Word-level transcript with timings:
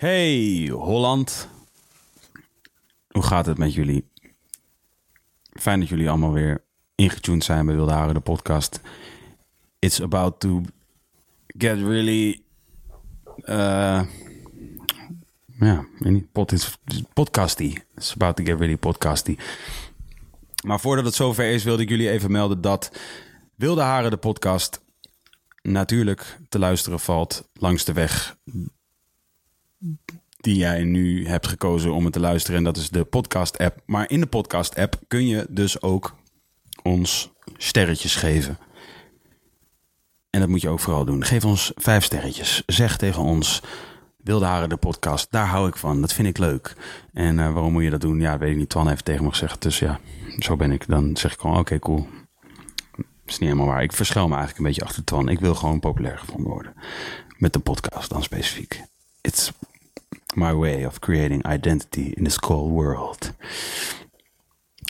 Hey 0.00 0.68
Holland. 0.72 1.48
Hoe 3.08 3.22
gaat 3.22 3.46
het 3.46 3.58
met 3.58 3.74
jullie? 3.74 4.08
Fijn 5.52 5.80
dat 5.80 5.88
jullie 5.88 6.08
allemaal 6.08 6.32
weer 6.32 6.64
ingetuned 6.94 7.44
zijn 7.44 7.66
bij 7.66 7.74
Wilde 7.74 7.92
Haren, 7.92 8.14
de 8.14 8.20
podcast. 8.20 8.80
It's 9.78 10.00
about 10.00 10.40
to 10.40 10.62
get 11.46 11.78
really... 11.78 12.42
Uh, 13.44 14.02
ja, 15.58 15.86
niet, 15.98 16.32
podcasty. 17.12 17.76
It's 17.96 18.12
about 18.14 18.36
to 18.36 18.44
get 18.44 18.58
really 18.58 18.76
podcasty. 18.76 19.36
Maar 20.64 20.80
voordat 20.80 21.04
het 21.04 21.14
zover 21.14 21.52
is, 21.52 21.64
wilde 21.64 21.82
ik 21.82 21.88
jullie 21.88 22.10
even 22.10 22.30
melden 22.30 22.60
dat 22.60 22.98
Wilde 23.54 23.82
Haren, 23.82 24.10
de 24.10 24.16
podcast, 24.16 24.80
natuurlijk 25.62 26.38
te 26.48 26.58
luisteren 26.58 27.00
valt 27.00 27.48
langs 27.52 27.84
de 27.84 27.92
weg 27.92 28.36
die 30.40 30.56
jij 30.56 30.84
nu 30.84 31.26
hebt 31.26 31.46
gekozen 31.46 31.92
om 31.92 32.04
het 32.04 32.12
te 32.12 32.20
luisteren. 32.20 32.58
En 32.58 32.64
dat 32.64 32.76
is 32.76 32.90
de 32.90 33.04
podcast-app. 33.04 33.82
Maar 33.86 34.10
in 34.10 34.20
de 34.20 34.26
podcast-app 34.26 35.00
kun 35.08 35.26
je 35.26 35.46
dus 35.48 35.82
ook 35.82 36.16
ons 36.82 37.30
sterretjes 37.56 38.14
geven. 38.14 38.58
En 40.30 40.40
dat 40.40 40.48
moet 40.48 40.60
je 40.60 40.68
ook 40.68 40.80
vooral 40.80 41.04
doen. 41.04 41.24
Geef 41.24 41.44
ons 41.44 41.72
vijf 41.74 42.04
sterretjes. 42.04 42.62
Zeg 42.66 42.96
tegen 42.96 43.22
ons, 43.22 43.62
Wilde 44.16 44.44
Haren 44.44 44.68
de 44.68 44.76
podcast, 44.76 45.26
daar 45.30 45.46
hou 45.46 45.68
ik 45.68 45.76
van. 45.76 46.00
Dat 46.00 46.12
vind 46.12 46.28
ik 46.28 46.38
leuk. 46.38 46.76
En 47.12 47.38
uh, 47.38 47.52
waarom 47.52 47.72
moet 47.72 47.82
je 47.82 47.90
dat 47.90 48.00
doen? 48.00 48.20
Ja, 48.20 48.38
weet 48.38 48.50
ik 48.50 48.56
niet. 48.56 48.68
Twan 48.68 48.88
heeft 48.88 49.04
tegen 49.04 49.24
me 49.24 49.30
gezegd. 49.30 49.62
Dus 49.62 49.78
ja, 49.78 50.00
zo 50.38 50.56
ben 50.56 50.72
ik. 50.72 50.86
Dan 50.86 51.16
zeg 51.16 51.32
ik 51.32 51.40
gewoon, 51.40 51.58
oké, 51.58 51.78
cool. 51.78 52.08
is 53.26 53.38
niet 53.38 53.48
helemaal 53.48 53.66
waar. 53.66 53.82
Ik 53.82 53.92
verschuil 53.92 54.28
me 54.28 54.34
eigenlijk 54.34 54.58
een 54.58 54.72
beetje 54.72 54.84
achter 54.84 55.04
Twan. 55.04 55.28
Ik 55.28 55.40
wil 55.40 55.54
gewoon 55.54 55.80
populair 55.80 56.18
gevonden 56.18 56.50
worden. 56.52 56.74
Met 57.38 57.52
de 57.52 57.58
podcast 57.58 58.10
dan 58.10 58.22
specifiek. 58.22 58.82
It's 59.20 59.52
my 60.34 60.52
way 60.52 60.84
of 60.84 60.98
creating 60.98 61.52
identity 61.52 62.12
in 62.14 62.24
this 62.24 62.38
cold 62.38 62.70
world. 62.70 63.32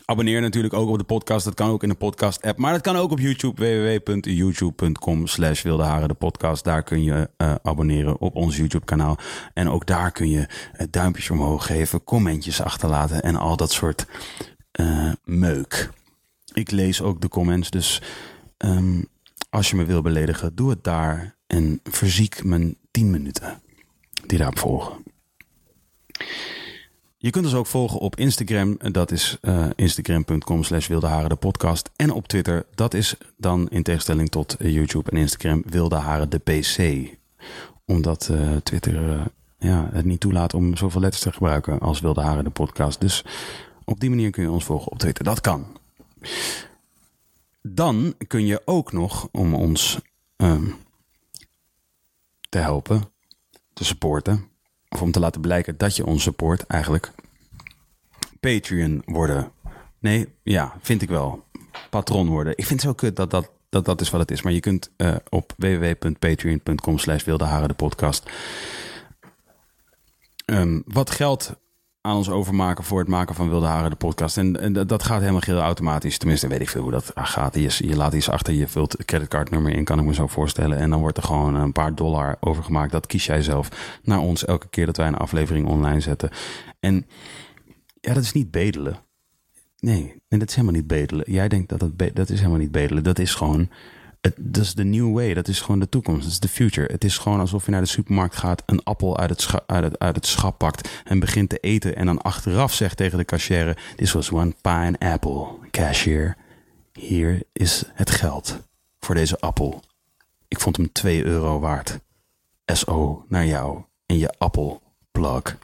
Abonneer 0.04 0.40
natuurlijk 0.40 0.74
ook 0.74 0.88
op 0.88 0.98
de 0.98 1.04
podcast. 1.04 1.44
Dat 1.44 1.54
kan 1.54 1.70
ook 1.70 1.82
in 1.82 1.88
de 1.88 1.94
podcast 1.94 2.42
app. 2.42 2.58
Maar 2.58 2.72
dat 2.72 2.80
kan 2.80 2.96
ook 2.96 3.10
op 3.10 3.18
YouTube. 3.18 3.62
www.youtube.com 4.04 5.26
slash 5.26 5.62
wilde 5.62 5.82
haren 5.82 6.08
de 6.08 6.14
podcast. 6.14 6.64
Daar 6.64 6.82
kun 6.82 7.02
je 7.02 7.30
uh, 7.38 7.54
abonneren 7.62 8.20
op 8.20 8.34
ons 8.34 8.56
YouTube 8.56 8.84
kanaal. 8.84 9.18
En 9.54 9.68
ook 9.68 9.86
daar 9.86 10.12
kun 10.12 10.30
je 10.30 10.38
uh, 10.38 10.86
duimpjes 10.90 11.30
omhoog 11.30 11.66
geven. 11.66 12.04
Commentjes 12.04 12.62
achterlaten. 12.62 13.22
En 13.22 13.36
al 13.36 13.56
dat 13.56 13.72
soort 13.72 14.06
uh, 14.80 15.12
meuk. 15.24 15.90
Ik 16.52 16.70
lees 16.70 17.02
ook 17.02 17.20
de 17.20 17.28
comments. 17.28 17.70
Dus 17.70 18.02
um, 18.58 19.06
als 19.50 19.70
je 19.70 19.76
me 19.76 19.84
wil 19.84 20.02
beledigen, 20.02 20.54
doe 20.54 20.70
het 20.70 20.84
daar. 20.84 21.36
En 21.46 21.80
verziek 21.84 22.44
mijn 22.44 22.76
10 22.90 23.10
minuten 23.10 23.62
die 24.26 24.38
daarop 24.38 24.58
volgen. 24.58 25.09
Je 27.22 27.30
kunt 27.30 27.44
ons 27.44 27.54
ook 27.54 27.66
volgen 27.66 28.00
op 28.00 28.16
Instagram. 28.16 28.76
Dat 28.92 29.10
is 29.10 29.38
uh, 29.42 29.66
instagram.com 29.74 30.62
slash 30.62 30.86
de 30.86 31.36
podcast. 31.38 31.90
En 31.96 32.10
op 32.10 32.28
Twitter. 32.28 32.66
Dat 32.74 32.94
is 32.94 33.14
dan 33.36 33.68
in 33.68 33.82
tegenstelling 33.82 34.28
tot 34.28 34.56
YouTube 34.58 35.10
en 35.10 35.16
Instagram 35.16 35.62
Wilde 35.66 35.96
Haren 35.96 36.30
de 36.30 36.38
PC. 36.38 37.08
Omdat 37.84 38.28
uh, 38.32 38.56
Twitter 38.56 39.08
uh, 39.08 39.20
ja, 39.58 39.88
het 39.92 40.04
niet 40.04 40.20
toelaat 40.20 40.54
om 40.54 40.76
zoveel 40.76 41.00
letters 41.00 41.22
te 41.22 41.32
gebruiken 41.32 41.80
als 41.80 42.00
Wilde 42.00 42.20
Haren 42.20 42.44
de 42.44 42.50
podcast. 42.50 43.00
Dus 43.00 43.24
op 43.84 44.00
die 44.00 44.10
manier 44.10 44.30
kun 44.30 44.42
je 44.42 44.50
ons 44.50 44.64
volgen 44.64 44.92
op 44.92 44.98
Twitter. 44.98 45.24
Dat 45.24 45.40
kan. 45.40 45.66
Dan 47.62 48.14
kun 48.26 48.46
je 48.46 48.62
ook 48.64 48.92
nog 48.92 49.28
om 49.32 49.54
ons 49.54 49.98
um, 50.36 50.76
te 52.48 52.58
helpen, 52.58 53.02
te 53.72 53.84
supporten 53.84 54.49
of 54.90 55.02
om 55.02 55.10
te 55.10 55.20
laten 55.20 55.40
blijken 55.40 55.76
dat 55.76 55.96
je 55.96 56.06
ons 56.06 56.22
support 56.22 56.66
eigenlijk, 56.66 57.10
Patreon 58.40 59.02
worden. 59.06 59.52
Nee, 59.98 60.28
ja, 60.42 60.74
vind 60.80 61.02
ik 61.02 61.08
wel. 61.08 61.44
Patron 61.90 62.28
worden. 62.28 62.52
Ik 62.56 62.66
vind 62.66 62.82
het 62.82 62.90
zo 62.90 62.94
kut 62.94 63.16
dat 63.16 63.30
dat, 63.30 63.50
dat, 63.68 63.84
dat 63.84 64.00
is 64.00 64.10
wat 64.10 64.20
het 64.20 64.30
is. 64.30 64.42
Maar 64.42 64.52
je 64.52 64.60
kunt 64.60 64.90
uh, 64.96 65.16
op 65.28 65.52
www.patreon.com 65.56 66.98
slash 66.98 67.24
wilde 67.24 67.66
de 67.66 67.74
podcast 67.74 68.30
um, 70.46 70.82
wat 70.86 71.10
geld 71.10 71.56
aan 72.00 72.16
ons 72.16 72.30
overmaken 72.30 72.84
voor 72.84 72.98
het 72.98 73.08
maken 73.08 73.34
van 73.34 73.48
Wilde 73.48 73.66
Haren, 73.66 73.90
de 73.90 73.96
podcast. 73.96 74.36
En, 74.36 74.60
en 74.60 74.72
dat 74.72 75.02
gaat 75.02 75.20
helemaal 75.20 75.40
heel 75.44 75.60
automatisch. 75.60 76.18
Tenminste, 76.18 76.48
weet 76.48 76.60
ik 76.60 76.68
veel 76.68 76.82
hoe 76.82 76.90
dat 76.90 77.10
gaat. 77.14 77.54
Je, 77.54 77.86
je 77.88 77.96
laat 77.96 78.12
iets 78.12 78.28
achter, 78.28 78.54
je 78.54 78.68
vult 78.68 78.92
het 78.92 79.04
creditcardnummer 79.04 79.72
in, 79.72 79.84
kan 79.84 79.98
ik 79.98 80.04
me 80.04 80.14
zo 80.14 80.26
voorstellen. 80.26 80.78
En 80.78 80.90
dan 80.90 81.00
wordt 81.00 81.16
er 81.16 81.22
gewoon 81.22 81.54
een 81.54 81.72
paar 81.72 81.94
dollar 81.94 82.36
overgemaakt. 82.40 82.92
Dat 82.92 83.06
kies 83.06 83.26
jij 83.26 83.42
zelf 83.42 83.98
naar 84.02 84.18
ons 84.18 84.44
elke 84.44 84.68
keer 84.68 84.86
dat 84.86 84.96
wij 84.96 85.06
een 85.06 85.16
aflevering 85.16 85.68
online 85.68 86.00
zetten. 86.00 86.30
En 86.80 87.06
ja, 88.00 88.14
dat 88.14 88.22
is 88.22 88.32
niet 88.32 88.50
bedelen. 88.50 88.96
Nee, 89.78 90.14
nee 90.28 90.40
dat 90.40 90.48
is 90.48 90.54
helemaal 90.54 90.76
niet 90.76 90.86
bedelen. 90.86 91.32
Jij 91.32 91.48
denkt 91.48 91.68
dat 91.68 91.80
dat, 91.80 92.14
dat 92.14 92.28
is 92.28 92.38
helemaal 92.38 92.60
niet 92.60 92.72
bedelen. 92.72 93.02
Dat 93.02 93.18
is 93.18 93.34
gewoon 93.34 93.68
dat 94.20 94.64
is 94.64 94.74
de 94.74 94.84
new 94.84 95.12
way. 95.12 95.34
Dat 95.34 95.48
is 95.48 95.60
gewoon 95.60 95.80
de 95.80 95.88
toekomst. 95.88 96.22
Dat 96.22 96.30
is 96.30 96.40
de 96.40 96.48
future. 96.48 96.92
Het 96.92 97.04
is 97.04 97.18
gewoon 97.18 97.40
alsof 97.40 97.64
je 97.64 97.70
naar 97.70 97.80
de 97.80 97.86
supermarkt 97.86 98.36
gaat, 98.36 98.62
een 98.66 98.82
appel 98.82 99.18
uit 99.18 99.30
het, 99.30 99.66
uit, 99.66 99.84
het, 99.84 99.98
uit 99.98 100.16
het 100.16 100.26
schap 100.26 100.58
pakt 100.58 100.88
en 101.04 101.18
begint 101.18 101.48
te 101.48 101.58
eten. 101.58 101.96
En 101.96 102.06
dan 102.06 102.22
achteraf 102.22 102.72
zegt 102.72 102.96
tegen 102.96 103.18
de 103.18 103.24
cashier: 103.24 103.78
This 103.96 104.12
was 104.12 104.30
one 104.30 104.54
pineapple. 104.60 105.46
Cashier, 105.70 106.36
hier 106.92 107.42
is 107.52 107.84
het 107.92 108.10
geld 108.10 108.58
voor 109.00 109.14
deze 109.14 109.40
appel. 109.40 109.82
Ik 110.48 110.60
vond 110.60 110.76
hem 110.76 110.92
2 110.92 111.24
euro 111.24 111.60
waard. 111.60 111.98
SO 112.66 113.24
naar 113.28 113.46
jou 113.46 113.82
en 114.06 114.18
je 114.18 114.34
appelplug. 114.38 115.58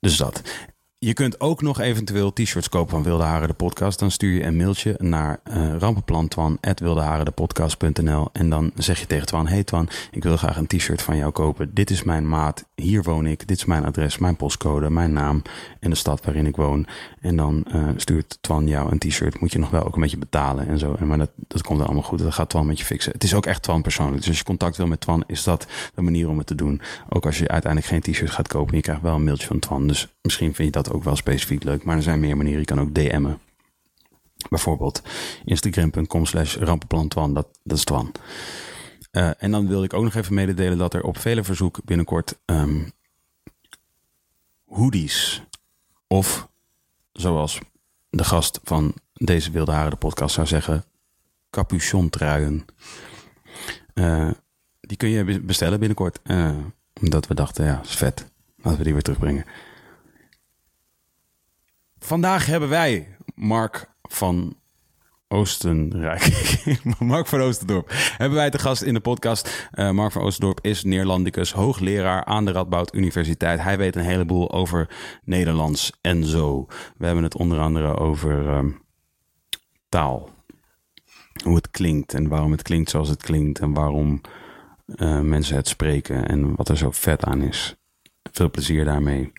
Dus 0.00 0.16
dat. 0.16 0.42
Je 1.04 1.12
kunt 1.12 1.40
ook 1.40 1.62
nog 1.62 1.80
eventueel 1.80 2.32
t-shirts 2.32 2.68
kopen 2.68 2.90
van 2.90 3.02
Wilde 3.02 3.22
Haren 3.22 3.48
de 3.48 3.54
podcast. 3.54 3.98
Dan 3.98 4.10
stuur 4.10 4.32
je 4.32 4.44
een 4.44 4.56
mailtje 4.56 4.94
naar 4.98 5.40
uh, 5.50 5.76
rampenplantwan.wildeharendepodcast.nl 5.78 8.28
En 8.32 8.50
dan 8.50 8.70
zeg 8.74 9.00
je 9.00 9.06
tegen 9.06 9.26
Twan, 9.26 9.46
hey 9.46 9.64
Twan, 9.64 9.88
ik 10.10 10.22
wil 10.22 10.36
graag 10.36 10.56
een 10.56 10.66
t-shirt 10.66 11.02
van 11.02 11.16
jou 11.16 11.32
kopen. 11.32 11.74
Dit 11.74 11.90
is 11.90 12.02
mijn 12.02 12.28
maat, 12.28 12.64
hier 12.74 13.02
woon 13.02 13.26
ik, 13.26 13.48
dit 13.48 13.56
is 13.56 13.64
mijn 13.64 13.84
adres, 13.84 14.18
mijn 14.18 14.36
postcode, 14.36 14.90
mijn 14.90 15.12
naam 15.12 15.42
en 15.80 15.90
de 15.90 15.96
stad 15.96 16.24
waarin 16.24 16.46
ik 16.46 16.56
woon. 16.56 16.86
En 17.20 17.36
dan 17.36 17.64
uh, 17.74 17.88
stuurt 17.96 18.38
Twan 18.40 18.68
jou 18.68 18.90
een 18.90 18.98
t-shirt. 18.98 19.40
Moet 19.40 19.52
je 19.52 19.58
nog 19.58 19.70
wel 19.70 19.84
ook 19.84 19.94
een 19.94 20.00
beetje 20.00 20.18
betalen 20.18 20.68
en 20.68 20.78
zo. 20.78 20.94
En 20.94 21.06
maar 21.06 21.18
dat, 21.18 21.30
dat 21.36 21.62
komt 21.62 21.80
allemaal 21.80 22.02
goed. 22.02 22.18
Dat 22.18 22.34
gaat 22.34 22.48
Twan 22.48 22.66
met 22.66 22.78
je 22.78 22.84
fixen. 22.84 23.12
Het 23.12 23.24
is 23.24 23.34
ook 23.34 23.46
echt 23.46 23.62
Twan 23.62 23.82
persoonlijk. 23.82 24.18
Dus 24.18 24.28
als 24.28 24.38
je 24.38 24.44
contact 24.44 24.76
wil 24.76 24.86
met 24.86 25.00
Twan, 25.00 25.24
is 25.26 25.42
dat 25.42 25.66
de 25.94 26.02
manier 26.02 26.28
om 26.28 26.38
het 26.38 26.46
te 26.46 26.54
doen. 26.54 26.80
Ook 27.08 27.26
als 27.26 27.38
je 27.38 27.48
uiteindelijk 27.48 27.92
geen 27.92 28.12
t-shirt 28.12 28.30
gaat 28.30 28.48
kopen, 28.48 28.76
je 28.76 28.82
krijgt 28.82 29.02
wel 29.02 29.14
een 29.14 29.24
mailtje 29.24 29.46
van 29.46 29.58
Twan. 29.58 29.86
Dus 29.86 30.08
misschien 30.22 30.54
vind 30.54 30.74
je 30.74 30.82
dat 30.82 30.91
ook 30.92 31.04
wel 31.04 31.16
specifiek 31.16 31.62
leuk. 31.64 31.84
Maar 31.84 31.96
er 31.96 32.02
zijn 32.02 32.20
meer 32.20 32.36
manieren. 32.36 32.60
Je 32.60 32.66
kan 32.66 32.80
ook 32.80 32.94
DM'en. 32.94 33.38
Bijvoorbeeld 34.48 35.02
instagram.com 35.44 36.26
slash 36.26 36.56
rampenplantwan. 36.56 37.34
Dat, 37.34 37.48
is 37.64 37.84
Twan. 37.84 38.12
Uh, 39.12 39.30
en 39.38 39.50
dan 39.50 39.68
wilde 39.68 39.84
ik 39.84 39.92
ook 39.92 40.02
nog 40.04 40.14
even 40.14 40.34
mededelen 40.34 40.78
dat 40.78 40.94
er 40.94 41.02
op 41.02 41.18
vele 41.18 41.44
verzoek 41.44 41.78
binnenkort 41.84 42.38
um, 42.46 42.92
hoodies 44.66 45.42
of 46.06 46.48
zoals 47.12 47.58
de 48.10 48.24
gast 48.24 48.60
van 48.64 48.94
deze 49.12 49.50
Wilde 49.50 49.72
Haren 49.72 49.98
podcast 49.98 50.34
zou 50.34 50.46
zeggen, 50.46 50.84
capuchontruien. 51.50 52.64
Uh, 53.94 54.30
Die 54.80 54.96
kun 54.96 55.08
je 55.08 55.24
be- 55.24 55.40
bestellen 55.40 55.78
binnenkort. 55.78 56.18
Eh, 56.22 56.56
omdat 57.00 57.26
we 57.26 57.34
dachten, 57.34 57.64
ja, 57.64 57.80
is 57.82 57.94
vet. 57.94 58.30
Laten 58.56 58.78
we 58.78 58.84
die 58.84 58.92
weer 58.92 59.02
terugbrengen. 59.02 59.44
Vandaag 62.04 62.46
hebben 62.46 62.68
wij 62.68 63.16
Mark 63.34 63.90
van 64.02 64.56
Oostenrijk. 65.28 66.22
Mark 66.98 67.26
van 67.26 67.40
Oosterdorp. 67.40 67.90
Hebben 68.16 68.38
wij 68.38 68.50
te 68.50 68.58
gast 68.58 68.82
in 68.82 68.94
de 68.94 69.00
podcast. 69.00 69.68
Eh, 69.70 69.90
Mark 69.90 70.12
van 70.12 70.22
Oosterdorp 70.22 70.58
is 70.62 70.84
Neerlandicus, 70.84 71.52
hoogleraar 71.52 72.24
aan 72.24 72.44
de 72.44 72.52
Radboud 72.52 72.94
Universiteit. 72.94 73.60
Hij 73.60 73.78
weet 73.78 73.96
een 73.96 74.04
heleboel 74.04 74.52
over 74.52 74.88
Nederlands 75.24 75.92
en 76.00 76.24
zo. 76.24 76.66
We 76.96 77.06
hebben 77.06 77.24
het 77.24 77.36
onder 77.36 77.58
andere 77.58 77.96
over 77.96 78.48
ehm, 78.48 78.70
taal. 79.88 80.30
Hoe 81.44 81.56
het 81.56 81.70
klinkt 81.70 82.14
en 82.14 82.28
waarom 82.28 82.50
het 82.50 82.62
klinkt 82.62 82.90
zoals 82.90 83.08
het 83.08 83.22
klinkt. 83.22 83.58
En 83.58 83.72
waarom 83.72 84.20
eh, 84.86 85.20
mensen 85.20 85.56
het 85.56 85.68
spreken 85.68 86.28
en 86.28 86.56
wat 86.56 86.68
er 86.68 86.76
zo 86.76 86.90
vet 86.90 87.24
aan 87.24 87.42
is. 87.42 87.76
Veel 88.32 88.50
plezier 88.50 88.84
daarmee. 88.84 89.32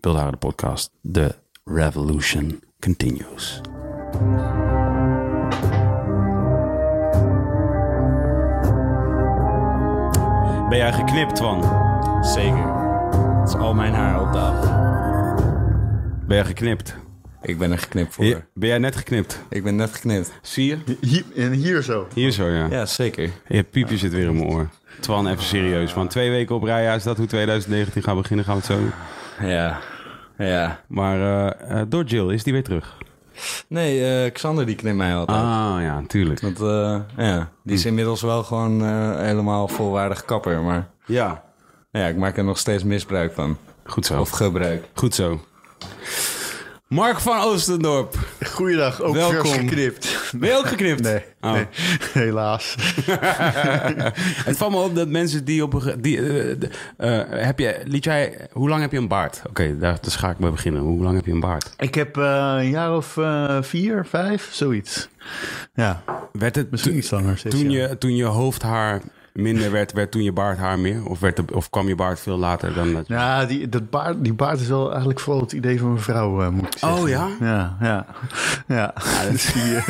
Beeldhouwer 0.00 0.38
de 0.40 0.46
podcast. 0.46 0.90
The 1.12 1.46
Revolution 1.70 2.60
continues. 2.80 3.60
Ben 10.68 10.78
jij 10.78 10.92
geknipt 10.92 11.38
van? 11.38 11.62
Zeker. 12.24 12.72
Het 13.40 13.48
is 13.48 13.54
al 13.54 13.74
mijn 13.74 13.92
haar 13.94 14.20
op 14.20 14.32
tafel. 14.32 14.70
Ben 16.26 16.36
jij 16.36 16.44
geknipt? 16.44 16.96
Ik 17.42 17.58
ben 17.58 17.72
er 17.72 17.78
geknipt 17.78 18.14
voor. 18.14 18.24
Je- 18.24 18.42
ben 18.54 18.68
jij 18.68 18.78
net 18.78 18.96
geknipt? 18.96 19.42
Ik 19.48 19.62
ben 19.64 19.76
net 19.76 19.92
geknipt. 19.94 20.32
Zie 20.42 20.66
je? 20.66 20.96
Hier, 21.00 21.24
en 21.36 21.52
hier 21.52 21.82
zo. 21.82 22.06
Hier 22.14 22.30
zo, 22.30 22.48
ja. 22.48 22.66
Ja, 22.70 22.86
zeker. 22.86 23.30
Je 23.48 23.62
piepje 23.62 23.96
zit 23.96 24.12
weer 24.12 24.26
in 24.26 24.34
mijn 24.36 24.48
oor. 24.48 24.68
Twan, 25.00 25.26
even 25.28 25.42
serieus. 25.44 25.92
Van 25.92 26.08
twee 26.08 26.30
weken 26.30 26.54
op 26.54 26.62
rij, 26.62 26.82
ja, 26.82 26.94
is 26.94 27.02
dat 27.02 27.16
hoe 27.16 27.26
2019 27.26 28.02
gaat 28.02 28.16
beginnen? 28.16 28.44
Gaan 28.44 28.54
we 28.54 28.60
het 28.60 28.70
zo 28.70 28.78
doen. 28.78 28.92
Ja. 29.50 29.78
Ja. 30.38 30.80
Maar 30.88 31.20
eh, 31.20 31.80
eh, 31.80 31.86
door 31.88 32.04
Jill, 32.04 32.32
is 32.32 32.42
die 32.42 32.52
weer 32.52 32.64
terug? 32.64 32.96
Nee, 33.68 34.24
eh, 34.24 34.32
Xander 34.32 34.66
die 34.66 34.74
knipt 34.76 34.96
mij 34.96 35.14
altijd. 35.14 35.38
Ah, 35.38 35.76
ja, 35.80 36.02
tuurlijk. 36.06 36.40
Want, 36.40 36.58
ja, 37.16 37.48
die 37.62 37.74
is 37.76 37.84
inmiddels 37.84 38.22
wel 38.22 38.42
gewoon 38.42 38.82
helemaal 39.18 39.68
volwaardig 39.68 40.24
kapper. 40.24 40.62
Maar 40.62 40.88
Ja, 41.06 41.42
ja, 41.90 42.06
ik 42.06 42.16
maak 42.16 42.36
er 42.36 42.44
nog 42.44 42.58
steeds 42.58 42.84
misbruik 42.84 43.32
van. 43.32 43.56
goed 43.84 44.06
zo. 44.06 44.20
Of 44.20 44.30
gebruik. 44.30 44.84
Goed 44.94 45.14
zo. 45.14 45.40
Mark 46.88 47.20
van 47.20 47.40
Oostendorp. 47.40 48.14
Goeiedag, 48.52 49.02
ook 49.02 49.14
Welkom. 49.14 49.40
vers 49.46 49.56
geknipt. 49.58 50.32
Ben 50.36 50.48
je 50.48 50.56
ook 50.56 50.66
geknipt? 50.66 51.02
Nee, 51.02 51.22
Oh. 51.40 51.52
nee, 51.52 51.66
helaas. 52.12 52.74
Het 54.48 54.56
valt 54.56 54.70
me 54.72 54.78
op 54.78 54.94
dat 54.94 55.08
mensen 55.08 55.44
die 55.44 55.62
op 55.62 55.72
een... 55.74 56.00
Die, 56.00 56.18
eh, 56.96 57.20
heb 57.28 57.58
je, 57.58 57.80
liet 57.84 58.04
jij, 58.04 58.48
hoe 58.52 58.68
lang 58.68 58.80
heb 58.80 58.92
je 58.92 58.98
een 58.98 59.08
baard? 59.08 59.42
Oké, 59.48 59.78
daar 59.78 59.98
dus 60.00 60.16
ga 60.16 60.30
ik 60.30 60.38
mee 60.38 60.50
beginnen. 60.50 60.82
Hoe 60.82 61.02
lang 61.02 61.16
heb 61.16 61.26
je 61.26 61.32
een 61.32 61.40
baard? 61.40 61.70
Ik 61.76 61.94
heb 61.94 62.16
eh, 62.16 62.54
een 62.58 62.70
jaar 62.70 62.96
of 62.96 63.16
vier, 63.60 64.06
vijf, 64.08 64.48
zoiets. 64.52 65.08
Ja, 65.74 66.02
Werd 66.32 66.54
het 66.56 66.70
misschien 66.70 66.96
iets 66.96 67.10
langer. 67.10 67.38
zes 67.38 67.52
toen, 67.52 67.70
je, 67.70 67.98
toen 67.98 68.16
je 68.16 68.24
hoofdhaar 68.24 69.00
minder 69.38 69.70
werd, 69.70 69.92
werd 69.92 70.10
toen 70.10 70.22
je 70.22 70.32
baardhaar 70.32 70.78
meer? 70.78 71.06
Of, 71.06 71.20
werd 71.20 71.36
de, 71.36 71.44
of 71.52 71.70
kwam 71.70 71.88
je 71.88 71.94
baard 71.94 72.20
veel 72.20 72.36
later 72.38 72.74
dan 72.74 72.92
dat? 72.92 73.08
Ja, 73.08 73.44
die, 73.44 73.68
dat 73.68 73.90
baard, 73.90 74.24
die 74.24 74.34
baard 74.34 74.60
is 74.60 74.68
wel 74.68 74.88
eigenlijk 74.90 75.20
vooral 75.20 75.42
het 75.42 75.52
idee 75.52 75.78
van 75.78 75.88
mijn 75.88 76.02
vrouw, 76.02 76.42
eh, 76.42 76.48
moet 76.48 76.66
ik 76.66 76.78
zeggen. 76.78 77.02
Oh, 77.02 77.08
ja? 77.08 77.28
Ja, 77.40 77.76
ja. 77.80 78.06
ja. 78.66 78.94
Dus 79.30 79.46
die, 79.52 79.76
eh, 79.76 79.88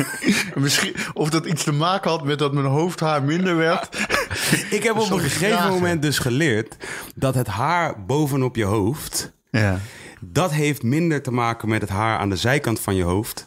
misschien, 0.55 0.95
of 1.13 1.29
dat 1.29 1.45
iets 1.45 1.63
te 1.63 1.71
maken 1.71 2.09
had 2.09 2.23
met 2.23 2.39
dat 2.39 2.53
mijn 2.53 2.65
hoofdhaar 2.65 3.23
minder 3.23 3.55
werd. 3.55 4.07
Ik 4.69 4.83
heb 4.83 4.97
op 4.97 5.11
een 5.11 5.19
gegeven 5.19 5.57
vragen? 5.57 5.71
moment 5.71 6.01
dus 6.01 6.19
geleerd 6.19 6.77
dat 7.15 7.35
het 7.35 7.47
haar 7.47 8.05
bovenop 8.05 8.55
je 8.55 8.65
hoofd, 8.65 9.31
Ja. 9.51 9.79
dat 10.19 10.51
heeft 10.51 10.83
minder 10.83 11.21
te 11.21 11.31
maken 11.31 11.69
met 11.69 11.81
het 11.81 11.89
haar 11.89 12.17
aan 12.19 12.29
de 12.29 12.35
zijkant 12.35 12.79
van 12.79 12.95
je 12.95 13.03
hoofd 13.03 13.45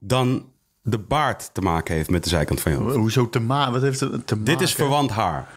dan 0.00 0.44
de 0.82 0.98
baard 0.98 1.50
te 1.52 1.60
maken 1.60 1.94
heeft 1.94 2.10
met 2.10 2.22
de 2.22 2.28
zijkant 2.28 2.60
van 2.60 2.72
je 2.72 2.78
hoofd. 2.78 2.96
Hoezo 2.96 3.28
te 3.28 3.40
maken? 3.40 3.72
Wat 3.72 3.82
heeft 3.82 4.00
het 4.00 4.26
te 4.26 4.36
maken? 4.36 4.44
Dit 4.52 4.60
is 4.60 4.74
verwant 4.74 5.10
haar. 5.10 5.48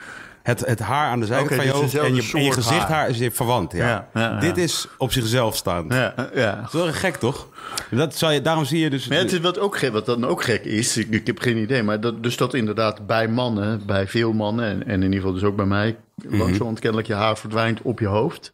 Het, 0.44 0.66
het 0.66 0.80
haar 0.80 1.10
aan 1.10 1.20
de 1.20 1.26
zijkant 1.26 1.56
van 1.56 1.66
je 1.66 1.72
hoofd 1.72 1.96
en 1.96 2.16
je, 2.16 2.30
en 2.34 2.44
je 2.44 2.52
gezichthaar 2.52 3.10
is 3.10 3.30
verwant. 3.32 3.72
Ja. 3.72 3.88
Ja, 3.88 4.08
ja, 4.14 4.22
ja. 4.32 4.40
Dit 4.40 4.58
is 4.58 4.88
op 4.98 5.12
zichzelf 5.12 5.56
staand. 5.56 5.90
Dat 5.90 6.32
is 6.34 6.72
wel 6.72 6.92
gek, 6.92 7.16
toch? 7.16 7.48
Dat 7.92 8.16
zou 8.16 8.34
je, 8.34 8.42
daarom 8.42 8.66
zie 8.66 8.80
je 8.80 8.90
dus... 8.90 9.08
Maar 9.08 9.18
het 9.18 9.32
is 9.32 9.40
wat, 9.40 9.60
ook 9.60 9.78
gek, 9.78 9.92
wat 9.92 10.06
dan 10.06 10.26
ook 10.26 10.44
gek 10.44 10.66
is, 10.66 10.98
ik, 10.98 11.10
ik 11.10 11.28
heb 11.28 11.40
geen 11.40 11.58
idee, 11.58 11.84
maar 11.84 12.00
dat, 12.02 12.24
dus 12.24 12.38
dat 12.38 12.54
inderdaad 12.54 13.06
bij 13.08 13.28
mannen, 13.28 13.86
bij 13.86 14.08
veel 14.08 14.34
mannen, 14.34 14.66
en, 14.66 14.86
en 14.88 14.94
in 14.94 15.02
ieder 15.02 15.16
geval 15.18 15.34
dus 15.34 15.44
ook 15.44 15.56
bij 15.56 15.66
mij, 15.66 15.98
Mhm. 16.16 16.38
langzamerhand 16.38 16.80
kennelijk 16.80 17.08
je 17.08 17.14
haar 17.14 17.38
verdwijnt 17.38 17.82
op 17.82 18.00
je 18.00 18.08
hoofd. 18.08 18.52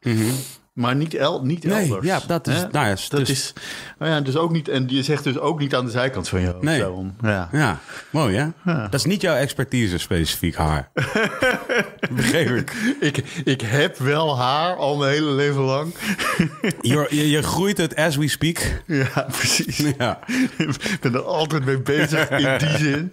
Maar 0.80 0.96
niet, 0.96 1.14
el, 1.14 1.46
niet 1.46 1.64
Nee, 1.64 1.82
elders. 1.90 2.06
ja, 2.06 2.20
dat 2.28 2.48
is- 2.48 2.56
Hè? 2.56 2.68
nou 2.72 2.88
ja, 2.88 2.96
dat 3.10 3.20
dus- 3.20 3.30
is, 3.30 3.54
nou 3.98 4.12
ja, 4.12 4.22
dus 4.22 4.36
ook 4.36 4.52
niet, 4.52 4.68
en 4.68 4.84
je 4.88 5.04
zegt 5.04 5.24
dus 5.24 5.38
ook 5.38 5.60
niet 5.60 5.76
aan 5.76 5.86
de 5.86 5.92
zijkant 5.92 6.30
van 6.30 6.40
je 6.42 6.48
hoofd. 6.48 6.62
Nee. 6.64 6.80
Daarom. 6.80 7.16
Ja. 7.22 7.50
Ja, 7.52 7.80
mooi 8.10 8.38
hè? 8.38 8.48
Dat 8.84 8.94
is 8.94 9.04
niet 9.06 9.22
jouw 9.22 9.36
expertise 9.36 9.98
specifiek 9.98 10.56
haar. 10.56 10.90
Begreep 12.16 12.50
ik. 12.50 12.96
Ik, 13.00 13.24
ik 13.44 13.62
heb 13.62 13.98
wel 13.98 14.38
haar 14.38 14.76
al 14.76 14.98
mijn 14.98 15.12
hele 15.12 15.32
leven 15.32 15.62
lang. 15.62 15.94
Je, 16.82 17.08
je, 17.10 17.30
je 17.30 17.44
groeit 17.44 17.78
het 17.78 17.96
as 17.96 18.16
we 18.16 18.28
speak. 18.28 18.82
ja, 18.86 19.28
precies. 19.32 19.78
Ja. 19.98 20.20
Ik 20.58 20.98
ben 21.02 21.14
er 21.14 21.22
altijd 21.22 21.66
mee 21.66 21.80
bezig 21.80 22.30
in 22.30 22.58
die 22.58 22.78
zin. 22.78 23.12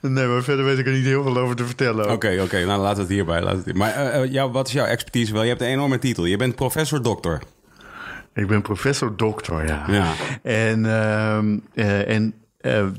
nee, 0.00 0.26
maar 0.26 0.42
verder 0.42 0.64
weet 0.64 0.78
ik 0.78 0.86
er 0.86 0.92
niet 0.92 1.04
heel 1.04 1.22
veel 1.22 1.36
over 1.36 1.56
te 1.56 1.64
vertellen. 1.64 2.10
Oké, 2.10 2.40
oké. 2.42 2.64
Nou, 2.64 2.80
laten 2.80 2.96
we 2.96 3.02
het 3.02 3.10
hierbij. 3.10 3.42
Laten 3.42 3.58
we 3.58 3.68
het. 3.68 3.76
Maar 3.76 3.94
eh, 3.94 4.22
eh, 4.22 4.32
jou, 4.32 4.52
wat 4.52 4.66
is 4.66 4.72
jouw 4.72 4.86
expertise 4.86 5.32
wel? 5.32 5.42
Je 5.42 5.48
hebt 5.48 5.60
een 5.60 5.66
enorme 5.66 5.98
titel. 5.98 6.24
Je 6.24 6.36
bent 6.36 6.54
professor-dokter. 6.54 7.42
Ik 8.34 8.46
ben 8.46 8.62
professor 8.62 9.16
dokter, 9.16 9.66
ja. 9.66 9.84
Ja. 9.88 10.12
En, 10.42 10.86
ehm, 10.86 11.58
eh, 11.74 12.08
en 12.08 12.34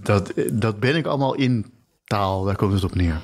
dat, 0.01 0.33
dat 0.51 0.79
ben 0.79 0.95
ik 0.95 1.05
allemaal 1.05 1.35
in 1.35 1.65
taal, 2.05 2.43
daar 2.43 2.55
komt 2.55 2.73
het 2.73 2.83
op 2.83 2.95
neer. 2.95 3.21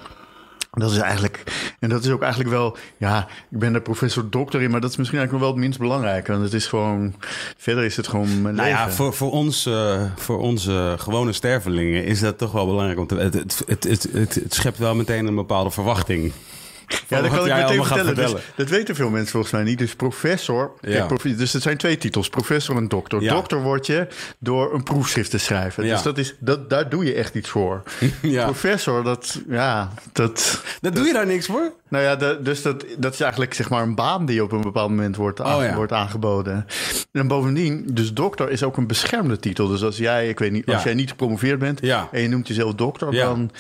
Dat 0.72 0.92
is 0.92 0.98
eigenlijk, 0.98 1.44
en 1.80 1.90
dat 1.90 2.04
is 2.04 2.10
ook 2.10 2.22
eigenlijk 2.22 2.52
wel, 2.52 2.78
ja, 2.98 3.28
ik 3.50 3.60
ben 3.60 3.74
er 3.74 3.82
professor 3.82 4.30
dokter 4.30 4.62
in, 4.62 4.72
maar 4.72 4.82
dat 4.82 4.90
is 4.90 4.98
misschien 4.98 5.20
eigenlijk 5.20 5.32
nog 5.32 5.42
wel 5.42 5.50
het 5.50 5.68
minst 5.68 5.80
belangrijk. 5.80 6.28
Want 6.28 6.44
het 6.44 6.54
is 6.54 6.66
gewoon, 6.66 7.16
verder 7.58 7.84
is 7.84 7.98
het 7.98 8.08
gewoon 8.08 8.42
mijn 8.42 8.56
Nou 8.56 8.70
ja, 8.70 8.80
leven. 8.80 8.94
voor, 8.94 9.14
voor, 9.14 9.32
ons, 9.32 9.66
eh, 9.66 10.04
voor 10.16 10.40
onze 10.40 10.96
gewone 10.98 11.34
stervelingen 11.34 12.06
is 12.06 12.20
dat 12.20 12.38
toch 12.38 12.52
wel 12.52 12.66
belangrijk. 12.66 13.10
het, 13.10 13.34
het, 13.34 13.64
het, 13.68 13.84
het, 13.84 14.08
het, 14.12 14.36
het 14.36 14.54
schept 14.54 14.78
wel 14.78 14.96
meteen 14.96 15.26
een 15.26 15.36
bepaalde 15.36 15.72
verwachting. 15.72 16.32
Ja, 17.08 17.22
dat 17.22 17.32
kan 17.32 17.46
ik 17.48 17.54
meteen 17.54 17.86
vertellen. 17.86 18.16
Dus, 18.16 18.24
vertellen. 18.24 18.42
dat 18.56 18.70
weten 18.70 18.96
veel 18.96 19.10
mensen 19.10 19.32
volgens 19.32 19.52
mij 19.54 19.64
niet. 19.64 19.78
Dus 19.78 19.96
professor. 19.96 20.72
Ja. 20.82 20.90
kijk, 20.92 21.08
prof- 21.08 21.22
dus 21.38 21.54
het 21.54 21.62
zijn 21.62 21.78
twee 21.78 21.98
titels: 21.98 22.30
professor 22.30 22.76
en 22.78 22.88
dokter. 22.88 23.22
Ja. 23.22 23.34
Dokter 23.34 23.62
word 23.62 23.86
je 23.86 24.08
door 24.40 24.74
een 24.74 24.84
proefschrift 24.84 25.30
te 25.30 25.38
schrijven. 25.38 25.86
Ja. 25.86 25.94
Dus 25.94 26.04
dat 26.04 26.18
is, 26.18 26.36
dat, 26.40 26.70
daar 26.70 26.90
doe 26.90 27.06
je 27.06 27.14
echt 27.14 27.36
iets 27.36 27.50
voor. 27.50 27.84
Professor, 28.44 29.04
dat, 29.04 29.40
ja, 29.50 29.92
dat. 30.12 30.64
Dat 30.82 30.96
doe 30.96 31.06
je 31.06 31.14
daar 31.14 31.26
niks 31.28 31.46
voor? 31.46 31.72
Nou 31.90 32.04
ja, 32.04 32.16
de- 32.16 32.40
dus 32.44 32.62
dat, 32.62 32.86
dat 32.98 33.14
is 33.14 33.20
eigenlijk 33.20 33.54
zeg 33.54 33.70
maar 33.70 33.82
een 33.84 33.96
baan 33.96 34.26
die 34.26 34.44
op 34.44 34.52
een 34.52 34.62
bepaald 34.62 34.90
moment 34.90 35.16
wordt, 35.16 35.40
Oh 35.40 35.76
wordt 35.76 35.92
aangeboden. 35.92 36.66
En 37.12 37.28
bovendien, 37.28 37.84
dus 37.92 38.14
dokter 38.14 38.50
is 38.50 38.64
ook 38.64 38.78
een 38.78 38.88
beschermde 38.88 39.40
titel. 39.40 39.68
Dus 39.68 39.84
als 39.84 39.98
jij, 39.98 40.30
ik 40.30 40.40
weet 40.40 40.52
niet, 40.52 40.68
als 40.68 40.84
jij 40.84 40.94
niet 40.94 41.10
gepromoveerd 41.10 41.60
bent 41.60 41.80
en 42.12 42.22
je 42.22 42.28
noemt 42.28 42.48
jezelf 42.48 42.74
dokter, 42.74 43.12
dan, 43.12 43.52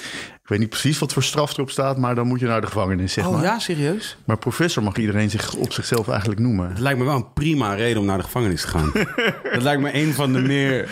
weet 0.51 0.59
niet 0.59 0.69
precies 0.69 0.99
wat 0.99 1.13
voor 1.13 1.23
straf 1.23 1.53
erop 1.53 1.69
staat, 1.69 1.97
maar 1.97 2.15
dan 2.15 2.27
moet 2.27 2.39
je 2.39 2.45
naar 2.45 2.61
de 2.61 2.67
gevangenis, 2.67 3.13
zeg 3.13 3.25
Oh 3.25 3.33
maar. 3.33 3.43
ja, 3.43 3.59
serieus? 3.59 4.17
Maar 4.25 4.37
professor 4.37 4.83
mag 4.83 4.95
iedereen 4.95 5.29
zich 5.29 5.53
op 5.53 5.73
zichzelf 5.73 6.07
eigenlijk 6.07 6.39
noemen. 6.39 6.69
Het 6.69 6.79
lijkt 6.79 6.99
me 6.99 7.05
wel 7.05 7.15
een 7.15 7.33
prima 7.33 7.73
reden 7.73 7.99
om 7.99 8.05
naar 8.05 8.17
de 8.17 8.23
gevangenis 8.23 8.61
te 8.61 8.67
gaan. 8.67 8.91
dat 9.53 9.61
lijkt 9.61 9.81
me 9.81 9.93
een 9.93 10.13
van 10.13 10.33
de 10.33 10.39
meer 10.39 10.89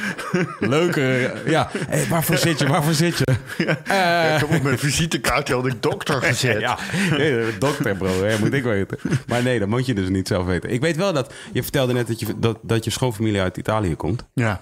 leukere... 0.60 1.34
Ja, 1.46 1.70
hey, 1.88 2.06
waarvoor 2.10 2.38
zit 2.38 2.60
je? 2.60 2.68
Waarvoor 2.68 2.94
zit 2.94 3.18
je? 3.18 3.26
Eh, 3.60 4.34
ik 4.34 4.40
heb 4.40 4.56
op 4.56 4.62
mijn 4.64 4.78
visitekaartje 4.78 5.54
had 5.54 5.66
ik 5.66 5.82
dokter 5.82 6.22
gezet. 6.22 6.60
Ja, 6.70 6.78
nee, 7.18 7.58
dokter 7.58 7.96
bro, 7.96 8.24
hè, 8.24 8.40
moet 8.40 8.54
ik 8.54 8.64
weten. 8.64 8.98
Maar 9.28 9.44
nee, 9.44 9.60
dat 9.60 9.68
moet 9.68 9.86
je 9.86 9.94
dus 9.94 10.10
niet 10.10 10.28
zelf 10.28 10.46
weten. 10.46 10.72
Ik 10.72 10.82
weet 10.82 10.96
wel 10.96 11.14
dat, 11.14 11.34
je 11.52 11.64
vertelde 11.64 11.94
net 11.94 12.08
dat 12.08 12.20
je, 12.20 12.26
dat, 12.38 12.58
dat 12.62 12.84
je 12.84 12.90
schoonfamilie 12.90 13.42
uit 13.42 13.58
Italië 13.58 13.96
komt. 13.96 14.24
Ja. 14.34 14.62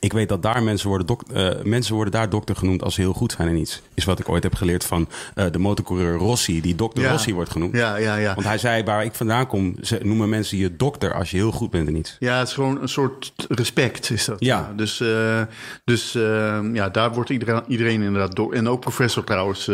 Ik 0.00 0.12
weet 0.12 0.28
dat 0.28 0.42
daar 0.42 0.62
mensen 0.62 0.88
worden, 0.88 1.16
eh, 1.32 1.50
mensen 1.62 1.94
worden 1.94 2.12
daar 2.12 2.30
dokter 2.30 2.56
genoemd 2.56 2.82
als 2.82 2.94
ze 2.94 3.00
heel 3.00 3.12
goed 3.12 3.32
zijn 3.32 3.48
in 3.48 3.56
iets. 3.56 3.82
Is 3.94 4.04
wat 4.04 4.18
ik 4.18 4.28
ooit 4.28 4.42
heb 4.42 4.54
geleerd 4.54 4.84
van 4.84 5.08
eh, 5.34 5.46
de 5.50 5.58
motorcoureur 5.58 6.16
Rossi, 6.16 6.60
die 6.60 6.74
dokter 6.74 7.02
Ja. 7.02 7.10
Rossi 7.10 7.34
wordt 7.34 7.50
genoemd. 7.50 7.76
Ja, 7.76 7.96
ja, 7.96 8.16
ja. 8.16 8.34
Want 8.34 8.46
hij 8.46 8.58
zei, 8.58 8.82
waar 8.84 9.04
ik 9.04 9.14
vandaan 9.14 9.46
kom, 9.46 9.76
ze 9.82 9.98
noemen 10.02 10.28
mensen 10.28 10.58
je 10.58 10.76
dokter 10.76 11.14
als 11.14 11.30
je 11.30 11.36
heel 11.36 11.52
goed 11.52 11.70
bent 11.70 11.88
in 11.88 11.96
iets. 11.96 12.16
Ja, 12.18 12.38
het 12.38 12.48
is 12.48 12.54
gewoon 12.54 12.82
een 12.82 12.88
soort 12.88 13.32
respect 13.48 14.10
is 14.10 14.24
dat. 14.24 14.36
Ja. 14.40 14.72
Dus, 14.76 15.00
eh, 15.00 15.42
dus 15.84 16.14
eh, 16.14 16.60
ja, 16.72 16.88
daar 16.88 17.12
wordt 17.12 17.30
iedereen, 17.30 17.62
iedereen 17.66 18.02
inderdaad. 18.02 18.52
En 18.52 18.68
ook 18.68 18.80
professor 18.80 19.24
trouwens 19.24 19.64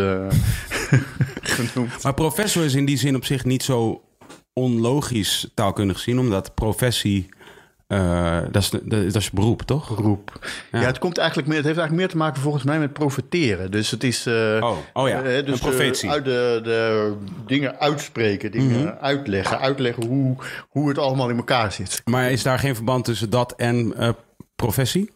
genoemd. 1.42 2.02
Maar 2.02 2.14
professor 2.14 2.64
is 2.64 2.74
in 2.74 2.84
die 2.84 2.98
zin 2.98 3.16
op 3.16 3.24
zich 3.24 3.44
niet 3.44 3.62
zo 3.62 4.02
onlogisch 4.52 5.50
taalkundig 5.54 5.96
gezien, 5.96 6.18
omdat 6.18 6.54
professie 6.54 7.28
eh, 7.94 8.38
dat, 8.50 8.62
is, 8.62 8.70
dat 9.12 9.14
is- 9.22 9.30
beroep, 9.30 9.62
toch? 9.62 9.88
Roep. 9.88 10.38
Ja. 10.72 10.80
Ja. 10.80 10.86
het 10.86 10.98
komt 10.98 11.18
eigenlijk 11.18 11.48
meer, 11.48 11.56
het 11.56 11.66
heeft 11.66 11.78
eigenlijk 11.78 12.06
meer 12.08 12.16
te 12.18 12.24
maken 12.24 12.42
volgens 12.42 12.64
mij 12.64 12.78
met 12.78 12.92
profeteren. 12.92 13.70
Dus 13.70 13.90
het 13.90 14.04
is. 14.04 14.26
eh, 14.26 14.34
Oh, 14.60 14.76
oh 14.92 15.08
ja, 15.08 15.22
eh, 15.22 15.36
een 15.36 15.44
dus 15.44 15.60
profetie. 15.60 16.08
eh, 16.08 16.14
uit 16.14 16.24
de, 16.24 16.60
de 16.64 17.12
dingen 17.46 17.78
uitspreken, 17.80 18.50
dingen 18.52 18.80
Mhm. 18.80 18.94
uitleggen, 19.00 19.58
uitleggen 19.60 20.06
hoe, 20.06 20.36
hoe 20.68 20.88
het 20.88 20.98
allemaal 20.98 21.28
in 21.28 21.36
elkaar 21.36 21.72
zit. 21.72 22.02
Maar 22.04 22.30
is 22.30 22.42
daar 22.42 22.58
geen 22.58 22.74
verband 22.74 23.04
tussen 23.04 23.30
dat 23.30 23.54
en 23.56 23.94
professie? 24.56 25.10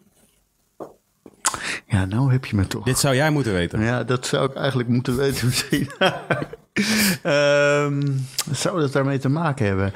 Ja, 1.87 2.05
nou 2.05 2.33
heb 2.33 2.45
je 2.45 2.57
me 2.57 2.67
toch. 2.67 2.85
Dit 2.85 2.99
zou 2.99 3.15
jij 3.15 3.31
moeten 3.31 3.53
weten. 3.53 3.81
Ja, 3.81 4.05
dat 4.05 4.27
zou 4.27 4.51
ik 4.51 4.57
eigenlijk 4.57 4.89
moeten 4.89 5.17
weten 5.17 5.47
misschien. 5.47 5.91
Ehm, 7.23 8.03
zou 8.53 8.81
dat 8.81 8.93
daarmee 8.93 9.19
te 9.19 9.29
maken 9.29 9.67
hebben? 9.67 9.93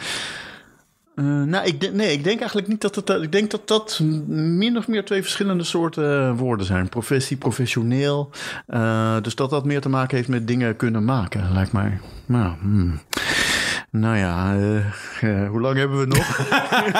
Eh, 1.14 1.24
nou, 1.24 1.66
ik 1.66 1.80
denk, 1.80 1.94
nee, 1.94 2.12
ik 2.12 2.24
denk 2.24 2.38
eigenlijk 2.38 2.68
niet 2.68 2.80
dat 2.80 2.94
het... 2.94 3.08
Ik 3.08 3.32
denk 3.32 3.50
dat 3.50 3.68
dat 3.68 4.00
min 4.26 4.76
of 4.76 4.88
meer 4.88 5.04
twee 5.04 5.22
verschillende 5.22 5.64
soorten 5.64 6.28
eh, 6.28 6.38
woorden 6.38 6.66
zijn. 6.66 6.88
Professie, 6.88 7.36
professioneel. 7.36 8.30
Eh, 8.66 9.16
dus 9.22 9.34
dat 9.34 9.50
dat 9.50 9.64
meer 9.64 9.80
te 9.80 9.88
maken 9.88 10.16
heeft 10.16 10.28
met 10.28 10.46
dingen 10.46 10.76
kunnen 10.76 11.04
maken, 11.04 11.52
lijkt 11.52 11.72
mij. 11.72 12.00
Nou, 12.26 12.54
hmm. 12.60 13.00
Nou 13.92 14.16
ja, 14.16 14.54
eh, 14.54 14.76
eh, 15.20 15.48
hoe 15.50 15.60
lang 15.60 15.76
hebben 15.76 15.98
we 15.98 16.06
nog? 16.06 16.36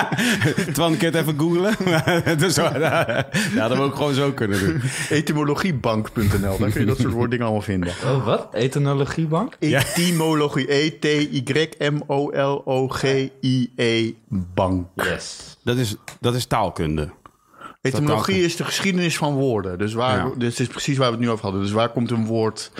Twan, 0.74 0.96
kun 0.96 1.10
je 1.10 1.16
het 1.16 1.26
even 1.26 1.38
googlen? 1.38 1.74
dus, 2.38 2.54
ja, 2.54 2.70
dat 2.70 3.26
hadden 3.56 3.78
we 3.78 3.84
ook 3.84 3.94
gewoon 3.94 4.14
zo 4.14 4.32
kunnen 4.32 4.58
doen. 4.58 4.80
Etymologiebank.nl, 5.08 6.58
daar 6.58 6.70
kun 6.70 6.80
je 6.80 6.86
dat 6.86 6.98
soort 6.98 7.12
woorddingen 7.12 7.44
allemaal 7.44 7.64
vinden. 7.64 7.88
Oh, 8.04 8.24
wat? 8.24 8.48
Etymologiebank? 8.52 9.56
Etymologie, 9.58 10.72
E 10.72 10.86
E-T-Y-M-O-L-O-G-I-E, 10.86 12.12
bank. 14.28 14.86
Yes. 14.94 15.56
Dat 15.64 15.76
is, 15.76 15.96
dat 16.20 16.34
is 16.34 16.46
taalkunde. 16.46 17.10
Etymologie 17.82 18.44
is 18.44 18.56
de 18.56 18.64
geschiedenis 18.64 19.16
van 19.16 19.34
woorden. 19.34 19.78
Dus, 19.78 19.92
waar, 19.92 20.16
Ja. 20.16 20.30
dus 20.36 20.48
het 20.50 20.60
is 20.60 20.66
precies 20.66 20.96
waar 20.96 21.06
we 21.06 21.12
het 21.16 21.22
nu 21.24 21.30
over 21.30 21.44
hadden. 21.44 21.62
Dus 21.62 21.70
waar 21.70 21.88
komt 21.88 22.10
een 22.10 22.26
woord 22.26 22.70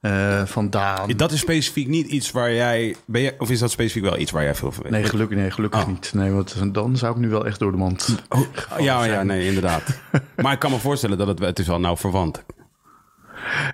eh, 0.00 0.42
vandaan? 0.44 1.10
Dat 1.16 1.32
is 1.32 1.40
specifiek 1.40 1.88
niet 1.88 2.06
iets 2.06 2.30
waar 2.30 2.52
jij... 2.52 2.96
Ben 3.06 3.32
of 3.38 3.50
is 3.50 3.58
dat 3.58 3.70
specifiek 3.70 4.02
wel 4.02 4.18
iets 4.18 4.30
waar 4.30 4.42
jij 4.42 4.54
veel 4.54 4.72
van 4.72 4.82
weet? 4.82 4.92
Nee, 4.92 5.04
gelukkig, 5.04 5.36
nee, 5.38 5.50
gelukkig 5.50 5.80
Oh. 5.82 5.88
niet. 5.88 6.10
Nee, 6.14 6.30
want 6.30 6.74
dan 6.74 6.96
zou 6.96 7.14
ik 7.14 7.20
nu 7.20 7.28
wel 7.28 7.46
echt 7.46 7.58
door 7.58 7.70
de 7.70 7.76
mand. 7.78 8.22
Oh, 8.28 8.40
ja, 8.78 9.04
ja, 9.04 9.22
nee, 9.22 9.46
inderdaad. 9.46 9.82
maar 10.42 10.52
ik 10.52 10.58
kan 10.58 10.70
me 10.70 10.78
voorstellen 10.78 11.18
dat 11.18 11.26
het, 11.26 11.38
het 11.38 11.58
is 11.58 11.66
wel 11.66 11.80
nauw 11.80 11.96
verwant. 11.96 12.44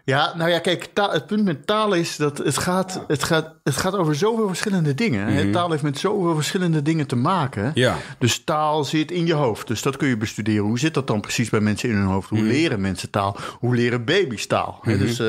Ja, 0.05 0.33
nou 0.37 0.51
ja, 0.51 0.59
kijk, 0.59 0.89
taal- 0.93 1.11
het 1.13 1.27
punt 1.27 1.45
met 1.45 1.67
taal 1.67 1.93
is 1.93 2.17
dat 2.17 2.39
het 2.39 2.59
gaat, 2.59 3.05
het 3.07 3.23
gaat, 3.25 3.55
het 3.65 3.77
gaat 3.77 3.95
over 3.97 4.15
zoveel 4.15 4.47
verschillende 4.47 4.95
dingen. 4.95 5.27
hè. 5.27 5.51
Taal 5.53 5.71
heeft 5.71 5.83
met 5.83 5.99
zoveel 5.99 6.35
verschillende 6.35 6.83
dingen 6.83 7.07
te 7.07 7.17
maken. 7.17 7.65
Mhm. 7.65 7.79
Ja. 7.79 7.97
Dus 8.19 8.45
taal 8.45 8.85
zit 8.85 9.11
in 9.11 9.27
je 9.27 9.35
hoofd. 9.35 9.67
Dus 9.67 9.83
dat 9.83 9.97
kun 9.97 10.09
je 10.09 10.17
bestuderen. 10.17 10.65
Hoe 10.65 10.79
zit 10.79 10.95
dat 10.95 11.07
dan 11.07 11.21
precies 11.21 11.51
bij 11.51 11.61
mensen 11.61 11.89
in 11.89 11.95
hun 11.97 12.07
hoofd? 12.07 12.31
Mhm. 12.31 12.41
Hoe 12.41 12.51
leren 12.51 12.81
mensen 12.81 13.11
taal? 13.11 13.37
Hoe 13.59 13.75
leren 13.75 14.05
baby's 14.05 14.47
taal? 14.47 14.79
Hè, 14.83 14.99
Dus 14.99 15.19
eh, 15.19 15.27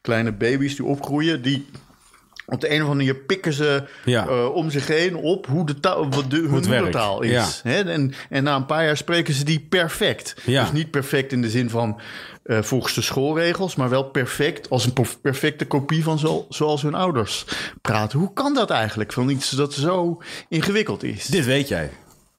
kleine 0.00 0.32
baby's 0.32 0.76
die 0.76 0.84
opgroeien, 0.86 1.42
die 1.42 1.66
op 2.46 2.60
de 2.60 2.66
een 2.74 2.82
of 2.82 2.88
andere 2.88 3.06
manier 3.06 3.14
pikken 3.24 3.52
ze 3.52 3.82
Ja. 4.04 4.26
eh, 4.26 4.54
om 4.54 4.70
zich 4.70 4.86
heen 4.86 5.14
op 5.16 5.46
hoe 5.46 5.66
de 5.66 5.80
taal, 5.80 6.08
wat 6.10 6.30
de, 6.30 6.36
hun 6.36 6.50
moedertaal 6.50 7.22
is. 7.22 7.30
Ja. 7.30 7.70
Hè? 7.70 7.80
En, 7.92 8.12
en 8.28 8.42
na 8.42 8.56
een 8.56 8.66
paar 8.66 8.84
jaar 8.84 8.96
spreken 8.96 9.34
ze 9.34 9.44
die 9.44 9.66
perfect. 9.68 10.34
Ja. 10.44 10.62
Dus 10.62 10.72
niet 10.72 10.90
perfect 10.90 11.32
in 11.32 11.42
de 11.42 11.50
zin 11.50 11.70
van 11.70 12.00
eh, 12.50 12.62
volgens 12.62 12.94
de 12.94 13.00
schoolregels, 13.02 13.74
maar 13.76 13.88
wel 13.88 14.04
perfect 14.04 14.70
als 14.70 14.84
een 14.86 14.92
perf- 14.92 15.20
perfecte 15.20 15.66
kopie 15.66 16.02
van 16.02 16.18
zo, 16.18 16.46
zoals 16.48 16.82
hun 16.82 16.94
ouders 16.94 17.44
praten. 17.82 18.18
Hoe 18.18 18.32
kan 18.32 18.54
dat 18.54 18.70
eigenlijk? 18.70 19.12
Van 19.12 19.28
iets 19.28 19.50
dat 19.50 19.72
zo 19.74 20.22
ingewikkeld 20.48 21.02
is. 21.02 21.26
Dit 21.26 21.44
weet 21.44 21.68
jij. 21.68 21.90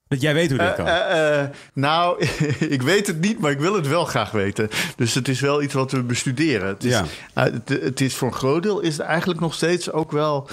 Dat 0.07 0.21
jij 0.21 0.33
weet 0.33 0.49
hoe 0.49 0.59
dit 0.59 0.75
kan. 0.75 0.87
Eh, 0.87 1.39
eh, 1.41 1.49
nou, 1.73 2.25
ik 2.75 2.81
weet 2.81 3.07
het 3.07 3.21
niet, 3.21 3.39
maar 3.39 3.51
ik 3.51 3.59
wil 3.59 3.73
het 3.75 3.87
wel 3.87 4.05
graag 4.05 4.31
weten. 4.31 4.69
Dus 4.95 5.13
het 5.13 5.27
is 5.27 5.39
wel 5.39 5.61
iets 5.61 5.73
wat 5.73 5.91
we 5.91 6.03
bestuderen. 6.03 6.67
Het 6.67 6.83
is, 6.83 6.91
Ja. 6.91 7.05
eh, 7.33 7.43
het, 7.43 7.69
het 7.69 8.01
is 8.01 8.15
voor 8.15 8.27
een 8.27 8.33
groot 8.33 8.63
deel 8.63 8.79
is 8.79 8.97
het 8.97 9.05
eigenlijk 9.05 9.39
nog 9.39 9.53
steeds 9.53 9.91
ook 9.91 10.11
wel 10.11 10.49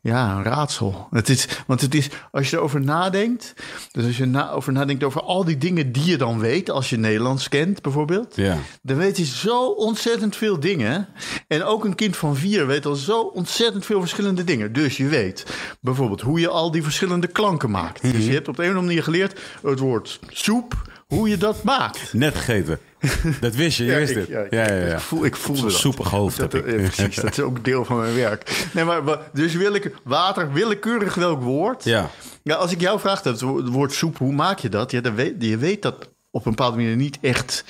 ja, 0.00 0.36
een 0.36 0.42
raadsel. 0.42 1.08
Het 1.10 1.28
is, 1.28 1.48
want 1.66 1.80
het 1.80 1.94
is, 1.94 2.08
als 2.30 2.50
je 2.50 2.56
erover 2.56 2.80
nadenkt, 2.80 3.54
dus 3.92 4.04
als 4.06 4.16
je 4.16 4.24
na, 4.26 4.50
over 4.50 4.72
nadenkt 4.72 5.04
over 5.04 5.22
al 5.22 5.44
die 5.44 5.58
dingen 5.58 5.92
die 5.92 6.04
je 6.04 6.16
dan 6.16 6.38
weet, 6.38 6.70
als 6.70 6.90
je 6.90 6.96
Nederlands 6.96 7.48
kent 7.48 7.82
bijvoorbeeld, 7.82 8.36
Ja. 8.36 8.56
dan 8.82 8.96
weet 8.96 9.16
je 9.16 9.24
zo 9.24 9.66
ontzettend 9.66 10.36
veel 10.36 10.60
dingen. 10.60 11.08
En 11.48 11.64
ook 11.64 11.84
een 11.84 11.94
kind 11.94 12.16
van 12.16 12.36
vier 12.36 12.66
weet 12.66 12.86
al 12.86 12.94
zo 12.94 13.20
ontzettend 13.20 13.84
veel 13.84 14.00
verschillende 14.00 14.44
dingen. 14.44 14.72
Dus 14.72 14.96
je 14.96 15.06
weet 15.06 15.46
bijvoorbeeld 15.80 16.20
hoe 16.20 16.40
je 16.40 16.48
al 16.48 16.70
die 16.70 16.82
verschillende 16.82 17.26
klanken 17.26 17.70
maakt. 17.70 18.02
Dus 18.02 18.24
je 18.26 18.32
hebt 18.32 18.48
op 18.48 18.56
de 18.56 18.62
een 18.62 18.68
of 18.68 18.74
andere 18.74 18.86
manier 18.94 19.02
geleerd 19.02 19.40
het 19.62 19.78
woord 19.78 20.20
soep, 20.28 20.74
hoe 21.06 21.28
je 21.28 21.36
dat 21.36 21.62
maakt. 21.62 22.12
Net 22.12 22.34
gegeten. 22.34 22.78
Dat 23.40 23.54
wist 23.54 23.78
je, 23.78 23.84
je 23.84 23.94
wist 23.94 24.10
ik, 24.10 24.16
het. 24.16 24.28
ja, 24.28 24.46
Ja, 24.50 24.72
ja, 24.72 24.86
ja. 24.86 24.94
Ik, 24.94 25.00
voel, 25.00 25.24
ik 25.24 25.36
voelde 25.36 25.62
dat. 25.62 25.72
Soepig 25.72 26.10
hoofd 26.10 26.36
Dat, 26.38 26.52
heb 26.52 26.66
ik. 26.66 26.76
precies, 26.76 27.16
dat 27.16 27.30
is 27.30 27.40
ook 27.40 27.64
deel 27.64 27.84
van 27.84 28.00
mijn 28.00 28.14
werk. 28.14 28.68
Nee, 28.72 28.84
maar, 28.84 29.02
dus 29.32 29.54
willeke, 29.54 29.92
water, 30.04 30.52
willekeurig 30.52 31.14
welk 31.14 31.42
woord. 31.42 31.84
Ja. 31.84 32.10
Ja, 32.42 32.54
als 32.54 32.72
ik 32.72 32.80
jou 32.80 33.00
vraag, 33.00 33.22
het 33.22 33.40
woord 33.70 33.92
soep, 33.92 34.18
hoe 34.18 34.32
maak 34.32 34.58
je 34.58 34.68
dat? 34.68 34.90
Ja, 34.90 35.00
dan 35.00 35.14
weet, 35.14 35.34
je 35.38 35.56
weet 35.56 35.82
dat 35.82 36.10
op 36.30 36.46
een 36.46 36.50
bepaalde 36.50 36.76
manier 36.76 36.96
niet 36.96 37.18
echt 37.20 37.64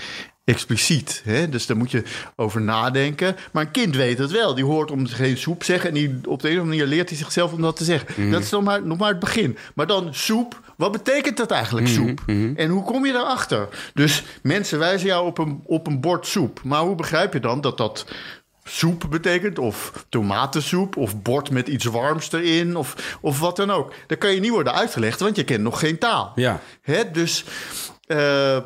expliciet. 0.46 1.22
Hè? 1.24 1.48
Dus 1.48 1.66
daar 1.66 1.76
moet 1.76 1.90
je 1.90 2.02
over 2.36 2.60
nadenken. 2.60 3.36
Maar 3.52 3.64
een 3.64 3.70
kind 3.70 3.96
weet 3.96 4.18
het 4.18 4.30
wel. 4.30 4.54
Die 4.54 4.64
hoort 4.64 4.90
om 4.90 5.06
heen 5.06 5.36
soep 5.36 5.64
zeggen... 5.64 5.88
en 5.88 5.94
die, 5.94 6.18
op 6.24 6.42
de 6.42 6.48
een 6.48 6.54
of 6.54 6.60
andere 6.60 6.64
manier 6.64 6.86
leert 6.86 7.08
hij 7.08 7.18
zichzelf 7.18 7.52
om 7.52 7.60
dat 7.60 7.76
te 7.76 7.84
zeggen. 7.84 8.30
Dat 8.30 8.42
is 8.42 8.50
nog 8.50 8.62
maar, 8.62 8.86
nog 8.86 8.98
maar 8.98 9.08
het 9.08 9.18
begin. 9.18 9.56
Maar 9.74 9.86
dan 9.86 10.14
soep, 10.14 10.60
wat 10.76 10.92
betekent 10.92 11.36
dat 11.36 11.50
eigenlijk, 11.50 11.88
soep? 11.88 12.22
En 12.56 12.68
hoe 12.68 12.84
kom 12.84 13.06
je 13.06 13.12
daarachter? 13.12 13.68
Dus 13.94 14.24
mensen 14.42 14.78
wijzen 14.78 15.06
jou 15.06 15.26
op 15.26 15.38
een, 15.38 15.60
op 15.64 15.86
een 15.86 16.00
bord 16.00 16.26
soep. 16.26 16.60
Maar 16.64 16.80
hoe 16.80 16.94
begrijp 16.94 17.32
je 17.32 17.40
dan 17.40 17.60
dat 17.60 17.76
dat 17.76 18.06
soep 18.64 19.06
betekent, 19.10 19.58
of 19.58 20.06
tomatensoep, 20.08 20.96
of 20.96 21.22
bord 21.22 21.50
met 21.50 21.68
iets 21.68 21.84
warms 21.84 22.32
erin, 22.32 22.76
of, 22.76 23.18
of 23.20 23.40
wat 23.40 23.56
dan 23.56 23.70
ook. 23.70 23.92
Dat 24.06 24.18
kan 24.18 24.34
je 24.34 24.40
niet 24.40 24.50
worden 24.50 24.74
uitgelegd, 24.74 25.20
want 25.20 25.36
je 25.36 25.44
kent 25.44 25.62
nog 25.62 25.78
geen 25.78 25.98
taal. 25.98 26.32
Ja. 26.34 26.60
Hè? 26.80 27.10
Dus 27.10 27.44
eh, 28.06 28.58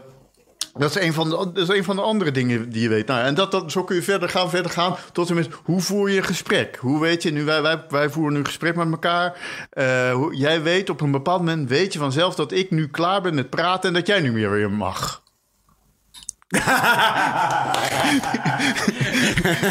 dat, 0.80 0.96
is 0.96 1.02
een 1.02 1.12
van 1.12 1.30
de, 1.30 1.50
dat 1.52 1.68
is 1.68 1.84
van 1.84 1.96
de 1.96 2.02
andere 2.02 2.30
dingen 2.30 2.70
die 2.70 2.82
je 2.82 2.88
weet. 2.88 3.06
Nou, 3.06 3.24
en 3.24 3.34
dat, 3.34 3.50
dat, 3.50 3.72
zo 3.72 3.84
kun 3.84 3.96
je 3.96 4.02
verder 4.02 4.28
gaan, 4.28 4.50
verder 4.50 4.70
gaan, 4.70 4.96
tot 5.12 5.28
en 5.28 5.34
met 5.34 5.48
hoe 5.64 5.80
voer 5.80 6.10
je 6.10 6.22
gesprek? 6.22 6.76
Hoe 6.80 7.00
weet 7.00 7.22
je, 7.22 7.32
nu 7.32 7.44
wij, 7.44 7.62
wij, 7.62 7.84
wij 7.88 8.10
voeren 8.10 8.32
nu 8.32 8.44
gesprek 8.44 8.76
met 8.76 8.90
elkaar. 8.90 9.36
Eh, 9.70 10.16
jij 10.30 10.62
weet 10.62 10.90
op 10.90 11.00
een 11.00 11.10
bepaald 11.10 11.38
moment, 11.38 11.68
weet 11.68 11.92
je 11.92 11.98
vanzelf 11.98 12.34
dat 12.34 12.52
ik 12.52 12.70
nu 12.70 12.88
klaar 12.88 13.22
ben 13.22 13.34
met 13.34 13.50
praten 13.50 13.88
en 13.88 13.94
dat 13.94 14.06
jij 14.06 14.20
nu 14.20 14.32
meer 14.32 14.50
weer 14.50 14.70
mag. 14.70 15.22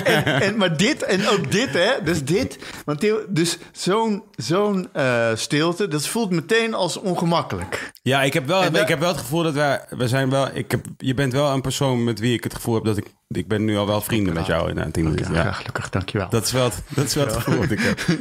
En, 0.04 0.26
en, 0.42 0.58
maar 0.58 0.78
dit, 0.78 1.04
en 1.04 1.28
ook 1.28 1.52
dit, 1.52 1.74
hè? 1.74 2.04
Dus 2.04 2.24
dit, 2.24 2.60
want 2.86 3.06
dus 3.30 3.58
zo'n 3.72 4.24
zo'n 4.36 4.90
eh, 4.94 5.30
stilte, 5.36 5.88
dat 5.88 6.08
voelt 6.08 6.30
meteen 6.30 6.74
als 6.74 6.98
ongemakkelijk. 6.98 7.92
Ja, 8.02 8.24
ik 8.24 8.34
heb 8.34 8.48
wel, 8.48 8.64
En 8.64 8.76
ik 8.76 8.88
heb 8.88 9.00
wel 9.00 9.10
het 9.10 9.18
gevoel 9.18 9.44
dat 9.44 9.54
wij, 9.54 9.86
we 9.90 10.08
zijn 10.08 10.30
wel, 10.30 10.50
ik 10.54 10.72
heb, 10.72 10.86
je 10.98 11.14
bent 11.14 11.34
wel 11.34 11.54
een 11.54 11.62
persoon 11.62 12.04
met 12.04 12.20
wie 12.20 12.34
ik 12.34 12.44
het 12.44 12.56
gevoel 12.56 12.76
heb 12.76 12.84
dat 12.84 12.98
ik, 12.98 13.06
ik 13.36 13.48
ben 13.48 13.66
nu 13.66 13.78
al 13.78 13.88
wel 13.88 14.02
vrienden 14.02 14.34
met 14.34 14.46
jou 14.46 14.70
in 14.70 14.78
een 14.78 14.92
tien 14.92 15.04
minuten. 15.04 15.34
Ja, 15.34 15.44
Ja. 15.44 15.52
gelukkig, 15.52 15.90
dankjewel. 15.90 16.30
Dat 16.30 16.46
is 16.46 16.52
wel 16.52 16.64
het, 16.64 16.82
dat 16.90 17.06
is 17.06 17.14
wel 17.16 17.26
het 17.26 17.36
gevoel 17.36 17.60
dat 17.62 17.72
ik 17.72 17.80
heb. 17.80 18.00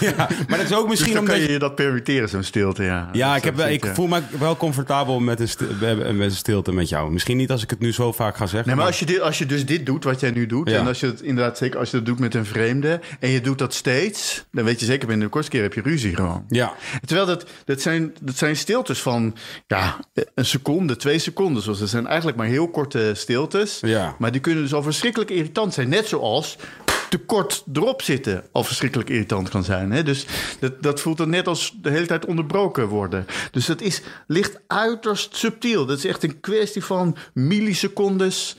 Ja, 0.00 0.14
maar 0.48 0.58
dat 0.58 0.66
is 0.66 0.72
ook 0.72 0.80
dus 0.80 0.90
misschien 0.90 1.12
dan 1.12 1.20
omdat 1.22 1.36
kan 1.38 1.52
je- 1.52 1.58
dat 1.58 1.74
permitteren, 1.74 2.28
zo'n 2.28 2.42
stilte, 2.42 2.82
ja. 2.82 3.08
Ja, 3.12 3.36
ik, 3.36 3.44
heb 3.44 3.56
wel, 3.56 3.68
ik 3.68 3.86
voel 3.86 4.06
me 4.06 4.20
wel 4.38 4.56
comfortabel 4.56 5.20
met 5.20 5.40
een, 5.40 5.48
stil- 5.48 5.66
met 5.80 6.18
een 6.18 6.30
stilte 6.30 6.72
met 6.72 6.88
jou. 6.88 7.10
Misschien 7.12 7.36
niet 7.36 7.50
als 7.50 7.62
ik 7.62 7.70
het 7.70 7.78
nu 7.78 7.92
zo 7.92 8.12
vaak 8.12 8.36
ga 8.36 8.46
zeggen. 8.46 8.66
Nee, 8.68 8.76
maar 8.76 8.86
als 8.86 8.98
je, 8.98 9.06
dit, 9.06 9.20
als 9.20 9.38
je 9.38 9.46
dus 9.46 9.66
dit 9.66 9.86
doet, 9.86 10.04
wat 10.04 10.20
jij 10.20 10.30
nu 10.30 10.46
doet... 10.46 10.68
Ja. 10.70 10.78
en 10.78 10.86
als 10.86 11.00
je 11.00 11.06
het 11.06 11.20
inderdaad 11.22 11.58
zeker 11.58 11.78
als 11.78 11.90
je 11.90 11.96
dat 11.96 12.06
doet 12.06 12.18
met 12.18 12.34
een 12.34 12.46
vreemde... 12.46 13.00
en 13.20 13.28
je 13.30 13.40
doet 13.40 13.58
dat 13.58 13.74
steeds... 13.74 14.44
dan 14.52 14.64
weet 14.64 14.80
je 14.80 14.86
zeker 14.86 15.06
binnen 15.06 15.24
de 15.26 15.32
kortste 15.32 15.52
keer 15.52 15.62
heb 15.62 15.74
je 15.74 15.82
ruzie 15.82 16.14
gewoon. 16.16 16.44
Ja, 16.48 16.72
Terwijl 17.04 17.26
dat, 17.26 17.46
dat, 17.64 17.80
zijn, 17.80 18.14
dat 18.20 18.36
zijn 18.36 18.56
stiltes 18.56 19.00
van 19.02 19.34
ja, 19.66 19.96
een 20.34 20.44
seconde, 20.44 20.96
twee 20.96 21.18
seconden. 21.18 21.62
Zoals 21.62 21.78
dat 21.78 21.88
zijn 21.88 22.06
eigenlijk 22.06 22.36
maar 22.36 22.46
heel 22.46 22.68
korte 22.70 23.12
stiltes. 23.14 23.78
Ja. 23.80 24.14
Maar 24.18 24.32
die 24.32 24.37
kunnen 24.40 24.62
dus 24.62 24.74
al 24.74 24.82
verschrikkelijk 24.82 25.30
irritant 25.30 25.74
zijn. 25.74 25.88
Net 25.88 26.06
zoals 26.06 26.56
te 27.08 27.18
kort 27.18 27.64
erop 27.72 28.02
zitten 28.02 28.44
al 28.52 28.64
verschrikkelijk 28.64 29.10
irritant 29.10 29.48
kan 29.48 29.64
zijn. 29.64 29.90
Hè? 29.90 30.02
Dus 30.02 30.26
dat, 30.60 30.82
dat 30.82 31.00
voelt 31.00 31.16
dan 31.16 31.30
net 31.30 31.46
als 31.46 31.76
de 31.80 31.90
hele 31.90 32.06
tijd 32.06 32.24
onderbroken 32.24 32.86
worden. 32.88 33.26
Dus 33.50 33.66
dat 33.66 33.80
is, 33.80 34.02
ligt 34.26 34.60
uiterst 34.66 35.36
subtiel. 35.36 35.86
Dat 35.86 35.98
is 35.98 36.04
echt 36.04 36.22
een 36.22 36.40
kwestie 36.40 36.84
van 36.84 37.16
millisecondes. 37.34 38.56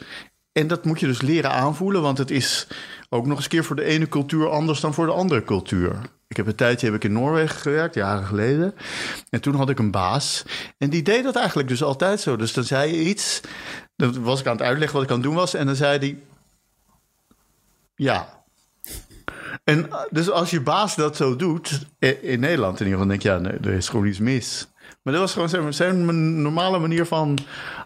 En 0.51 0.67
dat 0.67 0.85
moet 0.85 0.99
je 0.99 1.05
dus 1.05 1.21
leren 1.21 1.51
aanvoelen, 1.51 2.01
want 2.01 2.17
het 2.17 2.31
is 2.31 2.67
ook 3.09 3.25
nog 3.25 3.35
eens 3.35 3.43
een 3.43 3.51
keer 3.51 3.63
voor 3.63 3.75
de 3.75 3.83
ene 3.83 4.07
cultuur 4.07 4.49
anders 4.49 4.79
dan 4.79 4.93
voor 4.93 5.05
de 5.05 5.11
andere 5.11 5.43
cultuur. 5.43 5.99
Ik 6.27 6.37
heb 6.37 6.47
een 6.47 6.55
tijdje 6.55 6.85
heb 6.85 6.95
ik 6.95 7.03
in 7.03 7.11
Noorwegen 7.11 7.55
gewerkt, 7.55 7.95
jaren 7.95 8.25
geleden. 8.25 8.75
En 9.29 9.41
toen 9.41 9.55
had 9.55 9.69
ik 9.69 9.79
een 9.79 9.91
baas. 9.91 10.43
En 10.77 10.89
die 10.89 11.01
deed 11.01 11.23
dat 11.23 11.35
eigenlijk 11.35 11.67
dus 11.67 11.83
altijd 11.83 12.19
zo. 12.19 12.35
Dus 12.35 12.53
dan 12.53 12.63
zei 12.63 12.91
je 12.91 13.03
iets. 13.03 13.41
Dan 13.99 14.23
was 14.23 14.39
ik 14.39 14.45
aan 14.47 14.55
het 14.57 14.61
uitleggen 14.65 14.95
wat 14.97 15.03
ik 15.05 15.09
aan 15.09 15.17
het 15.19 15.25
doen 15.25 15.35
was. 15.35 15.53
En 15.53 15.65
dan 15.65 15.75
zei 15.75 15.97
hij. 15.99 16.17
Ja. 17.95 18.43
En 19.63 19.91
eh, 19.91 19.99
dus 20.09 20.29
als 20.29 20.49
je 20.49 20.61
baas 20.61 20.95
dat 20.95 21.15
zo 21.15 21.35
doet, 21.35 21.79
i- 22.05 22.17
in 22.21 22.39
Nederland 22.39 22.79
in 22.79 22.85
ieder 22.85 22.99
geval, 23.01 23.07
denk 23.07 23.21
je, 23.21 23.29
ja, 23.29 23.37
nee, 23.37 23.71
er 23.71 23.77
is 23.77 23.89
gewoon 23.89 24.05
iets 24.05 24.19
mis. 24.19 24.67
Maar 25.03 25.13
dat 25.13 25.21
was 25.21 25.33
gewoon 25.33 25.49
zijn, 25.49 25.73
zijn 25.73 26.41
normale 26.41 26.79
manier 26.79 27.05
van 27.05 27.37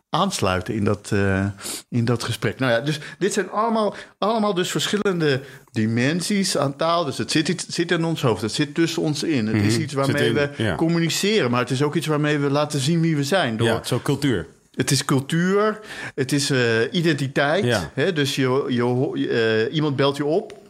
aansluiten 0.10 0.74
in 0.74 0.84
dat, 0.84 1.10
eh, 1.14 1.46
in 1.90 2.06
dat 2.06 2.24
gesprek. 2.24 2.60
Nou 2.60 2.72
ja, 2.72 2.80
dus 2.80 3.00
dit 3.20 3.34
zijn 3.34 3.50
allemaal, 3.50 3.96
allemaal 4.18 4.54
dus 4.54 4.72
verschillende 4.72 5.42
dimensies 5.72 6.58
aan 6.58 6.76
taal. 6.76 7.06
Dus 7.06 7.18
het 7.18 7.32
zit, 7.32 7.48
iets- 7.48 7.66
het 7.66 7.74
zit 7.76 7.92
in 7.92 8.04
ons 8.06 8.22
hoofd, 8.22 8.42
het 8.42 8.52
zit 8.52 8.74
tussen 8.76 9.02
ons 9.02 9.24
in. 9.24 9.48
Het 9.48 9.64
is 9.64 9.78
iets 9.78 9.94
waarmee 9.94 10.30
Mhm. 10.32 10.40
Zit 10.40 10.50
in, 10.50 10.56
we 10.58 10.64
ja. 10.64 10.76
communiceren, 10.76 11.52
maar 11.52 11.60
het 11.60 11.72
is 11.72 11.82
ook 11.82 11.96
iets 11.96 12.08
waarmee 12.08 12.38
we 12.38 12.50
laten 12.50 12.80
zien 12.80 13.02
wie 13.02 13.16
we 13.16 13.24
zijn. 13.24 13.58
Door, 13.58 13.68
Ja, 13.68 13.84
zo 13.84 14.00
cultuur. 14.04 14.48
Het 14.76 14.92
is 14.92 15.06
cultuur, 15.06 15.80
het 16.16 16.32
is 16.32 16.50
eh, 16.50 16.94
identiteit. 16.94 17.66
Ja. 17.66 17.92
Hè? 17.94 18.14
Dus 18.14 18.36
je, 18.36 18.66
je, 18.68 19.68
eh, 19.68 19.76
iemand 19.76 19.96
belt 19.96 20.18
je 20.18 20.26
op. 20.26 20.62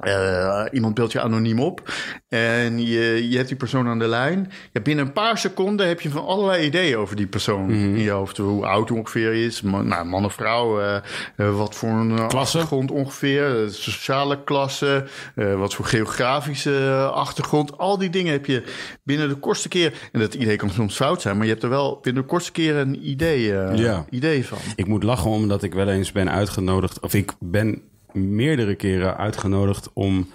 Eh, 0.00 0.64
iemand 0.72 0.94
belt 0.94 1.12
je 1.12 1.20
anoniem 1.20 1.60
op 1.60 1.92
en 2.28 2.86
je, 2.86 3.28
je 3.30 3.36
hebt 3.36 3.48
die 3.48 3.56
persoon 3.56 3.86
aan 3.88 3.98
de 3.98 4.08
lijn. 4.08 4.50
Ja, 4.72 4.80
binnen 4.80 5.06
een 5.06 5.12
paar 5.12 5.38
seconden 5.38 5.88
heb 5.88 6.00
je 6.00 6.10
van 6.10 6.26
allerlei 6.26 6.64
ideeën 6.66 6.96
over 6.96 7.16
die 7.16 7.26
persoon 7.26 7.64
Mhm. 7.64 7.72
in 7.74 7.98
je 7.98 8.10
hoofd. 8.10 8.36
Hoe 8.36 8.66
oud 8.66 8.90
ongeveer 8.90 9.32
is, 9.44 9.62
man, 9.62 9.86
nou, 9.86 10.04
man 10.06 10.24
of 10.24 10.34
vrouw, 10.34 10.80
eh, 10.80 10.96
eh, 11.36 11.56
wat 11.56 11.74
voor 11.74 11.88
een 11.88 12.14
Klasse? 12.14 12.36
achtergrond 12.36 12.90
ongeveer, 12.90 13.66
sociale 13.70 14.44
klasse, 14.44 15.04
wat 15.34 15.74
voor 15.74 15.84
geografische 15.84 17.10
achtergrond. 17.14 17.78
Al 17.78 17.98
die 17.98 18.10
dingen 18.10 18.32
heb 18.32 18.46
je 18.46 18.62
binnen 19.04 19.28
de 19.28 19.34
kortste 19.34 19.68
keer, 19.68 19.92
en 20.12 20.20
dat 20.20 20.34
idee 20.34 20.56
kan 20.56 20.70
soms 20.70 20.96
fout 20.96 21.20
zijn, 21.22 21.36
maar 21.36 21.44
je 21.46 21.50
hebt 21.52 21.64
er 21.64 21.68
wel 21.70 21.98
binnen 22.02 22.22
de 22.22 22.28
kortste 22.28 22.52
keer 22.52 22.76
een 22.76 23.08
idee, 23.08 23.40
Ja. 23.76 24.04
idee 24.10 24.46
van. 24.46 24.58
Ik 24.76 24.86
moet 24.86 25.02
lachen 25.02 25.30
omdat 25.30 25.62
ik 25.62 25.74
wel 25.74 25.88
eens 25.88 26.12
ben 26.12 26.30
uitgenodigd. 26.30 27.00
Of 27.00 27.14
ik 27.14 27.32
ben 27.40 27.82
meerdere 28.12 28.74
keren 28.74 29.16
uitgenodigd 29.16 29.90
om. 29.92 30.28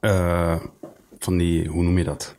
eh, 0.00 0.56
van 1.18 1.36
die, 1.38 1.68
hoe 1.68 1.82
noem 1.82 1.98
je 1.98 2.04
dat? 2.04 2.36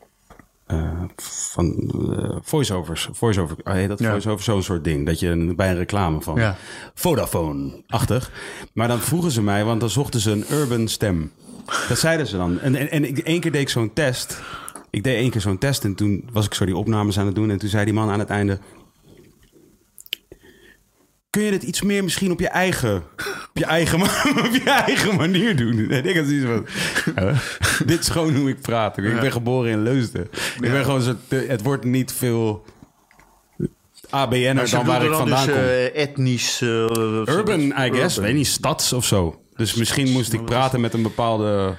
Eh, 0.65 1.01
van 1.15 1.91
eh, 2.20 2.36
voiceovers. 2.41 3.10
Voiceover, 3.12 3.58
ah, 3.63 3.74
heet 3.74 3.88
dat 3.88 4.00
Ja. 4.00 4.10
voiceover? 4.10 4.43
Zo'n 4.43 4.63
soort 4.63 4.84
ding. 4.84 5.05
Dat 5.05 5.20
je 5.20 5.27
een- 5.27 5.55
bij 5.55 5.70
een 5.70 5.77
reclame 5.77 6.22
van 6.22 6.36
Ja. 6.36 6.55
Vodafone-achtig. 6.93 8.32
Maar 8.74 8.88
dan 8.88 9.00
vroegen 9.00 9.32
ze 9.32 9.41
mij, 9.41 9.63
want 9.65 9.79
dan 9.79 9.89
zochten 9.89 10.20
ze 10.20 10.32
een 10.32 10.46
urban 10.51 10.88
stem. 10.88 11.32
Dat 11.89 11.98
zeiden 12.00 12.27
ze 12.27 12.38
dan. 12.38 12.60
En, 12.60 12.75
en, 12.75 12.91
en 12.91 13.05
ik, 13.05 13.17
één 13.17 13.39
keer 13.39 13.51
deed 13.51 13.62
ik 13.62 13.70
zo'n 13.70 13.93
test. 13.93 14.41
Ik 14.89 15.03
deed 15.03 15.15
één 15.15 15.29
keer 15.32 15.41
zo'n 15.41 15.58
test 15.58 15.84
en 15.84 15.96
toen 15.96 16.29
was 16.34 16.46
ik 16.46 16.53
zo 16.53 16.65
die 16.65 16.77
opnames 16.77 17.20
aan 17.20 17.25
het 17.25 17.36
doen. 17.36 17.50
En 17.51 17.58
toen 17.58 17.70
zei 17.70 17.86
die 17.86 17.93
man 17.93 18.10
aan 18.10 18.20
het 18.20 18.29
einde... 18.29 18.60
Kun 21.33 21.43
je 21.43 21.51
dit 21.51 21.63
iets 21.63 21.81
meer 21.81 22.03
misschien 22.03 22.31
op 22.31 22.39
je 22.39 22.47
eigen, 22.47 22.95
op 23.49 23.57
je 23.57 23.65
eigen, 23.65 24.01
op 24.47 24.53
je 24.63 24.69
eigen 24.85 25.15
manier 25.15 25.55
doen? 25.55 25.89
En 25.89 26.05
ik 26.05 26.15
had 26.15 26.25
zoiets 26.25 26.45
van, 26.45 26.65
"Huh? 27.15 27.37
dit 27.85 27.99
is 27.99 28.09
gewoon 28.09 28.35
hoe 28.35 28.49
ik 28.49 28.61
praat. 28.61 28.97
Ik 28.97 29.19
ben 29.19 29.31
geboren 29.31 29.71
in 29.71 29.83
Leusden. 29.83 30.21
Ik 30.61 30.71
ben 30.71 30.83
gewoon 30.83 31.01
zo, 31.01 31.15
het 31.29 31.61
wordt 31.61 31.83
niet 31.83 32.11
veel 32.11 32.65
ABN'er 34.09 34.67
ze 34.67 34.75
dan 34.75 34.85
waar 34.85 35.03
ik 35.03 35.09
dan 35.09 35.17
vandaan 35.17 35.45
dus, 35.45 35.55
kom. 35.55 35.63
eh, 35.63 35.95
etnisch... 35.97 36.61
eh, 36.61 36.67
Urban, 37.25 37.59
I 37.59 37.71
guess. 37.73 38.15
urban. 38.17 38.23
Weet 38.23 38.33
niet, 38.35 38.47
stads 38.47 38.93
of 38.93 39.05
zo. 39.05 39.41
Dus 39.55 39.73
misschien 39.73 40.11
moest 40.11 40.33
ik 40.33 40.45
praten 40.45 40.81
met 40.81 40.93
een 40.93 41.01
bepaalde... 41.01 41.75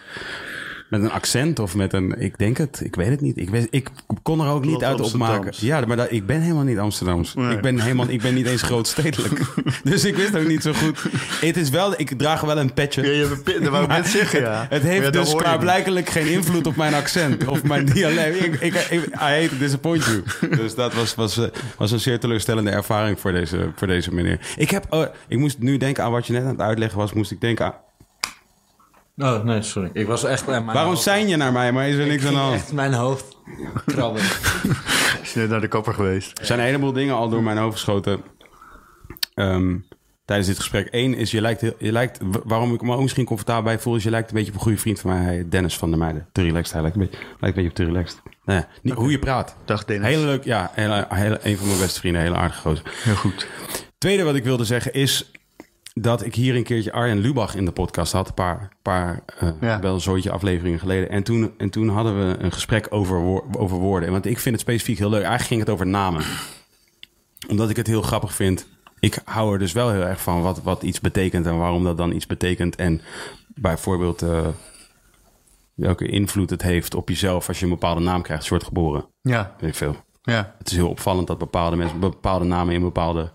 Met 0.89 1.03
een 1.03 1.11
accent 1.11 1.59
of 1.59 1.75
met 1.75 1.93
een... 1.93 2.21
Ik 2.21 2.39
denk 2.39 2.57
het. 2.57 2.81
Ik 2.85 2.95
weet 2.97 3.09
het 3.09 3.21
niet. 3.21 3.37
Ik, 3.37 3.51
weet, 3.51 3.67
ik 3.71 3.91
kon 4.23 4.41
er 4.41 4.49
ook 4.49 4.65
niet 4.65 4.85
uit 4.85 5.01
opmaken. 5.01 5.53
Ja, 5.57 5.85
maar 5.87 5.97
dat, 5.97 6.11
ik 6.11 6.27
ben 6.27 6.41
helemaal 6.41 6.65
niet 6.65 6.79
Amsterdams. 6.79 7.35
Nee. 7.35 7.55
Ik, 7.55 7.61
ben 7.61 7.81
helemaal, 7.81 8.09
ik 8.09 8.23
ben 8.23 8.35
niet 8.35 8.47
eens 8.47 8.63
grootstedelijk. 8.73 9.41
dus 9.85 10.05
ik 10.05 10.17
wist 10.17 10.37
ook 10.37 10.47
niet 10.47 10.63
zo 10.63 10.73
goed. 10.73 11.05
Het 11.41 11.57
is 11.57 11.71
wel... 11.71 12.01
Ik 12.01 12.19
draag 12.19 12.41
wel 12.41 12.59
een 12.59 12.73
petje. 12.75 13.03
Ja, 13.03 13.11
je 13.11 13.27
hebt 13.27 13.55
een 13.55 13.63
dat 13.63 13.73
wou 13.73 13.87
net 13.87 14.07
zeggen, 14.19 14.41
ja. 14.41 14.67
Het 14.69 14.83
ja, 14.83 14.89
heeft 14.89 15.13
dat 15.13 15.13
dus 15.13 15.35
klaarblijkelijk 15.35 16.09
geen 16.09 16.27
invloed 16.27 16.67
op 16.67 16.77
mijn 16.77 16.95
accent 16.95 17.47
of 17.47 17.63
mijn 17.63 17.85
dialect. 17.93 18.45
Ik, 18.45 18.55
ik, 18.55 18.75
ik, 18.75 19.07
I 19.07 19.19
hate 19.19 19.49
to 19.49 19.59
disappoint 19.59 20.05
you. 20.05 20.23
Dus 20.57 20.75
dat 20.75 20.95
was, 20.95 21.15
was, 21.15 21.39
eh, 21.39 21.47
was 21.77 21.91
een 21.91 22.01
zeer 22.01 22.21
teleurstellende 22.21 22.71
ervaring 22.71 23.21
voor 23.21 23.33
deze, 23.33 23.71
voor 23.75 23.87
deze 23.87 24.15
meneer. 24.15 24.41
Ik, 24.57 24.71
heb, 24.71 24.87
oh, 24.91 25.07
ik 25.29 25.39
moest 25.39 25.59
nu 25.59 25.77
denken 25.77 26.05
aan 26.05 26.11
wat 26.11 26.27
je 26.27 26.33
net 26.33 26.43
aan 26.43 26.49
het 26.49 26.61
uitleggen 26.61 26.99
was. 26.99 27.13
Moest 27.13 27.31
ik 27.31 27.41
denken 27.41 27.65
aan... 27.65 27.75
Oh, 29.17 29.43
nee, 29.45 29.63
sorry. 29.63 29.91
Ik 29.93 30.07
was 30.07 30.25
echt... 30.25 30.45
bij 30.47 30.55
mijn 30.61 30.73
Waarom 30.73 30.93
hoofd- 30.93 31.03
zijn 31.05 31.29
je 31.29 31.37
naar 31.37 31.53
mij, 31.53 31.73
maar 31.73 31.89
is 31.89 31.97
er 31.97 32.07
niks 32.07 32.27
aan 32.27 32.33
de 32.33 32.39
hand? 32.39 32.55
echt 32.55 32.73
mijn 32.73 32.93
hoofd 32.93 33.37
krabben. 33.87 34.23
Is 35.23 35.33
je 35.33 35.39
net 35.41 35.49
naar 35.49 35.61
de 35.61 35.69
kapper 35.69 35.95
geweest? 35.95 36.39
Er 36.39 36.47
zijn 36.47 36.59
een 36.59 36.65
heleboel 36.65 36.93
dingen 36.93 37.15
al 37.15 37.29
door 37.29 37.43
mijn 37.43 37.57
hoofd 37.57 37.73
geschoten 37.75 38.21
ehm, 39.35 39.77
tijdens 40.25 40.49
dit 40.49 40.57
gesprek. 40.59 40.89
Eén 40.91 41.15
is, 41.15 41.31
je 41.31 41.41
lijkt, 41.41 41.61
heel- 41.61 41.75
je 41.79 41.93
lijkt, 41.93 42.19
waarom 42.45 42.75
ik 42.75 42.81
me 42.83 42.95
ook 42.95 43.01
misschien 43.03 43.25
comfortabel 43.25 43.63
bij 43.63 43.79
voel, 43.79 43.97
is 43.97 44.03
je 44.03 44.11
lijkt 44.11 44.29
een 44.29 44.35
beetje 44.35 44.51
op 44.51 44.57
een 44.57 44.63
goede 44.63 44.79
vriend 44.79 45.01
van 45.01 45.11
mij, 45.25 45.47
Dennis 45.49 45.77
van 45.79 45.91
der 45.91 45.99
Meijden. 45.99 46.27
Te 46.33 46.43
relaxed, 46.43 46.73
hij 46.73 46.83
lijkt 46.83 46.97
een 46.97 47.03
beetje, 47.03 47.19
lijkt 47.41 47.57
een 47.57 47.63
beetje 47.65 47.69
op 47.69 47.75
te 47.75 47.85
relaxed. 47.85 48.23
Nou 48.45 48.59
ja, 48.61 48.69
niet, 48.83 48.95
Hoe 48.95 49.11
je 49.11 49.19
praat. 49.19 49.57
Dag 49.65 49.85
Dennis. 49.85 50.09
Hele 50.09 50.25
leuk, 50.25 50.45
ja, 50.45 50.71
hele, 50.75 51.07
hele, 51.09 51.39
een 51.43 51.57
van 51.57 51.67
mijn 51.67 51.79
beste 51.79 52.01
vrienden, 52.01 52.23
hele 52.23 52.37
aardige 52.37 52.61
gozer. 52.61 52.93
Heel 53.03 53.15
goed. 53.15 53.47
Tweede 53.99 54.23
wat 54.23 54.35
ik 54.35 54.45
wilde 54.45 54.65
zeggen 54.65 54.93
is 54.93 55.31
dat 55.95 56.25
ik 56.25 56.35
hier 56.35 56.57
een 56.57 56.63
keertje 56.63 56.93
Arjen 56.93 57.19
Lubach 57.19 57.55
in 57.55 57.65
de 57.65 57.73
podcast 57.73 58.13
had. 58.13 58.29
Een 58.29 58.35
paar, 58.35 58.69
paar 58.83 59.21
eh, 59.39 59.49
Ja. 59.61 59.81
wel 59.81 59.95
een 59.95 60.01
zooitje 60.01 60.31
afleveringen 60.31 60.79
geleden. 60.79 61.11
En 61.11 61.23
toen, 61.23 61.53
en 61.59 61.71
toen 61.71 61.89
hadden 61.89 62.19
we 62.29 62.37
een 62.39 62.53
gesprek 62.53 62.87
over, 62.91 63.19
woor- 63.21 63.45
over 63.59 63.77
woorden. 63.79 64.11
Want 64.11 64.27
ik 64.27 64.39
vind 64.39 64.55
het 64.55 64.65
specifiek 64.65 64.99
heel 64.99 65.09
leuk. 65.11 65.19
Eigenlijk 65.23 65.49
ging 65.49 65.61
het 65.61 65.71
over 65.71 65.87
namen. 65.87 66.25
Omdat 67.49 67.71
ik 67.71 67.77
het 67.77 67.87
heel 67.87 68.03
grappig 68.03 68.35
vind. 68.35 68.67
Ik 69.01 69.19
hou 69.25 69.53
er 69.53 69.59
dus 69.59 69.73
wel 69.73 69.91
heel 69.91 70.03
erg 70.03 70.21
van 70.21 70.43
wat, 70.43 70.63
wat 70.63 70.83
iets 70.83 71.01
betekent 71.01 71.47
en 71.47 71.59
waarom 71.59 71.85
dat 71.85 71.97
dan 71.97 72.13
iets 72.13 72.27
betekent. 72.27 72.77
En 72.77 73.01
bijvoorbeeld 73.55 74.23
eh, 74.23 74.47
welke 75.75 76.07
invloed 76.07 76.51
het 76.51 76.63
heeft 76.63 76.95
op 76.95 77.09
jezelf 77.09 77.49
als 77.49 77.59
je 77.59 77.65
een 77.65 77.71
bepaalde 77.71 78.01
naam 78.01 78.23
krijgt. 78.23 78.49
Wordt 78.49 78.65
geboren. 78.65 79.07
Ja, 79.23 79.55
Weet 79.59 79.71
ik 79.71 79.77
veel. 79.77 79.97
ja. 80.23 80.55
Het 80.59 80.71
is 80.71 80.77
heel 80.77 80.89
opvallend 80.89 81.27
dat 81.27 81.39
bepaalde 81.39 81.77
mensen 81.77 82.01
bepaalde 82.01 82.45
namen 82.45 82.75
in 82.75 82.81
bepaalde, 82.81 83.31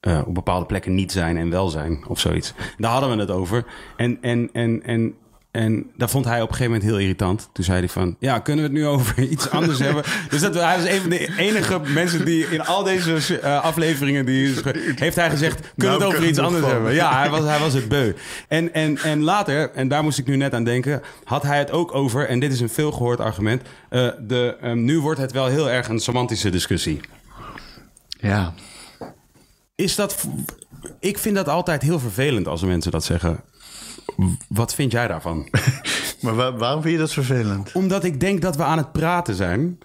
eh, 0.00 0.20
op 0.26 0.34
bepaalde 0.34 0.66
plekken 0.66 0.94
niet 0.94 1.12
zijn 1.12 1.36
en 1.36 1.50
wel 1.50 1.68
zijn 1.68 2.04
of 2.08 2.20
zoiets. 2.20 2.52
Daar 2.78 2.90
hadden 2.90 3.10
we 3.10 3.16
het 3.16 3.30
over. 3.30 3.64
En, 3.96 4.18
en, 4.20 4.48
en, 4.52 4.82
en, 4.82 5.14
en 5.50 5.90
dat 5.96 6.10
vond 6.10 6.24
hij 6.24 6.42
op 6.42 6.48
een 6.48 6.54
gegeven 6.54 6.72
moment 6.72 6.90
heel 6.90 7.00
irritant. 7.00 7.48
Toen 7.52 7.64
zei 7.64 7.78
hij 7.78 7.88
van, 7.88 8.16
ja, 8.18 8.38
kunnen 8.38 8.64
we 8.64 8.70
het 8.70 8.80
nu 8.80 8.86
over 8.86 9.22
iets 9.32 9.50
anders 9.50 9.78
hebben? 9.78 10.04
Dus 10.28 10.40
dat, 10.40 10.54
hij 10.54 10.76
was 10.76 10.86
een 10.86 11.00
van 11.00 11.10
de 11.10 11.32
enige 11.36 11.80
mensen 11.84 12.24
die 12.24 12.46
in 12.46 12.66
al 12.66 12.82
deze 12.82 13.40
eh, 13.40 13.62
afleveringen... 13.64 14.26
Die, 14.26 14.54
heeft 14.94 15.16
hij 15.16 15.30
gezegd, 15.30 15.72
kunnen 15.76 15.98
we 15.98 16.04
het 16.04 16.12
Nou, 16.12 16.12
over 16.12 16.22
ik 16.22 16.28
iets 16.28 16.38
er 16.38 16.44
anders 16.44 16.66
hebben? 16.66 16.94
Ja, 16.94 17.18
hij 17.18 17.30
was, 17.30 17.44
hij 17.44 17.58
was 17.58 17.72
het 17.72 17.88
beu. 17.88 18.12
En, 18.48 18.74
en, 18.74 18.98
en 18.98 19.22
later, 19.22 19.70
en 19.70 19.88
daar 19.88 20.02
moest 20.02 20.18
ik 20.18 20.26
nu 20.26 20.36
net 20.36 20.54
aan 20.54 20.64
denken... 20.64 21.02
had 21.24 21.42
hij 21.42 21.58
het 21.58 21.70
ook 21.70 21.94
over, 21.94 22.28
en 22.28 22.40
dit 22.40 22.52
is 22.52 22.60
een 22.60 22.68
veel 22.68 22.92
gehoord 22.92 23.20
argument... 23.20 23.62
eh, 23.88 24.08
de, 24.20 24.56
ehm, 24.60 24.84
nu 24.84 25.00
wordt 25.00 25.20
het 25.20 25.32
wel 25.32 25.46
heel 25.46 25.70
erg 25.70 25.88
een 25.88 26.00
semantische 26.00 26.50
discussie. 26.50 27.00
Ja. 28.20 28.54
Is 29.80 29.94
dat... 29.94 30.24
Ik 30.98 31.18
vind 31.18 31.34
dat 31.34 31.48
altijd 31.48 31.82
heel 31.82 31.98
vervelend 31.98 32.48
als 32.48 32.62
mensen 32.62 32.90
dat 32.90 33.04
zeggen. 33.04 33.40
Wat 34.48 34.74
vind 34.74 34.92
jij 34.92 35.08
daarvan? 35.08 35.48
Maar 36.22 36.34
wa- 36.34 36.56
waarom 36.56 36.82
vind 36.82 36.94
je 36.94 37.00
dat 37.00 37.12
vervelend? 37.12 37.72
Omdat 37.72 38.04
ik 38.04 38.20
denk 38.20 38.42
dat 38.42 38.56
we 38.56 38.62
aan 38.62 38.78
het 38.78 38.92
praten 38.92 39.34
zijn... 39.34 39.78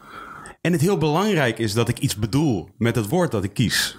en 0.62 0.72
het 0.72 0.82
heel 0.82 0.98
belangrijk 0.98 1.60
is 1.60 1.74
dat 1.74 1.90
ik 1.90 2.00
iets 2.00 2.16
bedoel 2.16 2.70
met 2.78 2.96
het 2.96 3.08
woord 3.08 3.32
dat 3.32 3.44
ik 3.44 3.54
kies. 3.54 3.98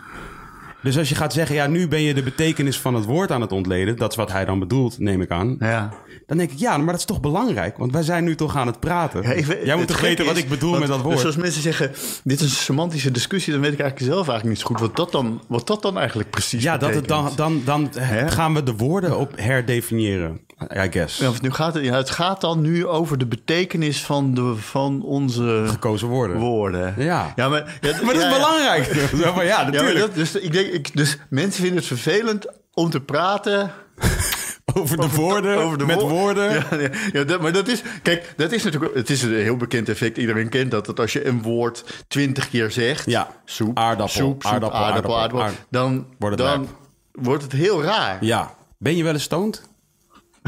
Dus 0.87 0.99
als 0.99 1.09
je 1.09 1.15
gaat 1.15 1.33
zeggen, 1.33 1.55
ja, 1.57 1.67
nu 1.67 1.89
ben 1.89 2.01
je 2.01 2.15
de 2.15 2.23
betekenis 2.23 2.79
van 2.79 2.95
het 2.95 3.05
woord 3.05 3.31
aan 3.31 3.41
het 3.41 3.53
ontleden... 3.53 3.97
dat 3.97 4.11
is 4.11 4.17
wat 4.17 4.33
hij 4.33 4.45
dan 4.45 4.59
bedoelt, 4.59 4.99
neem 4.99 5.21
ik 5.21 5.31
aan... 5.31 5.57
Ja. 5.59 5.93
Dan 6.27 6.37
denk 6.37 6.51
ik, 6.51 6.59
ja, 6.59 6.77
maar 6.77 6.87
dat 6.87 6.97
is 6.97 7.05
toch 7.05 7.21
belangrijk? 7.21 7.77
Want 7.77 7.93
wij 7.93 8.03
zijn 8.03 8.25
nu 8.25 8.35
toch 8.35 8.57
aan 8.57 8.67
het 8.67 8.81
praten. 8.81 9.23
Ja, 9.23 9.31
ik 9.31 9.65
Jij 9.65 9.77
moet 9.77 9.87
toch 9.87 10.01
weten 10.01 10.25
wat 10.25 10.37
ik 10.37 10.49
bedoel 10.49 10.71
want- 10.71 10.81
met 10.81 10.91
dat 10.91 11.01
woord? 11.01 11.17
Dus 11.17 11.25
als 11.25 11.37
mensen 11.37 11.63
zeggen, 11.63 11.91
dit 12.25 12.41
is 12.41 12.51
een 12.51 12.57
semantische 12.57 13.11
discussie... 13.11 13.53
dan 13.53 13.63
weet 13.63 13.73
ik 13.73 13.81
eigenlijk 13.81 14.13
zelf 14.13 14.29
eigenlijk 14.29 14.59
niet 14.59 14.67
zo 14.67 14.75
goed 14.75 14.81
wat 14.81 14.97
dat 14.97 15.13
dan, 15.13 15.43
wat 15.49 15.67
dat 15.67 15.83
dan 15.83 15.99
eigenlijk 15.99 16.31
precies 16.31 16.63
ja, 16.63 16.79
betekent. 16.79 17.09
dan, 17.09 17.31
dan, 17.37 17.63
dan 17.65 17.91
Hè? 17.99 18.29
gaan 18.31 18.55
we 18.55 18.63
de 18.63 18.77
woorden 18.77 19.19
op 19.19 19.33
herdefiniëren. 19.37 20.41
I 20.63 20.89
guess. 20.91 21.19
Ja, 21.19 21.31
nu 21.41 21.51
gaat 21.51 21.75
het, 21.75 21.85
ja, 21.85 21.95
het 21.97 22.11
gaat 22.11 22.41
dan 22.41 22.61
nu 22.61 22.87
over 22.87 23.19
de 23.19 23.27
betekenis 23.27 24.05
van, 24.05 24.35
de, 24.35 24.55
van 24.57 25.03
onze 25.03 25.65
Gekozen 25.69 26.09
woorden. 26.09 26.37
woorden. 26.39 26.95
Ja. 26.97 27.33
ja 27.37 27.49
maar, 27.49 27.59
ja, 27.81 27.91
Maar 28.03 28.15
dat 28.15 28.23
ja, 28.23 28.29
is 28.29 28.33
ja. 28.33 28.39
belangrijk. 28.39 28.85
Zo 29.25 29.33
van, 29.33 29.45
ja, 29.45 29.51
Ja, 29.51 29.63
maar 29.63 29.73
natuurlijk. 29.73 29.99
dat, 29.99 30.15
dus, 30.15 30.35
ik 30.35 30.53
denk, 30.53 30.67
ik, 30.67 30.97
dus 30.97 31.19
mensen 31.31 31.61
vinden 31.61 31.79
het 31.79 31.87
vervelend 31.87 32.47
om 32.75 32.91
te 32.91 33.01
praten 33.01 33.71
over 34.75 34.97
de 35.01 35.09
woorden, 35.11 35.57
over 35.59 35.79
de 35.79 35.87
met 35.87 36.01
wo- 36.01 36.09
woorden. 36.09 36.53
Ja, 36.53 36.65
ja, 36.81 36.89
ja, 37.13 37.25
dat, 37.25 37.41
maar 37.41 37.53
dat 37.53 37.69
is, 37.69 37.83
kijk, 38.03 38.33
dat 38.37 38.53
is 38.53 38.65
natuurlijk, 38.65 38.95
het 38.95 39.11
is 39.11 39.23
een 39.23 39.35
heel 39.35 39.57
bekend 39.57 39.89
effect. 39.89 40.17
Iedereen 40.19 40.49
kent 40.49 40.71
dat. 40.71 40.87
Dat 40.87 41.01
als 41.01 41.13
je 41.13 41.27
een 41.27 41.43
woord 41.43 41.85
twintig 42.09 42.49
keer 42.49 42.71
zegt, 42.71 43.07
Ja. 43.11 43.29
soep, 43.45 43.79
Aardappel, 43.79 44.09
soep, 44.15 44.43
soep, 44.43 44.53
aardappel, 44.53 44.79
aardappel, 44.79 45.15
aardappel, 45.17 45.41
aardappel, 45.43 45.67
dan, 45.71 46.07
Wordt 46.19 46.39
het 46.39 46.47
dan 46.49 46.69
wordt 47.13 47.43
het 47.43 47.53
heel 47.53 47.83
raar. 47.83 48.25
Ja. 48.25 48.55
Ben 48.79 48.97
je 48.97 49.03
wel 49.03 49.13
eens 49.13 49.23
stoned? 49.23 49.63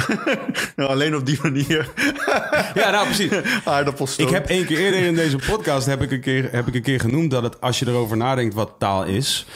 Nou, 0.77 0.91
alleen 0.91 1.17
op 1.17 1.27
die 1.27 1.39
manier 1.43 1.91
Ja, 2.75 2.91
nou 2.91 3.05
precies. 3.05 3.31
Ik 4.27 4.29
heb 4.29 4.49
één 4.49 4.65
keer 4.67 4.79
eerder 4.79 5.01
in 5.01 5.15
deze 5.15 5.37
podcast 5.37 5.87
heb 5.87 6.03
ik 6.03 6.11
een 6.11 6.21
keer, 6.21 6.49
heb 6.53 6.67
ik 6.67 6.75
een 6.75 6.83
keer 6.83 7.01
genoemd 7.01 7.31
dat 7.31 7.43
het, 7.43 7.61
als 7.61 7.79
je 7.79 7.87
erover 7.87 8.17
nadenkt 8.17 8.55
wat 8.55 8.73
taal 8.79 9.05
is, 9.05 9.47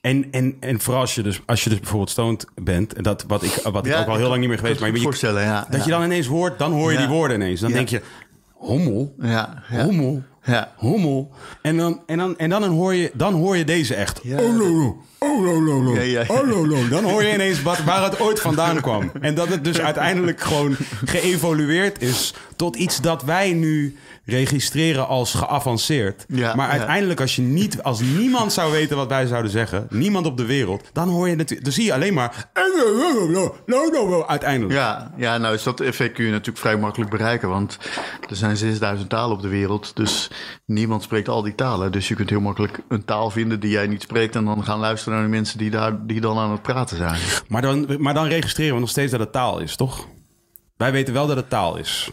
En, 0.00 0.26
en, 0.30 0.56
en 0.60 0.80
vooral 0.80 1.00
als 1.00 1.14
je, 1.14 1.22
dus, 1.22 1.40
als 1.46 1.64
je 1.64 1.70
dus 1.70 1.78
bijvoorbeeld 1.78 2.10
stoned 2.10 2.46
bent, 2.54 2.92
en 2.92 3.02
dat, 3.02 3.24
wat 3.26 3.42
ik, 3.42 3.52
wat 3.62 3.86
ik 3.86 3.92
Ja, 3.92 4.00
ook 4.00 4.06
al 4.06 4.16
heel 4.16 4.28
lang 4.28 4.40
niet 4.40 4.48
meer 4.48 4.58
geweest, 4.58 4.80
maar 4.80 4.92
je, 4.92 5.00
voorstellen, 5.00 5.42
ja. 5.42 5.66
dat 5.70 5.78
ja. 5.78 5.84
je 5.84 5.90
dan 5.90 6.02
ineens 6.04 6.26
hoort, 6.26 6.58
dan 6.58 6.72
hoor 6.72 6.92
je 6.92 6.98
die 6.98 7.06
woorden 7.06 7.36
ineens. 7.40 7.60
Dan 7.60 7.72
denk 7.72 7.88
je, 7.88 8.02
hommel, 8.52 9.14
Ja, 9.18 9.62
ja. 9.70 9.84
hommel, 9.84 10.22
Ja. 10.44 10.72
hommel. 10.76 11.30
En 11.62 11.76
dan, 11.76 12.00
en 12.06 12.18
dan, 12.18 12.38
en 12.38 12.50
dan, 12.50 12.64
hoor, 12.64 12.94
je, 12.94 13.10
dan 13.14 13.34
hoor 13.34 13.56
je 13.56 13.64
deze 13.64 13.94
echt. 13.94 14.20
Ja. 14.22 14.38
Oh, 14.38 14.56
lo, 14.56 14.68
lo. 14.68 15.02
Oh, 15.18 15.44
lo, 15.44 15.62
lo, 15.62 15.82
lo. 15.82 15.94
Ja, 15.94 16.00
ja, 16.00 16.24
ja. 16.28 16.34
Oh, 16.34 16.48
lo, 16.48 16.66
lo. 16.66 16.88
Dan 16.88 17.04
hoor 17.04 17.22
je 17.22 17.32
ineens 17.32 17.62
wat, 17.62 17.84
waar 17.84 18.02
het 18.02 18.20
ooit 18.20 18.40
vandaan 18.40 18.80
kwam. 18.80 19.10
En 19.20 19.34
dat 19.34 19.48
het 19.48 19.64
dus 19.64 19.80
uiteindelijk 19.80 20.40
gewoon 20.40 20.76
geëvolueerd 21.04 22.02
is 22.02 22.34
tot 22.56 22.76
iets 22.76 23.00
dat 23.00 23.22
wij 23.22 23.52
nu 23.52 23.96
registreren 24.24 25.06
als 25.06 25.34
geavanceerd. 25.34 26.24
Ja, 26.28 26.54
maar 26.54 26.68
uiteindelijk 26.68 27.20
als 27.20 27.36
je 27.36 27.42
niet, 27.42 27.82
als 27.82 28.00
niemand 28.00 28.52
zou 28.52 28.72
weten 28.72 28.96
wat 28.96 29.08
wij 29.08 29.26
zouden 29.26 29.50
zeggen, 29.50 29.86
niemand 29.90 30.26
op 30.26 30.36
de 30.36 30.46
wereld, 30.46 30.90
dan 30.92 31.08
hoor 31.08 31.28
je 31.28 31.36
het, 31.36 31.58
dan 31.62 31.72
zie 31.72 31.84
je 31.84 31.94
alleen 31.94 32.14
maar 32.14 32.50
uiteindelijk. 34.26 34.74
Ja, 34.74 35.12
ja, 35.16 35.38
nou 35.38 35.54
is 35.54 35.62
dat 35.62 35.80
effect 35.80 36.14
kun 36.14 36.24
je 36.24 36.30
natuurlijk 36.30 36.58
vrij 36.58 36.76
makkelijk 36.76 37.10
bereiken. 37.10 37.48
Want 37.48 37.78
er 38.28 38.36
zijn 38.36 38.56
6000 38.56 39.10
talen 39.10 39.36
op 39.36 39.42
de 39.42 39.48
wereld. 39.48 39.96
Dus 39.96 40.30
niemand 40.66 41.02
spreekt 41.02 41.28
al 41.28 41.42
die 41.42 41.54
talen. 41.54 41.92
Dus 41.92 42.08
je 42.08 42.14
kunt 42.14 42.30
heel 42.30 42.40
makkelijk 42.40 42.78
een 42.88 43.04
taal 43.04 43.30
vinden 43.30 43.60
die 43.60 43.70
jij 43.70 43.86
niet 43.86 44.02
spreekt. 44.02 44.36
En 44.36 44.44
dan 44.44 44.64
gaan 44.64 44.78
luisteren 44.78 45.14
naar 45.14 45.24
de 45.26 45.30
mensen 45.34 45.58
die, 45.58 45.70
daar, 45.70 46.06
die 46.06 46.20
dan 46.20 46.38
aan 46.38 46.50
het 46.50 46.62
praten 46.62 46.96
zijn. 46.96 47.20
Maar 47.48 47.62
dan, 47.62 47.86
maar 47.98 48.14
dan 48.14 48.26
registreren 48.26 48.74
we 48.74 48.80
nog 48.80 48.90
steeds 48.90 49.10
dat 49.10 49.20
het 49.20 49.32
taal 49.32 49.58
is, 49.58 49.76
toch? 49.76 50.06
Wij 50.76 50.92
weten 50.92 51.14
wel 51.14 51.26
dat 51.26 51.36
het 51.36 51.50
taal 51.50 51.76
is. 51.76 52.10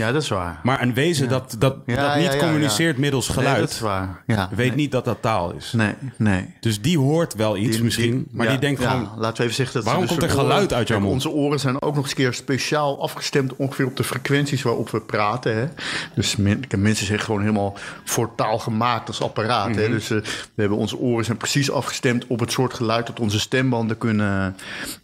Ja, 0.00 0.12
dat 0.12 0.22
is 0.22 0.28
waar. 0.28 0.60
Maar 0.62 0.82
een 0.82 0.94
wezen 0.94 1.28
dat, 1.28 1.56
dat, 1.58 1.76
Ja, 1.86 1.94
dat 1.96 2.14
niet 2.16 2.24
ja, 2.24 2.32
ja. 2.32 2.38
communiceert 2.38 2.98
middels 2.98 3.28
Nee, 3.28 3.36
geluid, 3.36 3.58
dat 3.60 3.70
is 3.70 3.80
waar. 3.80 4.22
Ja, 4.26 4.48
weet 4.54 4.66
nee. 4.68 4.76
niet 4.76 4.92
dat 4.92 5.04
dat 5.04 5.22
taal 5.22 5.52
is. 5.52 5.72
Nee, 5.72 5.94
nee. 6.16 6.54
Dus 6.60 6.80
die 6.80 6.98
hoort 6.98 7.34
wel 7.34 7.56
iets 7.56 7.74
Die- 7.76 7.84
misschien, 7.84 8.10
die- 8.10 8.26
maar 8.32 8.44
ja, 8.46 8.50
die 8.52 8.60
denkt 8.60 8.80
ja, 8.82 8.90
gewoon... 8.90 9.08
Laten 9.16 9.36
we 9.36 9.42
even 9.42 9.54
zeggen 9.54 9.74
dat 9.74 9.84
Waarom 9.84 10.02
ze 10.02 10.08
komt 10.08 10.20
dus 10.20 10.30
er 10.30 10.36
geluid 10.38 10.64
oren- 10.64 10.76
uit 10.76 10.88
jouw 10.88 11.00
mond? 11.00 11.12
Onze 11.12 11.30
oren 11.30 11.60
zijn 11.60 11.82
ook 11.82 11.94
nog 11.94 12.02
eens 12.02 12.10
een 12.10 12.16
keer 12.16 12.34
speciaal 12.34 13.02
afgestemd 13.02 13.56
ongeveer 13.56 13.86
op 13.86 13.96
de 13.96 14.04
frequenties 14.04 14.62
waarop 14.62 14.90
we 14.90 15.00
praten. 15.00 15.56
Hè? 15.56 15.66
Dus 16.14 16.36
men- 16.36 16.64
mensen 16.78 17.06
zijn 17.06 17.20
gewoon 17.20 17.40
helemaal 17.40 17.76
voor 18.04 18.34
taal 18.34 18.58
gemaakt 18.58 19.08
als 19.08 19.22
apparaat. 19.22 19.74
hè? 19.74 19.82
Mhm. 19.82 19.90
Dus 19.92 20.10
eh, 20.10 20.18
we 20.54 20.60
hebben 20.60 20.78
onze 20.78 20.96
oren 20.98 21.24
zijn 21.24 21.36
precies 21.36 21.70
afgestemd 21.70 22.26
op 22.26 22.40
het 22.40 22.52
soort 22.52 22.74
geluid 22.74 23.06
dat 23.06 23.20
onze 23.20 23.40
stembanden 23.40 23.98
kunnen, 23.98 24.56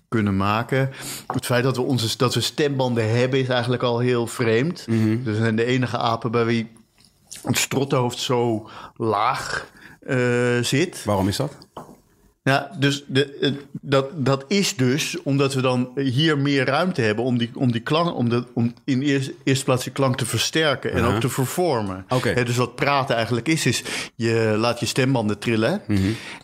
kunnen 0.08 0.36
maken. 0.36 0.90
Het 1.26 1.46
feit 1.46 1.62
dat 1.62 1.76
we, 1.76 1.82
onze, 1.82 2.16
dat 2.16 2.34
we 2.34 2.40
stembanden 2.40 3.18
hebben 3.18 3.40
is 3.40 3.48
eigenlijk 3.48 3.82
al 3.82 3.98
heel 3.98 4.26
vreemd. 4.26 4.86
Mhm. 4.86 5.22
We 5.22 5.34
zijn 5.34 5.56
de 5.56 5.64
enige 5.64 5.98
apen 5.98 6.30
bij 6.30 6.44
wie 6.44 6.72
het 7.42 7.58
strottenhoofd 7.58 8.18
zo 8.18 8.68
laag 8.96 9.70
eh, 10.00 10.58
zit. 10.60 11.04
Waarom 11.04 11.28
is 11.28 11.36
dat? 11.36 11.56
Ja, 12.46 12.70
dus 12.78 13.04
de, 13.06 13.36
het- 13.40 13.64
dat, 13.80 14.06
dat 14.26 14.44
is 14.48 14.76
dus 14.76 15.22
omdat 15.22 15.54
we 15.54 15.60
dan 15.60 15.90
hier 15.94 16.38
meer 16.38 16.64
ruimte 16.64 17.00
hebben 17.00 17.24
om 17.24 17.38
die, 17.38 17.50
om 17.54 17.72
die 17.72 17.80
klank, 17.80 18.14
om, 18.16 18.28
de, 18.28 18.44
om 18.54 18.74
in 18.84 19.02
eerste, 19.02 19.34
eerste 19.44 19.64
plaats 19.64 19.84
die 19.84 19.92
klank 19.92 20.16
te 20.16 20.26
versterken 20.26 20.92
en 20.92 21.04
ook 21.04 21.20
te 21.20 21.28
vervormen. 21.28 22.04
Hè, 22.34 22.44
dus 22.44 22.56
wat 22.56 22.74
praten 22.74 23.14
eigenlijk 23.16 23.48
is, 23.48 23.66
is 23.66 23.82
je 24.14 24.54
laat 24.58 24.80
je 24.80 24.86
stembanden 24.86 25.38
trillen 25.38 25.82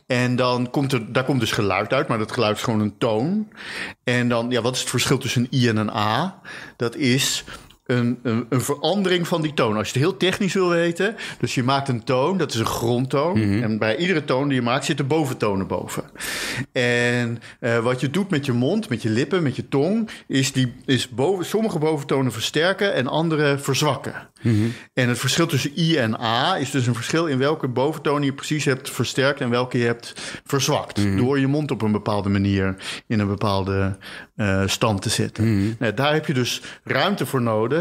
en 0.06 0.36
dan 0.36 0.70
komt 0.70 0.92
er, 0.92 1.12
daar 1.12 1.24
komt 1.24 1.40
dus 1.40 1.52
geluid 1.52 1.92
uit, 1.92 2.08
maar 2.08 2.18
dat 2.18 2.32
geluid 2.32 2.56
is 2.56 2.62
gewoon 2.62 2.80
een 2.80 2.98
toon. 2.98 3.48
En 4.04 4.28
dan, 4.28 4.50
ja, 4.50 4.60
wat 4.62 4.74
is 4.74 4.80
het 4.80 4.90
verschil 4.90 5.18
tussen 5.18 5.42
een 5.50 5.58
i 5.60 5.68
en 5.68 5.76
een 5.76 5.90
a? 5.90 6.40
Dat 6.76 6.96
is 6.96 7.44
een, 7.86 8.18
een, 8.22 8.46
een 8.48 8.60
verandering 8.60 9.28
van 9.28 9.42
die 9.42 9.54
toon. 9.54 9.76
Als 9.76 9.86
je 9.86 9.92
het 9.92 10.02
heel 10.02 10.16
technisch 10.16 10.54
wil 10.54 10.68
weten. 10.68 11.16
Dus 11.38 11.54
je 11.54 11.62
maakt 11.62 11.88
een 11.88 12.04
toon, 12.04 12.38
dat 12.38 12.52
is 12.52 12.58
een 12.58 12.66
grondtoon. 12.66 13.36
En 13.62 13.78
bij 13.78 13.96
iedere 13.96 14.24
toon 14.24 14.48
die 14.48 14.56
je 14.56 14.62
maakt 14.62 14.84
zitten 14.84 15.06
boventonen 15.06 15.66
boven. 15.66 16.04
En 16.72 17.38
eh, 17.60 17.78
wat 17.78 18.00
je 18.00 18.10
doet 18.10 18.30
met 18.30 18.46
je 18.46 18.52
mond, 18.52 18.88
met 18.88 19.02
je 19.02 19.10
lippen, 19.10 19.42
met 19.42 19.56
je 19.56 19.68
tong... 19.68 20.10
is, 20.26 20.52
die, 20.52 20.72
is 20.84 21.08
boven, 21.08 21.44
sommige 21.44 21.78
boventonen 21.78 22.32
versterken 22.32 22.94
en 22.94 23.06
andere 23.06 23.58
verzwakken. 23.58 24.30
En 24.92 25.08
het 25.08 25.18
verschil 25.18 25.46
tussen 25.46 25.70
i 25.76 25.96
en 25.96 26.20
a 26.20 26.56
is 26.56 26.70
dus 26.70 26.86
een 26.86 26.94
verschil... 26.94 27.26
in 27.26 27.38
welke 27.38 27.68
boventoon 27.68 28.22
je 28.22 28.32
precies 28.32 28.64
hebt 28.64 28.90
versterkt... 28.90 29.40
en 29.40 29.50
welke 29.50 29.78
je 29.78 29.84
hebt 29.84 30.40
verzwakt. 30.44 31.16
Door 31.16 31.38
je 31.38 31.46
mond 31.46 31.70
op 31.70 31.82
een 31.82 31.92
bepaalde 31.92 32.28
manier 32.28 32.76
in 33.06 33.20
een 33.20 33.28
bepaalde 33.28 33.96
eh, 34.36 34.62
stand 34.66 35.02
te 35.02 35.08
zetten. 35.08 35.76
Nou, 35.78 35.94
daar 35.94 36.12
heb 36.12 36.26
je 36.26 36.34
dus 36.34 36.62
ruimte 36.84 37.26
voor 37.26 37.42
nodig. 37.42 37.71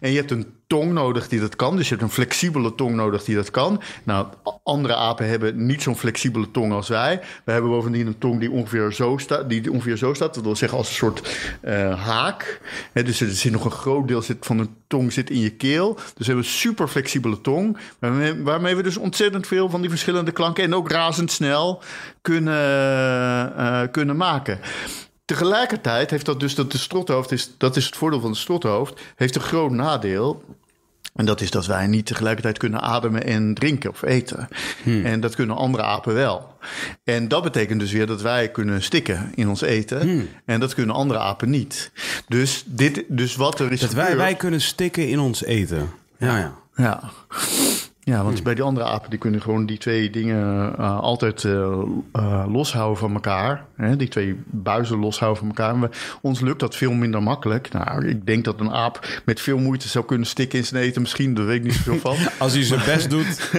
En 0.00 0.10
je 0.10 0.16
hebt 0.16 0.30
een 0.30 0.46
tong 0.70 0.92
nodig 0.92 1.28
die 1.28 1.40
dat 1.40 1.56
kan. 1.56 1.76
Dus 1.76 1.88
je 1.88 1.94
hebt 1.94 2.06
een 2.06 2.14
flexibele 2.14 2.74
tong 2.74 2.94
nodig 2.94 3.24
die 3.24 3.34
dat 3.34 3.50
kan. 3.50 3.82
Nou, 4.04 4.26
andere 4.62 4.94
apen 4.94 5.28
hebben 5.28 5.66
niet 5.66 5.82
zo'n 5.82 5.96
flexibele 5.96 6.50
tong 6.50 6.72
als 6.72 6.88
wij. 6.88 7.20
We 7.44 7.52
hebben 7.52 7.70
bovendien 7.70 8.06
een 8.06 8.18
tong 8.18 8.40
die 8.40 8.50
ongeveer 8.50 8.92
zo 8.92 9.16
staat. 9.16 9.48
Die 9.48 9.72
ongeveer 9.72 9.96
zo 9.96 10.14
staat. 10.14 10.34
Dat 10.34 10.44
wil 10.44 10.56
zeggen 10.56 10.78
als 10.78 10.88
een 10.88 10.94
soort 10.94 11.38
eh, 11.60 12.06
haak. 12.06 12.60
Hè, 12.92 13.02
dus 13.02 13.20
er 13.20 13.30
zit 13.30 13.52
nog 13.52 13.64
een 13.64 13.70
groot 13.70 14.08
deel 14.08 14.22
zit 14.22 14.46
van 14.46 14.56
de 14.56 14.68
tong 14.86 15.12
zit 15.12 15.30
in 15.30 15.40
je 15.40 15.50
keel. 15.50 15.94
Dus 15.94 16.04
we 16.16 16.24
hebben 16.24 16.44
een 16.44 16.50
super 16.50 16.88
flexibele 16.88 17.40
tong. 17.40 17.78
Waarmee, 17.98 18.42
waarmee 18.42 18.76
we 18.76 18.82
dus 18.82 18.96
ontzettend 18.96 19.46
veel 19.46 19.68
van 19.68 19.80
die 19.80 19.90
verschillende 19.90 20.32
klanken. 20.32 20.64
En 20.64 20.74
ook 20.74 20.90
razendsnel 20.90 21.82
kunnen, 22.22 23.56
eh, 23.56 23.82
kunnen 23.90 24.16
maken. 24.16 24.60
Tegelijkertijd 25.30 26.10
heeft 26.10 26.26
dat 26.26 26.40
dus 26.40 26.54
dat 26.54 26.72
de 26.72 26.78
strothoofd 26.78 27.32
is, 27.32 27.50
dat 27.58 27.76
is 27.76 27.86
het 27.86 27.96
voordeel 27.96 28.20
van 28.20 28.30
de 28.30 28.36
strothoofd, 28.36 29.00
heeft 29.16 29.34
een 29.34 29.40
groot 29.40 29.70
nadeel. 29.70 30.44
En 31.14 31.24
dat 31.26 31.40
is 31.40 31.50
dat 31.50 31.66
wij 31.66 31.86
niet 31.86 32.06
tegelijkertijd 32.06 32.58
kunnen 32.58 32.80
ademen 32.80 33.24
en 33.24 33.54
drinken 33.54 33.90
of 33.90 34.02
eten. 34.02 34.48
En 34.84 35.20
dat 35.20 35.34
kunnen 35.34 35.56
andere 35.56 35.82
apen 35.82 36.14
wel. 36.14 36.56
En 37.04 37.28
dat 37.28 37.42
betekent 37.42 37.80
dus 37.80 37.92
weer 37.92 38.06
dat 38.06 38.22
wij 38.22 38.50
kunnen 38.50 38.82
stikken 38.82 39.32
in 39.34 39.48
ons 39.48 39.60
eten. 39.60 40.28
En 40.44 40.60
dat 40.60 40.74
kunnen 40.74 40.94
andere 40.94 41.20
apen 41.20 41.50
niet. 41.50 41.90
Dus, 42.28 42.62
dit, 42.66 43.04
dus 43.08 43.36
wat 43.36 43.60
er 43.60 43.72
is 43.72 43.80
Dat 43.80 43.92
wij, 43.92 44.04
gebeurd- 44.04 44.22
wij 44.22 44.34
kunnen 44.36 44.60
stikken 44.60 45.08
in 45.08 45.18
ons 45.18 45.44
eten. 45.44 45.90
Ja, 46.18 46.38
ja. 46.38 46.54
ja. 46.76 47.10
Ja, 48.02 48.24
want 48.24 48.42
bij 48.42 48.54
die 48.54 48.64
andere 48.64 48.86
apen 48.86 49.10
die 49.10 49.18
kunnen 49.18 49.42
gewoon 49.42 49.66
die 49.66 49.78
twee 49.78 50.10
dingen 50.10 50.74
eh, 50.78 51.00
altijd 51.00 51.44
eh, 51.44 51.82
eh, 52.12 52.44
loshouden 52.48 52.98
van 52.98 53.14
elkaar. 53.14 53.64
Hè? 53.76 53.96
Die 53.96 54.08
twee 54.08 54.40
buizen 54.46 54.98
loshouden 54.98 55.38
van 55.38 55.48
elkaar. 55.48 55.90
Ons 56.20 56.40
lukt 56.40 56.60
dat 56.60 56.76
veel 56.76 56.92
minder 56.92 57.22
makkelijk. 57.22 57.72
Nou, 57.72 58.08
ik 58.08 58.26
denk 58.26 58.44
dat 58.44 58.60
een 58.60 58.70
aap 58.70 59.20
met 59.24 59.40
veel 59.40 59.58
moeite 59.58 59.88
zou 59.88 60.04
kunnen 60.04 60.26
stikken 60.26 60.58
in 60.58 60.64
zijn 60.64 60.82
eten. 60.82 61.00
Misschien, 61.02 61.34
daar 61.34 61.46
weet 61.46 61.56
ik 61.56 61.64
niet 61.64 61.74
zoveel 61.74 61.98
van. 61.98 62.16
Als 62.38 62.52
hij 62.52 62.62
zijn 62.62 62.84
best 62.84 63.10
doet. 63.10 63.50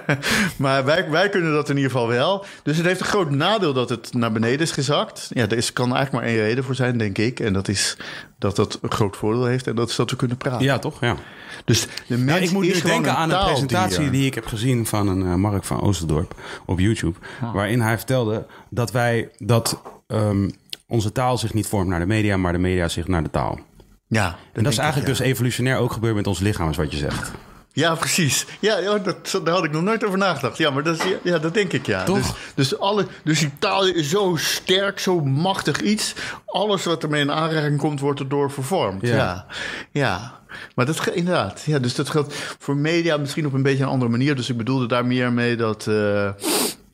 maar 0.56 0.84
wij, 0.84 1.10
wij 1.10 1.28
kunnen 1.28 1.52
dat 1.52 1.68
in 1.68 1.76
ieder 1.76 1.90
geval 1.90 2.08
wel. 2.08 2.44
Dus 2.62 2.76
het 2.76 2.86
heeft 2.86 3.00
een 3.00 3.06
groot 3.06 3.30
nadeel 3.30 3.72
dat 3.72 3.88
het 3.88 4.14
naar 4.14 4.32
beneden 4.32 4.60
is 4.60 4.72
gezakt. 4.72 5.30
Ja, 5.32 5.42
er 5.42 5.56
is, 5.56 5.72
kan 5.72 5.94
eigenlijk 5.94 6.24
maar 6.24 6.34
één 6.34 6.44
reden 6.44 6.64
voor 6.64 6.74
zijn, 6.74 6.98
denk 6.98 7.18
ik. 7.18 7.40
En 7.40 7.52
dat 7.52 7.68
is 7.68 7.96
dat 8.40 8.56
dat 8.56 8.78
een 8.82 8.90
groot 8.90 9.16
voordeel 9.16 9.44
heeft. 9.44 9.66
En 9.66 9.74
dat 9.74 9.88
is 9.88 9.96
dat 9.96 10.10
we 10.10 10.16
kunnen 10.16 10.36
praten. 10.36 10.64
Ja, 10.64 10.78
toch? 10.78 11.00
Ja. 11.00 11.16
Dus 11.64 11.86
de 12.06 12.18
mens 12.18 12.38
Ja, 12.38 12.44
ik 12.44 12.52
moet 12.52 12.62
nu 12.62 12.80
denken 12.80 13.16
aan 13.16 13.30
een 13.30 13.44
presentatie 13.44 14.10
die 14.10 14.26
ik 14.26 14.34
heb 14.34 14.46
gezien 14.46 14.86
van 14.86 15.08
een 15.08 15.26
eh, 15.26 15.34
Mark 15.34 15.64
van 15.64 15.80
Oosterdorp 15.80 16.34
op 16.64 16.78
YouTube. 16.78 17.18
Waarin 17.52 17.80
hij 17.80 17.96
vertelde 17.96 18.46
dat 18.68 18.90
wij 18.92 19.30
dat 19.38 19.82
ehm, 20.06 20.48
onze 20.86 21.12
taal 21.12 21.38
zich 21.38 21.54
niet 21.54 21.66
vormt 21.66 21.88
naar 21.88 22.00
de 22.00 22.06
media, 22.06 22.36
maar 22.36 22.52
de 22.52 22.58
media 22.58 22.88
zich 22.88 23.08
naar 23.08 23.22
de 23.22 23.30
taal. 23.30 23.58
Ja, 24.06 24.36
En 24.52 24.62
dat 24.62 24.72
is 24.72 24.78
eigenlijk 24.78 25.08
dus 25.08 25.18
evolutionair 25.18 25.76
ook 25.76 25.92
gebeurd 25.92 26.14
met 26.14 26.26
ons 26.26 26.38
lichaam, 26.38 26.70
is 26.70 26.76
wat 26.76 26.90
je 26.90 26.96
zegt. 26.96 27.32
Ja, 27.80 27.94
precies. 27.94 28.46
Ja, 28.60 28.78
ja 28.78 28.98
dat, 28.98 29.40
daar 29.44 29.54
had 29.54 29.64
ik 29.64 29.72
nog 29.72 29.82
nooit 29.82 30.04
over 30.04 30.18
nagedacht. 30.18 30.58
Ja, 30.58 30.70
maar 30.70 30.82
dat, 30.82 30.98
is, 30.98 31.14
ja, 31.22 31.38
dat 31.38 31.54
denk 31.54 31.72
ik, 31.72 31.86
ja. 31.86 32.04
Toch? 32.04 32.16
Dus, 32.18 32.34
dus, 32.54 32.78
alle, 32.78 33.06
dus 33.24 33.46
taal 33.58 33.86
is 33.86 34.10
zo 34.10 34.36
sterk, 34.36 34.98
zo 34.98 35.20
machtig 35.20 35.80
iets. 35.80 36.14
Alles 36.46 36.84
wat 36.84 37.02
ermee 37.02 37.20
in 37.20 37.32
aanraking 37.32 37.78
komt, 37.78 38.00
wordt 38.00 38.20
erdoor 38.20 38.50
vervormd. 38.50 39.06
Ja. 39.06 39.16
Ja, 39.16 39.46
ja. 39.92 40.38
Maar 40.74 40.86
dat 40.86 41.06
inderdaad. 41.06 41.62
Ja, 41.66 41.78
dus 41.78 41.94
dat 41.94 42.10
geldt 42.10 42.34
voor 42.58 42.76
media 42.76 43.16
misschien 43.16 43.46
op 43.46 43.52
een 43.52 43.62
beetje 43.62 43.82
een 43.82 43.88
andere 43.88 44.10
manier. 44.10 44.36
Dus 44.36 44.48
ik 44.48 44.56
bedoelde 44.56 44.86
daar 44.86 45.06
meer 45.06 45.32
mee 45.32 45.56
dat... 45.56 45.86
eh, 45.86 46.26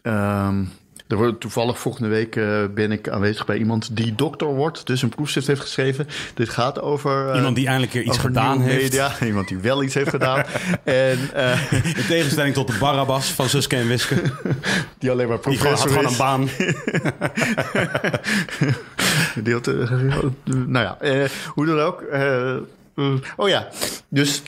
ehm, 0.02 0.64
er 1.08 1.16
wordt 1.16 1.40
toevallig 1.40 1.78
volgende 1.78 2.08
week 2.08 2.36
eh, 2.36 2.64
ben 2.74 2.92
ik 2.92 3.08
aanwezig 3.08 3.46
bij 3.46 3.56
iemand 3.58 3.96
die 3.96 4.14
dokter 4.14 4.46
wordt. 4.46 4.86
Dus 4.86 5.02
een 5.02 5.08
proefschrift 5.08 5.46
heeft 5.46 5.60
geschreven. 5.60 6.06
Dit 6.34 6.48
gaat 6.48 6.80
over... 6.80 7.28
eh, 7.30 7.36
Iemand 7.36 7.56
die 7.56 7.66
eindelijk 7.66 7.92
keer 7.92 8.02
iets 8.02 8.18
gedaan 8.18 8.60
heeft. 8.60 8.82
Media. 8.82 9.12
Iemand 9.26 9.48
die 9.48 9.56
wel 9.58 9.82
iets 9.82 9.94
heeft 9.94 10.10
gedaan. 10.10 10.44
en 10.84 11.18
eh, 11.34 11.72
In 11.96 12.06
tegenstelling 12.08 12.54
tot 12.54 12.66
de 12.66 12.76
Barabbas 12.78 13.28
van 13.28 13.48
Suske 13.48 13.76
en 13.76 13.88
Wiske. 13.88 14.14
die 14.98 15.10
alleen 15.10 15.28
maar 15.28 15.38
Die 15.42 15.58
gewoon, 15.58 15.74
had 15.74 15.84
professor 15.84 15.90
gewoon 15.90 16.12
een 16.12 16.16
baan. 16.18 16.48
Die 19.44 19.52
had, 19.54 19.66
nou 20.44 20.96
ja, 21.00 21.26
hoe 21.54 21.66
dan 21.66 21.80
ook. 21.80 22.00
eh, 22.02 22.56
oh 23.36 23.48
ja, 23.48 23.68
dus 24.08 24.42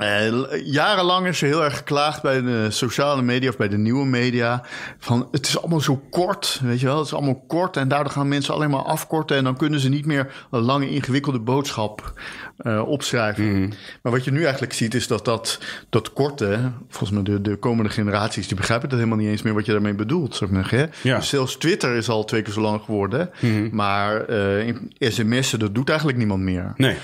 Eh, 0.00 0.32
jarenlang 0.64 1.26
is 1.26 1.42
er 1.42 1.48
heel 1.48 1.64
erg 1.64 1.76
geklaagd 1.76 2.22
bij 2.22 2.42
de 2.42 2.66
sociale 2.70 3.22
media 3.22 3.48
of 3.48 3.56
bij 3.56 3.68
de 3.68 3.78
nieuwe 3.78 4.06
media. 4.06 4.62
Van 4.98 5.28
het 5.30 5.46
is 5.46 5.58
allemaal 5.58 5.80
zo 5.80 6.02
kort, 6.10 6.60
weet 6.62 6.80
je 6.80 6.86
wel. 6.86 6.96
Het 6.96 7.06
is 7.06 7.14
allemaal 7.14 7.44
kort 7.46 7.76
en 7.76 7.88
daardoor 7.88 8.12
gaan 8.12 8.28
mensen 8.28 8.54
alleen 8.54 8.70
maar 8.70 8.82
afkorten. 8.82 9.36
En 9.36 9.44
dan 9.44 9.56
kunnen 9.56 9.80
ze 9.80 9.88
niet 9.88 10.06
meer 10.06 10.46
een 10.50 10.60
lange 10.60 10.90
ingewikkelde 10.90 11.38
boodschap 11.38 12.12
eh, 12.56 12.88
opschrijven. 12.88 13.72
Maar 14.02 14.12
wat 14.12 14.24
je 14.24 14.30
nu 14.30 14.42
eigenlijk 14.42 14.72
ziet 14.72 14.94
is 14.94 15.06
dat 15.06 15.24
dat, 15.24 15.58
dat 15.88 16.12
korte, 16.12 16.70
volgens 16.88 17.10
mij 17.10 17.22
de, 17.22 17.40
de 17.40 17.56
komende 17.56 17.90
generaties, 17.90 18.48
die 18.48 18.56
begrijpen 18.56 18.88
het 18.88 18.98
helemaal 18.98 19.18
niet 19.18 19.28
eens 19.28 19.42
meer 19.42 19.54
wat 19.54 19.66
je 19.66 19.72
daarmee 19.72 19.94
bedoelt. 19.94 20.40
Ik 20.40 20.48
zeggen, 20.52 20.78
hè? 20.78 20.86
Ja. 21.02 21.16
Dus 21.16 21.28
zelfs 21.28 21.56
Twitter 21.56 21.96
is 21.96 22.08
al 22.08 22.24
twee 22.24 22.42
keer 22.42 22.52
zo 22.52 22.60
lang 22.60 22.82
geworden. 22.82 23.30
Maar 23.72 24.24
eh, 24.24 24.66
in 24.66 24.92
sms'en, 24.98 25.58
dat 25.58 25.74
doet 25.74 25.88
eigenlijk 25.88 26.18
niemand 26.18 26.42
meer. 26.42 26.72
Nee. 26.76 26.96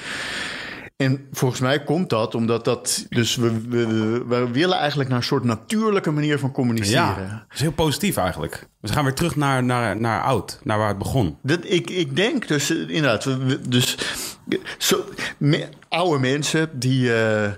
En 0.96 1.26
volgens 1.32 1.60
mij 1.60 1.82
komt 1.84 2.10
dat 2.10 2.34
omdat 2.34 2.64
dat. 2.64 3.06
Dus 3.08 3.36
we, 3.36 3.60
we, 3.68 3.86
we- 4.26 4.50
willen 4.50 4.76
eigenlijk 4.78 5.08
naar 5.08 5.18
een 5.18 5.24
soort 5.24 5.44
natuurlijke 5.44 6.10
manier 6.10 6.38
van 6.38 6.52
communiceren. 6.52 7.02
Ja, 7.22 7.28
dat 7.48 7.54
is 7.54 7.60
heel 7.60 7.72
positief 7.72 8.16
eigenlijk. 8.16 8.68
We 8.80 8.88
gaan 8.88 9.04
weer 9.04 9.14
terug 9.14 9.36
naar, 9.36 9.64
naar, 9.64 10.00
naar 10.00 10.22
oud, 10.22 10.60
naar 10.62 10.78
waar 10.78 10.88
het 10.88 10.98
begon. 10.98 11.36
Dat, 11.42 11.58
ik, 11.62 11.90
ik 11.90 12.16
denk 12.16 12.48
dus 12.48 12.70
inderdaad. 12.70 13.28
Dus 13.68 13.98
oude 15.88 16.18
mensen 16.20 16.70
die. 16.72 17.14
eh, 17.14 17.52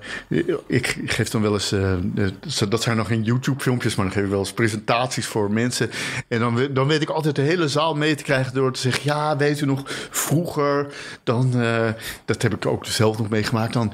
ik 0.66 0.98
geef 1.04 1.28
dan 1.28 1.42
wel 1.42 1.52
eens. 1.52 1.72
eh, 1.72 1.92
eh, 1.92 2.30
dat 2.68 2.82
zijn 2.82 2.96
nog 2.96 3.06
geen 3.06 3.22
YouTube-filmpjes, 3.22 3.94
maar 3.94 4.04
dan 4.04 4.14
geef 4.14 4.24
ik 4.24 4.30
wel 4.30 4.38
eens 4.38 4.52
presentaties 4.52 5.26
voor 5.26 5.50
mensen. 5.52 5.90
En 6.28 6.38
dan, 6.40 6.68
dan 6.70 6.86
weet 6.86 7.02
ik 7.02 7.08
altijd 7.10 7.36
de 7.36 7.42
hele 7.42 7.68
zaal 7.68 7.94
mee 7.94 8.14
te 8.14 8.22
krijgen 8.24 8.54
door 8.54 8.72
te 8.72 8.80
zeggen: 8.80 9.02
Ja, 9.04 9.36
weet 9.36 9.60
u 9.60 9.66
nog, 9.66 9.82
vroeger. 10.10 10.86
Dan. 11.22 11.50
dat 12.24 12.42
heb 12.42 12.54
ik 12.54 12.66
ook 12.66 12.86
zelf 12.86 13.18
nog 13.18 13.28
meegemaakt. 13.28 13.72
Dan. 13.72 13.92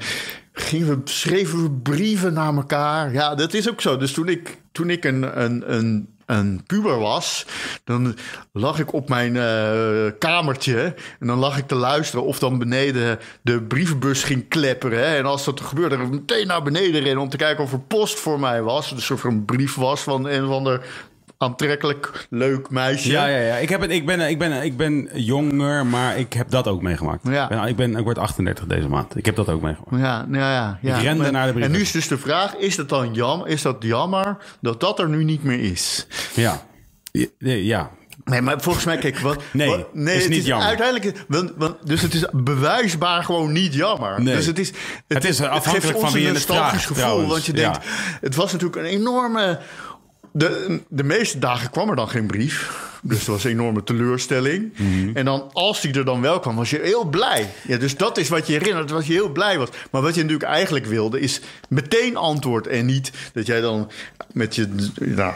Gingen 0.57 0.87
we, 0.87 1.01
schreven 1.03 1.63
we 1.63 1.71
brieven 1.71 2.33
naar 2.33 2.55
elkaar. 2.55 3.13
Ja, 3.13 3.35
dat 3.35 3.53
is 3.53 3.69
ook 3.69 3.81
zo. 3.81 3.97
Dus 3.97 4.11
toen 4.11 4.27
ik, 4.27 4.57
toen 4.71 4.89
ik 4.89 5.03
een, 5.05 5.41
een, 5.43 5.73
een, 5.73 6.14
een 6.25 6.63
puber 6.65 6.99
was, 6.99 7.45
dan 7.83 8.17
lag 8.51 8.79
ik 8.79 8.93
op 8.93 9.09
mijn 9.09 9.35
eh, 9.35 10.11
kamertje. 10.19 10.95
En 11.19 11.27
dan 11.27 11.37
lag 11.37 11.57
ik 11.57 11.67
te 11.67 11.75
luisteren 11.75 12.25
of 12.25 12.39
dan 12.39 12.57
beneden 12.57 13.19
de 13.41 13.61
brievenbus 13.61 14.23
ging 14.23 14.47
klepperen. 14.47 14.99
Hè. 14.99 15.15
En 15.15 15.25
als 15.25 15.45
dat 15.45 15.61
gebeurde, 15.61 15.97
dan 15.97 16.09
meteen 16.09 16.47
naar 16.47 16.63
beneden 16.63 17.01
rennen 17.01 17.23
om 17.23 17.29
te 17.29 17.37
kijken 17.37 17.63
of 17.63 17.71
er 17.71 17.79
post 17.79 18.19
voor 18.19 18.39
mij 18.39 18.61
was. 18.61 18.89
Dus 18.89 19.11
of 19.11 19.23
er 19.23 19.29
een 19.29 19.45
brief 19.45 19.75
was 19.75 20.01
van 20.01 20.25
een 20.25 20.45
of 20.45 20.51
ander 20.51 20.85
aantrekkelijk 21.37 22.27
leuk 22.29 22.69
meisje. 22.69 23.09
Ja, 23.11 23.25
ja, 23.25 23.37
ja. 23.37 23.55
Ik, 23.55 23.69
heb 23.69 23.81
het, 23.81 23.91
ik, 23.91 24.05
ben, 24.05 24.19
ik, 24.29 24.37
ben, 24.39 24.63
ik 24.63 24.77
ben 24.77 25.09
jonger, 25.13 25.85
maar 25.85 26.17
ik 26.17 26.33
heb 26.33 26.49
dat 26.49 26.67
ook 26.67 26.81
meegemaakt. 26.81 27.27
Ja. 27.27 27.43
Ik, 27.43 27.49
ben, 27.49 27.67
ik, 27.67 27.75
ben, 27.75 27.95
ik 27.97 28.03
word 28.03 28.17
38 28.17 28.65
deze 28.65 28.87
maand. 28.87 29.17
Ik 29.17 29.25
heb 29.25 29.35
dat 29.35 29.49
ook 29.49 29.61
meegemaakt. 29.61 29.95
Ja, 30.03 30.25
ja, 30.31 30.51
ja, 30.53 30.79
ja. 30.81 30.95
Ik 30.95 31.01
rende 31.01 31.21
Maar- 31.23 31.31
naar 31.31 31.53
de. 31.53 31.59
En 31.61 31.71
nu 31.71 31.79
is 31.81 31.91
dus 31.91 32.07
de 32.07 32.17
vraag: 32.17 32.55
is 32.55 32.77
het 32.77 32.89
dan 32.89 33.13
jammer, 33.13 33.47
is 33.47 33.61
dat 33.61 33.75
jammer 33.79 34.37
dat 34.61 34.79
dat 34.79 34.99
er 34.99 35.09
nu 35.09 35.23
niet 35.23 35.43
meer 35.43 35.59
is? 35.71 36.07
Ja. 36.33 36.61
Ja, 37.11 37.27
ja. 37.39 37.89
Nee, 38.23 38.41
maar 38.41 38.61
volgens 38.61 38.85
mij, 38.85 38.97
kijk, 38.97 39.19
wat, 39.19 39.43
Nee, 39.53 39.69
wat- 39.69 39.93
nee 39.93 40.15
is 40.15 40.21
het 40.21 40.29
niet 40.31 40.39
is 40.39 40.45
jammer. 40.45 40.67
Uiteindelijk, 40.67 41.23
want, 41.27 41.51
want, 41.57 41.87
dus 41.87 42.01
het 42.01 42.13
is 42.13 42.25
bewijsbaar 42.31 43.23
gewoon 43.23 43.51
niet 43.51 43.73
jammer. 43.73 44.21
Nee. 44.21 44.35
Dus 44.35 44.45
het 44.45 44.59
is, 44.59 44.71
Het 45.07 45.23
is 45.25 45.41
afhankelijk 45.41 45.85
geeft 45.85 45.99
van 45.99 46.11
wie 46.11 46.21
je 46.27 46.33
het 46.33 46.45
vraagt, 46.45 46.79
gevoel, 46.81 46.95
trouwens. 46.97 47.29
want 47.31 47.45
je 47.45 47.53
Ja. 47.55 47.57
denkt, 47.71 47.85
het 48.21 48.35
was 48.35 48.51
natuurlijk 48.51 48.81
een 48.81 48.85
enorme. 48.91 49.59
De, 50.37 50.79
de 50.87 51.03
meeste 51.03 51.39
dagen 51.39 51.69
kwam 51.69 51.89
er 51.89 51.95
dan 51.95 52.09
geen 52.09 52.27
brief. 52.27 52.83
Dus 53.01 53.17
dat 53.17 53.27
was 53.27 53.43
een 53.43 53.51
enorme 53.51 53.83
teleurstelling. 53.83 54.73
Mhm. 54.77 55.09
En 55.17 55.25
dan, 55.25 55.49
als 55.53 55.81
die 55.81 55.93
er 55.93 56.05
dan 56.05 56.21
wel 56.21 56.39
kwam, 56.39 56.55
was 56.55 56.69
je 56.69 56.79
heel 56.83 57.03
blij. 57.05 57.49
Ja, 57.67 57.77
dus 57.77 57.97
dat 57.97 58.17
is 58.17 58.29
wat 58.29 58.47
je 58.47 58.53
herinnert, 58.53 58.89
wat 58.91 59.05
je 59.05 59.13
heel 59.13 59.29
blij 59.29 59.57
was. 59.57 59.69
Maar 59.91 60.01
wat 60.01 60.15
je 60.15 60.21
natuurlijk 60.21 60.49
eigenlijk 60.49 60.85
wilde, 60.85 61.19
is 61.19 61.39
meteen 61.69 62.15
antwoord. 62.17 62.67
En 62.67 62.85
niet 62.85 63.11
dat 63.33 63.45
jij 63.45 63.61
dan 63.61 63.91
met 64.31 64.55
je 64.55 64.67
nou, 64.99 65.33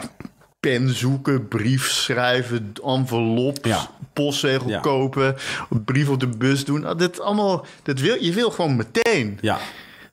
pen 0.60 0.94
zoeken, 0.94 1.48
brief 1.48 1.90
schrijven, 1.90 2.72
envelop, 2.84 3.64
Ja. 3.66 3.90
postzegel 4.12 4.68
Ja. 4.68 4.80
kopen, 4.80 5.36
brief 5.84 6.08
op 6.08 6.20
de 6.20 6.26
bus 6.28 6.64
doen. 6.64 6.80
Nou, 6.80 6.98
Dit 6.98 7.20
allemaal, 7.20 7.66
dat 7.82 8.00
wil, 8.00 8.16
je 8.22 8.32
wil 8.32 8.50
gewoon 8.50 8.76
meteen. 8.76 9.38
ja, 9.40 9.58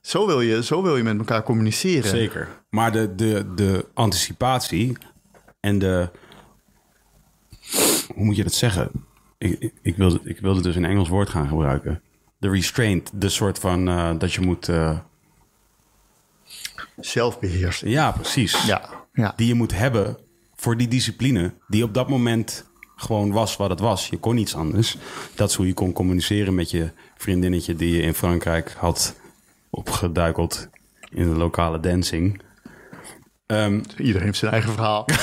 Zo 0.00 0.26
wil 0.26 0.40
je, 0.40 0.64
zo 0.64 0.82
wil 0.82 0.96
je 0.96 1.02
met 1.02 1.18
elkaar 1.18 1.42
communiceren. 1.42 2.10
zeker. 2.10 2.48
Maar 2.70 2.92
de, 2.92 3.14
de, 3.14 3.52
de 3.54 3.86
anticipatie 3.94 4.96
en 5.60 5.78
de... 5.78 6.08
Hoe 8.14 8.24
moet 8.24 8.36
je 8.36 8.42
dat 8.42 8.54
zeggen? 8.54 8.90
Ik, 9.38 9.72
ik, 9.82 9.96
wilde, 9.96 10.20
ik 10.24 10.40
wilde 10.40 10.62
dus 10.62 10.76
een 10.76 10.84
Engels 10.84 11.08
woord 11.08 11.28
gaan 11.28 11.48
gebruiken. 11.48 12.02
De 12.38 12.50
restraint, 12.50 13.10
de 13.14 13.28
soort 13.28 13.58
van 13.58 13.88
eh, 13.88 14.10
dat 14.18 14.32
je 14.32 14.40
moet... 14.40 14.70
Zelfbeheersing. 16.96 17.92
ja, 17.92 18.12
precies. 18.12 18.66
Ja, 18.66 18.90
ja. 19.12 19.32
die 19.36 19.46
je 19.46 19.54
moet 19.54 19.74
hebben 19.74 20.18
voor 20.54 20.76
die 20.76 20.88
discipline. 20.88 21.52
Die 21.66 21.84
op 21.84 21.94
dat 21.94 22.08
moment 22.08 22.66
gewoon 22.96 23.32
was 23.32 23.56
wat 23.56 23.70
het 23.70 23.80
was. 23.80 24.08
Je 24.08 24.16
kon 24.16 24.34
niets 24.34 24.54
anders. 24.54 24.96
Dat 25.34 25.50
is 25.50 25.56
hoe 25.56 25.66
je 25.66 25.74
kon 25.74 25.92
communiceren 25.92 26.54
met 26.54 26.70
je 26.70 26.90
vriendinnetje 27.16 27.74
die 27.74 27.94
je 27.94 28.02
in 28.02 28.14
Frankrijk 28.14 28.74
had 28.78 29.14
opgeduikeld 29.70 30.68
in 31.10 31.30
de 31.30 31.36
lokale 31.36 31.80
dancing. 31.80 32.40
Ehm, 33.46 33.80
Iedereen 33.96 34.26
heeft 34.26 34.38
zijn 34.38 34.52
eigen 34.52 34.72
verhaal. 34.72 35.04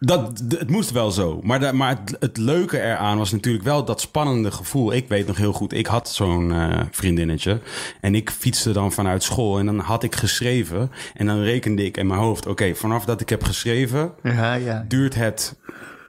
dat, 0.00 0.36
d- 0.48 0.58
het 0.58 0.70
moest 0.70 0.90
wel 0.90 1.10
zo. 1.10 1.40
Maar, 1.42 1.76
maar 1.76 1.88
het, 1.88 2.16
het 2.20 2.36
leuke 2.36 2.80
eraan 2.80 3.18
was 3.18 3.32
natuurlijk 3.32 3.64
wel 3.64 3.84
dat 3.84 4.00
spannende 4.00 4.50
gevoel. 4.50 4.92
Ik 4.92 5.08
weet 5.08 5.26
nog 5.26 5.36
heel 5.36 5.52
goed, 5.52 5.72
ik 5.72 5.86
had 5.86 6.08
zo'n 6.08 6.52
eh, 6.52 6.80
vriendinnetje. 6.90 7.60
En 8.00 8.14
ik 8.14 8.30
fietste 8.30 8.72
dan 8.72 8.92
vanuit 8.92 9.22
school 9.22 9.58
en 9.58 9.66
dan 9.66 9.78
had 9.78 10.02
ik 10.02 10.14
geschreven. 10.14 10.90
En 11.14 11.26
dan 11.26 11.40
rekende 11.42 11.84
ik 11.84 11.96
in 11.96 12.06
mijn 12.06 12.20
hoofd, 12.20 12.46
oké, 12.46 12.74
vanaf 12.74 13.04
dat 13.04 13.20
ik 13.20 13.28
heb 13.28 13.42
geschreven... 13.44 14.12
ja, 14.22 14.54
ja. 14.54 14.84
duurt 14.88 15.14
het 15.14 15.56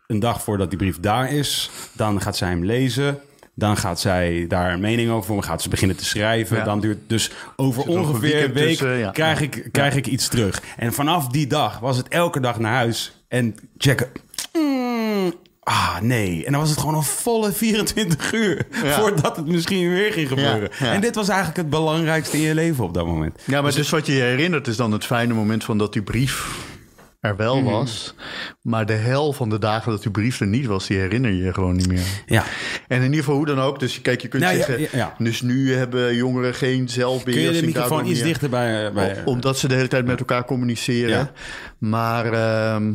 een 0.07 0.19
dag 0.19 0.41
voordat 0.43 0.69
die 0.69 0.77
brief 0.79 0.99
daar 0.99 1.31
is. 1.31 1.69
Dan 1.93 2.21
gaat 2.21 2.37
zij 2.37 2.49
hem 2.49 2.65
lezen. 2.65 3.19
Dan 3.57 3.77
gaat 3.77 3.99
zij 3.99 4.45
daar 4.47 4.73
een 4.73 4.79
mening 4.79 5.09
over 5.09 5.25
vormen. 5.25 5.43
Gaat 5.43 5.61
ze 5.61 5.69
beginnen 5.69 5.97
te 5.97 6.05
schrijven. 6.05 6.57
Ja. 6.57 6.63
Dan 6.63 6.79
duurt 6.79 6.99
dus 7.07 7.31
over 7.55 7.83
ongeveer 7.83 8.43
een 8.43 8.53
week 8.53 8.67
tussen, 8.67 8.97
ja. 8.97 9.11
krijg, 9.11 9.41
ik, 9.41 9.69
krijg 9.71 9.95
ik 9.95 10.07
iets 10.07 10.27
terug. 10.27 10.61
En 10.77 10.93
vanaf 10.93 11.27
die 11.27 11.47
dag 11.47 11.79
was 11.79 11.97
het 11.97 12.07
elke 12.07 12.39
dag 12.39 12.59
naar 12.59 12.73
huis 12.73 13.23
en 13.27 13.55
checken. 13.77 14.07
Mm, 14.53 15.33
ah, 15.63 15.99
nee. 15.99 16.45
En 16.45 16.51
dan 16.51 16.61
was 16.61 16.69
het 16.69 16.79
gewoon 16.79 16.95
een 16.95 17.03
volle 17.03 17.51
24 17.51 18.33
uur 18.33 18.67
Ja. 18.83 18.99
voordat 18.99 19.35
het 19.35 19.45
misschien 19.45 19.89
weer 19.89 20.11
ging 20.13 20.27
gebeuren. 20.27 20.69
Ja, 20.79 20.85
ja. 20.85 20.93
En 20.93 21.01
dit 21.01 21.15
was 21.15 21.27
eigenlijk 21.27 21.57
het 21.57 21.69
belangrijkste 21.69 22.37
in 22.37 22.43
je 22.43 22.53
leven 22.53 22.83
op 22.83 22.93
dat 22.93 23.05
moment. 23.05 23.41
Ja, 23.45 23.61
maar 23.61 23.73
dus 23.75 23.89
wat 23.89 24.05
je 24.05 24.13
je 24.13 24.21
herinnert 24.21 24.67
is 24.67 24.75
dan 24.75 24.91
het 24.91 25.05
fijne 25.05 25.33
moment 25.33 25.63
van 25.63 25.77
dat 25.77 25.93
die 25.93 26.01
brief 26.01 26.47
er 27.27 27.35
wel 27.35 27.61
Mhm. 27.61 27.71
was. 27.71 28.13
Maar 28.61 28.85
de 28.85 28.93
hel 28.93 29.33
van 29.33 29.49
de 29.49 29.59
dagen 29.59 29.91
dat 29.91 30.01
die 30.01 30.11
brief 30.11 30.39
er 30.39 30.47
niet 30.47 30.65
was, 30.65 30.87
die 30.87 30.97
herinner 30.97 31.31
je 31.31 31.53
gewoon 31.53 31.75
niet 31.75 31.87
meer. 31.87 32.23
Ja. 32.25 32.43
En 32.87 32.97
in 32.97 33.03
ieder 33.03 33.19
geval 33.19 33.35
hoe 33.35 33.45
dan 33.45 33.59
ook. 33.59 33.79
Dus 33.79 34.01
kijk, 34.01 34.21
je 34.21 34.27
kunt 34.27 34.43
Nou, 34.43 34.55
zeggen, 34.55 34.79
ja, 34.81 34.87
ja. 34.91 35.15
dus 35.17 35.41
nu 35.41 35.73
hebben 35.75 36.15
jongeren 36.15 36.53
geen 36.53 36.77
Kun 36.77 36.89
zelfbeheersing. 36.89 37.55
je 37.55 37.59
de 37.61 37.65
microfoon 37.65 38.05
iets 38.05 38.21
dichter 38.21 38.49
bij... 38.49 38.91
bij 38.93 39.21
Omdat 39.25 39.57
ze 39.57 39.67
de 39.67 39.75
hele 39.75 39.87
tijd 39.87 40.05
met 40.05 40.19
elkaar 40.19 40.45
communiceren. 40.45 41.09
Ja. 41.09 41.31
Maar 41.77 42.33
ehm, 42.33 42.93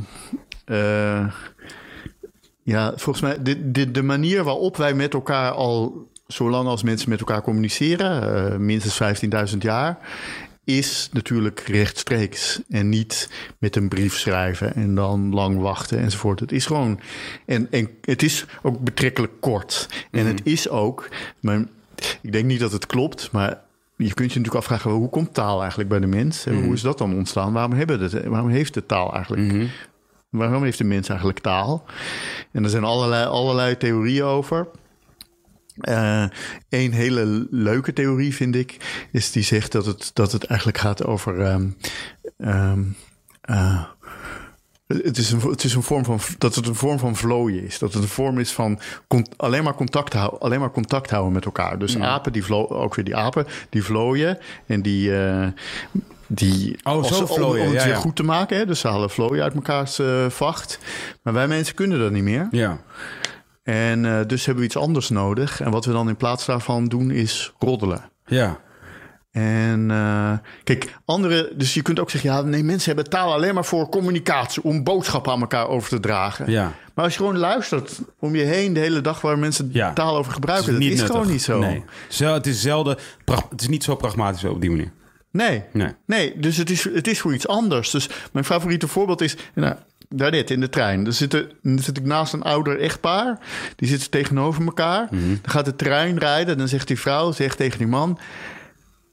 eh, 0.65 1.27
ja, 2.63 2.93
volgens 2.97 3.21
mij, 3.21 3.43
de, 3.43 3.71
de, 3.71 3.91
de 3.91 4.03
manier 4.03 4.45
waarop 4.45 4.77
wij 4.77 4.95
met 4.95 5.15
elkaar 5.15 5.51
al, 5.51 6.09
zolang 6.27 6.69
als 6.69 6.83
mensen 6.83 7.09
met 7.11 7.19
elkaar 7.19 7.43
communiceren, 7.43 8.35
eh, 8.53 8.57
minstens 8.59 8.95
15.000 9.53 9.63
jaar, 9.63 9.99
is 10.79 11.09
natuurlijk 11.13 11.61
rechtstreeks. 11.61 12.61
En 12.69 12.89
niet 12.89 13.31
met 13.59 13.77
een 13.77 13.89
brief 13.89 14.19
schrijven 14.19 14.75
en 14.75 14.95
dan 14.95 15.35
lang 15.35 15.61
wachten 15.61 15.99
enzovoort. 15.99 16.41
Het 16.41 16.53
is 16.53 16.67
gewoon, 16.67 17.01
en, 17.47 17.69
en 17.71 17.89
het 18.01 18.23
is 18.23 18.45
ook 18.63 18.81
betrekkelijk 18.81 19.33
kort. 19.41 19.89
En 20.11 20.27
het 20.27 20.41
is 20.45 20.69
ook, 20.69 21.09
maar 21.41 21.65
ik 22.21 22.33
denk 22.33 22.45
niet 22.45 22.61
dat 22.61 22.73
het 22.73 22.87
klopt, 22.87 23.31
maar 23.33 23.61
je 23.97 24.15
kunt 24.15 24.33
je 24.33 24.39
natuurlijk 24.39 24.55
afvragen, 24.55 24.91
hoe 24.91 25.09
komt 25.09 25.35
taal 25.35 25.61
eigenlijk 25.61 25.89
bij 25.89 26.01
de 26.01 26.07
mens? 26.07 26.47
En 26.47 26.63
hoe 26.65 26.75
is 26.75 26.81
dat 26.81 26.99
dan 26.99 27.15
ontstaan? 27.15 27.53
Waarom, 27.53 27.73
hebben 27.73 28.01
het, 28.01 28.25
waarom 28.25 28.51
heeft 28.51 28.75
de 28.75 28.87
taal 28.87 29.15
eigenlijk... 29.15 29.69
Waarom 30.31 30.63
heeft 30.63 30.79
de 30.79 30.85
mens 30.85 31.09
eigenlijk 31.09 31.39
taal? 31.39 31.85
En 32.53 32.65
er 32.65 32.71
zijn 32.71 32.85
allerlei, 32.85 33.27
allerlei 33.27 33.77
theorieën 33.77 34.25
over. 34.25 34.69
Een 36.69 36.93
hele 36.93 37.47
leuke 37.51 37.93
theorie 37.93 38.35
vind 38.35 38.55
ik, 38.55 38.77
is 39.13 39.31
die 39.33 39.43
zegt 39.43 39.73
dat 39.73 39.87
het, 39.87 40.11
dat 40.15 40.33
het 40.33 40.45
eigenlijk 40.45 40.79
gaat 40.79 41.05
over. 41.05 41.41
ehm, 41.41 41.67
ehm, 42.39 42.83
eh, 43.41 43.83
het 44.87 45.19
is, 45.19 45.31
een, 45.33 45.41
het 45.41 45.65
is 45.65 45.75
een 45.75 45.83
vorm 45.83 46.05
van 46.05 46.21
dat 46.39 46.55
het 46.55 46.67
een 46.67 46.75
vorm 46.75 46.99
van 46.99 47.17
vlooien 47.17 47.63
is. 47.65 47.79
Dat 47.79 47.93
het 47.93 48.03
een 48.03 48.09
vorm 48.09 48.39
is 48.39 48.53
van 48.53 48.81
con- 49.09 49.27
alleen, 49.37 49.65
maar 49.65 49.75
contact 49.75 50.13
houden, 50.13 50.41
alleen 50.41 50.61
maar 50.61 50.71
contact 50.71 51.11
houden 51.11 51.33
met 51.33 51.45
elkaar. 51.45 51.79
Dus 51.79 51.99
apen, 51.99 52.33
die 52.33 52.55
ook 52.55 52.95
weer 52.95 53.05
die 53.05 53.17
apen, 53.17 53.47
die 53.71 53.85
vlooien. 53.85 54.39
En 54.67 54.83
die. 54.83 55.17
eh, 55.19 55.47
die 56.33 56.79
Oh, 56.83 57.05
zo 57.05 57.15
ze- 57.15 57.21
om- 57.21 57.27
vlooien, 57.37 57.61
Om, 57.67 57.69
het 57.73 57.77
ja, 57.79 57.85
weer 57.85 57.95
ja. 57.95 58.01
goed 58.01 58.17
te 58.17 58.23
maken. 58.23 58.57
Hè? 58.57 58.67
Dus 58.67 58.81
ze 58.81 58.89
halen 58.89 59.11
vlooien 59.11 59.43
uit 59.43 59.55
mekaars 59.55 59.99
eh, 59.99 60.29
vacht. 60.29 60.79
Maar 61.23 61.33
wij 61.33 61.49
mensen 61.49 61.75
kunnen 61.75 61.99
dat 61.99 62.11
niet 62.11 62.23
meer. 62.23 62.49
Ja. 62.51 62.79
En 63.71 64.05
eh, 64.05 64.27
dus 64.27 64.45
hebben 64.45 64.63
we 64.63 64.69
iets 64.69 64.77
anders 64.79 65.09
nodig. 65.09 65.61
En 65.61 65.71
wat 65.71 65.85
we 65.85 65.93
dan 65.93 66.09
in 66.09 66.17
plaats 66.17 66.47
daarvan 66.47 66.85
doen 66.85 67.11
is 67.11 67.53
roddelen. 67.59 68.11
Ja. 68.27 68.59
En 69.31 69.89
uh, 69.91 70.33
kijk, 70.65 70.97
andere, 71.05 71.53
dus 71.57 71.75
je 71.75 71.83
kunt 71.83 72.01
ook 72.01 72.11
zeggen, 72.11 72.31
ja, 72.31 72.41
nee, 72.43 72.63
mensen 72.65 72.95
hebben 72.95 73.11
taal 73.13 73.33
alleen 73.33 73.55
maar 73.55 73.65
voor 73.65 73.89
communicatie, 73.89 74.63
om 74.63 74.85
boodschappen 74.85 75.33
aan 75.33 75.41
elkaar 75.41 75.69
over 75.69 75.89
te 75.89 76.01
dragen. 76.01 76.51
Ja. 76.51 76.73
Maar 76.95 77.05
als 77.05 77.15
je 77.15 77.21
gewoon 77.21 77.39
luistert 77.39 78.01
om 78.19 78.35
je 78.35 78.43
heen 78.43 78.73
de 78.73 78.81
hele 78.81 79.01
dag 79.01 79.21
waar 79.21 79.39
mensen 79.39 79.71
Ja. 79.73 79.93
taal 79.93 80.17
over 80.17 80.33
gebruiken, 80.33 80.73
dat 80.73 80.83
is 80.83 80.89
nuttig. 80.89 81.07
gewoon 81.07 81.29
niet 81.31 81.43
zo. 81.43 81.59
Nee. 81.59 81.85
Zel- 82.09 82.35
Het 82.35 82.47
is 82.47 82.61
zelden, 82.61 82.97
het 83.51 83.61
is 83.61 83.69
niet 83.69 83.85
zo 83.85 83.95
pragmatisch 83.97 84.45
op 84.45 84.61
die 84.61 84.71
manier. 84.71 84.91
Nee. 85.33 85.63
Nee. 85.73 85.95
Nee, 86.07 86.39
dus 86.39 86.57
het 86.57 86.71
is, 86.71 86.85
het 86.85 87.07
is 87.09 87.21
voor 87.21 87.35
iets 87.35 87.47
anders. 87.49 87.91
Dus 87.91 88.09
mijn 88.33 88.45
favoriete 88.45 88.89
voorbeeld 88.89 89.21
is, 89.21 89.37
nou, 89.55 89.75
daar 90.09 90.31
dit 90.31 90.51
in 90.51 90.61
de 90.61 90.69
trein. 90.69 91.05
Dan 91.05 91.13
zit, 91.13 91.35
er, 91.35 91.47
dan 91.63 91.79
zit 91.79 91.97
ik 91.97 92.05
naast 92.05 92.33
een 92.33 92.43
ouder 92.43 92.81
echtpaar. 92.81 93.39
Die 93.77 93.89
zitten 93.89 94.11
tegenover 94.11 94.65
elkaar. 94.65 95.07
Mhm. 95.11 95.29
Dan 95.29 95.51
gaat 95.51 95.65
de 95.65 95.77
trein 95.77 96.19
rijden. 96.19 96.59
Dan 96.59 96.69
zegt 96.69 96.87
die 96.87 97.01
vrouw, 97.01 97.33
zegt 97.33 97.57
tegen 97.57 97.79
die 97.79 97.87
man... 97.87 98.19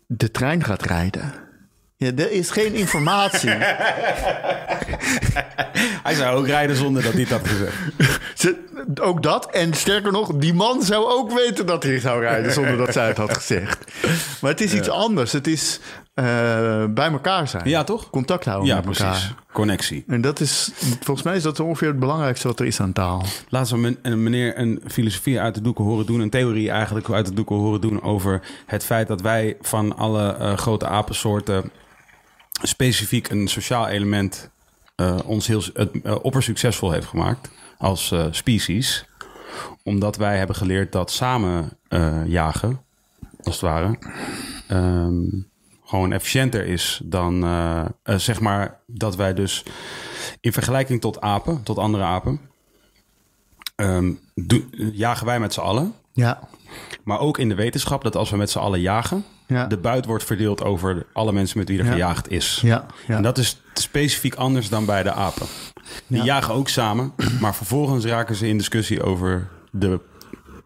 De 0.09 0.31
trein 0.31 0.63
gaat 0.63 0.85
rijden. 0.85 1.33
Ja, 1.97 2.11
er 2.15 2.31
is 2.31 2.49
geen 2.49 2.73
informatie. 2.73 3.49
Hij 6.03 6.13
zou 6.15 6.37
ook 6.37 6.47
rijden 6.47 6.75
zonder 6.75 7.03
dat 7.03 7.11
hij 7.13 7.21
het 7.21 7.31
had 7.31 7.47
gezegd. 7.47 7.75
Ze- 8.41 8.65
ook 9.01 9.23
dat. 9.23 9.51
En 9.51 9.73
sterker 9.73 10.11
nog, 10.11 10.31
die 10.35 10.53
man 10.53 10.83
zou 10.83 11.05
ook 11.05 11.31
weten 11.33 11.65
dat 11.65 11.83
hij 11.83 11.99
zou 11.99 12.21
rijden 12.21 12.53
zonder 12.53 12.77
dat 12.77 12.93
zij 12.93 13.07
het 13.07 13.17
had 13.17 13.33
gezegd. 13.33 13.91
Maar 14.41 14.51
het 14.51 14.61
is 14.61 14.73
iets 14.73 14.89
anders. 14.89 15.31
Het 15.31 15.47
is 15.47 15.79
eh, 16.17 16.85
bij 16.89 17.11
elkaar 17.11 17.47
zijn. 17.47 17.69
Ja, 17.69 17.83
toch? 17.83 18.09
Contact 18.09 18.45
houden 18.45 18.67
Ja, 18.67 18.75
met 18.75 18.85
elkaar. 18.85 19.11
precies. 19.11 19.33
Connectie. 19.51 20.03
En 20.07 20.21
dat 20.21 20.39
is, 20.39 20.71
volgens 20.99 21.25
mij 21.25 21.35
is 21.35 21.43
dat 21.43 21.59
ongeveer 21.59 21.87
het 21.87 21.99
belangrijkste 21.99 22.47
wat 22.47 22.59
er 22.59 22.65
is 22.65 22.79
aan 22.79 22.93
taal. 22.93 23.23
Laatst 23.49 23.71
we 23.71 23.97
een 24.01 24.23
meneer 24.23 24.59
een 24.59 24.81
filosofie 24.87 25.39
uit 25.39 25.55
de 25.55 25.61
doeken 25.61 25.83
horen 25.83 26.05
doen, 26.05 26.19
een 26.19 26.29
theorie 26.29 26.69
eigenlijk 26.71 27.09
uit 27.09 27.25
de 27.25 27.33
doeken 27.33 27.55
horen 27.55 27.81
doen 27.81 28.01
over 28.01 28.41
het 28.65 28.83
feit 28.83 29.07
dat 29.07 29.21
wij 29.21 29.57
van 29.61 29.97
alle 29.97 30.33
eh, 30.33 30.57
grote 30.57 30.87
apensoorten 30.87 31.71
specifiek 32.61 33.29
een 33.29 33.47
sociaal 33.47 33.87
element 33.87 34.49
eh, 34.95 35.17
ons 35.25 35.47
heel 35.47 35.61
het, 35.73 36.01
eh, 36.03 36.15
oppersuccesvol 36.21 36.91
heeft 36.91 37.07
gemaakt 37.07 37.49
als 37.77 38.13
species. 38.31 39.05
Omdat 39.83 40.15
wij 40.15 40.37
hebben 40.37 40.55
geleerd 40.55 40.91
dat 40.91 41.11
samen 41.11 41.77
jagen, 42.25 42.81
als 43.43 43.61
het 43.61 43.61
ware, 43.61 43.97
ehm, 44.67 45.23
gewoon 45.87 46.11
efficiënter 46.11 46.65
is 46.65 47.01
dan 47.03 47.43
eh, 47.43 47.85
eh, 48.03 48.15
zeg 48.15 48.39
maar 48.39 48.79
dat 48.85 49.15
wij 49.15 49.33
dus 49.33 49.63
in 50.41 50.53
vergelijking 50.53 51.01
tot 51.01 51.21
apen, 51.21 51.63
tot 51.63 51.77
andere 51.77 52.03
apen, 52.03 52.39
ehm, 53.75 54.11
jagen 54.93 55.25
wij 55.25 55.39
met 55.39 55.53
z'n 55.53 55.59
allen. 55.59 55.93
Ja. 56.13 56.39
Maar 57.03 57.19
ook 57.19 57.37
in 57.37 57.49
de 57.49 57.55
wetenschap 57.55 58.03
dat 58.03 58.15
als 58.15 58.29
we 58.29 58.37
met 58.37 58.49
z'n 58.49 58.59
allen 58.59 58.81
jagen, 58.81 59.25
Ja. 59.47 59.65
de 59.65 59.77
buit 59.77 60.05
wordt 60.05 60.23
verdeeld 60.23 60.63
over 60.63 61.05
alle 61.13 61.31
mensen 61.31 61.57
met 61.57 61.67
wie 61.69 61.79
er 61.79 61.85
Ja. 61.85 61.91
gejaagd 61.91 62.31
is. 62.31 62.59
Ja, 62.63 62.85
ja. 63.07 63.15
En 63.15 63.21
dat 63.23 63.37
is 63.37 63.61
specifiek 63.73 64.35
anders 64.35 64.69
dan 64.69 64.85
bij 64.85 65.03
de 65.03 65.11
apen. 65.11 65.45
Die 66.07 66.17
Ja. 66.17 66.23
jagen 66.23 66.53
ook 66.53 66.69
samen, 66.69 67.13
maar 67.41 67.55
vervolgens 67.55 68.05
raken 68.05 68.35
ze 68.35 68.47
in 68.47 68.57
discussie 68.57 69.03
over 69.03 69.47
de. 69.71 69.99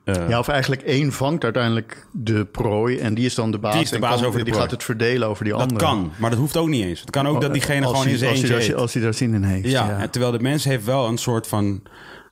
Eh, 0.04 0.30
Ja, 0.30 0.40
of 0.40 0.48
eigenlijk 0.48 0.82
één 0.82 1.12
vangt 1.12 1.44
uiteindelijk 1.44 2.08
de 2.12 2.46
prooi 2.46 2.98
en 2.98 3.14
die 3.14 3.26
is 3.26 3.36
dan 3.36 3.52
de 3.52 3.60
baas. 3.60 3.74
Die 3.74 3.82
is 3.84 3.90
de 3.90 3.96
en 3.96 4.02
baas 4.02 4.16
kan- 4.16 4.26
over 4.26 4.38
de 4.40 4.44
die 4.44 4.54
prooi. 4.54 4.66
gaat 4.68 4.76
het 4.76 4.84
verdelen 4.84 5.28
over 5.28 5.44
die 5.44 5.54
dat 5.54 5.62
andere. 5.62 5.80
kan, 5.80 6.12
maar 6.18 6.30
dat 6.30 6.40
hoeft 6.40 6.58
ook 6.58 6.68
niet 6.68 6.86
eens. 6.86 7.00
Het 7.00 7.10
kan 7.10 7.28
ook 7.28 7.42
dat 7.42 7.54
diegene 7.54 7.86
gewoon 7.88 8.08
in 8.08 8.18
zijn 8.18 8.36
eentje. 8.36 8.76
Als 8.76 8.94
hij 8.94 9.04
daar 9.04 9.14
zin 9.14 9.34
in 9.34 9.44
heeft. 9.44 9.70
Ja, 9.70 9.86
Ja, 9.90 9.98
en 10.00 10.10
terwijl 10.10 10.32
de 10.34 10.40
mens 10.40 10.64
heeft 10.64 10.86
wel 10.86 11.08
een 11.08 11.18
soort 11.18 11.48
van 11.48 11.82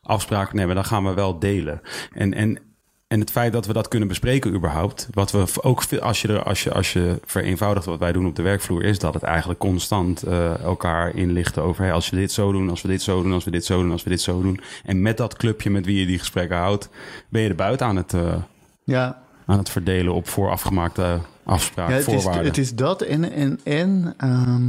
afspraak. 0.02 0.54
Maar 0.54 0.74
dan 0.76 0.86
gaan 0.86 1.06
we 1.06 1.14
wel 1.14 1.40
delen. 1.40 1.82
En, 2.14 2.34
en, 2.34 2.60
en 3.10 3.20
het 3.20 3.32
feit 3.32 3.54
dat 3.54 3.66
we 3.66 3.74
dat 3.74 3.88
kunnen 3.88 4.08
bespreken 4.08 4.54
überhaupt. 4.54 5.08
Wat 5.12 5.32
we 5.32 5.46
ook 5.62 5.82
veel- 5.84 6.00
als 6.00 6.22
je, 6.22 6.28
er, 6.28 6.44
als 6.44 6.64
je, 6.64 6.74
als 6.74 6.94
je 6.94 7.20
vereenvoudigt 7.26 7.86
wat 7.86 8.00
wij 8.00 8.12
doen 8.12 8.26
op 8.28 8.36
de 8.36 8.42
werkvloer... 8.42 8.84
is 8.84 9.00
dat 9.00 9.14
het 9.14 9.24
eigenlijk 9.24 9.60
constant 9.60 10.24
eh, 10.24 10.64
elkaar 10.64 11.16
inlichten 11.16 11.64
over... 11.64 11.84
Hey, 11.84 11.94
als 11.94 12.10
we 12.10 12.16
dit 12.16 12.32
zo 12.32 12.52
doen, 12.52 12.70
als 12.70 12.82
we 12.82 12.88
dit 12.88 13.02
zo 13.02 13.22
doen, 13.22 13.34
als 13.34 13.44
we 13.44 13.52
dit 13.52 13.66
zo 13.66 13.82
doen, 13.82 13.92
als 13.92 14.04
we 14.04 14.10
dit 14.10 14.22
zo 14.22 14.42
doen. 14.42 14.60
En 14.84 15.02
met 15.02 15.18
dat 15.18 15.36
clubje 15.36 15.70
met 15.70 15.86
wie 15.86 16.00
je 16.00 16.06
die 16.06 16.20
gesprekken 16.20 16.58
houdt... 16.58 16.90
ben 17.30 17.42
je 17.42 17.48
de 17.48 17.54
buiten 17.54 17.88
aan 17.88 17.96
het, 17.96 18.14
eh, 18.14 18.36
ja. 18.84 19.22
aan 19.46 19.58
het 19.58 19.70
verdelen 19.70 20.14
op 20.14 20.28
voorafgemaakte 20.28 21.20
afspraken, 21.44 21.94
Ja, 21.94 22.00
het, 22.00 22.08
is, 22.08 22.14
voorwaarden. 22.14 22.46
het 22.46 22.58
is 22.58 22.76
dat 22.76 23.02
en... 23.02 23.32
en, 23.32 23.60
en 23.64 24.14
ehm, 24.18 24.68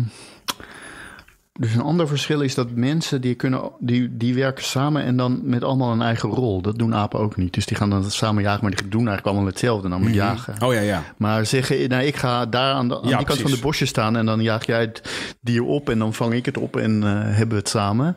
dus 1.61 1.75
een 1.75 1.81
ander 1.81 2.09
verschil 2.09 2.40
is 2.40 2.55
dat 2.55 2.70
mensen 2.70 3.20
die, 3.20 3.35
kunnen, 3.35 3.70
die, 3.79 4.16
die 4.16 4.35
werken 4.35 4.64
samen 4.64 5.03
en 5.03 5.16
dan 5.16 5.40
met 5.44 5.64
allemaal 5.64 5.92
een 5.92 6.03
eigen 6.03 6.29
rol. 6.29 6.61
Dat 6.62 6.79
doen 6.79 6.94
apen 6.94 7.20
ook 7.20 7.37
niet. 7.37 7.53
Dus 7.55 7.66
die 7.66 7.77
gaan 7.77 7.90
dan 7.90 8.11
samen 8.11 8.42
jagen, 8.42 8.61
maar 8.62 8.70
die 8.70 8.88
doen 8.88 8.92
eigenlijk 9.07 9.27
allemaal 9.27 9.46
hetzelfde, 9.46 9.88
namelijk 9.88 10.14
jagen. 10.16 10.55
Oh 10.62 10.73
ja, 10.75 10.81
ja. 10.81 11.03
Maar 11.16 11.46
zeggen, 11.46 11.88
nou, 11.88 12.03
ik 12.05 12.16
ga 12.16 12.46
daar 12.46 12.75
aan, 12.75 12.88
de, 12.88 13.01
aan 13.03 13.09
Ja, 13.09 13.16
die 13.16 13.27
kant 13.27 13.40
van 13.40 13.51
de 13.51 13.59
bosjes 13.61 13.88
staan 13.88 14.16
en 14.16 14.27
dan 14.27 14.40
jaag 14.42 14.66
jij 14.66 14.81
het 14.81 15.03
dier 15.40 15.62
op 15.64 15.88
en 15.90 15.99
dan 15.99 16.14
vang 16.14 16.35
ik 16.35 16.46
het 16.46 16.59
op 16.59 16.77
en 16.77 17.03
eh, 17.03 17.09
hebben 17.12 17.49
we 17.49 17.55
het 17.57 17.68
samen. 17.68 18.16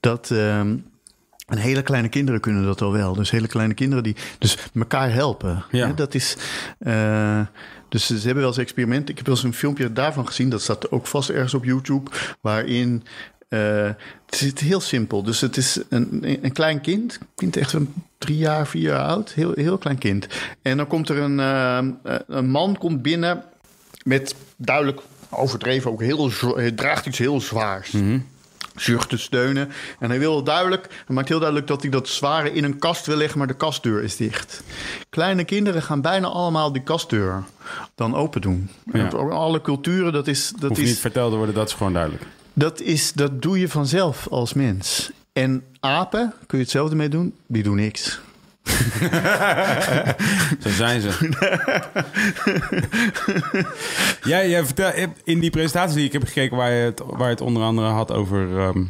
Dat. 0.00 0.30
ehm, 0.30 0.76
en 1.46 1.58
hele 1.58 1.82
kleine 1.82 2.08
kinderen 2.08 2.40
kunnen 2.40 2.64
dat 2.64 2.82
al 2.82 2.92
wel. 2.92 3.14
Dus 3.14 3.30
hele 3.30 3.46
kleine 3.46 3.74
kinderen 3.74 4.04
die 4.04 4.16
dus 4.38 4.58
elkaar 4.74 5.12
helpen. 5.12 5.64
Ja. 5.70 5.86
Hè, 5.86 5.94
dat 5.94 6.14
is. 6.14 6.36
eh, 6.78 7.40
dus 7.92 8.06
ze 8.06 8.14
hebben 8.14 8.36
wel 8.36 8.46
eens 8.46 8.58
experimenten. 8.58 9.08
Ik 9.08 9.16
heb 9.16 9.26
wel 9.26 9.34
eens 9.34 9.44
een 9.44 9.54
filmpje 9.54 9.92
daarvan 9.92 10.26
gezien. 10.26 10.48
Dat 10.48 10.62
staat 10.62 10.90
ook 10.90 11.06
vast 11.06 11.30
ergens 11.30 11.54
op 11.54 11.64
YouTube. 11.64 12.10
Waarin. 12.40 13.02
eh, 13.48 13.90
het 14.26 14.40
is 14.40 14.60
heel 14.60 14.80
simpel. 14.80 15.22
Dus 15.22 15.40
het 15.40 15.56
is 15.56 15.80
een, 15.88 16.18
een 16.42 16.52
klein 16.52 16.80
kind. 16.80 17.18
Kind 17.34 17.56
echt 17.56 17.72
een 17.72 17.94
drie 18.18 18.36
jaar, 18.36 18.66
vier 18.66 18.82
jaar 18.82 19.04
oud. 19.04 19.32
Heel, 19.32 19.52
heel 19.54 19.78
klein 19.78 19.98
kind. 19.98 20.26
En 20.62 20.76
dan 20.76 20.86
komt 20.86 21.08
er 21.08 21.18
een, 21.18 21.40
eh, 21.40 22.14
een 22.26 22.50
man 22.50 22.78
komt 22.78 23.02
binnen 23.02 23.44
met 24.04 24.34
duidelijk 24.56 25.00
overdreven 25.30 25.90
ook 25.90 26.00
heel 26.00 26.30
draagt 26.74 27.06
iets 27.06 27.18
heel 27.18 27.40
zwaars. 27.40 27.94
Zucht 28.76 29.08
te 29.08 29.16
steunen. 29.16 29.68
En 29.98 30.08
hij 30.08 30.18
wil 30.18 30.42
duidelijk, 30.42 30.86
hij 31.06 31.14
maakt 31.14 31.28
heel 31.28 31.38
duidelijk 31.38 31.68
dat 31.68 31.82
hij 31.82 31.90
dat 31.90 32.08
zware 32.08 32.52
in 32.52 32.64
een 32.64 32.78
kast 32.78 33.06
wil 33.06 33.16
leggen, 33.16 33.38
maar 33.38 33.46
de 33.46 33.54
kastdeur 33.54 34.02
is 34.02 34.16
dicht. 34.16 34.62
Kleine 35.10 35.44
kinderen 35.44 35.82
gaan 35.82 36.00
bijna 36.00 36.26
allemaal 36.26 36.72
die 36.72 36.82
kastdeur 36.82 37.42
dan 37.94 38.14
open 38.14 38.40
doen. 38.40 38.70
Ja. 38.92 39.08
Alle 39.08 39.60
culturen, 39.60 40.12
dat 40.12 40.26
is, 40.26 40.52
dat 40.58 40.68
Hoeft 40.68 40.80
is, 40.80 40.88
niet 40.88 40.98
verteld 40.98 41.30
te 41.30 41.36
worden, 41.36 41.54
dat 41.54 41.68
is 41.68 41.74
gewoon 41.74 41.92
duidelijk. 41.92 42.22
dat 42.52 42.80
is, 42.80 43.12
dat 43.12 43.42
doe 43.42 43.58
je 43.58 43.68
vanzelf 43.68 44.26
als 44.30 44.52
mens. 44.52 45.10
En 45.32 45.64
apen, 45.80 46.32
kun 46.46 46.58
je 46.58 46.64
hetzelfde 46.64 46.96
mee 46.96 47.08
doen, 47.08 47.34
die 47.46 47.62
doen 47.62 47.76
niks. 47.76 48.20
Zo 50.62 50.68
zijn 50.70 51.00
ze. 51.00 51.30
jij, 54.24 54.48
jij 54.48 54.64
vertel, 54.64 54.90
in 55.24 55.40
die 55.40 55.50
presentatie 55.50 55.96
die 55.96 56.04
ik 56.06 56.12
heb 56.12 56.24
gekeken, 56.24 56.56
waar 56.56 56.72
je 56.72 56.84
het, 56.84 57.02
waar 57.06 57.26
je 57.26 57.34
het 57.34 57.40
onder 57.40 57.62
andere 57.62 57.88
had 57.88 58.12
over 58.12 58.58
ehm, 58.60 58.84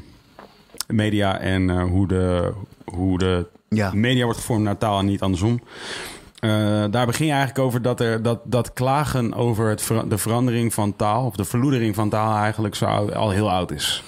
media 0.87 1.39
en 1.39 1.71
eh, 1.71 1.83
hoe, 1.83 2.09
de, 2.09 2.53
hoe 2.85 3.19
de 3.19 3.47
Ja. 3.69 3.91
media 3.95 4.25
wordt 4.25 4.39
gevormd 4.39 4.65
naar 4.65 4.79
taal 4.79 4.99
en 4.99 5.07
niet 5.07 5.21
andersom. 5.21 5.63
Eh, 6.39 6.51
daar 6.91 7.07
begin 7.07 7.27
je 7.27 7.33
eigenlijk 7.33 7.65
over 7.65 7.83
dat, 7.83 8.01
er, 8.01 8.23
dat, 8.23 8.41
dat 8.45 8.73
klagen 8.73 9.35
over 9.35 9.69
het 9.69 9.83
ver- 9.83 10.09
de 10.09 10.19
verandering 10.19 10.75
van 10.75 10.97
taal, 10.97 11.27
of 11.27 11.37
de 11.37 11.45
verloedering 11.45 11.95
van 11.95 12.09
taal 12.09 12.37
eigenlijk 12.37 12.75
zo 12.75 12.85
al 12.87 13.31
heel 13.31 13.51
oud 13.51 13.71
is. 13.71 14.03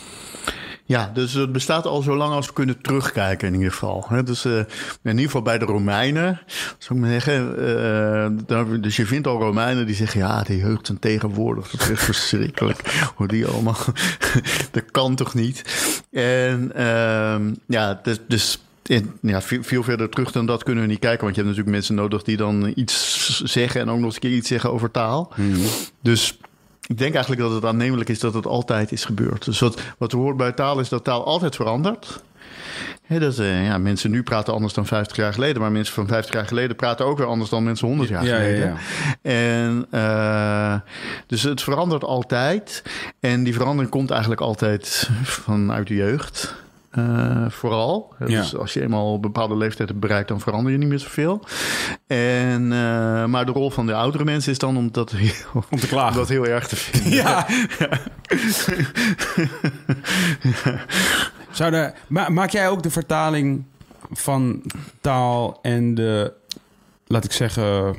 Ja, 0.86 1.10
dus 1.14 1.32
het 1.32 1.52
bestaat 1.52 1.86
al 1.86 2.02
zo 2.02 2.16
lang 2.16 2.32
als 2.32 2.46
we 2.46 2.52
kunnen 2.52 2.80
terugkijken 2.80 3.48
in 3.48 3.54
ieder 3.54 3.70
geval. 3.72 4.06
Dus 4.24 4.44
eh, 4.44 4.52
in 4.58 4.66
ieder 5.10 5.24
geval 5.24 5.42
bij 5.42 5.58
de 5.58 5.64
Romeinen, 5.64 6.40
zou 6.78 6.94
ik 7.00 7.04
maar 7.06 7.20
zeggen. 7.20 7.56
eh, 7.58 8.30
daar- 8.46 8.80
dus 8.80 8.96
je 8.96 9.06
vindt 9.06 9.26
al 9.26 9.38
Romeinen 9.40 9.86
die 9.86 9.94
zeggen, 9.94 10.20
ja, 10.20 10.42
die 10.42 10.56
jeugd 10.58 10.88
en 10.88 10.98
tegenwoordig, 10.98 11.70
dat 11.70 11.88
is 11.90 12.00
verschrikkelijk. 12.00 12.80
Hoe 13.16 13.26
die 13.28 13.46
allemaal, 13.46 13.76
dat 14.70 14.90
kan 14.90 15.14
toch 15.14 15.34
niet? 15.34 15.62
En 16.10 16.72
ehm, 16.74 17.54
ja, 17.66 18.00
dus... 18.02 18.20
dus 18.28 18.58
ja, 19.20 19.42
veel, 19.42 19.62
veel 19.62 19.82
verder 19.82 20.08
terug 20.10 20.32
dan 20.32 20.46
dat 20.46 20.62
kunnen 20.62 20.82
we 20.84 20.88
niet 20.90 20.98
kijken. 20.98 21.24
Want 21.24 21.34
je 21.36 21.42
hebt 21.42 21.56
natuurlijk 21.56 21.76
mensen 21.76 21.94
nodig 21.94 22.22
die 22.22 22.36
dan 22.36 22.72
iets 22.74 23.40
zeggen... 23.44 23.80
en 23.80 23.88
ook 23.90 23.96
nog 23.96 24.04
eens 24.04 24.14
een 24.14 24.20
keer 24.20 24.30
iets 24.32 24.48
zeggen 24.48 24.72
over 24.72 24.90
taal. 24.90 25.32
Dus 26.02 26.38
ik 26.86 26.98
denk 26.98 27.12
eigenlijk 27.14 27.42
dat 27.42 27.52
het 27.52 27.64
aannemelijk 27.64 28.08
is 28.10 28.18
dat 28.20 28.34
het 28.34 28.46
altijd 28.46 28.92
is 28.92 29.04
gebeurd. 29.04 29.44
Dus 29.44 29.60
wat, 29.60 29.80
wat 29.98 30.12
er 30.12 30.18
hoort 30.18 30.36
bij 30.36 30.52
taal 30.52 30.80
is 30.80 30.88
dat 30.88 31.04
taal 31.04 31.24
altijd 31.24 31.56
verandert. 31.56 32.22
Dat, 33.08 33.38
eh, 33.38 33.66
ja, 33.66 33.78
mensen 33.78 34.10
nu 34.10 34.22
praten 34.22 34.52
anders 34.54 34.72
dan 34.72 34.86
50 34.86 35.16
jaar 35.16 35.32
geleden, 35.32 35.62
maar 35.62 35.72
mensen 35.72 35.94
van 35.94 36.06
50 36.06 36.34
jaar 36.34 36.46
geleden 36.46 36.76
praten 36.76 37.06
ook 37.06 37.18
weer 37.18 37.26
anders 37.26 37.50
dan 37.50 37.64
mensen 37.64 37.88
100 37.88 38.08
jaar 38.08 38.24
Ja, 38.24 38.36
ja, 38.36 38.42
geleden. 38.42 38.76
ja. 39.22 39.30
En 39.30 39.86
eh, 39.90 40.74
dus 41.26 41.42
het 41.42 41.62
verandert 41.62 42.04
altijd. 42.04 42.82
En 43.20 43.44
die 43.44 43.54
verandering 43.54 43.90
komt 43.90 44.10
eigenlijk 44.10 44.40
altijd 44.40 45.10
vanuit 45.22 45.86
de 45.86 45.94
jeugd. 45.94 46.54
Eh, 46.94 47.44
vooral. 47.50 48.14
Ja. 48.18 48.26
Dus 48.26 48.56
als 48.56 48.72
je 48.72 48.82
eenmaal 48.82 49.14
een 49.14 49.20
bepaalde 49.20 49.56
leeftijd 49.56 49.88
hebt 49.88 50.00
bereikt, 50.00 50.28
dan 50.28 50.40
verander 50.40 50.72
je 50.72 50.78
niet 50.78 50.88
meer 50.88 50.98
zoveel. 50.98 51.44
En, 52.06 52.72
eh, 52.72 53.24
maar 53.24 53.46
de 53.46 53.52
rol 53.52 53.70
van 53.70 53.86
de 53.86 53.94
oudere 53.94 54.24
mensen 54.24 54.52
is 54.52 54.58
dan 54.58 54.76
om 54.76 54.92
dat 54.92 55.10
heel, 55.10 55.64
Om 55.70 55.78
te 55.78 55.86
klagen. 55.86 56.10
om 56.12 56.16
dat 56.18 56.28
heel 56.28 56.46
erg 56.46 56.68
te 56.68 56.76
vinden. 56.76 57.12
Ja. 57.12 57.46
Zou 61.50 61.90
ma- 62.06 62.28
maak 62.28 62.50
jij 62.50 62.68
ook 62.68 62.82
de 62.82 62.90
vertaling 62.90 63.64
van 64.12 64.62
taal 65.00 65.58
en 65.62 65.94
de, 65.94 66.32
laat 67.06 67.24
ik 67.24 67.32
zeggen, 67.32 67.96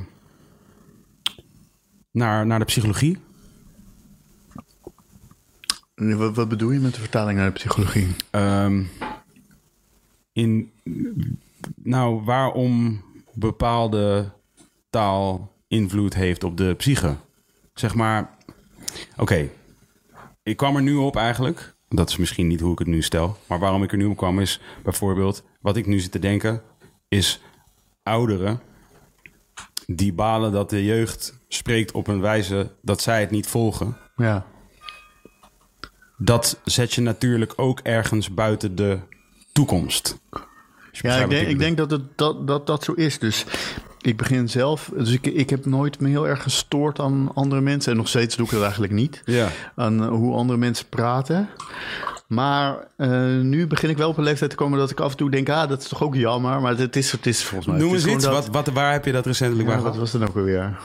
naar, 2.11 2.45
naar 2.45 2.59
de 2.59 2.65
psychologie. 2.65 3.17
Wat, 5.95 6.35
wat 6.35 6.49
bedoel 6.49 6.71
je 6.71 6.79
met 6.79 6.93
de 6.93 6.99
vertaling 6.99 7.37
naar 7.37 7.47
de 7.47 7.53
psychologie? 7.53 8.07
Ehm, 8.29 8.83
in, 10.33 10.71
nou, 11.75 12.23
waarom 12.23 13.03
bepaalde 13.33 14.31
taal 14.89 15.53
invloed 15.67 16.13
heeft 16.13 16.43
op 16.43 16.57
de 16.57 16.73
psyche. 16.73 17.15
Zeg 17.73 17.95
maar, 17.95 18.29
oké, 19.17 19.49
ik 20.43 20.57
kwam 20.57 20.75
er 20.75 20.81
nu 20.81 20.95
op 20.95 21.15
eigenlijk. 21.15 21.75
Dat 21.87 22.09
is 22.09 22.17
misschien 22.17 22.47
niet 22.47 22.59
hoe 22.59 22.71
ik 22.71 22.79
het 22.79 22.87
nu 22.87 23.01
stel. 23.01 23.37
Maar 23.47 23.59
waarom 23.59 23.83
ik 23.83 23.91
er 23.91 23.97
nu 23.97 24.05
op 24.05 24.17
kwam 24.17 24.39
is 24.39 24.61
bijvoorbeeld... 24.83 25.43
wat 25.61 25.77
ik 25.77 25.85
nu 25.85 25.99
zit 25.99 26.11
te 26.11 26.19
denken 26.19 26.61
is 27.07 27.41
ouderen... 28.03 28.59
die 29.85 30.13
balen 30.13 30.51
dat 30.51 30.69
de 30.69 30.85
jeugd 30.85 31.39
spreekt 31.47 31.91
op 31.91 32.07
een 32.07 32.21
wijze 32.21 32.71
dat 32.81 33.01
zij 33.01 33.19
het 33.19 33.31
niet 33.31 33.47
volgen. 33.47 33.97
Ja. 34.15 34.45
Dat 36.17 36.59
zet 36.63 36.93
je 36.93 37.01
natuurlijk 37.01 37.53
ook 37.55 37.79
ergens 37.79 38.33
buiten 38.33 38.75
de 38.75 38.99
toekomst. 39.51 40.17
Ja, 40.91 41.15
ik 41.15 41.29
denk, 41.29 41.47
ik 41.47 41.59
denk 41.59 41.77
dat, 41.77 41.91
het, 41.91 42.01
dat, 42.15 42.47
dat 42.47 42.67
dat 42.67 42.83
zo 42.83 42.91
is. 42.91 43.19
Dus 43.19 43.45
ik 44.01 44.17
begin 44.17 44.49
zelf... 44.49 44.91
Dus 44.95 45.11
ik, 45.11 45.25
ik 45.25 45.49
heb 45.49 45.65
nooit 45.65 45.99
me 45.99 46.09
heel 46.09 46.27
erg 46.27 46.43
gestoord 46.43 46.99
aan 46.99 47.31
andere 47.33 47.61
mensen. 47.61 47.91
En 47.91 47.97
nog 47.97 48.07
steeds 48.07 48.35
doe 48.35 48.45
ik 48.45 48.51
dat 48.51 48.61
eigenlijk 48.61 48.93
niet. 48.93 49.21
Ja. 49.25 49.49
Aan 49.75 50.03
eh, 50.03 50.09
hoe 50.09 50.35
andere 50.35 50.59
mensen 50.59 50.89
praten. 50.89 51.49
Maar 52.27 52.87
eh, 52.97 53.09
nu 53.39 53.67
begin 53.67 53.89
ik 53.89 53.97
wel 53.97 54.09
op 54.09 54.17
een 54.17 54.23
leeftijd 54.23 54.49
te 54.49 54.55
komen 54.55 54.79
dat 54.79 54.91
ik 54.91 54.99
af 54.99 55.11
en 55.11 55.17
toe 55.17 55.29
denk... 55.29 55.49
Ah, 55.49 55.69
dat 55.69 55.81
is 55.81 55.87
toch 55.87 56.03
ook 56.03 56.15
jammer. 56.15 56.61
Maar 56.61 56.77
het 56.77 56.95
is, 56.95 57.11
het 57.11 57.25
is 57.25 57.43
volgens 57.43 57.69
mij... 57.69 57.79
Noem 57.79 57.93
eens 57.93 58.05
iets. 58.05 58.25
Wat, 58.25 58.47
wat, 58.47 58.67
waar 58.67 58.91
heb 58.91 59.05
je 59.05 59.11
dat 59.11 59.25
recentelijk 59.25 59.69
Ja, 59.69 59.79
wat 59.79 59.97
was 59.97 60.13
het 60.13 60.21
ook 60.21 60.35
alweer? 60.35 60.77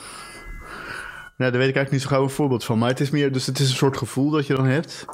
Nou, 1.41 1.53
daar 1.53 1.61
weet 1.61 1.69
ik 1.69 1.75
eigenlijk 1.75 1.91
niet 1.91 2.01
zo 2.01 2.15
gauw 2.15 2.23
een 2.23 2.35
voorbeeld 2.35 2.63
van. 2.63 2.77
Maar 2.77 2.89
het 2.89 2.99
is 2.99 3.09
meer, 3.09 3.31
dus 3.31 3.45
het 3.45 3.59
is 3.59 3.69
een 3.69 3.75
soort 3.75 3.97
gevoel 3.97 4.29
dat 4.29 4.47
je 4.47 4.53
dan 4.53 4.65
hebt. 4.65 5.05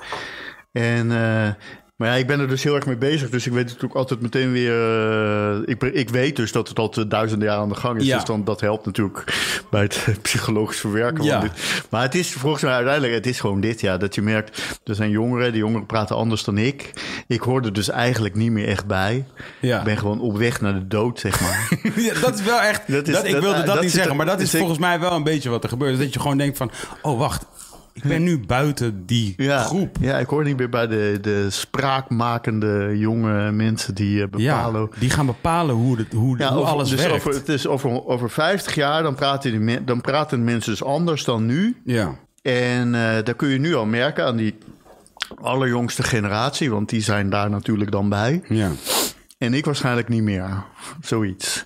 En, 0.71 1.11
eh, 1.11 1.53
maar 1.97 2.07
ja, 2.09 2.15
ik 2.15 2.27
ben 2.27 2.39
er 2.39 2.47
dus 2.47 2.63
heel 2.63 2.75
erg 2.75 2.85
mee 2.85 2.97
bezig. 2.97 3.29
Dus 3.29 3.45
ik 3.45 3.53
weet 3.53 3.65
natuurlijk 3.65 3.93
altijd 3.95 4.21
meteen 4.21 4.51
weer. 4.51 4.71
eh, 4.71 5.57
ik, 5.65 5.83
ik 5.83 6.09
weet 6.09 6.35
dus 6.35 6.51
dat 6.51 6.67
het 6.69 6.79
al 6.79 6.89
te 6.89 7.07
duizenden 7.07 7.47
jaar 7.47 7.57
aan 7.57 7.69
de 7.69 7.75
gang 7.75 7.99
is. 7.99 8.05
Ja. 8.05 8.15
Dus 8.15 8.25
dan, 8.25 8.43
dat 8.43 8.61
helpt 8.61 8.85
natuurlijk 8.85 9.23
bij 9.69 9.81
het 9.81 10.05
psychologisch 10.21 10.79
verwerken. 10.79 11.23
Ja. 11.23 11.39
Van 11.39 11.49
dit. 11.49 11.83
Maar 11.89 12.01
het 12.01 12.15
is 12.15 12.33
volgens 12.33 12.63
mij 12.63 12.73
uiteindelijk, 12.73 13.13
het 13.13 13.25
is 13.25 13.39
gewoon 13.39 13.61
dit, 13.61 13.81
ja. 13.81 13.97
Dat 13.97 14.15
je 14.15 14.21
merkt, 14.21 14.79
er 14.83 14.95
zijn 14.95 15.09
jongeren, 15.09 15.51
die 15.51 15.61
jongeren 15.61 15.85
praten 15.85 16.15
anders 16.15 16.43
dan 16.43 16.57
ik. 16.57 16.91
Ik 17.27 17.41
hoor 17.41 17.61
er 17.63 17.73
dus 17.73 17.89
eigenlijk 17.89 18.35
niet 18.35 18.51
meer 18.51 18.67
echt 18.67 18.85
bij. 18.85 19.25
Ja. 19.61 19.77
Ik 19.77 19.83
ben 19.83 19.97
gewoon 19.97 20.19
op 20.19 20.37
weg 20.37 20.61
naar 20.61 20.73
de 20.73 20.87
dood, 20.87 21.19
zeg 21.19 21.41
maar. 21.41 21.65
Ja, 21.95 22.13
dat 22.19 22.39
is 22.39 22.45
wel 22.45 22.59
echt. 22.61 22.91
Dat 22.91 23.07
ik 23.25 23.31
wilde 23.31 23.53
dat, 23.53 23.65
dat 23.65 23.81
niet 23.81 23.91
zeggen, 23.91 24.15
maar 24.15 24.25
dat 24.25 24.41
is 24.41 24.51
volgens 24.51 24.79
mij 24.79 24.99
wel 24.99 25.11
een 25.11 25.23
beetje 25.23 25.49
wat 25.49 25.63
er 25.63 25.69
gebeurt. 25.69 25.99
Dat 25.99 26.13
je 26.13 26.19
gewoon 26.19 26.37
denkt 26.37 26.57
van, 26.57 26.71
oh 27.01 27.19
wacht, 27.19 27.45
ik 28.03 28.03
ben 28.03 28.23
nu 28.23 28.39
buiten 28.39 29.03
die 29.05 29.33
Ja, 29.49 29.63
groep. 29.63 29.97
ja, 30.01 30.17
ik 30.17 30.27
hoor 30.27 30.43
niet 30.43 30.57
meer 30.57 30.69
bij 30.69 30.87
de, 30.87 31.17
de 31.21 31.47
spraakmakende 31.49 32.97
jonge 32.97 33.51
mensen 33.51 33.95
die 33.95 34.13
eh, 34.23 34.27
Ja, 34.37 34.57
bepalen. 34.61 34.89
die 34.99 35.09
gaan 35.09 35.25
bepalen 35.25 35.75
hoe, 35.75 35.97
het, 35.97 36.13
hoe, 36.13 36.37
Ja, 36.37 36.49
hoe 36.49 36.57
over- 36.59 36.71
alles 36.71 36.89
dus 36.89 36.99
werkt. 36.99 37.15
Over, 37.15 37.33
het 37.33 37.49
is 37.49 37.67
over, 37.67 38.05
over 38.05 38.29
50 38.29 38.75
jaar, 38.75 39.03
dan 39.03 39.15
praten, 39.15 39.65
die, 39.65 39.83
dan 39.83 40.01
praten 40.01 40.43
mensen 40.43 40.71
dus 40.71 40.83
anders 40.83 41.23
dan 41.23 41.45
nu. 41.45 41.77
Ja, 41.83 42.15
En 42.41 42.95
eh 42.95 43.01
daar 43.23 43.35
kun 43.35 43.49
je 43.49 43.59
nu 43.59 43.75
al 43.75 43.85
merken 43.85 44.25
aan 44.25 44.35
die 44.35 44.55
allerjongste 45.41 46.03
generatie, 46.03 46.71
want 46.71 46.89
die 46.89 47.01
zijn 47.01 47.29
daar 47.29 47.49
natuurlijk 47.49 47.91
dan 47.91 48.09
bij. 48.09 48.41
ja. 48.47 48.71
En 49.37 49.53
ik 49.53 49.65
waarschijnlijk 49.65 50.09
niet 50.09 50.21
meer. 50.21 50.63
Zoiets. 51.01 51.65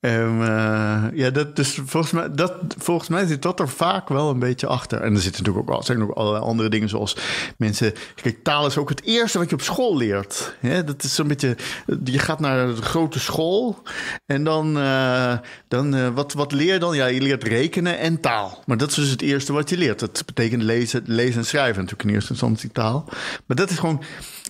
En, 0.00 0.38
eh, 0.40 1.04
ja, 1.12 1.30
dat, 1.30 1.56
dus 1.56 1.80
volgens 1.84 2.12
mij, 2.12 2.30
dat, 2.30 2.52
volgens 2.78 3.08
mij 3.08 3.26
zit 3.26 3.42
dat 3.42 3.60
er 3.60 3.68
vaak 3.68 4.08
wel 4.08 4.30
een 4.30 4.38
beetje 4.38 4.66
achter. 4.66 5.00
En 5.00 5.14
er 5.14 5.20
zitten 5.20 5.42
natuurlijk 5.42 5.70
ook, 5.70 5.76
al- 5.76 5.82
zijn 5.82 6.02
ook 6.02 6.10
allerlei 6.10 6.44
andere 6.44 6.68
dingen 6.68 6.88
zoals 6.88 7.16
mensen... 7.58 7.92
Kijk, 8.14 8.42
taal 8.42 8.66
is 8.66 8.76
ook 8.76 8.88
het 8.88 9.02
eerste 9.02 9.38
wat 9.38 9.48
je 9.48 9.54
op 9.54 9.62
school 9.62 9.96
leert. 9.96 10.56
Dat 10.84 11.02
is 11.02 11.14
zo'n 11.14 11.28
beetje... 11.28 11.56
Je 12.04 12.18
gaat 12.18 12.40
naar 12.40 12.66
de 12.66 12.82
grote 12.82 13.20
school 13.20 13.82
en 14.26 14.44
dan... 14.44 14.78
eh, 14.78 15.38
dan 15.68 15.94
eh, 15.94 16.08
wat, 16.08 16.32
wat 16.32 16.52
leer 16.52 16.72
je 16.72 16.78
dan? 16.78 16.96
Ja, 16.96 17.06
je 17.06 17.20
leert 17.20 17.44
rekenen 17.44 17.98
en 17.98 18.20
taal. 18.20 18.62
Maar 18.66 18.76
dat 18.76 18.88
is 18.88 18.94
dus 18.94 19.10
het 19.10 19.22
eerste 19.22 19.52
wat 19.52 19.70
je 19.70 19.76
leert. 19.76 19.98
Dat 20.00 20.22
betekent 20.26 20.62
lezen, 20.62 21.02
lezen 21.06 21.36
en 21.40 21.46
schrijven 21.46 21.76
natuurlijk 21.82 22.08
in 22.08 22.14
eerste 22.14 22.30
instantie 22.32 22.70
taal. 22.72 23.04
Maar 23.46 23.56
dat 23.56 23.70
is 23.70 23.78
gewoon 23.78 24.02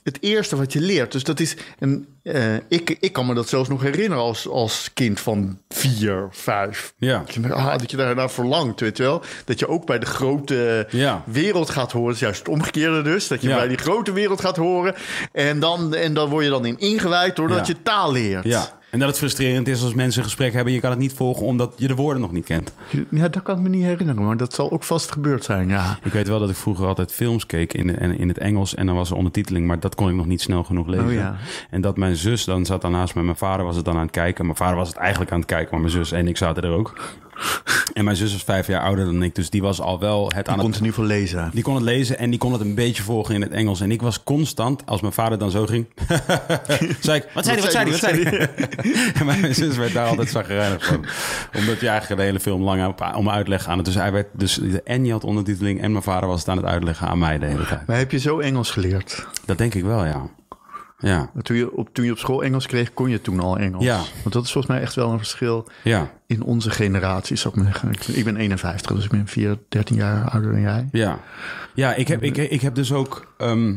het 0.04 0.18
eerste 0.20 0.56
wat 0.56 0.72
je 0.72 0.80
leert. 0.80 1.12
Dus 1.12 1.24
dat 1.24 1.40
is. 1.40 1.56
En, 1.78 2.06
eh, 2.22 2.54
ik, 2.68 2.96
ik 3.00 3.12
kan 3.12 3.26
me 3.26 3.34
dat 3.34 3.48
zelfs 3.48 3.68
nog 3.68 3.82
herinneren 3.82 4.24
als, 4.24 4.48
als 4.48 4.90
kind 4.94 5.20
van 5.20 5.58
vier, 5.68 6.28
vijf. 6.30 6.94
Ja. 6.98 7.18
Dat 7.26 7.34
je, 7.34 7.52
ah, 7.52 7.78
dat 7.78 7.90
je 7.90 8.24
verlangt, 8.28 8.80
weet 8.80 8.96
je 8.96 9.02
wel. 9.02 9.22
Dat 9.44 9.58
je 9.58 9.68
ook 9.68 9.86
bij 9.86 9.98
de 9.98 10.06
grote 10.06 10.86
Ja. 10.90 11.22
wereld 11.26 11.70
gaat 11.70 11.92
horen. 11.92 12.06
Dat 12.06 12.14
is 12.14 12.20
juist 12.20 12.38
het 12.38 12.48
omgekeerde 12.48 13.02
dus. 13.02 13.28
Dat 13.28 13.42
je 13.42 13.48
Ja. 13.48 13.56
bij 13.56 13.68
die 13.68 13.78
grote 13.78 14.12
wereld 14.12 14.40
gaat 14.40 14.56
horen. 14.56 14.94
En 15.32 15.60
dan, 15.60 15.94
en 15.94 16.14
dan 16.14 16.28
word 16.28 16.44
je 16.44 16.50
dan 16.50 16.64
in 16.66 16.78
ingewijd 16.78 17.36
doordat 17.36 17.66
Ja. 17.66 17.74
je 17.76 17.82
taal 17.82 18.12
leert. 18.12 18.44
ja. 18.44 18.82
En 18.94 19.00
dat 19.00 19.08
het 19.08 19.18
frustrerend 19.18 19.68
is 19.68 19.82
als 19.82 19.94
mensen 19.94 20.18
een 20.18 20.26
gesprek 20.26 20.52
hebben... 20.52 20.72
je 20.72 20.80
kan 20.80 20.90
het 20.90 20.98
niet 20.98 21.12
volgen 21.12 21.46
omdat 21.46 21.74
je 21.76 21.86
de 21.86 21.94
woorden 21.94 22.20
nog 22.22 22.32
niet 22.32 22.44
kent. 22.44 22.74
Ja, 23.10 23.28
dat 23.28 23.42
kan 23.42 23.56
ik 23.56 23.62
me 23.62 23.68
niet 23.68 23.82
herinneren. 23.82 24.24
Maar 24.24 24.36
dat 24.36 24.54
zal 24.54 24.70
ook 24.70 24.82
vast 24.82 25.12
gebeurd 25.12 25.44
zijn, 25.44 25.68
ja. 25.68 25.98
Ik 26.02 26.12
weet 26.12 26.28
wel 26.28 26.38
dat 26.38 26.50
ik 26.50 26.56
vroeger 26.56 26.86
altijd 26.86 27.12
films 27.12 27.46
keek 27.46 27.72
in, 27.72 27.98
in, 27.98 28.18
in 28.18 28.28
het 28.28 28.38
Engels... 28.38 28.74
en 28.74 28.86
dan 28.86 28.94
was 28.94 29.10
er 29.10 29.16
ondertiteling, 29.16 29.66
maar 29.66 29.80
dat 29.80 29.94
kon 29.94 30.08
ik 30.08 30.14
nog 30.14 30.26
niet 30.26 30.40
snel 30.40 30.64
genoeg 30.64 30.86
lezen. 30.86 31.06
Oh 31.06 31.12
ja. 31.12 31.36
En 31.70 31.80
dat 31.80 31.96
mijn 31.96 32.16
zus 32.16 32.44
dan 32.44 32.66
zat 32.66 32.82
daarnaast 32.82 33.14
me. 33.14 33.22
Mijn 33.22 33.36
vader 33.36 33.64
was 33.64 33.76
het 33.76 33.84
dan 33.84 33.94
aan 33.94 34.02
het 34.02 34.10
kijken. 34.10 34.44
Mijn 34.44 34.56
vader 34.56 34.76
was 34.76 34.88
het 34.88 34.96
eigenlijk 34.96 35.32
aan 35.32 35.38
het 35.38 35.48
kijken, 35.48 35.68
maar 35.70 35.80
mijn 35.80 35.92
zus 35.92 36.12
en 36.12 36.28
ik 36.28 36.36
zaten 36.36 36.62
er 36.62 36.70
ook. 36.70 37.00
En 37.94 38.04
mijn 38.04 38.16
zus 38.16 38.32
was 38.32 38.42
vijf 38.42 38.66
jaar 38.66 38.80
ouder 38.80 39.04
dan 39.04 39.22
ik, 39.22 39.34
dus 39.34 39.50
die 39.50 39.62
was 39.62 39.80
al 39.80 39.98
wel 40.00 40.30
het 40.34 40.48
aan 40.48 40.54
Ik 40.54 40.60
kon 40.60 40.70
het... 40.70 40.80
geval 40.82 41.04
lezen. 41.04 41.50
Die 41.52 41.62
kon 41.62 41.74
het 41.74 41.84
lezen 41.84 42.18
en 42.18 42.30
die 42.30 42.38
kon 42.38 42.52
het 42.52 42.60
een 42.60 42.74
beetje 42.74 43.02
volgen 43.02 43.34
in 43.34 43.40
het 43.40 43.50
Engels. 43.50 43.80
En 43.80 43.90
ik 43.90 44.02
was 44.02 44.22
constant, 44.22 44.86
als 44.86 45.00
mijn 45.00 45.12
vader 45.12 45.38
dan 45.38 45.50
zo 45.50 45.66
ging... 45.66 45.86
zei 47.00 47.18
ik, 47.18 47.28
wat 47.34 47.44
zei 47.44 47.56
hij, 47.56 47.64
wat 47.64 47.72
zei 47.72 47.82
hij, 47.82 47.92
wat 47.92 48.00
zei 48.00 48.22
hij? 48.22 48.50
en 49.18 49.26
mijn 49.26 49.54
zus 49.54 49.76
werd 49.76 49.92
daar 49.92 50.06
altijd 50.06 50.30
zagrijnig 50.30 50.86
van. 50.86 51.04
Omdat 51.56 51.80
je 51.80 51.88
eigenlijk 51.88 52.20
de 52.20 52.26
hele 52.26 52.40
film 52.40 52.62
lang 52.62 52.86
op- 52.86 53.12
om 53.16 53.30
uitleg 53.30 53.68
aan 53.68 53.76
het... 53.76 53.86
Dus 53.86 53.94
hij 53.94 54.12
werd, 54.12 54.26
dus 54.32 54.60
en 54.84 55.04
je 55.04 55.12
had 55.12 55.24
ondertiteling 55.24 55.80
en 55.82 55.90
mijn 55.90 56.04
vader 56.04 56.28
was 56.28 56.38
het 56.40 56.48
aan 56.48 56.56
het 56.56 56.66
uitleggen 56.66 57.08
aan 57.08 57.18
mij 57.18 57.38
de 57.38 57.46
hele 57.46 57.66
tijd. 57.66 57.86
Maar 57.86 57.96
heb 57.96 58.10
je 58.10 58.18
zo 58.18 58.38
Engels 58.38 58.70
geleerd? 58.70 59.26
Dat 59.46 59.58
denk 59.58 59.74
ik 59.74 59.84
wel, 59.84 60.04
ja. 60.04 60.28
Ja, 61.04 61.30
Toen 61.42 61.56
je, 61.56 61.76
op, 61.76 61.88
toen 61.92 62.04
je 62.04 62.10
op 62.10 62.18
school 62.18 62.42
Engels 62.44 62.66
kreeg, 62.66 62.94
kon 62.94 63.10
je 63.10 63.20
toen 63.20 63.40
al 63.40 63.58
Engels. 63.58 63.84
Ja. 63.84 63.96
Want 64.22 64.32
dat 64.34 64.44
is 64.44 64.52
volgens 64.52 64.72
mij 64.74 64.82
echt 64.82 64.94
wel 64.94 65.10
een 65.10 65.18
verschil 65.18 65.68
ja. 65.82 66.10
in 66.26 66.42
onze 66.42 66.70
generatie, 66.70 67.36
zou 67.36 67.54
ik 67.54 67.62
maar 67.62 67.72
zeggen. 67.72 68.16
Ik, 68.16 68.24
ben 68.24 68.36
51, 68.36 68.94
dus 68.96 69.04
ik 69.04 69.10
ben 69.10 69.26
4, 69.26 69.58
13 69.68 69.96
jaar 69.96 70.30
ouder 70.30 70.52
dan 70.52 70.60
jij. 70.60 70.88
Ja, 70.92 71.18
ja 71.74 71.94
ik, 71.94 72.08
heb, 72.08 72.22
ik, 72.22 72.36
ik 72.36 72.60
heb 72.60 72.74
dus 72.74 72.92
ook. 72.92 73.34
ehm, 73.38 73.74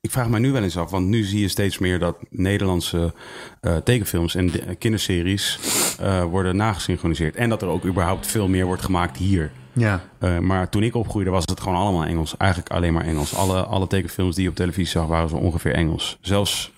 ik 0.00 0.10
vraag 0.12 0.28
me 0.28 0.38
nu 0.38 0.52
wel 0.52 0.62
eens 0.62 0.76
af, 0.76 0.90
want 0.90 1.06
nu 1.06 1.22
zie 1.22 1.40
je 1.40 1.48
steeds 1.48 1.78
meer 1.78 1.98
dat 1.98 2.16
Nederlandse 2.30 3.14
eh, 3.60 3.76
tekenfilms 3.76 4.34
en 4.34 4.46
de- 4.50 4.74
kinderseries 4.78 5.58
eh, 6.00 6.24
worden 6.24 6.56
nagesynchroniseerd. 6.56 7.36
En 7.36 7.48
dat 7.48 7.62
er 7.62 7.68
ook 7.68 7.84
überhaupt 7.84 8.26
veel 8.26 8.48
meer 8.48 8.66
wordt 8.66 8.82
gemaakt 8.82 9.16
hier. 9.16 9.50
Ja. 9.76 10.00
Eh, 10.18 10.38
maar 10.38 10.68
toen 10.68 10.82
ik 10.82 10.94
opgroeide 10.94 11.30
was 11.30 11.44
het 11.46 11.60
gewoon 11.60 11.78
allemaal 11.78 12.04
Engels. 12.04 12.36
Eigenlijk 12.36 12.70
alleen 12.70 12.92
maar 12.92 13.04
Engels. 13.04 13.34
Alle, 13.34 13.62
alle 13.62 13.86
tekenfilms 13.86 14.34
die 14.34 14.44
je 14.44 14.50
op 14.50 14.56
televisie 14.56 15.00
zag 15.00 15.06
waren 15.06 15.28
zo 15.28 15.36
ongeveer 15.36 15.72
Engels. 15.74 16.18
Zelfs, 16.20 16.72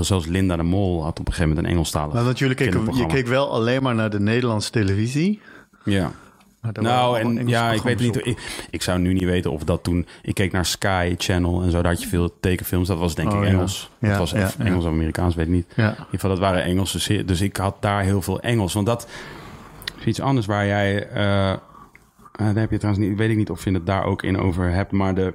zelfs 0.00 0.26
Linda 0.26 0.56
de 0.56 0.62
Mol 0.62 1.02
had 1.02 1.20
op 1.20 1.26
een 1.26 1.32
gegeven 1.32 1.48
moment 1.48 1.66
een 1.66 1.72
Engelstalig 1.72 2.14
Maar 2.14 2.24
want 2.24 2.38
jullie 2.38 2.54
keken, 2.54 2.96
je 2.96 3.06
keek 3.06 3.26
wel 3.26 3.50
alleen 3.50 3.82
maar 3.82 3.94
naar 3.94 4.10
de 4.10 4.20
Nederlandse 4.20 4.70
televisie. 4.70 5.40
Ja. 5.84 6.12
Nou, 6.72 7.18
en 7.18 7.48
ja, 7.48 7.72
ik 7.72 7.82
weet 7.82 8.00
niet. 8.00 8.26
Ik, 8.26 8.66
ik 8.70 8.82
zou 8.82 8.98
nu 8.98 9.12
niet 9.12 9.24
weten 9.24 9.52
of 9.52 9.64
dat 9.64 9.82
toen. 9.82 10.06
Ik 10.22 10.34
keek 10.34 10.52
naar 10.52 10.66
Sky 10.66 11.14
Channel 11.18 11.62
en 11.62 11.70
zo. 11.70 11.82
Daar 11.82 11.92
had 11.92 12.02
je 12.02 12.08
veel 12.08 12.36
tekenfilms. 12.40 12.88
Dat 12.88 12.98
was 12.98 13.14
denk 13.14 13.32
Oh, 13.32 13.38
ik 13.38 13.44
ja. 13.44 13.50
Engels. 13.50 13.90
Ja, 13.98 14.08
dat 14.08 14.18
was 14.18 14.30
ja, 14.30 14.44
of 14.44 14.56
ja. 14.58 14.64
Engels 14.64 14.84
of 14.84 14.90
Amerikaans, 14.90 15.34
weet 15.34 15.46
ik 15.46 15.52
niet. 15.52 15.66
Ja. 15.76 15.84
In 15.84 15.90
ieder 15.90 16.06
geval, 16.10 16.30
dat 16.30 16.38
waren 16.38 16.62
Engelse. 16.62 17.24
Dus 17.24 17.40
ik 17.40 17.56
had 17.56 17.76
daar 17.80 18.02
heel 18.02 18.22
veel 18.22 18.40
Engels. 18.40 18.72
Want 18.72 18.86
dat 18.86 19.06
is 20.04 20.10
iets 20.10 20.20
anders 20.20 20.46
waar 20.46 20.66
jij. 20.66 21.08
eh, 21.08 21.56
daar 22.36 22.54
heb 22.54 22.70
je 22.70 22.78
trouwens 22.78 23.06
niet. 23.06 23.18
Weet 23.18 23.30
ik 23.30 23.36
niet 23.36 23.50
of 23.50 23.64
je 23.64 23.72
het 23.72 23.86
daar 23.86 24.04
ook 24.04 24.22
in 24.22 24.38
over 24.38 24.70
hebt. 24.70 24.92
Maar 24.92 25.14
de, 25.14 25.34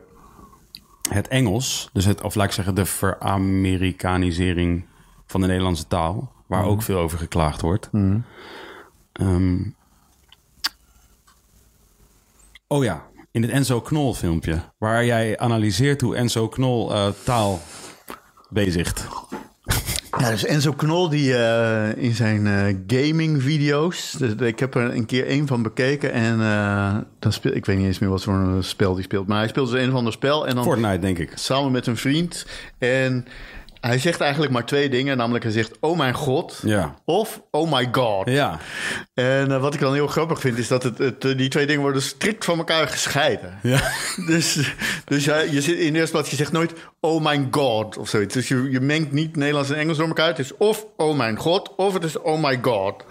het 1.09 1.27
Engels. 1.27 1.89
Dus 1.93 2.05
het, 2.05 2.21
of 2.21 2.35
laat 2.35 2.45
ik 2.45 2.51
zeggen, 2.51 2.75
de 2.75 2.85
veramerikanisering 2.85 4.85
van 5.25 5.41
de 5.41 5.47
Nederlandse 5.47 5.87
taal. 5.87 6.31
Waar 6.47 6.61
Mhm. 6.61 6.69
ook 6.69 6.81
veel 6.81 6.99
over 6.99 7.17
geklaagd 7.17 7.61
wordt. 7.61 7.89
Ehm, 9.13 9.57
Oh 12.67 12.83
ja, 12.83 13.03
in 13.31 13.41
het 13.41 13.51
Enzo 13.51 13.81
Knol 13.81 14.13
filmpje. 14.13 14.61
Waar 14.77 15.05
jij 15.05 15.37
analyseert 15.39 16.01
hoe 16.01 16.15
Enzo 16.15 16.47
Knol 16.47 16.93
eh, 16.93 17.07
taal 17.23 17.59
bezigt. 18.49 19.07
Ja, 20.17 20.29
dus 20.29 20.45
Enzo 20.45 20.73
Knol 20.73 21.09
die 21.09 21.35
eh, 21.35 22.03
in 22.03 22.13
zijn 22.13 22.47
eh, 22.47 22.75
gaming 22.87 23.41
video's. 23.41 24.11
Dus, 24.11 24.33
ik 24.33 24.59
heb 24.59 24.75
er 24.75 24.95
een 24.95 25.05
keer 25.05 25.27
één 25.27 25.47
van 25.47 25.61
bekeken. 25.61 26.11
En 26.11 26.41
eh, 26.41 26.95
dan 27.19 27.33
speel, 27.33 27.55
ik 27.55 27.65
weet 27.65 27.77
niet 27.77 27.85
eens 27.85 27.99
meer 27.99 28.09
wat 28.09 28.23
voor 28.23 28.33
een 28.33 28.63
spel 28.63 28.93
die 28.93 29.03
speelt. 29.03 29.27
Maar 29.27 29.37
hij 29.37 29.47
speelt 29.47 29.71
dus 29.71 29.81
een 29.81 29.89
of 29.89 29.95
ander 29.95 30.13
spel. 30.13 30.47
En 30.47 30.55
dan 30.55 30.63
Fortnite, 30.63 30.99
denk 30.99 31.17
ik. 31.17 31.31
samen 31.35 31.71
met 31.71 31.87
een 31.87 31.97
vriend. 31.97 32.45
En 32.77 33.25
hij 33.81 33.99
zegt 33.99 34.21
eigenlijk 34.21 34.51
maar 34.51 34.65
twee 34.65 34.89
dingen. 34.89 35.17
Namelijk 35.17 35.43
hij 35.43 35.53
zegt, 35.53 35.77
oh 35.79 35.97
mijn 35.97 36.13
god. 36.13 36.59
Ja. 36.63 36.95
Of, 37.05 37.41
oh 37.51 37.71
my 37.71 37.89
god. 37.91 38.29
Ja. 38.29 38.59
En 39.13 39.51
eh, 39.51 39.61
wat 39.61 39.73
ik 39.73 39.79
dan 39.79 39.93
heel 39.93 40.07
grappig 40.07 40.39
vind, 40.39 40.57
is 40.57 40.67
dat 40.67 40.83
het, 40.83 40.97
het, 40.97 41.25
eh, 41.25 41.37
die 41.37 41.49
twee 41.49 41.65
dingen 41.65 41.81
worden 41.81 42.01
strikt 42.01 42.45
van 42.45 42.57
elkaar 42.57 42.87
gescheiden. 42.87 43.59
Ja. 43.61 43.81
Dus, 44.27 44.73
dus 45.05 45.25
ja, 45.25 45.39
je 45.39 45.61
zit 45.61 45.77
in 45.77 45.93
de 45.93 45.99
eerste 45.99 46.11
plaats, 46.11 46.29
je 46.29 46.35
zegt 46.35 46.51
nooit 46.51 46.73
oh 46.99 47.25
my 47.25 47.47
god 47.51 47.97
of 47.97 48.09
zoiets. 48.09 48.33
Dus 48.33 48.47
je, 48.47 48.71
je 48.71 48.79
mengt 48.79 49.11
niet 49.11 49.35
Nederlands 49.35 49.69
en 49.69 49.75
Engels 49.75 49.97
door 49.97 50.07
elkaar. 50.07 50.27
Het 50.27 50.39
is 50.39 50.57
of 50.57 50.85
oh 50.97 51.17
mijn 51.17 51.37
god, 51.37 51.75
of 51.75 51.93
het 51.93 52.03
is 52.03 52.17
oh 52.17 52.43
my 52.43 52.59
god. 52.61 53.03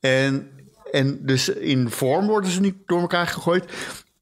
En, 0.00 0.50
en 0.90 1.18
dus 1.22 1.48
in 1.48 1.90
vorm 1.90 2.26
worden 2.26 2.50
ze 2.50 2.60
niet 2.60 2.76
door 2.86 3.00
elkaar 3.00 3.26
gegooid. 3.26 3.64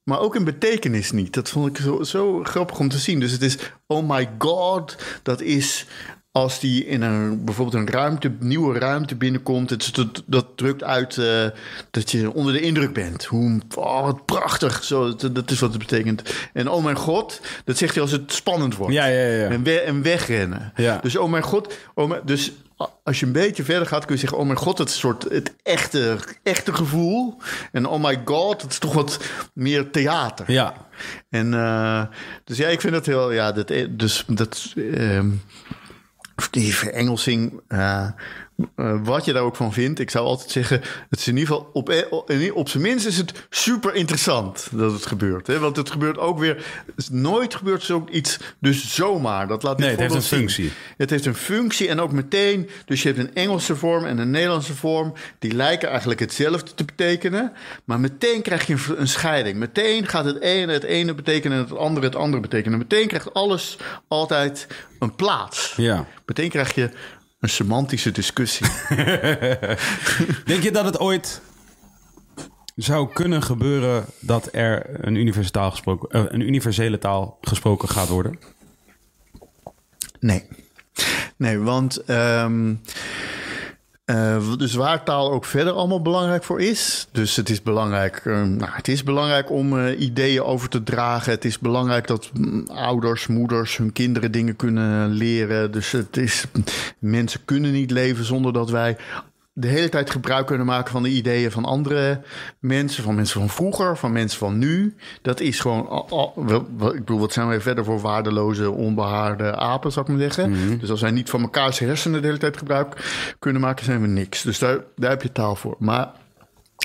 Maar 0.05 0.21
ook 0.21 0.37
in 0.37 0.45
betekenis 0.45 1.11
niet. 1.11 1.35
Dat 1.35 1.51
vond 1.51 1.69
ik 1.69 1.85
zo, 1.85 2.03
zo 2.03 2.43
grappig 2.43 2.79
om 2.79 2.89
te 2.89 2.99
zien. 2.99 3.21
Dus 3.21 3.33
het 3.33 3.43
is 3.43 3.59
oh 3.87 4.09
my 4.09 4.31
god, 4.39 4.97
dat 5.23 5.41
is 5.41 5.87
als 6.33 6.61
die 6.61 6.87
in 6.87 7.03
een 7.03 7.45
bijvoorbeeld 7.45 7.77
een 7.77 7.95
ruimte, 7.95 8.33
nieuwe 8.39 8.79
ruimte 8.79 9.15
binnenkomt, 9.15 9.71
het, 9.71 9.95
dat, 9.95 10.23
dat 10.27 10.47
drukt 10.57 10.83
uit 10.83 11.19
eh, 11.19 11.47
dat 11.91 12.11
je 12.11 12.33
onder 12.33 12.53
de 12.53 12.61
indruk 12.61 12.93
bent. 12.93 13.25
Hoe 13.25 13.61
oh, 13.75 14.03
wat 14.03 14.25
prachtig, 14.25 14.85
zo, 14.85 15.15
dat, 15.15 15.35
dat 15.35 15.51
is 15.51 15.61
wat 15.61 15.71
het 15.71 15.79
betekent. 15.79 16.23
En 16.53 16.71
oh 16.71 16.85
mijn 16.85 16.97
god, 16.97 17.41
dat 17.65 17.77
zegt 17.77 17.95
hij 17.95 18.03
als 18.03 18.13
het 18.13 18.33
spannend 18.33 18.77
wordt. 18.77 18.95
Ja, 18.95 19.07
ja, 19.07 19.27
ja. 19.27 19.49
En, 19.49 19.63
we, 19.63 19.81
en 19.81 20.03
wegrennen. 20.03 20.73
Ja. 20.77 20.99
Dus 21.03 21.17
oh 21.17 21.31
mijn 21.31 21.43
god, 21.43 21.75
oh 21.95 22.09
mijn, 22.09 22.21
dus 22.25 22.53
als 23.03 23.21
je 23.21 23.27
een 23.27 23.33
beetje 23.33 23.65
verder 23.65 23.87
gaat, 23.87 24.05
kun 24.05 24.15
je 24.15 24.21
zeggen: 24.21 24.39
Oh 24.39 24.47
mijn 24.47 24.59
god, 24.59 24.79
het 24.79 24.91
soort 24.91 25.23
het 25.23 25.55
echte, 25.63 26.19
echte 26.43 26.75
gevoel. 26.75 27.37
En 27.73 27.87
oh 27.87 28.03
my 28.03 28.23
god, 28.25 28.63
het 28.63 28.71
is 28.71 28.79
toch 28.79 28.95
wat 28.95 29.19
meer 29.55 29.91
theater. 29.91 30.53
Ja. 30.53 30.75
En 31.31 31.53
uh, 31.53 32.03
dus 32.45 32.57
ja, 32.57 32.69
ik 32.69 32.81
vind 32.81 32.93
dat 32.93 33.07
heel, 33.07 33.33
ja, 33.33 33.53
dat, 33.53 33.73
dus 33.91 34.25
dat, 34.27 34.73
ehm, 34.93 35.31
die 36.51 36.75
verengelsing, 36.75 37.61
uh, 37.69 38.09
uh, 38.77 38.99
wat 39.03 39.25
je 39.25 39.33
daar 39.33 39.43
ook 39.43 39.57
van 39.57 39.73
vindt. 39.73 40.01
Ik 40.01 40.11
zou 40.11 40.27
altijd 40.27 40.51
zeggen, 40.51 40.81
het 41.11 41.19
is 41.19 41.29
in 41.29 41.37
ieder 41.37 41.55
geval 41.55 41.71
op, 41.73 41.93
op 42.55 42.69
zijn 42.69 42.83
minst 42.83 43.07
is 43.07 43.17
het 43.17 43.47
super 43.51 43.95
interessant 43.95 44.69
dat 44.73 44.93
het 44.93 45.07
gebeurt. 45.07 45.47
Hè? 45.47 45.59
Want 45.59 45.77
het 45.77 45.91
gebeurt 45.91 46.19
ook 46.19 46.39
weer, 46.39 46.67
nooit 47.11 47.55
gebeurt 47.55 47.83
zoiets 47.83 48.39
dus 48.59 48.95
zomaar. 48.95 49.49
Dat 49.49 49.63
laat 49.63 49.79
nee, 49.79 49.91
het 49.91 49.99
heeft 49.99 50.15
een 50.15 50.23
zien. 50.23 50.39
functie. 50.39 50.73
Het 50.97 51.11
heeft 51.11 51.27
een 51.27 51.35
functie 51.35 51.89
en 51.89 52.01
ook 52.01 52.13
meteen, 52.13 52.69
dus 52.85 53.03
je 53.03 53.09
hebt 53.09 53.21
een 53.21 53.35
Engelse 53.35 53.77
vorm 53.77 54.05
en 54.05 54.19
een 54.19 54.31
Nederlandse 54.31 54.75
vorm. 54.75 55.13
Die 55.39 55.55
lijken 55.55 55.89
eigenlijk 55.89 56.21
hetzelfde 56.21 56.75
te 56.75 56.85
betekenen. 56.85 57.53
Maar 57.85 58.01
meteen 58.01 58.43
krijg 58.43 58.67
je 58.67 58.73
een, 58.73 59.01
een 59.01 59.09
scheiding. 59.09 59.57
Meteen 59.57 60.07
gaat 60.07 60.25
het 60.25 60.41
ene 60.41 60.73
het 60.73 60.83
ene 60.83 61.15
betekenen 61.15 61.59
en 61.59 61.65
het 61.65 61.77
andere 61.77 62.07
het 62.07 62.17
andere 62.17 62.43
betekenen. 62.43 62.79
Meteen 62.79 63.09
krijgt 63.09 63.35
alles 63.35 63.77
altijd 64.09 64.67
een 64.99 65.15
plaats. 65.15 65.75
Ja. 65.77 66.07
Meteen 66.27 66.49
krijg 66.49 66.75
je 66.75 66.91
een 67.45 67.51
semantische 67.51 68.11
discussie. 68.11 68.67
Denk 70.51 70.63
je 70.63 70.71
dat 70.73 70.85
het 70.85 70.99
ooit 70.99 71.41
zou 72.77 73.13
kunnen 73.13 73.43
gebeuren 73.43 74.05
dat 74.21 74.49
er 74.53 75.07
een, 75.07 75.15
universele 75.15 75.51
taal 75.51 75.71
gesproken, 75.71 76.19
uh, 76.19 76.25
een 76.29 76.41
universele 76.41 76.99
taal 76.99 77.39
gesproken 77.41 77.89
gaat 77.89 78.09
worden? 78.09 78.39
Nee. 80.21 80.45
Nee, 81.37 81.59
want 81.59 82.11
um, 82.11 82.81
uh, 84.11 84.57
dus 84.57 84.75
waar 84.75 85.05
taal 85.05 85.33
ook 85.33 85.45
verder 85.45 85.73
allemaal 85.73 86.03
belangrijk 86.03 86.45
voor 86.45 86.61
is. 86.61 87.09
Dus 87.13 87.37
het 87.37 87.49
is 87.49 87.63
belangrijk, 87.63 88.25
uh, 88.25 88.43
nou, 88.43 88.71
het 88.73 88.89
is 88.89 89.03
belangrijk 89.03 89.51
om 89.51 89.79
uh, 89.79 90.01
ideeën 90.01 90.43
over 90.43 90.69
te 90.69 90.83
dragen. 90.83 91.33
Het 91.33 91.45
is 91.45 91.59
belangrijk 91.59 92.07
dat 92.07 92.31
mm, 92.35 92.67
ouders, 92.67 93.27
moeders 93.27 93.77
hun 93.77 93.93
kinderen 93.93 94.33
dingen 94.33 94.57
kunnen 94.57 95.11
leren. 95.11 95.73
Dus 95.73 95.93
het 95.93 96.17
is, 96.17 96.45
mensen 96.99 97.45
kunnen 97.45 97.73
niet 97.73 97.91
leven 97.91 98.25
zonder 98.25 98.53
dat 98.53 98.71
wij 98.71 98.97
de 99.57 99.69
hele 99.69 99.89
tijd 99.89 100.11
gebruik 100.11 100.47
kunnen 100.47 100.67
maken 100.67 100.93
van 100.93 101.03
de 101.03 101.09
ideeën 101.09 101.51
van 101.51 101.65
andere 101.65 102.21
mensen, 102.59 103.03
van 103.03 103.15
mensen 103.15 103.41
van 103.41 103.49
vroeger, 103.49 103.97
van 103.97 104.13
mensen 104.13 104.39
van 104.39 104.59
nu. 104.59 104.95
Dat 105.23 105.41
is 105.41 105.61
gewoon, 105.61 106.05
ik 106.79 106.79
bedoel, 106.79 107.19
wat 107.19 107.33
zijn 107.33 107.47
wij 107.49 107.61
verder 107.61 107.85
voor 107.85 108.01
waardeloze, 108.01 108.71
onbehaarde 108.71 109.57
apen, 109.57 109.93
zou 109.93 110.07
ik 110.07 110.13
maar 110.13 110.21
zeggen. 110.21 110.51
Mm 110.51 110.57
-hmm. 110.57 110.79
Dus 110.79 110.91
als 110.91 111.01
wij 111.01 111.11
niet 111.11 111.31
van 111.31 111.41
mekaars 111.41 111.79
hersenen 111.79 112.21
de 112.21 112.27
hele 112.27 112.39
tijd 112.39 112.57
gebruik 112.57 112.97
kunnen 113.39 113.61
maken, 113.63 113.85
zijn 113.85 114.01
we 114.01 114.07
niks. 114.07 114.43
Dus 114.43 114.59
daar, 114.59 114.79
daar 114.97 115.11
heb 115.11 115.23
je 115.23 115.33
taal 115.33 115.57
voor. 115.57 115.77
Maar 115.79 116.11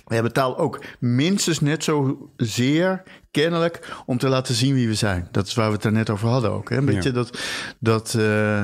we 0.05 0.13
hebben 0.13 0.33
taal 0.33 0.57
ook 0.57 0.83
minstens 0.99 1.59
net 1.59 1.83
zo 1.83 2.29
zeer 2.37 3.03
kennelijk 3.31 3.93
om 4.05 4.17
te 4.17 4.27
laten 4.27 4.55
zien 4.55 4.73
wie 4.73 4.87
we 4.87 4.93
zijn. 4.93 5.27
Dat 5.31 5.47
is 5.47 5.53
waar 5.53 5.67
we 5.67 5.75
het 5.75 5.83
er 5.83 5.91
net 5.91 6.09
over 6.09 6.27
hadden 6.27 6.51
ook. 6.51 6.69
Hè? 6.69 6.77
Een 6.77 6.85
beetje 6.85 7.11
dat, 7.11 7.39
dat 7.79 8.13
uh, 8.17 8.61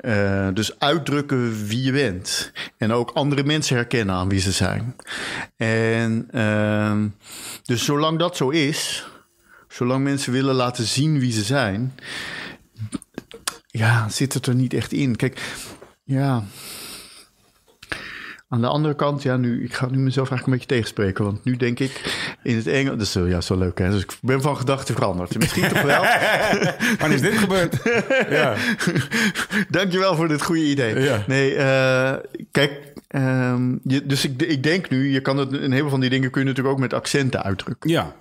uh, 0.00 0.48
dus 0.54 0.78
uitdrukken 0.78 1.66
wie 1.66 1.82
je 1.82 1.92
bent. 1.92 2.52
En 2.76 2.92
ook 2.92 3.10
andere 3.10 3.44
mensen 3.44 3.76
herkennen 3.76 4.14
aan 4.14 4.28
wie 4.28 4.40
ze 4.40 4.52
zijn. 4.52 4.96
En 5.56 6.28
uh, 6.34 7.02
dus 7.62 7.84
zolang 7.84 8.18
dat 8.18 8.36
zo 8.36 8.48
is, 8.48 9.06
zolang 9.68 10.04
mensen 10.04 10.32
willen 10.32 10.54
laten 10.54 10.84
zien 10.84 11.18
wie 11.18 11.32
ze 11.32 11.42
zijn, 11.42 11.94
ja, 13.66 14.08
zit 14.08 14.32
het 14.34 14.46
er 14.46 14.54
niet 14.54 14.74
echt 14.74 14.92
in. 14.92 15.16
Kijk, 15.16 15.40
ja. 16.04 16.44
Aan 18.52 18.60
de 18.60 18.66
andere 18.66 18.94
kant, 18.94 19.22
ja, 19.22 19.36
nu, 19.36 19.64
ik 19.64 19.74
ga 19.74 19.86
nu 19.90 19.98
mezelf 19.98 20.30
eigenlijk 20.30 20.46
een 20.46 20.52
beetje 20.52 20.66
tegenspreken. 20.66 21.24
Want 21.24 21.44
nu 21.44 21.56
denk 21.56 21.78
ik 21.78 22.16
in 22.42 22.56
het 22.56 22.66
Engels. 22.66 22.96
Dat 22.98 23.24
is 23.24 23.30
ja, 23.30 23.40
zo 23.40 23.58
leuk, 23.58 23.78
hè? 23.78 23.90
Dus 23.90 24.02
ik 24.02 24.12
ben 24.20 24.42
van 24.42 24.56
gedachten 24.56 24.94
veranderd. 24.94 25.38
Misschien 25.38 25.68
toch 25.68 25.82
wel. 25.82 26.02
Wanneer 26.98 27.12
is 27.12 27.20
dit 27.20 27.38
gebeurd? 27.38 27.76
ja. 28.38 28.54
Dankjewel 29.68 30.16
voor 30.16 30.28
dit 30.28 30.42
goede 30.42 30.64
idee. 30.64 31.00
Ja. 31.00 31.24
Nee, 31.26 31.54
uh, 31.54 32.12
kijk. 32.50 32.72
Um, 33.08 33.80
je, 33.84 34.06
dus 34.06 34.24
ik, 34.24 34.42
ik 34.42 34.62
denk 34.62 34.90
nu, 34.90 35.12
je 35.12 35.20
kan 35.20 35.36
het, 35.36 35.52
een 35.52 35.70
heleboel 35.70 35.90
van 35.90 36.00
die 36.00 36.10
dingen 36.10 36.30
kun 36.30 36.40
je 36.40 36.46
natuurlijk 36.46 36.74
ook 36.74 36.80
met 36.80 36.92
accenten 36.92 37.42
uitdrukken. 37.42 37.90
Ja. 37.90 38.14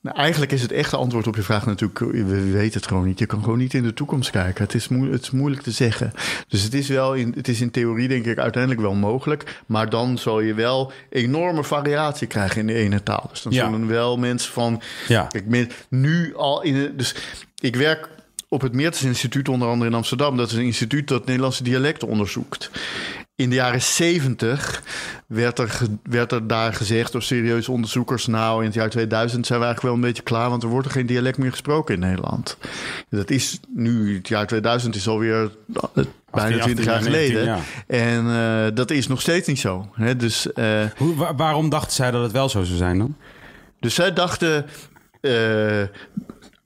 Nou, 0.00 0.16
eigenlijk 0.16 0.52
is 0.52 0.62
het 0.62 0.72
echte 0.72 0.96
antwoord 0.96 1.26
op 1.26 1.36
je 1.36 1.42
vraag 1.42 1.66
natuurlijk, 1.66 1.98
we 1.98 2.50
weten 2.50 2.80
het 2.80 2.88
gewoon 2.88 3.04
niet. 3.06 3.18
Je 3.18 3.26
kan 3.26 3.42
gewoon 3.42 3.58
niet 3.58 3.74
in 3.74 3.82
de 3.82 3.94
toekomst 3.94 4.30
kijken. 4.30 4.64
Het 4.64 4.74
is, 4.74 4.88
moeilijk, 4.88 5.14
het 5.14 5.22
is 5.22 5.30
moeilijk 5.30 5.62
te 5.62 5.70
zeggen. 5.70 6.12
Dus 6.48 6.62
het 6.62 6.74
is 6.74 6.88
wel 6.88 7.14
in, 7.14 7.32
het 7.36 7.48
is 7.48 7.60
in 7.60 7.70
theorie 7.70 8.08
denk 8.08 8.24
ik 8.26 8.38
uiteindelijk 8.38 8.82
wel 8.82 8.94
mogelijk. 8.94 9.62
Maar 9.66 9.90
dan 9.90 10.18
zal 10.18 10.40
je 10.40 10.54
wel 10.54 10.92
enorme 11.10 11.64
variatie 11.64 12.26
krijgen 12.26 12.60
in 12.60 12.66
de 12.66 12.74
ene 12.74 13.02
taal. 13.02 13.26
Dus 13.30 13.42
dan 13.42 13.52
Ja. 13.52 13.64
zullen 13.70 13.86
wel 13.86 14.16
mensen 14.18 14.52
van, 14.52 14.80
Ja. 15.08 15.22
kijk, 15.22 15.46
men- 15.46 15.70
nu 15.88 16.36
al 16.36 16.62
in, 16.62 16.92
dus 16.96 17.14
ik 17.60 17.76
werk 17.76 18.08
op 18.48 18.60
het 18.60 18.72
Meertens 18.72 19.02
Instituut 19.02 19.48
onder 19.48 19.68
andere 19.68 19.90
in 19.90 19.96
Amsterdam. 19.96 20.36
Dat 20.36 20.50
is 20.50 20.56
een 20.56 20.64
instituut 20.64 21.08
dat 21.08 21.26
Nederlandse 21.26 21.62
dialecten 21.62 22.08
onderzoekt. 22.08 22.70
In 23.38 23.48
de 23.48 23.54
jaren 23.54 23.82
70 23.82 24.82
werd 25.26 25.58
er, 25.58 25.78
werd 26.02 26.32
er 26.32 26.46
daar 26.46 26.74
gezegd 26.74 27.12
door 27.12 27.22
serieuze 27.22 27.72
onderzoekers... 27.72 28.26
nou, 28.26 28.60
in 28.60 28.64
het 28.66 28.74
jaar 28.74 28.90
2000 28.90 29.46
zijn 29.46 29.58
we 29.58 29.64
eigenlijk 29.64 29.94
wel 29.94 30.04
een 30.04 30.08
beetje 30.12 30.22
klaar... 30.28 30.50
want 30.50 30.62
er 30.62 30.68
wordt 30.68 30.86
er 30.86 30.92
geen 30.92 31.06
dialect 31.06 31.38
meer 31.38 31.50
gesproken 31.50 31.94
in 31.94 32.00
Nederland. 32.00 32.56
Dat 33.10 33.30
is 33.30 33.60
nu, 33.74 34.16
het 34.16 34.28
jaar 34.28 34.46
2000 34.46 34.94
is 34.94 35.08
alweer 35.08 35.50
eh, 35.74 36.04
bijna 36.30 36.56
18, 36.56 36.60
20 36.60 36.84
jaar 36.84 37.02
19, 37.02 37.12
geleden. 37.12 37.44
ja. 37.44 37.58
En 37.86 38.26
eh, 38.66 38.74
dat 38.74 38.90
is 38.90 39.06
nog 39.06 39.20
steeds 39.20 39.48
niet 39.48 39.58
zo. 39.60 39.88
Hè? 39.94 40.16
Dus, 40.16 40.52
eh, 40.52 40.84
Hoe, 40.96 41.16
wa- 41.16 41.34
waarom 41.34 41.68
dachten 41.68 41.92
zij 41.92 42.10
dat 42.10 42.22
het 42.22 42.32
wel 42.32 42.48
zo 42.48 42.62
zou 42.62 42.76
zijn 42.78 42.98
dan? 42.98 43.16
dus 43.80 43.94
zij 43.94 44.12
dachten... 44.12 44.66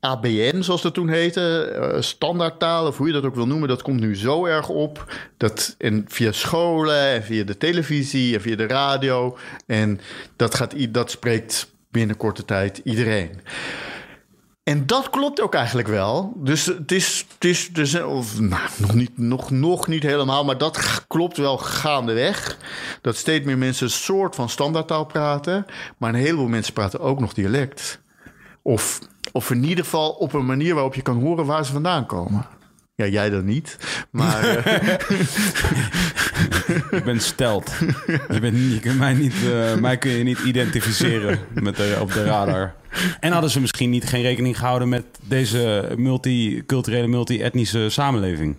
ABN, 0.04 0.62
zoals 0.62 0.82
dat 0.82 0.94
toen 0.94 1.08
heette, 1.08 1.64
eh, 1.64 2.00
standaardtaal, 2.00 2.86
of 2.86 2.96
hoe 2.96 3.06
je 3.06 3.12
dat 3.12 3.24
ook 3.24 3.34
wil 3.34 3.46
noemen, 3.46 3.68
dat 3.68 3.82
komt 3.82 4.00
nu 4.00 4.16
zo 4.16 4.46
erg 4.46 4.68
op. 4.68 5.14
Dat, 5.36 5.74
en 5.78 6.04
via 6.08 6.32
scholen, 6.32 7.08
en 7.08 7.22
via 7.22 7.44
de 7.44 7.56
televisie, 7.56 8.34
en 8.34 8.40
via 8.40 8.56
de 8.56 8.66
radio. 8.66 9.36
En 9.66 10.00
dat, 10.36 10.54
gaat, 10.54 10.74
dat 10.94 11.10
spreekt 11.10 11.72
binnen 11.90 12.16
korte 12.16 12.44
tijd 12.44 12.80
iedereen. 12.84 13.40
En 14.62 14.86
dat 14.86 15.10
klopt 15.10 15.40
ook 15.40 15.54
eigenlijk 15.54 15.88
wel. 15.88 16.32
Dus 16.36 16.66
het 16.66 16.92
is, 16.92 17.26
het 17.34 17.44
is 17.44 17.68
dus, 17.68 18.02
of, 18.02 18.40
nou, 18.40 18.68
nog, 18.76 18.94
niet, 18.94 19.18
nog, 19.18 19.50
nog 19.50 19.86
niet 19.86 20.02
helemaal, 20.02 20.44
maar 20.44 20.58
dat 20.58 21.04
klopt 21.08 21.36
wel 21.36 21.58
gaandeweg. 21.58 22.58
Dat 23.00 23.16
steeds 23.16 23.44
meer 23.44 23.58
mensen 23.58 23.86
een 23.86 23.92
soort 23.92 24.34
van 24.34 24.48
standaardtaal 24.48 25.04
praten. 25.04 25.66
Maar 25.98 26.14
een 26.14 26.20
heleboel 26.20 26.48
mensen 26.48 26.72
praten 26.72 27.00
ook 27.00 27.20
nog 27.20 27.32
dialect. 27.32 28.00
Of, 28.62 29.00
of 29.32 29.50
in 29.50 29.64
ieder 29.64 29.84
geval 29.84 30.10
op 30.10 30.32
een 30.32 30.46
manier 30.46 30.74
waarop 30.74 30.94
je 30.94 31.02
kan 31.02 31.20
horen 31.20 31.46
waar 31.46 31.64
ze 31.66 31.72
vandaan 31.72 32.06
komen. 32.06 32.46
Ja, 32.94 33.06
jij 33.06 33.30
dan 33.30 33.44
niet. 33.44 33.76
Maar 34.10 34.44
eh, 34.56 34.88
Ik 36.90 37.04
ben 37.04 37.20
stelt. 37.20 37.70
je, 38.30 38.38
bent, 38.40 38.52
niet- 38.56 38.72
je 38.72 38.80
kunt 38.80 38.98
mij, 38.98 39.14
niet, 39.14 39.34
eh, 39.52 39.74
mij 39.74 39.96
kun 39.98 40.10
je 40.10 40.24
niet 40.24 40.38
identificeren 40.38 41.38
met 41.54 41.76
de, 41.76 41.96
op 42.00 42.12
de 42.12 42.24
radar. 42.24 42.74
En 43.20 43.32
hadden 43.32 43.50
ze 43.50 43.60
misschien 43.60 43.90
niet 43.90 44.04
geen 44.04 44.22
rekening 44.22 44.58
gehouden 44.58 44.88
met 44.88 45.04
deze 45.22 45.92
multiculturele, 45.96 47.06
multi-etnische 47.06 47.90
samenleving. 47.90 48.56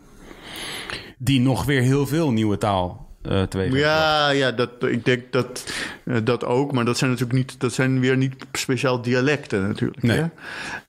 Die 1.18 1.40
nog 1.40 1.66
weer 1.66 1.82
heel 1.82 2.08
veel 2.08 2.32
nieuwe 2.32 2.58
taal 2.58 3.03
eh 3.30 3.42
teweeg. 3.44 3.74
Ja, 3.74 4.30
ja 4.30 4.52
dat, 4.52 4.70
ik 4.80 5.06
denk 5.06 5.32
dat 5.32 5.64
eh, 6.06 6.18
dat 6.24 6.46
ook. 6.46 6.72
Maar 6.72 6.86
dat 6.86 6.98
zijn 6.98 7.10
natuurlijk 7.12 7.38
niet, 7.38 7.60
dat 7.60 7.74
zijn 7.74 8.00
weer 8.00 8.18
niet 8.18 8.36
speciaal 8.52 9.02
dialecten 9.02 9.68
natuurlijk. 9.68 10.02
Nee. 10.04 10.18
Hè? 10.18 10.26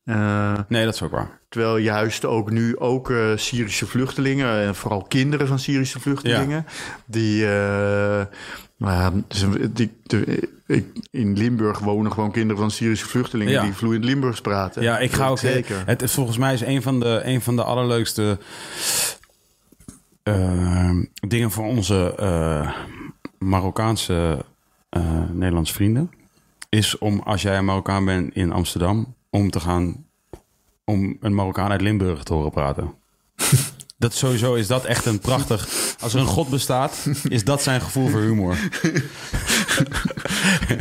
Eh, 0.04 0.58
Nee, 0.68 0.84
dat 0.84 0.94
is 0.94 1.02
ook 1.02 1.10
waar. 1.10 1.38
terwijl 1.48 1.76
juist 1.76 2.24
ook 2.24 2.50
nu 2.50 2.78
ook 2.78 3.12
Syrische 3.36 3.86
vluchtelingen, 3.86 4.60
en 4.60 4.74
vooral 4.74 5.02
kinderen 5.02 5.46
van 5.46 5.58
Syrische 5.58 6.00
vluchtelingen, 6.00 6.66
die, 7.06 7.46
dus, 9.28 9.44
die 9.72 9.92
de- 10.02 10.48
ik- 10.66 10.86
in 11.10 11.36
Limburg 11.36 11.78
wonen 11.78 12.12
gewoon 12.12 12.32
kinderen 12.32 12.56
van 12.62 12.70
Syrische 12.70 13.06
vluchtelingen 13.08 13.52
Ja. 13.52 13.62
die 13.62 13.72
vloeiend 13.72 14.04
Limburgs 14.04 14.40
praten. 14.40 14.82
Ja, 14.82 14.98
ik 14.98 15.12
ga 15.12 15.28
ook 15.28 15.38
zeker. 15.38 15.82
Het 15.86 16.02
is 16.02 16.12
volgens 16.12 16.38
mij 16.38 16.52
is 16.54 16.60
een 16.60 16.82
van 16.82 17.00
de, 17.00 17.20
een 17.24 17.40
van 17.40 17.56
de 17.56 17.62
allerleukste 17.64 18.38
dingen 21.28 21.50
voor 21.50 21.64
onze 21.64 22.14
eh, 22.14 22.72
Marokkaanse 23.38 24.44
eh, 24.88 25.30
Nederlandse 25.30 25.74
vrienden. 25.74 26.10
Is 26.68 26.98
om 26.98 27.20
als 27.20 27.42
jij 27.42 27.58
een 27.58 27.64
Marokkaan 27.64 28.04
bent 28.04 28.34
in 28.34 28.52
Amsterdam, 28.52 29.14
om 29.30 29.50
te 29.50 29.60
gaan 29.60 30.04
om 30.84 31.16
een 31.20 31.34
Marokkaan 31.34 31.70
uit 31.70 31.80
Limburg 31.80 32.22
te 32.22 32.32
horen 32.32 32.50
praten. 32.50 32.94
Dat 33.96 34.14
sowieso 34.14 34.54
is 34.54 34.66
dat 34.66 34.84
echt 34.84 35.06
een 35.06 35.18
prachtig. 35.18 35.68
Als 36.00 36.14
er 36.14 36.20
een 36.20 36.26
god 36.26 36.48
bestaat, 36.48 37.08
is 37.28 37.44
dat 37.44 37.62
zijn 37.62 37.80
gevoel 37.80 38.08
voor 38.08 38.20
humor. 38.20 38.56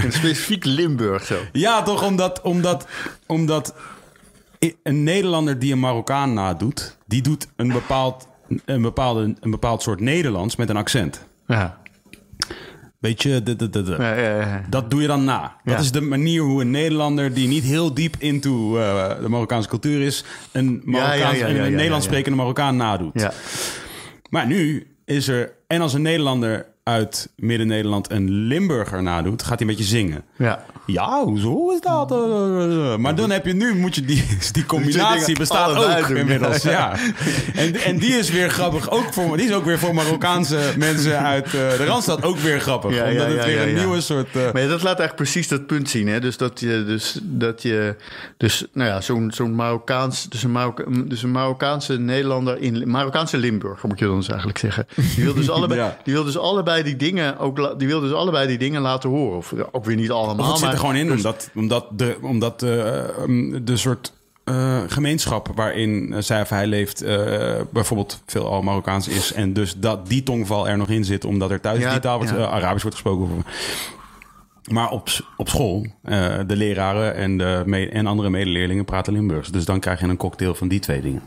Specifiek 0.10 0.66
Limburg 0.66 1.26
zo. 1.26 1.40
Ja, 1.52 1.84
toch 1.84 2.04
omdat, 2.04 2.42
omdat, 2.42 2.88
omdat 3.26 3.76
een 4.84 5.04
Nederlander 5.04 5.60
die 5.60 5.72
een 5.72 5.80
Marokkaan 5.80 6.34
nadoet, 6.34 6.98
die 7.06 7.22
doet 7.22 7.48
een 7.56 7.72
bepaald, 7.72 8.28
een, 8.66 8.82
bepaalde, 8.82 9.36
een 9.40 9.52
bepaald 9.52 9.82
soort 9.82 10.00
Nederlands 10.00 10.56
met 10.56 10.70
een 10.70 10.78
accent. 10.78 11.26
Ja. 11.48 11.82
Weet 13.00 13.22
je, 13.22 13.44
de, 13.44 13.56
de, 13.56 13.70
de, 13.70 13.84
de. 13.84 13.96
Ja, 14.00 14.16
ja, 14.16 14.40
ja. 14.40 14.66
dat 14.70 14.92
doe 14.92 15.02
je 15.02 15.08
dan 15.08 15.24
na. 15.24 15.56
Dat 15.64 15.80
is 15.80 15.92
de 15.92 16.02
manier 16.02 16.42
hoe 16.42 16.62
een 16.62 16.72
Nederlander 16.72 17.34
die 17.34 17.48
niet 17.48 17.64
heel 17.64 17.94
diep 17.94 18.16
into 18.20 18.78
eh, 18.78 19.22
de 19.22 19.30
Marokkaanse 19.30 19.70
cultuur 19.70 20.02
is, 20.02 20.24
een, 20.52 20.82
Marokkaans, 20.86 21.38
ja, 21.38 21.48
een 21.48 21.74
Nederlands 21.74 22.06
sprekende 22.06 22.38
Marokkaan 22.38 22.76
nadoet. 22.76 23.20
Ja. 23.22 23.34
Maar 24.30 24.48
nu 24.48 24.88
is 25.06 25.28
er, 25.28 25.52
en 25.68 25.82
als 25.82 25.94
een 25.94 26.02
Nederlander 26.02 26.66
uit 26.84 27.30
Midden-Nederland 27.36 28.12
een 28.12 28.30
Limburger 28.32 29.04
nadoet, 29.04 29.42
gaat 29.44 29.60
hij 29.60 29.68
een 29.68 29.76
beetje 29.76 29.90
zingen. 29.90 30.24
ja. 30.38 30.66
Ja, 30.86 31.24
hoezo 31.24 31.72
is 31.72 31.82
dat? 31.82 32.12
Eh, 32.12 32.96
Maar 32.98 33.16
dan 33.16 33.30
heb 33.32 33.46
je 33.46 33.54
nu, 33.54 33.76
moet 33.76 33.96
je 33.96 34.02
die, 34.06 34.24
die 34.52 34.66
combinatie 34.66 35.38
bestaat 35.38 35.76
ook 36.02 36.08
inmiddels. 36.10 36.62
ja. 36.64 36.96
En, 37.54 37.76
en 37.76 37.98
die 37.98 38.14
is 38.14 38.30
weer 38.32 38.50
grappig. 38.50 38.90
Ook 38.92 39.14
voor, 39.14 39.38
die 39.38 39.46
is 39.46 39.54
ook 39.54 39.66
weer 39.66 39.80
voor 39.80 39.94
Marokkaanse 39.94 40.60
mensen 40.78 41.20
uit 41.20 41.46
eh, 41.46 41.52
de 41.52 41.86
Randstad 41.86 42.24
ook 42.24 42.38
weer 42.38 42.60
grappig. 42.60 42.96
Ja, 42.96 43.06
ja, 43.06 43.12
omdat 43.12 43.28
het 43.28 43.36
ja, 43.36 43.46
weer 43.46 43.62
ja, 43.62 43.68
een 43.68 43.74
nieuwe 43.76 44.02
soort... 44.02 44.28
eh, 44.36 44.42
Maar 44.42 44.54
dat 44.54 44.70
laat 44.70 44.84
eigenlijk 45.00 45.16
precies 45.16 45.48
dat 45.48 45.68
punt 45.68 45.90
zien. 45.90 46.08
Hè? 46.08 46.20
Dus 46.20 46.38
dat 46.38 46.60
je, 46.60 46.84
dus, 46.88 47.20
dat 47.22 47.62
je, 47.62 47.96
dus, 48.38 48.66
nou 48.74 48.90
ja, 48.90 49.02
zo'n 49.02 49.32
zo'n 49.36 49.56
Marokkaans, 49.56 50.30
dus 50.30 50.44
een, 50.44 50.52
Marokka, 50.52 50.84
dus 51.06 51.24
een 51.24 51.32
Marokkaanse 51.32 52.00
Nederlander 52.00 52.58
in 52.62 52.90
Marokkaanse 52.90 53.38
Limburg, 53.38 53.84
moet 53.84 54.00
je 54.00 54.06
dan 54.06 54.18
dus 54.18 54.28
eigenlijk 54.28 54.58
zeggen. 54.60 54.88
Die 55.16 55.24
wil 55.24 55.34
dus 55.34 55.50
allebei, 55.58 55.80
Ja. 55.80 55.98
die 56.04 56.14
wil 56.14 56.24
dus 56.24 56.38
allebei 56.38 56.73
die 56.82 56.96
dingen 56.96 57.38
ook, 57.40 57.80
die 57.80 57.88
wil 57.88 58.00
dus 58.00 58.14
allebei 58.14 58.48
die 58.48 58.58
dingen 58.58 58.82
laten 58.82 59.10
horen. 59.10 59.38
Of 59.38 59.54
ook 59.72 59.86
weer 59.86 59.96
niet 59.96 60.12
allemaal. 60.12 60.50
Het 60.50 60.58
zit 60.60 60.72
er 60.72 60.78
gewoon 60.78 60.96
in, 60.96 61.08
dus- 61.08 61.16
omdat, 61.16 61.50
omdat, 61.56 61.86
de, 61.92 62.18
omdat 62.22 62.60
de, 62.60 63.06
eh, 63.18 63.60
de 63.64 63.78
soort 63.78 64.14
eh, 64.44 64.82
gemeenschap 64.88 65.50
waarin 65.56 66.16
zij 66.20 66.42
of 66.42 66.50
hij 66.50 66.68
leeft... 66.68 67.02
eh, 67.02 67.62
bijvoorbeeld 67.70 68.22
veel 68.26 68.48
al 68.48 68.62
Marokkaans 68.62 69.08
is... 69.08 69.34
en 69.34 69.54
dus 69.54 69.76
dat 69.78 70.08
die 70.08 70.24
tongval 70.24 70.68
er 70.68 70.78
nog 70.78 70.90
in 70.90 71.06
zit... 71.06 71.26
omdat 71.26 71.52
er 71.52 71.62
thuis 71.62 71.80
Ja, 71.80 71.92
die 71.92 72.00
taal 72.00 72.18
wordt, 72.18 72.32
ja. 72.32 72.38
eh, 72.38 72.52
Arabisch 72.54 72.82
wordt 72.84 72.98
gesproken. 73.02 73.46
Maar 74.72 74.90
op, 74.90 75.10
op 75.38 75.50
school, 75.50 75.86
eh, 76.02 76.36
de 76.48 76.56
leraren 76.56 77.16
en, 77.16 77.38
de 77.38 77.90
en 77.94 78.08
andere 78.08 78.30
medeleerlingen 78.30 78.86
praten 78.86 79.14
Limburgs. 79.14 79.50
Dus 79.50 79.66
dan 79.66 79.80
krijg 79.80 80.00
je 80.00 80.08
een 80.08 80.18
cocktail 80.18 80.56
van 80.56 80.68
die 80.68 80.80
twee 80.80 81.02
dingen. 81.02 81.22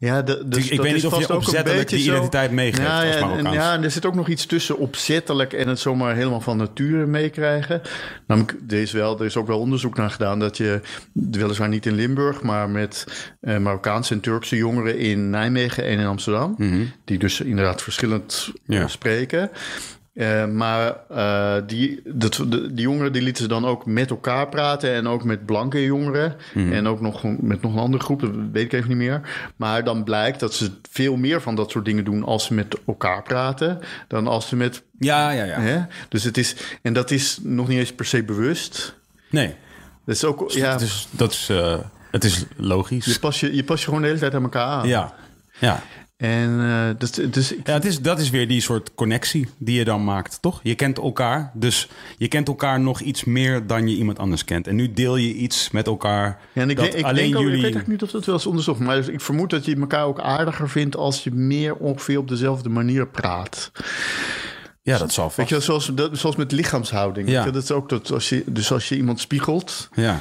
Ja, 0.00 0.22
de, 0.22 0.42
dus 0.48 0.64
Ik- 0.70 0.76
dat 0.76 0.84
weet 0.86 0.94
niet 0.94 1.06
of 1.06 1.18
je 1.18 1.34
opzettelijk 1.34 1.88
die 1.88 1.98
identiteit 2.04 2.50
meegeeft 2.50 2.82
ja, 2.88 3.06
als 3.06 3.20
Marokkaans. 3.20 3.54
ja, 3.56 3.72
en 3.74 3.82
er 3.84 3.90
zit 3.90 4.06
ook 4.06 4.14
nog 4.14 4.28
iets 4.28 4.46
tussen 4.46 4.78
opzettelijk 4.78 5.52
en 5.52 5.68
het 5.68 5.78
zomaar 5.78 6.14
helemaal 6.14 6.40
van 6.40 6.56
nature 6.56 7.06
meekrijgen. 7.06 7.82
Namelijk, 8.26 8.56
er 8.68 8.80
is, 8.80 8.92
wel, 8.92 9.18
er 9.18 9.24
is 9.24 9.36
ook 9.36 9.46
wel 9.46 9.58
onderzoek 9.58 9.96
naar 9.96 10.10
gedaan 10.10 10.38
dat 10.38 10.56
je, 10.56 10.80
weliswaar 11.12 11.68
niet 11.68 11.86
in 11.86 11.94
Limburg, 11.94 12.42
maar 12.42 12.70
met 12.70 13.06
eh, 13.40 13.56
Marokkaanse 13.58 14.14
en 14.14 14.20
Turkse 14.20 14.56
jongeren 14.56 14.98
in 14.98 15.30
Nijmegen 15.30 15.84
en 15.84 15.98
in 15.98 16.06
Amsterdam, 16.06 16.56
die 17.04 17.18
dus 17.18 17.40
inderdaad 17.40 17.82
verschillend 17.82 18.52
Ja. 18.64 18.88
spreken. 18.88 19.50
Eh, 20.18 20.46
maar 20.46 20.96
eh, 21.08 21.54
die, 21.66 22.00
dat, 22.04 22.34
de, 22.34 22.74
die 22.74 22.84
jongeren 22.84 23.12
die 23.12 23.22
lieten 23.22 23.42
ze 23.42 23.48
dan 23.48 23.66
ook 23.66 23.86
met 23.86 24.10
elkaar 24.10 24.48
praten. 24.48 24.92
En 24.92 25.06
ook 25.06 25.24
met 25.24 25.46
blanke 25.46 25.84
jongeren. 25.84 26.36
En 26.54 26.86
ook 26.86 27.00
nog 27.00 27.22
met 27.40 27.62
nog 27.62 27.72
een 27.72 27.78
andere 27.78 28.02
groep, 28.02 28.20
dat 28.20 28.30
weet 28.52 28.64
ik 28.64 28.72
even 28.72 28.88
niet 28.88 28.96
meer. 28.96 29.20
Maar 29.56 29.84
dan 29.84 30.04
blijkt 30.04 30.40
dat 30.40 30.54
ze 30.54 30.70
veel 30.90 31.16
meer 31.16 31.40
van 31.40 31.54
dat 31.54 31.70
soort 31.70 31.84
dingen 31.84 32.04
doen 32.04 32.24
als 32.24 32.44
ze 32.44 32.54
met 32.54 32.76
elkaar 32.86 33.22
praten. 33.22 33.78
Dan 34.08 34.26
als 34.26 34.48
ze 34.48 34.56
met. 34.56 34.82
Ja, 34.98 35.30
ja, 35.30 35.44
ja. 35.44 35.60
Hè? 35.60 35.80
Dus 36.08 36.24
het 36.24 36.38
is. 36.38 36.56
En 36.82 36.92
dat 36.92 37.10
is 37.10 37.38
nog 37.42 37.68
niet 37.68 37.78
eens 37.78 37.92
per 37.92 38.06
se 38.06 38.24
bewust. 38.24 38.94
Nee, 39.30 39.54
Dat 40.04 40.14
is 40.14 40.24
ook. 40.24 40.50
Ja, 40.50 40.72
het 40.72 40.80
is, 40.80 41.08
dat 41.10 41.32
is, 41.32 41.48
eh, 41.50 41.78
het 42.10 42.24
is 42.24 42.44
logisch. 42.56 43.04
je, 43.04 43.18
pas 43.18 43.40
je, 43.40 43.54
je 43.54 43.64
pas 43.64 43.78
je 43.80 43.84
gewoon 43.84 44.00
de 44.00 44.06
hele 44.06 44.20
tijd 44.20 44.34
aan 44.34 44.42
elkaar 44.42 44.66
aan. 44.66 44.88
Ja, 44.88 45.14
ja. 45.58 45.82
En 46.18 46.60
eh, 46.60 46.88
dat, 46.98 47.20
dus 47.30 47.52
ik 47.52 47.66
Ja, 47.66 47.72
het 47.72 47.84
is, 47.84 48.00
dat 48.00 48.20
is 48.20 48.30
weer 48.30 48.48
die 48.48 48.60
soort 48.60 48.94
connectie 48.94 49.48
die 49.58 49.78
je 49.78 49.84
dan 49.84 50.04
maakt, 50.04 50.42
toch? 50.42 50.60
Je 50.62 50.74
kent 50.74 50.98
elkaar, 50.98 51.50
dus 51.54 51.88
je 52.16 52.28
kent 52.28 52.48
elkaar 52.48 52.80
nog 52.80 53.00
iets 53.00 53.24
meer 53.24 53.66
dan 53.66 53.88
je 53.88 53.96
iemand 53.96 54.18
anders 54.18 54.44
kent. 54.44 54.66
En 54.66 54.76
nu 54.76 54.92
deel 54.92 55.16
je 55.16 55.34
iets 55.34 55.70
met 55.70 55.86
elkaar 55.86 56.38
Ja, 56.52 56.62
en 56.62 56.70
ik, 56.70 56.76
dat 56.76 56.94
ik, 56.94 57.04
alleen 57.04 57.14
denk 57.14 57.36
ook, 57.36 57.42
jullie... 57.42 57.56
ik 57.56 57.62
weet 57.62 57.74
eigenlijk 57.74 57.86
niet 57.86 58.02
of 58.02 58.10
dat 58.10 58.24
wel 58.24 58.34
eens 58.34 58.46
onderzocht 58.46 58.80
maar 58.80 59.08
ik 59.08 59.20
vermoed 59.20 59.50
dat 59.50 59.64
je 59.64 59.76
elkaar 59.76 60.04
ook 60.04 60.20
aardiger 60.20 60.68
vindt 60.68 60.96
als 60.96 61.24
je 61.24 61.30
meer 61.30 61.74
ongeveer 61.74 62.18
op 62.18 62.28
dezelfde 62.28 62.68
manier 62.68 63.08
praat. 63.08 63.70
Ja, 64.82 64.98
dat 64.98 65.12
zal 65.12 65.24
vast. 65.24 65.36
Weet 65.36 65.48
je, 65.48 65.60
zoals, 65.60 65.90
dat, 65.94 66.18
zoals 66.18 66.36
met 66.36 66.52
lichaamshouding. 66.52 67.28
Ja. 67.28 67.44
Je, 67.44 67.50
dat 67.50 67.62
is 67.62 67.70
ook 67.70 67.88
dat 67.88 68.10
als 68.12 68.28
je, 68.28 68.42
dus 68.46 68.72
als 68.72 68.88
je 68.88 68.96
iemand 68.96 69.20
spiegelt. 69.20 69.88
Ja. 69.94 70.20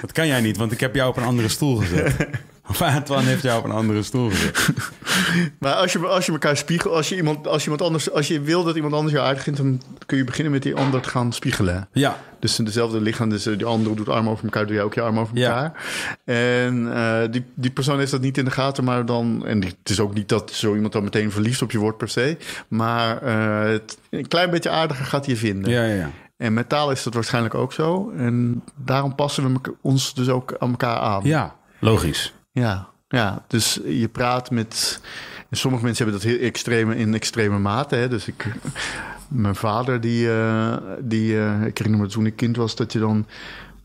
dat 0.00 0.12
kan 0.12 0.26
jij 0.26 0.40
niet, 0.40 0.56
want 0.56 0.72
ik 0.72 0.80
heb 0.80 0.94
jou 0.94 1.10
op 1.10 1.16
een 1.16 1.24
andere 1.24 1.48
stoel 1.48 1.76
gezet. 1.76 2.16
Of 2.68 2.82
Antoine 2.82 3.26
heeft 3.28 3.42
jou 3.42 3.58
op 3.58 3.64
een 3.64 3.70
andere 3.70 4.02
stoel 4.02 4.30
gezet. 4.30 4.68
Maar 5.60 5.72
als 5.74 5.92
je, 5.92 6.06
als 6.06 6.26
je 6.26 6.32
elkaar 6.32 6.56
spiegelt, 6.56 6.94
als 6.94 7.08
je 7.08 7.16
iemand, 7.16 7.46
als 7.46 7.58
je 7.64 7.70
iemand 7.70 7.82
anders, 7.82 8.10
als 8.10 8.28
je 8.28 8.40
wil 8.40 8.64
dat 8.64 8.76
iemand 8.76 8.94
anders 8.94 9.12
jou 9.14 9.26
aardig 9.26 9.42
vindt, 9.42 9.58
dan 9.58 9.82
kun 10.06 10.16
je 10.16 10.24
beginnen 10.24 10.52
met 10.52 10.62
die 10.62 10.74
ander 10.74 11.00
te 11.00 11.08
gaan 11.08 11.32
spiegelen. 11.32 11.88
Ja, 11.92 12.16
Dus 12.40 12.58
in 12.58 12.64
dezelfde 12.64 13.00
lichaam, 13.00 13.28
dus 13.28 13.46
eh, 13.46 13.56
die 13.56 13.66
andere 13.66 13.94
doet 13.94 14.08
arm 14.08 14.28
over 14.28 14.44
elkaar, 14.44 14.66
doe 14.66 14.74
jij 14.74 14.82
ook 14.84 14.94
je 14.94 15.00
arm 15.00 15.18
over 15.18 15.36
Ja. 15.36 15.48
elkaar. 15.54 15.72
En 16.24 16.94
eh, 16.94 17.32
die, 17.32 17.44
die 17.54 17.70
persoon 17.70 17.98
heeft 17.98 18.10
dat 18.10 18.20
niet 18.20 18.38
in 18.38 18.44
de 18.44 18.50
gaten, 18.50 18.84
maar 18.84 19.06
dan... 19.06 19.46
En 19.46 19.60
die- 19.60 19.74
het 19.82 19.90
is 19.90 20.00
ook 20.00 20.14
niet 20.14 20.28
dat 20.28 20.50
zo 20.52 20.74
iemand 20.74 20.92
dan 20.92 21.04
meteen 21.04 21.30
verliefd 21.32 21.62
op 21.62 21.70
je 21.70 21.78
wordt 21.78 21.98
per 21.98 22.08
se. 22.08 22.36
Maar 22.68 23.22
eh, 23.22 23.70
het, 23.70 23.98
een 24.10 24.28
klein 24.28 24.50
beetje 24.50 24.70
aardiger 24.70 25.04
gaat 25.04 25.24
hij 25.26 25.34
je 25.34 25.40
vinden. 25.40 25.70
ja, 25.72 25.84
ja. 25.84 25.94
ja. 25.94 26.10
En 26.36 26.54
met 26.54 26.68
taal 26.68 26.90
is 26.90 27.02
dat 27.02 27.14
waarschijnlijk 27.14 27.54
ook 27.54 27.72
zo. 27.72 28.12
En 28.16 28.62
daarom 28.76 29.14
passen 29.14 29.52
we 29.62 29.74
ons 29.82 30.14
dus 30.14 30.28
ook 30.28 30.54
aan 30.58 30.70
elkaar 30.70 30.98
aan. 30.98 31.20
Ja, 31.24 31.54
logisch. 31.78 32.32
Ja, 32.58 32.88
ja, 33.08 33.44
dus 33.46 33.80
je 33.84 34.08
praat 34.08 34.50
met. 34.50 35.00
sommige 35.50 35.84
mensen 35.84 36.04
hebben 36.04 36.22
dat 36.22 36.32
heel 36.32 36.46
extreme 36.46 36.96
in 36.96 37.14
extreme 37.14 37.58
mate. 37.58 37.96
Hè? 37.96 38.08
Dus 38.08 38.28
ik, 38.28 38.46
mijn 39.28 39.54
vader, 39.54 40.00
die, 40.00 40.30
eh, 40.30 40.76
die 41.00 41.38
eh, 41.38 41.62
ik 41.64 41.78
herinner 41.78 42.02
me 42.02 42.08
toen 42.08 42.26
ik 42.26 42.36
kind 42.36 42.56
was, 42.56 42.76
dat 42.76 42.92
je 42.92 42.98
dan 42.98 43.26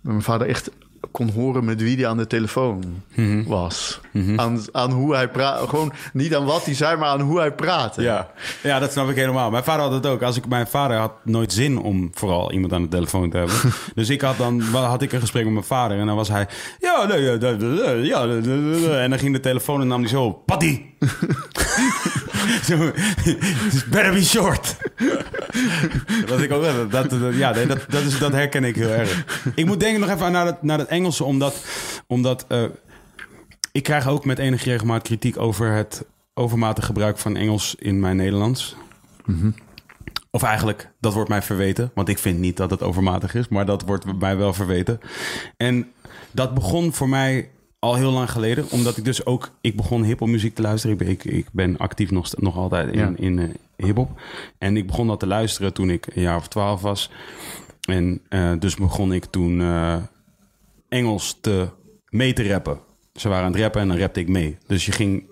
mijn 0.01 0.21
vader 0.21 0.47
echt 0.47 0.71
kon 1.11 1.29
horen 1.29 1.65
met 1.65 1.81
wie 1.81 1.95
die 1.95 2.07
aan 2.07 2.17
de 2.17 2.27
telefoon 2.27 3.01
Mhm. 3.15 3.43
was. 3.43 3.99
aan, 4.35 4.59
aan 4.71 4.91
hoe 4.91 5.13
hij 5.15 5.27
praat. 5.29 5.69
Gewoon 5.69 5.93
niet 6.13 6.35
aan 6.35 6.45
wat 6.45 6.65
hij 6.65 6.73
zei, 6.73 6.97
maar 6.97 7.07
aan 7.09 7.21
hoe 7.21 7.39
hij 7.39 7.51
praatte. 7.51 8.01
Ja. 8.01 8.29
ja, 8.63 8.79
dat 8.79 8.91
snap 8.91 9.09
ik 9.09 9.15
helemaal. 9.15 9.51
Mijn 9.51 9.63
vader 9.63 9.81
had 9.83 9.91
het 9.93 10.05
ook. 10.05 10.21
Als 10.21 10.37
ik, 10.37 10.47
mijn 10.47 10.67
vader 10.67 10.97
had 10.97 11.11
nooit 11.23 11.53
zin 11.53 11.77
om 11.79 12.09
vooral 12.13 12.51
iemand 12.51 12.73
aan 12.73 12.81
de 12.81 12.87
telefoon 12.87 13.29
te 13.29 13.37
hebben. 13.37 13.55
dus 13.95 14.09
ik 14.09 14.21
had 14.21 14.37
dan 14.37 14.61
had 14.61 15.01
ik 15.01 15.11
een 15.11 15.19
gesprek 15.19 15.43
met 15.43 15.53
mijn 15.53 15.65
vader 15.65 15.99
en 15.99 16.05
dan 16.05 16.15
was 16.15 16.27
hij... 16.27 16.47
Ja, 16.79 17.05
ja, 17.09 17.15
ja, 17.15 17.37
da." 17.37 17.49
en 18.97 19.09
dan 19.09 19.19
ging 19.19 19.33
de 19.33 19.39
telefoon 19.39 19.81
en 19.81 19.87
nam 19.87 19.99
hij 20.01 20.09
zo... 20.09 20.31
Patty! 20.31 20.81
Zo, 22.69 22.91
It's 23.65 23.85
better 23.89 24.13
be 24.13 24.23
short. 24.23 24.77
dat 26.25 26.41
ik 26.41 26.51
ook. 26.51 26.91
Dat, 26.91 27.09
dat, 27.09 27.35
ja, 27.35 27.53
dat, 27.53 27.85
dat, 27.89 28.03
is, 28.03 28.19
dat 28.19 28.31
herken 28.31 28.63
ik 28.63 28.75
heel 28.75 28.89
erg. 28.89 29.25
Ik 29.55 29.65
moet 29.65 29.79
denken 29.79 29.99
nog 29.99 30.09
even 30.09 30.31
naar 30.31 30.45
het, 30.45 30.61
naar 30.61 30.77
het 30.77 30.87
Engelse, 30.87 31.23
omdat... 31.23 31.55
omdat 32.07 32.45
eh, 32.47 32.63
ik 33.71 33.83
krijg 33.83 34.07
ook 34.07 34.25
met 34.25 34.39
enige 34.39 34.69
regelmaat 34.69 35.01
kritiek 35.01 35.39
over 35.39 35.71
het 35.71 36.05
overmatig 36.33 36.85
gebruik 36.85 37.17
van 37.17 37.35
Engels 37.35 37.75
in 37.79 37.99
mijn 37.99 38.15
Nederlands. 38.15 38.75
Of 40.31 40.43
eigenlijk, 40.43 40.89
dat 40.99 41.13
wordt 41.13 41.29
mij 41.29 41.41
verweten. 41.41 41.91
Want 41.93 42.09
ik 42.09 42.17
vind 42.17 42.39
niet 42.39 42.57
dat 42.57 42.69
het 42.69 42.81
overmatig 42.81 43.35
is, 43.35 43.47
maar 43.47 43.65
dat 43.65 43.81
wordt 43.81 44.19
mij 44.19 44.37
wel 44.37 44.53
verweten. 44.53 44.99
En 45.57 45.91
dat 46.31 46.53
begon 46.53 46.93
voor 46.93 47.09
mij 47.09 47.49
al 47.83 47.95
heel 47.95 48.11
lang 48.11 48.31
geleden. 48.31 48.65
Omdat 48.69 48.97
ik 48.97 49.05
dus 49.05 49.25
ook... 49.25 49.51
Ik 49.61 49.75
begon 49.75 50.03
hiphop 50.03 50.27
muziek 50.27 50.55
te 50.55 50.61
luisteren. 50.61 50.99
Ik 50.99 51.19
ben, 51.19 51.35
ik, 51.37 51.47
ben 51.51 51.77
actief 51.77 52.11
nog, 52.11 52.35
nog 52.35 52.57
altijd 52.57 52.93
in, 52.93 52.99
Ja. 52.99 53.13
in 53.15 53.39
eh, 53.39 53.49
hiphop. 53.85 54.21
En 54.57 54.77
ik 54.77 54.87
begon 54.87 55.07
dat 55.07 55.19
te 55.19 55.27
luisteren 55.27 55.73
toen 55.73 55.89
ik 55.89 56.07
een 56.15 56.21
jaar 56.21 56.37
of 56.37 56.47
twaalf 56.47 56.81
was. 56.81 57.09
En 57.81 58.21
eh, 58.29 58.51
dus 58.59 58.75
begon 58.75 59.13
ik 59.13 59.25
toen 59.25 59.61
eh, 59.61 59.95
Engels 60.89 61.37
te, 61.41 61.67
mee 62.09 62.33
te 62.33 62.47
rappen. 62.47 62.79
Ze 63.13 63.29
waren 63.29 63.45
aan 63.45 63.51
het 63.51 63.61
rappen 63.61 63.81
en 63.81 63.87
dan 63.87 63.97
rapte 63.97 64.19
ik 64.19 64.27
mee. 64.27 64.57
Dus 64.67 64.85
je 64.85 64.91
ging... 64.91 65.23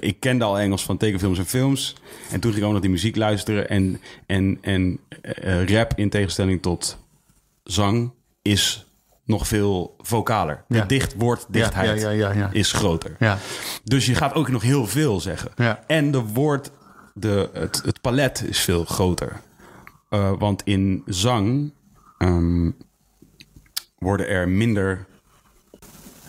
ik 0.00 0.20
kende 0.20 0.44
al 0.44 0.58
Engels 0.58 0.84
van 0.84 0.96
tekenfilms 0.96 1.38
en 1.38 1.46
films. 1.46 1.94
En 2.30 2.40
toen 2.40 2.50
ging 2.50 2.62
ik 2.62 2.66
ook 2.66 2.72
naar 2.72 2.80
die 2.80 2.90
muziek 2.90 3.16
luisteren. 3.16 3.68
En, 3.68 4.00
en, 4.26 4.58
en 4.60 5.00
rap 5.66 5.92
in 5.96 6.08
tegenstelling 6.08 6.62
tot 6.62 6.98
zang 7.64 8.12
is 8.42 8.89
nog 9.24 9.48
veel 9.48 9.94
vocaler. 9.98 10.64
Ja. 10.68 10.80
De 10.80 10.86
dicht 10.86 11.16
ja, 12.10 12.32
ja. 12.32 12.48
is 12.52 12.72
groter. 12.72 13.16
Ja. 13.18 13.38
Dus 13.84 14.06
je 14.06 14.14
gaat 14.14 14.34
ook 14.34 14.48
nog 14.48 14.62
heel 14.62 14.86
veel 14.86 15.20
zeggen. 15.20 15.50
En 15.86 16.10
de 16.10 16.20
woord, 16.22 16.70
de, 17.14 17.50
het, 17.52 17.82
het 17.84 18.00
palet 18.00 18.44
is 18.48 18.60
veel 18.60 18.84
groter. 18.84 19.40
Eh, 20.08 20.32
want 20.38 20.62
in 20.64 21.02
zang 21.06 21.72
ehm, 22.18 22.70
worden 23.98 24.28
er 24.28 24.48
minder 24.48 25.06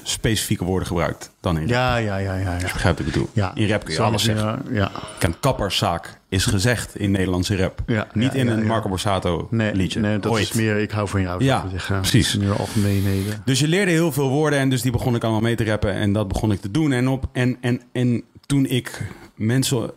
specifieke 0.04 0.64
woorden 0.64 0.88
gebruikt 0.88 1.32
dan 1.39 1.58
in. 1.60 1.68
Ja, 1.68 1.95
ja, 1.95 2.18
ja, 2.18 2.36
ja. 2.36 2.52
ja. 2.54 2.58
Begrijp 2.60 2.99
ik 2.99 3.06
bedoel? 3.06 3.30
ja. 3.34 3.52
In 3.56 3.68
rap 3.70 3.84
kun 3.84 3.93
je 3.93 4.02
alles 4.02 4.24
zeggen. 4.24 4.45
Ja, 4.70 4.72
ja. 4.72 4.91
Een 5.20 5.39
kapperszaak 5.39 6.20
is 6.30 6.45
gezegd 6.45 6.95
in 6.95 7.12
Nederlandse 7.12 7.56
rap. 7.56 7.82
Ja, 7.88 8.08
Niet 8.14 8.34
ja, 8.34 8.39
in 8.39 8.47
een. 8.47 8.66
Marco 8.66 8.89
Borsato 8.89 9.47
Nee, 9.52 9.76
liedje. 9.76 9.99
nee, 9.99 10.20
dat 10.20 10.32
Ooit. 10.32 10.43
is 10.43 10.52
meer 10.54 10.78
ik 10.78 10.91
hou 10.91 11.08
van 11.08 11.22
jou. 11.22 11.43
Ja, 11.43 11.66
zeggen. 11.72 11.99
precies. 11.99 12.38
Meer 12.38 12.58
algemeenheden. 12.60 13.41
Dus 13.45 13.60
je 13.60 13.68
leerde 13.68 13.91
heel 13.91 14.12
veel 14.12 14.30
woorden 14.30 14.60
en 14.60 14.70
dus 14.70 14.82
die 14.82 14.91
begon 14.91 15.16
ik 15.16 15.24
allemaal 15.24 15.41
mee 15.41 15.56
te 15.56 15.64
rappen 15.66 15.93
en 15.93 16.14
dat 16.14 16.28
begon 16.28 16.52
ik 16.52 16.62
te 16.62 16.72
doen. 16.72 16.91
En, 16.91 17.08
op, 17.08 17.26
en, 17.32 17.58
en, 17.62 17.82
en 17.91 18.24
toen 18.45 18.66
ik 18.66 19.02
mensen 19.36 19.91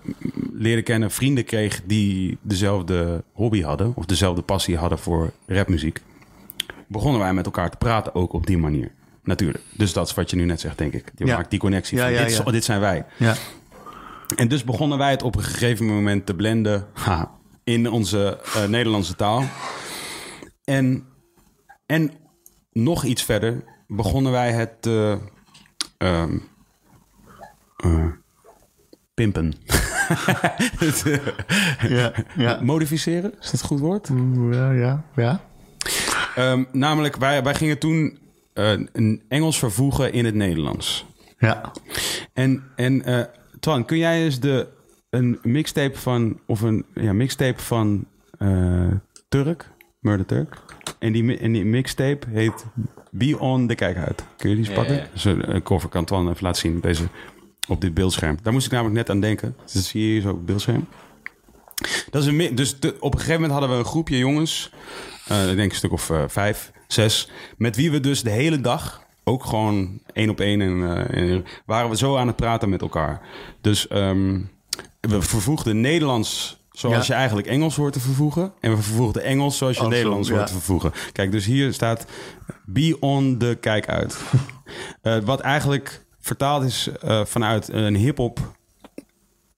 leerde 0.53 0.83
kennen, 0.83 1.11
vrienden 1.11 1.45
kreeg 1.45 1.81
die 1.85 2.39
dezelfde 2.43 3.23
hobby 3.33 3.63
hadden 3.63 3.93
of 3.97 4.05
dezelfde 4.05 4.43
passie 4.43 4.77
hadden 4.77 4.99
voor 4.99 5.33
rapmuziek, 5.47 6.01
begonnen 6.89 7.21
wij 7.21 7.35
met 7.35 7.45
elkaar 7.45 7.71
te 7.71 7.77
praten 7.77 8.15
ook 8.15 8.33
op 8.33 8.47
die 8.47 8.59
manier. 8.59 8.91
Natuurlijk. 9.25 9.64
Dus 9.77 9.93
dat 9.93 10.09
is 10.09 10.14
wat 10.14 10.31
je 10.31 10.37
nu 10.37 10.45
net 10.45 10.61
zegt, 10.61 10.79
denk 10.79 10.93
ik. 10.93 11.12
Je 11.16 11.27
Ja. 11.27 11.37
maakt 11.37 11.51
die 11.51 11.59
connectie 11.59 11.97
Ja, 11.99 12.05
van 12.05 12.12
dit, 12.16 12.27
is- 12.47 12.53
dit 12.53 12.64
zijn 12.64 12.81
wij. 12.81 13.05
Ja. 13.16 13.35
En 14.37 14.49
dus 14.49 14.64
begonnen 14.64 14.99
wij 14.99 15.11
het 15.11 15.22
op 15.22 15.37
een 15.37 15.43
gegeven 15.43 15.87
moment 15.87 16.27
te 16.27 16.35
blenden 16.35 16.87
ha, 16.93 17.31
in 17.64 17.91
onze 17.91 18.41
eh, 18.55 18.64
Nederlandse 18.64 19.14
taal. 19.16 19.45
En, 20.64 21.05
en 21.87 22.11
nog 22.72 23.05
iets 23.05 23.22
verder 23.22 23.64
begonnen 23.87 24.33
wij 24.33 24.53
het 24.53 24.87
eh, 24.87 25.14
pimpen. 29.14 29.53
Het, 30.79 31.05
Ja, 31.89 32.12
ja. 32.37 32.59
Modificeren, 32.62 33.31
is 33.33 33.39
dat 33.43 33.51
het 33.51 33.62
goed 33.62 33.81
woord? 33.81 34.09
Ja, 34.51 34.70
ja, 34.70 35.05
ja. 35.16 35.41
Ehm, 36.35 36.64
namelijk, 36.72 37.16
wij, 37.16 37.43
wij 37.43 37.55
gingen 37.55 37.79
toen 37.79 38.18
eh, 38.55 38.73
een 38.93 39.23
Engels 39.29 39.59
vervoegen 39.59 40.13
in 40.13 40.25
het 40.25 40.35
Nederlands. 40.35 41.07
Ja. 41.39 41.73
En, 42.33 42.63
en 42.77 43.05
eh, 43.05 43.25
Twan, 43.61 43.85
kun 43.85 43.99
jij 43.99 44.25
eens 44.25 44.41
de, 44.41 44.67
een 45.11 45.39
mixtape 45.43 45.99
van, 45.99 46.41
of 46.47 46.61
een 46.61 46.85
ja, 46.95 47.13
mixtape 47.13 47.63
van 47.63 48.05
eh, 48.39 48.87
Turk, 49.29 49.71
Murder 50.01 50.27
Turk. 50.27 50.59
En 50.99 51.13
die, 51.13 51.39
en 51.39 51.53
die 51.53 51.65
mixtape 51.65 52.27
heet 52.31 52.65
Be 53.11 53.39
On 53.39 53.67
The 53.67 53.75
Kijk 53.75 53.97
Uit. 53.97 54.25
Kun 54.37 54.51
je 54.51 54.57
die 54.57 54.65
eens 54.65 54.75
pakken? 54.75 54.95
ja. 54.97 55.07
Dus 55.13 55.25
een, 55.25 55.55
een 55.55 55.63
cover 55.63 55.89
kan 55.89 56.05
Twan 56.05 56.29
even 56.31 56.43
laten 56.45 56.61
zien 56.61 56.77
op, 56.77 56.83
deze, 56.83 57.05
op 57.69 57.81
dit 57.81 57.95
beeldscherm. 57.95 58.39
Daar 58.43 58.53
moest 58.53 58.67
ik 58.67 58.73
namelijk 58.73 58.97
net 58.97 59.11
aan 59.11 59.21
denken. 59.21 59.57
Dus 59.65 59.73
dat 59.73 59.83
zie 59.83 60.03
je 60.03 60.09
hier 60.13 60.21
zo 60.21 60.29
op 60.31 60.37
het 60.37 60.47
beeldscherm. 60.47 60.87
Dat 62.11 62.23
is 62.23 62.29
een, 62.29 62.55
dus 62.55 62.81
de- 62.81 62.97
op 63.01 63.13
een 63.13 63.19
gegeven 63.21 63.41
moment 63.41 63.53
hadden 63.59 63.71
we 63.71 63.77
een 63.85 63.91
groepje 63.91 64.19
jongens, 64.19 64.71
eh, 65.29 65.51
ik 65.51 65.57
denk 65.57 65.71
een 65.71 65.77
stuk 65.77 65.93
of 65.93 66.11
vijf, 66.27 66.73
zes, 66.95 67.28
met 67.57 67.76
wie 67.76 67.90
we 67.90 68.01
dus 68.01 68.22
de 68.22 68.30
hele 68.30 68.61
dag 68.61 69.03
ook 69.24 69.45
gewoon 69.45 70.01
één 70.12 70.30
op 70.30 70.40
één 70.40 70.61
en, 70.61 70.97
eh, 70.97 71.32
en 71.32 71.45
waren 71.66 71.90
we 71.90 71.97
zo 71.97 72.16
aan 72.16 72.26
het 72.26 72.36
praten 72.36 72.68
met 72.68 72.80
elkaar. 72.80 73.20
Dus 73.61 73.88
ehm, 73.88 74.40
we 75.01 75.22
vervoegden 75.22 75.80
Nederlands 75.80 76.62
zoals 76.70 77.07
Ja. 77.07 77.14
je 77.14 77.18
eigenlijk 77.18 77.47
Engels 77.47 77.76
hoort 77.76 77.92
te 77.92 78.01
vervoegen. 78.01 78.53
En 78.61 78.70
we 78.70 78.82
vervoegden 78.82 79.22
Engels 79.22 79.59
zoals 79.59 79.76
je 79.76 79.86
Nederlands 79.86 80.28
ja. 80.28 80.34
hoort 80.34 80.47
te 80.47 80.53
vervoegen. 80.53 80.92
Kijk, 81.12 81.32
dus 81.32 81.45
hier 81.45 81.72
staat 81.72 82.07
be 82.66 82.97
on 83.01 83.38
the 83.38 83.57
kijk 83.61 83.88
uit. 83.88 84.18
Eh, 85.03 85.18
wat 85.18 85.40
eigenlijk 85.40 86.05
vertaald 86.20 86.64
is 86.64 86.88
eh, 87.01 87.24
vanuit 87.24 87.68
een 87.68 87.97
hip-hop 87.97 88.38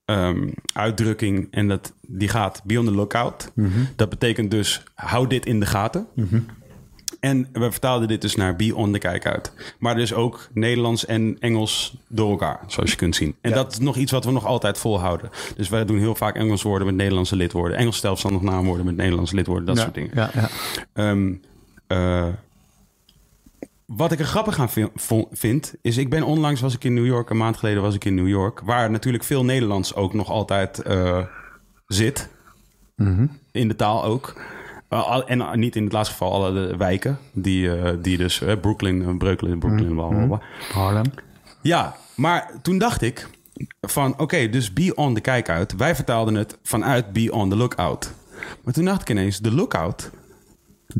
ehm, 0.05 0.49
uitdrukking. 0.73 1.47
En 1.51 1.67
dat, 1.67 1.93
die 2.01 2.27
gaat 2.27 2.61
be 2.63 2.79
on 2.79 2.85
the 2.85 2.91
lookout. 2.91 3.51
Dat 3.95 4.09
betekent 4.09 4.51
dus 4.51 4.83
hou 4.95 5.27
dit 5.27 5.45
in 5.45 5.59
de 5.59 5.65
gaten. 5.65 6.07
En 7.19 7.47
we 7.53 7.71
vertaalden 7.71 8.07
dit 8.07 8.21
dus 8.21 8.35
naar 8.35 8.55
be 8.55 8.75
on 8.75 8.91
the 8.91 8.99
kijk 8.99 9.25
uit. 9.25 9.51
Maar 9.79 9.95
dus 9.95 10.13
ook 10.13 10.49
Nederlands 10.53 11.05
en 11.05 11.37
Engels 11.39 11.97
door 12.07 12.29
elkaar, 12.29 12.59
zoals 12.67 12.91
je 12.91 12.95
kunt 12.95 13.15
zien. 13.15 13.35
En 13.41 13.51
dat 13.51 13.71
is 13.71 13.79
nog 13.79 13.95
iets 13.95 14.11
wat 14.11 14.25
we 14.25 14.31
nog 14.31 14.45
altijd 14.45 14.77
volhouden. 14.77 15.29
Dus 15.55 15.69
wij 15.69 15.85
doen 15.85 15.99
heel 15.99 16.15
vaak 16.15 16.35
Engels 16.35 16.61
woorden 16.61 16.87
met 16.87 16.95
Nederlandse 16.95 17.35
lidwoorden. 17.35 17.77
Engels 17.77 17.99
zelfstandig 17.99 18.41
naamwoorden 18.41 18.85
met 18.85 18.95
Nederlandse 18.95 19.35
lidwoorden. 19.35 19.65
Dat 19.65 19.75
ja, 19.75 19.81
soort 19.81 19.95
dingen. 19.95 20.11
Ja, 20.13 20.29
ja. 20.33 20.49
Ehm, 20.93 21.33
eh, 21.87 22.27
wat 23.85 24.11
ik 24.11 24.19
er 24.19 24.25
grappig 24.25 24.59
aan 24.59 24.91
vind, 25.31 25.75
is 25.81 25.97
ik 25.97 26.09
ben 26.09 26.23
onlangs 26.23 26.61
was 26.61 26.75
ik 26.75 26.83
in 26.83 26.93
New 26.93 27.05
York, 27.05 27.29
een 27.29 27.37
maand 27.37 27.57
geleden 27.57 27.81
was 27.81 27.95
ik 27.95 28.05
in 28.05 28.15
New 28.15 28.27
York, 28.27 28.59
waar 28.59 28.91
natuurlijk 28.91 29.23
veel 29.23 29.45
Nederlands 29.45 29.95
ook 29.95 30.13
nog 30.13 30.29
altijd 30.29 30.81
eh, 30.81 31.25
zit. 31.87 32.29
In 33.51 33.67
de 33.67 33.75
taal 33.75 34.03
ook. 34.03 34.41
Uh, 34.89 35.21
en 35.25 35.39
uh, 35.39 35.53
niet 35.53 35.75
in 35.75 35.83
het 35.83 35.93
laatste 35.93 36.13
geval 36.13 36.33
alle 36.33 36.53
de 36.53 36.77
wijken, 36.77 37.19
die, 37.33 37.75
eh, 37.75 37.93
die 38.01 38.17
dus 38.17 38.41
eh, 38.41 38.59
Brooklyn, 38.59 39.17
Brooklyn, 39.17 39.59
Brooklyn, 39.59 39.93
bla 39.93 40.07
bla 40.07 40.25
bla. 40.25 40.41
Harlem. 40.73 41.05
Ja, 41.61 41.95
maar 42.15 42.51
toen 42.61 42.77
dacht 42.77 43.01
ik 43.01 43.27
van 43.81 44.19
oké, 44.19 44.49
dus 44.49 44.73
be 44.73 44.95
on 44.95 45.13
the 45.13 45.21
kijk 45.21 45.49
uit. 45.49 45.75
Wij 45.75 45.95
vertaalden 45.95 46.35
het 46.35 46.57
vanuit 46.63 47.13
be 47.13 47.31
on 47.31 47.49
the 47.49 47.55
lookout. 47.55 48.13
Maar 48.63 48.73
toen 48.73 48.85
dacht 48.85 49.01
ik 49.01 49.09
ineens, 49.09 49.39
de 49.39 49.51
lookout, 49.51 50.09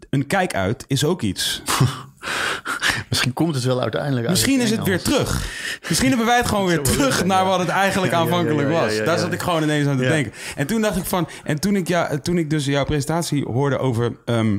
een 0.09 0.27
kijk 0.27 0.53
uit 0.53 0.85
is 0.87 1.03
ook 1.03 1.21
iets. 1.21 1.61
Misschien 3.09 3.33
komt 3.33 3.55
het 3.55 3.63
wel 3.63 3.81
uiteindelijk 3.81 4.21
uit 4.21 4.35
Misschien 4.35 4.61
is 4.61 4.71
het 4.71 4.83
weer 4.83 5.01
terug. 5.01 5.45
Misschien 5.87 6.09
hebben 6.09 6.27
wij 6.27 6.37
het 6.37 6.47
gewoon 6.47 6.65
weer 6.65 6.81
terug 6.91 7.25
naar 7.25 7.45
wat 7.45 7.59
het 7.59 7.69
eigenlijk 7.69 8.13
aanvankelijk 8.13 8.69
ja, 8.69 8.73
ja, 8.73 8.81
was. 8.81 8.97
Daar 9.05 9.17
zat 9.17 9.33
ik 9.33 9.41
gewoon 9.41 9.63
ineens 9.63 9.87
aan 9.87 9.97
te 9.97 10.07
denken. 10.07 10.33
En 10.55 10.67
toen 10.67 10.81
dacht 10.81 10.97
ik 10.97 11.05
van, 11.05 11.27
en 11.43 11.59
toen 11.59 11.75
ik, 11.75 11.87
ja, 11.87 12.17
toen 12.17 12.37
ik 12.37 12.49
dus 12.49 12.65
jouw 12.65 12.85
presentatie 12.85 13.45
hoorde 13.45 13.77
over, 13.77 14.17
ehm, 14.25 14.57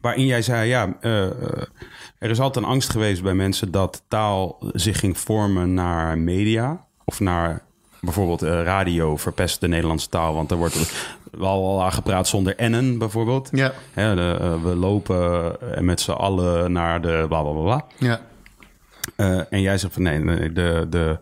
waarin 0.00 0.26
jij 0.26 0.42
zei, 0.42 0.68
ja, 0.68 0.96
eh, 1.00 1.24
eh, 1.24 1.32
er 2.18 2.30
is 2.30 2.40
altijd 2.40 2.64
een 2.64 2.70
angst 2.70 2.90
geweest 2.90 3.22
bij 3.22 3.34
mensen 3.34 3.70
dat 3.70 4.02
taal 4.08 4.56
zich 4.72 4.98
ging 4.98 5.18
vormen 5.18 5.74
naar 5.74 6.18
media 6.18 6.86
of 7.04 7.20
naar 7.20 7.66
bijvoorbeeld 8.00 8.42
eh, 8.42 8.62
radio 8.62 9.16
verpest 9.16 9.60
de 9.60 9.68
Nederlandse 9.68 10.08
taal, 10.08 10.34
want 10.34 10.50
er 10.50 10.56
wordt 10.56 10.76
wel 11.38 11.82
al 11.82 11.90
gepraat 11.90 12.28
zonder 12.28 12.56
ennen 12.56 12.98
bijvoorbeeld. 12.98 13.48
Ja, 13.52 13.72
Hè, 13.92 14.14
de, 14.14 14.36
eh, 14.40 14.62
we 14.62 14.74
lopen 14.76 15.56
eh, 15.74 15.80
met 15.80 16.00
z'n 16.00 16.10
allen 16.10 16.72
naar 16.72 17.00
de 17.00 17.24
bla 17.28 17.42
bla 17.42 17.52
bla 17.52 17.84
ja. 17.96 18.20
Eh, 19.16 19.40
en 19.50 19.60
jij 19.60 19.78
zegt 19.78 19.92
van 19.92 20.02
nee, 20.02 20.52
de, 20.52 20.86
de, 20.90 21.18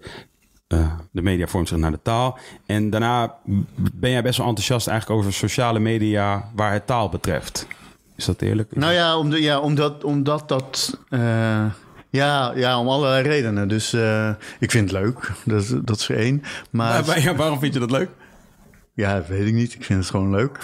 de 1.10 1.22
media 1.22 1.46
vormt 1.46 1.68
zich 1.68 1.78
naar 1.78 1.90
de 1.90 2.02
taal. 2.02 2.38
En 2.66 2.90
daarna 2.90 3.34
ben 3.92 4.10
jij 4.10 4.22
best 4.22 4.38
wel 4.38 4.46
enthousiast 4.46 4.88
eigenlijk 4.88 5.20
over 5.20 5.32
sociale 5.32 5.78
media 5.78 6.50
waar 6.54 6.72
het 6.72 6.86
taal 6.86 7.08
betreft. 7.08 7.66
Is 8.16 8.24
dat 8.24 8.40
eerlijk? 8.42 8.76
Nou 8.76 8.92
ja, 8.92 9.18
om 9.18 9.30
de, 9.30 9.42
ja 9.42 9.58
omdat, 9.60 10.04
omdat 10.04 10.48
dat... 10.48 10.98
ja, 12.10 12.52
ja, 12.54 12.78
om 12.78 12.88
allerlei 12.88 13.22
redenen. 13.28 13.68
Dus 13.68 13.92
ik 14.58 14.70
vind 14.70 14.90
het 14.90 15.00
leuk. 15.00 15.32
Dat, 15.44 15.78
dat 15.84 15.98
is 15.98 16.08
er 16.08 16.16
één. 16.16 16.42
Maar... 16.70 17.04
Maar- 17.06 17.20
ja, 17.20 17.34
waarom 17.34 17.58
vind 17.58 17.74
je 17.74 17.80
dat 17.80 17.90
leuk? 17.90 18.10
Ja, 18.96 19.14
dat 19.14 19.26
weet 19.26 19.46
ik 19.46 19.54
niet. 19.54 19.74
Ik 19.74 19.84
vind 19.84 19.98
het 20.00 20.10
gewoon 20.10 20.30
leuk. 20.30 20.58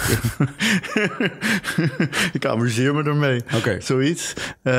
ik 2.32 2.46
amuseer 2.46 2.94
me 2.94 3.02
ermee. 3.02 3.42
Oké. 3.54 3.80
Zoiets. 3.80 4.32
Eh, 4.62 4.72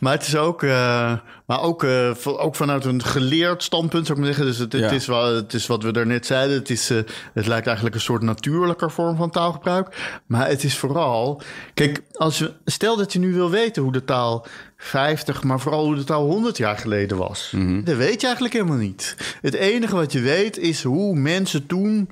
maar 0.00 0.12
het 0.12 0.26
is 0.26 0.36
ook, 0.36 0.62
eh, 0.62 1.12
maar 1.46 1.60
ook, 1.60 1.86
van- 2.12 2.38
ook 2.38 2.56
vanuit 2.56 2.84
een 2.84 3.02
geleerd 3.04 3.62
standpunt, 3.62 4.06
zou 4.06 4.18
ik 4.18 4.24
maar 4.24 4.34
zeggen. 4.34 4.52
Dus 4.52 4.58
het, 4.58 4.72
het, 4.72 4.92
is, 4.92 5.06
wel, 5.06 5.34
het 5.34 5.54
is 5.54 5.66
wat 5.66 5.82
we 5.82 5.92
daarnet 5.92 6.26
zeiden. 6.26 6.56
Het, 6.56 6.70
is, 6.70 6.88
het 7.34 7.46
lijkt 7.46 7.66
eigenlijk 7.66 7.94
een 7.96 8.00
soort 8.00 8.22
natuurlijker 8.22 8.90
vorm 8.90 9.16
van 9.16 9.30
taalgebruik. 9.30 10.20
Maar 10.26 10.48
het 10.48 10.64
is 10.64 10.78
vooral... 10.78 11.42
Kijk, 11.74 12.00
als 12.12 12.38
je, 12.38 12.52
stel 12.64 12.96
dat 12.96 13.12
je 13.12 13.18
nu 13.18 13.32
wil 13.34 13.50
weten 13.50 13.82
hoe 13.82 13.92
de 13.92 14.04
taal 14.04 14.46
50, 14.76 15.42
maar 15.42 15.60
vooral 15.60 15.84
hoe 15.84 15.94
de 15.94 16.04
taal 16.04 16.26
100 16.26 16.56
jaar 16.56 16.78
geleden 16.78 17.16
was. 17.16 17.54
Dat 17.84 17.96
weet 17.96 18.20
je 18.20 18.24
eigenlijk 18.26 18.54
helemaal 18.54 18.76
niet. 18.76 19.16
Het 19.42 19.54
enige 19.54 19.94
wat 19.96 20.12
je 20.12 20.20
weet 20.20 20.58
is 20.58 20.82
hoe 20.82 21.14
mensen 21.18 21.66
toen 21.66 22.10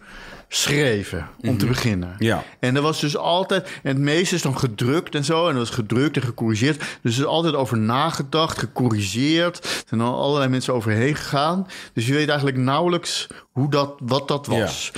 schreven, 0.49 1.29
om 1.41 1.59
te 1.59 1.67
beginnen. 1.67 2.15
Ja. 2.19 2.45
En 2.61 2.77
er 2.77 2.83
was 2.83 3.01
dus 3.01 3.17
altijd, 3.17 3.65
en 3.83 3.89
het 3.89 3.99
meeste 3.99 4.35
is 4.35 4.43
dan 4.43 4.59
gedrukt 4.59 5.15
en 5.15 5.25
zo, 5.25 5.49
en 5.49 5.55
dat 5.55 5.67
was 5.67 5.75
gedrukt 5.77 6.17
en 6.17 6.23
gecorrigeerd. 6.23 6.79
Dus 7.03 7.15
er 7.15 7.21
is 7.21 7.25
altijd 7.25 7.55
over 7.55 7.79
nagedacht, 7.79 8.59
gecorrigeerd. 8.59 9.59
Er 9.65 9.83
zijn 9.87 10.01
al 10.01 10.21
allerlei 10.21 10.51
mensen 10.51 10.75
overheen 10.75 11.15
gegaan. 11.15 11.67
Dus 11.93 12.07
je 12.07 12.13
weet 12.13 12.29
eigenlijk 12.29 12.59
nauwelijks 12.59 13.27
hoe 13.59 13.71
dat, 13.71 13.95
wat 14.03 14.29
dat 14.29 14.47
was. 14.47 14.93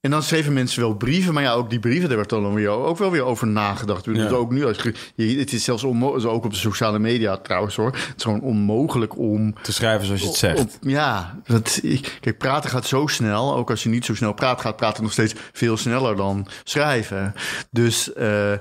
En 0.00 0.10
dan 0.12 0.22
schreven 0.22 0.52
mensen 0.52 0.80
wel 0.80 0.94
brieven, 0.94 1.34
maar 1.34 1.42
ja, 1.42 1.52
ook 1.52 1.70
die 1.70 1.78
brieven, 1.78 2.08
daar 2.08 2.16
werd 2.16 2.28
dan 2.28 2.54
weer 2.54 2.68
ook 2.68 2.98
wel 2.98 3.10
weer 3.10 3.22
over 3.24 3.46
nagedacht. 3.46 4.04
Dus 4.04 4.16
Ja. 4.16 4.28
ook 4.28 4.50
nu, 4.50 4.66
als 4.66 4.76
je, 5.16 5.38
het 5.38 5.52
is 5.52 5.64
zelfs 5.64 5.84
onmogelijk, 5.84 6.26
ook 6.26 6.44
op 6.44 6.50
de 6.50 6.56
sociale 6.56 6.98
media 6.98 7.36
trouwens 7.36 7.76
hoor. 7.76 7.86
Het 7.92 8.14
is 8.16 8.22
gewoon 8.22 8.40
onmogelijk 8.40 9.18
om 9.18 9.54
Te 9.62 9.72
schrijven 9.72 10.06
zoals 10.06 10.20
je 10.20 10.26
het 10.26 10.36
zegt. 10.36 10.60
op- 10.60 10.70
ja, 10.80 11.40
dat, 11.46 11.78
ik- 11.82 12.18
kijk, 12.20 12.38
praten 12.38 12.70
gaat 12.70 12.86
zo 12.86 13.06
snel. 13.06 13.56
Ook 13.56 13.70
als 13.70 13.82
je 13.82 13.88
niet 13.88 14.04
zo 14.04 14.14
snel 14.14 14.32
praat, 14.32 14.60
gaat 14.60 14.76
praten 14.76 15.02
nog 15.02 15.12
steeds 15.12 15.34
veel 15.52 15.76
sneller 15.76 16.16
dan 16.16 16.46
schrijven. 16.64 17.34
Dus, 17.70 18.12
eh, 18.12 18.52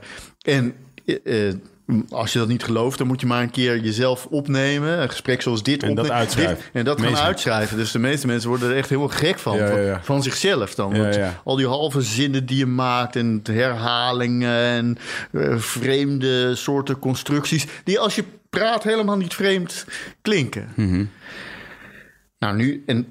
en 0.41 0.73
eh, 1.05 1.47
eh, 1.49 1.55
als 2.09 2.33
je 2.33 2.39
dat 2.39 2.47
niet 2.47 2.63
gelooft, 2.63 2.97
dan 2.97 3.07
moet 3.07 3.21
je 3.21 3.27
maar 3.27 3.41
een 3.41 3.51
keer 3.51 3.79
jezelf 3.79 4.25
opnemen. 4.25 5.01
Een 5.01 5.09
gesprek 5.09 5.41
zoals 5.41 5.63
dit 5.63 5.83
En 5.83 5.87
dat 5.89 5.97
opnemen. 5.97 6.17
uitschrijven. 6.19 6.55
Dit- 6.55 6.69
en 6.73 6.83
dat 6.85 7.01
gaan 7.01 7.17
uitschrijven. 7.17 7.77
Dus 7.77 7.91
de 7.91 7.99
meeste 7.99 8.27
mensen 8.27 8.49
worden 8.49 8.69
er 8.69 8.75
echt 8.75 8.89
helemaal 8.89 9.09
gek 9.09 9.39
van. 9.39 9.57
Ja, 9.57 9.63
ja, 9.65 9.69
van- 9.71 9.81
ja. 9.81 9.99
Van 10.03 10.23
zichzelf 10.23 10.75
dan. 10.75 10.97
Want 10.97 11.17
al 11.43 11.55
die 11.55 11.67
halve 11.67 12.01
zinnen 12.01 12.45
die 12.45 12.57
je 12.57 12.65
maakt 12.65 13.15
en 13.15 13.39
herhalingen 13.43 14.59
en 14.59 14.97
eh, 15.31 15.57
vreemde 15.57 16.55
soorten 16.55 16.99
constructies. 16.99 17.65
Die 17.83 17.99
als 17.99 18.15
je 18.15 18.23
praat 18.49 18.83
helemaal 18.83 19.17
niet 19.17 19.33
vreemd 19.33 19.85
klinken. 20.21 20.69
Mhm. 20.75 21.05
Nou, 22.39 22.55
nu, 22.55 22.83
en 22.85 23.07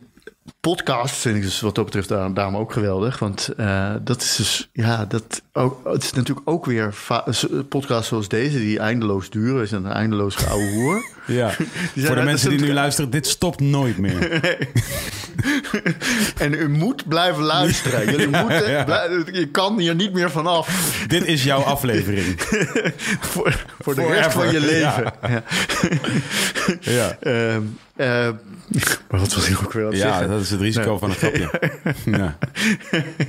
podcast 0.71 1.15
vind 1.15 1.37
ik 1.37 1.43
dus 1.43 1.61
wat 1.61 1.75
dat 1.75 1.85
betreft 1.85 2.09
daar- 2.09 2.35
daarom 2.35 2.57
ook 2.57 2.73
geweldig. 2.73 3.19
Want 3.19 3.49
eh, 3.57 3.95
dat 4.03 4.23
is 4.23 4.37
dus, 4.37 4.69
ja, 4.73 5.05
dat 5.05 5.43
ook, 5.53 5.81
het 5.85 6.03
is 6.03 6.13
natuurlijk 6.13 6.49
ook 6.49 6.65
weer 6.67 6.95
s- 7.31 7.47
podcasts 7.69 8.09
zoals 8.09 8.29
deze, 8.29 8.59
die 8.59 8.79
eindeloos 8.79 9.31
duren. 9.31 9.63
Is 9.63 9.71
een 9.71 9.87
eindeloos 9.87 10.35
geouwe 10.37 10.73
hoer. 10.73 11.05
Ja. 11.27 11.51
Voor 11.97 12.15
de 12.15 12.23
mensen 12.23 12.51
die 12.51 12.61
nu 12.61 12.73
luisteren, 12.73 13.11
dit 13.11 13.27
stopt 13.27 13.61
nooit 13.61 13.99
meer. 13.99 14.31
en 16.39 16.53
u 16.55 16.69
moet 16.69 17.09
blijven 17.09 17.43
luisteren. 17.43 18.11
Jullie 18.11 18.29
moeten, 18.43 18.85
je 19.33 19.49
kan 19.53 19.79
hier 19.79 19.95
niet 19.95 20.13
meer 20.13 20.31
vanaf. 20.31 20.95
dit 21.07 21.25
is 21.27 21.45
jouw 21.45 21.61
aflevering. 21.61 22.35
voor, 23.21 23.65
voor 23.83 23.95
de 23.95 24.01
Forever. 24.01 24.23
rest 24.23 24.33
van 24.37 24.53
je 24.53 24.61
leven. 24.61 25.13
Ja. 25.29 25.43
Ja. 26.81 27.17
Ehm, 27.21 27.63
eh, 27.97 28.29
maar 29.11 29.21
wat 29.21 29.35
was 29.35 29.49
ik 29.49 29.59
ook 29.65 29.73
weer 29.73 29.85
aan 29.85 29.91
het 29.91 30.01
Ja, 30.01 30.09
zeggen? 30.09 30.29
dat 30.29 30.41
is 30.41 30.51
het 30.51 30.61
risico 30.61 30.99
van 30.99 31.11
een 31.11 31.17
grapje. 31.17 31.51
Ja. 32.05 32.37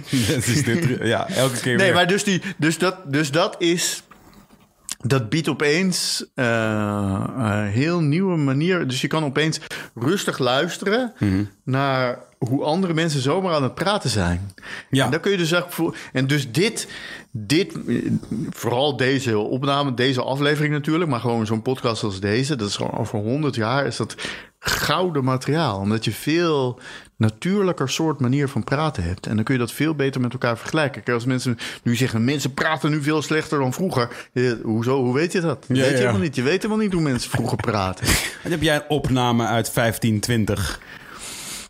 Dat 0.10 0.46
is 0.46 0.64
dit, 0.64 0.88
ja, 1.02 1.28
elke 1.30 1.60
keer 1.60 1.76
Nee, 1.76 1.86
weer. 1.86 1.96
maar 1.96 2.08
dus, 2.08 2.24
die, 2.24 2.42
dus, 2.58 2.78
dat, 2.78 2.96
dus 3.06 3.32
dat 3.32 3.56
is... 3.60 4.04
Dat 5.08 5.30
biedt 5.30 5.48
opeens 5.50 6.26
eh, 6.36 7.24
een 7.38 7.68
heel 7.68 8.00
nieuwe 8.00 8.38
manier. 8.38 8.88
Dus 8.88 9.02
je 9.02 9.08
kan 9.08 9.24
opeens 9.24 9.60
rustig 9.96 10.38
luisteren 10.38 11.14
Mhm. 11.20 11.44
naar 11.64 12.20
hoe 12.38 12.64
andere 12.64 12.94
mensen 12.94 13.22
zomaar 13.22 13.54
aan 13.54 13.64
het 13.64 13.76
praten 13.76 14.10
zijn. 14.10 14.52
Ja. 14.90 15.06
En 15.06 15.12
dan 15.12 15.20
kun 15.20 15.32
je 15.32 15.38
dus 15.38 15.52
eigenlijk 15.52 15.82
voor. 15.82 15.98
En 16.14 16.28
dus 16.28 16.52
dit, 16.52 16.88
dit, 17.32 17.78
vooral 18.50 18.98
deze 18.98 19.38
opname, 19.38 19.94
deze 19.94 20.22
aflevering 20.22 20.74
natuurlijk, 20.74 21.10
maar 21.10 21.20
gewoon 21.20 21.46
zo'n 21.46 21.62
podcast 21.62 22.04
als 22.04 22.20
deze, 22.20 22.56
dat 22.56 22.68
is 22.68 22.76
gewoon 22.76 22.98
over 22.98 23.20
100 23.20 23.56
jaar, 23.56 23.86
is 23.86 23.96
dat 23.98 24.16
gouden 24.60 25.24
materiaal. 25.24 25.80
Omdat 25.80 26.06
je 26.06 26.12
veel 26.12 26.80
natuurlijker 27.18 27.90
soort 27.90 28.20
manier 28.20 28.50
van 28.50 28.64
praten 28.64 29.04
hebt. 29.04 29.28
En 29.28 29.36
dan 29.36 29.44
kun 29.44 29.54
je 29.54 29.60
dat 29.60 29.72
veel 29.72 29.96
beter 29.96 30.22
met 30.22 30.34
elkaar 30.34 30.58
vergelijken. 30.58 31.04
Kijk, 31.04 31.16
als 31.16 31.26
mensen 31.26 31.58
nu 31.84 31.96
zeggen, 31.96 32.24
mensen 32.24 32.54
praten 32.54 32.92
nu 32.92 33.02
veel 33.02 33.22
slechter 33.22 33.60
dan 33.60 33.74
vroeger. 33.74 34.10
Eh, 34.34 34.52
hoezo? 34.64 35.04
Hoe 35.04 35.14
weet 35.14 35.32
je 35.32 35.42
dat? 35.42 35.66
Ja, 35.68 35.74
weet 35.76 35.86
je 35.86 35.92
ja. 35.92 35.98
helemaal 35.98 36.22
niet. 36.22 36.36
Je 36.36 36.42
weet 36.42 36.62
helemaal 36.62 36.84
niet 36.84 36.94
hoe 36.94 37.02
mensen 37.02 37.30
vroeger 37.30 37.58
praten. 37.58 38.08
En 38.44 38.52
heb 38.52 38.62
jij 38.62 38.76
een 38.76 38.90
opname 38.90 39.46
uit 39.46 39.74
1520? 39.74 40.80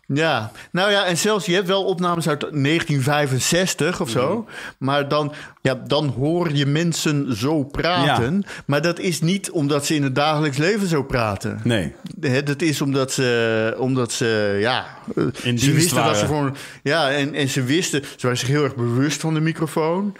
Ja, 0.08 0.50
nou 0.70 0.90
ja, 0.90 1.04
en 1.04 1.18
zelfs 1.18 1.46
je 1.46 1.54
hebt 1.54 1.66
wel 1.66 1.84
opnames 1.84 2.28
uit 2.28 2.40
1965 2.40 4.00
of 4.00 4.10
zo. 4.10 4.46
Maar 4.78 5.08
dan, 5.08 5.32
ja, 5.60 5.74
dan 5.86 6.08
hoor 6.08 6.52
je 6.52 6.66
mensen 6.66 7.36
zo 7.36 7.64
praten. 7.64 8.44
Maar 8.64 8.82
dat 8.82 8.98
is 8.98 9.20
niet 9.20 9.50
omdat 9.50 9.86
ze 9.86 9.94
in 9.94 10.02
het 10.02 10.14
dagelijks 10.14 10.56
leven 10.56 10.86
zo 10.86 11.02
praten. 11.02 11.60
Nee. 11.64 11.92
Hè, 12.20 12.42
dat 12.42 12.62
is 12.62 12.80
omdat 12.80 13.12
ze, 13.12 13.74
omdat 13.78 14.12
ze 14.12 14.56
ja, 14.60 14.86
In 15.42 15.58
ze 15.58 15.72
wisten 15.72 16.04
dat 16.04 16.16
ze 16.16 16.26
gewoon, 16.26 16.56
ja, 16.82 17.10
en, 17.10 17.34
en 17.34 17.48
ze 17.48 17.62
wisten, 17.62 18.02
ze 18.02 18.20
waren 18.20 18.38
zich 18.38 18.48
heel 18.48 18.64
erg 18.64 18.74
bewust 18.74 19.20
van 19.20 19.34
de 19.34 19.40
microfoon. 19.40 20.16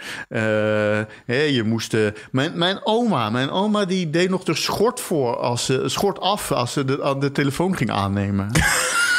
Hè, 1.25 1.41
je 1.41 1.63
moest, 1.65 1.93
eh, 1.93 2.07
mijn, 2.31 2.57
mijn 2.57 2.79
oma, 2.83 3.29
mijn 3.29 3.49
oma 3.49 3.85
die 3.85 4.09
deed 4.09 4.29
nog 4.29 4.43
de 4.43 4.55
schort 4.55 4.99
voor 4.99 5.37
als 5.37 5.65
ze 5.65 5.83
schort 5.85 6.19
af 6.19 6.51
als 6.51 6.73
ze 6.73 6.85
de, 6.85 7.03
aan 7.03 7.19
de 7.19 7.31
telefoon 7.31 7.77
ging 7.77 7.91
aannemen. 7.91 8.51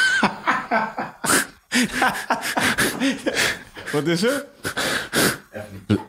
Wat 3.91 4.07
is 4.07 4.23
er? 4.23 4.45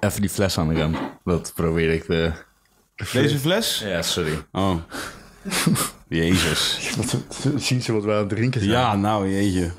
Even 0.00 0.20
die 0.20 0.30
fles 0.30 0.58
aan 0.58 0.68
de 0.68 0.74
kant. 0.74 0.96
Dat 1.24 1.52
probeer 1.54 1.90
ik 1.92 2.04
te... 2.04 2.30
Deze 3.12 3.38
fles? 3.38 3.82
Ja, 3.84 4.02
sorry. 4.02 4.44
Oh. 4.52 4.74
Jezus. 6.08 6.90
Zien 7.56 7.82
ze 7.82 7.92
wat 7.92 8.04
we 8.04 8.12
aan 8.12 8.18
het 8.18 8.28
drinken 8.28 8.60
zijn? 8.60 8.72
Ja, 8.72 8.96
nou 8.96 9.28
jeetje. 9.30 9.70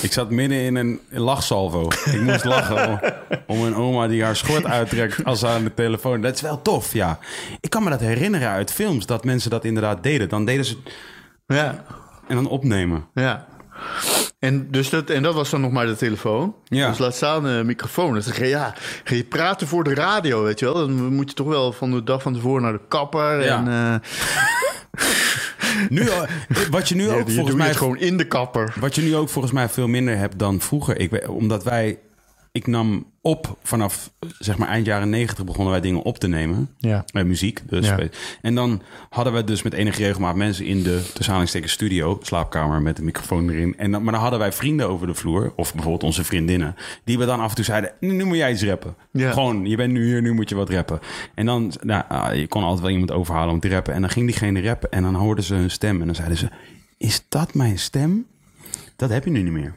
Ik 0.00 0.12
zat 0.12 0.30
midden 0.30 0.58
in 0.58 0.76
een 0.76 1.00
lachsalvo. 1.10 1.88
Ik 2.04 2.20
moest 2.20 2.44
lachen 2.44 2.88
om, 2.88 3.00
om 3.46 3.62
een 3.64 3.74
oma 3.74 4.06
die 4.06 4.22
haar 4.24 4.36
schort 4.36 4.64
uittrekt 4.64 5.24
als 5.24 5.38
ze 5.38 5.46
aan 5.46 5.64
de 5.64 5.74
telefoon. 5.74 6.20
Dat 6.20 6.34
is 6.34 6.40
wel 6.40 6.62
tof, 6.62 6.92
ja. 6.92 7.18
Ik 7.60 7.70
kan 7.70 7.82
me 7.84 7.90
dat 7.90 8.00
herinneren 8.00 8.48
uit 8.48 8.72
films, 8.72 9.06
dat 9.06 9.24
mensen 9.24 9.50
dat 9.50 9.64
inderdaad 9.64 10.02
deden. 10.02 10.28
Dan 10.28 10.44
deden 10.44 10.64
ze 10.64 10.76
Ja, 11.46 11.84
en 12.28 12.34
dan 12.34 12.48
opnemen. 12.48 13.06
ja. 13.14 13.46
En, 14.38 14.70
dus 14.70 14.90
dat, 14.90 15.10
en 15.10 15.22
dat 15.22 15.34
was 15.34 15.50
dan 15.50 15.60
nog 15.60 15.72
maar 15.72 15.86
de 15.86 15.96
telefoon. 15.96 16.54
Ja. 16.64 16.88
Dus 16.88 16.98
laat 16.98 17.14
staan 17.14 17.44
een 17.44 17.66
microfoon. 17.66 18.14
Dus 18.14 18.26
ga 18.26 18.42
je, 18.42 18.48
ja, 18.48 18.74
ga 19.04 19.14
je 19.14 19.24
praten 19.24 19.66
voor 19.66 19.84
de 19.84 19.94
radio, 19.94 20.42
weet 20.42 20.58
je 20.58 20.64
wel. 20.64 20.74
Dan 20.74 21.14
moet 21.14 21.28
je 21.28 21.36
toch 21.36 21.46
wel 21.46 21.72
van 21.72 21.90
de 21.90 22.04
dag 22.04 22.22
van 22.22 22.34
tevoren 22.34 22.62
naar 22.62 22.72
de 22.72 22.80
kapper. 22.88 23.44
Ja. 23.44 23.56
En 23.56 23.66
uh, 23.66 23.94
Nu, 25.88 26.08
eh, 26.08 26.22
wat 26.70 26.88
je 26.88 26.94
nu 26.94 27.10
ook 27.10 27.28
je 27.28 27.34
volgens 27.34 27.56
mij 27.56 27.74
gewoon 27.74 27.98
in 27.98 28.16
de 28.16 28.26
kapper. 28.26 28.74
Wat 28.80 28.94
je 28.94 29.02
nu 29.02 29.16
ook 29.16 29.28
volgens 29.28 29.54
mij 29.54 29.68
veel 29.68 29.88
minder 29.88 30.16
hebt 30.16 30.38
dan 30.38 30.60
vroeger. 30.60 30.98
Ik, 30.98 31.28
omdat 31.28 31.64
wij. 31.64 31.98
Ik 32.56 32.66
nam 32.66 33.06
op 33.20 33.58
vanaf 33.62 34.10
zeg 34.38 34.58
maar 34.58 34.68
eind 34.68 34.86
jaren 34.86 35.08
negentig 35.10 35.44
begonnen 35.44 35.72
wij 35.72 35.80
dingen 35.80 36.02
op 36.02 36.18
te 36.18 36.28
nemen. 36.28 36.70
Ja. 36.78 37.04
Met 37.12 37.26
muziek. 37.26 37.62
Dus. 37.68 37.86
Ja. 37.86 37.98
En 38.42 38.54
dan 38.54 38.82
hadden 39.10 39.32
we 39.32 39.44
dus 39.44 39.62
met 39.62 39.72
enige 39.72 40.02
regelmaat 40.02 40.36
mensen 40.36 40.64
in 40.64 40.82
de 40.82 41.10
tussen 41.14 41.68
studio, 41.68 42.18
slaapkamer 42.22 42.82
met 42.82 42.98
een 42.98 43.04
microfoon 43.04 43.50
erin. 43.50 43.76
En 43.76 43.90
dan, 43.90 44.02
maar 44.02 44.12
dan 44.12 44.22
hadden 44.22 44.38
wij 44.38 44.52
vrienden 44.52 44.88
over 44.88 45.06
de 45.06 45.14
vloer, 45.14 45.52
of 45.56 45.72
bijvoorbeeld 45.72 46.02
onze 46.02 46.24
vriendinnen, 46.24 46.76
die 47.04 47.18
we 47.18 47.24
dan 47.24 47.40
af 47.40 47.48
en 47.48 47.54
toe 47.54 47.64
zeiden: 47.64 47.92
Nu, 48.00 48.12
nu 48.12 48.24
moet 48.24 48.36
jij 48.36 48.52
iets 48.52 48.64
rappen. 48.64 48.94
Ja. 49.10 49.32
Gewoon, 49.32 49.66
je 49.66 49.76
bent 49.76 49.92
nu 49.92 50.04
hier, 50.04 50.22
nu 50.22 50.32
moet 50.32 50.48
je 50.48 50.54
wat 50.54 50.70
rappen. 50.70 51.00
En 51.34 51.46
dan, 51.46 51.72
nou, 51.82 52.04
ah, 52.08 52.34
je 52.34 52.46
kon 52.46 52.62
altijd 52.62 52.80
wel 52.80 52.90
iemand 52.90 53.12
overhalen 53.12 53.54
om 53.54 53.60
te 53.60 53.68
rappen. 53.68 53.94
En 53.94 54.00
dan 54.00 54.10
ging 54.10 54.26
diegene 54.26 54.62
rappen 54.62 54.90
en 54.90 55.02
dan 55.02 55.14
hoorden 55.14 55.44
ze 55.44 55.54
hun 55.54 55.70
stem. 55.70 56.00
En 56.00 56.06
dan 56.06 56.14
zeiden 56.14 56.38
ze: 56.38 56.48
Is 56.96 57.24
dat 57.28 57.54
mijn 57.54 57.78
stem? 57.78 58.26
Dat 58.96 59.10
heb 59.10 59.24
je 59.24 59.30
nu 59.30 59.42
niet 59.42 59.52
meer. 59.52 59.74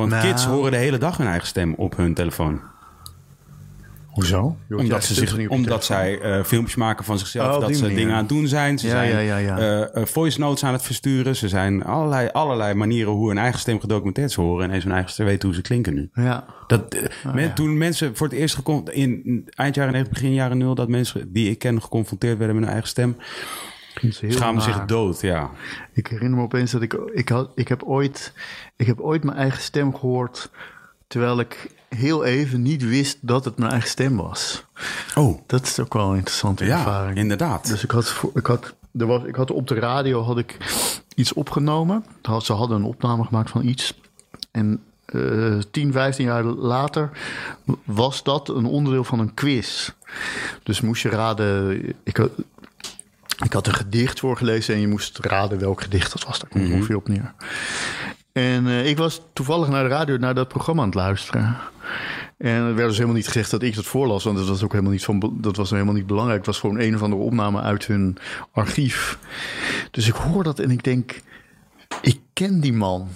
Want 0.00 0.12
Nou. 0.12 0.26
kids 0.26 0.44
horen 0.44 0.70
de 0.70 0.76
hele 0.76 0.98
dag 0.98 1.16
hun 1.16 1.26
eigen 1.26 1.46
stem 1.48 1.74
op 1.74 1.96
hun 1.96 2.14
telefoon. 2.14 2.60
Hoezo? 4.10 4.56
Omdat, 4.70 5.04
ze 5.04 5.14
zich, 5.14 5.48
omdat 5.48 5.84
zij 5.84 6.20
eh, 6.20 6.44
filmpjes 6.44 6.76
maken 6.76 7.04
van 7.04 7.18
zichzelf. 7.18 7.54
Oh, 7.54 7.60
dat 7.60 7.74
ze 7.76 7.80
manier. 7.82 7.96
dingen 7.96 8.12
aan 8.12 8.18
het 8.20 8.28
doen 8.28 8.46
zijn. 8.46 8.78
Ze 8.78 8.86
Ja, 8.86 8.92
zijn 8.92 9.10
ja, 9.10 9.18
ja, 9.18 9.36
ja. 9.36 9.58
eh, 9.58 9.80
eh, 9.96 10.06
voice 10.06 10.40
notes 10.40 10.64
aan 10.64 10.72
het 10.72 10.82
versturen. 10.82 11.36
Ze 11.36 11.48
zijn 11.48 11.84
allerlei, 11.84 12.28
allerlei 12.32 12.74
manieren 12.74 13.12
hoe 13.12 13.28
hun 13.28 13.38
eigen 13.38 13.60
stem 13.60 13.80
gedocumenteerd 13.80 14.32
ze 14.32 14.40
horen. 14.40 14.68
En 14.68 14.74
eens 14.74 14.84
hun 14.84 14.92
eigen 14.92 15.10
stem 15.10 15.26
weten 15.26 15.46
hoe 15.48 15.56
ze 15.56 15.62
klinken 15.62 15.94
nu. 15.94 16.10
Ja. 16.14 16.44
Dat, 16.66 16.92
men- 17.24 17.34
Oh, 17.34 17.40
ja. 17.40 17.52
Toen 17.52 17.78
mensen 17.78 18.16
voor 18.16 18.26
het 18.28 18.36
eerst 18.36 18.54
gecon- 18.54 18.88
in 18.92 19.42
eind 19.54 19.74
jaren 19.74 19.92
90, 19.92 20.18
begin 20.20 20.34
jaren 20.34 20.58
0, 20.58 20.74
dat 20.74 20.88
mensen 20.88 21.32
die 21.32 21.50
ik 21.50 21.58
ken 21.58 21.82
geconfronteerd 21.82 22.36
werden 22.38 22.54
met 22.54 22.64
hun 22.64 22.72
eigen 22.72 22.90
stem, 22.90 23.16
Schamen 24.28 24.62
zich 24.62 24.84
dood. 24.84 25.20
Ja. 25.20 25.50
Ik 25.92 26.06
herinner 26.06 26.38
me 26.38 26.44
opeens 26.44 26.70
dat 26.70 26.82
ik... 26.82 26.92
Ik, 26.92 27.28
had, 27.28 27.50
ik, 27.54 27.68
heb 27.68 27.82
ooit, 27.82 28.32
ik 28.76 28.86
heb 28.86 29.00
ooit 29.00 29.24
mijn 29.24 29.36
eigen 29.36 29.62
stem 29.62 29.94
gehoord... 29.94 30.50
terwijl 31.06 31.40
ik 31.40 31.70
heel 31.88 32.24
even 32.24 32.62
niet 32.62 32.88
wist 32.88 33.18
dat 33.20 33.44
het 33.44 33.58
mijn 33.58 33.70
eigen 33.70 33.88
stem 33.88 34.16
was. 34.16 34.64
Oh, 35.14 35.40
Dat 35.46 35.62
is 35.62 35.78
ook 35.80 35.92
wel 35.92 36.10
een 36.10 36.16
interessante 36.16 36.64
ja, 36.64 36.78
ervaring. 36.78 37.18
inderdaad. 37.18 37.66
Dus 37.66 37.84
ik 37.84 37.90
had, 37.90 38.22
ik 38.34 38.46
had, 38.46 38.74
er 38.98 39.06
was, 39.06 39.22
ik 39.24 39.34
had 39.34 39.50
op 39.50 39.68
de 39.68 39.74
radio 39.74 40.22
had 40.22 40.38
ik 40.38 40.56
iets 41.14 41.32
opgenomen. 41.32 42.04
Ze 42.42 42.52
hadden 42.52 42.76
een 42.76 42.84
opname 42.84 43.24
gemaakt 43.24 43.50
van 43.50 43.66
iets. 43.66 44.00
En 44.50 44.82
eh 45.04 45.58
10, 45.70 45.92
15 45.92 46.24
jaar 46.24 46.44
later 46.44 47.10
was 47.84 48.22
dat 48.22 48.48
een 48.48 48.66
onderdeel 48.66 49.04
van 49.04 49.18
een 49.18 49.34
quiz. 49.34 49.90
Dus 50.62 50.80
moest 50.80 51.02
je 51.02 51.08
raden. 51.08 51.82
Ik 52.02 52.28
ik 53.44 53.52
had 53.52 53.66
een 53.66 53.74
gedicht 53.74 54.20
voorgelezen 54.20 54.74
en 54.74 54.80
je 54.80 54.88
moest 54.88 55.18
raden 55.18 55.58
welk 55.58 55.82
gedicht 55.82 56.12
dat 56.12 56.24
was. 56.24 56.38
Daar 56.38 56.50
komt 56.50 56.64
het 56.64 56.72
ongeveer 56.72 56.96
op 56.96 57.08
neer. 57.08 57.34
En 58.32 58.66
eh, 58.66 58.86
ik 58.86 58.96
was 58.96 59.22
toevallig 59.32 59.68
naar 59.68 59.82
de 59.82 59.88
radio 59.88 60.16
naar 60.16 60.34
dat 60.34 60.48
programma 60.48 60.82
aan 60.82 60.88
het 60.88 60.96
luisteren. 60.96 61.56
En 62.38 62.54
er 62.54 62.74
werd 62.74 62.88
dus 62.88 62.96
helemaal 62.96 63.16
niet 63.16 63.26
gezegd 63.26 63.50
dat 63.50 63.62
ik 63.62 63.74
dat 63.74 63.84
voorlas, 63.84 64.24
want 64.24 64.36
dat 64.36 64.48
was 64.48 64.62
ook 64.62 64.72
helemaal 64.72 64.92
niet, 64.92 65.04
van, 65.04 65.38
dat 65.40 65.56
was 65.56 65.70
helemaal 65.70 65.94
niet 65.94 66.06
belangrijk. 66.06 66.38
Het 66.38 66.46
was 66.46 66.58
gewoon 66.58 66.80
een 66.80 66.94
of 66.94 67.02
andere 67.02 67.22
opname 67.22 67.60
uit 67.60 67.86
hun 67.86 68.16
archief. 68.52 69.18
Dus 69.90 70.08
ik 70.08 70.14
hoor 70.14 70.42
dat 70.42 70.58
en 70.58 70.70
ik 70.70 70.84
denk, 70.84 71.20
ik 72.02 72.20
ken 72.32 72.60
die 72.60 72.72
man. 72.72 73.08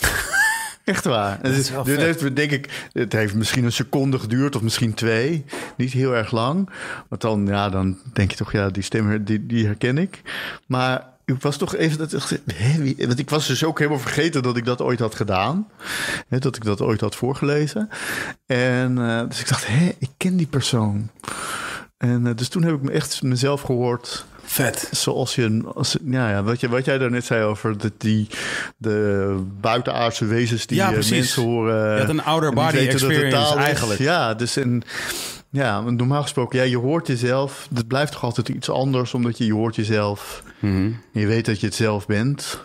Echt 0.95 1.05
waar. 1.05 1.41
En 1.43 1.53
dit, 1.53 1.73
dit 1.85 1.99
heeft, 1.99 2.37
denk 2.37 2.51
ik, 2.51 2.89
het 2.93 3.13
heeft 3.13 3.35
misschien 3.35 3.65
een 3.65 3.73
seconde 3.73 4.19
geduurd 4.19 4.57
of 4.57 4.63
misschien 4.63 4.95
twee. 4.95 5.45
Niet 5.77 5.93
heel 5.93 6.15
erg 6.15 6.31
lang. 6.31 6.71
Want 7.09 7.21
dan, 7.21 7.47
ja, 7.47 7.71
dan 7.71 7.99
denk 8.13 8.31
je 8.31 8.37
toch, 8.37 8.53
ja, 8.53 8.69
die 8.69 8.83
stem 8.83 9.25
die, 9.25 9.47
die 9.47 9.67
herken 9.67 9.99
ik. 9.99 10.21
Maar 10.67 11.13
ik 11.25 11.43
was 11.43 11.57
toch 11.57 11.75
even... 11.75 11.99
Dat, 11.99 12.41
want 12.99 13.19
ik 13.19 13.31
was 13.31 13.47
dus 13.47 13.65
ook 13.65 13.79
helemaal 13.79 14.01
vergeten 14.01 14.43
dat 14.43 14.57
ik 14.57 14.65
dat 14.65 14.81
ooit 14.81 14.99
had 14.99 15.15
gedaan. 15.15 15.69
Hè, 16.29 16.39
dat 16.39 16.57
ik 16.57 16.65
dat 16.65 16.81
ooit 16.81 17.01
had 17.01 17.17
voorgelezen. 17.17 17.89
En 18.47 18.99
eh, 18.99 19.29
dus 19.29 19.41
ik 19.41 19.49
dacht, 19.49 19.67
hé, 19.67 19.95
ik 19.99 20.11
ken 20.17 20.37
die 20.37 20.47
persoon. 20.47 21.11
En 21.97 22.27
eh, 22.27 22.37
dus 22.37 22.49
toen 22.49 22.63
heb 22.63 22.75
ik 22.75 22.83
me 22.83 22.91
echt 22.91 23.23
mezelf 23.23 23.61
gehoord... 23.61 24.25
Vet. 24.55 24.89
Zoals 24.91 25.35
je, 25.35 25.63
als, 25.75 25.97
ja, 26.05 26.31
ja, 26.31 26.43
wat, 26.43 26.61
je, 26.61 26.69
wat 26.69 26.85
jij 26.85 26.99
daarnet 26.99 27.25
zei 27.25 27.43
over 27.45 27.79
de, 27.79 27.93
die, 27.99 28.29
de 28.77 29.37
buitenaardse 29.61 30.25
wezens 30.25 30.67
die 30.67 30.77
Ja, 30.77 30.93
eh, 30.93 31.11
mensen 31.11 31.43
horen. 31.43 31.99
Had 31.99 32.09
een 32.09 32.23
outer 32.23 32.53
body 32.53 32.77
dat 32.77 32.85
experience 32.85 33.55
is. 33.55 33.55
eigenlijk. 33.55 34.01
Ja, 34.01 34.35
dus 34.35 34.57
en, 34.57 34.83
ja, 35.51 35.81
normaal 35.81 36.23
gesproken, 36.23 36.59
ja, 36.59 36.65
je 36.65 36.79
hoort 36.79 37.07
jezelf. 37.07 37.69
Het 37.75 37.89
blijft 37.89 38.13
toch 38.13 38.25
altijd 38.25 38.49
iets 38.49 38.71
anders, 38.71 39.15
omdat 39.15 39.39
je, 39.39 39.47
je 39.47 39.53
hoort 39.53 39.77
jezelf. 39.77 40.43
Mhm. 40.59 40.91
Je 41.13 41.27
weet 41.27 41.47
dat 41.47 41.61
je 41.61 41.67
het 41.67 41.75
zelf 41.75 42.07
bent. 42.07 42.61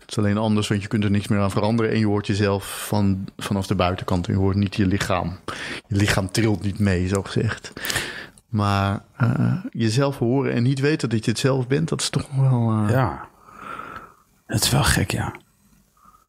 Het 0.00 0.10
is 0.10 0.18
alleen 0.18 0.38
anders, 0.38 0.68
want 0.68 0.82
je 0.82 0.88
kunt 0.88 1.04
er 1.04 1.10
niks 1.10 1.28
meer 1.28 1.40
aan 1.40 1.50
veranderen. 1.50 1.92
En 1.92 1.98
je 1.98 2.06
hoort 2.06 2.26
jezelf 2.26 2.84
van, 2.86 3.24
vanaf 3.36 3.66
de 3.66 3.74
buitenkant. 3.74 4.26
En 4.26 4.32
je 4.32 4.38
hoort 4.38 4.56
niet 4.56 4.76
je 4.76 4.86
lichaam. 4.86 5.38
Je 5.88 5.96
lichaam 5.96 6.30
trilt 6.30 6.62
niet 6.62 6.78
mee, 6.78 7.08
zo 7.08 7.22
gezegd. 7.22 7.72
Maar 8.52 9.02
eh, 9.16 9.54
jezelf 9.70 10.18
horen 10.18 10.52
en 10.52 10.62
niet 10.62 10.80
weten 10.80 11.08
dat 11.08 11.24
je 11.24 11.30
het 11.30 11.40
zelf 11.40 11.66
bent, 11.66 11.88
dat 11.88 12.00
is 12.00 12.10
toch 12.10 12.28
wel. 12.36 12.70
eh, 12.70 12.90
Ja. 12.90 13.28
Het 14.46 14.62
is 14.62 14.70
wel 14.70 14.84
gek, 14.84 15.10
ja. 15.10 15.34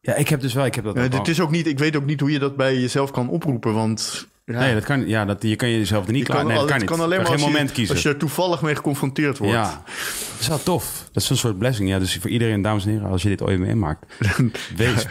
Ja, 0.01 0.13
ik 0.15 0.27
heb 0.29 0.41
dus 0.41 0.53
wel... 0.53 0.65
Ik 0.65 0.75
heb 0.75 0.83
dat 0.83 0.97
ook 0.97 1.11
het 1.11 1.27
is 1.27 1.39
ook 1.39 1.51
niet, 1.51 1.67
ik 1.67 1.79
weet 1.79 1.95
ook 1.95 2.05
niet 2.05 2.19
hoe 2.19 2.31
je 2.31 2.39
dat 2.39 2.55
bij 2.55 2.79
jezelf 2.79 3.11
kan 3.11 3.29
oproepen. 3.29 3.73
Want 3.73 4.27
ja, 4.45 4.59
Nee, 4.59 4.73
dat 4.73 4.83
kan, 4.83 5.07
ja, 5.07 5.25
dat, 5.25 5.41
je 5.43 5.55
kan 5.55 5.69
jezelf 5.69 6.05
er 6.05 6.11
niet 6.11 6.27
je 6.27 6.33
klaar... 6.33 6.45
Nee, 6.45 6.53
al- 6.53 6.59
dat 6.61 6.69
kan 6.69 6.79
niet. 6.79 6.89
kan 6.89 6.99
alleen 6.99 7.09
maar 7.17 7.25
kan 7.25 7.33
als 7.33 7.41
geen 7.41 7.51
je, 7.51 7.55
moment 7.57 7.75
kiezen. 7.75 7.95
als 7.95 8.03
je 8.03 8.09
er 8.09 8.17
toevallig 8.17 8.61
mee 8.61 8.75
geconfronteerd 8.75 9.37
wordt. 9.37 9.53
Ja, 9.53 9.83
dat 9.85 10.39
is 10.39 10.47
wel 10.47 10.63
tof. 10.63 11.09
Dat 11.11 11.23
is 11.23 11.29
een 11.29 11.37
soort 11.37 11.57
blessing. 11.57 11.89
Ja, 11.89 11.99
dus 11.99 12.17
voor 12.21 12.29
iedereen, 12.29 12.61
dames 12.61 12.85
en 12.85 12.91
heren, 12.91 13.09
als 13.09 13.21
je 13.21 13.29
dit 13.29 13.41
ooit 13.41 13.59
meemaakt, 13.59 14.05
wees. 14.75 15.05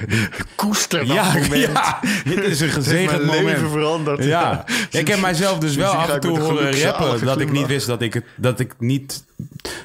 Koester 0.54 0.98
dat 1.06 1.16
Ja, 1.16 1.24
moment. 1.32 1.54
ja, 1.72 2.00
dit 2.24 2.38
is 2.38 2.60
een 2.60 2.68
gezegend 2.68 3.10
mijn 3.10 3.26
moment. 3.38 3.44
leven 3.56 3.70
veranderd. 3.70 4.24
Ja. 4.24 4.64
Ja, 4.90 4.98
ik 4.98 5.08
heb 5.08 5.20
mijzelf 5.20 5.58
dus 5.58 5.74
wel 5.76 5.90
Sindsdien 5.90 6.10
af 6.10 6.14
en 6.14 6.20
toe 6.20 6.38
horen 6.40 6.80
rappen 6.82 7.24
dat 7.26 7.40
ik 7.40 7.50
niet 7.52 7.66
wist 7.66 7.86
dat 7.86 8.02
ik 8.02 8.14
het, 8.14 8.24
dat 8.36 8.60
ik 8.60 8.74
niet, 8.78 9.24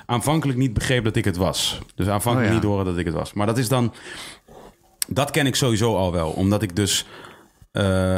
aanvankelijk 0.05 0.57
niet 0.59 0.73
begreep 0.73 1.03
dat 1.03 1.15
ik 1.15 1.25
het 1.25 1.37
was. 1.37 1.79
Dus 1.95 2.07
aanvankelijk 2.07 2.49
Oh 2.51 2.55
niet 2.55 2.65
horen 2.65 2.85
dat 2.85 2.97
ik 2.97 3.05
het 3.05 3.13
was. 3.15 3.33
Maar 3.33 3.45
dat 3.45 3.57
is 3.57 3.67
dan, 3.67 3.93
dat 5.07 5.31
ken 5.31 5.45
ik 5.47 5.55
sowieso 5.55 5.95
al 5.95 6.11
wel, 6.11 6.29
omdat 6.29 6.61
ik 6.61 6.75
dus, 6.75 7.05
eh, 7.71 8.17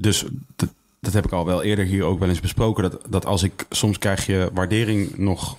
dus 0.00 0.24
dat, 0.56 0.68
dat 1.00 1.12
heb 1.12 1.24
ik 1.24 1.32
al 1.32 1.46
wel 1.46 1.62
eerder 1.62 1.84
hier 1.84 2.04
ook 2.04 2.18
wel 2.18 2.28
eens 2.28 2.40
besproken, 2.40 2.82
dat, 2.82 2.98
dat 3.08 3.26
als 3.26 3.42
ik, 3.42 3.66
soms 3.70 3.98
krijg 3.98 4.26
je 4.26 4.50
waardering 4.52 5.16
nog 5.16 5.56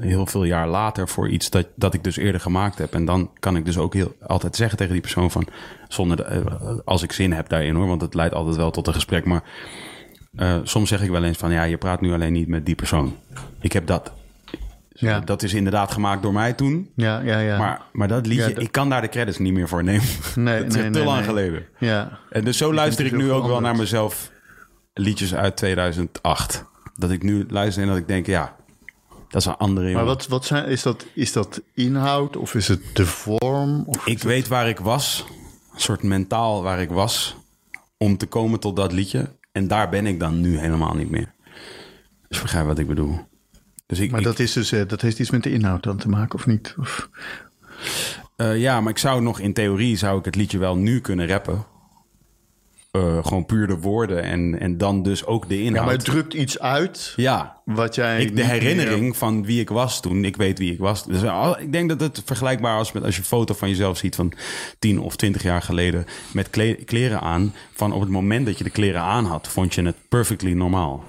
heel 0.00 0.26
veel 0.26 0.44
jaar 0.44 0.68
later 0.68 1.08
voor 1.08 1.28
iets 1.28 1.50
dat, 1.50 1.66
dat 1.74 1.94
ik 1.94 2.04
dus 2.04 2.16
eerder 2.16 2.40
gemaakt 2.40 2.78
heb. 2.78 2.94
En 2.94 3.04
dan 3.04 3.30
kan 3.38 3.56
ik 3.56 3.64
dus 3.64 3.78
ook 3.78 3.94
heel, 3.94 4.14
altijd 4.26 4.56
zeggen 4.56 4.78
tegen 4.78 4.92
die 4.92 5.02
persoon 5.02 5.30
van... 5.30 5.46
Zonder 5.88 6.16
de- 6.16 6.22
eh, 6.22 6.76
als 6.84 7.02
ik 7.02 7.12
zin 7.12 7.32
heb 7.32 7.48
daarin 7.48 7.74
hoor, 7.74 7.86
want 7.86 8.00
het 8.00 8.14
leidt 8.14 8.34
altijd 8.34 8.56
wel 8.56 8.70
tot 8.70 8.86
een 8.86 8.94
gesprek. 8.94 9.24
Maar 9.24 9.42
eh, 10.36 10.56
soms 10.62 10.88
zeg 10.88 11.02
ik 11.02 11.10
wel 11.10 11.24
eens 11.24 11.38
van... 11.38 11.52
Ja, 11.52 11.62
je 11.62 11.76
praat 11.76 12.00
nu 12.00 12.12
alleen 12.12 12.32
niet 12.32 12.48
met 12.48 12.66
die 12.66 12.74
persoon. 12.74 13.16
Ik 13.60 13.72
heb 13.72 13.86
dat. 13.86 14.12
Ja. 15.00 15.20
Dat 15.20 15.42
is 15.42 15.54
inderdaad 15.54 15.92
gemaakt 15.92 16.22
door 16.22 16.32
mij 16.32 16.52
toen. 16.52 16.90
Ja, 16.94 17.20
ja, 17.20 17.38
ja. 17.38 17.58
Maar, 17.58 17.82
maar 17.92 18.08
dat 18.08 18.26
liedje, 18.26 18.48
Ja, 18.48 18.60
ik 18.60 18.72
kan 18.72 18.88
daar 18.88 19.00
de 19.00 19.08
credits 19.08 19.38
niet 19.38 19.52
meer 19.52 19.68
voor 19.68 19.84
nemen. 19.84 20.06
Nee, 20.34 20.58
dat 20.62 20.68
is 20.68 20.74
nee, 20.74 20.90
te 20.90 20.98
nee, 20.98 21.04
lang 21.04 21.16
nee. 21.16 21.26
geleden. 21.26 21.66
ja. 21.78 22.18
En 22.30 22.44
dus 22.44 22.56
zo 22.56 22.74
luister 22.74 23.06
ik 23.06 23.16
nu 23.16 23.32
ook 23.32 23.46
wel 23.46 23.60
naar 23.60 23.76
mezelf 23.76 24.30
liedjes 24.94 25.34
uit 25.34 25.56
2008. 25.56 26.64
Dat 26.94 27.10
ik 27.10 27.22
nu 27.22 27.46
luister 27.48 27.82
en 27.82 27.88
dat 27.88 27.96
ik 27.98 28.06
denk, 28.08 28.26
ja, 28.26 28.56
dat 29.28 29.40
is 29.40 29.46
een 29.46 29.56
andere 29.56 29.92
Maar 29.92 30.04
wat, 30.04 30.26
wat 30.26 30.44
zijn, 30.44 30.66
is, 30.66 30.82
dat, 30.82 31.06
is 31.14 31.32
dat 31.32 31.62
inhoud 31.74 32.36
of 32.36 32.54
is 32.54 32.68
het 32.68 32.80
de 32.92 33.06
vorm? 33.06 33.84
Of 33.86 34.06
Ik 34.06 34.22
weet 34.22 34.48
waar 34.48 34.68
ik 34.68 34.78
was, 34.78 35.24
een 35.74 35.80
soort 35.80 36.02
mentaal 36.02 36.62
waar 36.62 36.80
ik 36.80 36.90
was, 36.90 37.36
om 37.96 38.16
te 38.16 38.26
komen 38.26 38.60
tot 38.60 38.76
dat 38.76 38.92
liedje. 38.92 39.28
En 39.52 39.68
daar 39.68 39.88
ben 39.88 40.06
ik 40.06 40.20
dan 40.20 40.40
nu 40.40 40.58
helemaal 40.58 40.94
niet 40.94 41.10
meer. 41.10 41.34
Dus 42.28 42.42
begrijp 42.42 42.66
wat 42.66 42.78
ik 42.78 42.86
bedoel. 42.86 43.18
Dus 43.86 43.98
ik, 43.98 44.10
Maar 44.10 44.20
ik- 44.20 44.26
dat, 44.26 44.38
is 44.38 44.52
dus, 44.52 44.72
eh, 44.72 44.80
dat 44.88 45.00
heeft 45.00 45.18
iets 45.18 45.30
met 45.30 45.42
de 45.42 45.50
inhoud 45.52 45.82
dan 45.82 45.96
te 45.96 46.08
maken, 46.08 46.38
of 46.38 46.46
niet? 46.46 46.74
Of, 46.78 47.08
eh, 48.36 48.60
ja, 48.60 48.80
maar 48.80 48.90
ik 48.92 48.98
zou 48.98 49.22
nog 49.22 49.38
in 49.40 49.52
theorie 49.52 49.96
zou 49.96 50.18
ik 50.18 50.24
het 50.24 50.36
liedje 50.36 50.58
wel 50.58 50.76
nu 50.76 51.00
kunnen 51.00 51.26
rappen. 51.28 51.64
Eh, 52.90 53.24
gewoon 53.26 53.46
puur 53.46 53.66
de 53.66 53.78
woorden 53.78 54.22
en, 54.22 54.60
en 54.60 54.78
dan 54.78 55.02
dus 55.02 55.24
ook 55.26 55.48
de 55.48 55.58
ja, 55.58 55.64
inhoud. 55.64 55.84
maar 55.84 55.94
het 55.94 56.04
drukt 56.04 56.34
iets 56.34 56.58
uit 56.58 57.12
Ja, 57.16 57.60
wat 57.64 57.94
jij. 57.94 58.20
ik, 58.22 58.36
de 58.36 58.44
herinnering 58.44 59.16
van 59.16 59.44
wie 59.44 59.60
ik 59.60 59.68
was 59.68 60.00
toen. 60.00 60.24
Ik 60.24 60.36
weet 60.36 60.58
wie 60.58 60.72
ik 60.72 60.78
was. 60.78 61.04
Dus 61.06 61.22
al- 61.24 61.60
ik 61.60 61.72
denk 61.72 61.88
dat 61.88 62.00
het 62.00 62.22
vergelijkbaar 62.24 62.80
is 62.80 62.92
met 62.92 63.02
als 63.04 63.14
je 63.14 63.20
een 63.20 63.26
foto 63.26 63.54
van 63.54 63.68
jezelf 63.68 63.98
ziet 63.98 64.14
van 64.14 64.32
10 64.78 65.00
of 65.00 65.16
20 65.16 65.42
jaar 65.42 65.62
geleden. 65.62 66.04
Met 66.32 66.50
kle- 66.50 66.74
kleren 66.84 67.20
aan. 67.20 67.54
Van 67.74 67.92
op 67.92 68.00
het 68.00 68.10
moment 68.10 68.46
dat 68.46 68.58
je 68.58 68.64
de 68.64 68.70
kleren 68.70 69.00
aan 69.00 69.24
had, 69.24 69.48
vond 69.48 69.74
je 69.74 69.82
het 69.82 69.96
perfectly 70.08 70.52
normaal. 70.52 71.04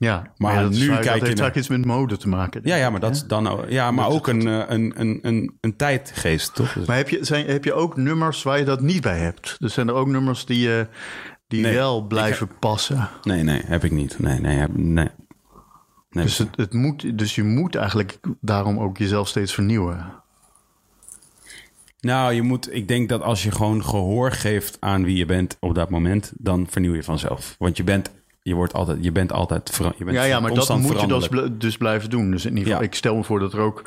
Ja, 0.00 0.32
Maar 0.36 0.54
ja, 0.54 0.62
dat 0.62 0.72
is 0.72 0.78
nu 0.78 0.86
kijk 0.86 0.96
dat 0.96 1.04
je 1.04 1.10
heeft 1.10 1.36
naar- 1.36 1.46
vaak 1.46 1.56
iets 1.56 1.68
met 1.68 1.84
mode 1.84 2.16
te 2.16 2.28
maken. 2.28 2.60
Ja, 2.64 2.76
ja 2.76 2.90
maar 2.90 3.00
dat 3.00 3.24
dan 3.26 3.46
ook, 3.48 3.68
ja, 3.68 3.90
maar 3.90 4.08
ook 4.08 4.26
een, 4.26 4.46
eh, 4.48 4.62
een, 4.68 4.92
een, 5.00 5.18
een, 5.22 5.56
een 5.60 5.76
tijdgeest, 5.76 6.54
toch? 6.54 6.72
Dus- 6.72 6.86
Maar 6.86 6.96
heb 6.96 7.08
je, 7.08 7.18
zijn, 7.24 7.46
heb 7.46 7.64
je 7.64 7.72
ook 7.72 7.96
nummers 7.96 8.42
waar 8.42 8.58
je 8.58 8.64
dat 8.64 8.80
niet 8.80 9.02
bij 9.02 9.18
hebt? 9.18 9.56
Dus 9.58 9.74
zijn 9.74 9.88
er 9.88 9.94
ook 9.94 10.06
nummers 10.06 10.44
die, 10.46 10.58
je 10.60 10.86
die 11.46 11.62
Nee, 11.62 11.74
wel 11.74 12.06
blijven 12.06 12.48
passen? 12.58 13.08
nee, 13.22 13.42
nee, 13.42 13.62
heb 13.64 13.84
ik 13.84 13.90
niet. 13.92 14.18
Nee, 14.18 14.40
nee, 14.40 14.56
heb, 14.56 14.70
nee. 14.76 15.08
nee. 16.10 16.24
Dus, 16.24 16.38
het, 16.38 16.56
het 16.56 16.72
moet, 16.72 17.18
dus 17.18 17.34
je 17.34 17.42
moet 17.42 17.74
eigenlijk 17.74 18.18
daarom 18.40 18.78
ook 18.78 18.98
jezelf 18.98 19.28
steeds 19.28 19.54
vernieuwen. 19.54 20.12
Nou, 22.00 22.32
je 22.32 22.42
moet, 22.42 22.74
ik 22.74 22.88
denk 22.88 23.08
dat 23.08 23.22
als 23.22 23.42
je 23.42 23.50
gewoon 23.50 23.84
gehoor 23.84 24.32
geeft 24.32 24.76
aan 24.80 25.04
wie 25.04 25.16
je 25.16 25.26
bent 25.26 25.56
op 25.60 25.74
dat 25.74 25.90
moment, 25.90 26.32
dan 26.36 26.66
vernieuw 26.70 26.94
je 26.94 27.02
vanzelf. 27.02 27.54
Want 27.58 27.76
je 27.76 27.84
bent, 27.84 28.10
je 28.48 28.54
wordt 28.54 28.72
altijd, 28.74 28.98
je 29.00 29.12
bent 29.12 29.32
altijd, 29.32 29.80
je 29.98 30.04
bent 30.04 30.16
Ja, 30.16 30.22
ja 30.24 30.40
maar 30.40 30.54
dat 30.54 30.78
moet 30.78 31.00
je 31.00 31.06
dus, 31.06 31.28
dus 31.58 31.76
blijven 31.76 32.10
doen. 32.10 32.30
Dus 32.30 32.44
in 32.44 32.50
ieder 32.50 32.64
geval, 32.64 32.80
Ja. 32.80 32.86
ik 32.88 32.94
stel 32.94 33.16
me 33.16 33.24
voor 33.24 33.40
dat 33.40 33.52
er 33.52 33.60
ook 33.60 33.82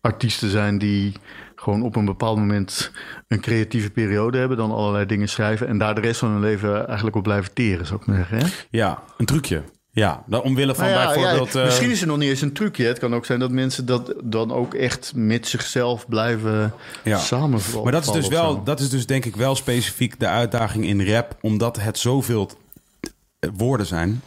artiesten 0.00 0.50
zijn 0.50 0.78
die 0.78 1.12
gewoon 1.56 1.82
op 1.82 1.96
een 1.96 2.04
bepaald 2.04 2.38
moment 2.38 2.90
een 3.28 3.40
creatieve 3.40 3.90
periode 3.90 4.38
hebben, 4.38 4.56
dan 4.56 4.70
allerlei 4.72 5.06
dingen 5.06 5.28
schrijven 5.28 5.68
en 5.68 5.78
daar 5.78 5.94
de 5.94 6.00
rest 6.00 6.18
van 6.18 6.30
hun 6.30 6.40
leven 6.40 6.86
eigenlijk 6.86 7.16
op 7.16 7.22
blijven 7.22 7.52
teren, 7.54 7.86
zou 7.86 8.00
ik 8.00 8.06
maar 8.06 8.16
zeggen. 8.16 8.38
Hè? 8.38 8.46
Ja, 8.70 9.02
een 9.16 9.26
trucje. 9.26 9.62
Ja, 9.90 10.22
dan 10.26 10.42
omwille 10.42 10.74
van 10.74 10.84
Nou 10.84 10.96
ja, 10.98 11.04
bijvoorbeeld... 11.14 11.52
ja, 11.52 11.58
eh, 11.58 11.64
misschien 11.64 11.90
is 11.90 12.00
er 12.00 12.06
nog 12.06 12.16
niet 12.16 12.28
eens 12.28 12.40
een 12.40 12.52
trucje. 12.52 12.84
Het 12.84 12.98
kan 12.98 13.14
ook 13.14 13.24
zijn 13.26 13.38
dat 13.38 13.50
mensen 13.50 13.86
dat 13.86 14.14
dan 14.24 14.52
ook 14.52 14.74
echt 14.74 15.12
met 15.14 15.48
zichzelf 15.48 16.08
blijven 16.08 16.72
Ja. 17.04 17.18
samenvallen. 17.18 17.82
Maar 17.82 17.92
dat 17.92 18.04
is 18.04 18.10
dus 18.10 18.28
wel, 18.28 18.62
dat 18.64 18.80
is 18.80 18.88
dus 18.90 19.06
denk 19.06 19.24
ik 19.24 19.36
wel 19.36 19.54
specifiek 19.54 20.20
de 20.20 20.26
uitdaging 20.26 20.84
in 20.86 21.06
rap, 21.08 21.36
omdat 21.40 21.80
het 21.80 21.98
zoveel 21.98 22.50
woorden 23.56 23.86
zijn. 23.86 24.20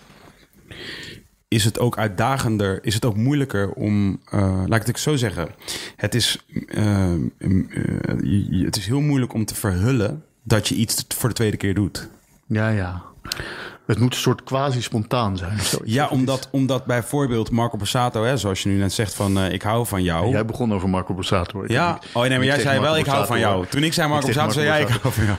Is 1.47 1.66
het 1.66 1.80
ook 1.80 1.97
uitdagender, 1.97 2.80
is 2.86 2.93
het 2.93 3.05
ook 3.05 3.16
moeilijker 3.16 3.72
om, 3.72 4.20
eh, 4.32 4.64
laat 4.68 4.82
ik 4.82 4.88
het 4.88 4.99
zo 4.99 5.16
zeggen. 5.16 5.47
Het 5.95 6.16
is, 6.16 6.45
eh, 6.68 7.14
eh, 7.14 7.20
je- 8.22 8.62
het 8.66 8.78
is 8.78 8.86
heel 8.86 9.01
moeilijk 9.01 9.34
om 9.34 9.45
te 9.45 9.55
verhullen 9.55 10.24
dat 10.43 10.68
je 10.68 10.76
iets 10.76 11.05
voor 11.07 11.30
de 11.30 11.36
tweede 11.36 11.57
keer 11.57 11.74
doet. 11.74 12.10
Ja, 12.47 12.70
ja. 12.70 13.01
Het 13.89 13.99
moet 13.99 14.13
een 14.13 14.19
soort 14.19 14.43
quasi-spontaan 14.43 15.37
zijn. 15.37 15.59
zoiets. 15.59 15.93
Ja, 15.93 16.07
omdat, 16.07 16.47
omdat 16.51 16.85
bijvoorbeeld 16.85 17.51
Marco 17.51 17.77
Borsato, 17.77 18.23
hè, 18.23 18.37
zoals 18.37 18.63
je 18.63 18.69
nu 18.69 18.77
net 18.77 18.93
zegt 18.93 19.13
van 19.13 19.39
eh, 19.39 19.53
ik 19.53 19.61
hou 19.61 19.85
van 19.85 20.03
jou. 20.03 20.29
Jij 20.29 20.45
begon 20.45 20.73
over 20.73 20.89
Marco 20.89 21.13
Borsato. 21.13 21.63
Ik 21.63 21.69
Ja, 21.69 21.99
oh 22.13 22.21
nee, 22.21 22.37
maar 22.37 22.45
jij 22.45 22.59
zei 22.59 22.79
wel, 22.79 22.97
ik 22.97 23.05
hou 23.05 23.25
van 23.25 23.39
jou. 23.39 23.65
Toen 23.65 23.83
ik 23.83 23.93
zei 23.93 24.09
Marco 24.09 24.25
Borsato, 24.25 24.51
zei 24.51 24.65
jij, 24.65 24.81
ik 24.81 24.87
hou 24.87 25.13
van 25.13 25.25
jou. 25.25 25.37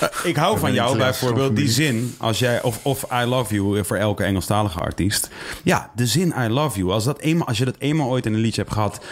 Eh, 0.00 0.08
ik 0.24 0.36
hou 0.36 0.58
van 0.58 0.72
jou 0.72 0.98
bijvoorbeeld, 0.98 1.56
die 1.56 1.68
zin, 1.68 2.14
als 2.18 2.38
jij, 2.38 2.62
of, 2.62 2.84
of 2.84 3.06
I 3.22 3.24
love 3.24 3.54
you 3.54 3.84
voor 3.84 3.96
elke 3.96 4.24
Engelstalige 4.24 4.80
artiest. 4.80 5.28
Ja, 5.62 5.90
de 5.94 6.06
zin 6.06 6.34
I 6.38 6.48
love 6.48 6.78
you, 6.78 6.90
als, 6.90 7.04
dat 7.04 7.20
eenmaal, 7.20 7.46
als 7.46 7.58
je 7.58 7.64
dat 7.64 7.76
eenmaal 7.78 8.08
ooit 8.08 8.26
in 8.26 8.34
een 8.34 8.40
liedje 8.40 8.60
hebt 8.60 8.72
gehad, 8.74 9.04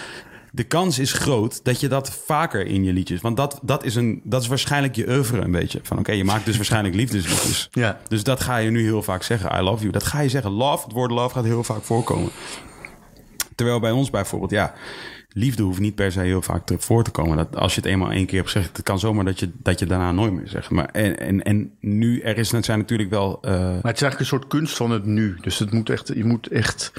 de 0.52 0.64
kans 0.64 0.98
is 0.98 1.12
groot 1.12 1.64
dat 1.64 1.80
je 1.80 1.88
dat 1.88 2.10
vaker 2.24 2.66
in 2.66 2.84
je 2.84 2.92
liedjes, 2.92 3.20
want 3.20 3.36
dat, 3.36 3.58
dat, 3.62 3.84
is, 3.84 3.94
een, 3.94 4.20
dat 4.24 4.42
is 4.42 4.48
waarschijnlijk 4.48 4.96
je 4.96 5.08
oeuvre 5.08 5.40
een 5.40 5.50
beetje. 5.50 5.80
Van 5.82 5.98
oké, 5.98 6.12
je 6.12 6.24
maakt 6.24 6.44
dus 6.44 6.56
waarschijnlijk 6.56 6.94
liefdesliedjes. 6.94 7.68
Ja. 7.70 8.00
Dus 8.08 8.22
dat 8.22 8.40
ga 8.40 8.56
je 8.56 8.70
nu 8.70 8.82
heel 8.82 9.02
vaak 9.02 9.22
zeggen, 9.22 9.58
I 9.58 9.62
love 9.62 9.80
you. 9.80 9.92
Dat 9.92 10.04
ga 10.04 10.20
je 10.20 10.28
zeggen, 10.28 10.50
love, 10.50 10.84
het 10.84 10.92
woord 10.92 11.10
love 11.10 11.34
gaat 11.34 11.44
heel 11.44 11.64
vaak 11.64 11.82
voorkomen. 11.82 12.30
Terwijl 13.54 13.80
bij 13.80 13.90
ons 13.90 14.10
bijvoorbeeld, 14.10 14.50
ja, 14.50 14.74
liefde 15.38 15.62
hoeft 15.62 15.80
niet 15.80 15.94
per 15.94 16.12
se 16.12 16.20
heel 16.20 16.42
vaak 16.42 16.66
te, 16.66 16.76
voor 16.78 17.04
te 17.04 17.10
komen. 17.10 17.36
Dat 17.36 17.56
als 17.56 17.74
je 17.74 17.80
het 17.80 17.90
eenmaal 17.90 18.10
één 18.10 18.26
keer 18.26 18.38
hebt 18.38 18.50
gezegd, 18.50 18.76
het 18.76 18.86
kan 18.86 18.98
zomaar 18.98 19.24
dat 19.24 19.40
je, 19.40 19.50
dat 19.62 19.78
je 19.78 19.86
daarna 19.86 20.12
nooit 20.12 20.32
meer 20.32 20.48
zegt. 20.48 20.70
Maar 20.70 20.88
en, 20.88 21.18
en, 21.18 21.42
en 21.42 21.72
nu, 21.80 22.20
er 22.20 22.38
is, 22.38 22.50
het 22.50 22.64
zijn 22.64 22.78
natuurlijk 22.78 23.10
wel... 23.10 23.38
eh, 23.42 23.52
Maar 23.52 23.60
het 23.68 23.74
is 23.74 23.82
eigenlijk 24.02 24.18
een 24.20 24.26
soort 24.26 24.46
kunst 24.46 24.76
van 24.76 24.90
het 24.90 25.04
nu. 25.04 25.38
Dus 25.40 25.58
het 25.58 25.72
moet 25.72 25.90
echt, 25.90 26.08
je 26.14 26.24
moet 26.24 26.46
echt... 26.48 26.92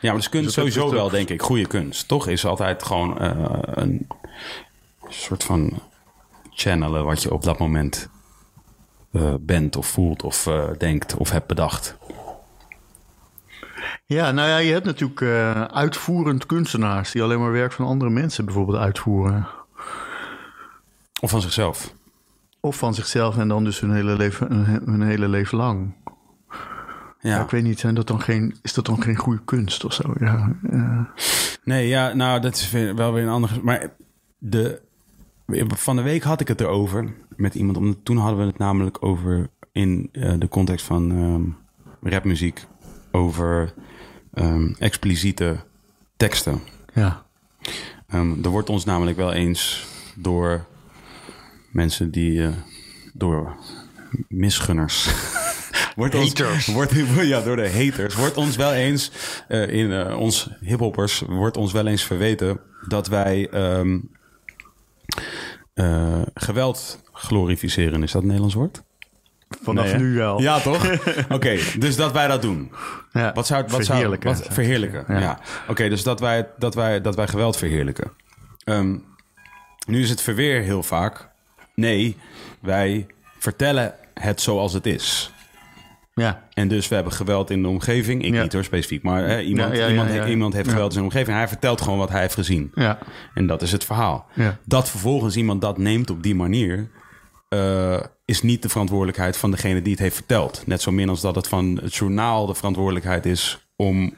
Ja, 0.00 0.12
maar 0.12 0.28
kunst 0.28 0.32
Dus 0.32 0.42
dat 0.42 0.52
sowieso 0.54 0.90
wel, 0.90 1.10
denk 1.10 1.28
ik. 1.28 1.42
Goede 1.42 1.66
kunst. 1.66 2.08
Toch 2.08 2.26
is 2.26 2.44
altijd 2.44 2.82
gewoon 2.82 3.18
eh, 3.18 3.58
een 3.62 4.06
soort 5.08 5.44
van 5.44 5.82
channelen 6.50 7.04
wat 7.04 7.22
je 7.22 7.32
op 7.32 7.42
dat 7.42 7.58
moment 7.58 8.08
eh, 9.12 9.34
bent 9.40 9.76
of 9.76 9.86
voelt 9.86 10.22
of 10.22 10.48
denkt 10.78 11.16
of 11.16 11.30
hebt 11.30 11.46
bedacht. 11.46 11.97
Ja, 14.08 14.30
nou 14.30 14.48
ja, 14.48 14.56
je 14.56 14.72
hebt 14.72 14.84
natuurlijk 14.84 15.20
eh, 15.20 15.62
uitvoerend 15.62 16.46
kunstenaars... 16.46 17.10
die 17.12 17.22
alleen 17.22 17.40
maar 17.40 17.52
werk 17.52 17.72
van 17.72 17.86
andere 17.86 18.10
mensen 18.10 18.44
bijvoorbeeld 18.44 18.78
uitvoeren. 18.78 19.48
Of 21.20 21.30
van 21.30 21.40
zichzelf. 21.40 21.94
Of 22.60 22.76
van 22.76 22.94
zichzelf 22.94 23.38
en 23.38 23.48
dan 23.48 23.64
dus 23.64 23.80
hun 23.80 23.94
hele 23.94 24.16
leven, 24.16 24.52
hun, 24.84 25.02
hele 25.02 25.28
leven 25.28 25.58
lang. 25.58 25.94
Ja. 26.04 26.14
Ja. 27.20 27.42
ik 27.42 27.50
weet 27.50 27.62
niet, 27.62 27.78
zijn 27.78 27.94
dat 27.94 28.06
dan 28.06 28.20
geen, 28.20 28.56
is 28.62 28.72
dat 28.72 28.86
dan 28.86 29.02
geen 29.02 29.16
goede 29.16 29.44
kunst 29.44 29.84
of 29.84 29.92
zo? 29.92 30.14
Ja, 30.18 30.52
Nee, 31.64 31.88
ja, 31.88 32.14
nou, 32.14 32.40
dat 32.40 32.54
is 32.54 32.70
wel 32.70 33.12
weer 33.12 33.22
een 33.22 33.28
ander... 33.28 33.50
Maar 33.62 33.92
de, 34.38 34.80
van 35.66 35.96
de 35.96 36.02
week 36.02 36.22
had 36.22 36.40
ik 36.40 36.48
het 36.48 36.60
erover 36.60 37.14
met 37.36 37.54
iemand. 37.54 37.76
Omdat 37.76 38.04
toen 38.04 38.16
hadden 38.16 38.40
we 38.40 38.46
het 38.46 38.58
namelijk 38.58 39.04
over 39.04 39.50
in 39.72 40.08
eh, 40.12 40.34
de 40.38 40.48
context 40.48 40.86
van 40.86 41.10
ehm, 41.10 42.10
rapmuziek. 42.12 42.66
Over 43.12 43.74
ehm, 44.38 44.72
expliciete 44.78 45.56
teksten. 46.16 46.60
ja. 46.94 47.26
Ehm, 48.08 48.44
er 48.44 48.50
wordt 48.50 48.70
ons 48.70 48.84
namelijk 48.84 49.16
wel 49.16 49.32
eens 49.32 49.86
door 50.14 50.66
mensen 51.70 52.10
die... 52.10 52.42
eh, 52.44 52.48
door 53.14 53.56
misgunners... 54.28 55.08
wordt 55.96 56.14
ons- 56.14 56.26
Haters. 56.28 56.66
wordt, 56.66 56.92
ja, 57.20 57.40
door 57.40 57.56
de 57.56 57.70
haters. 57.72 58.14
Wordt 58.14 58.36
ons 58.36 58.56
wel 58.56 58.72
eens... 58.72 59.10
eh, 59.48 59.68
in 59.68 59.92
eh, 59.92 60.18
ons 60.18 60.50
hiphoppers 60.60 61.20
wordt 61.26 61.56
ons 61.56 61.72
wel 61.72 61.86
eens 61.86 62.02
verweten... 62.04 62.60
dat 62.88 63.06
wij 63.06 63.48
ehm, 63.50 63.98
eh, 65.74 66.22
geweld 66.34 67.02
glorificeren. 67.12 68.02
Is 68.02 68.12
dat 68.12 68.20
een 68.20 68.26
Nederlands 68.26 68.54
woord? 68.56 68.82
Vanaf 69.62 69.84
Nee, 69.84 69.94
nu 69.96 70.14
wel. 70.14 70.40
Ja, 70.40 70.60
toch? 70.60 70.86
Oké, 71.28 71.56
dus 71.78 71.96
dat 71.96 72.12
wij 72.12 72.28
dat 72.28 72.42
doen. 72.42 72.72
Ja, 73.12 73.32
Wat 73.34 73.46
zou, 73.46 73.62
wat 73.62 73.70
zou, 73.70 73.84
verheerlijken. 73.84 74.28
wat, 74.28 74.46
verheerlijken, 74.50 75.04
ja. 75.08 75.18
Ja. 75.20 75.38
Oké, 75.68 75.88
dus 75.88 76.02
dat 76.02 76.20
wij, 76.20 76.46
dat, 76.58 76.74
wij, 76.74 77.00
dat 77.00 77.14
wij 77.16 77.26
geweld 77.28 77.56
verheerlijken. 77.56 78.10
Ehm, 78.64 78.96
nu 79.86 80.02
is 80.02 80.10
het 80.10 80.20
verweer 80.20 80.60
heel 80.62 80.82
vaak. 80.82 81.28
Nee, 81.74 82.16
wij 82.60 83.06
vertellen 83.38 83.94
het 84.14 84.40
zoals 84.40 84.72
het 84.72 84.86
is. 84.86 85.32
Ja, 86.14 86.42
En 86.52 86.68
dus 86.68 86.88
we 86.88 86.94
hebben 86.94 87.12
geweld 87.12 87.50
in 87.50 87.62
de 87.62 87.68
omgeving. 87.68 88.24
Ik 88.24 88.32
Ja. 88.34 88.42
niet 88.42 88.52
hoor, 88.52 88.64
specifiek. 88.64 89.02
Maar 89.02 89.22
hè, 89.22 89.40
iemand, 89.40 89.68
Ja, 89.72 89.74
ja, 89.78 89.84
ja, 89.84 89.90
iemand, 89.90 90.12
ja. 90.12 90.26
iemand 90.26 90.54
heeft 90.54 90.68
geweld 90.68 90.86
in 90.86 90.92
zijn 90.92 91.04
omgeving. 91.04 91.36
Hij 91.36 91.48
vertelt 91.48 91.80
gewoon 91.80 91.98
wat 91.98 92.10
hij 92.10 92.20
heeft 92.20 92.34
gezien. 92.34 92.70
ja, 92.74 92.98
En 93.34 93.46
dat 93.46 93.62
is 93.62 93.72
het 93.72 93.84
verhaal. 93.84 94.26
Dat 94.64 94.90
vervolgens 94.90 95.36
iemand 95.36 95.60
dat 95.60 95.78
neemt 95.78 96.10
op 96.10 96.22
die 96.22 96.34
manier... 96.34 96.90
eh, 97.48 98.00
is 98.24 98.42
niet 98.42 98.62
de 98.62 98.68
verantwoordelijkheid 98.68 99.36
van 99.36 99.50
degene 99.50 99.82
die 99.82 99.92
het 99.92 100.00
heeft 100.00 100.14
verteld. 100.14 100.62
Net 100.66 100.82
zo 100.82 100.90
min 100.92 101.08
als 101.08 101.20
dat 101.20 101.34
het 101.34 101.48
van 101.48 101.78
het 101.82 101.94
journaal 101.94 102.46
de 102.46 102.54
verantwoordelijkheid 102.54 103.26
is... 103.26 103.68
om 103.76 104.14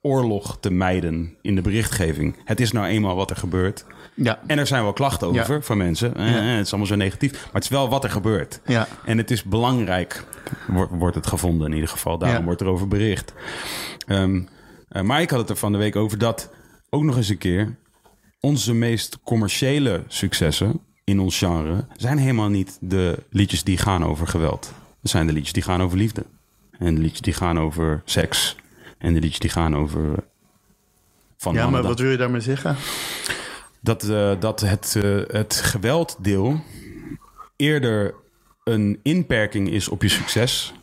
oorlog 0.00 0.58
te 0.60 0.70
mijden 0.70 1.36
in 1.42 1.54
de 1.54 1.60
berichtgeving. 1.60 2.36
Het 2.44 2.60
is 2.60 2.72
nou 2.72 2.86
eenmaal 2.86 3.16
wat 3.16 3.30
er 3.30 3.36
gebeurt. 3.36 3.84
ja. 4.14 4.38
En 4.46 4.58
er 4.58 4.66
zijn 4.66 4.82
wel 4.82 4.92
klachten 4.92 5.28
over 5.28 5.54
Ja. 5.54 5.60
van 5.62 5.76
mensen. 5.76 6.16
Eh, 6.16 6.28
Ja. 6.30 6.32
het 6.42 6.64
is 6.64 6.70
allemaal 6.70 6.88
zo 6.90 6.94
negatief. 6.96 7.32
Maar 7.32 7.52
het 7.52 7.64
is 7.64 7.68
wel 7.68 7.88
wat 7.88 8.04
er 8.04 8.10
gebeurt. 8.10 8.60
Ja. 8.66 8.88
En 9.04 9.18
het 9.18 9.30
is 9.30 9.42
belangrijk, 9.42 10.24
wordt, 10.68 10.92
wordt 10.94 11.16
het 11.16 11.26
gevonden 11.26 11.66
in 11.68 11.74
ieder 11.74 11.88
geval. 11.90 12.18
Daarom 12.18 12.44
wordt 12.44 12.60
er 12.60 12.66
over 12.66 12.88
bericht. 12.88 13.32
Ehm, 14.06 14.42
eh, 14.88 15.02
maar 15.02 15.20
ik 15.20 15.30
had 15.30 15.38
het 15.38 15.50
er 15.50 15.56
van 15.56 15.72
de 15.72 15.78
week 15.78 15.96
over 15.96 16.18
dat 16.18 16.50
ook 16.90 17.02
nog 17.02 17.16
eens 17.16 17.28
een 17.28 17.38
keer... 17.38 17.76
onze 18.40 18.74
meest 18.74 19.18
commerciële 19.24 20.02
successen 20.08 20.80
in 21.06 21.20
ons 21.20 21.38
genre... 21.38 21.86
zijn 21.96 22.18
helemaal 22.18 22.48
niet 22.48 22.78
de 22.80 23.18
liedjes 23.30 23.64
die 23.64 23.78
gaan 23.78 24.04
over 24.04 24.26
geweld. 24.26 24.72
Het 25.02 25.10
zijn 25.10 25.26
de 25.26 25.32
liedjes 25.32 25.52
die 25.52 25.62
gaan 25.62 25.82
over 25.82 25.98
liefde. 25.98 26.24
En 26.78 26.94
de 26.94 27.00
liedjes 27.00 27.20
die 27.20 27.32
gaan 27.32 27.58
over 27.60 28.02
seks. 28.04 28.56
En 28.98 29.14
de 29.14 29.20
liedjes 29.20 29.38
die 29.38 29.50
gaan 29.50 29.76
over... 29.76 30.24
Van 31.36 31.54
ja, 31.54 31.68
maar 31.70 31.80
dat- 31.80 31.90
wat 31.90 32.00
wil 32.00 32.10
je 32.10 32.16
daarmee 32.16 32.40
zeggen? 32.40 32.76
dat, 33.80 34.02
eh, 34.08 34.32
dat 34.38 34.60
het, 34.60 34.96
eh, 35.02 35.20
het 35.26 35.54
gewelddeel 35.56 36.60
eerder 37.56 38.14
een 38.64 39.00
inperking 39.02 39.70
is 39.70 39.88
op 39.88 40.02
je 40.02 40.08
succes. 40.08 40.74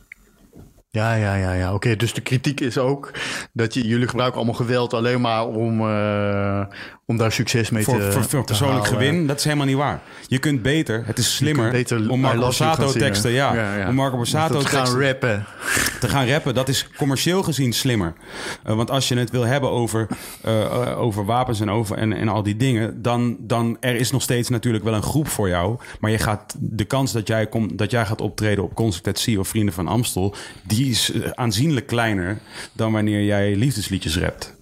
Ja, 0.89 1.13
ja, 1.15 1.35
ja, 1.35 1.53
ja. 1.53 1.73
Oké, 1.73 1.95
dus 1.95 2.13
de 2.13 2.21
kritiek 2.21 2.59
is 2.59 2.77
ook 2.77 3.11
dat 3.53 3.73
je, 3.73 3.87
jullie 3.87 4.07
gebruiken 4.07 4.37
allemaal 4.39 4.57
geweld 4.59 4.93
alleen 4.93 5.21
maar 5.21 5.47
om, 5.47 5.79
eh, 5.79 6.65
om 7.05 7.17
daar 7.17 7.31
succes 7.31 7.69
mee 7.69 7.83
Voor, 7.83 7.99
te 7.99 8.11
voor, 8.11 8.23
voor 8.23 8.39
te 8.39 8.45
persoonlijk 8.45 8.85
halen. 8.85 8.99
gewin, 8.99 9.27
dat 9.27 9.37
is 9.37 9.43
helemaal 9.43 9.65
niet 9.65 9.75
waar. 9.75 10.01
Je 10.27 10.39
kunt 10.39 10.61
beter, 10.61 11.03
het 11.05 11.17
is 11.17 11.35
slimmer 11.35 11.71
beter 11.71 12.09
om 12.09 12.19
Marco 12.19 12.39
Borsato 12.39 12.91
teksten, 12.91 13.31
ja, 13.31 13.53
Ja, 13.53 13.75
ja. 13.75 13.87
om 13.87 13.95
Marco 13.95 14.17
Borsato 14.17 14.59
we 14.59 14.65
gaan 14.65 14.99
rappen. 14.99 15.45
te 15.99 16.09
gaan 16.09 16.27
rappen. 16.27 16.53
Dat 16.53 16.69
is 16.69 16.87
commercieel 16.97 17.43
gezien 17.43 17.73
slimmer. 17.73 18.13
Eh, 18.63 18.75
want 18.75 18.89
als 18.89 19.07
je 19.07 19.15
het 19.15 19.29
wil 19.29 19.45
hebben 19.45 19.69
over, 19.69 20.07
eh, 20.41 20.61
eh, 20.61 20.99
over 20.99 21.25
wapens 21.25 21.59
en, 21.59 21.69
over, 21.71 21.97
en, 21.97 22.13
en 22.13 22.27
al 22.27 22.43
die 22.43 22.57
dingen, 22.57 23.01
dan, 23.01 23.37
dan 23.39 23.77
er 23.79 23.95
is 23.95 24.11
nog 24.11 24.21
steeds 24.21 24.49
natuurlijk 24.49 24.83
wel 24.83 24.93
een 24.93 25.03
groep 25.03 25.27
voor 25.27 25.47
jou. 25.47 25.77
Maar 25.99 26.11
je 26.11 26.19
gaat, 26.19 26.55
de 26.59 26.85
kans 26.85 27.11
dat 27.11 27.27
jij, 27.27 27.47
komt 27.47 27.77
dat 27.77 27.91
jij 27.91 28.05
gaat 28.05 28.21
optreden 28.21 28.63
op 28.63 28.73
Concert 28.73 29.37
of 29.37 29.47
Vrienden 29.47 29.73
van 29.73 29.87
Amstel, 29.87 30.35
die 30.63 30.89
is 30.89 31.11
aanzienlijk 31.33 31.87
kleiner 31.87 32.39
dan 32.73 32.91
wanneer 32.91 33.23
jij 33.23 33.55
liefdesliedjes 33.55 34.17
rapt. 34.17 34.53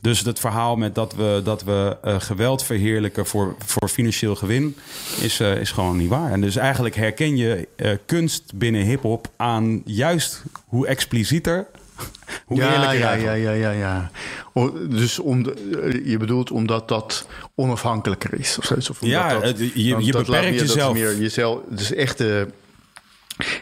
Dus 0.00 0.20
het 0.20 0.40
verhaal 0.40 0.76
met 0.76 0.94
dat 0.94 1.14
we, 1.14 1.40
dat 1.44 1.62
we 1.64 1.96
eh, 2.02 2.20
geweld 2.20 2.64
verheerlijken 2.64 3.26
voor, 3.26 3.54
voor 3.66 3.88
financieel 3.88 4.34
gewin 4.36 4.76
is, 5.20 5.40
eh, 5.40 5.56
is 5.56 5.70
gewoon 5.70 5.96
niet 5.96 6.08
waar. 6.08 6.30
En 6.32 6.40
dus 6.40 6.56
eigenlijk 6.56 6.94
herken 6.96 7.36
je 7.36 7.68
eh, 7.76 7.90
kunst 8.06 8.42
binnen 8.54 8.82
hip-hop 8.82 9.28
aan 9.36 9.82
juist 9.84 10.42
hoe 10.66 10.86
explicieter, 10.86 11.66
hoe 12.46 12.56
Ja, 12.56 12.72
eerlijker. 12.72 12.98
ja, 12.98 13.12
ja, 13.12 13.32
ja, 13.32 13.50
ja, 13.52 13.70
ja. 13.70 14.10
O, 14.52 14.72
dus 14.88 15.18
om 15.18 15.42
de, 15.42 16.00
je 16.04 16.16
bedoelt 16.16 16.50
omdat 16.50 16.88
dat 16.88 17.26
onafhankelijker 17.54 18.38
is 18.40 18.58
of 18.58 18.64
zoiets? 18.64 18.90
Of 18.90 18.96
Ja, 19.00 19.32
dat, 19.32 19.42
het- 19.42 19.58
je- 19.58 19.82
je 20.04 20.12
dat 20.12 20.26
beperkt 20.26 20.58
dat 20.58 20.68
jezelf. 20.68 20.92
meer 20.94 21.18
jezelf. 21.18 21.58
Dus 21.68 21.92
echte, 21.92 22.48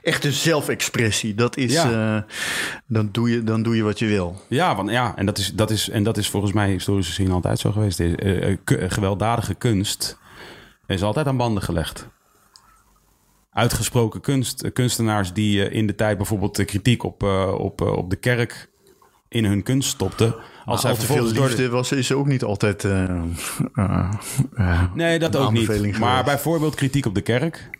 echte 0.02 0.32
zelfexpressie. 0.32 1.34
Dat 1.34 1.56
is, 1.56 1.72
Ja. 1.72 2.16
eh, 2.16 2.32
dan, 2.86 3.08
doe 3.12 3.30
je, 3.30 3.42
dan 3.44 3.62
doe 3.62 3.76
je 3.76 3.82
wat 3.82 3.98
je 3.98 4.06
wil. 4.06 4.40
Ja, 4.48 4.76
want, 4.76 4.90
ja 4.90 5.16
en, 5.16 5.26
dat 5.26 5.38
is, 5.38 5.52
dat 5.54 5.70
is, 5.70 5.88
en 5.88 6.02
dat 6.02 6.16
is 6.16 6.28
volgens 6.30 6.52
mij 6.52 6.70
historisch 6.70 7.06
gezien 7.08 7.30
altijd 7.30 7.58
zo 7.58 7.72
geweest. 7.72 7.98
Ku- 8.64 8.88
gewelddadige 8.88 9.54
kunst 9.54 10.18
is 10.86 11.02
altijd 11.02 11.26
aan 11.26 11.36
banden 11.36 11.62
gelegd. 11.62 12.08
Uitgesproken 13.50 14.20
kunst, 14.20 14.72
kunstenaars 14.72 15.32
die 15.32 15.70
in 15.70 15.86
de 15.86 15.94
tijd 15.94 16.16
bijvoorbeeld 16.16 16.56
de 16.56 16.64
kritiek 16.64 17.02
op, 17.02 17.22
eh, 17.22 17.54
op, 17.58 17.80
op 17.80 18.10
de 18.10 18.16
kerk 18.16 18.70
in 19.28 19.44
hun 19.44 19.62
kunst 19.62 19.88
stopten. 19.88 20.34
Als 20.64 20.80
zij 20.80 20.90
Al 20.90 20.96
te 20.96 21.06
veel 21.06 21.16
door 21.24 21.32
de- 21.32 21.40
liefde 21.40 21.68
was, 21.68 21.92
is 21.92 22.12
ook 22.12 22.26
niet 22.26 22.42
altijd... 22.44 22.82
Nee, 24.94 25.18
dat 25.18 25.34
een 25.34 25.40
ook 25.40 25.52
niet. 25.52 25.98
Maar 25.98 26.24
bijvoorbeeld 26.24 26.74
kritiek 26.74 27.06
op 27.06 27.14
de 27.14 27.20
kerk 27.20 27.70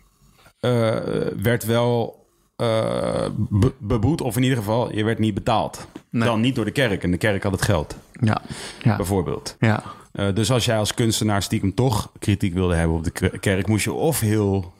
werd 1.41 1.65
wel 1.65 2.25
eh, 2.55 3.25
be- 3.37 3.73
beboet, 3.77 4.21
of 4.21 4.35
in 4.35 4.43
ieder 4.43 4.57
geval, 4.57 4.95
je 4.95 5.03
werd 5.03 5.19
niet 5.19 5.33
betaald. 5.33 5.87
Nee. 6.09 6.27
Dan 6.27 6.41
niet 6.41 6.55
door 6.55 6.65
de 6.65 6.71
kerk. 6.71 7.03
En 7.03 7.11
de 7.11 7.17
kerk 7.17 7.43
had 7.43 7.51
het 7.51 7.61
geld, 7.61 7.95
Ja, 8.21 8.41
ja, 8.83 8.95
bijvoorbeeld. 8.95 9.55
ja. 9.59 9.83
Eh, 10.11 10.27
dus 10.33 10.51
als 10.51 10.65
jij 10.65 10.77
als 10.77 10.93
kunstenaar 10.93 11.41
stiekem 11.43 11.73
toch 11.73 12.11
kritiek 12.19 12.53
wilde 12.53 12.75
hebben 12.75 12.97
op 12.97 13.03
de 13.03 13.39
kerk, 13.39 13.67
moest 13.67 13.83
je 13.83 13.93
of 13.93 14.19
heel 14.19 14.73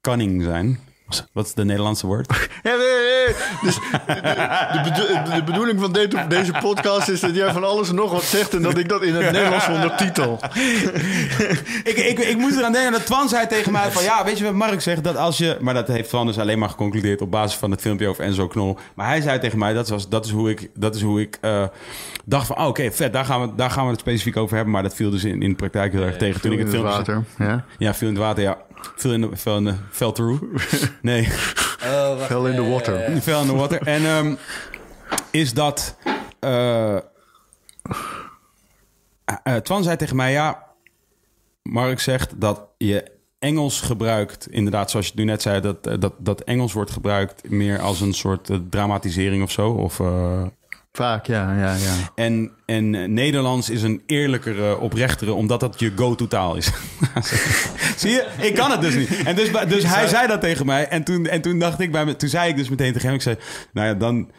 cunning 0.00 0.42
zijn. 0.42 0.78
Wat 1.32 1.46
is 1.46 1.54
de 1.54 1.64
Nederlandse 1.64 2.06
woord? 2.06 2.48
Ja, 2.62 2.70
nee, 2.76 2.78
nee. 2.78 3.34
Dus 3.62 3.74
de, 3.74 4.14
de, 4.72 4.90
bedo- 4.90 5.34
de 5.34 5.42
bedoeling 5.44 5.80
van 5.80 5.92
deze, 5.92 6.24
deze 6.28 6.52
podcast 6.60 7.08
is 7.08 7.20
dat 7.20 7.34
jij 7.34 7.52
van 7.52 7.64
alles 7.64 7.88
en 7.88 7.94
nog 7.94 8.12
wat 8.12 8.22
zegt... 8.22 8.54
en 8.54 8.62
dat 8.62 8.78
ik 8.78 8.88
dat 8.88 9.02
in 9.02 9.14
het 9.14 9.32
Nederlands 9.32 9.68
ondertitel. 9.68 10.40
ik, 11.90 11.96
ik, 11.96 12.18
ik 12.18 12.36
moest 12.36 12.56
eraan 12.56 12.72
denken 12.72 12.92
dat 12.92 13.06
Twan 13.06 13.28
zei 13.28 13.46
tegen 13.46 13.72
mij 13.72 13.90
van... 13.90 14.02
ja, 14.02 14.24
weet 14.24 14.38
je 14.38 14.44
wat 14.44 14.52
Mark 14.54 14.80
zegt? 14.80 15.04
Dat 15.04 15.16
als 15.16 15.38
je... 15.38 15.56
Maar 15.60 15.74
dat 15.74 15.88
heeft 15.88 16.08
Twan 16.08 16.26
dus 16.26 16.38
alleen 16.38 16.58
maar 16.58 16.68
geconcludeerd... 16.68 17.20
op 17.20 17.30
basis 17.30 17.58
van 17.58 17.70
het 17.70 17.80
filmpje 17.80 18.08
over 18.08 18.24
Enzo 18.24 18.46
Knol. 18.48 18.78
Maar 18.94 19.06
hij 19.06 19.20
zei 19.20 19.38
tegen 19.38 19.58
mij... 19.58 19.72
dat, 19.72 19.88
was, 19.88 20.08
dat 20.08 20.24
is 20.24 20.30
hoe 20.30 20.50
ik, 20.50 20.70
dat 20.74 20.94
is 20.94 21.02
hoe 21.02 21.20
ik 21.20 21.38
eh, 21.40 21.64
dacht 22.24 22.46
van... 22.46 22.56
oh, 22.58 22.66
oké, 22.66 22.90
vet, 22.92 23.12
daar 23.12 23.24
gaan, 23.24 23.40
we, 23.40 23.54
daar 23.54 23.70
gaan 23.70 23.84
we 23.84 23.90
het 23.90 24.00
specifiek 24.00 24.36
over 24.36 24.54
hebben. 24.54 24.72
Maar 24.72 24.82
dat 24.82 24.94
viel 24.94 25.10
dus 25.10 25.24
in, 25.24 25.42
in 25.42 25.50
de 25.50 25.56
praktijk 25.56 25.92
heel 25.92 26.02
erg 26.02 26.16
tegen. 26.16 26.40
Toen 26.40 26.52
ik 26.52 26.58
het 26.58 26.72
in 26.72 26.84
het 26.84 26.94
filmpje... 26.94 27.12
water. 27.12 27.46
Ja. 27.46 27.64
Ja, 27.78 27.94
viel 27.94 28.08
in 28.08 28.14
het 28.14 28.22
water, 28.22 28.42
ja. 28.42 28.58
Viel 28.96 29.12
in 29.12 29.20
de... 29.20 29.36
Fell, 29.36 29.56
in 29.56 29.64
de, 29.64 29.74
fell 29.90 30.12
through. 30.12 30.42
Nee. 31.02 31.24
Fell 32.18 32.44
in 32.46 32.54
the 32.54 32.68
water. 32.68 33.20
Fell 33.20 33.40
in 33.40 33.46
the 33.46 33.54
water. 33.54 33.82
En 33.82 34.04
ehm, 34.04 34.34
is 35.30 35.52
dat... 35.54 35.96
eh, 36.38 36.96
eh, 39.42 39.56
Twan 39.62 39.82
zei 39.82 39.96
tegen 39.96 40.16
mij, 40.16 40.32
ja, 40.32 40.66
Mark 41.62 42.00
zegt 42.00 42.40
dat 42.40 42.60
je 42.78 43.10
Engels 43.38 43.80
gebruikt, 43.80 44.50
inderdaad, 44.50 44.90
zoals 44.90 45.06
je 45.06 45.12
nu 45.14 45.24
net 45.24 45.42
zei, 45.42 45.60
dat, 45.60 45.86
eh, 45.86 45.94
dat, 45.98 46.14
dat 46.18 46.40
Engels 46.40 46.72
wordt 46.72 46.90
gebruikt 46.90 47.50
meer 47.50 47.80
als 47.80 48.00
een 48.00 48.14
soort 48.14 48.50
dramatisering 48.70 49.42
of 49.42 49.50
zo. 49.50 49.70
Of, 49.70 50.00
eh, 50.00 50.42
Vaak, 50.92 51.26
ja, 51.26 51.54
ja, 51.56 51.74
ja. 51.74 51.94
en, 52.14 52.50
en 52.66 52.94
eh, 52.94 53.08
Nederlands 53.08 53.70
is 53.70 53.82
een 53.82 54.02
eerlijkere, 54.06 54.78
oprechtere, 54.78 55.32
omdat 55.32 55.60
dat 55.60 55.80
je 55.80 55.92
go-to-taal 55.96 56.56
is. 56.56 56.70
Zie 57.96 58.10
je? 58.10 58.26
Ik 58.40 58.54
kan 58.54 58.70
het 58.70 58.80
dus 58.80 58.94
niet. 58.94 59.22
En 59.24 59.36
dus, 59.36 59.50
dus 59.68 59.84
hij 59.84 60.06
zei 60.06 60.26
dat 60.26 60.40
tegen 60.40 60.66
mij. 60.66 60.88
En 60.88 61.02
toen, 61.04 61.26
en 61.26 61.40
toen 61.40 61.58
dacht 61.58 61.80
ik 61.80 61.92
bij 61.92 62.04
me, 62.04 62.16
toen 62.16 62.28
zei 62.28 62.48
ik 62.50 62.56
dus 62.56 62.68
meteen 62.68 62.92
tegen 62.92 63.06
hem, 63.06 63.14
ik 63.16 63.22
zei, 63.22 63.36
nou 63.72 63.86
ja, 63.86 63.94
dan... 63.94 64.30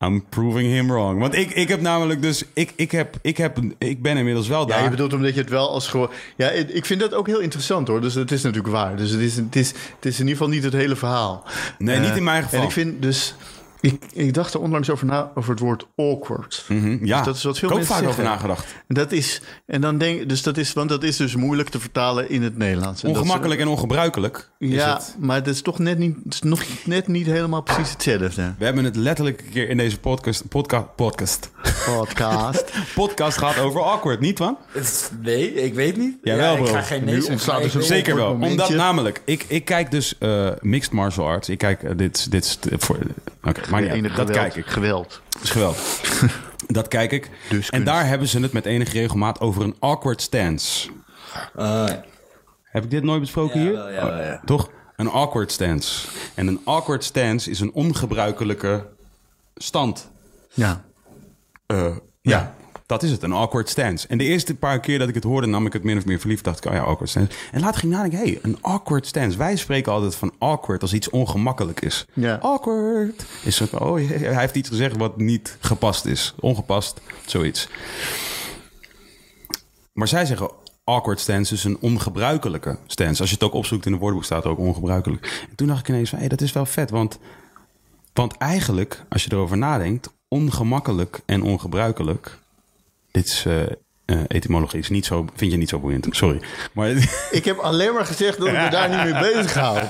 I'm 0.00 0.24
proving 0.28 0.72
him 0.72 0.86
wrong. 0.88 1.20
Want 1.20 1.34
ik, 1.34 1.50
ik 1.50 1.68
heb 1.68 1.80
namelijk 1.80 2.22
dus... 2.22 2.44
Ik, 2.52 2.72
ik, 2.76 2.90
heb, 2.90 3.16
ik, 3.22 3.36
heb, 3.36 3.58
ik 3.78 4.02
ben 4.02 4.16
inmiddels 4.16 4.48
wel 4.48 4.66
daar. 4.66 4.78
Ja, 4.78 4.84
je 4.84 4.90
bedoelt 4.90 5.12
omdat 5.12 5.34
je 5.34 5.40
het 5.40 5.50
wel 5.50 5.70
als 5.70 5.88
gewoon... 5.88 6.10
Ja, 6.36 6.50
ik 6.50 6.68
ik 6.68 6.84
vind 6.84 7.00
dat 7.00 7.14
ook 7.14 7.26
heel 7.26 7.40
interessant 7.40 7.88
hoor. 7.88 8.00
Dus 8.00 8.14
het 8.14 8.32
is 8.32 8.42
natuurlijk 8.42 8.74
waar. 8.74 8.96
Dus 8.96 9.10
het 9.10 9.20
is, 9.20 9.36
het 9.36 9.56
is, 9.56 9.68
het 9.68 10.04
is 10.04 10.14
in 10.14 10.26
ieder 10.26 10.30
geval 10.36 10.48
niet 10.48 10.64
het 10.64 10.72
hele 10.72 10.96
verhaal. 10.96 11.44
Nee, 11.78 11.98
niet 11.98 12.10
Eh, 12.10 12.16
in 12.16 12.24
mijn 12.24 12.42
geval. 12.42 12.58
En 12.60 12.64
ik 12.64 12.72
vind 12.72 13.02
dus... 13.02 13.34
Ik, 13.84 14.02
ik 14.12 14.34
dacht 14.34 14.54
er 14.54 14.60
onlangs 14.60 14.90
over 14.90 15.06
na 15.06 15.30
over 15.34 15.50
het 15.50 15.60
woord 15.60 15.86
awkward. 15.96 16.64
Mhm, 16.68 17.04
ja, 17.04 17.16
Dus 17.16 17.26
dat 17.26 17.36
is 17.36 17.42
wat 17.42 17.58
veel 17.58 17.68
ik 17.68 17.74
ook 17.74 17.80
mensen 17.80 17.96
vaak 17.98 18.08
over 18.08 18.22
nagedacht. 18.24 18.74
Dat 18.88 19.12
is... 19.12 19.40
En 19.66 19.80
dan 19.80 19.98
denk 19.98 20.28
dus 20.28 20.42
dat 20.42 20.56
is... 20.56 20.72
Want 20.72 20.88
dat 20.88 21.02
is 21.02 21.16
dus 21.16 21.34
moeilijk 21.36 21.68
te 21.68 21.80
vertalen 21.80 22.30
in 22.30 22.42
het 22.42 22.56
Nederlands. 22.56 23.02
En 23.02 23.08
dat 23.08 23.16
is- 23.16 23.22
Ongemakkelijk 23.22 23.60
en 23.60 23.68
ongebruikelijk 23.68 24.50
is 24.58 24.68
ja, 24.70 24.94
het. 24.94 25.16
maar 25.18 25.42
dat 25.42 25.54
is 25.54 25.62
toch 25.62 25.78
net 25.78 25.98
niet, 25.98 26.16
het 26.24 26.34
is 26.34 26.42
nog 26.42 26.62
net 26.84 27.08
niet 27.08 27.26
helemaal 27.26 27.62
precies 27.62 27.90
hetzelfde. 27.92 28.54
We 28.58 28.64
hebben 28.64 28.84
het 28.84 28.96
letterlijk 28.96 29.40
een 29.40 29.50
keer 29.52 29.68
in 29.68 29.76
deze 29.76 29.98
podcast, 30.00 30.48
podcast, 30.48 30.94
podcast, 30.96 31.50
Podcast. 31.96 32.72
podcast 32.94 33.38
gehad 33.38 33.58
over 33.58 33.82
awkward, 33.82 34.20
niet 34.20 34.38
man? 34.38 34.56
Nee, 35.22 35.54
ik 35.54 35.74
weet 35.74 35.96
niet. 35.96 36.16
Jawel, 36.22 36.52
ja, 36.52 36.58
ik 36.58 36.64
bro. 36.64 36.72
ga 36.72 36.82
geen 36.82 37.04
Nu 37.04 37.10
nee 37.12 37.20
zeggen, 37.20 37.62
dus 37.62 37.74
ik 37.74 37.82
Zeker 37.82 38.14
wel. 38.16 38.30
Omdat 38.32 38.68
namelijk, 38.68 39.22
ik, 39.24 39.44
ik 39.48 39.64
kijk 39.64 39.90
dus 39.90 40.18
eh, 40.18 40.48
mixed 40.60 40.92
martial 40.92 41.26
arts. 41.26 41.48
Ik 41.48 41.58
kijk, 41.58 41.82
eh, 41.82 41.90
dit, 41.96 42.30
dit 42.30 42.58
voor- 42.78 42.98
Oké, 43.44 43.60
maar 43.74 43.82
niet 43.82 43.90
uit. 43.90 43.98
Enig 43.98 44.16
Dat 44.16 44.26
geweld. 44.26 44.52
kijk 44.52 44.66
ik. 44.66 44.72
Geweld. 44.72 45.20
Dat 45.28 45.42
is 45.42 45.50
geweldig. 45.50 45.80
dat 46.78 46.88
kijk 46.88 47.12
ik. 47.12 47.30
Dus 47.48 47.70
en 47.70 47.84
daar 47.84 48.06
hebben 48.06 48.28
ze 48.28 48.40
het 48.40 48.52
met 48.52 48.66
enige 48.66 48.92
regelmaat 48.98 49.40
over 49.40 49.62
een 49.62 49.76
awkward 49.78 50.22
stance. 50.22 50.90
Ja. 51.56 52.04
Heb 52.62 52.84
ik 52.84 52.90
dit 52.90 53.02
nooit 53.02 53.20
besproken 53.20 53.60
hier? 53.60 53.72
Jawel, 53.72 53.92
jawel, 53.92 54.22
ja. 54.22 54.40
Toch? 54.44 54.70
Een 54.96 55.08
awkward 55.08 55.52
stance. 55.52 56.08
En 56.34 56.46
een 56.46 56.60
awkward 56.64 57.04
stance 57.04 57.50
is 57.50 57.60
een 57.60 57.72
ongebruikelijke 57.72 58.86
stand. 59.54 60.10
Ja. 60.52 60.84
Eh, 61.66 61.96
ja. 62.20 62.54
Dat 62.86 63.02
is 63.02 63.10
het, 63.10 63.22
een 63.22 63.32
awkward 63.32 63.68
stance. 63.68 64.08
En 64.08 64.18
de 64.18 64.24
eerste 64.24 64.54
paar 64.54 64.80
keer 64.80 64.98
dat 64.98 65.08
ik 65.08 65.14
het 65.14 65.24
hoorde, 65.24 65.46
nam 65.46 65.66
ik 65.66 65.72
het 65.72 65.82
min 65.82 65.96
of 65.96 66.04
meer 66.04 66.18
verliefd. 66.18 66.44
Dacht 66.44 66.64
ik, 66.64 66.70
oh 66.70 66.76
ja, 66.76 66.82
awkward 66.82 67.10
stance. 67.10 67.30
En 67.52 67.60
later 67.60 67.80
ging 67.80 67.92
ik 67.92 67.98
nadenken, 67.98 68.18
hé, 68.18 68.32
hey, 68.32 68.38
een 68.42 68.58
awkward 68.60 69.06
stance. 69.06 69.38
Wij 69.38 69.56
spreken 69.56 69.92
altijd 69.92 70.14
van 70.14 70.32
awkward 70.38 70.82
als 70.82 70.92
iets 70.92 71.10
ongemakkelijk 71.10 71.80
is. 71.80 72.06
Ja. 72.12 72.34
Awkward. 72.34 73.26
Is 73.44 73.56
zo, 73.56 73.64
oh, 73.78 73.94
hij 74.08 74.40
heeft 74.40 74.54
iets 74.54 74.68
gezegd 74.68 74.96
wat 74.96 75.16
niet 75.16 75.56
gepast 75.60 76.04
is. 76.04 76.34
Ongepast, 76.40 77.00
zoiets. 77.26 77.68
Maar 79.92 80.08
zij 80.08 80.26
zeggen 80.26 80.50
awkward 80.84 81.20
stance 81.20 81.54
is 81.54 81.64
een 81.64 81.78
ongebruikelijke 81.80 82.78
stance. 82.86 83.20
Als 83.20 83.30
je 83.30 83.36
het 83.36 83.44
ook 83.44 83.54
opzoekt 83.54 83.86
in 83.86 83.92
het 83.92 84.00
woordenboek 84.00 84.26
staat 84.26 84.42
het 84.42 84.52
ook 84.52 84.58
ongebruikelijk. 84.58 85.46
En 85.50 85.56
toen 85.56 85.66
dacht 85.66 85.80
ik 85.80 85.88
ineens 85.88 86.10
van, 86.10 86.18
hé, 86.18 86.26
dat 86.26 86.40
is 86.40 86.52
wel 86.52 86.66
vet. 86.66 86.90
Want, 86.90 87.18
want 88.12 88.36
eigenlijk, 88.36 89.04
als 89.08 89.24
je 89.24 89.32
erover 89.32 89.56
nadenkt, 89.56 90.12
ongemakkelijk 90.28 91.20
en 91.26 91.42
ongebruikelijk... 91.42 92.42
Dit 93.14 93.26
is 93.26 93.44
eh 93.46 93.62
eh, 94.04 94.20
etymologie, 94.28 94.78
is 94.80 94.88
niet 94.88 95.06
zo, 95.06 95.26
vind 95.34 95.52
je 95.52 95.56
niet 95.58 95.68
zo 95.68 95.78
boeiend. 95.78 96.06
Sorry. 96.10 96.40
Maar 96.72 96.88
Ik 97.30 97.44
heb 97.44 97.58
alleen 97.58 97.94
maar 97.94 98.06
gezegd 98.06 98.38
dat 98.38 98.46
ik 98.48 98.52
me 98.56 98.68
daar 98.70 98.88
niet 98.88 99.12
mee 99.12 99.32
bezig 99.32 99.54
hou. 99.54 99.80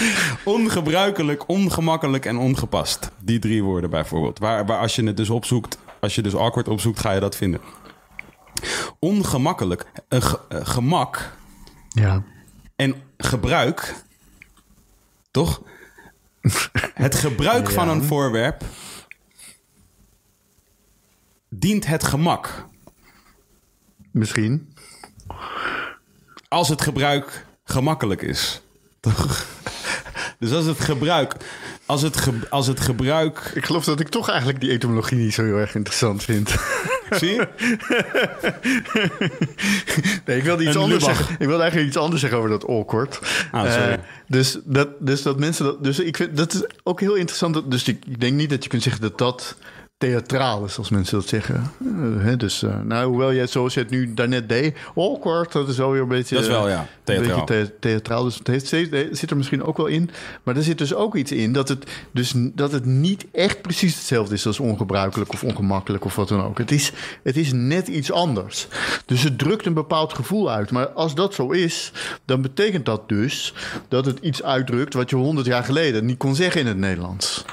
ongebruikelijk, 0.56 1.48
ongemakkelijk 1.48 2.24
en 2.26 2.36
ongepast. 2.36 3.10
Die 3.18 3.38
drie 3.38 3.62
woorden 3.62 3.90
bijvoorbeeld. 3.90 4.38
Waar, 4.38 4.66
waar 4.66 4.78
als 4.78 4.94
je 4.96 5.04
het 5.04 5.16
dus 5.16 5.30
opzoekt, 5.30 5.78
als 6.00 6.14
je 6.14 6.22
dus 6.22 6.34
awkward 6.34 6.68
opzoekt, 6.68 7.00
ga 7.00 7.12
je 7.12 7.20
dat 7.20 7.36
vinden. 7.36 7.60
Ongemakkelijk, 8.98 9.84
ge- 10.08 10.40
eh, 10.48 10.58
gemak 10.62 11.32
Ja. 11.88 12.22
en 12.76 12.94
gebruik, 13.16 13.94
toch? 15.30 15.62
Het 16.94 17.14
gebruik 17.14 17.70
van 17.70 17.88
een 17.88 18.02
voorwerp 18.02 18.64
dient 21.50 21.86
het 21.86 22.04
gemak. 22.04 22.66
Misschien. 24.10 24.74
Als 26.48 26.68
het 26.68 26.80
gebruik 26.82 27.46
gemakkelijk 27.64 28.22
is. 28.22 28.60
Toch? 29.00 29.46
Dus 30.38 30.52
als 30.52 30.64
het 30.64 30.80
gebruik. 30.80 31.34
Als 31.86 32.02
het, 32.02 32.16
ge- 32.16 32.46
als 32.50 32.66
het 32.66 32.80
gebruik. 32.80 33.50
Ik 33.54 33.64
geloof 33.64 33.84
dat 33.84 34.00
ik 34.00 34.08
toch 34.08 34.28
eigenlijk 34.28 34.60
die 34.60 34.70
etymologie 34.70 35.18
niet 35.18 35.34
zo 35.34 35.44
heel 35.44 35.56
erg 35.56 35.74
interessant 35.74 36.22
vind. 36.24 36.54
Zie 37.10 37.30
je? 37.30 37.48
Nee, 40.24 40.36
ik 40.38 40.42
wilde 40.44 40.62
iets 40.64 40.74
Een 40.74 40.80
anders 40.80 41.00
lubach. 41.02 41.16
zeggen. 41.16 41.34
Ik 41.38 41.46
wilde 41.46 41.62
eigenlijk 41.62 41.90
iets 41.92 42.00
anders 42.00 42.20
zeggen 42.20 42.38
over 42.38 42.50
dat 42.50 42.66
awkward. 42.68 43.20
Ah, 43.52 43.72
sorry. 43.72 43.92
Eh, 43.92 43.98
dus, 44.26 44.58
dat, 44.64 44.88
dus 45.00 45.22
dat 45.22 45.38
mensen 45.38 45.64
dat. 45.64 45.84
Dus 45.84 45.98
ik 45.98 46.16
vind 46.16 46.36
dat 46.36 46.52
is 46.54 46.62
ook 46.82 47.00
heel 47.00 47.14
interessant. 47.14 47.54
dat- 47.54 47.70
Dus 47.70 47.88
ik, 47.88 48.04
ik 48.06 48.20
denk 48.20 48.34
niet 48.36 48.50
dat 48.50 48.62
je 48.62 48.68
kunt 48.70 48.82
zeggen 48.82 49.02
dat 49.02 49.18
dat 49.18 49.56
theatraal 50.00 50.64
is, 50.64 50.78
als 50.78 50.88
mensen 50.90 51.18
dat 51.18 51.28
zeggen. 51.28 51.72
Eh, 51.80 52.22
hè, 52.24 52.36
dus, 52.36 52.62
eh, 52.62 52.80
nou, 52.84 53.08
hoewel 53.08 53.34
jij 53.34 53.46
zoals 53.46 53.74
je 53.74 53.80
het 53.80 53.90
nu 53.90 54.14
daarnet 54.14 54.48
deed, 54.48 54.76
awkward, 54.94 55.52
dat 55.52 55.68
is 55.68 55.76
wel 55.76 55.90
weer 55.90 56.00
een 56.02 56.08
beetje. 56.08 56.34
Dat 56.34 56.44
is 56.44 56.50
wel, 56.50 56.68
ja, 56.68 56.80
Een 56.80 56.86
theatraal. 57.04 57.44
beetje 57.44 57.64
the- 57.64 57.78
theatraal. 57.80 58.24
Dus 58.24 58.38
het 58.38 58.46
heeft 58.46 58.66
steeds, 58.66 58.90
het 58.90 59.18
zit 59.18 59.30
er 59.30 59.36
misschien 59.36 59.62
ook 59.62 59.76
wel 59.76 59.86
in. 59.86 60.10
Maar 60.42 60.56
er 60.56 60.62
zit 60.62 60.78
dus 60.78 60.94
ook 60.94 61.16
iets 61.16 61.32
in 61.32 61.52
dat 61.52 61.68
het, 61.68 61.86
dus, 62.12 62.32
dat 62.36 62.72
het 62.72 62.84
niet 62.84 63.26
echt 63.32 63.62
precies 63.62 63.94
hetzelfde 63.94 64.34
is 64.34 64.46
als 64.46 64.60
ongebruikelijk 64.60 65.32
of 65.32 65.44
ongemakkelijk 65.44 66.04
of 66.04 66.16
wat 66.16 66.28
dan 66.28 66.42
ook. 66.44 66.58
Het 66.58 66.70
is, 66.70 66.92
het 67.22 67.36
is 67.36 67.52
net 67.52 67.88
iets 67.88 68.12
anders. 68.12 68.68
Dus 69.06 69.22
het 69.22 69.38
drukt 69.38 69.66
een 69.66 69.74
bepaald 69.74 70.12
gevoel 70.12 70.50
uit. 70.50 70.70
Maar 70.70 70.88
als 70.88 71.14
dat 71.14 71.34
zo 71.34 71.50
is, 71.50 71.92
dan 72.24 72.42
betekent 72.42 72.84
dat 72.86 73.08
dus 73.08 73.54
dat 73.88 74.06
het 74.06 74.18
iets 74.18 74.42
uitdrukt 74.42 74.94
wat 74.94 75.10
je 75.10 75.16
honderd 75.16 75.46
jaar 75.46 75.64
geleden 75.64 76.04
niet 76.04 76.18
kon 76.18 76.34
zeggen 76.34 76.60
in 76.60 76.66
het 76.66 76.76
Nederlands. 76.78 77.44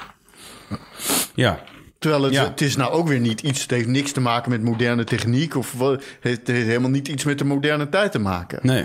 Ja. 1.34 1.60
Terwijl 1.98 2.22
het, 2.22 2.32
Ja. 2.32 2.44
het 2.44 2.60
is 2.60 2.76
nou 2.76 2.92
ook 2.92 3.08
weer 3.08 3.20
niet 3.20 3.40
iets, 3.40 3.62
het 3.62 3.70
heeft 3.70 3.86
niks 3.88 4.12
te 4.12 4.20
maken 4.20 4.50
met 4.50 4.62
moderne 4.62 5.04
techniek 5.04 5.56
of 5.56 5.74
het 5.78 6.04
heeft 6.20 6.46
helemaal 6.46 6.90
niet 6.90 7.08
iets 7.08 7.24
met 7.24 7.38
de 7.38 7.44
moderne 7.44 7.88
tijd 7.88 8.12
te 8.12 8.18
maken 8.18 8.58
Nee. 8.62 8.84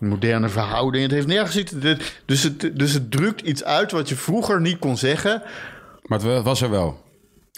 moderne 0.00 0.48
verhoudingen. 0.48 1.06
Het 1.06 1.14
heeft 1.14 1.26
nergens 1.26 1.56
iets. 1.56 1.72
Dus 2.24 2.42
het, 2.42 2.70
dus 2.74 2.92
het 2.92 3.10
drukt 3.10 3.40
iets 3.40 3.64
uit 3.64 3.90
wat 3.92 4.08
je 4.08 4.16
vroeger 4.16 4.60
niet 4.60 4.78
kon 4.78 4.96
zeggen. 4.96 5.42
Maar 6.02 6.20
het 6.20 6.42
was 6.44 6.60
er 6.62 6.70
wel. 6.70 7.00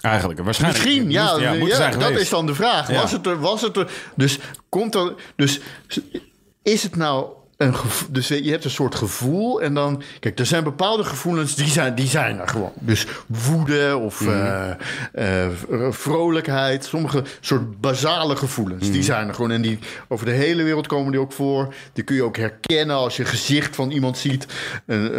Eigenlijk. 0.00 0.40
Waarschijnlijk. 0.40 0.84
Misschien, 0.84 1.10
ja, 1.10 1.32
Moest- 1.58 1.76
dat 1.78 1.94
geweest. 1.94 2.20
is 2.20 2.28
dan 2.28 2.46
de 2.46 2.54
vraag. 2.54 2.88
Was 2.88 3.12
het 3.12 3.26
er? 3.26 3.40
Was 3.40 3.60
het 3.62 3.76
er? 3.76 3.90
Dus 4.16 4.38
komt 4.68 4.94
er? 4.94 5.12
Dus 5.36 5.60
is 6.62 6.82
het 6.82 6.96
nou 6.96 7.26
een 7.64 7.74
gevo- 7.76 8.06
dus 8.10 8.28
je 8.28 8.50
hebt 8.50 8.64
een 8.64 8.70
soort 8.70 8.94
gevoel 8.94 9.62
en 9.62 9.74
dan 9.74 10.02
kijk, 10.20 10.38
er 10.38 10.46
zijn 10.46 10.64
bepaalde 10.64 11.04
gevoelens 11.04 11.54
die 11.54 11.68
zijn, 11.68 11.94
die 11.94 12.06
zijn 12.06 12.38
er 12.38 12.48
gewoon. 12.48 12.72
Dus 12.80 13.06
woede 13.26 13.96
of 13.96 14.20
Mhm. 14.20 14.30
eh, 14.30 15.44
eh, 15.44 15.50
vrolijkheid, 15.90 16.84
sommige 16.84 17.22
soort 17.40 17.80
basale 17.80 18.36
gevoelens, 18.36 18.82
Mhm. 18.84 18.92
die 18.92 19.02
zijn 19.02 19.28
er 19.28 19.34
gewoon 19.34 19.50
en 19.50 19.62
die 19.62 19.78
over 20.08 20.26
de 20.26 20.32
hele 20.32 20.62
wereld 20.62 20.86
komen 20.86 21.10
die 21.12 21.20
ook 21.20 21.32
voor. 21.32 21.74
Die 21.92 22.04
kun 22.04 22.16
je 22.16 22.22
ook 22.22 22.36
herkennen 22.36 22.96
als 22.96 23.16
je 23.16 23.24
gezicht 23.24 23.74
van 23.76 23.90
iemand 23.90 24.18
ziet, 24.18 24.46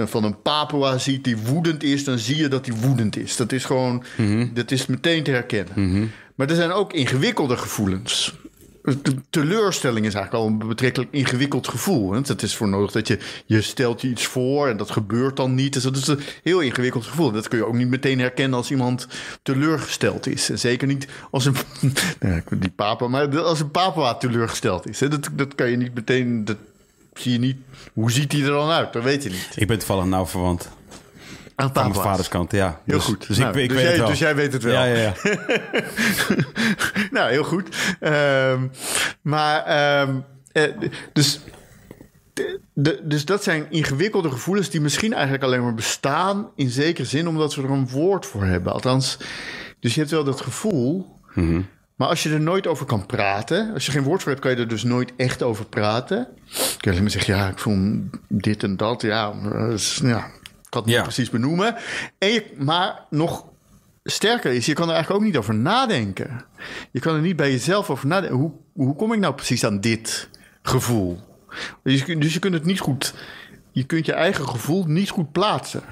van 0.06 0.24
een 0.24 0.42
Papua 0.42 0.98
ziet 0.98 1.24
die 1.24 1.38
woedend 1.38 1.84
is, 1.84 2.04
dan 2.04 2.18
zie 2.20 2.38
je 2.38 2.48
dat 2.48 2.66
hij 2.66 2.76
woedend 2.76 3.18
is. 3.18 3.36
Dat 3.36 3.52
is 3.52 3.66
gewoon, 3.66 4.04
Mhm. 4.18 4.48
dat 4.54 4.72
is 4.72 4.86
meteen 4.86 5.24
te 5.24 5.32
herkennen. 5.32 6.12
Maar 6.36 6.50
er 6.50 6.56
zijn 6.56 6.72
ook 6.72 6.94
ingewikkelde 6.94 7.58
gevoelens. 7.58 8.36
Teleurstelling 9.30 10.06
is 10.06 10.14
eigenlijk 10.14 10.44
al 10.44 10.50
een 10.50 10.68
betrekkelijk 10.68 11.12
ingewikkeld 11.12 11.68
gevoel. 11.68 12.10
Want 12.10 12.28
het 12.28 12.42
is 12.42 12.56
voor 12.56 12.68
nodig 12.68 12.92
dat 12.92 13.08
je, 13.08 13.20
je 13.46 13.62
stelt 13.62 14.02
je 14.02 14.08
iets 14.08 14.26
voor 14.26 14.68
en 14.68 14.78
dat 14.78 14.92
gebeurt 14.92 15.36
dan 15.36 15.56
niet. 15.56 15.74
Dus 15.74 15.84
dat 15.84 15.96
is 15.96 16.08
een 16.08 16.20
heel 16.44 16.60
ingewikkeld 16.60 17.06
gevoel. 17.06 17.32
Dat 17.32 17.48
kun 17.48 17.58
je 17.58 17.66
ook 17.66 17.74
niet 17.74 17.88
meteen 17.88 18.20
herkennen 18.20 18.58
als 18.58 18.72
iemand 18.72 19.08
teleurgesteld 19.44 20.28
is. 20.28 20.50
En 20.50 20.60
zeker 20.60 20.88
niet 20.88 21.08
als 21.32 21.46
een, 21.46 21.54
nou, 22.20 22.42
weet 22.50 22.60
niet 22.60 22.76
papa, 22.76 23.08
maar 23.08 23.40
als 23.40 23.60
een 23.60 23.72
papa 23.72 24.16
teleurgesteld 24.16 24.90
is. 24.90 25.00
hè. 25.00 25.08
Dat, 25.08 25.30
dat 25.34 25.56
kan 25.56 25.70
je 25.70 25.78
niet 25.78 25.94
meteen, 25.94 26.46
dat 26.46 26.58
zie 27.14 27.32
je 27.32 27.40
niet. 27.40 27.58
Hoe 27.94 28.12
ziet 28.12 28.32
hij 28.32 28.42
er 28.42 28.48
dan 28.48 28.70
uit? 28.70 28.94
Dat 28.94 29.04
weet 29.04 29.24
je 29.24 29.30
niet. 29.30 29.50
Ik 29.56 29.68
ben 29.68 29.78
toevallig 29.78 30.06
nauw 30.06 30.26
verwant. 30.26 30.70
Aan 31.56 31.74
Van 31.74 31.84
mijn 31.90 31.94
vaders 32.02 32.28
kant, 32.28 32.52
ja. 32.52 32.82
Heel 32.86 32.96
Dus- 32.98 33.06
goed. 33.06 33.28
Dus, 33.28 33.38
Nou, 33.38 33.58
ik, 33.58 33.64
ik 33.64 33.70
dus 33.70 33.78
weet 33.78 33.82
jij- 33.86 33.92
het 33.92 34.00
wel. 34.02 34.10
dus 34.10 34.20
jij 34.20 34.36
weet 34.36 34.54
het 34.54 34.64
wel. 34.64 34.74
Ja, 34.74 34.84
ja, 34.86 34.96
ja. 34.96 35.14
nou, 37.12 37.30
heel 37.30 37.44
goed. 37.44 37.96
Ehm, 38.00 38.68
maar, 39.22 39.64
ehm, 39.64 40.16
eh, 40.52 40.64
dus, 41.14 41.40
de, 42.34 42.60
de- 42.74 43.02
dus 43.04 43.26
dat 43.26 43.44
zijn 43.44 43.66
ingewikkelde 43.70 44.32
gevoelens 44.32 44.70
die 44.70 44.82
misschien 44.82 45.14
eigenlijk 45.14 45.44
alleen 45.44 45.64
maar 45.64 45.74
bestaan 45.74 46.50
in 46.56 46.70
zekere 46.70 47.08
zin 47.08 47.28
omdat 47.28 47.56
we 47.56 47.62
er 47.64 47.70
een 47.72 47.90
woord 47.90 48.26
voor 48.26 48.44
hebben. 48.44 48.74
Althans, 48.74 49.18
dus 49.80 49.94
je 49.94 50.00
hebt 50.00 50.12
wel 50.12 50.24
dat 50.24 50.42
gevoel, 50.42 51.14
Maar 51.96 52.08
als 52.08 52.24
je 52.24 52.30
er 52.34 52.42
nooit 52.42 52.68
over 52.68 52.86
kan 52.86 53.06
praten, 53.06 53.74
als 53.74 53.86
je 53.86 53.92
geen 53.92 54.04
woord 54.04 54.22
voor 54.22 54.32
hebt, 54.32 54.44
kan 54.44 54.52
je 54.52 54.58
er 54.58 54.68
dus 54.68 54.84
nooit 54.84 55.14
echt 55.18 55.44
over 55.44 55.66
praten. 55.66 56.28
Kun 56.54 56.78
je 56.80 56.90
alleen 56.90 57.02
maar 57.02 57.12
zeggen, 57.12 57.36
ja, 57.36 57.48
ik 57.50 57.60
voel 57.60 58.00
dit 58.28 58.64
en 58.64 58.78
dat. 58.78 59.02
Ja, 59.02 59.34
eh, 59.54 59.78
ja 60.02 60.28
het 60.82 60.86
niet 60.86 60.96
Ja. 60.96 61.02
precies 61.04 61.30
benoemen. 61.30 61.76
En 62.18 62.30
je, 62.30 62.54
maar 62.58 63.00
nog 63.10 63.46
sterker 64.04 64.52
is, 64.52 64.66
je 64.66 64.74
kan 64.74 64.88
er 64.88 64.94
eigenlijk 64.94 65.22
ook 65.24 65.28
niet 65.30 65.38
over 65.38 65.56
nadenken. 65.56 66.46
Je 66.92 67.00
kan 67.00 67.16
er 67.16 67.22
niet 67.22 67.36
bij 67.36 67.52
jezelf 67.52 67.90
over 67.90 68.08
nadenken. 68.08 68.38
Hoe, 68.38 68.52
hoe 68.74 68.96
kom 68.96 69.14
ik 69.14 69.20
nou 69.20 69.34
precies 69.34 69.66
aan 69.66 69.80
dit 69.82 70.30
gevoel? 70.62 71.20
Dus 71.84 72.00
je, 72.00 72.04
kunt- 72.06 72.22
dus 72.22 72.34
je 72.34 72.40
kunt 72.40 72.54
het 72.54 72.66
niet 72.66 72.80
goed, 72.80 73.14
je 73.72 73.84
kunt 73.84 74.06
je 74.06 74.14
eigen 74.14 74.48
gevoel 74.48 74.84
niet 74.88 75.10
goed 75.10 75.32
plaatsen. 75.32 75.84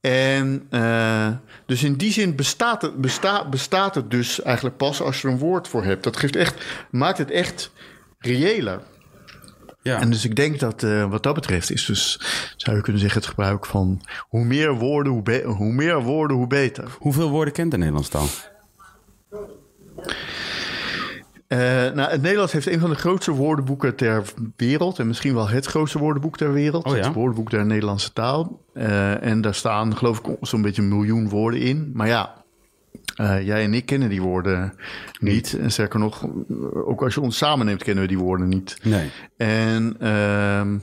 En 0.00 0.66
eh, 0.70 1.28
dus 1.66 1.82
in 1.82 1.94
die 1.94 2.12
zin 2.12 2.34
bestaat 2.36 2.82
het, 2.82 2.96
besta, 3.00 3.48
bestaat 3.48 3.94
het 3.94 4.10
dus 4.10 4.42
eigenlijk 4.42 4.76
pas 4.76 5.00
als 5.00 5.20
je 5.20 5.26
er 5.28 5.32
een 5.34 5.38
woord 5.40 5.68
voor 5.68 5.84
hebt. 5.84 6.04
Dat 6.04 6.16
geeft 6.16 6.36
echt, 6.36 6.64
maakt 6.90 7.18
het 7.18 7.30
echt 7.30 7.70
reëler. 8.18 8.80
Ja. 9.86 10.00
En 10.00 10.10
dus 10.10 10.24
ik 10.24 10.36
denk 10.36 10.60
dat 10.60 10.82
eh, 10.82 11.10
wat 11.10 11.22
dat 11.22 11.34
betreft 11.34 11.70
is 11.70 11.84
dus, 11.84 12.20
zou 12.56 12.76
je 12.76 12.82
kunnen 12.82 13.00
zeggen, 13.00 13.20
het 13.20 13.28
gebruik 13.28 13.66
van 13.66 14.00
hoe 14.18 14.44
meer 14.44 14.74
woorden, 14.74 15.42
hoe, 15.44 15.72
meer 15.72 16.02
woorden, 16.02 16.36
hoe 16.36 16.46
beter. 16.46 16.96
Hoeveel 16.98 17.30
woorden 17.30 17.54
kent 17.54 17.70
de 17.70 17.76
Nederlandse 17.76 18.10
taal? 18.10 18.26
Eh, 21.46 21.58
nou, 21.94 22.10
het 22.10 22.22
Nederlands 22.22 22.52
heeft 22.52 22.66
een 22.66 22.80
van 22.80 22.90
de 22.90 22.96
grootste 22.96 23.32
woordenboeken 23.32 23.96
ter 23.96 24.24
wereld. 24.56 24.98
En 24.98 25.06
misschien 25.06 25.34
wel 25.34 25.48
het 25.48 25.66
grootste 25.66 25.98
woordenboek 25.98 26.36
ter 26.36 26.52
wereld. 26.52 26.84
Oh 26.84 26.96
ja? 26.96 27.02
Het 27.02 27.14
woordenboek 27.14 27.50
der 27.50 27.66
Nederlandse 27.66 28.12
taal. 28.12 28.60
Eh, 28.72 29.22
en 29.22 29.40
daar 29.40 29.54
staan, 29.54 29.96
geloof 29.96 30.18
ik, 30.18 30.36
zo'n 30.40 30.62
beetje 30.62 30.82
een 30.82 30.88
miljoen 30.88 31.28
woorden 31.28 31.60
in. 31.60 31.90
Maar 31.94 32.08
ja, 32.08 32.44
eh, 33.16 33.46
jij 33.46 33.62
en 33.62 33.74
ik 33.74 33.86
kennen 33.86 34.08
die 34.08 34.22
woorden 34.22 34.72
niet. 35.20 35.58
En 35.58 35.70
sterker 35.70 35.98
nog, 35.98 36.26
ook 36.72 37.02
als 37.02 37.14
je 37.14 37.20
ons 37.20 37.36
samen 37.36 37.66
neemt, 37.66 37.82
kennen 37.82 38.02
we 38.02 38.08
die 38.08 38.18
woorden 38.18 38.48
niet. 38.48 38.78
Nee. 38.82 39.10
En 39.36 39.96
ehm, 40.00 40.78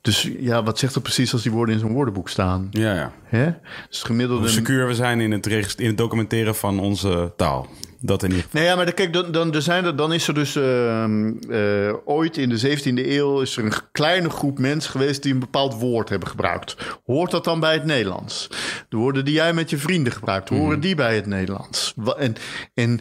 dus 0.00 0.30
ja, 0.38 0.62
wat 0.62 0.78
zegt 0.78 0.94
dat 0.94 1.02
precies 1.02 1.32
als 1.32 1.42
die 1.42 1.52
woorden 1.52 1.74
in 1.74 1.80
zo'n 1.80 1.92
woordenboek 1.92 2.28
staan? 2.28 2.68
Ja, 2.70 2.94
ja. 2.94 3.12
Hè? 3.24 3.52
Dus 3.88 4.02
gemiddelde... 4.02 4.42
Hoe 4.42 4.52
secuur 4.52 4.86
we 4.86 4.94
zijn 4.94 5.20
in 5.20 5.32
het, 5.32 5.46
in 5.78 5.86
het 5.86 5.96
documenteren 5.96 6.54
van 6.54 6.80
onze 6.80 7.32
taal. 7.36 7.68
Dat 8.04 8.22
in 8.22 8.28
ieder 8.28 8.44
geval. 8.44 8.60
Nee, 8.60 8.70
ja, 8.70 8.76
maar 8.76 8.84
dan- 8.84 8.94
kijk, 8.94 9.12
dan, 9.12 9.32
dan, 9.32 9.54
er 9.54 9.62
zijn 9.62 9.84
er, 9.84 9.96
dan 9.96 10.12
is 10.12 10.28
er 10.28 10.34
dus 10.34 10.56
ehm, 10.56 11.32
eh, 11.50 11.94
ooit 12.04 12.36
in 12.36 12.48
de 12.48 12.58
17e 12.58 13.10
eeuw 13.10 13.40
is 13.40 13.56
er 13.56 13.64
een 13.64 13.72
kleine 13.92 14.30
groep 14.30 14.58
mensen 14.58 14.90
geweest 14.90 15.22
die 15.22 15.32
een 15.32 15.38
bepaald 15.38 15.74
woord 15.74 16.08
hebben 16.08 16.28
gebruikt. 16.28 16.76
Hoort 17.04 17.30
dat 17.30 17.44
dan 17.44 17.60
bij 17.60 17.72
het 17.72 17.84
Nederlands? 17.84 18.48
De 18.88 18.96
woorden 18.96 19.24
die 19.24 19.34
jij 19.34 19.52
met 19.52 19.70
je 19.70 19.78
vrienden 19.78 20.12
gebruikt, 20.12 20.48
horen 20.48 20.80
die 20.80 20.94
bij 20.94 21.14
het 21.14 21.26
Nederlands? 21.26 21.94
En, 22.18 22.34
en 22.74 23.00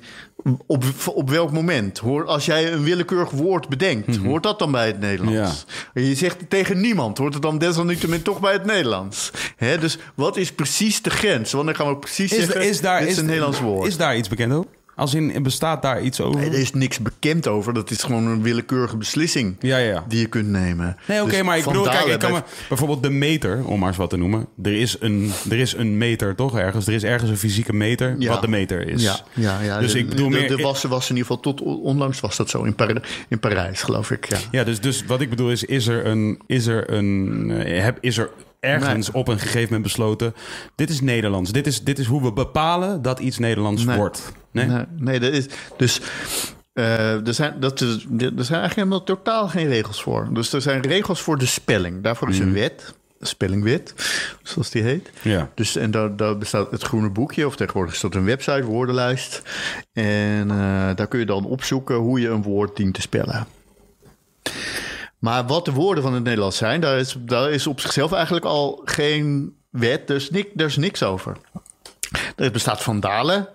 op, 0.67 0.83
op 1.13 1.29
welk 1.29 1.51
moment? 1.51 1.97
Hoor, 1.97 2.25
als 2.25 2.45
jij 2.45 2.71
een 2.73 2.83
willekeurig 2.83 3.29
woord 3.29 3.67
bedenkt, 3.67 4.15
hoort 4.15 4.43
dat 4.43 4.59
dan 4.59 4.71
bij 4.71 4.87
het 4.87 4.99
Nederlands? 4.99 5.65
Je 5.93 6.15
zegt 6.15 6.37
tegen 6.49 6.81
niemand, 6.81 7.17
hoort 7.17 7.33
het 7.33 7.41
dan 7.43 7.57
desalniettemin 7.57 8.21
toch 8.21 8.39
bij 8.39 8.53
het 8.53 8.65
Nederlands? 8.65 9.31
Hè, 9.55 9.77
dus 9.77 9.97
wat 10.15 10.37
is 10.37 10.51
precies 10.51 11.01
de 11.01 11.09
grens? 11.09 11.51
Wanneer 11.51 11.75
gaan 11.75 11.87
we 11.87 11.97
precies 11.97 12.31
Is, 12.31 12.37
zeggen, 12.45 12.61
is, 12.69 12.81
daar, 12.81 12.99
dit 12.99 13.07
is 13.07 13.13
is, 13.13 13.19
een 13.19 13.25
Nederlands 13.25 13.59
woord? 13.59 13.87
is 13.87 13.97
daar 13.97 14.17
iets 14.17 14.29
bekend 14.29 14.53
over? 14.53 14.69
Als 14.95 15.13
in, 15.13 15.43
bestaat 15.43 15.81
daar 15.81 16.01
iets 16.01 16.21
over? 16.21 16.39
Nee, 16.39 16.49
er 16.49 16.57
is 16.59 16.73
niks 16.73 16.99
bekend 16.99 17.47
over. 17.47 17.73
Dat 17.73 17.91
is 17.91 18.03
gewoon 18.03 18.27
een 18.27 18.41
willekeurige 18.41 18.97
beslissing 18.97 19.55
Ja, 19.59 19.77
ja. 19.77 20.03
die 20.07 20.19
je 20.19 20.25
kunt 20.25 20.47
nemen. 20.47 20.97
Nee, 21.07 21.21
oké, 21.21 21.29
Dus 21.31 21.41
maar 21.41 21.57
ik 21.57 21.63
bedoel, 21.65 21.83
kijk, 21.83 22.05
ik 22.05 22.19
kan 22.19 22.31
me, 22.31 22.39
bij- 22.39 22.47
bijvoorbeeld 22.69 23.03
de 23.03 23.09
meter, 23.09 23.65
om 23.65 23.79
maar 23.79 23.87
eens 23.87 23.97
wat 23.97 24.09
te 24.09 24.17
noemen. 24.17 24.47
Er 24.63 24.73
is 24.79 24.95
een, 24.99 25.31
er 25.49 25.59
is 25.59 25.73
een 25.73 25.97
meter 25.97 26.35
toch 26.35 26.57
ergens? 26.57 26.87
Er 26.87 26.93
is 26.93 27.03
ergens 27.03 27.29
een 27.29 27.37
fysieke 27.37 27.73
meter 27.73 28.15
Ja. 28.19 28.29
wat 28.29 28.41
de 28.41 28.47
meter 28.47 28.87
is. 28.87 29.03
Ja, 29.03 29.19
ja, 29.33 29.61
ja. 29.61 29.79
Dus 29.79 29.93
ik 29.93 30.09
bedoel 30.09 30.29
meer... 30.39 30.47
de 30.57 30.63
was, 30.63 30.83
was 30.83 31.09
in 31.09 31.15
ieder 31.15 31.31
geval 31.31 31.53
tot 31.53 31.61
onlangs 31.61 32.19
was 32.19 32.37
dat 32.37 32.49
zo 32.49 32.63
in, 32.63 32.75
Par- 32.75 33.01
in 33.29 33.39
Parijs, 33.39 33.81
geloof 33.81 34.11
ik. 34.11 34.25
Ja. 34.29 34.37
Ja, 34.51 34.63
dus, 34.63 34.79
dus 34.79 35.05
wat 35.05 35.21
ik 35.21 35.29
bedoel 35.29 35.51
is, 35.51 35.63
is 35.63 35.87
er 35.87 36.05
een, 36.05 36.41
is 36.47 36.67
er 36.67 36.91
een, 36.93 37.51
eh, 37.51 37.83
heb, 37.83 37.97
is 38.01 38.17
er 38.17 38.29
ergens 38.59 39.11
op 39.11 39.27
een 39.27 39.39
gegeven 39.39 39.63
moment 39.63 39.83
besloten, 39.83 40.33
dit 40.75 40.89
is 40.89 41.01
Nederlands. 41.01 41.51
Dit 41.51 41.67
is, 41.67 41.83
dit 41.83 41.99
is 41.99 42.05
hoe 42.05 42.21
we 42.23 42.33
bepalen 42.33 43.01
dat 43.01 43.19
iets 43.19 43.37
Nederlands 43.37 43.85
Nee. 43.85 43.97
wordt. 43.97 44.31
Nee? 44.51 44.65
Nee, 44.65 44.83
nee 44.97 45.19
dat 45.19 45.33
is 45.33 45.45
dus. 45.77 46.01
eh, 46.73 47.27
er, 47.27 47.33
zijn, 47.33 47.59
dat 47.59 47.81
is, 47.81 47.87
er 47.87 47.97
zijn 48.19 48.35
eigenlijk 48.35 48.75
helemaal 48.75 49.03
totaal 49.03 49.47
geen 49.47 49.67
regels 49.67 50.01
voor. 50.01 50.27
Dus 50.33 50.53
er 50.53 50.61
zijn 50.61 50.81
regels 50.81 51.21
voor 51.21 51.37
de 51.37 51.45
spelling. 51.45 52.03
Daarvoor 52.03 52.29
is 52.29 52.37
Mhm. 52.39 52.47
een 52.47 52.53
wet, 52.53 52.93
spellingwet, 53.21 53.93
zoals 54.43 54.69
die 54.69 54.83
heet. 54.83 55.11
Ja. 55.21 55.49
Dus, 55.55 55.75
en 55.75 55.91
daar, 55.91 56.15
daar 56.15 56.37
bestaat 56.37 56.71
het 56.71 56.83
groene 56.83 57.09
boekje, 57.09 57.47
of 57.47 57.55
tegenwoordig 57.55 57.93
is 57.93 58.01
dat 58.01 58.15
een 58.15 58.25
website, 58.25 58.63
woordenlijst. 58.63 59.41
En 59.93 60.51
eh, 60.51 60.95
daar 60.95 61.07
kun 61.07 61.19
je 61.19 61.25
dan 61.25 61.45
opzoeken 61.45 61.95
hoe 61.95 62.19
je 62.19 62.29
een 62.29 62.43
woord 62.43 62.75
dient 62.75 62.93
te 62.93 63.01
spellen. 63.01 63.47
Maar 65.19 65.45
wat 65.45 65.65
de 65.65 65.71
woorden 65.71 66.03
van 66.03 66.13
het 66.13 66.23
Nederlands 66.23 66.57
zijn, 66.57 66.81
daar 66.81 66.97
is, 66.97 67.15
daar 67.19 67.51
is 67.51 67.67
op 67.67 67.79
zichzelf 67.79 68.11
eigenlijk 68.11 68.45
al 68.45 68.81
geen 68.85 69.55
wet. 69.69 70.09
Er 70.09 70.15
is, 70.15 70.29
nik, 70.29 70.47
er 70.55 70.65
is 70.65 70.77
niks 70.77 71.03
over. 71.03 71.37
Er 72.35 72.51
bestaat 72.51 72.83
vandalen. 72.83 73.47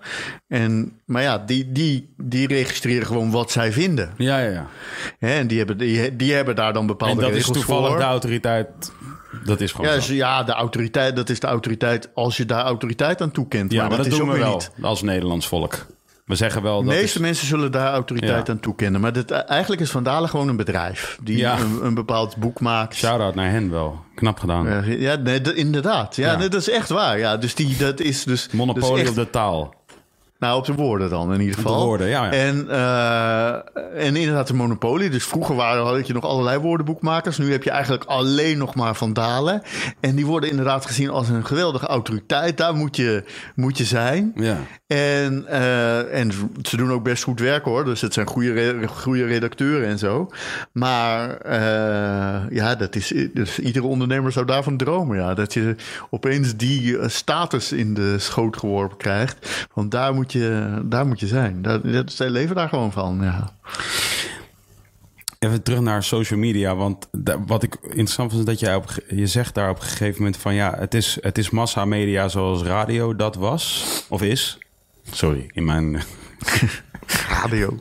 En, 0.47 0.99
maar 1.05 1.21
ja, 1.21 1.37
die, 1.37 1.71
die, 1.71 2.13
die 2.17 2.47
registreren 2.47 3.07
gewoon 3.07 3.31
wat 3.31 3.51
zij 3.51 3.71
vinden. 3.71 4.13
Ja, 4.17 4.39
ja, 4.39 4.49
ja. 4.49 4.67
En 5.19 5.47
die 5.47 5.57
hebben, 5.57 5.77
die, 5.77 6.15
die 6.15 6.33
hebben 6.33 6.55
daar 6.55 6.73
dan 6.73 6.87
bepaalde 6.87 7.13
En 7.13 7.27
dat 7.27 7.29
is 7.29 7.35
regels 7.35 7.57
toevallig 7.57 7.89
voor. 7.89 7.97
de 7.97 8.03
autoriteit. 8.03 8.91
Dat 9.45 9.61
is 9.61 9.71
gewoon 9.71 9.89
Ja, 9.89 9.95
dus 9.95 10.07
ja, 10.07 10.43
de 10.43 10.51
autoriteit, 10.51 11.15
dat 11.15 11.29
is 11.29 11.39
de 11.39 11.47
autoriteit 11.47 12.09
als 12.13 12.37
je 12.37 12.45
daar 12.45 12.63
autoriteit 12.63 13.21
aan 13.21 13.31
toekent. 13.31 13.71
Ja, 13.71 13.87
maar, 13.87 13.97
dat, 13.97 14.05
is 14.05 14.11
doen 14.17 14.21
ook 14.29 14.33
we 14.35 14.39
wel 14.39 14.53
niet. 14.53 14.71
als 14.81 15.01
Nederlands 15.01 15.47
volk. 15.47 15.85
We 16.25 16.35
zeggen 16.35 16.61
wel 16.61 16.79
De 16.79 16.85
meeste 16.85 17.03
is- 17.03 17.17
mensen 17.17 17.47
zullen 17.47 17.71
daar 17.71 17.91
autoriteit 17.93 18.47
Ja. 18.47 18.53
aan 18.53 18.59
toekennen. 18.59 19.01
Maar 19.01 19.13
dit, 19.13 19.31
eigenlijk 19.31 19.81
is 19.81 19.91
Vandalen 19.91 20.29
gewoon 20.29 20.47
een 20.47 20.55
bedrijf 20.55 21.17
die 21.23 21.37
Ja. 21.37 21.59
een, 21.59 21.85
een 21.85 21.93
bepaald 21.93 22.37
boek 22.37 22.59
maakt. 22.59 22.95
Shout-out 22.95 23.35
naar 23.35 23.49
hen 23.49 23.71
wel. 23.71 23.99
Knap 24.15 24.39
gedaan. 24.39 24.85
Ja, 24.99 25.15
nee, 25.15 25.41
inderdaad. 25.53 26.15
Ja, 26.15 26.31
Ja. 26.31 26.37
nee, 26.37 26.47
dat 26.49 26.61
is 26.61 26.69
echt 26.69 26.89
waar. 26.89 27.17
Ja, 27.19 27.37
dus 27.37 27.55
die, 27.55 27.77
dat 27.77 27.99
is 27.99 28.23
dus. 28.23 28.49
Monopolie 28.51 28.89
dus 28.91 28.99
echt- 29.01 29.09
op 29.09 29.15
de 29.15 29.29
taal. 29.29 29.73
Nou, 30.39 30.57
op 30.57 30.65
de 30.65 30.73
woorden 30.73 31.09
dan 31.09 31.33
in 31.33 31.39
ieder 31.39 31.55
de 31.55 31.61
geval. 31.61 31.85
woorden, 31.85 32.07
ja, 32.07 32.25
ja. 32.25 32.31
En, 32.31 32.69
eh, 32.69 34.05
en 34.05 34.15
inderdaad 34.15 34.47
de 34.47 34.53
monopolie. 34.53 35.09
Dus 35.09 35.25
vroeger 35.25 35.55
waren, 35.55 35.85
had 35.85 36.07
je 36.07 36.13
nog 36.13 36.23
allerlei 36.23 36.59
woordenboekmakers. 36.59 37.37
Nu 37.37 37.51
heb 37.51 37.63
je 37.63 37.69
eigenlijk 37.69 38.03
alleen 38.03 38.57
nog 38.57 38.75
maar 38.75 38.95
Vandalen. 38.95 39.61
En 39.99 40.15
die 40.15 40.25
worden 40.25 40.49
inderdaad 40.49 40.85
gezien 40.85 41.09
als 41.09 41.29
een 41.29 41.45
geweldige 41.45 41.85
autoriteit. 41.85 42.57
Daar 42.57 42.75
moet 42.75 42.95
je, 42.95 43.23
moet 43.55 43.77
je 43.77 43.83
zijn. 43.83 44.31
Ja. 44.35 44.57
En, 44.87 45.47
eh, 45.47 46.19
en 46.19 46.31
ze 46.61 46.77
doen 46.77 46.91
ook 46.91 47.03
best 47.03 47.23
goed 47.23 47.39
werk 47.39 47.63
hoor. 47.63 47.85
Dus 47.85 48.01
het 48.01 48.13
zijn 48.13 48.27
goede, 48.27 48.87
goede 48.87 49.25
redacteuren 49.25 49.87
en 49.87 49.99
zo. 49.99 50.29
Maar 50.71 51.37
eh, 51.37 52.49
ja, 52.49 52.75
dat 52.75 52.95
is, 52.95 53.13
dus 53.33 53.59
iedere 53.59 53.85
ondernemer 53.85 54.31
zou 54.31 54.45
daarvan 54.45 54.77
dromen. 54.77 55.17
Ja. 55.17 55.33
Dat 55.33 55.53
je 55.53 55.75
opeens 56.09 56.55
die 56.55 57.09
status 57.09 57.71
in 57.71 57.93
de 57.93 58.19
schoot 58.19 58.57
geworpen 58.57 58.97
krijgt. 58.97 59.67
Want 59.73 59.91
daar 59.91 60.13
moet 60.13 60.26
je, 60.31 60.81
daar 60.85 61.07
moet 61.07 61.19
je 61.19 61.27
zijn. 61.27 61.61
Daar, 61.61 61.91
dat, 61.91 62.19
leven 62.19 62.55
daar 62.55 62.69
gewoon 62.69 62.91
van. 62.91 63.19
Ja. 63.21 63.53
Even 65.39 65.63
terug 65.63 65.79
naar 65.79 66.03
social 66.03 66.39
media. 66.39 66.75
Want 66.75 67.07
wat 67.45 67.63
ik 67.63 67.77
interessant 67.81 68.31
vind 68.31 68.41
is 68.41 68.47
dat 68.47 68.59
jij 68.59 68.75
op, 68.75 68.85
je 69.09 69.27
zegt 69.27 69.55
daar 69.55 69.69
op 69.69 69.79
een 69.79 69.85
gegeven 69.85 70.17
moment 70.17 70.37
van 70.37 70.53
ja, 70.53 70.75
het 70.77 70.93
is, 70.93 71.17
het 71.21 71.37
is 71.37 71.49
massamedia 71.49 72.27
zoals 72.27 72.63
radio 72.63 73.15
dat 73.15 73.35
was 73.35 73.85
of 74.09 74.21
is. 74.21 74.57
Sorry, 75.11 75.49
in 75.53 75.65
mijn 75.65 76.01
Radio. 77.29 77.77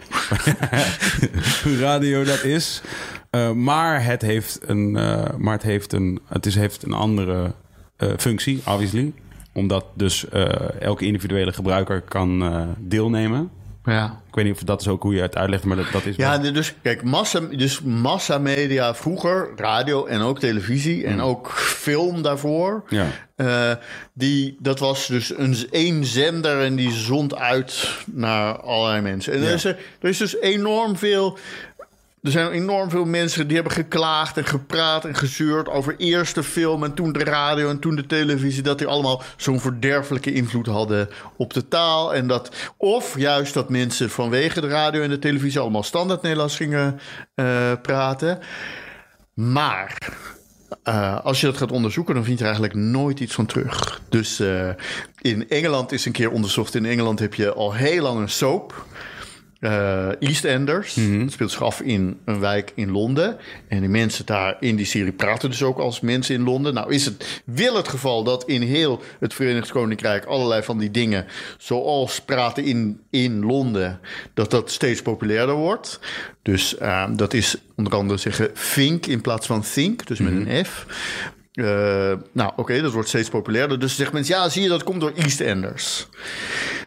radio 1.80 2.24
dat 2.24 2.42
is. 2.44 2.82
Eh, 3.30 3.52
maar 3.52 4.04
het 4.04 4.22
heeft 4.22 4.58
een, 4.62 4.96
eh, 4.96 5.34
maar 5.36 5.52
het 5.52 5.62
heeft 5.62 5.92
een, 5.92 6.20
het 6.28 6.46
is, 6.46 6.54
heeft 6.54 6.82
een 6.82 6.92
andere 6.92 7.54
eh, 7.96 8.08
functie, 8.16 8.62
obviously. 8.66 9.12
Omdat 9.56 9.84
dus 9.94 10.28
eh, 10.28 10.80
elke 10.80 11.04
individuele 11.04 11.52
gebruiker 11.52 12.00
kan 12.00 12.42
eh, 12.42 12.62
deelnemen. 12.78 13.50
Ja. 13.84 14.20
Ik 14.28 14.34
weet 14.34 14.44
niet 14.44 14.54
of 14.54 14.62
dat 14.62 14.80
is 14.80 14.88
ook 14.88 15.02
hoe 15.02 15.14
je 15.14 15.20
het 15.20 15.36
uitlegt, 15.36 15.64
maar 15.64 15.76
dat, 15.76 15.86
dat 15.92 16.06
is 16.06 16.16
Ja, 16.16 16.40
wel- 16.40 16.52
dus 16.52 16.74
kijk, 16.82 17.02
massa, 17.02 17.40
dus 17.40 17.80
massamedia 17.82 18.94
vroeger, 18.94 19.48
radio 19.56 20.06
en 20.06 20.20
ook 20.20 20.38
televisie 20.38 21.04
en 21.06 21.20
ook 21.20 21.52
film 21.52 22.22
daarvoor. 22.22 22.84
Ja. 22.88 23.06
Eh, 23.36 23.72
die, 24.12 24.56
dat 24.60 24.78
was 24.78 25.06
dus 25.06 25.38
een 25.38 25.56
één 25.70 26.04
zender 26.04 26.60
en 26.62 26.76
die 26.76 26.90
zond 26.92 27.36
uit 27.36 27.96
naar 28.06 28.60
allerlei 28.60 29.00
mensen. 29.02 29.32
En 29.32 29.40
Ja. 29.40 29.46
er, 29.46 29.54
is 29.54 29.64
er, 29.64 29.78
er 30.00 30.08
is 30.08 30.18
dus 30.18 30.40
enorm 30.40 30.96
veel. 30.96 31.38
Er 32.22 32.30
zijn 32.30 32.50
enorm 32.50 32.90
veel 32.90 33.04
mensen 33.04 33.46
die 33.46 33.54
hebben 33.56 33.74
geklaagd 33.74 34.36
en 34.36 34.44
gepraat 34.44 35.04
en 35.04 35.14
gezeurd 35.14 35.68
over 35.68 35.94
eerst 35.96 36.34
de 36.34 36.42
film 36.42 36.84
en 36.84 36.94
toen 36.94 37.12
de 37.12 37.24
radio 37.24 37.68
en 37.68 37.78
toen 37.78 37.96
de 37.96 38.06
televisie. 38.06 38.62
Dat 38.62 38.78
die 38.78 38.86
allemaal 38.86 39.22
zo'n 39.36 39.60
verderfelijke 39.60 40.32
invloed 40.32 40.66
hadden 40.66 41.08
op 41.36 41.52
de 41.52 41.68
taal. 41.68 42.14
En 42.14 42.26
dat, 42.26 42.72
of 42.76 43.18
juist 43.18 43.54
dat 43.54 43.70
mensen 43.70 44.10
vanwege 44.10 44.60
de 44.60 44.68
radio 44.68 45.02
en 45.02 45.10
de 45.10 45.18
televisie 45.18 45.60
allemaal 45.60 45.82
standaard 45.82 46.22
Nederlands 46.22 46.56
gingen 46.56 47.00
eh, 47.34 47.72
praten. 47.82 48.38
Maar 49.34 49.98
eh, 50.82 51.24
als 51.24 51.40
je 51.40 51.46
dat 51.46 51.56
gaat 51.56 51.72
onderzoeken, 51.72 52.14
dan 52.14 52.24
vind 52.24 52.38
je 52.38 52.44
er 52.44 52.50
eigenlijk 52.50 52.80
nooit 52.80 53.20
iets 53.20 53.34
van 53.34 53.46
terug. 53.46 54.00
Dus 54.08 54.40
eh, 54.40 54.68
in 55.20 55.48
Engeland 55.48 55.92
is 55.92 56.04
een 56.06 56.12
keer 56.12 56.30
onderzocht. 56.30 56.74
In 56.74 56.86
Engeland 56.86 57.18
heb 57.18 57.34
je 57.34 57.52
al 57.52 57.74
heel 57.74 58.02
lang 58.02 58.20
een 58.20 58.28
soap. 58.28 58.86
Eh 59.60 60.08
EastEnders. 60.18 60.94
Dat 60.94 61.32
speelt 61.32 61.50
zich 61.50 61.62
af 61.62 61.80
in 61.80 62.20
een 62.24 62.40
wijk 62.40 62.72
in 62.74 62.90
Londen. 62.90 63.36
En 63.68 63.80
die 63.80 63.88
mensen 63.88 64.26
daar 64.26 64.56
in 64.60 64.76
die 64.76 64.86
serie 64.86 65.12
praten 65.12 65.50
dus 65.50 65.62
ook 65.62 65.78
als 65.78 66.00
mensen 66.00 66.34
in 66.34 66.42
Londen. 66.42 66.74
Nou 66.74 66.92
is 66.92 67.04
het 67.04 67.42
wil 67.44 67.76
het 67.76 67.88
geval 67.88 68.24
dat 68.24 68.44
in 68.44 68.62
heel 68.62 69.02
het 69.18 69.34
Verenigd 69.34 69.70
Koninkrijk 69.70 70.24
allerlei 70.24 70.62
van 70.62 70.78
die 70.78 70.90
dingen, 70.90 71.26
zoals 71.58 72.20
praten 72.20 72.64
in, 72.64 73.00
in 73.10 73.44
Londen, 73.44 74.00
dat 74.34 74.50
dat 74.50 74.70
steeds 74.70 75.02
populairder 75.02 75.54
wordt. 75.54 76.00
Dus 76.42 76.76
eh, 76.76 77.04
dat 77.10 77.34
is 77.34 77.56
onder 77.76 77.92
andere 77.92 78.18
zeggen 78.18 78.50
think 78.74 79.06
in 79.06 79.20
plaats 79.20 79.46
van 79.46 79.62
think, 79.72 80.06
dus 80.06 80.18
met 80.18 80.32
een 80.32 80.64
F. 80.64 80.86
Eh, 81.56 82.12
nou, 82.32 82.52
oké, 82.56 82.80
dat 82.80 82.92
wordt 82.92 83.08
steeds 83.08 83.28
populairder. 83.28 83.78
Dus 83.78 83.96
zeggen 83.96 84.14
mensen, 84.14 84.34
ja, 84.34 84.48
zie 84.48 84.62
je, 84.62 84.68
dat 84.68 84.82
komt 84.82 85.00
door 85.00 85.12
EastEnders. 85.16 86.06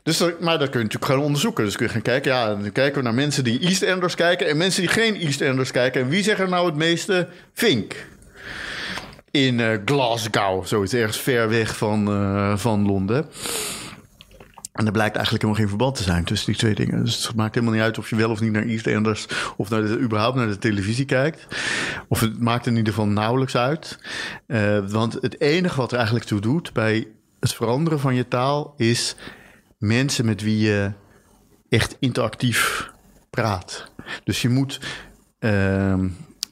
Dus 0.03 0.19
maar 0.39 0.59
dat 0.59 0.69
kun 0.69 0.79
je 0.79 0.85
natuurlijk 0.85 1.11
gaan 1.11 1.21
onderzoeken. 1.21 1.63
Dus 1.63 1.75
kun 1.75 1.85
je 1.85 1.91
gaan 1.91 2.01
kijken, 2.01 2.31
ja, 2.31 2.47
dan 2.47 2.71
kijken 2.71 2.97
we 2.97 3.03
naar 3.03 3.13
mensen 3.13 3.43
die 3.43 3.59
EastEnders 3.59 4.15
kijken... 4.15 4.47
en 4.47 4.57
mensen 4.57 4.81
die 4.81 4.91
geen 4.91 5.15
EastEnders 5.15 5.71
kijken. 5.71 6.01
En 6.01 6.09
wie 6.09 6.23
zeggen 6.23 6.43
er 6.45 6.51
nou 6.51 6.65
het 6.65 6.75
meeste 6.75 7.27
Fink? 7.53 7.95
In 9.31 9.59
eh, 9.59 9.77
Glasgow, 9.85 10.65
zoiets 10.65 10.93
ergens 10.93 11.19
ver 11.19 11.49
weg 11.49 11.77
van, 11.77 12.07
eh, 12.07 12.57
van 12.57 12.85
Londen. 12.85 13.25
En 14.79 14.85
er 14.85 14.91
blijkt 14.91 15.15
eigenlijk 15.15 15.43
helemaal 15.43 15.65
geen 15.65 15.77
verband 15.77 15.95
te 15.95 16.03
zijn 16.03 16.23
tussen 16.23 16.47
die 16.47 16.55
twee 16.55 16.75
dingen. 16.75 17.05
Dus 17.05 17.27
het 17.27 17.35
maakt 17.35 17.53
helemaal 17.53 17.75
niet 17.75 17.83
uit 17.83 17.97
of 17.97 18.09
je 18.09 18.15
wel 18.15 18.29
of 18.29 18.39
niet 18.39 18.51
naar 18.51 18.63
EastEnders... 18.63 19.27
of 19.57 19.69
naar 19.69 19.81
de, 19.81 19.99
überhaupt 19.99 20.35
naar 20.35 20.47
de 20.47 20.57
televisie 20.57 21.05
kijkt. 21.05 21.47
Of 22.07 22.19
het 22.19 22.39
maakt 22.39 22.65
in 22.65 22.75
ieder 22.75 22.93
geval 22.93 23.07
nauwelijks 23.07 23.55
uit. 23.55 23.99
Eh, 24.45 24.79
want 24.87 25.13
het 25.13 25.41
enige 25.41 25.77
wat 25.77 25.91
er 25.91 25.97
eigenlijk 25.97 26.25
toe 26.25 26.41
doet 26.41 26.73
bij 26.73 27.07
het 27.39 27.53
veranderen 27.53 27.99
van 27.99 28.15
je 28.15 28.27
taal... 28.27 28.73
is 28.77 29.15
mensen 29.77 30.25
met 30.25 30.41
wie 30.41 30.57
je 30.57 30.91
echt 31.69 31.95
interactief 31.99 32.91
praat. 33.29 33.91
Dus 34.23 34.41
je 34.41 34.49
moet 34.49 34.79
ehm, 35.39 36.07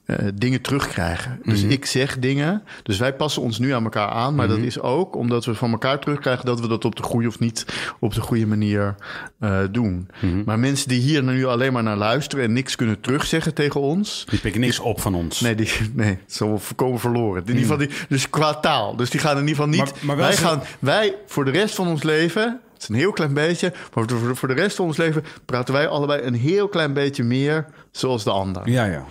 eh, 0.08 0.26
dingen 0.34 0.62
terugkrijgen. 0.62 1.40
Dus 1.44 1.64
ik 1.64 1.86
zeg 1.86 2.20
dingen. 2.20 2.64
Dus 2.84 2.98
wij 2.98 3.14
passen 3.14 3.42
ons 3.42 3.60
nu 3.60 3.72
aan 3.72 3.84
elkaar 3.84 4.08
aan. 4.10 4.36
Maar 4.36 4.48
dat 4.48 4.58
is 4.58 4.80
ook 4.80 5.16
omdat 5.16 5.46
we 5.46 5.56
van 5.56 5.72
elkaar 5.72 6.00
terugkrijgen 6.00 6.46
dat 6.46 6.60
we 6.60 6.68
dat 6.68 6.86
op 6.86 6.96
de 6.96 7.04
goede 7.04 7.28
of 7.28 7.40
niet 7.40 7.66
op 8.00 8.14
de 8.14 8.22
goede 8.22 8.46
manier 8.48 8.96
eh, 9.40 9.60
doen. 9.72 10.10
Maar 10.46 10.60
mensen 10.60 10.88
die 10.88 11.00
hier 11.02 11.24
nu 11.24 11.46
alleen 11.46 11.74
maar 11.74 11.84
naar 11.84 11.98
luisteren 11.98 12.46
en 12.46 12.54
niks 12.54 12.76
kunnen 12.76 13.00
terugzeggen 13.00 13.54
tegen 13.54 13.82
ons. 13.82 14.26
Die 14.30 14.40
pikken 14.40 14.62
niks 14.62 14.80
op 14.80 15.02
van 15.02 15.16
ons. 15.16 15.40
Nee, 15.40 15.56
die, 15.56 15.72
nee, 15.94 16.18
het 16.28 16.38
wel 16.38 16.60
voorkomen 16.60 17.00
verloren. 17.00 17.42
In 17.42 17.48
ieder 17.48 17.62
geval 17.62 17.78
die, 17.78 17.90
dus 18.10 18.30
qua 18.30 18.54
taal. 18.54 18.96
Dus 18.96 19.10
die 19.10 19.20
gaan 19.20 19.38
in 19.38 19.48
ieder 19.48 19.56
geval 19.56 19.70
niet. 19.70 20.02
Maar- 20.04 20.18
wij 20.18 20.32
zo- 20.32 20.46
gaan, 20.48 20.62
wij 20.80 21.16
voor 21.26 21.46
de 21.46 21.52
rest 21.52 21.76
van 21.76 21.88
ons 21.88 22.04
leven. 22.04 22.60
Het 22.74 22.82
is 22.82 22.90
een 22.90 22.96
heel 22.96 23.12
klein 23.12 23.34
beetje. 23.34 23.74
Maar 23.94 24.06
voor, 24.08 24.36
voor 24.38 24.48
de 24.48 24.54
rest 24.54 24.76
van 24.76 24.86
ons 24.86 24.98
leven 24.98 25.24
praten 25.46 25.74
wij 25.74 25.88
allebei 25.88 26.22
een 26.22 26.34
heel 26.36 26.68
klein 26.68 26.94
beetje 26.94 27.24
meer 27.24 27.66
zoals 27.92 28.24
de 28.24 28.32
ander. 28.32 28.70
Ja, 28.70 28.86
ja. 28.86 29.06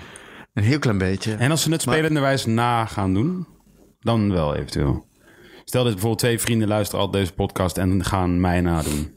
Een 0.56 0.62
heel 0.62 0.78
klein 0.78 0.98
beetje. 0.98 1.34
En 1.34 1.50
als 1.50 1.62
ze 1.62 1.70
het 1.70 1.82
spelenderwijs 1.82 2.46
na 2.46 2.86
gaan 2.86 3.14
doen, 3.14 3.46
dan 4.00 4.32
wel 4.32 4.54
eventueel. 4.54 5.06
Stel 5.64 5.82
dat 5.82 5.92
bijvoorbeeld 5.92 6.18
twee 6.18 6.38
vrienden 6.38 6.68
luisteren 6.68 7.04
al 7.04 7.10
deze 7.10 7.32
podcast 7.32 7.78
en 7.78 8.04
gaan 8.04 8.40
mij 8.40 8.60
nadoen. 8.60 9.14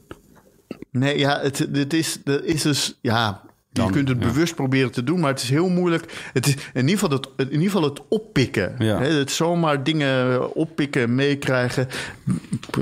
Nee, 0.90 1.18
ja, 1.18 1.40
het, 1.40 1.58
het 1.58 1.92
is, 1.92 2.18
dat 2.24 2.44
is 2.44 2.62
dus, 2.62 2.98
ja, 3.02 3.42
Dan, 3.72 3.86
je 3.86 3.92
kunt 3.92 4.08
het 4.08 4.20
ja. 4.20 4.26
bewust 4.26 4.54
proberen 4.54 4.90
te 4.90 5.04
doen, 5.04 5.20
maar 5.20 5.30
het 5.30 5.42
is 5.42 5.50
heel 5.50 5.68
moeilijk. 5.68 6.28
Het 6.32 6.46
is 6.46 6.54
in 6.54 6.88
ieder 6.88 6.98
geval 6.98 7.10
het, 7.10 7.28
in 7.36 7.52
ieder 7.52 7.70
geval 7.70 7.88
het 7.88 8.08
oppikken. 8.08 8.74
Ja. 8.78 8.98
Hè, 8.98 9.08
het 9.12 9.30
zomaar 9.30 9.84
dingen 9.84 10.54
oppikken 10.54 11.02
en 11.02 11.14
meekrijgen. 11.14 11.88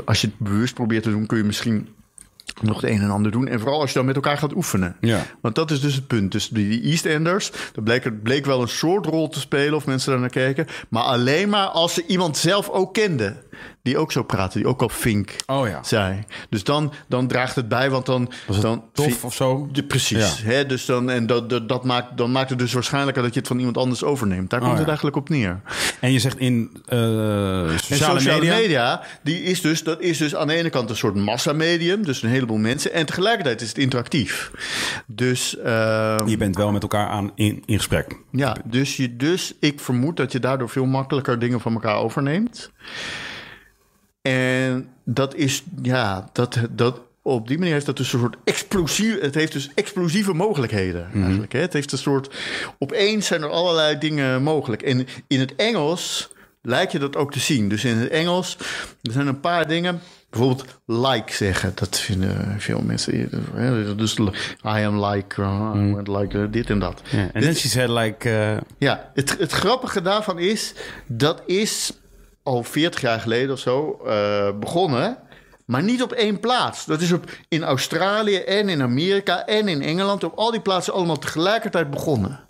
Als 0.04 0.20
je 0.20 0.26
het 0.26 0.38
bewust 0.38 0.74
probeert 0.74 1.02
te 1.02 1.10
doen, 1.10 1.26
kun 1.26 1.38
je 1.38 1.44
misschien 1.44 1.88
nog 2.62 2.80
het 2.80 2.90
een 2.90 3.00
en 3.00 3.10
ander 3.10 3.32
doen. 3.32 3.48
En 3.48 3.60
vooral 3.60 3.80
als 3.80 3.90
je 3.90 3.96
dan 3.96 4.06
met 4.06 4.14
elkaar 4.14 4.38
gaat 4.38 4.54
oefenen. 4.54 4.96
Ja. 5.00 5.26
Want 5.40 5.54
dat 5.54 5.70
is 5.70 5.80
dus 5.80 5.94
het 5.94 6.06
punt. 6.06 6.32
Dus 6.32 6.48
die, 6.48 6.68
die 6.68 6.82
EastEnders, 6.82 7.50
dat 7.72 7.84
bleek, 7.84 8.22
bleek 8.22 8.44
wel 8.44 8.62
een 8.62 8.68
soort 8.68 9.06
rol 9.06 9.28
te 9.28 9.40
spelen 9.40 9.74
of 9.74 9.86
mensen 9.86 10.10
daar 10.10 10.20
naar 10.20 10.30
keken. 10.30 10.66
Maar 10.88 11.02
alleen 11.02 11.48
maar 11.48 11.66
als 11.66 11.94
ze 11.94 12.06
iemand 12.06 12.36
zelf 12.36 12.68
ook 12.68 12.94
kenden. 12.94 13.36
Die 13.82 13.98
ook 13.98 14.12
zo 14.12 14.22
praatte, 14.22 14.58
die 14.58 14.66
ook 14.66 14.82
al 14.82 14.88
Fink 14.88 15.36
Oh 15.46 15.68
ja. 15.68 15.82
zei. 15.82 16.24
Dus 16.50 16.64
dan, 16.64 16.92
dan 17.08 17.26
draagt 17.28 17.54
het 17.54 17.68
bij, 17.68 17.90
want 17.90 18.06
dan... 18.06 18.32
het 18.46 18.60
dan 18.60 18.84
tof 18.92 19.24
of 19.24 19.34
zo? 19.34 19.68
Ja, 19.72 19.82
precies. 19.82 20.42
Hè? 20.42 20.66
Dus 20.66 20.84
dan, 20.86 21.10
en 21.10 21.26
dat, 21.26 21.50
dat, 21.50 21.68
dat 21.68 21.84
maakt, 21.84 22.16
dan 22.16 22.32
maakt 22.32 22.50
het 22.50 22.58
dus 22.58 22.72
waarschijnlijker 22.72 23.22
dat 23.22 23.32
je 23.34 23.38
het 23.38 23.48
van 23.48 23.58
iemand 23.58 23.76
anders 23.76 24.04
overneemt. 24.04 24.50
Daar 24.50 24.60
komt 24.60 24.72
Oh, 24.72 24.76
ja. 24.78 24.80
het 24.80 24.88
eigenlijk 24.88 25.16
op 25.16 25.28
neer. 25.28 25.60
En 26.00 26.12
je 26.12 26.18
zegt 26.18 26.38
in 26.38 26.82
eh, 26.86 27.70
En 27.72 27.78
sociale, 27.78 28.44
media... 28.44 29.02
die 29.22 29.42
is 29.42 29.60
dus, 29.60 29.82
dat 29.82 30.00
is 30.00 30.18
dus 30.18 30.34
aan 30.34 30.46
de 30.46 30.54
ene 30.54 30.70
kant 30.70 30.90
een 30.90 30.96
soort 30.96 31.14
massamedium, 31.14 32.04
dus 32.04 32.22
een 32.22 32.30
heleboel 32.30 32.56
mensen. 32.56 32.92
En 32.92 33.06
tegelijkertijd 33.06 33.60
is 33.60 33.68
het 33.68 33.78
interactief. 33.78 34.50
Dus, 35.06 35.58
ehm, 35.58 36.26
Je 36.28 36.36
bent 36.36 36.56
wel 36.56 36.72
met 36.72 36.82
elkaar 36.82 37.08
aan 37.08 37.30
in, 37.34 37.62
in 37.66 37.76
gesprek. 37.76 38.16
ja, 38.32 38.56
dus, 38.64 38.96
je, 38.96 39.16
dus 39.16 39.54
ik 39.60 39.80
vermoed 39.80 40.16
dat 40.16 40.32
je 40.32 40.38
daardoor 40.38 40.68
veel 40.68 40.86
makkelijker 40.86 41.38
dingen 41.38 41.60
van 41.60 41.72
elkaar 41.72 41.96
overneemt. 41.96 42.70
En 44.22 44.88
dat 45.04 45.34
is, 45.34 45.62
ja, 45.82 46.28
dat, 46.32 46.58
dat, 46.70 47.00
op 47.22 47.48
die 47.48 47.58
manier 47.58 47.72
heeft 47.72 47.86
dat 47.86 47.96
dus 47.96 48.12
een 48.12 48.18
soort 48.20 48.36
explosief. 48.44 49.20
Het 49.20 49.34
heeft 49.34 49.52
dus 49.52 49.70
explosieve 49.74 50.32
mogelijkheden 50.32 51.08
eigenlijk. 51.14 51.52
Hè? 51.52 51.60
Het 51.60 51.72
heeft 51.72 51.92
een 51.92 51.98
soort. 51.98 52.34
Opeens 52.78 53.26
zijn 53.26 53.42
er 53.42 53.48
allerlei 53.50 53.98
dingen 53.98 54.42
mogelijk. 54.42 54.82
En 54.82 55.06
in 55.26 55.40
het 55.40 55.54
Engels 55.56 56.28
lijkt 56.62 56.92
je 56.92 56.98
dat 56.98 57.16
ook 57.16 57.32
te 57.32 57.38
zien. 57.40 57.68
Dus 57.68 57.84
in 57.84 57.96
het 57.96 58.10
Engels 58.10 58.56
er 59.02 59.12
zijn 59.12 59.26
een 59.26 59.40
paar 59.40 59.68
dingen. 59.68 60.00
Bijvoorbeeld 60.30 60.64
like 60.86 61.32
zeggen. 61.32 61.72
Dat 61.74 61.98
vinden 61.98 62.54
veel 62.60 62.80
mensen. 62.80 63.28
hè, 63.54 63.94
Dus 63.94 64.16
I 64.18 64.28
am 64.62 65.04
like, 65.04 65.40
uh, 65.40 65.72
I 65.76 65.92
want 65.94 66.08
like 66.08 66.50
dit 66.50 66.70
en 66.70 66.78
dat. 66.78 67.02
En 67.32 67.40
then 67.40 67.54
she 67.54 67.68
said 67.68 67.88
like... 67.88 68.30
eh, 68.30 68.56
Ja, 68.78 69.10
het, 69.14 69.38
het 69.38 69.52
grappige 69.52 70.02
daarvan 70.02 70.38
is, 70.38 70.72
dat 71.06 71.42
is 71.46 71.92
al 72.48 72.62
40 72.62 73.00
jaar 73.00 73.20
geleden 73.20 73.52
of 73.52 73.58
zo 73.58 74.00
eh, 74.06 74.48
begonnen. 74.60 75.16
Maar 75.66 75.82
niet 75.82 76.02
op 76.02 76.12
één 76.12 76.40
plaats. 76.40 76.84
Dat 76.86 77.00
is 77.00 77.12
op, 77.12 77.30
in 77.48 77.62
Australië 77.62 78.36
en 78.36 78.68
in 78.68 78.82
Amerika 78.82 79.46
en 79.46 79.68
in 79.68 79.82
Engeland. 79.82 80.24
Op 80.24 80.36
al 80.38 80.50
die 80.50 80.60
plaatsen 80.60 80.92
allemaal 80.92 81.18
tegelijkertijd 81.18 81.90
begonnen. 81.90 82.40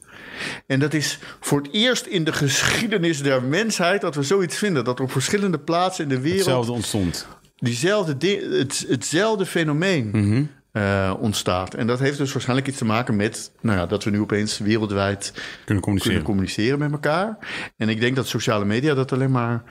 En 0.67 0.81
dat 0.81 0.95
is 0.95 1.19
voor 1.41 1.59
het 1.59 1.69
eerst 1.73 2.07
in 2.07 2.25
de 2.25 2.33
geschiedenis 2.33 3.23
der 3.23 3.43
mensheid 3.43 4.01
dat 4.01 4.15
we 4.15 4.23
zoiets 4.23 4.57
vinden. 4.57 4.85
Dat 4.85 4.99
er 4.99 5.05
op 5.05 5.11
verschillende 5.13 5.59
plaatsen 5.59 6.03
in 6.05 6.09
de 6.11 6.21
wereld 6.21 6.39
hetzelfde 6.41 6.73
ontstond. 6.73 7.27
diezelfde 7.57 8.17
di- 8.17 8.59
het, 8.59 8.85
hetzelfde 8.89 9.47
fenomeen 9.47 10.51
eh, 10.73 11.15
ontstaat. 11.19 11.75
En 11.75 11.87
dat 11.87 11.99
heeft 11.99 12.19
dus 12.19 12.33
waarschijnlijk 12.33 12.69
iets 12.69 12.79
te 12.79 12.85
maken 12.85 13.17
met 13.17 13.53
nou 13.61 13.79
ja, 13.79 13.87
dat 13.87 14.05
we 14.05 14.11
nu 14.11 14.21
opeens 14.21 14.59
wereldwijd 14.59 15.33
Kunnen 15.65 15.83
communiceren. 15.83 16.03
kunnen 16.03 16.23
communiceren 16.23 16.79
met 16.79 16.93
elkaar. 16.93 17.39
En 17.77 17.89
ik 17.89 18.01
denk 18.01 18.17
dat 18.17 18.27
sociale 18.27 18.65
media 18.65 18.95
dat 18.95 19.13
alleen 19.13 19.31
maar 19.31 19.63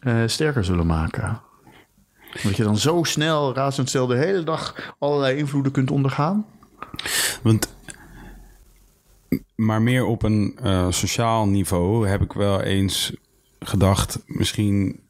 eh, 0.00 0.22
sterker 0.26 0.64
zullen 0.64 0.86
maken. 0.86 1.40
Dat 2.42 2.56
je 2.56 2.62
dan 2.62 2.76
zo 2.76 3.02
snel, 3.02 3.54
razendsnel 3.54 4.06
de 4.06 4.16
hele 4.16 4.42
dag 4.42 4.94
allerlei 4.98 5.36
invloeden 5.36 5.72
kunt 5.72 5.90
ondergaan. 5.90 6.46
Want, 7.42 7.74
maar 9.54 9.82
meer 9.82 10.04
op 10.04 10.22
een 10.22 10.58
eh, 10.62 10.86
sociaal 10.90 11.46
niveau 11.46 12.08
heb 12.08 12.22
ik 12.22 12.32
wel 12.32 12.60
eens 12.60 13.12
gedacht, 13.58 14.22
misschien 14.26 15.00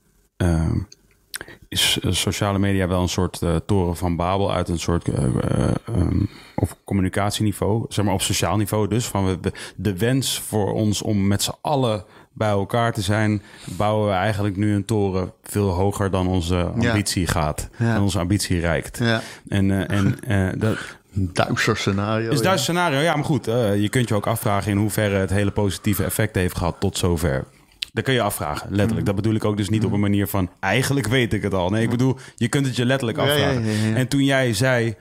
is 1.75 1.99
eh, 2.03 2.11
sociale 2.13 2.59
media 2.59 2.89
wel 2.89 3.03
een 3.03 3.09
soort 3.09 3.43
eh, 3.43 3.57
toren 3.67 3.97
van 3.97 4.17
Babel 4.17 4.53
uit 4.55 4.69
een 4.69 4.79
soort 4.79 5.09
eh, 5.09 5.25
eh, 5.25 5.69
ehm, 5.95 6.25
of 6.55 6.77
communicatieniveau, 6.85 7.85
zeg 7.89 8.05
maar 8.05 8.15
op 8.15 8.23
sociaal 8.23 8.57
niveau 8.57 8.89
dus. 8.89 9.07
Van 9.07 9.27
we- 9.41 9.53
de 9.77 9.99
wens 9.99 10.41
voor 10.41 10.73
ons 10.73 11.03
om 11.03 11.27
met 11.27 11.43
z'n 11.43 11.55
allen 11.61 12.05
bij 12.33 12.49
elkaar 12.49 12.93
te 12.93 13.01
zijn, 13.03 13.43
bouwen 13.65 14.07
we 14.09 14.13
eigenlijk 14.15 14.57
nu 14.57 14.75
een 14.75 14.85
toren 14.85 15.33
veel 15.43 15.69
hoger 15.69 16.11
dan 16.11 16.27
onze 16.27 16.63
ambitie 16.65 17.27
gaat, 17.27 17.69
Ja. 17.79 17.95
dan 17.95 18.03
onze 18.03 18.19
ambitie 18.19 18.61
reikt. 18.61 18.99
Ja. 18.99 19.21
En, 19.49 19.89
eh, 19.89 19.99
en 19.99 20.19
dat, 20.59 20.77
Een 21.15 21.31
duister 21.33 21.77
scenario. 21.77 22.31
is 22.31 22.37
ja. 22.39 22.43
daar 22.45 22.53
een 22.53 22.59
scenario? 22.59 22.99
Ja, 22.99 23.15
maar 23.15 23.25
goed. 23.25 23.45
je 23.45 23.89
kunt 23.91 24.09
je 24.09 24.15
ook 24.15 24.27
afvragen 24.27 24.71
in 24.71 24.79
hoeverre 24.79 25.17
het 25.17 25.31
hele 25.31 25.51
positieve 25.51 26.05
effect 26.05 26.35
heeft 26.35 26.57
gehad 26.57 26.77
tot 26.79 26.97
zover. 26.99 27.45
Dat 27.93 28.05
kun 28.05 28.15
je 28.15 28.23
afvragen, 28.23 28.69
Mm. 28.71 28.75
letterlijk. 28.77 29.07
Dat 29.07 29.15
bedoel 29.15 29.35
ik 29.35 29.45
ook 29.45 29.57
dus 29.57 29.69
niet 29.69 29.85
op 29.85 29.93
een 29.93 30.01
manier 30.01 30.27
van... 30.27 30.51
eigenlijk 30.61 31.07
weet 31.07 31.33
ik 31.33 31.43
het 31.43 31.55
al. 31.55 31.71
Nee, 31.71 31.83
ik 31.83 31.91
bedoel, 31.91 32.17
je 32.37 32.49
kunt 32.49 32.67
het 32.67 32.77
je 32.77 32.85
letterlijk 32.85 33.19
ja, 33.19 33.25
afvragen. 33.25 33.63
ja, 33.65 33.89
ja. 33.89 33.95
En 33.95 34.09
toen 34.09 34.25
jij 34.25 34.53
zei... 34.55 34.95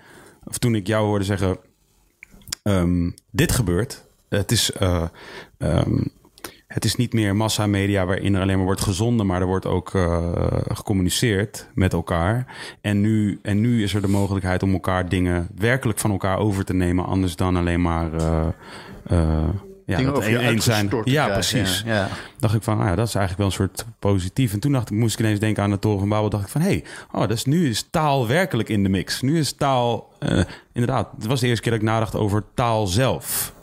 of 0.44 0.58
toen 0.58 0.76
ik 0.76 0.88
jou 0.88 1.06
hoorde 1.06 1.26
zeggen... 1.26 1.58
ehm, 2.64 3.10
dit 3.32 3.52
gebeurt. 3.52 4.06
Het 4.30 4.52
is... 4.52 4.72
eh, 4.72 5.04
ehm, 5.58 6.02
het 6.68 6.86
is 6.86 6.96
niet 6.96 7.14
meer 7.14 7.36
massamedia 7.36 8.06
waarin 8.06 8.36
er 8.36 8.42
alleen 8.42 8.56
maar 8.58 8.66
wordt 8.66 8.82
gezonden, 8.82 9.26
maar 9.26 9.42
er 9.42 9.48
wordt 9.48 9.66
ook 9.66 9.94
eh, 9.96 10.34
gecommuniceerd 10.68 11.68
met 11.74 11.94
elkaar. 11.94 12.56
En 12.82 13.02
nu, 13.02 13.40
en 13.42 13.62
nu 13.62 13.84
is 13.84 13.94
er 13.94 14.02
de 14.02 14.08
mogelijkheid 14.08 14.64
om 14.64 14.74
elkaar 14.74 15.10
dingen 15.10 15.48
werkelijk 15.58 16.00
van 16.00 16.12
elkaar 16.12 16.38
over 16.38 16.66
te 16.66 16.74
nemen, 16.74 17.06
anders 17.06 17.36
dan 17.36 17.56
alleen 17.56 17.82
maar 17.82 18.14
eh, 19.08 19.50
ja, 19.86 19.98
dingen 19.98 20.14
dat 20.14 20.24
over 20.24 20.40
eens 20.40 20.66
zijn. 20.66 20.90
Ja, 21.04 21.28
precies. 21.28 21.84
Ja, 21.86 21.94
ja. 21.94 22.08
dacht 22.40 22.56
ik 22.56 22.64
van, 22.64 22.80
ah 22.80 22.86
ja, 22.88 22.96
dat 22.96 23.08
is 23.08 23.16
eigenlijk 23.16 23.38
wel 23.38 23.48
een 23.48 23.70
soort 23.70 23.86
positief. 24.00 24.54
En 24.54 24.60
toen 24.60 24.72
dacht 24.72 24.92
ik, 24.92 24.98
moest 24.98 25.14
ik 25.14 25.20
ineens 25.20 25.40
denken 25.40 25.64
aan 25.64 25.70
de 25.70 25.80
Toren 25.80 26.00
van 26.00 26.10
Babel. 26.10 26.30
dacht 26.30 26.44
ik 26.44 26.50
van, 26.50 26.62
hé, 26.62 26.68
hey, 26.68 26.84
oh, 27.12 27.28
dus 27.28 27.46
nu 27.46 27.70
is 27.70 27.88
taal 27.90 28.28
werkelijk 28.28 28.70
in 28.70 28.84
de 28.84 28.90
mix. 28.90 29.22
Nu 29.22 29.40
is 29.40 29.52
taal, 29.52 30.14
eh, 30.20 30.42
inderdaad, 30.74 31.10
het 31.16 31.26
was 31.26 31.40
de 31.40 31.48
eerste 31.48 31.62
keer 31.64 31.72
dat 31.72 31.82
ik 31.82 31.88
nadacht 31.88 32.16
over 32.16 32.44
taal 32.54 32.88
zelf. 32.88 33.54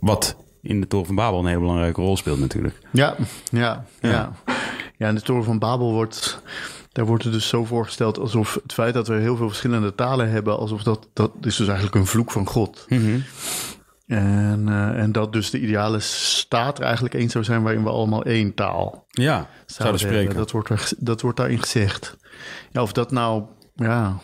Wat 0.00 0.36
in 0.62 0.80
de 0.80 0.86
Toren 0.86 1.06
van 1.06 1.14
Babel 1.14 1.38
een 1.38 1.46
hele 1.46 1.60
belangrijke 1.60 2.00
rol 2.00 2.16
speelt 2.16 2.38
natuurlijk. 2.38 2.78
Ja, 2.92 3.16
ja, 3.50 3.84
ja. 4.00 4.10
Ja. 4.10 4.32
ja. 4.96 5.06
en 5.06 5.14
de 5.14 5.20
Toren 5.20 5.44
van 5.44 5.58
Babel 5.58 5.92
wordt... 5.92 6.42
Daar 6.92 7.06
wordt 7.06 7.24
het 7.24 7.32
dus 7.32 7.48
zo 7.48 7.64
voorgesteld 7.64 8.18
alsof 8.18 8.58
het 8.62 8.72
feit 8.72 8.94
dat 8.94 9.08
we 9.08 9.14
heel 9.14 9.36
veel 9.36 9.48
verschillende 9.48 9.94
talen 9.94 10.30
hebben... 10.30 10.58
alsof 10.58 10.82
dat... 10.82 11.08
Dat 11.12 11.30
is 11.40 11.56
dus 11.56 11.66
eigenlijk 11.66 11.96
een 11.96 12.06
vloek 12.06 12.30
van 12.30 12.46
God. 12.46 12.86
En, 14.08 14.68
eh, 14.68 15.02
en 15.02 15.12
dat 15.12 15.32
dus 15.32 15.50
de 15.50 15.60
ideale 15.60 16.00
staat 16.00 16.78
er 16.78 16.84
eigenlijk 16.84 17.14
eens 17.14 17.32
zou 17.32 17.44
zijn... 17.44 17.62
waarin 17.62 17.82
we 17.82 17.90
allemaal 17.90 18.24
één 18.24 18.54
taal 18.54 19.06
Ja, 19.10 19.34
zouden 19.34 19.48
zouden 19.66 20.00
spreken. 20.00 20.18
hebben. 20.18 20.36
Dat 20.36 20.50
wordt, 20.50 20.68
er, 20.68 20.90
dat 20.98 21.20
wordt 21.20 21.36
daarin 21.36 21.60
gezegd. 21.60 22.16
Ja, 22.72 22.82
of 22.82 22.92
dat 22.92 23.10
nou... 23.10 23.44
Ja, 23.74 24.18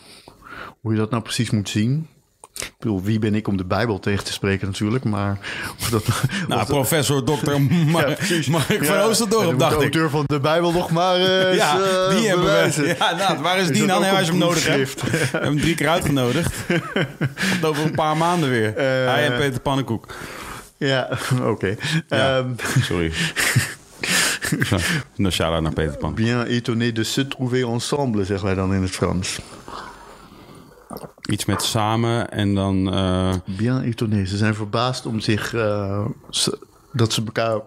hoe 0.81 0.93
je 0.93 0.99
dat 0.99 1.11
nou 1.11 1.23
precies 1.23 1.51
moet 1.51 1.69
zien... 1.69 2.09
Ik 2.55 2.73
bedoel, 2.79 3.03
wie 3.03 3.19
ben 3.19 3.35
ik 3.35 3.49
om 3.49 3.57
de 3.57 3.65
Bijbel 3.65 3.99
tegen 3.99 4.25
te 4.25 4.33
spreken 4.33 4.67
natuurlijk, 4.67 5.05
maar... 5.05 5.39
Of 5.81 5.89
dat, 5.91 6.05
Nou, 6.49 6.61
of 6.61 6.67
professor, 6.67 7.25
dokter 7.25 7.61
Mark, 7.97 8.17
precies. 8.17 8.47
Mark 8.47 8.65
van 8.85 8.97
Ja, 8.97 9.03
Oosterdorp, 9.03 9.59
dacht 9.59 9.71
de 9.71 9.77
ik. 9.77 9.83
auteur 9.95 10.11
van 10.11 10.25
de 10.27 10.41
Bijbel 10.41 10.73
nog 10.73 10.91
maar 10.91 11.15
eh, 11.17 11.55
Ja, 11.57 11.75
eens, 11.77 11.85
eh, 11.89 12.09
die 12.17 12.27
hebben 12.29 12.45
bewijzen. 12.45 12.83
we. 12.83 12.95
Ja, 12.99 13.15
nou, 13.17 13.39
waar 13.43 13.59
is, 13.59 13.69
Is 13.69 13.77
die 13.79 13.83
ook 13.85 13.91
Als 13.91 14.07
een 14.07 14.25
je 14.25 14.31
hem 14.31 14.39
nodig 14.39 14.67
hebt. 14.67 15.03
We 15.11 15.17
hebben 15.17 15.43
hem 15.51 15.61
drie 15.61 15.75
keer 15.75 15.89
uitgenodigd. 15.89 16.55
Komt 17.51 17.65
over 17.65 17.85
een 17.85 17.95
paar 17.95 18.17
maanden 18.17 18.51
weer. 18.51 18.77
Eh. 18.77 18.85
Hij 18.85 19.27
en 19.31 19.37
Peter 19.39 19.61
Pannenkoek. 19.61 20.15
Ja, 20.77 21.09
oké. 21.43 21.75
Ja. 22.09 22.37
Ehm, 22.39 22.49
Sorry. 22.81 23.13
Nou, 25.17 25.33
shout-out 25.33 25.63
naar 25.63 25.73
Peter 25.73 25.97
Pan. 25.97 26.15
bien 26.15 26.47
étonné 26.47 26.93
de 26.93 27.05
se 27.05 27.29
trouver 27.29 27.69
ensemble, 27.69 28.25
zeggen 28.25 28.47
wij 28.47 28.55
dan 28.55 28.75
in 28.75 28.83
het 28.83 28.91
Frans. 28.91 29.39
Iets 31.31 31.45
met 31.45 31.63
samen 31.63 32.31
en 32.31 32.55
dan... 32.55 32.93
eh, 32.95 33.35
Bien 33.45 33.83
étonné. 33.83 34.25
Ze 34.25 34.37
zijn 34.37 34.55
verbaasd 34.55 35.07
om 35.07 35.21
zich... 35.21 35.55
eh, 35.55 36.05
dat 36.93 37.13
ze 37.13 37.23
elkaar 37.25 37.61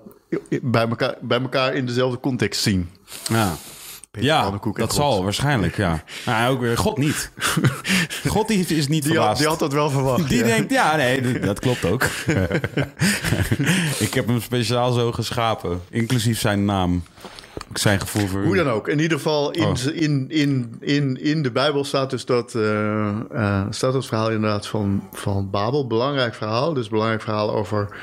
bij, 0.62 0.88
elkaar 0.88 1.16
bij 1.22 1.42
elkaar 1.42 1.74
in 1.74 1.86
dezelfde 1.86 2.20
context 2.20 2.62
zien. 2.62 2.90
ja, 3.30 3.56
Peter 4.12 4.30
ja 4.30 4.52
dat 4.52 4.62
God. 4.74 4.94
zal 4.94 5.24
waarschijnlijk, 5.24 5.78
ja. 5.78 6.04
Nou, 6.26 6.54
ook 6.54 6.60
weer 6.62 6.78
God 6.78 6.98
niet. 6.98 7.32
God 8.28 8.48
die 8.48 8.66
is 8.66 8.88
niet 8.88 9.04
Die 9.04 9.20
had, 9.20 9.38
die 9.38 9.48
had 9.48 9.60
dat 9.60 9.74
wel 9.74 9.90
verwacht. 9.90 10.30
Die 10.30 10.38
ja. 10.38 10.46
denkt, 10.46 10.72
ja, 10.72 10.96
nee, 10.96 11.40
dat 11.40 11.60
klopt 11.60 11.86
ook. 11.86 12.04
ik 14.06 14.14
heb 14.14 14.28
hem 14.28 14.42
speciaal 14.42 14.94
zo 14.94 15.12
geschapen, 15.12 15.82
inclusief 15.90 16.40
zijn 16.40 16.66
naam. 16.66 17.04
Zijn 17.74 18.00
gevoel 18.00 18.28
voor 18.28 18.44
Hoe 18.44 18.56
dan 18.56 18.70
ook. 18.70 18.88
In 18.88 19.00
ieder 19.00 19.18
geval, 19.18 19.52
in, 19.52 19.64
Oh. 19.64 19.76
in, 19.94 20.26
in, 20.30 20.76
in, 20.80 21.22
in 21.22 21.44
de 21.44 21.52
Bijbel 21.52 21.84
staat 21.84 22.10
dus 22.10 22.26
dat, 22.26 22.56
eh, 22.56 23.08
eh, 23.32 23.66
staat 23.70 23.94
het 23.94 24.06
verhaal 24.06 24.32
inderdaad 24.32 24.68
van, 24.68 25.04
van 25.12 25.50
Babel. 25.50 25.88
Belangrijk 25.88 26.34
verhaal. 26.34 26.74
Dus 26.74 26.90
belangrijk 26.90 27.22
verhaal 27.22 27.54
over 27.54 27.98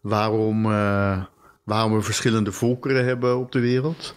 waarom, 0.00 0.64
eh, 0.72 1.22
waarom 1.64 1.94
we 1.94 2.02
verschillende 2.02 2.52
volkeren 2.52 3.04
hebben 3.04 3.38
op 3.38 3.52
de 3.52 3.60
wereld. 3.60 4.14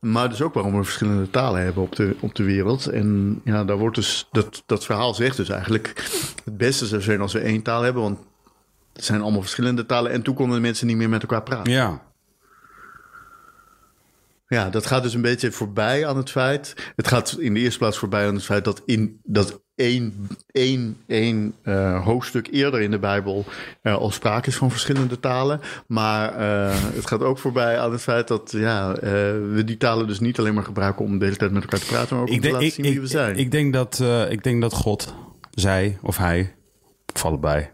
Maar 0.00 0.28
dus 0.28 0.42
ook 0.42 0.54
waarom 0.54 0.76
we 0.76 0.84
verschillende 0.84 1.30
talen 1.30 1.62
hebben 1.62 1.82
op 1.82 1.96
de, 1.96 2.16
op 2.20 2.34
de 2.34 2.44
wereld. 2.44 2.86
En 2.86 3.40
ja, 3.44 3.64
daar 3.64 3.76
wordt 3.78 3.96
dus, 3.96 4.28
dat, 4.32 4.62
dat 4.66 4.84
verhaal 4.84 5.14
zegt 5.14 5.36
dus 5.36 5.48
eigenlijk... 5.48 5.92
het 6.44 6.56
beste 6.56 6.86
zou 6.86 7.02
zijn 7.02 7.20
als 7.20 7.32
we 7.32 7.38
één 7.38 7.62
taal 7.62 7.82
hebben, 7.82 8.02
want 8.02 8.18
het 8.92 9.04
zijn 9.04 9.20
allemaal 9.20 9.40
verschillende 9.40 9.86
talen... 9.86 10.12
en 10.12 10.22
toen 10.22 10.34
konden 10.34 10.56
de 10.56 10.62
mensen 10.62 10.86
niet 10.86 10.96
meer 10.96 11.08
met 11.08 11.22
elkaar 11.22 11.42
praten. 11.42 11.72
Ja, 11.72 12.02
Ja, 14.48 14.70
dat 14.70 14.86
gaat 14.86 15.02
dus 15.02 15.14
een 15.14 15.22
beetje 15.22 15.52
voorbij 15.52 16.06
aan 16.06 16.16
het 16.16 16.30
feit. 16.30 16.74
Het 16.96 17.08
gaat 17.08 17.36
in 17.38 17.54
de 17.54 17.60
eerste 17.60 17.78
plaats 17.78 17.98
voorbij 17.98 18.26
aan 18.26 18.34
het 18.34 18.44
feit 18.44 18.64
dat 18.64 18.82
in 18.84 19.20
dat 19.24 19.60
één, 19.74 20.28
één, 20.50 20.96
één 21.06 21.54
eh, 21.62 22.04
hoofdstuk 22.04 22.48
eerder 22.50 22.80
in 22.80 22.90
de 22.90 22.98
Bijbel 22.98 23.44
er 23.82 23.94
al 23.96 24.10
sprake 24.10 24.48
is 24.48 24.56
van 24.56 24.70
verschillende 24.70 25.20
talen. 25.20 25.60
Maar 25.86 26.34
eh, 26.34 26.76
het 26.94 27.06
gaat 27.06 27.22
ook 27.22 27.38
voorbij 27.38 27.78
aan 27.78 27.92
het 27.92 28.00
feit 28.00 28.28
dat 28.28 28.52
ja, 28.52 28.94
eh, 28.94 29.10
we 29.52 29.62
die 29.64 29.76
talen 29.76 30.06
dus 30.06 30.20
niet 30.20 30.38
alleen 30.38 30.54
maar 30.54 30.64
gebruiken 30.64 31.04
om 31.04 31.18
de 31.18 31.24
hele 31.24 31.36
tijd 31.36 31.52
met 31.52 31.62
elkaar 31.62 31.80
te 31.80 31.86
praten, 31.86 32.16
maar 32.16 32.24
ook 32.24 32.30
om 32.30 32.40
te 32.40 32.50
laten 32.50 32.70
zien 32.70 32.84
wie 32.84 33.00
we 33.00 33.06
zijn. 33.06 33.36
Ik 33.36 33.50
denk, 33.50 33.72
dat, 33.72 34.00
eh, 34.00 34.30
ik 34.30 34.42
denk 34.42 34.60
dat 34.60 34.72
God, 34.72 35.14
zij 35.50 35.98
of 36.02 36.16
hij, 36.16 36.54
of 37.14 37.24
allebei, 37.24 37.68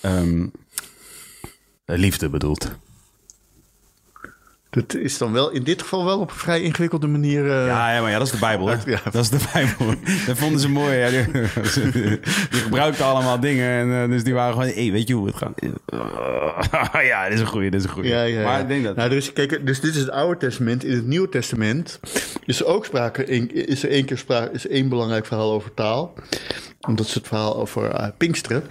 ehm, 0.00 0.46
liefde 1.84 2.28
bedoelt. 2.28 2.70
Dat 4.70 4.94
is 4.94 5.18
dan 5.18 5.32
wel 5.32 5.50
in 5.50 5.62
dit 5.62 5.82
geval 5.82 6.04
wel 6.04 6.18
op 6.20 6.30
een 6.30 6.36
vrij 6.36 6.60
ingewikkelde 6.62 7.06
manier. 7.06 7.44
eh, 7.50 7.66
Ja, 7.66 7.92
ja, 7.94 8.00
maar 8.00 8.10
ja, 8.10 8.18
dat 8.18 8.26
is 8.26 8.32
de 8.32 8.38
Bijbel. 8.38 8.68
Hè? 8.68 8.76
Ja. 8.90 9.00
Dat 9.10 9.22
is 9.22 9.30
de 9.30 9.38
Bijbel. 9.52 9.94
Dat 10.26 10.38
vonden 10.38 10.60
ze 10.60 10.68
mooi. 10.68 10.96
Ja. 10.96 11.08
Die, 11.10 11.24
die 12.50 12.60
gebruikten 12.60 13.04
allemaal 13.04 13.40
dingen. 13.40 13.68
En, 13.70 14.02
eh, 14.02 14.08
dus 14.10 14.24
die 14.24 14.34
waren 14.34 14.52
gewoon, 14.52 14.68
hey, 14.68 14.90
weet 14.92 15.08
je 15.08 15.14
hoe 15.14 15.26
het 15.26 15.36
gaat? 15.36 15.60
ja, 17.04 17.24
dit 17.24 17.32
is 17.34 17.40
een 17.40 17.46
goeie, 17.46 17.70
dit 17.70 17.80
is 17.80 17.86
een 17.86 17.92
goeie. 17.92 18.08
Ja, 18.10 18.22
ja, 18.22 18.38
ja. 18.40 18.44
Maar 18.44 18.60
ik 18.60 18.68
denk 18.68 18.84
dat... 18.84 18.96
Nou, 18.96 19.08
dus, 19.10 19.32
kijk, 19.32 19.66
dus 19.66 19.80
dit 19.80 19.94
is 19.94 20.00
het 20.00 20.10
Oude 20.10 20.36
Testament. 20.38 20.84
In 20.84 20.94
het 20.94 21.06
Nieuwe 21.06 21.28
Testament 21.28 22.00
is 22.44 22.60
er 22.60 22.66
ook 22.66 22.84
sprake, 22.84 23.24
is 23.52 23.82
er 23.82 23.90
één 23.90 24.04
keer 24.04 24.18
sprake, 24.18 24.52
is 24.52 24.66
één 24.66 24.88
belangrijk 24.88 25.26
verhaal 25.26 25.52
over 25.52 25.74
taal. 25.74 26.14
En 26.80 26.96
dat 26.96 27.06
is 27.06 27.14
het 27.14 27.26
verhaal 27.26 27.56
over 27.56 27.90
eh, 27.90 28.08
Pinksteren. 28.16 28.62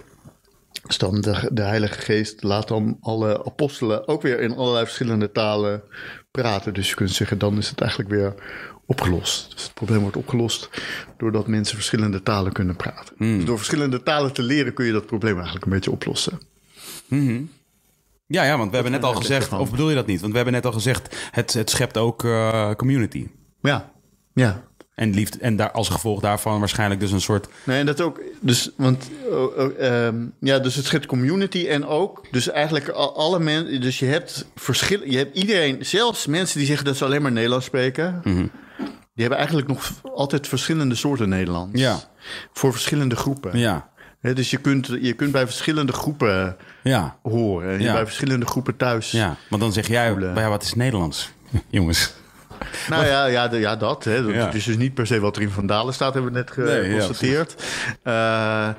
Dus 0.85 0.97
dan 0.97 1.21
de, 1.21 1.49
de 1.53 1.61
Heilige 1.61 1.99
Geest 1.99 2.43
laat 2.43 2.67
dan 2.67 2.97
alle 3.01 3.45
apostelen 3.45 4.07
ook 4.07 4.21
weer 4.21 4.39
in 4.39 4.55
allerlei 4.55 4.85
verschillende 4.85 5.31
talen 5.31 5.83
praten. 6.31 6.73
Dus 6.73 6.89
je 6.89 6.95
kunt 6.95 7.11
zeggen, 7.11 7.37
dan 7.37 7.57
is 7.57 7.69
het 7.69 7.81
eigenlijk 7.81 8.09
weer 8.09 8.33
opgelost. 8.85 9.51
Dus 9.51 9.63
het 9.63 9.73
probleem 9.73 9.99
wordt 9.99 10.17
opgelost 10.17 10.69
doordat 11.17 11.47
mensen 11.47 11.75
verschillende 11.75 12.23
talen 12.23 12.51
kunnen 12.51 12.75
praten. 12.75 13.15
Dus 13.17 13.45
door 13.45 13.57
verschillende 13.57 14.03
talen 14.03 14.33
te 14.33 14.41
leren 14.41 14.73
kun 14.73 14.85
je 14.85 14.91
dat 14.91 15.05
probleem 15.05 15.35
eigenlijk 15.35 15.65
een 15.65 15.71
beetje 15.71 15.91
oplossen. 15.91 16.39
Ja, 18.27 18.43
ja, 18.43 18.57
want 18.57 18.69
we 18.69 18.75
hebben 18.75 18.93
net 18.93 19.03
al 19.03 19.13
gezegd... 19.13 19.53
Of 19.53 19.71
bedoel 19.71 19.89
je 19.89 19.95
dat 19.95 20.07
niet? 20.07 20.19
Want 20.19 20.31
we 20.31 20.37
hebben 20.37 20.55
net 20.55 20.65
al 20.65 20.71
gezegd... 20.71 21.29
Het, 21.31 21.53
het 21.53 21.69
schept 21.69 21.97
ook 21.97 22.23
eh, 22.23 22.71
community. 22.73 23.27
Ja, 23.61 23.91
ja. 24.33 24.68
En, 24.99 25.13
liefde, 25.13 25.37
en 25.39 25.55
daar, 25.55 25.71
als 25.71 25.89
gevolg 25.89 26.21
daarvan 26.21 26.59
waarschijnlijk 26.59 26.99
dus 26.99 27.11
een 27.11 27.21
soort... 27.21 27.47
Nee, 27.63 27.79
en 27.79 27.85
dat 27.85 28.01
ook. 28.01 28.21
Dus, 28.41 28.69
want, 28.77 29.09
oh, 29.31 29.57
oh, 29.57 29.79
ehm, 29.79 30.15
ja, 30.39 30.59
dus 30.59 30.75
het 30.75 30.85
schept 30.85 31.05
community 31.05 31.67
en 31.67 31.85
ook, 31.85 32.25
dus 32.31 32.49
eigenlijk 32.49 32.89
al- 32.89 33.15
alle 33.15 33.39
mensen, 33.39 33.81
dus 33.81 33.99
je 33.99 34.05
hebt 34.05 34.45
verschillen, 34.55 35.11
je 35.11 35.17
hebt 35.17 35.37
iedereen, 35.37 35.85
zelfs 35.85 36.25
mensen 36.25 36.57
die 36.57 36.67
zeggen 36.67 36.85
dat 36.85 36.97
ze 36.97 37.05
alleen 37.05 37.21
maar 37.21 37.31
Nederlands 37.31 37.65
spreken, 37.65 38.21
die 38.23 38.49
hebben 39.27 39.37
eigenlijk 39.37 39.67
nog 39.67 39.91
altijd 40.13 40.47
verschillende 40.47 40.95
soorten 40.95 41.29
Nederlands. 41.29 41.79
Ja. 41.81 41.99
Voor 42.53 42.71
verschillende 42.71 43.15
groepen. 43.15 43.57
Ja, 43.59 43.89
dus 44.21 44.49
je 44.49 44.57
kunt, 44.57 44.87
je 45.01 45.13
kunt 45.13 45.31
bij 45.31 45.45
verschillende 45.45 45.93
groepen 45.93 46.57
ja, 46.83 47.17
horen. 47.23 47.69
En 47.73 47.81
Ja. 47.81 47.93
bij 47.93 48.05
verschillende 48.05 48.45
groepen 48.45 48.77
thuis. 48.77 49.11
ja. 49.11 49.35
Want 49.49 49.61
dan 49.61 49.73
zeg 49.73 49.87
jij, 49.87 50.15
ja, 50.35 50.49
wat 50.49 50.63
is 50.63 50.73
Nederlands? 50.73 51.31
Jongens. 51.69 52.13
Nou 52.89 53.05
ja, 53.05 53.25
ja, 53.25 53.47
de- 53.47 53.59
ja 53.59 53.75
dat. 53.75 54.03
Hè. 54.03 54.23
Dat 54.23 54.33
Ja. 54.33 54.45
Het 54.45 54.53
is 54.55 54.63
dus 54.63 54.77
niet 54.77 54.93
per 54.93 55.07
se 55.07 55.19
wat 55.19 55.35
er 55.35 55.41
in 55.41 55.49
Vandalen 55.49 55.93
staat, 55.93 56.13
hebben 56.13 56.31
we 56.33 56.37
net 56.37 56.57
Nee, 56.57 56.81
ja, 56.81 56.83
geconstateerd. 56.83 57.55
Eh, 58.03 58.69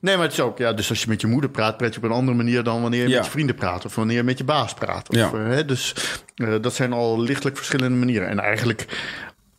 nee, 0.00 0.14
maar 0.14 0.24
het 0.24 0.32
is 0.32 0.40
ook, 0.40 0.58
ja, 0.58 0.72
dus 0.72 0.88
als 0.88 1.00
je 1.02 1.08
met 1.08 1.20
je 1.20 1.26
moeder 1.26 1.50
praat, 1.50 1.76
praat 1.76 1.92
je 1.94 1.98
op 2.00 2.04
een 2.04 2.10
andere 2.16 2.36
manier 2.36 2.62
dan 2.62 2.82
wanneer 2.82 3.02
je 3.02 3.08
Ja. 3.08 3.16
met 3.16 3.24
je 3.24 3.30
vrienden 3.30 3.54
praat. 3.54 3.84
Of 3.84 3.94
wanneer 3.94 4.16
je 4.16 4.22
met 4.22 4.38
je 4.38 4.44
baas 4.44 4.74
praat. 4.74 5.08
Of, 5.08 5.16
eh, 5.16 5.30
hè, 5.32 5.64
dus 5.64 5.94
eh, 6.34 6.54
dat 6.60 6.74
zijn 6.74 6.92
al 6.92 7.20
lichtelijk 7.20 7.56
verschillende 7.56 7.96
manieren. 7.98 8.28
En 8.28 8.38
eigenlijk 8.40 8.86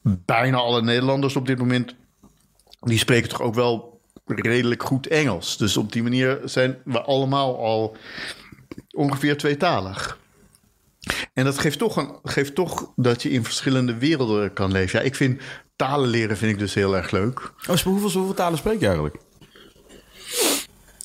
bijna 0.02 0.58
alle 0.58 0.82
Nederlanders 0.82 1.36
op 1.36 1.48
dit 1.48 1.58
moment, 1.58 1.96
die 2.80 2.98
spreken 2.98 3.30
toch 3.30 3.42
ook 3.42 3.56
wel 3.56 4.02
redelijk 4.26 4.84
goed 4.84 5.08
Engels. 5.08 5.58
Dus 5.58 5.78
op 5.78 5.92
die 5.92 6.04
manier 6.04 6.40
zijn 6.46 6.78
we 6.86 7.02
allemaal 7.02 7.58
al 7.64 7.98
ongeveer 8.92 9.38
tweetalig. 9.38 10.18
En 11.34 11.44
dat 11.46 11.58
geeft 11.60 11.78
toch, 11.80 11.96
een, 11.98 12.12
geeft 12.24 12.56
toch 12.56 12.92
dat 12.96 13.24
je 13.24 13.30
in 13.30 13.44
verschillende 13.44 13.98
werelden 13.98 14.54
kan 14.54 14.72
leven. 14.72 15.00
Ja, 15.00 15.06
ik 15.06 15.16
vind 15.16 15.42
talen 15.76 16.10
leren 16.10 16.38
vind 16.38 16.52
ik 16.52 16.60
dus 16.60 16.74
heel 16.74 16.96
erg 16.96 17.12
leuk. 17.12 17.40
Oh, 17.70 17.78
hoeveel, 17.78 18.00
hoeveel 18.00 18.34
talen 18.34 18.58
spreek 18.58 18.80
je 18.80 18.86
eigenlijk? 18.86 19.16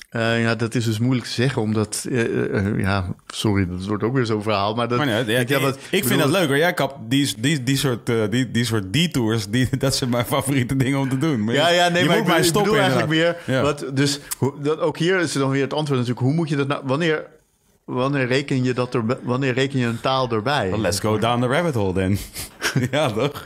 Eh, 0.09 0.41
ja, 0.41 0.55
dat 0.55 0.75
is 0.75 0.85
dus 0.85 0.99
moeilijk 0.99 1.27
te 1.27 1.33
zeggen, 1.33 1.61
omdat... 1.61 2.05
eh, 2.11 2.55
eh, 2.57 2.79
ja, 2.79 3.15
sorry, 3.27 3.67
dat 3.67 3.85
wordt 3.85 4.03
ook 4.03 4.13
weer 4.13 4.25
zo'n 4.25 4.41
verhaal. 4.43 4.75
Maar, 4.75 4.87
dat, 4.87 4.97
Maar 4.97 5.07
nee, 5.07 5.25
ja, 5.25 5.39
ik, 5.39 5.49
ja, 5.49 5.57
ik, 5.57 5.63
wat- 5.63 5.75
ik 5.75 5.89
bedoel, 5.89 6.07
vind 6.07 6.19
dat 6.21 6.29
leuk 6.29 6.47
hoor. 6.47 6.57
Jij 6.57 6.73
kap 6.73 6.97
die, 7.07 7.33
die, 7.37 7.63
die, 7.63 7.77
soort, 7.77 8.05
die, 8.29 8.51
die 8.51 8.65
soort 8.65 8.93
detours, 8.93 9.47
die, 9.49 9.67
dat 9.77 9.95
zijn 9.95 10.09
mijn 10.09 10.25
favoriete 10.25 10.75
dingen 10.75 10.99
om 10.99 11.09
te 11.09 11.17
doen. 11.17 11.43
Maar 11.43 11.53
Ja, 11.53 11.69
ja, 11.69 11.87
nee, 11.89 12.01
je 12.01 12.07
maar 12.07 12.17
moet 12.17 12.25
ik, 12.27 12.31
mij 12.31 12.41
ik 12.41 12.47
stoppen 12.47 12.77
eigenlijk 12.79 13.09
meer... 13.09 13.37
Ja. 13.45 13.61
Wat, 13.61 13.85
dus 13.93 14.19
dat, 14.61 14.79
ook 14.79 14.97
hier 14.97 15.19
is 15.19 15.31
dan 15.31 15.49
weer 15.49 15.61
het 15.63 15.73
antwoord 15.73 15.99
natuurlijk. 15.99 16.25
Hoe 16.27 16.35
moet 16.35 16.49
je 16.49 16.55
dat 16.55 16.67
nou... 16.67 16.81
Wanneer, 16.85 17.25
wanneer, 17.85 18.27
reken, 18.27 18.63
je 18.63 18.73
dat 18.73 18.93
er, 18.93 19.03
wanneer 19.23 19.53
reken 19.53 19.79
je 19.79 19.85
een 19.85 19.99
taal 20.01 20.29
erbij? 20.29 20.69
Well, 20.69 20.79
let's 20.79 20.99
go 20.99 21.17
down 21.17 21.41
the 21.41 21.47
rabbit 21.47 21.73
hole 21.73 21.93
then. 21.93 22.17
ja, 22.91 23.11
toch? 23.11 23.43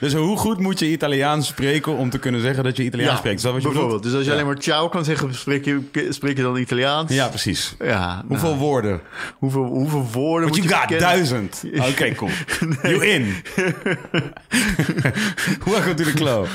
Dus 0.00 0.14
hoe 0.14 0.36
goed 0.36 0.58
moet 0.58 0.78
je 0.78 0.90
Italiaans 0.90 1.46
spreken 1.46 1.96
om 1.96 2.10
te 2.10 2.18
kunnen 2.18 2.40
zeggen 2.40 2.64
dat 2.64 2.76
je 2.76 2.82
Italiaans 2.84 3.18
spreekt? 3.18 3.36
Is 3.36 3.42
dat 3.42 3.52
wat 3.52 3.62
je 3.62 3.68
bijvoorbeeld. 3.68 4.02
bedoelt? 4.02 4.02
Dus 4.02 4.12
als 4.12 4.22
je 4.22 4.28
Ja. 4.30 4.36
alleen 4.46 4.54
maar 4.54 4.62
ciao 4.62 4.88
kan 4.88 5.04
zeggen, 5.04 5.34
spreek 5.34 5.64
je, 5.64 5.80
spreek 6.08 6.36
je 6.36 6.42
dan 6.42 6.56
Italiaans? 6.56 7.12
Ja, 7.12 7.28
precies. 7.28 7.74
Ja, 7.78 8.22
Hoeveel 8.28 8.48
nou, 8.48 8.60
woorden? 8.60 9.00
hoeveel, 9.38 9.64
hoeveel 9.64 10.06
woorden 10.12 10.48
Want 10.48 10.60
moet 10.60 10.70
you 10.70 10.80
je 10.82 10.88
got 10.90 11.00
duizend. 11.00 11.64
Oké, 11.90 12.14
cool. 12.14 12.30
You 12.82 13.06
in. 13.06 13.34
Welcome 15.64 15.94
to 15.94 16.04
the 16.04 16.12
club. 16.14 16.46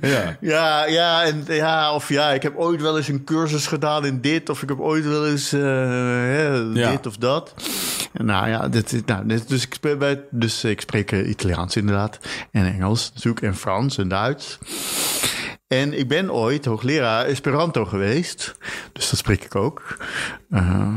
ja. 0.00 0.36
Ja, 0.40 0.86
ja, 0.86 1.24
en, 1.24 1.44
ja, 1.48 1.94
of 1.94 2.08
ja, 2.08 2.30
ik 2.30 2.42
heb 2.42 2.56
ooit 2.56 2.80
wel 2.82 2.96
eens 2.96 3.08
een 3.08 3.24
cursus 3.24 3.66
gedaan 3.66 4.06
in 4.06 4.20
dit, 4.20 4.48
of 4.48 4.62
ik 4.62 4.68
heb 4.68 4.80
ooit 4.80 5.06
wel 5.06 5.26
eens 5.26 5.52
eh, 5.52 5.60
hè, 6.16 6.46
Ja. 6.80 6.90
dit 6.90 7.06
of 7.06 7.16
dat. 7.16 7.54
Nou 8.12 8.48
ja, 8.48 8.68
dit, 8.68 8.92
is- 8.92 9.04
nou, 9.06 9.26
dit, 9.26 9.48
dus, 9.48 9.64
ik 9.66 9.74
spreek 9.74 9.98
bij, 9.98 10.22
dus 10.30 10.64
ik 10.64 10.80
spreek 10.80 11.12
eh, 11.12 11.28
Italiaans 11.28 11.76
inderdaad, 11.76 12.18
en 12.50 12.72
Engels 12.74 13.10
natuurlijk, 13.14 13.42
en 13.46 13.56
Frans 13.56 13.98
en 13.98 14.08
Duits. 14.08 14.58
En 15.66 15.98
ik 15.98 16.08
ben 16.08 16.32
ooit 16.32 16.64
hoogleraar 16.64 17.24
Esperanto 17.26 17.84
geweest, 17.84 18.54
dus 18.92 19.10
dat 19.10 19.18
spreek 19.18 19.44
ik 19.44 19.54
ook. 19.54 19.96
Eh, 20.50 20.88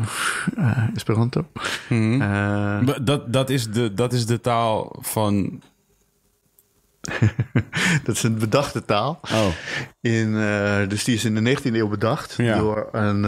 eh, 0.58 0.78
Esperanto. 0.96 1.46
Mhm. 1.90 2.22
Eh, 2.22 2.96
Dat, 3.02 3.34
dat, 3.34 3.50
is 3.50 3.68
de, 3.72 3.94
dat 3.94 4.14
is 4.14 4.26
de 4.26 4.41
taal 4.41 4.96
van... 5.02 5.62
dat 8.04 8.16
is 8.16 8.24
een 8.24 8.38
bedachte 8.38 8.86
taal. 8.86 9.20
Oh, 9.34 9.48
In, 10.02 10.38
eh, 10.38 10.88
dus 10.88 11.04
die 11.04 11.16
is 11.16 11.26
in 11.26 11.36
de 11.36 11.41
19e 11.58 11.74
eeuw 11.76 11.88
bedacht 11.88 12.34
Ja. 12.38 12.58
door 12.58 12.90
een... 12.91 13.22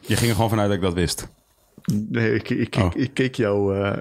je 0.00 0.16
ging 0.16 0.28
er 0.28 0.34
gewoon 0.34 0.48
vanuit 0.50 0.68
dat 0.68 0.76
ik 0.76 0.82
dat 0.82 0.94
wist. 0.94 1.28
Nee, 2.08 2.34
ik, 2.34 2.50
ik, 2.50 2.76
Oh. 2.78 2.84
ik, 2.84 2.94
ik 2.94 3.14
keek 3.14 3.34
jou 3.34 3.78
eh, 3.82 3.92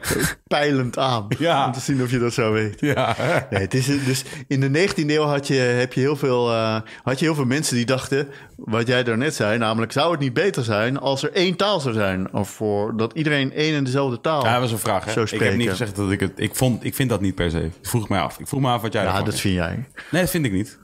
pijlend 0.47 0.97
aan. 0.97 1.25
Ja. 1.39 1.65
Om 1.65 1.71
te 1.71 1.79
zien 1.79 2.01
of 2.01 2.11
je 2.11 2.19
dat 2.19 2.33
zou 2.33 2.53
weten. 2.53 2.87
Ja. 2.87 3.15
Nee, 3.49 3.61
het 3.61 3.73
is, 3.73 3.85
dus 3.85 4.23
in 4.47 4.59
de 4.59 4.87
19e 4.89 5.05
eeuw 5.09 5.23
had 5.23 5.47
je, 5.47 5.53
heb 5.53 5.93
je 5.93 5.99
heel 5.99 6.15
veel, 6.15 6.51
eh, 6.51 6.79
had 7.03 7.19
je 7.19 7.25
heel 7.25 7.35
veel 7.35 7.45
mensen 7.45 7.75
die 7.75 7.85
dachten... 7.85 8.27
wat 8.55 8.87
jij 8.87 9.03
daarnet 9.03 9.35
zei, 9.35 9.57
namelijk... 9.57 9.91
zou 9.91 10.11
het 10.11 10.19
niet 10.19 10.33
beter 10.33 10.63
zijn 10.63 10.99
als 10.99 11.23
er 11.23 11.31
één 11.31 11.55
taal 11.55 11.79
zou 11.79 11.93
zijn? 11.93 12.33
Of 12.33 12.49
voor, 12.49 12.97
dat 12.97 13.13
iedereen 13.13 13.53
één 13.53 13.75
en 13.75 13.83
dezelfde 13.83 14.21
taal... 14.21 14.43
Ja, 14.45 14.51
dat 14.51 14.61
was 14.61 14.71
een 14.71 14.77
vraag. 14.79 15.05
Hè? 15.05 15.21
Ik 15.21 15.39
heb 15.39 15.55
niet 15.55 15.69
gezegd 15.69 15.95
dat 15.95 16.11
ik 16.11 16.19
het... 16.19 16.31
Ik, 16.35 16.55
vond, 16.55 16.83
ik 16.83 16.95
vind 16.95 17.09
dat 17.09 17.21
niet 17.21 17.35
per 17.35 17.49
se. 17.51 17.59
Ik 17.65 17.71
vroeg 17.81 18.09
mij 18.09 18.19
af. 18.19 18.39
Ik 18.39 18.47
vroeg 18.47 18.61
me 18.61 18.67
af 18.69 18.81
wat 18.81 18.93
jij 18.93 19.03
Ja, 19.03 19.13
dat 19.13 19.23
vindt. 19.23 19.39
vind 19.39 19.53
jij. 19.53 19.85
Nee, 20.11 20.21
dat 20.21 20.29
vind 20.31 20.45
ik 20.45 20.51
niet. 20.51 20.77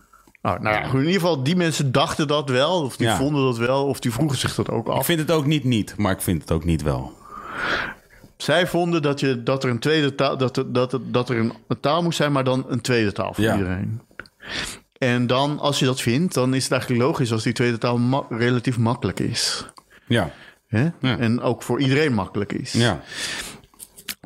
Oh, 0.43 0.59
nou 0.59 0.75
ja, 0.75 0.83
goed, 0.83 0.99
in 0.99 1.05
ieder 1.05 1.21
geval, 1.21 1.43
die 1.43 1.55
mensen 1.55 1.91
dachten 1.91 2.27
dat 2.27 2.49
wel. 2.49 2.81
Of 2.83 2.97
die 2.97 3.07
Ja. 3.07 3.17
vonden 3.17 3.43
dat 3.43 3.57
wel. 3.57 3.85
Of 3.85 3.99
die 3.99 4.11
vroegen 4.11 4.37
zich 4.37 4.55
dat 4.55 4.69
ook 4.69 4.87
Ik 4.87 4.93
af. 4.93 5.05
vind 5.05 5.19
het 5.19 5.31
ook 5.31 5.45
niet 5.45 5.63
niet, 5.63 5.93
maar 5.97 6.11
ik 6.11 6.21
vind 6.21 6.41
het 6.41 6.51
ook 6.51 6.63
niet 6.65 6.81
wel. 6.81 7.13
Zij 8.37 8.67
vonden 8.67 9.01
dat, 9.01 9.19
je, 9.19 9.43
dat 9.43 9.63
er 9.63 9.69
een 9.69 9.79
tweede 9.79 10.15
taal, 10.15 10.37
dat 10.37 10.57
er, 10.57 10.73
dat 10.73 10.93
er, 10.93 10.99
dat 11.11 11.29
er 11.29 11.37
een, 11.37 11.53
een 11.67 11.79
taal 11.79 12.03
moest 12.03 12.17
zijn, 12.17 12.31
maar 12.31 12.43
dan 12.43 12.65
een 12.67 12.81
tweede 12.81 13.11
taal 13.11 13.33
voor 13.33 13.43
Ja. 13.43 13.53
iedereen. 13.57 14.01
En 14.97 15.27
dan, 15.27 15.59
als 15.59 15.79
je 15.79 15.85
dat 15.85 16.01
vindt, 16.01 16.33
dan 16.33 16.53
is 16.53 16.63
het 16.63 16.71
eigenlijk 16.71 17.01
logisch 17.01 17.31
als 17.31 17.43
die 17.43 17.53
tweede 17.53 17.77
taal 17.77 17.97
ma- 17.97 18.25
relatief 18.29 18.77
makkelijk 18.77 19.19
is. 19.19 19.65
Ja. 20.07 20.31
Hè? 20.67 20.81
Ja. 20.99 21.17
En 21.17 21.41
ook 21.41 21.63
voor 21.63 21.79
iedereen 21.81 22.13
makkelijk 22.13 22.53
is. 22.53 22.71
Ja. 22.71 23.01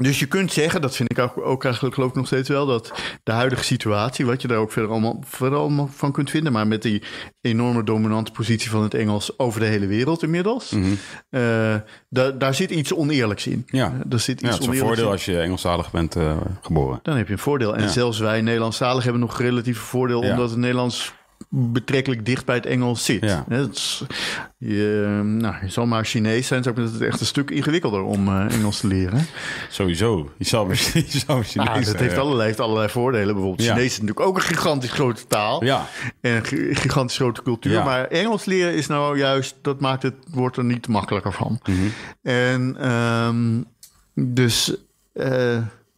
Dus 0.01 0.19
je 0.19 0.25
kunt 0.25 0.51
zeggen, 0.51 0.81
dat 0.81 0.95
vind 0.95 1.11
ik 1.11 1.19
ook, 1.19 1.37
ook 1.37 1.63
eigenlijk 1.63 1.95
geloof 1.95 2.09
ik 2.09 2.15
nog 2.15 2.25
steeds 2.25 2.49
wel, 2.49 2.65
dat 2.65 2.93
de 3.23 3.31
huidige 3.31 3.63
situatie, 3.63 4.25
wat 4.25 4.41
je 4.41 4.47
daar 4.47 4.57
ook 4.57 4.71
verder 4.71 4.91
allemaal, 4.91 5.19
verder 5.25 5.59
allemaal 5.59 5.89
van 5.91 6.11
kunt 6.11 6.29
vinden, 6.29 6.51
maar 6.51 6.67
met 6.67 6.81
die 6.81 7.01
enorme 7.41 7.83
dominante 7.83 8.31
positie 8.31 8.69
van 8.69 8.83
het 8.83 8.93
Engels 8.93 9.39
over 9.39 9.59
de 9.59 9.65
hele 9.65 9.87
wereld 9.87 10.23
inmiddels, 10.23 10.71
eh, 11.29 11.75
daar, 12.09 12.37
daar 12.37 12.53
zit 12.53 12.69
iets 12.71 12.93
oneerlijks 12.93 13.47
in. 13.47 13.63
Mhm. 13.67 13.75
Ja. 13.77 13.93
Daar 14.05 14.19
zit 14.19 14.41
Ja, 14.41 14.47
iets 14.47 14.57
dat 14.59 14.67
is 14.73 14.79
een 14.79 14.85
voordeel 14.85 15.05
in. 15.05 15.11
als 15.11 15.25
je 15.25 15.39
Engelstalig 15.39 15.91
bent 15.91 16.15
eh, 16.15 16.37
geboren. 16.61 16.99
Dan 17.03 17.17
heb 17.17 17.27
je 17.27 17.33
een 17.33 17.39
voordeel. 17.39 17.75
En 17.75 17.81
Ja. 17.83 17.87
zelfs 17.87 18.19
wij 18.19 18.41
Nederlandstalig 18.41 19.03
hebben 19.03 19.21
nog 19.21 19.39
relatief 19.39 19.77
voordeel... 19.79 20.23
Ja. 20.23 20.29
omdat 20.31 20.49
het 20.49 20.59
Nederlands 20.59 21.13
betrekkelijk 21.49 22.25
dicht 22.25 22.45
bij 22.45 22.55
het 22.55 22.65
Engels 22.65 23.05
zit. 23.05 23.23
Ja. 23.23 23.45
Hè, 23.49 23.57
het 23.57 23.75
is- 23.75 24.03
je, 24.57 25.21
nou, 25.23 25.55
je 25.61 25.69
zal 25.69 25.85
maar 25.85 26.05
Chinees 26.05 26.47
zijn, 26.47 26.63
zou 26.63 26.81
ik- 26.81 26.91
het 26.91 27.01
echt 27.01 27.19
een 27.19 27.25
stuk 27.25 27.51
ingewikkelder 27.51 28.01
om 28.03 28.27
eh, 28.27 28.53
Engels 28.53 28.79
te 28.79 28.87
leren. 28.87 29.25
Sowieso. 29.69 30.31
Je 30.37 30.45
zou 30.45 30.69
je 30.69 30.75
Chinees 30.75 31.25
Nou, 31.25 31.43
dat 31.73 31.83
zijn, 31.85 31.97
heeft 31.97 32.17
allerlei, 32.17 32.45
heeft 32.47 32.59
allerlei 32.59 32.89
voordelen. 32.89 33.33
Bijvoorbeeld 33.33 33.61
Ja. 33.67 33.73
Chinees 33.73 33.91
is 33.91 33.99
natuurlijk 33.99 34.27
ook 34.27 34.35
een 34.35 34.41
gigantisch 34.41 34.91
grote 34.91 35.27
taal. 35.27 35.63
Ja. 35.63 35.87
En 36.21 36.35
een 36.35 36.45
gi- 36.45 36.75
gigantisch 36.75 37.15
grote 37.17 37.41
cultuur. 37.41 37.71
Ja. 37.71 37.83
Maar 37.83 38.05
Engels 38.07 38.45
leren 38.45 38.73
is 38.75 38.87
nou 38.87 39.17
juist, 39.17 39.55
dat 39.61 39.79
maakt 39.79 40.03
het, 40.03 40.15
wordt 40.31 40.57
er 40.57 40.63
niet 40.65 40.87
makkelijker 40.87 41.33
van. 41.33 41.59
Mhm. 41.63 41.77
En 42.21 42.75
ehm, 42.79 43.61
dus, 44.33 44.75
eh, 45.13 45.57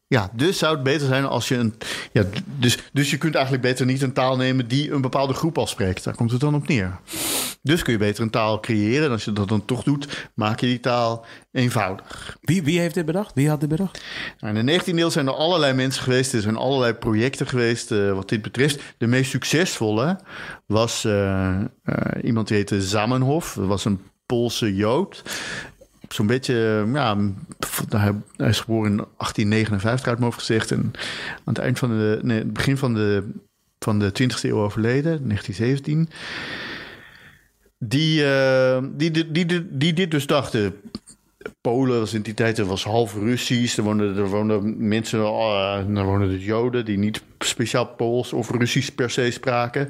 ja, 0.09 0.29
dus 0.33 0.57
zou 0.57 0.73
het 0.73 0.83
beter 0.83 1.07
zijn 1.07 1.25
als 1.25 1.47
je 1.47 1.55
een. 1.55 1.73
Ja, 2.11 2.23
dus, 2.45 2.77
dus 2.93 3.09
je 3.09 3.17
kunt 3.17 3.35
eigenlijk 3.35 3.63
beter 3.63 3.85
niet 3.85 4.01
een 4.01 4.13
taal 4.13 4.35
nemen 4.35 4.67
die 4.67 4.91
een 4.91 5.01
bepaalde 5.01 5.33
groep 5.33 5.57
al 5.57 5.67
spreekt. 5.67 6.03
Daar 6.03 6.15
komt 6.15 6.31
het 6.31 6.39
dan 6.39 6.55
op 6.55 6.67
neer. 6.67 6.99
Dus 7.61 7.81
kun 7.81 7.93
je 7.93 7.99
beter 7.99 8.23
een 8.23 8.29
taal 8.29 8.59
creëren. 8.59 9.05
En 9.05 9.11
als 9.11 9.25
je 9.25 9.33
dat 9.33 9.47
dan 9.47 9.65
toch 9.65 9.83
doet, 9.83 10.29
maak 10.33 10.59
je 10.59 10.65
die 10.65 10.79
taal 10.79 11.25
eenvoudig. 11.51 12.37
Wie, 12.41 12.63
wie 12.63 12.79
heeft 12.79 12.93
dit 12.93 13.05
bedacht? 13.05 13.33
Wie 13.35 13.49
had 13.49 13.59
dit 13.59 13.69
bedacht? 13.69 14.01
Nou, 14.39 14.57
in 14.57 14.65
de 14.65 14.79
19e 14.79 14.95
eeuw 14.95 15.09
zijn 15.09 15.27
er 15.27 15.33
allerlei 15.33 15.73
mensen 15.73 16.03
geweest. 16.03 16.33
Er 16.33 16.41
zijn 16.41 16.57
allerlei 16.57 16.93
projecten 16.93 17.47
geweest 17.47 17.91
eh, 17.91 18.11
wat 18.11 18.29
dit 18.29 18.41
betreft. 18.41 18.81
De 18.97 19.07
meest 19.07 19.29
succesvolle 19.31 20.19
was 20.65 21.05
eh, 21.05 21.59
eh, 21.59 21.65
iemand 22.23 22.47
die 22.47 22.57
heette 22.57 22.81
Zamenhof. 22.81 23.53
Dat 23.53 23.67
was 23.67 23.85
een 23.85 24.01
Poolse 24.25 24.75
Jood. 24.75 25.23
Zo'n 26.07 26.27
beetje, 26.27 26.83
eh, 26.85 26.93
ja, 26.93 27.17
hij, 27.89 28.13
hij 28.37 28.49
is 28.49 28.59
geboren 28.59 28.91
in 28.91 28.97
1859 28.97 30.07
uit 30.07 30.19
mijn 30.19 30.31
hoofd 30.31 30.39
gezegd. 30.39 30.71
En 30.71 30.91
aan 31.33 31.53
het 31.53 31.57
eind 31.57 31.79
van 31.79 31.89
de, 31.89 32.43
begin 32.45 32.77
van 32.77 32.93
de, 32.93 33.29
van 33.79 33.99
de 33.99 34.09
20e 34.09 34.41
eeuw 34.41 34.57
overleden, 34.57 35.27
1917. 35.27 36.09
Die, 37.79 38.25
eh, 38.25 38.83
die, 38.91 39.11
die, 39.11 39.31
die, 39.31 39.45
die, 39.45 39.67
die 39.77 39.93
dit 39.93 40.11
dus 40.11 40.27
dachten. 40.27 40.75
Polen 41.61 41.99
was 41.99 42.13
in 42.13 42.21
die 42.21 42.33
tijd 42.33 42.57
was 42.57 42.83
half 42.83 43.13
Russisch. 43.13 43.77
Er 43.77 43.83
woonden, 43.83 44.17
er 44.17 44.29
woonden 44.29 44.87
mensen, 44.87 45.19
eh, 45.19 45.97
er 45.97 46.03
woonden 46.03 46.29
dus 46.29 46.45
Joden 46.45 46.85
die 46.85 46.97
niet 46.97 47.23
speciaal 47.39 47.85
Pools 47.85 48.33
of 48.33 48.51
Russisch 48.51 48.89
per 48.95 49.09
se 49.09 49.31
spraken. 49.31 49.89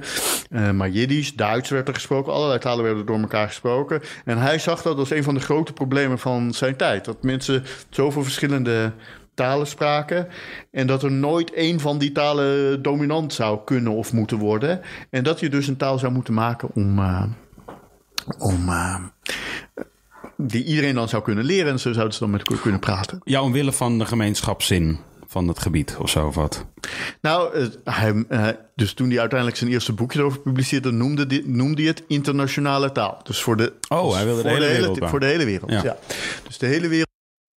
Eh, 0.50 0.72
maar 0.72 0.90
Jiddisch, 0.90 1.36
Duits 1.36 1.70
werd 1.70 1.88
er 1.88 1.94
gesproken. 1.94 2.34
Allerlei 2.34 2.60
talen 2.60 2.84
werden 2.84 3.06
door 3.06 3.20
elkaar 3.20 3.48
gesproken. 3.48 4.02
En 4.26 4.38
hij 4.38 4.60
zag 4.60 4.82
dat 4.82 4.98
als 4.98 5.10
een 5.10 5.24
van 5.24 5.34
de 5.34 5.40
grote 5.40 5.74
problemen 5.74 6.20
van 6.20 6.54
zijn 6.54 6.76
tijd. 6.76 7.06
Dat 7.06 7.24
mensen 7.24 7.64
zoveel 7.90 8.24
verschillende 8.24 8.92
talen 9.34 9.68
spraken. 9.68 10.28
En 10.72 10.88
dat 10.88 11.04
er 11.04 11.12
nooit 11.12 11.54
één 11.54 11.80
van 11.80 11.98
die 11.98 12.12
talen 12.12 12.82
dominant 12.82 13.34
zou 13.34 13.60
kunnen 13.66 13.92
of 13.92 14.14
moeten 14.14 14.38
worden. 14.38 14.82
En 15.10 15.24
dat 15.24 15.40
je 15.40 15.50
dus 15.50 15.68
een 15.68 15.78
taal 15.78 16.00
zou 16.00 16.12
moeten 16.12 16.34
maken 16.34 16.70
om. 16.74 17.00
eh, 17.00 17.24
om 18.38 18.70
eh, 18.70 18.96
die 20.38 20.64
iedereen 20.64 20.96
dan 20.96 21.10
zou 21.10 21.24
kunnen 21.24 21.44
leren 21.46 21.72
en 21.72 21.80
zo 21.80 21.92
zouden 21.92 22.14
ze 22.14 22.20
dan 22.20 22.30
met 22.30 22.40
elkaar 22.40 22.62
kunnen 22.62 22.80
praten. 22.80 23.22
Ja, 23.24 23.42
omwille 23.42 23.72
van 23.72 23.98
de 24.00 24.06
gemeenschapszin 24.06 24.98
van 25.28 25.48
het 25.48 25.60
gebied 25.60 25.96
of 26.00 26.10
zo 26.10 26.28
of 26.28 26.36
wat. 26.36 26.66
Nou, 27.22 27.68
hij, 27.84 28.26
eh, 28.30 28.48
dus 28.76 28.94
toen 28.94 29.10
hij 29.10 29.20
uiteindelijk 29.20 29.60
zijn 29.60 29.72
eerste 29.72 29.94
boekje 29.94 30.20
erover 30.20 30.40
publiceerde, 30.40 30.92
noemde, 30.92 31.42
noemde 31.46 31.82
hij 31.82 31.90
het 31.92 32.04
internationale 32.08 32.92
taal. 32.92 33.20
Dus 33.24 33.42
voor 33.42 33.58
de, 33.58 33.74
Oh, 33.90 34.14
hij 34.16 34.26
wilde 34.26 34.42
de 34.44 34.50
hele 34.50 34.68
wereld 34.68 35.00
Voor 35.10 35.20
de 35.20 35.26
hele 35.26 35.46
wereld, 35.46 35.72
Ja. 35.72 35.84
ja. 35.84 35.98
Dus 36.48 36.58
de 36.58 36.66
hele 36.66 36.88
wereld. 36.88 37.06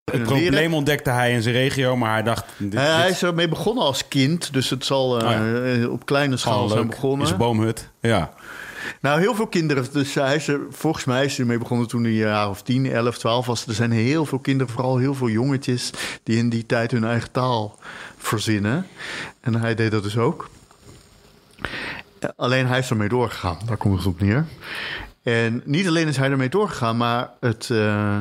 Het 0.05 0.21
leren. 0.21 0.43
probleem 0.43 0.75
ontdekte 0.75 1.11
hij 1.11 1.33
in 1.33 1.43
zijn 1.43 1.55
regio, 1.55 1.97
maar 1.97 2.13
hij 2.13 2.23
dacht... 2.23 2.45
Dit, 2.57 2.75
Hij, 2.75 2.85
hij 2.91 3.07
dit 3.07 3.15
is 3.15 3.23
ermee 3.23 3.49
begonnen 3.49 3.85
als 3.85 4.09
kind, 4.09 4.53
dus 4.53 4.71
het 4.71 4.85
zal 4.85 5.21
eh, 5.21 5.85
Oh 5.87 5.93
op 5.93 6.07
kleine 6.07 6.37
schaal 6.37 6.53
gewoon 6.55 6.69
zijn 6.69 6.87
begonnen. 6.87 7.21
In 7.21 7.27
zijn 7.27 7.39
boomhut. 7.39 7.91
Ja. 8.01 8.31
Nou, 9.01 9.21
heel 9.21 9.35
veel 9.35 9.47
kinderen. 9.47 9.87
Dus 9.93 10.15
hij 10.15 10.35
is 10.35 10.49
er, 10.49 10.61
volgens 10.71 11.05
mij 11.05 11.25
is 11.25 11.31
hij 11.31 11.41
ermee 11.41 11.59
begonnen 11.59 11.89
toen 11.89 12.03
hij 12.03 12.11
een 12.11 12.17
jaar 12.17 12.49
of 12.49 12.63
10, 12.63 12.87
11, 12.87 13.19
12 13.19 13.47
was. 13.47 13.67
Er 13.67 13.75
zijn 13.75 13.91
heel 13.91 14.27
veel 14.27 14.39
kinderen, 14.39 14.73
vooral 14.73 14.97
heel 14.97 15.15
veel 15.15 15.29
jongetjes, 15.29 15.91
die 16.23 16.37
in 16.37 16.49
die 16.49 16.67
tijd 16.67 16.91
hun 16.91 17.05
eigen 17.05 17.31
taal 17.31 17.79
verzinnen. 18.17 18.87
En 19.41 19.55
hij 19.55 19.75
deed 19.75 19.91
dat 19.91 20.03
dus 20.03 20.19
ook. 20.19 20.49
Alleen 22.37 22.67
hij 22.67 22.79
is 22.79 22.91
ermee 22.91 23.09
doorgegaan, 23.09 23.59
daar 23.67 23.77
komt 23.77 23.97
het 23.97 24.07
op 24.07 24.21
neer. 24.21 24.47
En 25.23 25.63
niet 25.65 25.87
alleen 25.89 26.09
is 26.09 26.17
hij 26.17 26.31
ermee 26.31 26.49
doorgegaan, 26.49 26.97
maar 26.97 27.31
het, 27.41 27.71
eh, 27.71 28.19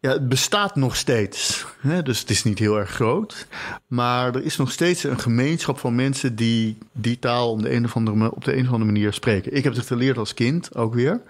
ja, 0.00 0.10
het 0.10 0.28
bestaat 0.28 0.76
nog 0.76 0.96
steeds. 0.96 1.66
Hè? 1.80 2.02
Dus 2.02 2.20
het 2.20 2.30
is 2.30 2.44
niet 2.44 2.58
heel 2.58 2.78
erg 2.78 2.90
groot. 2.90 3.46
Maar 3.86 4.34
er 4.34 4.44
is 4.44 4.56
nog 4.56 4.70
steeds 4.72 5.04
een 5.04 5.18
gemeenschap 5.18 5.78
van 5.78 5.94
mensen 5.94 6.36
die 6.36 6.78
die 6.92 7.18
taal 7.18 7.50
op 7.50 7.62
de 7.62 7.72
een 7.74 7.84
of 7.84 7.96
andere, 7.96 8.16
ma- 8.16 8.26
op 8.26 8.44
de 8.44 8.52
een 8.56 8.66
of 8.66 8.72
andere 8.72 8.92
manier 8.92 9.12
spreken. 9.12 9.56
Ik 9.56 9.64
heb 9.64 9.74
het 9.74 9.86
geleerd 9.86 10.18
als 10.18 10.34
kind 10.34 10.74
ook 10.74 10.94
weer, 10.94 11.20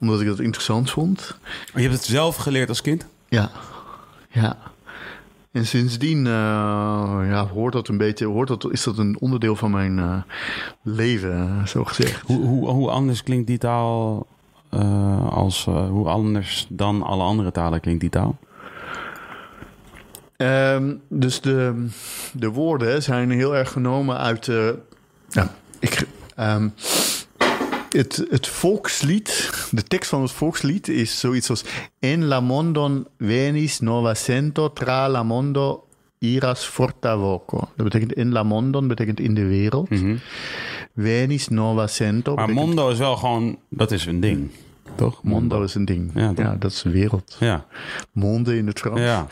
omdat 0.00 0.20
ik 0.20 0.26
dat 0.26 0.40
interessant 0.40 0.90
vond. 0.90 1.36
Maar 1.72 1.82
je 1.82 1.88
hebt 1.88 2.00
het 2.00 2.10
zelf 2.10 2.36
geleerd 2.36 2.68
als 2.68 2.80
kind? 2.80 3.06
Ja, 3.28 3.50
ja. 4.28 4.56
En 5.52 5.66
sindsdien 5.66 6.26
eh, 6.26 6.32
ja, 7.28 7.46
hoort 7.46 7.72
dat 7.72 7.88
een 7.88 7.96
beetje, 7.96 8.26
hoort 8.26 8.48
dat, 8.48 8.72
is 8.72 8.82
dat 8.82 8.98
een 8.98 9.16
onderdeel 9.20 9.56
van 9.56 9.70
mijn 9.70 9.98
eh, 9.98 10.16
leven, 10.82 11.68
zo 11.68 11.84
gezegd. 11.84 12.22
Hoe, 12.26 12.44
hoe, 12.46 12.68
hoe 12.68 12.90
anders 12.90 13.22
klinkt 13.22 13.46
die 13.46 13.58
taal 13.58 14.26
eh, 14.26 14.31
als... 15.30 15.66
eh, 15.66 15.88
hoe 15.88 16.08
anders 16.08 16.66
dan 16.68 17.02
alle 17.02 17.22
andere 17.22 17.52
talen 17.52 17.80
klinkt 17.80 18.00
die 18.00 18.10
taal? 18.10 18.38
Ehm, 20.36 20.94
dus 21.08 21.40
de, 21.40 21.86
de 22.32 22.48
woorden 22.48 23.02
zijn 23.02 23.30
heel 23.30 23.56
erg 23.56 23.72
genomen 23.72 24.18
uit 24.18 24.44
de. 24.44 24.78
ja, 25.28 25.54
ik, 25.78 26.06
ehm, 26.36 26.68
het, 27.88 28.24
het 28.30 28.46
volkslied, 28.46 29.50
de 29.70 29.82
tekst 29.82 30.10
van 30.10 30.22
het 30.22 30.32
volkslied 30.32 30.88
is 30.88 31.20
zoiets 31.20 31.50
als... 31.50 31.64
En 31.98 32.24
la 32.24 32.40
mondon 32.40 33.06
venis 33.18 33.80
nova 33.80 34.14
cento 34.14 34.72
tra 34.72 35.08
la 35.08 35.22
mondo 35.22 35.86
iras 36.22 36.64
forta 36.64 37.16
voco. 37.16 37.58
Dat 37.76 37.84
betekent 37.84 38.12
in 38.12 38.32
la 38.32 38.42
mondon, 38.42 38.88
betekent 38.88 39.20
in 39.20 39.34
de 39.34 39.46
wereld. 39.46 39.88
Venis 40.96 41.48
nova 41.48 41.86
cento. 41.86 42.34
Maar 42.34 42.46
betekent- 42.46 42.66
Mondo 42.66 42.90
is 42.90 42.98
wel 42.98 43.16
gewoon, 43.16 43.58
dat 43.68 43.90
is 43.90 44.06
een 44.06 44.20
ding. 44.20 44.50
Toch? 44.94 45.22
Mondo 45.22 45.62
is 45.62 45.74
een 45.74 45.84
ding. 45.84 46.10
Ja, 46.14 46.32
dat 46.58 46.70
is 46.72 46.84
een 46.84 46.92
wereld. 46.92 47.36
Ja, 47.40 47.64
Monde 48.12 48.56
in 48.56 48.66
het 48.66 48.78
Frans. 48.78 49.00
ja, 49.00 49.26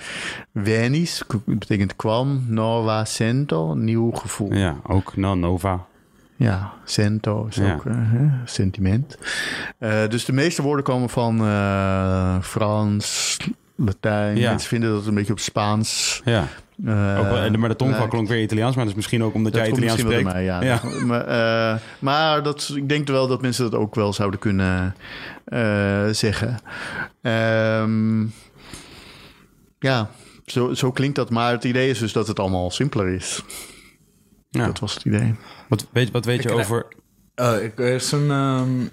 Venis 0.54 1.22
betekent 1.44 1.96
kwam, 1.96 2.44
nova 2.48 3.04
cento, 3.04 3.74
nieuw 3.74 4.10
gevoel. 4.10 4.52
ja. 4.54 4.76
Ook 4.86 5.16
no, 5.16 5.34
Nova. 5.34 5.86
Ja, 6.36 6.72
cento 6.84 7.46
is 7.48 7.56
Ja. 7.56 7.74
ook 7.74 7.84
eh, 7.86 7.94
sentiment. 8.44 9.18
Eh, 9.78 10.08
dus 10.08 10.24
de 10.24 10.32
meeste 10.32 10.62
woorden 10.62 10.84
komen 10.84 11.08
van 11.08 11.40
eh, 11.40 12.40
Frans, 12.40 13.36
Latijn. 13.76 14.36
Ja. 14.36 14.50
Mensen 14.50 14.68
vinden 14.68 14.88
dat 14.88 14.98
het 14.98 15.08
een 15.08 15.14
beetje 15.14 15.32
op 15.32 15.38
Spaans. 15.38 16.20
Ja. 16.24 16.44
Eh, 16.84 17.18
Ook 17.18 17.30
wel, 17.30 17.50
maar 17.50 17.68
de 17.68 17.76
tongval 17.76 18.08
klonk 18.08 18.28
weer 18.28 18.42
Italiaans, 18.42 18.74
maar 18.74 18.84
dat 18.84 18.92
is 18.92 18.98
misschien 18.98 19.22
ook 19.22 19.34
omdat 19.34 19.52
Dat 19.52 19.60
jij 19.60 19.70
komt 19.70 19.82
Italiaans 19.84 20.08
spreekt. 20.08 20.32
mij, 20.32 20.44
ja. 20.44 20.80
Maar, 21.06 21.26
eh, 21.26 21.80
maar 21.98 22.42
dat, 22.42 22.72
ik 22.74 22.88
denk 22.88 23.08
wel 23.08 23.28
dat 23.28 23.42
mensen 23.42 23.70
dat 23.70 23.80
ook 23.80 23.94
wel 23.94 24.12
zouden 24.12 24.40
kunnen 24.40 24.94
eh, 25.44 26.08
zeggen. 26.10 26.58
Ehm, 27.22 28.26
ja, 29.78 30.10
zo, 30.46 30.74
zo 30.74 30.90
klinkt 30.92 31.16
dat. 31.16 31.30
Maar 31.30 31.52
het 31.52 31.64
idee 31.64 31.90
is 31.90 31.98
dus 31.98 32.12
dat 32.12 32.26
het 32.26 32.38
allemaal 32.38 32.70
simpeler 32.70 33.08
is. 33.08 33.42
Ja. 34.50 34.66
Dat 34.66 34.78
was 34.78 34.94
het 34.94 35.04
idee. 35.04 35.34
Wat, 35.68 35.86
weet, 35.92 36.10
wat 36.10 36.24
weet 36.24 36.42
je 36.42 36.52
over... 36.52 36.86
Ik, 37.34 37.78
er, 37.78 37.94
is 37.94 38.12
een, 38.12 38.30
ehm, 38.30 38.86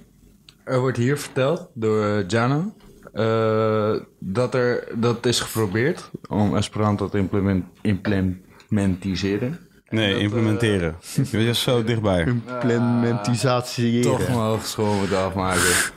er 0.64 0.80
wordt 0.80 0.98
hier 0.98 1.20
verteld 1.20 1.68
door 1.74 2.24
Jana 2.28 2.74
eh, 3.18 3.94
dat 4.20 4.54
er 4.54 4.88
dat 4.96 5.26
is 5.26 5.40
geprobeerd 5.40 6.12
om 6.28 6.56
Esperanto 6.56 7.10
te 7.10 7.18
implement, 7.18 7.66
implementiseren. 7.82 9.60
Nee, 9.90 10.12
Dat, 10.14 10.22
implementeren. 10.22 10.96
Je 11.16 11.28
bent 11.32 11.56
zo 11.56 11.84
dichtbij. 11.84 12.24
Implementisatie. 12.24 14.02
Toch 14.02 14.28
mijn 14.28 14.40
hogeschool 14.40 14.94
moeten 14.94 15.18
afmaken. 15.18 15.92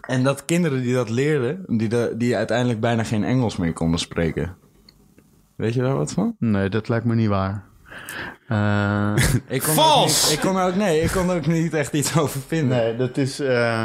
en 0.00 0.22
dat 0.22 0.44
kinderen 0.44 0.82
die 0.82 0.94
dat 0.94 1.10
leerden, 1.10 1.64
die, 1.66 1.88
de, 1.88 2.14
die 2.16 2.36
uiteindelijk 2.36 2.80
bijna 2.80 3.04
geen 3.04 3.24
Engels 3.24 3.56
meer 3.56 3.72
konden 3.72 4.00
spreken. 4.00 4.56
Weet 5.56 5.74
je 5.74 5.80
daar 5.80 5.96
wat 5.96 6.12
van? 6.12 6.36
Nee, 6.38 6.68
dat 6.68 6.88
lijkt 6.88 7.04
me 7.04 7.14
niet 7.14 7.28
waar. 7.28 7.64
Eh, 8.48 9.12
Ik 9.48 9.62
kon 9.62 9.74
Vals! 9.74 10.22
Er 10.22 10.24
ook 10.24 10.30
niet, 10.30 10.32
ik 10.32 10.40
kon 10.40 10.56
er 10.58 10.66
ook, 10.66 10.76
nee, 10.76 11.00
ik 11.00 11.10
kon 11.10 11.30
er 11.30 11.36
ook 11.36 11.46
niet 11.46 11.74
echt 11.74 11.92
iets 11.92 12.18
over 12.18 12.40
vinden. 12.46 12.76
nee, 12.76 12.96
dat 12.96 13.16
is. 13.16 13.40
eh, 13.40 13.84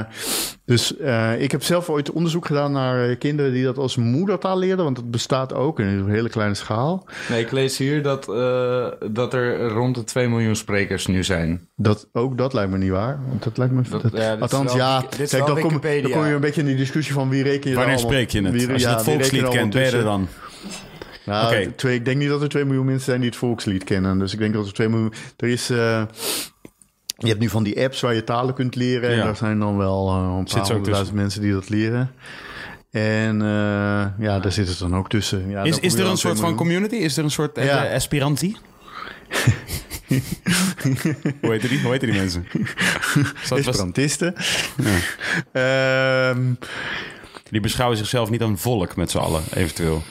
dus 0.65 0.97
eh, 0.97 1.41
ik 1.41 1.51
heb 1.51 1.63
zelf 1.63 1.89
ooit 1.89 2.11
onderzoek 2.11 2.45
gedaan 2.45 2.71
naar 2.71 3.15
kinderen 3.15 3.51
die 3.51 3.63
dat 3.63 3.77
als 3.77 3.95
moedertaal 3.95 4.57
leerden, 4.57 4.83
want 4.83 4.95
dat 4.95 5.11
bestaat 5.11 5.53
ook 5.53 5.79
in 5.79 5.85
een 5.85 6.09
hele 6.09 6.29
kleine 6.29 6.55
schaal. 6.55 7.07
Nee, 7.29 7.41
ik 7.41 7.51
lees 7.51 7.77
hier 7.77 8.03
dat, 8.03 8.29
eh, 8.29 8.85
dat 9.11 9.33
er 9.33 9.67
rond 9.67 9.95
de 9.95 10.03
2 10.03 10.29
miljoen 10.29 10.55
sprekers 10.55 11.07
nu 11.07 11.23
zijn. 11.23 11.67
Dat, 11.75 12.07
ook 12.13 12.37
dat 12.37 12.53
lijkt 12.53 12.71
me 12.71 12.77
niet 12.77 12.89
waar. 12.91 13.19
Want 13.27 13.43
dat 13.43 13.57
lijkt 13.57 13.73
me. 13.73 13.81
Dat- 13.89 14.01
dat- 14.01 14.11
ja, 14.11 14.17
dit 14.29 14.35
is 14.35 14.41
althans, 14.41 14.73
wel- 14.73 14.81
ja. 14.85 14.99
dit 15.09 15.19
is 15.19 15.29
kijk, 15.29 15.45
wel 15.45 15.53
dan, 15.55 15.63
kom, 15.63 15.81
dan 15.81 16.11
kom 16.11 16.25
je 16.25 16.33
een 16.33 16.39
beetje 16.41 16.61
in 16.61 16.67
die 16.67 16.75
discussie 16.75 17.13
van 17.13 17.29
wie 17.29 17.43
reken 17.43 17.69
je 17.69 17.75
Wanneer 17.75 17.95
dan 17.95 18.05
allemaal- 18.05 18.21
spreek 18.25 18.29
je 18.43 18.49
het? 18.49 18.53
wie- 18.65 18.73
Als 18.73 18.81
je 18.81 18.87
ja, 18.87 18.93
het 18.95 19.03
volkslied 19.03 19.47
kent, 19.49 19.73
ben 19.73 19.79
je 19.81 19.85
er 19.87 19.91
tussen? 19.91 20.03
dan? 20.09 20.27
Nou, 21.25 21.71
twee, 21.75 21.95
ik 21.95 22.05
denk 22.05 22.17
niet 22.17 22.29
dat 22.29 22.41
er 22.41 22.49
2 22.49 22.65
miljoen 22.65 22.85
mensen 22.85 23.05
zijn 23.05 23.19
die 23.19 23.29
het 23.29 23.37
volkslied 23.39 23.83
kennen. 23.83 24.19
Dus 24.19 24.33
ik 24.33 24.39
denk 24.39 24.53
dat 24.53 24.65
er 24.67 24.73
2 24.73 24.89
miljoen. 24.89 25.13
Er 25.37 25.47
is. 25.47 25.69
eh, 25.69 26.03
je 27.17 27.27
hebt 27.27 27.39
nu 27.39 27.49
van 27.49 27.63
die 27.63 27.83
apps 27.83 28.01
waar 28.01 28.13
je 28.13 28.23
talen 28.23 28.53
kunt 28.53 28.75
leren. 28.75 29.09
En 29.09 29.17
daar 29.17 29.35
zijn 29.35 29.59
dan 29.59 29.77
wel 29.77 30.07
eh, 30.09 30.35
een 30.37 30.43
paar 30.43 30.61
honderdduizend 30.67 31.15
mensen 31.17 31.41
die 31.41 31.51
dat 31.53 31.69
leren. 31.69 32.11
En 32.91 33.41
eh, 33.41 33.47
ja, 34.19 34.39
daar 34.39 34.51
zit 34.51 34.67
het 34.67 34.79
dan 34.79 34.95
ook 34.95 35.09
tussen. 35.09 35.49
Ja, 35.49 35.63
Is, 35.63 35.79
is 35.79 35.93
er 35.93 36.03
aan 36.03 36.09
een 36.09 36.15
2 36.15 36.33
soort 36.33 36.39
van 36.39 36.55
community? 36.55 36.95
Is 36.95 37.17
er 37.17 37.23
een 37.23 37.31
soort 37.31 37.57
eh, 37.57 37.65
Ja. 37.65 37.93
aspirantie? 37.93 38.57
Hoe 41.41 41.51
heet 41.51 41.69
die? 41.69 41.81
Hoe 41.81 41.91
heet 41.91 42.01
die 42.01 42.13
mensen? 42.13 42.47
Esperantisten. 43.55 44.33
Ehm, 45.51 46.41
die 47.49 47.61
beschouwen 47.61 47.97
zichzelf 47.97 48.29
niet 48.29 48.41
een 48.41 48.57
volk 48.57 48.95
met 48.95 49.11
z'n 49.11 49.17
allen, 49.17 49.41
eventueel. 49.53 50.03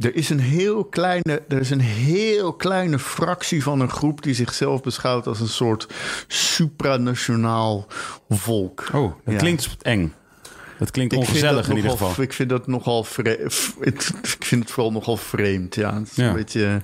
Er 0.00 0.14
is 0.14 0.30
een 0.30 0.40
heel 0.40 0.84
kleine, 0.84 1.42
er 1.48 1.58
is 1.60 1.70
een 1.70 1.80
heel 1.80 2.52
kleine 2.52 2.98
fractie 2.98 3.62
van 3.62 3.80
een 3.80 3.90
groep 3.90 4.22
die 4.22 4.34
zichzelf 4.34 4.82
beschouwt 4.82 5.26
als 5.26 5.40
een 5.40 5.48
soort 5.48 5.86
supranationaal 6.26 7.86
volk. 8.28 8.88
Oh, 8.92 9.12
dat 9.24 9.34
Ja. 9.34 9.38
klinkt 9.40 9.68
eng. 9.82 10.12
Dat 10.78 10.90
klinkt 10.90 11.14
ongezellig 11.16 11.60
dat 11.60 11.70
in 11.70 11.76
ieder 11.76 11.90
geval. 11.90 12.22
Ik 12.22 12.32
vind 12.32 12.48
dat 12.48 12.66
nogal 12.66 13.04
vreemd. 13.04 13.40
Ik 14.38 14.46
vind 14.46 14.62
het 14.62 14.70
vooral 14.72 14.92
nogal 14.92 15.16
vreemd. 15.16 15.74
Ja, 15.74 15.94
het 15.98 16.08
is 16.10 16.16
Ja. 16.16 16.28
een 16.28 16.34
beetje 16.34 16.82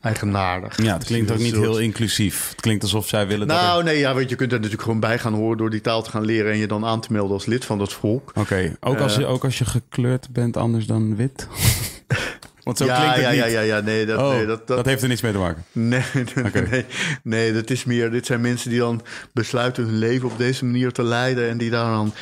eigenaardig. 0.00 0.82
Ja, 0.82 0.92
het 0.94 1.04
klinkt 1.04 1.30
ook 1.30 1.38
niet 1.38 1.54
heel 1.54 1.78
inclusief. 1.78 2.48
Het 2.50 2.60
klinkt 2.60 2.82
alsof 2.82 3.08
zij 3.08 3.26
willen 3.26 3.48
dat... 3.48 3.56
er- 3.56 3.62
Nou, 3.62 3.82
nee, 3.84 3.98
ja, 3.98 4.14
weet 4.14 4.24
je, 4.24 4.28
je 4.30 4.36
kunt 4.36 4.50
er 4.52 4.56
natuurlijk 4.56 4.82
gewoon 4.84 5.00
bij 5.00 5.18
gaan 5.18 5.34
horen 5.34 5.58
door 5.58 5.70
die 5.70 5.80
taal 5.80 6.02
te 6.02 6.10
gaan 6.10 6.24
leren 6.24 6.52
en 6.52 6.58
je 6.58 6.66
dan 6.66 6.84
aan 6.84 7.00
te 7.00 7.12
melden 7.12 7.32
als 7.32 7.46
lid 7.46 7.64
van 7.64 7.78
dat 7.78 7.92
volk. 7.92 8.32
Oké, 8.34 8.76
ook, 8.80 8.98
als 8.98 9.14
je, 9.14 9.22
Eh. 9.24 9.30
ook 9.30 9.44
als 9.44 9.58
je 9.58 9.64
gekleurd 9.64 10.28
bent 10.32 10.56
anders 10.56 10.86
dan 10.86 11.16
wit? 11.16 11.46
Want 12.64 12.76
zo 12.78 12.84
ja, 12.84 12.94
klinkt 12.96 13.14
het 13.14 13.24
ja, 13.24 13.30
niet. 13.30 13.38
ja, 13.40 13.46
ja, 13.46 13.60
ja, 13.60 13.80
nee, 13.80 14.06
dat, 14.06 14.18
oh, 14.18 14.30
nee, 14.30 14.46
dat, 14.46 14.66
dat, 14.66 14.76
dat, 14.76 14.86
heeft 14.86 15.02
er 15.02 15.08
niets 15.08 15.20
mee 15.22 15.32
te 15.32 15.38
maken. 15.38 15.64
Nee, 15.72 16.02
nee, 16.34 16.44
Oké. 16.44 16.60
nee, 16.70 16.84
nee, 17.22 17.52
dat 17.52 17.70
is 17.70 17.84
meer. 17.84 18.10
Dit 18.10 18.26
zijn 18.26 18.40
mensen 18.40 18.70
die 18.70 18.78
dan 18.78 19.02
besluiten 19.32 19.84
hun 19.84 19.98
leven 19.98 20.30
op 20.30 20.38
deze 20.38 20.64
manier 20.64 20.92
te 20.92 21.02
leiden. 21.02 21.48
En 21.48 21.58
die 21.58 21.70
daar 21.70 21.90
dan. 21.90 22.14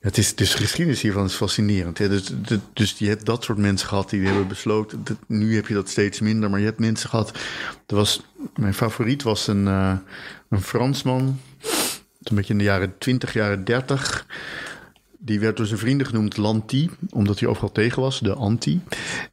Het 0.00 0.18
is, 0.18 0.34
dus 0.34 0.50
de 0.52 0.58
geschiedenis 0.58 1.00
hiervan 1.02 1.24
is 1.24 1.34
fascinerend. 1.34 1.98
Hè? 1.98 2.08
Dus, 2.08 2.24
de- 2.46 2.60
dus 2.72 2.94
je 2.98 3.08
hebt 3.08 3.26
dat 3.26 3.44
soort 3.44 3.58
mensen 3.58 3.88
gehad 3.88 4.10
die 4.10 4.26
hebben 4.26 4.48
besloten. 4.48 5.00
dat- 5.04 5.16
nu 5.26 5.54
heb 5.54 5.66
je 5.66 5.74
dat 5.74 5.88
steeds 5.88 6.20
minder. 6.20 6.50
Maar 6.50 6.58
je 6.58 6.64
hebt 6.64 6.78
mensen 6.80 7.08
gehad. 7.08 7.38
Er 7.86 7.96
was, 7.96 8.20
mijn 8.56 8.74
favoriet 8.74 9.22
was 9.22 9.46
een, 9.46 9.66
eh, 9.66 9.92
een 10.48 10.62
Fransman. 10.62 11.40
Een 12.22 12.36
beetje 12.36 12.52
in 12.52 12.58
de 12.58 12.64
jaren 12.64 12.94
20, 12.98 13.32
jaren 13.32 13.64
30. 13.64 14.26
Die 15.20 15.40
werd 15.40 15.56
door 15.56 15.66
zijn 15.66 15.78
vrienden 15.78 16.06
genoemd 16.06 16.36
Lanti, 16.36 16.90
omdat 17.10 17.38
hij 17.38 17.48
overal 17.48 17.72
tegen 17.72 18.02
was, 18.02 18.20
de 18.20 18.34
anti. 18.34 18.80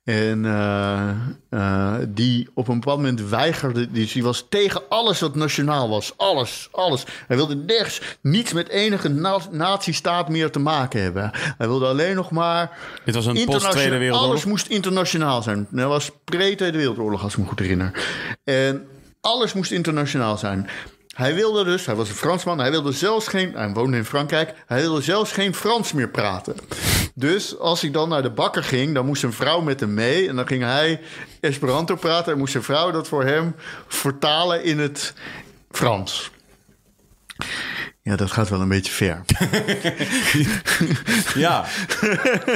En 0.03 0.45
eh, 0.45 1.09
eh, 1.49 1.95
die 2.07 2.49
op 2.53 2.67
een 2.67 2.79
bepaald 2.79 2.97
moment 2.97 3.29
weigerde, 3.29 3.91
dus 3.91 4.11
die 4.11 4.23
was 4.23 4.45
tegen 4.49 4.81
alles 4.89 5.19
wat 5.19 5.35
nationaal 5.35 5.89
was. 5.89 6.13
Alles, 6.17 6.67
alles. 6.71 7.05
Hij 7.27 7.35
wilde 7.35 7.55
nergens, 7.55 8.01
niets 8.21 8.53
met 8.53 8.69
enige 8.69 9.09
na 9.09 9.39
nazistaat 9.51 10.29
meer 10.29 10.51
te 10.51 10.59
maken 10.59 11.01
hebben. 11.01 11.31
Hij 11.33 11.67
wilde 11.67 11.85
alleen 11.85 12.15
nog 12.15 12.31
maar... 12.31 12.77
Dit 13.05 13.15
was 13.15 13.25
een 13.25 13.45
post-Tweede 13.45 13.97
Wereldoorlog? 13.97 14.29
Alles 14.29 14.45
moest 14.45 14.67
internationaal 14.67 15.41
zijn. 15.41 15.67
Dat 15.71 15.87
was 15.87 16.11
pre-Tweede 16.23 16.77
Wereldoorlog, 16.77 17.23
als 17.23 17.33
ik 17.33 17.39
me 17.39 17.45
goed 17.45 17.59
herinner. 17.59 17.91
En 18.43 18.87
alles 19.21 19.53
moest 19.53 19.71
internationaal 19.71 20.37
zijn. 20.37 20.69
Hij 21.15 21.35
wilde 21.35 21.63
dus, 21.63 21.85
hij 21.85 21.95
was 21.95 22.09
een 22.09 22.15
Fransman, 22.15 22.59
hij 22.59 22.71
wilde 22.71 22.91
zelfs 22.91 23.27
geen, 23.27 23.53
hij 23.53 23.69
woonde 23.73 23.97
in 23.97 24.05
Frankrijk, 24.05 24.53
hij 24.65 24.81
wilde 24.81 25.01
zelfs 25.01 25.31
geen 25.31 25.53
Frans 25.53 25.93
meer 25.93 26.09
praten. 26.09 26.55
Dus 27.13 27.59
als 27.59 27.81
hij 27.81 27.91
dan 27.91 28.09
naar 28.09 28.21
de 28.21 28.29
bakker 28.29 28.63
ging, 28.63 28.93
dan 28.93 29.05
moest 29.05 29.23
een 29.23 29.33
vrouw 29.33 29.61
met 29.61 29.79
hem 29.79 29.93
mee 29.93 30.27
en 30.27 30.35
dan 30.35 30.47
ging 30.47 30.63
hij 30.63 31.01
Esperanto 31.39 31.95
praten 31.95 32.31
en 32.31 32.37
moest 32.37 32.51
zijn 32.51 32.63
vrouw 32.63 32.91
dat 32.91 33.07
voor 33.07 33.23
hem 33.23 33.55
vertalen 33.87 34.63
in 34.63 34.79
het 34.79 35.13
Frans. 35.71 36.31
Ja, 38.07 38.15
dat 38.15 38.31
gaat 38.31 38.49
wel 38.49 38.61
een 38.61 38.67
beetje 38.67 38.91
ver. 38.91 39.21
Ja, 41.35 41.65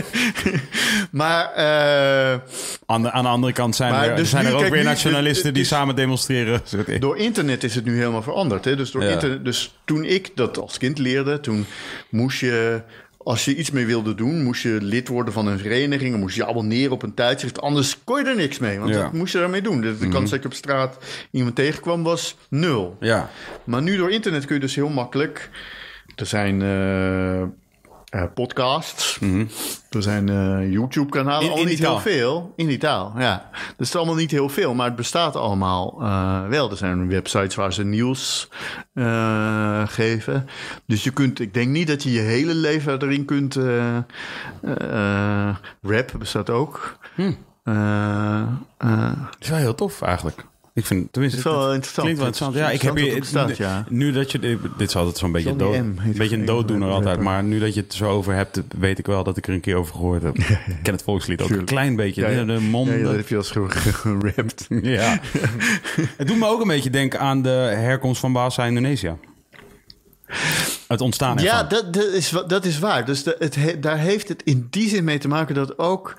Maar 1.11 1.53
eh, 1.53 2.39
aan 2.85 3.01
de, 3.01 3.11
aan 3.11 3.23
de 3.23 3.29
andere 3.29 3.53
kant 3.53 3.75
zijn 3.75 3.93
er, 3.93 4.15
dus 4.15 4.29
zijn 4.29 4.43
nu, 4.43 4.49
er 4.49 4.55
ook 4.55 4.61
kijk, 4.61 4.73
weer 4.73 4.83
nationalisten 4.83 5.53
die 5.53 5.63
is- 5.63 5.67
samen 5.69 5.95
demonstreren. 5.95 6.61
Door 6.99 7.17
internet 7.17 7.63
is 7.63 7.75
het 7.75 7.85
nu 7.85 7.97
helemaal 7.97 8.21
veranderd. 8.21 8.65
Hè? 8.65 8.75
Dus, 8.75 8.91
door 8.91 9.03
Ja. 9.03 9.09
internet, 9.09 9.45
dus 9.45 9.79
toen 9.85 10.03
ik 10.03 10.31
dat 10.35 10.57
als 10.57 10.77
kind 10.77 10.97
leerde, 10.97 11.39
toen 11.39 11.65
moest 12.09 12.39
je, 12.39 12.81
als 13.23 13.45
je 13.45 13.55
iets 13.55 13.71
mee 13.71 13.85
wilde 13.85 14.15
doen, 14.15 14.43
moest 14.43 14.61
je 14.61 14.77
lid 14.81 15.07
worden 15.07 15.33
van 15.33 15.47
een 15.47 15.59
vereniging, 15.59 16.17
moest 16.17 16.35
je 16.35 16.45
abonneren 16.45 16.91
op 16.91 17.03
een 17.03 17.13
tijdschrift. 17.13 17.61
Anders 17.61 18.03
kon 18.03 18.23
je 18.23 18.29
er 18.29 18.35
niks 18.35 18.59
mee, 18.59 18.79
want 18.79 18.89
Ja. 18.89 18.95
Mhm. 18.95 19.05
dat 19.05 19.13
moest 19.13 19.33
je 19.33 19.39
daarmee 19.39 19.61
doen. 19.61 19.81
De, 19.81 19.97
de 19.97 20.07
kans 20.07 20.29
dat 20.29 20.41
je 20.41 20.47
op 20.47 20.53
straat 20.53 20.97
iemand 21.31 21.55
tegenkwam 21.55 22.03
was 22.03 22.37
nul. 22.49 22.97
Ja, 22.99 23.29
Maar 23.63 23.81
nu 23.81 23.97
door 23.97 24.11
internet 24.11 24.45
kun 24.45 24.55
je 24.55 24.61
dus 24.61 24.75
heel 24.75 24.89
makkelijk. 24.89 25.49
Er 26.15 26.25
zijn 26.25 26.61
eh, 26.61 27.43
eh, 28.09 28.23
podcasts. 28.33 29.19
Er 29.89 30.01
zijn 30.01 30.29
eh, 30.29 30.71
YouTube-kanalen. 30.71 31.51
Al 31.51 31.57
in 31.57 31.67
niet 31.67 31.79
heel 31.79 31.99
veel. 31.99 32.53
In 32.55 32.67
die 32.67 32.77
taal, 32.77 33.13
ja. 33.17 33.49
Dus 33.51 33.61
het 33.77 33.87
is 33.87 33.95
allemaal 33.95 34.15
niet 34.15 34.31
heel 34.31 34.49
veel, 34.49 34.73
maar 34.73 34.85
het 34.85 34.95
bestaat 34.95 35.35
allemaal 35.35 35.97
eh, 36.01 36.47
wel. 36.47 36.71
Er 36.71 36.77
zijn 36.77 37.07
websites 37.09 37.55
waar 37.55 37.73
ze 37.73 37.83
nieuws 37.83 38.49
geven. 39.85 40.47
Dus 40.85 41.03
je 41.03 41.11
kunt, 41.11 41.39
ik 41.39 41.53
denk 41.53 41.69
niet 41.69 41.87
dat 41.87 42.03
je 42.03 42.11
je 42.11 42.19
hele 42.19 42.53
leven 42.53 43.01
erin 43.01 43.25
kunt. 43.25 43.57
rap 45.81 46.11
bestaat 46.17 46.49
ook. 46.49 46.97
Eh, 47.63 48.43
Dat 48.77 49.37
is 49.39 49.49
wel 49.49 49.57
heel 49.57 49.75
tof 49.75 50.01
eigenlijk. 50.01 50.45
Ik 50.79 50.85
vind, 50.85 51.13
tenminste, 51.13 51.39
Het 51.39 51.47
is 51.47 51.53
wel 51.53 51.65
het 51.65 51.73
interessant. 51.73 52.07
Klinkt 52.07 52.19
wel 52.19 52.27
interessant. 52.27 52.55
Ja, 52.55 52.71
ik 52.71 52.81
heb 52.81 52.95
hier, 52.95 53.19
bestaat, 53.19 53.57
ja. 53.57 53.85
nu 53.89 54.11
dat 54.11 54.31
je, 54.31 54.39
dit 54.77 54.87
is 54.89 54.95
altijd 54.95 55.17
zo'n 55.17 55.31
beetje, 55.31 55.55
dood, 55.55 55.75
een 55.75 55.99
beetje 56.15 56.35
een 56.35 56.45
dooddoener 56.45 56.89
altijd. 56.89 57.19
Maar 57.19 57.43
nu 57.43 57.59
dat 57.59 57.73
je 57.73 57.81
het 57.81 57.93
zo 57.93 58.09
over 58.09 58.33
hebt, 58.33 58.61
weet 58.79 58.99
ik 58.99 59.05
wel 59.05 59.23
dat 59.23 59.37
ik 59.37 59.47
er 59.47 59.53
een 59.53 59.59
keer 59.59 59.75
over 59.75 59.95
gehoord 59.95 60.21
heb. 60.23 60.37
Ik 60.67 60.79
ken 60.83 60.93
het 60.93 61.03
volkslied 61.03 61.41
ook 61.41 61.49
een 61.49 61.65
klein 61.65 61.95
beetje. 61.95 62.21
Ja, 62.21 62.29
ja. 62.29 62.43
De 62.43 62.53
ja, 62.53 62.59
monden. 62.59 62.97
ja, 62.97 63.03
dat 63.03 63.15
heb 63.15 63.27
je 63.27 63.37
als 63.37 63.51
gerapt. 63.55 64.65
Ja. 64.81 65.19
het 66.17 66.27
doet 66.27 66.37
me 66.37 66.47
ook 66.47 66.61
een 66.61 66.67
beetje 66.67 66.89
denken 66.89 67.19
aan 67.19 67.41
de 67.41 67.49
herkomst 67.75 68.19
van 68.19 68.33
Bahasa 68.33 68.65
Indonesië. 68.65 69.13
Het 70.87 71.01
ontstaan 71.01 71.37
ervan. 71.37 71.43
Ja, 71.55 71.63
dat, 71.63 71.93
dat, 71.93 72.05
is, 72.13 72.33
dat 72.47 72.65
is 72.65 72.79
waar. 72.79 73.05
Dus 73.05 73.23
de, 73.23 73.35
het, 73.39 73.55
he- 73.55 73.79
daar 73.79 73.97
heeft 73.97 74.27
het 74.27 74.43
in 74.43 74.67
die 74.69 74.89
zin 74.89 75.03
mee 75.03 75.17
te 75.17 75.27
maken 75.27 75.55
dat 75.55 75.79
ook 75.79 76.15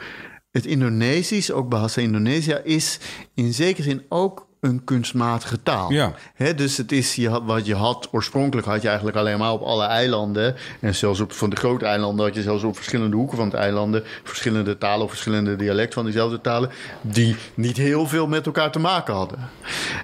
het 0.51 0.67
Indonesisch, 0.67 1.51
ook 1.53 1.69
Bahasa 1.69 2.01
Indonesia, 2.01 2.59
is 2.65 2.99
in 3.35 3.53
zekere 3.55 3.83
zin 3.83 4.03
ook 4.09 4.49
een 4.61 4.85
kunstmatige 4.85 5.63
taal. 5.63 5.93
Ja. 5.93 6.13
Dus 6.57 6.77
het 6.77 6.93
is 6.93 7.15
je, 7.15 7.29
had- 7.29 7.43
wat 7.45 7.67
je 7.67 7.75
had, 7.75 8.09
oorspronkelijk 8.13 8.67
had 8.67 8.83
je 8.83 8.87
eigenlijk 8.89 9.17
alleen 9.17 9.39
maar 9.39 9.53
op 9.53 9.63
alle 9.63 9.85
eilanden. 9.85 10.55
En 10.81 10.95
zelfs 10.95 11.21
op 11.21 11.33
van 11.33 11.51
de 11.51 11.57
grote 11.57 11.85
eilanden 11.85 12.25
had 12.27 12.35
je 12.35 12.43
zelfs 12.43 12.63
op 12.63 12.77
verschillende 12.77 13.17
hoeken 13.17 13.37
van 13.37 13.47
het 13.47 13.55
eilanden 13.57 14.03
verschillende 14.25 14.79
talen 14.79 15.05
of 15.05 15.11
verschillende 15.11 15.57
dialecten 15.57 15.95
van 15.95 16.05
diezelfde 16.05 16.41
talen. 16.41 16.71
Die 17.01 17.37
niet 17.55 17.77
heel 17.77 18.07
veel 18.07 18.27
met 18.27 18.47
elkaar 18.47 18.71
te 18.73 18.79
maken 18.79 19.15
hadden. 19.15 19.39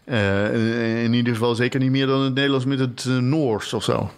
Eh, 0.05 1.05
in 1.05 1.13
ieder 1.13 1.33
geval 1.33 1.55
zeker 1.55 1.81
niet 1.81 1.91
meer 1.91 2.07
dan 2.07 2.21
het 2.21 2.35
Nederlands 2.35 2.65
met 2.67 2.79
het 2.79 3.05
eh, 3.09 3.17
Noors 3.17 3.73
of 3.73 3.85
zo. 3.85 4.11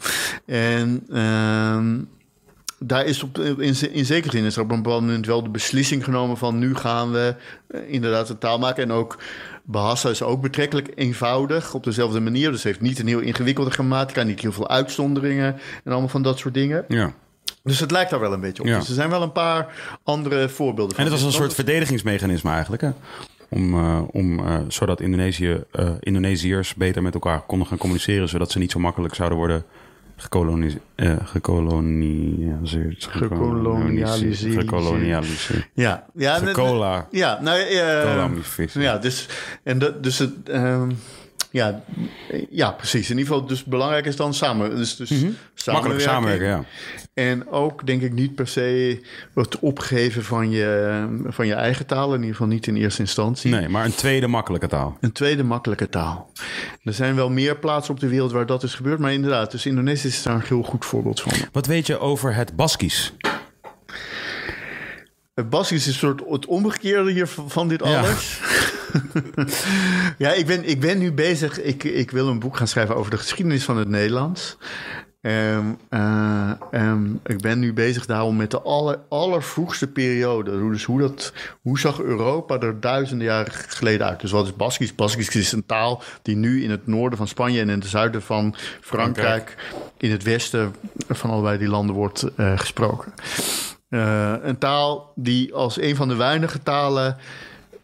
En. 0.46 1.04
ehm, 1.12 1.96
daar 2.80 3.04
is 3.04 3.22
op, 3.22 3.38
in, 3.38 3.76
in 3.92 4.04
zekere 4.04 4.30
zin 4.30 4.44
is 4.44 4.56
er 4.56 4.62
op 4.62 4.70
een 4.70 4.82
bepaald 4.82 5.00
moment 5.00 5.26
wel 5.26 5.42
de 5.42 5.48
beslissing 5.48 6.04
genomen 6.04 6.36
van 6.36 6.58
nu 6.58 6.74
gaan 6.74 7.10
we 7.12 7.34
eh, 7.68 7.80
inderdaad 7.92 8.28
een 8.28 8.38
taal 8.38 8.58
maken. 8.58 8.82
En 8.82 8.92
ook 8.92 9.18
Bahasa 9.70 10.08
is 10.10 10.22
ook 10.22 10.40
betrekkelijk 10.40 10.92
eenvoudig 10.94 11.74
op 11.74 11.84
dezelfde 11.84 12.20
manier. 12.20 12.50
Dus 12.50 12.62
heeft 12.62 12.80
niet 12.80 12.98
een 12.98 13.06
heel 13.06 13.20
ingewikkelde 13.20 13.70
grammatica, 13.70 14.22
niet 14.22 14.40
heel 14.40 14.52
veel 14.52 14.68
uitzonderingen 14.68 15.54
en 15.84 15.92
allemaal 15.92 16.08
van 16.08 16.22
dat 16.22 16.38
soort 16.38 16.54
dingen. 16.54 16.84
Ja. 16.88 17.12
Dus 17.62 17.80
het 17.80 17.90
lijkt 17.90 18.10
daar 18.10 18.20
wel 18.20 18.32
een 18.32 18.40
beetje 18.40 18.62
op. 18.62 18.68
Ja. 18.68 18.78
Dus 18.78 18.88
er 18.88 18.94
zijn 18.94 19.10
wel 19.10 19.22
een 19.22 19.32
paar 19.32 19.66
andere 20.02 20.48
voorbeelden 20.48 20.96
van. 20.96 21.04
En 21.04 21.10
het 21.10 21.20
was 21.20 21.30
een 21.32 21.38
soort 21.38 21.54
verdedigingsmechanisme 21.54 22.50
eigenlijk, 22.50 22.82
hè? 22.82 22.90
Om, 23.48 23.74
eh, 23.74 24.02
om, 24.10 24.38
eh, 24.38 24.58
zodat 24.68 25.00
Indonesië, 25.00 25.62
eh, 25.72 25.90
Indonesiërs 26.00 26.74
beter 26.74 27.02
met 27.02 27.14
elkaar 27.14 27.40
konden 27.40 27.66
gaan 27.66 27.78
communiceren, 27.78 28.28
zodat 28.28 28.50
ze 28.50 28.58
niet 28.58 28.70
zo 28.70 28.78
makkelijk 28.78 29.14
zouden 29.14 29.38
worden 29.38 29.64
gekolonis- 30.22 30.76
eh, 30.94 31.16
gekolonialiseerd. 31.24 33.04
Gekolonialiseerd. 33.10 34.54
Gekolonialiseerd. 34.54 35.68
Ja, 35.74 36.06
ja, 36.14 36.38
Gecola. 36.38 37.08
Ja, 37.10 37.38
nou 37.42 37.58
eh, 37.60 38.02
Cola-vis. 38.02 38.72
Ja, 38.72 38.98
dus, 38.98 39.28
en 39.62 39.78
dat, 39.78 40.02
dus 40.02 40.18
het, 40.18 40.48
ehm, 40.48 40.90
ja, 41.58 41.82
ja, 42.50 42.70
precies. 42.70 43.10
In 43.10 43.18
ieder 43.18 43.32
geval, 43.32 43.48
dus 43.48 43.64
belangrijk 43.64 44.06
is 44.06 44.16
dan 44.16 44.34
samen. 44.34 44.76
Dus, 44.76 44.96
dus 44.96 45.10
Mhm. 45.10 45.30
Makkelijk 45.66 46.00
samenwerken, 46.00 46.46
ja. 46.46 46.64
En 47.14 47.48
ook 47.48 47.86
denk 47.86 48.02
ik 48.02 48.12
niet 48.12 48.34
per 48.34 48.48
se 48.48 49.00
het 49.34 49.58
opgeven 49.58 50.24
van 50.24 50.50
je, 50.50 51.06
van 51.26 51.46
je 51.46 51.54
eigen 51.54 51.86
taal. 51.86 52.08
In 52.08 52.18
ieder 52.20 52.30
geval 52.36 52.46
niet 52.46 52.66
in 52.66 52.76
eerste 52.76 53.00
instantie. 53.00 53.50
Nee, 53.50 53.68
maar 53.68 53.84
een 53.84 53.94
tweede 53.94 54.26
makkelijke 54.26 54.66
taal. 54.66 54.96
Een 55.00 55.12
tweede 55.12 55.42
makkelijke 55.42 55.88
taal. 55.88 56.32
Er 56.82 56.92
zijn 56.92 57.14
wel 57.14 57.30
meer 57.30 57.56
plaatsen 57.58 57.94
op 57.94 58.00
de 58.00 58.08
wereld 58.08 58.32
waar 58.32 58.46
dat 58.46 58.62
is 58.62 58.74
gebeurd. 58.74 58.98
Maar 58.98 59.12
inderdaad, 59.12 59.50
dus 59.50 59.66
Indonesië 59.66 60.08
is 60.08 60.22
daar 60.22 60.34
een 60.34 60.42
heel 60.46 60.62
goed 60.62 60.84
voorbeeld 60.84 61.20
van. 61.20 61.32
Wat 61.52 61.66
weet 61.66 61.86
je 61.86 61.98
over 61.98 62.34
het 62.34 62.56
Baskisch? 62.56 63.12
Het 65.34 65.50
Baskisch 65.50 65.86
is 65.86 65.86
een 65.86 65.92
soort 65.98 66.22
het 66.28 66.46
omgekeerde 66.46 67.10
hier 67.12 67.26
van 67.46 67.68
dit 67.68 67.82
alles. 67.82 68.38
ja, 68.38 68.46
ik 70.36 70.46
ben, 70.46 70.64
ik 70.68 70.80
ben 70.80 70.98
nu 70.98 71.12
bezig. 71.12 71.60
Ik, 71.62 71.84
ik 71.84 72.10
wil 72.10 72.28
een 72.28 72.38
boek 72.38 72.56
gaan 72.56 72.68
schrijven 72.68 72.96
over 72.96 73.10
de 73.10 73.16
geschiedenis 73.18 73.64
van 73.64 73.76
het 73.76 73.88
Nederlands. 73.88 74.56
Ehm, 75.20 75.70
ik 77.26 77.40
ben 77.40 77.58
nu 77.58 77.72
bezig 77.72 78.06
daarom 78.06 78.36
met 78.36 78.50
de 78.50 78.60
aller, 78.60 78.98
allervroegste 79.08 79.86
periode. 79.86 80.58
Hoe- 80.58 80.72
Dus 80.72 80.84
hoe, 80.84 81.00
dat, 81.00 81.32
hoe 81.62 81.78
zag 81.78 82.00
Europa 82.00 82.58
er 82.58 82.80
duizenden 82.80 83.26
jaren 83.26 83.52
geleden 83.52 84.06
uit? 84.06 84.20
Dus 84.20 84.30
wat 84.30 84.46
is 84.46 84.56
Baskisch? 84.56 84.94
Baskisch 84.94 85.36
is 85.36 85.52
een 85.52 85.66
taal 85.66 86.02
die 86.22 86.36
nu 86.36 86.62
in 86.62 86.70
het 86.70 86.86
noorden 86.86 87.18
van 87.18 87.28
Spanje 87.28 87.60
en 87.60 87.68
in 87.70 87.78
het 87.78 87.88
zuiden 87.88 88.22
van 88.22 88.54
Frankrijk, 88.80 89.56
in 89.96 90.10
het 90.10 90.22
westen 90.22 90.74
van 91.08 91.30
allebei 91.30 91.58
die 91.58 91.68
landen 91.68 91.94
wordt 91.94 92.22
eh, 92.36 92.58
gesproken. 92.58 93.12
Eh, 93.88 94.32
een 94.42 94.58
taal 94.58 95.12
die 95.14 95.54
als 95.54 95.80
een 95.80 95.96
van 95.96 96.08
de 96.08 96.16
weinige 96.16 96.62
talen 96.62 97.16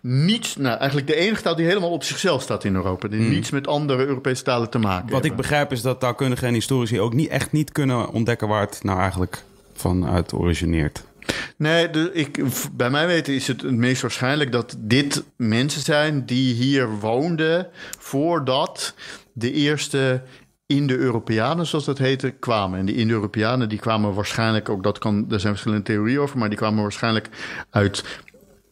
niets, 0.06 0.56
nou 0.56 0.78
eigenlijk 0.78 1.06
de 1.06 1.14
enige 1.14 1.42
taal 1.42 1.56
die 1.56 1.66
helemaal 1.66 1.90
op 1.90 2.04
zichzelf 2.04 2.42
staat 2.42 2.64
in 2.64 2.74
Europa, 2.74 3.08
die 3.08 3.20
niets 3.20 3.50
met 3.50 3.66
andere 3.66 4.06
Europese 4.06 4.42
talen 4.42 4.70
te 4.70 4.78
maken 4.78 5.02
Hmm. 5.04 5.12
Wat 5.12 5.24
ik 5.24 5.36
begrijp 5.36 5.72
is 5.72 5.82
dat 5.82 6.00
taalkundigen 6.00 6.48
en 6.48 6.54
historici 6.54 7.00
ook 7.00 7.14
niet 7.14 7.28
echt 7.28 7.52
niet 7.52 7.72
kunnen 7.72 8.10
ontdekken 8.10 8.48
waar 8.48 8.60
het 8.60 8.80
nou 8.82 9.00
eigenlijk 9.00 9.42
vanuit 9.74 10.32
origineert. 10.32 11.04
Nee, 11.56 11.90
de, 11.90 12.10
ik, 12.12 12.42
bij 12.72 12.90
mij 12.90 13.06
weten 13.06 13.34
is 13.34 13.46
het 13.46 13.62
het 13.62 13.74
meest 13.74 14.02
waarschijnlijk 14.02 14.52
dat 14.52 14.76
dit 14.78 15.24
mensen 15.36 15.82
zijn 15.82 16.26
die 16.26 16.54
hier 16.54 16.98
woonden 16.98 17.68
voordat 17.98 18.94
de 19.32 19.52
eerste 19.52 20.22
Indo-Europeanen, 20.66 21.66
zoals 21.66 21.84
dat 21.84 21.98
heette, 21.98 22.30
kwamen. 22.30 22.78
En 22.78 22.86
die 22.86 22.96
Indo-Europeanen 22.96 23.68
die 23.68 23.78
kwamen 23.78 24.14
waarschijnlijk, 24.14 24.68
ook 24.68 24.82
dat 24.82 24.98
kan, 24.98 25.26
er 25.30 25.40
zijn 25.40 25.52
verschillende 25.52 25.84
theorieën 25.84 26.20
over, 26.20 26.38
maar 26.38 26.48
die 26.48 26.58
kwamen 26.58 26.82
waarschijnlijk 26.82 27.28
uit 27.70 28.04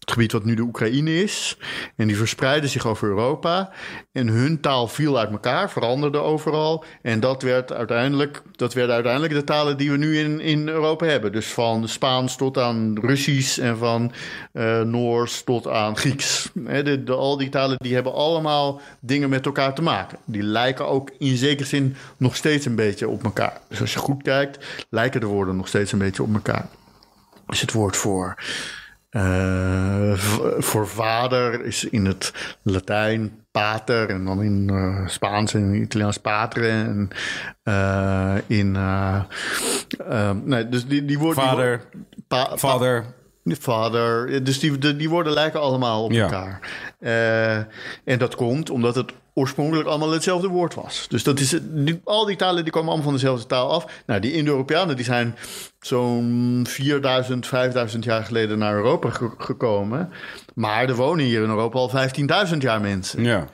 het 0.03 0.13
gebied 0.13 0.33
wat 0.33 0.45
nu 0.45 0.55
de 0.55 0.63
Oekraïne 0.63 1.23
is. 1.23 1.57
En 1.97 2.07
die 2.07 2.17
verspreidden 2.17 2.71
zich 2.71 2.87
over 2.87 3.09
Europa. 3.09 3.71
En 4.13 4.29
hun 4.29 4.61
taal 4.61 4.89
viel 4.89 5.19
uit 5.19 5.31
elkaar, 5.31 5.71
veranderde 5.71 6.19
overal. 6.19 6.85
En 7.03 7.21
dat, 7.21 7.43
werd 7.43 7.73
uiteindelijk, 7.73 8.43
dat 8.53 8.75
werden 8.75 8.95
uiteindelijk 8.95 9.33
de 9.35 9.45
talen 9.45 9.77
die 9.77 9.91
we 9.91 9.97
nu 9.97 10.19
in, 10.19 10.41
in 10.41 10.69
Europa 10.69 11.07
hebben. 11.07 11.33
Dus 11.33 11.47
van 11.47 11.89
Spaans 11.89 12.37
tot 12.37 12.59
aan 12.59 12.99
Russisch 13.01 13.59
en 13.59 13.77
van 13.79 14.13
eh, 14.53 14.81
Noors 14.81 15.43
tot 15.43 15.69
aan 15.69 15.97
Grieks. 15.97 16.51
De, 16.55 17.05
de- 17.05 17.13
al 17.13 17.37
die 17.37 17.49
talen 17.49 17.77
die 17.79 17.95
hebben 17.95 18.15
allemaal 18.15 18.81
dingen 19.01 19.29
met 19.29 19.47
elkaar 19.47 19.75
te 19.75 19.83
maken. 19.83 20.19
Die 20.25 20.43
lijken 20.43 20.87
ook 20.89 21.11
in 21.19 21.37
zekere 21.37 21.69
zin 21.69 21.97
nog 22.17 22.37
steeds 22.37 22.67
een 22.67 22.75
beetje 22.75 23.09
op 23.09 23.25
elkaar. 23.25 23.61
Dus 23.69 23.81
als 23.81 23.93
je 23.93 23.99
goed 23.99 24.23
kijkt, 24.23 24.67
lijken 24.91 25.21
de 25.21 25.27
woorden 25.27 25.57
nog 25.57 25.69
steeds 25.69 25.93
een 25.93 25.99
beetje 25.99 26.23
op 26.23 26.35
elkaar. 26.35 26.69
Dus 27.47 27.61
het 27.61 27.73
woord 27.73 27.97
voor 27.97 28.35
eh, 29.13 30.13
voor 30.59 30.89
vader 30.89 31.65
is 31.65 31.85
in 31.85 32.05
het 32.05 32.33
Latijn 32.63 33.33
pater 33.51 34.09
en 34.09 34.25
dan 34.25 34.43
in 34.43 34.71
eh, 34.71 35.09
Spaans 35.09 35.55
en 35.55 35.75
Italiaans 35.75 36.19
patre 36.19 36.69
en 36.69 37.09
eh, 37.63 38.35
in 38.47 38.73
nee, 40.45 40.69
dus 40.69 40.87
die, 40.87 41.05
die 41.05 41.19
woorden 41.19 41.45
Vader, 41.45 41.85
pa- 42.29 42.45
pa- 42.45 42.57
vader. 42.57 43.05
vader, 43.45 44.45
dus 44.45 44.59
die, 44.61 44.79
die, 44.79 44.97
die 44.97 45.09
woorden 45.09 45.33
lijken 45.33 45.61
allemaal 45.61 46.05
op 46.05 46.13
Ja. 46.13 46.23
elkaar. 46.23 46.61
En 48.05 48.19
dat 48.19 48.35
komt 48.35 48.71
omdat 48.71 48.95
het 48.95 49.13
oorspronkelijk 49.35 49.89
allemaal 49.89 50.11
hetzelfde 50.11 50.49
woord 50.49 50.75
was. 50.75 51.07
Dus 51.09 51.23
dat 51.23 51.41
is, 51.41 51.51
het- 51.53 51.87
die, 51.87 52.01
al 52.05 52.25
die 52.25 52.37
talen 52.37 52.63
die 52.63 52.73
komen 52.73 52.89
allemaal 52.89 53.05
van 53.07 53.15
dezelfde 53.15 53.47
taal 53.47 53.71
af. 53.71 53.87
Nou, 54.07 54.21
die 54.21 54.33
Indo-Europeanen 54.33 54.97
die 54.97 55.05
zijn 55.05 55.37
zo'n 55.81 56.65
4000, 56.69 57.47
5000 57.47 58.05
jaar 58.05 58.25
geleden 58.25 58.59
naar 58.59 58.75
Europa 58.75 59.11
ge- 59.11 59.35
gekomen. 59.39 60.11
Maar 60.55 60.89
er 60.89 60.95
wonen 60.95 61.25
hier 61.25 61.43
in 61.43 61.49
Europa 61.49 61.79
al 61.79 61.91
15.000 62.51 62.57
jaar 62.59 62.81
mensen. 62.81 63.23
Ja, 63.25 63.47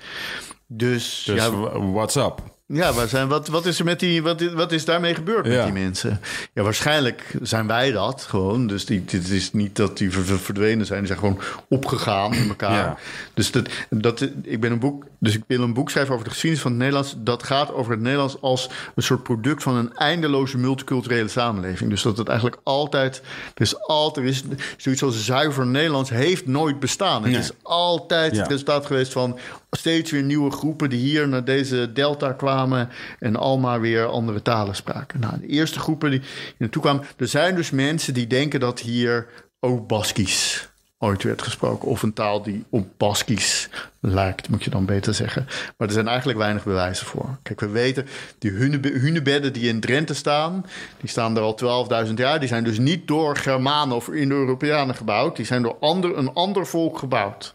Dus, 0.67 1.23
dus 1.27 1.35
ja, 1.37 1.51
what's 1.93 2.17
up? 2.17 2.43
ja, 2.67 2.93
waar 2.93 3.09
zijn, 3.09 3.29
wat, 3.29 3.49
wat 3.49 3.67
is 3.67 3.79
er 3.79 3.85
met 3.85 4.01
die, 4.01 4.23
wat, 4.23 4.41
is- 4.41 4.53
wat 4.53 4.73
is 4.73 4.85
daarmee 4.85 5.15
gebeurd 5.15 5.47
Ja. 5.47 5.53
met 5.53 5.65
die 5.75 5.83
mensen? 5.83 6.21
Ja, 6.55 6.63
waarschijnlijk 6.63 7.35
zijn 7.43 7.67
wij 7.67 7.91
dat 7.93 8.23
gewoon. 8.23 8.67
Dus 8.67 8.87
die, 8.87 9.05
het 9.11 9.29
is 9.29 9.53
niet 9.53 9.77
dat 9.77 9.99
die 9.99 10.11
ver- 10.13 10.25
ver- 10.25 10.39
verdwenen 10.39 10.87
zijn. 10.87 10.99
Die 10.99 11.09
zijn 11.09 11.19
gewoon 11.19 11.41
opgegaan 11.69 12.35
in 12.35 12.49
elkaar. 12.49 12.73
Ja. 12.73 12.97
Dus 13.35 13.51
dat, 13.51 13.69
dat, 13.91 14.29
ik 14.43 14.61
ben 14.61 14.73
een 14.73 14.79
boek, 14.79 15.05
dus 15.19 15.35
ik 15.35 15.43
wil 15.47 15.63
een 15.63 15.75
boek 15.75 15.91
schrijven 15.91 16.13
over 16.13 16.25
de 16.25 16.31
geschiedenis 16.31 16.63
van 16.63 16.71
het 16.73 16.81
Nederlands. 16.81 17.15
Dat 17.19 17.43
gaat 17.43 17.73
over 17.73 17.93
het 17.93 18.01
Nederlands 18.01 18.41
als 18.41 18.71
een 18.95 19.03
soort 19.03 19.23
product 19.23 19.63
van 19.63 19.75
een 19.75 19.97
eindeloze 19.97 20.59
multiculturele 20.59 21.29
samenleving. 21.29 21.91
Dus 21.91 22.03
dat 22.03 22.19
het 22.19 22.29
eigenlijk 22.29 22.61
altijd, 22.63 23.23
dus 23.55 23.81
altijd 23.81 24.27
is 24.27 24.43
zoiets 24.77 25.03
als 25.03 25.25
zuiver 25.25 25.67
Nederlands 25.67 26.11
heeft 26.11 26.47
nooit 26.47 26.81
bestaan. 26.81 27.23
Het 27.23 27.33
Nee. 27.33 27.41
is 27.41 27.51
altijd 27.63 28.35
Ja. 28.35 28.41
het 28.41 28.51
resultaat 28.51 28.87
geweest 28.87 29.13
van 29.13 29.39
steeds 29.71 30.11
weer 30.11 30.23
nieuwe 30.23 30.51
groepen 30.51 30.91
die 30.91 31.01
hier 31.01 31.29
naar 31.29 31.45
deze 31.45 31.91
delta 31.93 32.33
kwamen 32.33 32.89
en 33.19 33.37
al 33.37 33.59
maar 33.59 33.81
weer 33.81 34.07
andere 34.07 34.43
talen 34.43 34.75
spraken. 34.77 35.21
Nou, 35.21 35.41
de 35.41 35.47
eerste 35.47 35.79
groepen 35.79 36.11
die 36.11 36.23
naartoe 36.59 36.83
kwamen, 36.83 37.05
er 37.17 37.29
zijn 37.29 37.55
dus 37.55 37.71
mensen 37.71 38.15
die 38.15 38.27
denken 38.27 38.61
dat 38.61 38.81
hier 38.81 39.27
ook 39.61 39.87
Baskisch 39.89 40.69
ooit 40.99 41.23
werd 41.23 41.43
gesproken. 41.43 41.89
Of 41.89 42.03
een 42.03 42.13
taal 42.13 42.43
die 42.43 42.65
op 42.71 42.87
Baskisch 42.97 43.69
lijkt, 44.01 44.49
moet 44.49 44.65
je 44.65 44.71
dan 44.71 44.85
beter 44.85 45.15
zeggen. 45.15 45.47
Maar 45.77 45.89
er 45.89 45.95
zijn 45.95 46.09
eigenlijk 46.09 46.39
weinig 46.39 46.65
bewijzen 46.65 47.07
voor. 47.07 47.37
Kijk, 47.43 47.61
we 47.61 47.69
weten, 47.69 48.07
die 48.39 48.51
hunebe- 48.51 48.99
hunebedden 48.99 49.53
die 49.53 49.69
in 49.69 49.81
Drenthe 49.81 50.15
staan... 50.15 50.67
die 51.01 51.09
staan 51.09 51.37
er 51.37 51.43
al 51.43 51.87
12.000 52.07 52.15
jaar. 52.15 52.41
Die 52.41 52.49
zijn 52.49 52.65
dus 52.65 52.79
niet 52.79 53.09
door 53.09 53.37
Germanen 53.37 53.97
of 53.97 54.09
Indo-Europeanen 54.09 54.95
gebouwd. 54.95 55.37
Die 55.37 55.47
zijn 55.47 55.63
door 55.63 55.77
ander, 55.81 56.17
een 56.17 56.33
ander 56.33 56.67
volk 56.67 56.99
gebouwd. 56.99 57.55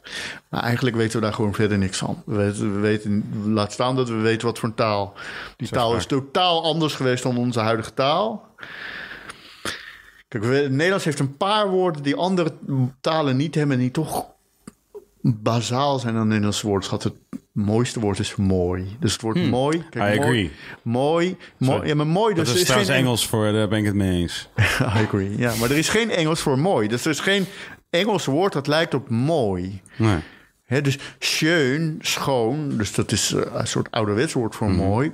Maar 0.50 0.64
eigenlijk 0.64 0.96
weten 0.96 1.20
we 1.20 1.26
daar 1.26 1.34
gewoon 1.34 1.54
verder 1.54 1.78
niks 1.78 1.98
van. 1.98 2.24
We 2.26 2.36
weten, 2.36 2.74
we 2.74 2.80
weten 2.80 3.32
laat 3.46 3.72
staan 3.72 3.96
dat 3.96 4.10
we 4.10 4.16
weten 4.16 4.48
wat 4.48 4.60
voor 4.60 4.70
een 4.70 4.76
taal. 4.76 5.14
Die 5.58 5.68
taal 5.68 5.96
is 5.96 6.06
totaal 6.06 6.64
anders 6.64 6.94
geweest 6.94 7.24
dan 7.24 7.38
onze 7.38 7.60
huidige 7.60 7.94
taal. 7.94 8.52
Kijk, 10.40 10.46
het 10.46 10.72
Nederlands 10.72 11.06
heeft 11.06 11.20
een 11.20 11.38
paar 11.38 11.70
woorden 11.70 12.04
die 12.04 12.16
andere 12.16 12.54
talen 13.02 13.38
niet 13.38 13.56
hebben... 13.56 13.76
en 13.76 13.82
die 13.82 13.92
toch 13.92 14.26
bazaal 15.22 16.00
zijn 16.00 16.14
aan 16.14 16.20
het 16.20 16.28
Nederlands 16.28 16.62
woord. 16.62 16.86
Schat, 16.86 17.04
het 17.04 17.14
mooiste 17.52 18.00
woord 18.00 18.20
is 18.20 18.36
mooi. 18.36 18.96
Dus 19.00 19.14
het 19.14 19.22
woord 19.22 19.50
mooi... 19.50 19.84
Kijk, 19.90 20.04
Hmm. 20.04 20.14
I 20.14 20.18
mooi, 20.18 20.20
agree. 20.20 20.52
Mooi, 20.82 21.38
mooi. 21.58 21.88
Ja, 21.88 21.96
maar 21.96 22.08
mooi... 22.08 22.34
Dus 22.34 22.46
Dat 22.46 22.54
er 22.54 22.60
is 22.60 22.66
trouwens 22.66 22.92
geen 22.92 23.00
Engels 23.04 23.28
voor, 23.28 23.52
daar 23.52 23.68
ben 23.68 23.80
ik 23.80 23.86
het 23.86 23.96
mee 23.96 24.22
eens. 24.22 24.50
I 24.80 24.84
agree. 25.06 25.38
Ja, 25.38 25.56
maar 25.56 25.72
er 25.72 25.78
is 25.78 25.90
geen 25.90 26.10
Engels 26.10 26.42
voor 26.42 26.60
mooi. 26.60 26.88
Dus 26.88 27.06
er 27.06 27.12
is 27.12 27.20
geen 27.20 27.46
Engels 27.90 28.26
woord 28.26 28.54
dat 28.54 28.68
lijkt 28.68 28.94
op 28.94 29.10
mooi. 29.10 29.82
Nee. 29.96 30.82
Dus 30.82 30.98
schön, 31.20 31.98
schoon, 32.02 32.78
dus 32.78 32.94
dat 32.94 33.12
is 33.12 33.34
eh, 33.34 33.42
een 33.54 33.68
soort 33.68 33.92
ouderwets 33.92 34.34
woord 34.34 34.56
voor 34.56 34.72
mooi. 34.72 35.12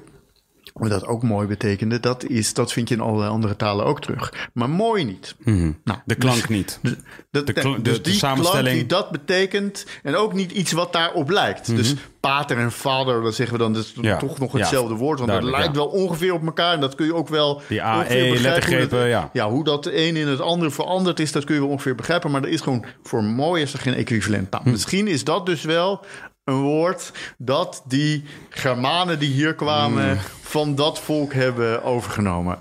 Maar 0.74 0.90
dat 0.90 1.06
ook 1.06 1.24
mooi 1.24 1.48
betekende, 1.48 2.00
dat, 2.00 2.24
is, 2.26 2.54
dat 2.54 2.74
vind 2.74 2.90
je 2.90 2.96
in 2.96 3.02
allerlei 3.02 3.30
andere 3.32 3.56
talen 3.56 3.86
ook 3.86 4.02
terug. 4.02 4.50
Maar 4.54 4.70
mooi 4.70 5.04
niet. 5.04 5.36
Nou, 5.84 6.00
De 6.06 6.16
klank 6.16 6.50
niet. 6.50 6.80
dus, 6.82 6.94
dat, 7.32 7.48
De 7.48 7.54
kla- 7.54 7.76
de- 7.76 7.82
dus 7.82 7.96
de 7.96 8.02
die 8.02 8.14
samenstelling. 8.14 8.64
klank 8.68 8.80
die 8.80 8.98
dat 8.98 9.12
betekent. 9.12 9.86
En 10.04 10.16
ook 10.16 10.34
niet 10.34 10.52
iets 10.52 10.72
wat 10.72 10.94
daarop 10.94 11.30
lijkt. 11.30 11.76
Dus 11.76 11.94
pater 12.20 12.58
en 12.58 12.72
vader, 12.72 13.22
dat 13.22 13.36
zeggen 13.36 13.58
we 13.58 13.64
dan, 13.64 13.74
dat 13.74 13.84
is 13.84 13.94
Mhm. 13.94 14.06
Ja, 14.06 14.18
toch 14.18 14.40
nog 14.40 14.52
ja, 14.54 14.60
hetzelfde 14.60 14.94
woord. 14.96 15.20
Want 15.20 15.32
dat 15.32 15.42
duidelijk, 15.42 15.58
lijkt 15.58 15.76
ja. 15.76 15.82
wel 15.82 16.04
ongeveer 16.04 16.34
op 16.34 16.46
elkaar. 16.46 16.74
En 16.74 16.80
dat 16.80 16.96
kun 16.96 17.06
je 17.06 17.14
ook 17.16 17.28
wel 17.30 17.62
Die 17.68 17.82
ongeveer 17.82 17.84
AE 17.84 18.00
begrijpen 18.04 18.30
hoe 18.30 18.42
lettergrepen, 18.42 18.98
dat- 19.00 19.08
ja. 19.08 19.30
ja, 19.34 19.50
hoe 19.50 19.64
dat 19.64 19.84
de 19.84 19.98
een 20.08 20.16
in 20.16 20.28
het 20.28 20.42
ander 20.42 20.72
veranderd 20.72 21.20
is, 21.20 21.32
dat 21.32 21.44
kun 21.44 21.56
je 21.56 21.62
wel 21.62 21.70
ongeveer 21.70 21.96
begrijpen. 21.96 22.32
Maar 22.32 22.44
er 22.44 22.50
is 22.50 22.62
gewoon 22.62 22.86
voor 23.04 23.24
mooi 23.24 23.62
is 23.62 23.74
er 23.74 23.80
geen 23.80 23.94
equivalent. 23.94 24.52
Nou, 24.52 24.64
Hm. 24.64 24.70
Misschien 24.72 25.08
is 25.08 25.24
dat 25.24 25.46
dus 25.46 25.62
wel 25.64 26.06
een 26.50 26.62
woord 26.62 27.12
dat 27.38 27.84
die 27.86 28.24
Germanen 28.50 29.20
die 29.20 29.30
hier 29.30 29.54
kwamen 29.56 30.10
Hm. 30.10 30.24
van 30.42 30.76
dat 30.76 31.00
volk 31.00 31.34
hebben 31.34 31.84
overgenomen. 31.84 32.60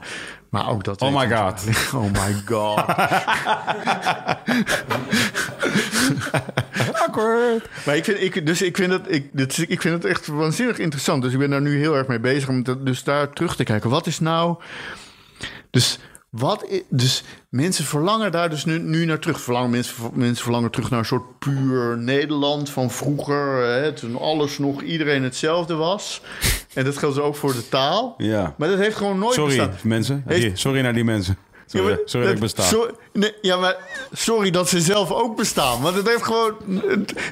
Maar 0.51 0.69
ook 0.69 0.85
dat. 0.85 1.03
Oh 1.03 1.15
my 1.15 1.31
god. 1.37 1.65
Oh 1.95 2.13
my 2.13 2.43
god. 2.47 2.85
Awkward. 6.93 7.69
Maar 7.87 7.97
ik 7.97 8.05
vind, 8.05 8.21
ik, 8.21 8.47
dus 8.47 8.63
ik 8.63 8.77
vind, 8.77 8.93
het, 8.93 9.05
ik, 9.09 9.29
dit, 9.33 9.65
ik 9.69 9.81
vind 9.81 9.95
het 9.95 10.05
echt 10.05 10.27
waanzinnig 10.27 10.79
interessant. 10.79 11.23
Dus 11.23 11.33
ik 11.33 11.39
ben 11.39 11.51
daar 11.51 11.61
nu 11.61 11.79
heel 11.79 11.97
erg 11.97 12.07
mee 12.07 12.21
bezig 12.21 12.49
om 12.49 12.63
dat, 12.63 12.87
dus 12.87 13.05
daar 13.05 13.33
terug 13.33 13.57
te 13.57 13.65
kijken. 13.65 13.91
Wat 13.91 14.07
is 14.07 14.21
nou. 14.21 14.57
Dus, 15.71 15.99
wat, 16.31 16.67
dus 16.89 17.25
mensen 17.49 17.85
verlangen 17.85 18.33
daar 18.33 18.51
dus 18.51 18.65
nu, 18.65 18.79
nu 18.79 19.05
naar 19.05 19.19
terug. 19.19 19.41
Verlangen, 19.41 19.71
mensen, 19.71 19.95
mensen 20.13 20.43
verlangen 20.43 20.71
terug 20.71 20.91
naar 20.91 20.99
een 20.99 21.05
soort 21.05 21.39
puur 21.39 21.99
Nederland 21.99 22.71
van 22.71 22.91
vroeger. 22.91 23.63
Hè, 23.65 23.93
toen 23.93 24.19
alles 24.19 24.59
nog 24.59 24.83
iedereen 24.83 25.23
hetzelfde 25.23 25.75
was. 25.75 26.23
En 26.75 26.85
dat 26.85 26.99
geldt 26.99 27.15
dus 27.17 27.25
ook 27.25 27.37
voor 27.37 27.53
de 27.53 27.69
taal. 27.69 28.15
Ja. 28.19 28.55
Maar 28.59 28.69
dat 28.69 28.79
heeft 28.79 28.97
gewoon 28.97 29.19
nooit 29.19 29.35
Sorry, 29.35 29.57
bestaan. 29.57 29.77
mensen. 29.83 30.23
Heeft- 30.27 30.59
sorry 30.59 30.81
naar 30.81 30.95
die 30.95 31.05
mensen. 31.05 31.37
Sorry, 31.71 31.89
Ja, 31.89 31.95
maar 31.95 31.99
sorry 32.09 32.27
dat 32.27 32.35
ik 32.35 32.41
besta. 32.41 32.63
so- 32.63 32.91
nee, 33.13 33.33
ja, 33.43 33.57
maar 33.57 33.77
sorry 34.13 34.51
dat 34.51 34.69
ze 34.69 34.81
zelf 34.81 35.11
ook 35.13 35.37
bestaan. 35.37 35.81
Want 35.83 35.97
het 35.97 36.09
heeft 36.09 36.23
gewoon... 36.25 36.55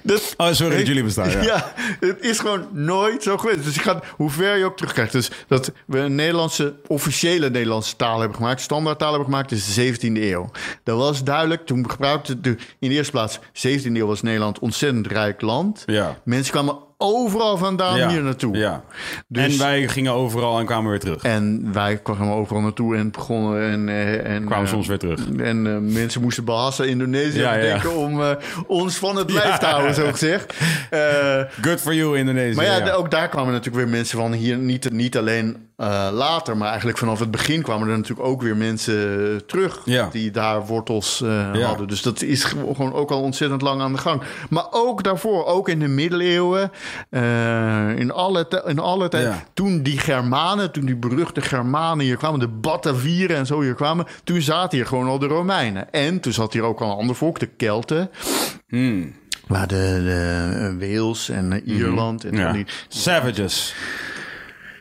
Dat, 0.02 0.34
Oh, 0.36 0.52
sorry 0.52 0.76
dat 0.76 0.86
jullie 0.86 1.02
bestaan, 1.04 1.30
ja. 1.42 1.72
het 2.00 2.16
is 2.20 2.38
gewoon 2.38 2.68
nooit 2.72 3.22
zo 3.22 3.36
geweest. 3.36 3.64
Dus 3.64 3.74
je 3.74 3.80
gaat, 3.80 4.04
hoe 4.16 4.30
ver 4.30 4.56
je 4.56 4.64
ook 4.64 4.76
terugkrijgt. 4.76 5.12
Dus 5.12 5.30
dat 5.48 5.72
we 5.86 5.98
een 5.98 6.14
Nederlandse, 6.14 6.74
officiële 6.86 7.50
Nederlandse 7.50 7.96
taal 7.96 8.18
hebben 8.18 8.36
gemaakt. 8.36 8.60
Standaardtaal 8.60 9.08
hebben 9.12 9.28
gemaakt 9.28 9.52
is 9.52 9.74
de 9.74 9.94
17e 9.94 10.22
eeuw. 10.22 10.50
Dat 10.82 10.98
was 10.98 11.24
duidelijk. 11.24 11.66
Toen 11.66 11.90
gebruikte 11.90 12.40
de, 12.40 12.56
in 12.78 12.88
de 12.88 12.94
eerste 12.94 13.12
plaats, 13.12 13.38
17e 13.38 13.82
eeuw 13.92 14.06
was 14.06 14.22
Nederland 14.22 14.58
ontzettend 14.58 15.06
rijk 15.06 15.40
land. 15.40 15.82
Ja. 15.86 16.18
Mensen 16.24 16.52
kwamen 16.52 16.78
overal 16.96 17.56
vandaan 17.56 17.98
ja. 17.98 18.08
hier 18.08 18.22
naartoe. 18.22 18.56
Ja. 18.56 18.84
Dus- 19.28 19.52
En 19.52 19.58
wij 19.58 19.88
gingen 19.88 20.12
overal 20.12 20.58
en 20.58 20.66
kwamen 20.66 20.90
weer 20.90 21.00
terug. 21.00 21.22
En 21.22 21.72
wij 21.72 21.96
kwamen 21.96 22.34
overal 22.34 22.62
naartoe 22.62 22.96
en 22.96 23.10
begonnen. 23.10 23.70
En, 23.70 23.88
eh, 23.88 24.34
en, 24.34 24.44
Kwamen 24.44 24.66
eh, 24.66 24.72
soms 24.72 24.86
weer 24.86 24.98
terug. 24.98 25.20
En 25.36 25.66
eh, 25.66 25.94
mensen 25.94 26.20
moesten 26.20 26.44
behassen 26.44 26.88
Indonesië 26.88 27.38
Ja, 27.38 27.80
om 27.88 28.20
ons 28.66 28.96
van 28.96 29.16
het 29.16 29.30
lijf 29.32 29.56
te 29.56 29.66
houden, 29.66 29.94
zo 29.94 30.10
gezegd. 30.10 30.54
Good 31.66 31.80
for 31.80 31.94
you, 31.94 32.18
Indonesië. 32.18 32.56
maar 32.56 32.64
ja, 32.64 32.92
ook 32.92 33.10
daar 33.10 33.28
kwamen 33.28 33.52
natuurlijk 33.52 33.84
weer 33.84 33.94
mensen 33.94 34.18
van 34.18 34.32
hier. 34.32 34.56
Niet, 34.56 34.92
niet 34.92 35.16
alleen 35.16 35.65
eh, 35.76 36.08
later, 36.12 36.56
maar 36.56 36.68
eigenlijk 36.68 36.98
vanaf 36.98 37.18
het 37.18 37.30
begin 37.30 37.62
kwamen 37.62 37.88
er 37.88 37.96
natuurlijk 37.96 38.28
ook 38.28 38.42
weer 38.42 38.56
mensen 38.56 39.42
terug. 39.46 39.80
Ja. 39.84 40.08
Die 40.12 40.30
daar 40.30 40.66
wortels 40.66 41.20
eh, 41.22 41.28
Ja. 41.52 41.66
hadden. 41.66 41.88
Dus 41.88 42.02
dat 42.02 42.22
is 42.22 42.44
gewoon 42.44 42.92
ook 42.92 43.10
al 43.10 43.20
ontzettend 43.22 43.62
lang 43.62 43.80
aan 43.80 43.92
de 43.92 43.98
gang. 43.98 44.22
Maar 44.50 44.66
ook 44.70 45.02
daarvoor, 45.02 45.44
ook 45.44 45.68
in 45.68 45.78
de 45.78 45.88
middeleeuwen. 45.88 46.70
eh, 47.10 47.98
in 47.98 48.10
alle, 48.12 48.62
in 48.66 48.78
alle 48.78 49.08
tijd. 49.08 49.24
Ja. 49.24 49.42
Toen 49.54 49.82
die 49.82 49.98
Germanen, 49.98 50.70
toen 50.72 50.84
die 50.86 50.96
beruchte 50.96 51.40
Germanen 51.40 52.04
hier 52.04 52.16
kwamen. 52.16 52.40
De 52.40 52.48
Batavieren 52.48 53.36
en 53.36 53.46
zo 53.46 53.60
hier 53.60 53.74
kwamen. 53.74 54.06
Toen 54.24 54.40
zaten 54.40 54.78
hier 54.78 54.86
gewoon 54.86 55.06
al 55.08 55.18
de 55.18 55.26
Romeinen. 55.26 55.92
En 55.92 56.20
toen 56.20 56.32
zat 56.32 56.52
hier 56.52 56.62
ook 56.62 56.80
al 56.80 56.90
een 56.90 56.96
ander 56.98 57.16
volk, 57.16 57.38
de 57.38 57.46
Kelten. 57.46 58.10
Waar 59.46 59.66
de, 59.68 59.74
de 60.04 60.50
eh, 60.80 60.88
Wales 60.96 61.28
en 61.28 61.52
eh, 61.52 61.66
Ierland 61.76 62.24
en 62.24 62.30
Mhm. 62.32 62.40
Ja. 62.40 62.46
al 62.46 62.52
die, 62.52 62.66
Savages. 62.88 63.74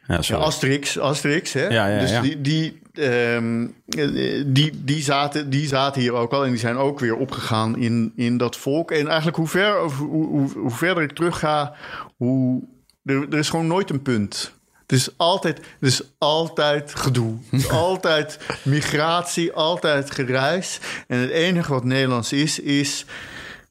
Ja, 0.07 0.21
sorry. 0.21 0.43
Asterix, 0.43 0.99
Asterix, 0.99 1.53
hè? 1.53 1.67
Ja, 1.67 1.87
ja, 1.87 1.99
dus. 1.99 2.21
Die, 2.21 2.41
die, 2.41 2.81
ehm, 2.93 3.67
eh, 3.87 4.43
die, 4.45 4.83
die, 4.83 5.01
zaten, 5.01 5.49
die 5.49 5.67
zaten 5.67 6.01
hier 6.01 6.13
ook 6.13 6.31
al 6.31 6.43
en 6.43 6.49
die 6.49 6.59
zijn 6.59 6.77
ook 6.77 6.99
weer 6.99 7.15
opgegaan 7.15 7.77
in, 7.77 8.13
in 8.15 8.37
dat 8.37 8.57
volk. 8.57 8.91
En 8.91 9.07
eigenlijk 9.07 9.37
hoe, 9.37 9.47
ver, 9.47 9.79
hoe, 9.79 10.25
hoe, 10.25 10.49
hoe 10.51 10.71
verder 10.71 11.03
ik 11.03 11.11
terug 11.11 11.39
ga, 11.39 11.75
hoe, 12.17 12.63
er, 13.05 13.27
er 13.29 13.37
is 13.37 13.49
gewoon 13.49 13.67
nooit 13.67 13.89
een 13.89 14.01
punt. 14.01 14.53
Het 14.81 14.91
is 14.91 15.09
altijd, 15.17 15.57
het 15.57 15.89
is 15.89 16.01
altijd 16.17 16.95
gedoe. 16.95 17.37
Het 17.49 17.59
is 17.59 17.69
altijd 17.89 18.39
migratie, 18.63 19.53
altijd 19.53 20.11
gereis. 20.11 20.79
En 21.07 21.17
het 21.19 21.29
enige 21.29 21.71
wat 21.71 21.83
Nederlands 21.83 22.33
is, 22.33 22.59
is 22.59 23.05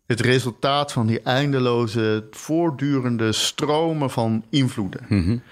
het 0.07 0.21
resultaat 0.21 0.93
van 0.93 1.07
die 1.07 1.21
eindeloze, 1.21 2.27
voortdurende 2.31 3.33
stromen 3.33 4.11
van 4.11 4.45
invloeden. 4.51 5.43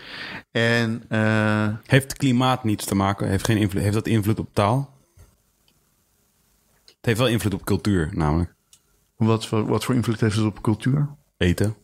En 0.51 1.03
eh, 1.09 1.69
Heeft 1.87 2.17
klimaat 2.17 2.65
niets 2.65 2.85
te 2.85 2.95
maken? 2.95 3.29
Heeft, 3.29 3.45
geen 3.45 3.57
invloed, 3.57 3.83
heeft 3.83 3.95
dat 3.95 4.07
invloed 4.07 4.39
op 4.39 4.49
taal? 4.53 4.91
Het 6.85 7.11
heeft 7.11 7.19
wel 7.19 7.29
invloed 7.29 7.55
op 7.55 7.65
cultuur, 7.65 8.11
namelijk. 8.13 8.55
wat, 9.17 9.47
voor, 9.47 9.67
wat 9.67 9.85
voor 9.85 9.95
invloed 9.95 10.21
heeft 10.21 10.37
het 10.37 10.45
op 10.45 10.63
cultuur? 10.63 11.09
Eten. 11.37 11.75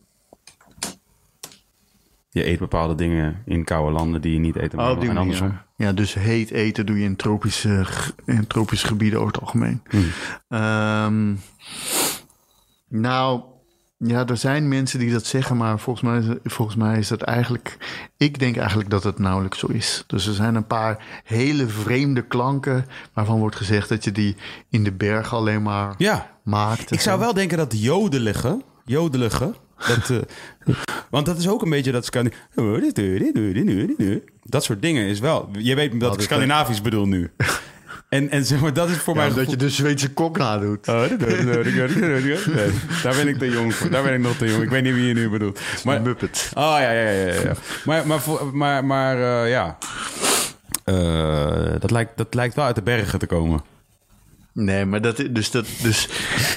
Je 2.29 2.47
eet 2.47 2.59
bepaalde 2.59 2.95
dingen 2.95 3.41
in 3.45 3.63
koude 3.63 3.91
landen 3.91 4.21
die 4.21 4.33
je 4.33 4.39
niet 4.39 4.55
eet 4.55 4.73
in 4.73 4.79
Oh, 4.79 5.03
en 5.03 5.13
manier. 5.13 5.65
Ja, 5.75 5.93
dus 5.93 6.13
heet 6.13 6.51
eten 6.51 6.85
doe 6.85 6.97
je 6.97 7.03
in 7.03 7.15
tropische, 7.15 7.85
in 8.25 8.47
tropische 8.47 8.87
gebieden 8.87 9.19
over 9.19 9.31
het 9.33 9.41
algemeen. 9.41 9.81
Ehm, 10.47 11.35
nou, 12.89 13.41
ja, 13.97 14.25
er 14.27 14.37
zijn 14.37 14.67
mensen 14.67 14.99
die 14.99 15.11
dat 15.11 15.25
zeggen, 15.25 15.57
maar 15.57 15.79
volgens 15.79 16.05
mij, 16.09 16.37
volgens 16.43 16.77
mij 16.77 16.97
is 16.97 17.07
dat 17.07 17.21
eigenlijk... 17.21 17.77
Ik 18.17 18.39
denk 18.39 18.57
eigenlijk 18.57 18.89
dat 18.89 19.03
het 19.03 19.19
nauwelijks 19.19 19.59
zo 19.59 19.67
is. 19.67 20.03
Dus 20.07 20.27
er 20.27 20.33
zijn 20.33 20.55
een 20.55 20.67
paar 20.67 21.03
hele 21.23 21.67
vreemde 21.67 22.21
klanken 22.21 22.85
waarvan 23.13 23.39
wordt 23.39 23.55
gezegd 23.55 23.89
dat 23.89 24.03
je 24.03 24.11
die 24.11 24.35
in 24.69 24.83
de 24.83 24.91
bergen 24.91 25.37
alleen 25.37 25.61
maar 25.61 25.93
Ja, 25.97 26.31
maakt. 26.43 26.91
ik 26.91 26.99
zou 27.01 27.19
wel 27.19 27.33
denken 27.33 27.57
dat 27.57 27.81
jodelige, 27.81 28.61
jodelige, 28.85 29.53
dat, 29.87 30.09
eh, 30.09 30.75
want 31.09 31.25
dat 31.25 31.37
is 31.37 31.47
ook 31.47 31.61
een 31.61 31.69
beetje 31.69 31.91
dat 31.91 32.05
Scandi- 32.05 32.33
dat 34.43 34.63
soort 34.63 34.81
dingen 34.81 35.05
is 35.07 35.19
wel. 35.19 35.49
Je 35.59 35.75
weet 35.75 35.99
dat 35.99 36.13
ik 36.15 36.21
Scandinavisch 36.21 36.81
bedoel 36.81 37.05
nu. 37.07 37.31
En, 38.09 38.29
en 38.29 38.45
zeg 38.45 38.59
maar, 38.59 38.73
dat 38.73 38.89
is 38.89 38.97
voor 38.97 39.15
mij. 39.15 39.27
Ja, 39.27 39.33
dat 39.33 39.49
je 39.49 39.55
de 39.57 39.69
Zweedse 39.69 40.13
kok 40.13 40.37
nadoet. 40.37 40.87
Oh, 40.87 40.99
dat- 41.09 41.09
dat- 41.19 41.19
dat- 41.19 41.65
nee, 41.95 42.35
daar 43.03 43.15
ben 43.15 43.27
ik 43.27 43.37
te 43.37 43.49
jong 43.49 43.75
voor. 43.75 43.89
Daar 43.89 44.03
ben 44.03 44.13
ik 44.13 44.19
nog 44.19 44.37
te 44.37 44.45
jong. 44.47 44.63
Ik 44.63 44.69
weet 44.69 44.83
niet 44.83 44.93
wie 44.93 45.07
je 45.07 45.13
nu 45.13 45.29
bedoelt. 45.29 45.59
Maar, 45.83 46.01
Muppet. 46.01 46.51
Oh 46.53 46.63
ja, 46.63 46.91
ja, 46.91 47.09
ja. 47.09 47.11
ja, 47.11 47.33
ja. 47.33 47.53
Maar, 47.85 48.07
maar, 48.07 48.19
maar, 48.53 48.85
maar 48.85 49.43
eh, 49.43 49.49
ja. 49.49 49.77
Eh, 50.83 51.79
dat, 51.79 51.91
lijkt, 51.91 52.17
dat 52.17 52.33
lijkt 52.33 52.55
wel 52.55 52.65
uit 52.65 52.75
de 52.75 52.81
bergen 52.81 53.19
te 53.19 53.25
komen. 53.25 53.61
Nee, 54.53 54.85
maar 54.85 55.01
dat 55.01 55.23
dus 55.31 55.51
dat 55.51 55.65
dus 55.81 56.07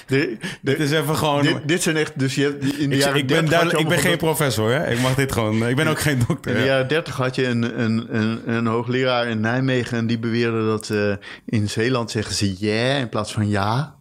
de, 0.06 0.36
de, 0.60 0.70
Het 0.70 0.80
is 0.80 0.90
even 0.90 1.16
gewoon. 1.16 1.42
dit, 1.42 1.56
dit 1.64 1.82
zijn 1.82 1.96
echt 1.96 2.18
dus 2.18 2.34
je 2.34 2.42
hebt 2.42 2.78
in 2.78 2.90
de 2.90 2.96
ik, 2.96 3.02
jaren 3.02 3.18
ik 3.18 3.26
ben, 3.26 3.36
30 3.36 3.36
had 3.36 3.44
je 3.44 3.50
duidelijk, 3.50 3.78
ik 3.78 3.88
ben 3.88 3.98
geen 3.98 4.18
professor, 4.18 4.70
hè? 4.70 4.90
Ik 4.90 5.00
mag 5.00 5.14
dit 5.14 5.32
gewoon. 5.32 5.66
Ik 5.66 5.76
ben 5.76 5.86
ook 5.86 6.00
geen 6.00 6.24
dokter. 6.28 6.50
In 6.50 6.56
de 6.56 6.64
ja. 6.64 6.70
jaren 6.72 6.88
30 6.88 7.16
had 7.16 7.34
je 7.34 7.46
een, 7.46 7.80
een, 7.80 8.06
een, 8.16 8.42
een 8.46 8.66
hoogleraar 8.66 9.26
in 9.26 9.40
Nijmegen 9.40 9.98
en 9.98 10.06
die 10.06 10.18
beweerde 10.18 10.66
dat 10.66 10.90
eh, 10.90 11.12
in 11.46 11.68
Zeeland 11.68 12.10
zeggen 12.10 12.34
ze 12.34 12.54
ja 12.58 12.96
in 12.96 13.08
plaats 13.08 13.32
van 13.32 13.48
ja. 13.48 13.96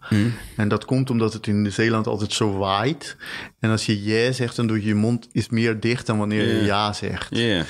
En 0.55 0.67
dat 0.67 0.85
komt 0.85 1.09
omdat 1.09 1.33
het 1.33 1.47
in 1.47 1.71
Zeeland 1.71 2.07
altijd 2.07 2.33
zo 2.33 2.57
waait. 2.57 3.15
En 3.59 3.69
als 3.69 3.85
je 3.85 4.03
ja 4.03 4.31
zegt, 4.31 4.55
dan 4.55 4.67
doe 4.67 4.81
je 4.81 4.87
je 4.87 4.95
mond 4.95 5.27
is 5.31 5.49
meer 5.49 5.79
dicht 5.79 6.05
dan 6.05 6.17
wanneer 6.17 6.47
je 6.47 6.55
Ja. 6.55 6.65
ja 6.65 6.93
zegt. 6.93 7.27
Yeah. 7.29 7.63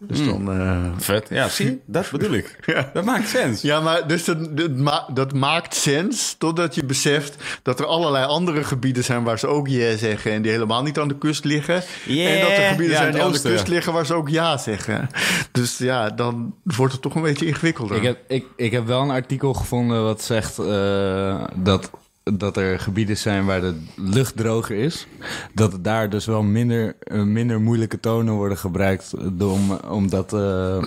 Dus 0.00 0.24
dan... 0.24 0.52
eh, 0.52 0.84
Vet. 0.98 1.26
Ja, 1.30 1.48
zie? 1.48 1.80
Dat 1.86 2.10
bedoel 2.10 2.32
ik. 2.32 2.56
Ja. 2.66 2.90
Dat 2.92 3.04
maakt 3.04 3.28
sens. 3.28 3.62
Ja, 3.62 3.80
maar 3.80 4.06
dus 4.08 4.24
dat, 4.24 4.56
dat, 4.56 4.70
ma- 4.76 5.06
dat 5.14 5.32
maakt 5.34 5.74
sens 5.74 6.34
totdat 6.38 6.74
je 6.74 6.84
beseft 6.84 7.36
dat 7.62 7.80
er 7.80 7.86
allerlei 7.86 8.24
andere 8.26 8.64
gebieden 8.64 9.04
zijn 9.04 9.22
waar 9.24 9.38
ze 9.38 9.46
ook 9.46 9.68
ja 9.68 9.96
zeggen 9.96 10.32
en 10.32 10.42
die 10.42 10.50
helemaal 10.50 10.82
niet 10.82 10.98
aan 10.98 11.08
de 11.08 11.18
kust 11.18 11.44
liggen. 11.44 11.82
Yeah. 12.06 12.34
En 12.34 12.40
dat 12.40 12.50
er 12.50 12.68
gebieden 12.68 12.94
Ja, 12.96 13.00
zijn 13.00 13.12
die 13.12 13.22
aan 13.22 13.32
de 13.32 13.40
kust 13.40 13.68
liggen 13.68 13.92
waar 13.92 14.06
ze 14.06 14.14
ook 14.14 14.28
ja 14.28 14.56
zeggen. 14.56 15.08
Dus 15.52 15.78
ja, 15.78 16.10
dan 16.10 16.54
wordt 16.62 16.92
het 16.92 17.02
toch 17.02 17.14
een 17.14 17.22
beetje 17.22 17.46
ingewikkelder. 17.46 17.96
Ik 17.96 18.02
heb, 18.02 18.18
ik, 18.28 18.44
ik 18.56 18.70
heb 18.72 18.86
wel 18.86 19.02
een 19.02 19.10
artikel 19.10 19.52
gevonden 19.54 20.02
wat 20.02 20.22
zegt 20.22 20.58
eh, 20.58 21.44
dat, 21.56 21.87
dat 22.32 22.56
er 22.56 22.80
gebieden 22.80 23.16
zijn 23.16 23.44
waar 23.46 23.60
de 23.60 23.74
lucht 23.96 24.36
droger 24.36 24.76
is. 24.76 25.06
Dat 25.54 25.84
daar 25.84 26.10
dus 26.10 26.26
wel 26.26 26.42
minder, 26.42 26.96
eh, 27.00 27.22
minder 27.22 27.60
moeilijke 27.60 28.00
tonen 28.00 28.34
worden 28.34 28.58
gebruikt 28.58 29.14
door, 29.38 29.52
om, 29.52 29.72
omdat 29.72 30.32
eh 30.32 30.82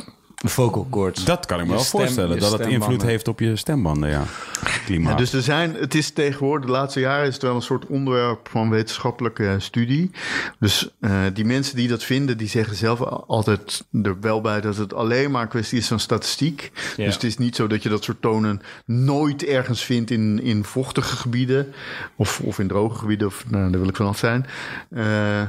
vocal 0.49 0.87
cords. 0.89 1.23
Dat 1.25 1.45
kan 1.45 1.59
ik 1.59 1.63
me 1.65 1.69
Je 1.69 1.75
wel 1.75 1.85
stem- 1.85 1.99
voorstellen. 1.99 2.39
Dat 2.39 2.51
het 2.51 2.67
invloed 2.67 3.01
heeft 3.01 3.27
op 3.27 3.39
je 3.39 3.55
stembanden, 3.55 4.09
ja. 4.09 4.23
Klimaat. 4.85 5.11
Ja, 5.11 5.17
dus 5.17 5.33
er 5.33 5.41
zijn, 5.41 5.75
het 5.75 5.95
is 5.95 6.11
tegenwoordig, 6.11 6.65
de 6.65 6.71
laatste 6.71 6.99
jaren 6.99 7.27
is 7.27 7.33
het 7.33 7.43
wel 7.43 7.55
een 7.55 7.61
soort 7.61 7.85
onderwerp 7.85 8.49
van 8.51 8.69
wetenschappelijke 8.69 9.55
studie. 9.57 10.11
Dus 10.59 10.89
eh, 10.99 11.11
die 11.33 11.45
mensen 11.45 11.75
die 11.75 11.87
dat 11.87 12.03
vinden, 12.03 12.37
die 12.37 12.47
zeggen 12.47 12.75
zelf 12.75 13.01
altijd 13.27 13.85
er 14.03 14.19
wel 14.21 14.41
bij 14.41 14.61
dat 14.61 14.77
het 14.77 14.93
alleen 14.93 15.31
maar 15.31 15.41
een 15.41 15.47
kwestie 15.47 15.77
is 15.77 15.87
van 15.87 15.99
statistiek. 15.99 16.71
Ja. 16.97 17.05
Dus 17.05 17.13
het 17.13 17.23
is 17.23 17.37
niet 17.37 17.55
zo 17.55 17.67
dat 17.67 17.83
je 17.83 17.89
dat 17.89 18.03
soort 18.03 18.21
tonen 18.21 18.61
nooit 18.85 19.43
ergens 19.45 19.83
vindt 19.83 20.11
in, 20.11 20.41
in 20.43 20.63
vochtige 20.63 21.15
gebieden 21.15 21.73
of, 22.15 22.39
of 22.39 22.59
in 22.59 22.67
droge 22.67 22.97
gebieden, 22.97 23.27
of, 23.27 23.45
nou, 23.49 23.69
daar 23.71 23.79
wil 23.79 23.89
ik 23.89 23.95
vanaf 23.95 24.17
zijn. 24.17 24.45
Eh, 24.89 25.41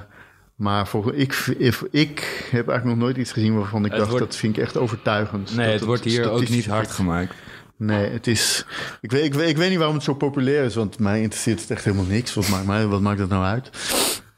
maar 0.63 0.87
voor, 0.89 1.15
ik, 1.15 1.33
ik, 1.59 1.81
ik 1.91 2.49
heb 2.51 2.69
eigenlijk 2.69 2.85
nog 2.85 2.97
nooit 2.97 3.17
iets 3.17 3.33
gezien 3.33 3.57
waarvan 3.59 3.85
ik 3.85 3.91
Het 3.91 3.99
dacht, 3.99 4.11
wordt- 4.11 4.27
dat 4.27 4.37
vind 4.37 4.57
ik 4.57 4.63
echt 4.63 4.77
overtuigend. 4.77 5.55
nee, 5.57 5.65
Dat 5.67 5.75
het 5.75 5.85
wordt 5.85 6.05
hier 6.05 6.31
ook 6.31 6.49
niet 6.49 6.67
hard 6.67 6.91
gemaakt. 6.91 7.35
Nee, 7.77 8.11
het 8.11 8.27
is. 8.27 8.65
Ik 9.01 9.11
weet, 9.11 9.25
ik, 9.25 9.35
weet, 9.35 9.49
ik 9.49 9.57
weet 9.57 9.69
niet 9.69 9.79
waarom 9.79 9.97
het 9.97 10.05
zo 10.05 10.15
populair 10.15 10.65
is, 10.65 10.75
want 10.75 10.99
mij 10.99 11.21
interesseert 11.23 11.61
het 11.61 11.71
echt 11.71 11.85
helemaal 11.85 12.05
niks. 12.07 12.35
Wat 12.35 12.49
maakt, 12.49 12.67
mij, 12.67 12.87
wat 12.87 13.01
maakt 13.01 13.19
dat 13.19 13.29
nou 13.29 13.45
uit? 13.45 13.71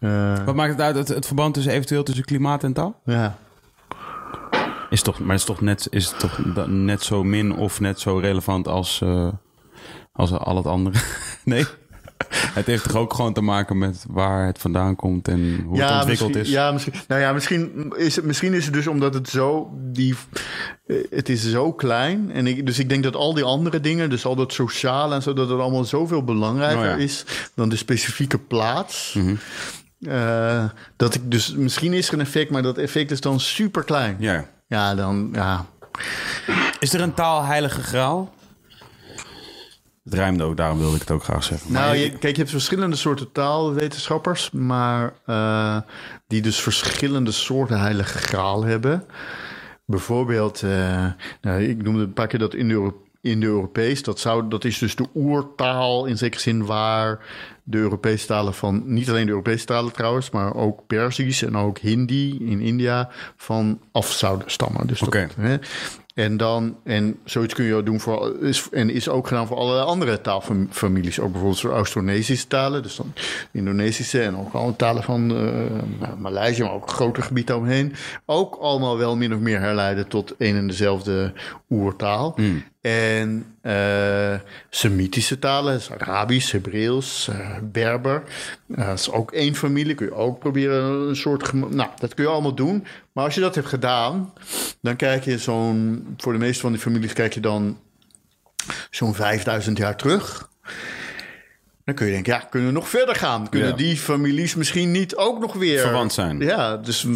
Eh, 0.01 0.45
Wat 0.45 0.55
maakt 0.55 0.71
het 0.73 0.81
uit, 0.81 0.95
het, 0.97 1.09
het 1.09 1.27
verband 1.27 1.55
tussen 1.55 1.73
eventueel 1.73 2.03
tussen 2.03 2.25
klimaat 2.25 2.65
en 2.65 2.73
taal? 2.73 3.01
ja. 3.05 3.39
Is 4.91 5.03
toch, 5.03 5.21
maar 5.21 5.35
is 5.35 5.45
toch, 5.45 5.61
net, 5.61 5.87
is 5.91 6.07
het 6.11 6.19
toch 6.19 6.41
net 6.67 7.03
zo 7.03 7.25
min 7.25 7.57
of 7.57 7.81
net 7.81 8.01
zo 8.01 8.19
relevant 8.19 8.69
als, 8.69 9.01
eh, 9.01 9.29
als 10.13 10.33
al 10.33 10.57
het 10.57 10.67
andere? 10.67 10.99
nee? 11.45 11.65
Het 12.55 12.67
heeft 12.67 12.83
toch 12.85 12.97
ook 12.97 13.15
gewoon 13.15 13.33
te 13.33 13.41
maken 13.41 13.79
met 13.79 14.05
waar 14.09 14.47
het 14.47 14.59
vandaan 14.59 14.97
komt 14.97 15.29
en 15.29 15.63
hoe 15.67 15.81
het 15.81 15.91
ontwikkeld 15.91 16.37
is? 16.37 16.49
Ja, 16.49 16.73
misschien, 16.73 16.95
nou 17.09 17.21
ja, 17.21 17.33
misschien 17.33 17.93
is, 17.97 18.17
het, 18.17 18.25
misschien 18.25 18.55
is 18.55 18.65
het 18.65 18.75
dus 18.75 18.87
omdat 18.87 19.15
het 19.15 19.29
zo. 19.29 19.71
Die, 19.77 20.15
eh, 20.87 20.97
het 21.11 21.29
is 21.29 21.51
zo 21.51 21.73
klein. 21.73 22.31
En 22.33 22.47
ik, 22.47 22.67
dus 22.67 22.79
ik 22.79 22.89
denk 22.89 23.03
dat 23.03 23.17
al 23.17 23.35
die 23.35 23.45
andere 23.45 23.81
dingen, 23.81 24.11
dus 24.11 24.25
al 24.25 24.35
dat 24.35 24.53
sociale 24.53 25.15
en 25.15 25.23
zo, 25.23 25.33
dat 25.33 25.49
het 25.49 25.61
allemaal 25.61 25.85
zoveel 25.85 26.25
belangrijker 26.25 26.79
Oh 26.79 26.85
ja. 26.85 26.93
Mhm. 26.93 27.01
is 27.01 27.25
dan 27.55 27.69
de 27.69 27.77
specifieke 27.77 28.39
plaats. 28.39 29.19
Eh, 30.01 30.65
dat 30.97 31.15
ik 31.15 31.31
dus. 31.31 31.55
Misschien 31.55 31.93
is 31.93 32.09
er 32.09 32.15
een 32.15 32.21
effect, 32.21 32.51
maar 32.51 32.63
dat 32.63 32.79
effect 32.79 33.11
is 33.11 33.21
dan 33.21 33.41
super 33.41 33.85
klein. 33.85 34.17
Ja. 34.19 34.45
Ja, 34.67 34.95
dan. 34.95 35.29
Ja. 35.33 35.67
Is 36.79 36.95
er 36.95 37.01
een 37.01 37.15
taalheilige 37.15 37.83
graal? 37.83 38.33
Het 40.05 40.15
rijmde 40.15 40.45
ook, 40.45 40.57
daarom 40.57 40.79
wilde 40.79 40.95
ik 40.95 41.01
het 41.01 41.11
ook 41.11 41.25
graag 41.25 41.45
zeggen. 41.45 41.73
Nou, 41.73 41.97
je- 41.97 42.11
kijk, 42.11 42.33
je 42.35 42.39
hebt 42.41 42.51
verschillende 42.51 42.97
soorten 42.97 43.33
taalwetenschappers, 43.33 44.51
maar 44.51 45.13
eh, 45.27 45.77
die 46.27 46.43
dus 46.43 46.61
verschillende 46.61 47.31
soorten 47.33 47.81
heilige 47.81 48.19
graal 48.19 48.65
hebben. 48.65 49.05
Bijvoorbeeld, 49.87 50.63
eh, 50.63 51.07
nou, 51.41 51.63
ik 51.63 51.83
noemde 51.83 52.03
een 52.03 52.13
paar 52.13 52.27
keer 52.27 52.39
dat 52.39 52.55
Indo- 52.55 53.03
Indo-Europees. 53.21 54.03
Dat, 54.03 54.19
zou, 54.21 54.49
dat 54.49 54.65
is 54.65 54.79
dus 54.79 54.97
de 54.97 55.07
oertaal 55.15 56.05
in 56.07 56.17
zekere 56.19 56.41
zin 56.43 56.65
waar 56.67 57.19
de 57.63 57.79
Europese 57.79 58.27
talen 58.27 58.55
van, 58.55 58.83
niet 58.87 59.09
alleen 59.09 59.25
de 59.25 59.31
Europese 59.31 59.65
talen 59.65 59.93
trouwens, 59.93 60.31
maar 60.31 60.55
ook 60.55 60.87
Perzisch 60.87 61.43
en 61.43 61.57
ook 61.57 61.79
Hindi 61.79 62.39
in 62.51 62.61
India 62.61 63.11
van 63.37 63.81
af 63.93 64.13
zouden 64.13 64.51
stammen. 64.51 64.87
Dus 64.87 64.99
dat, 64.99 65.13
hè. 65.37 65.57
En 66.15 66.37
dan, 66.37 66.77
en 66.85 67.19
zoiets 67.25 67.55
kun 67.55 67.65
je 67.65 67.75
ook 67.75 67.85
doen 67.85 68.01
voor, 68.01 68.43
is, 68.43 68.69
en 68.71 68.91
is 68.91 69.09
ook 69.09 69.27
gedaan 69.27 69.47
voor 69.47 69.57
allerlei 69.57 69.87
andere 69.87 70.21
taalfamilies. 70.21 71.21
Ook 71.21 71.31
bijvoorbeeld 71.31 71.61
voor 71.61 71.73
Austronesische 71.73 72.47
talen, 72.47 72.83
dus 72.83 72.97
dan 72.97 73.13
Indonesische 73.53 74.23
en 74.23 74.37
ook 74.37 74.53
alle 74.53 74.77
talen 74.77 75.03
van 75.03 75.37
eh 75.37 76.13
Maleisië, 76.19 76.63
maar 76.63 76.73
ook 76.73 76.91
groter 76.91 77.23
gebied 77.23 77.47
daaromheen. 77.47 77.95
Ook 78.27 78.55
allemaal 78.55 78.99
wel 78.99 79.17
min 79.17 79.35
of 79.35 79.41
meer 79.41 79.61
herleiden 79.61 80.09
tot 80.09 80.35
een 80.39 80.57
en 80.57 80.67
dezelfde 80.67 81.33
oertaal. 81.71 82.35
En 82.85 83.47
eh, 83.61 84.35
Semitische 84.71 85.39
talen, 85.39 85.75
dus 85.75 85.91
Arabisch, 85.91 86.53
Hebreeuws, 86.53 87.29
eh, 87.29 87.51
Berber. 87.63 88.23
Eh, 88.75 88.87
dat 88.87 88.99
is 88.99 89.11
ook 89.11 89.33
één 89.33 89.55
familie. 89.55 89.95
Kun 89.95 90.07
je 90.07 90.15
ook 90.15 90.39
proberen 90.39 91.09
een 91.09 91.17
soort. 91.17 91.53
Nou, 91.53 91.89
dat 91.99 92.15
kun 92.15 92.25
je 92.25 92.31
allemaal 92.31 92.55
doen. 92.55 92.87
Maar 93.13 93.25
als 93.25 93.35
je 93.35 93.41
dat 93.41 93.55
hebt 93.55 93.67
gedaan, 93.67 94.33
dan 94.81 94.97
kijk 94.97 95.25
je 95.25 95.39
zo'n. 95.39 96.07
Voor 96.17 96.33
de 96.33 96.39
meeste 96.39 96.61
van 96.61 96.73
die 96.73 96.81
families 96.81 97.13
kijk 97.13 97.35
je 97.35 97.41
dan 97.41 97.79
zo'n 98.91 99.15
5000 99.15 99.79
jaar 99.79 99.97
terug. 99.97 100.49
Dan 101.85 101.95
kun 101.95 102.07
je 102.07 102.13
denken, 102.13 102.33
ja, 102.33 102.39
kunnen 102.39 102.69
we 102.69 102.75
nog 102.75 102.89
verder 102.89 103.15
gaan? 103.15 103.49
Kunnen 103.49 103.69
Ja. 103.69 103.75
die 103.77 103.97
families 103.97 104.55
misschien 104.55 104.91
niet 104.91 105.17
ook 105.17 105.41
nog 105.41 105.53
weer... 105.53 105.81
Verwant 105.81 106.13
zijn. 106.13 106.41
Ja, 106.41 106.77
dus 106.77 107.07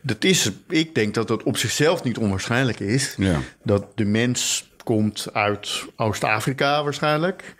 dat 0.00 0.24
is, 0.24 0.50
ik 0.68 0.94
denk 0.94 1.14
dat 1.14 1.28
dat 1.28 1.42
op 1.42 1.56
zichzelf 1.56 2.04
niet 2.04 2.18
onwaarschijnlijk 2.18 2.80
is. 2.80 3.14
Ja. 3.16 3.40
Dat 3.62 3.84
de 3.94 4.04
mens 4.04 4.68
komt 4.88 5.26
uit 5.32 5.84
Oost-Afrika 5.96 6.84
waarschijnlijk. 6.84 7.54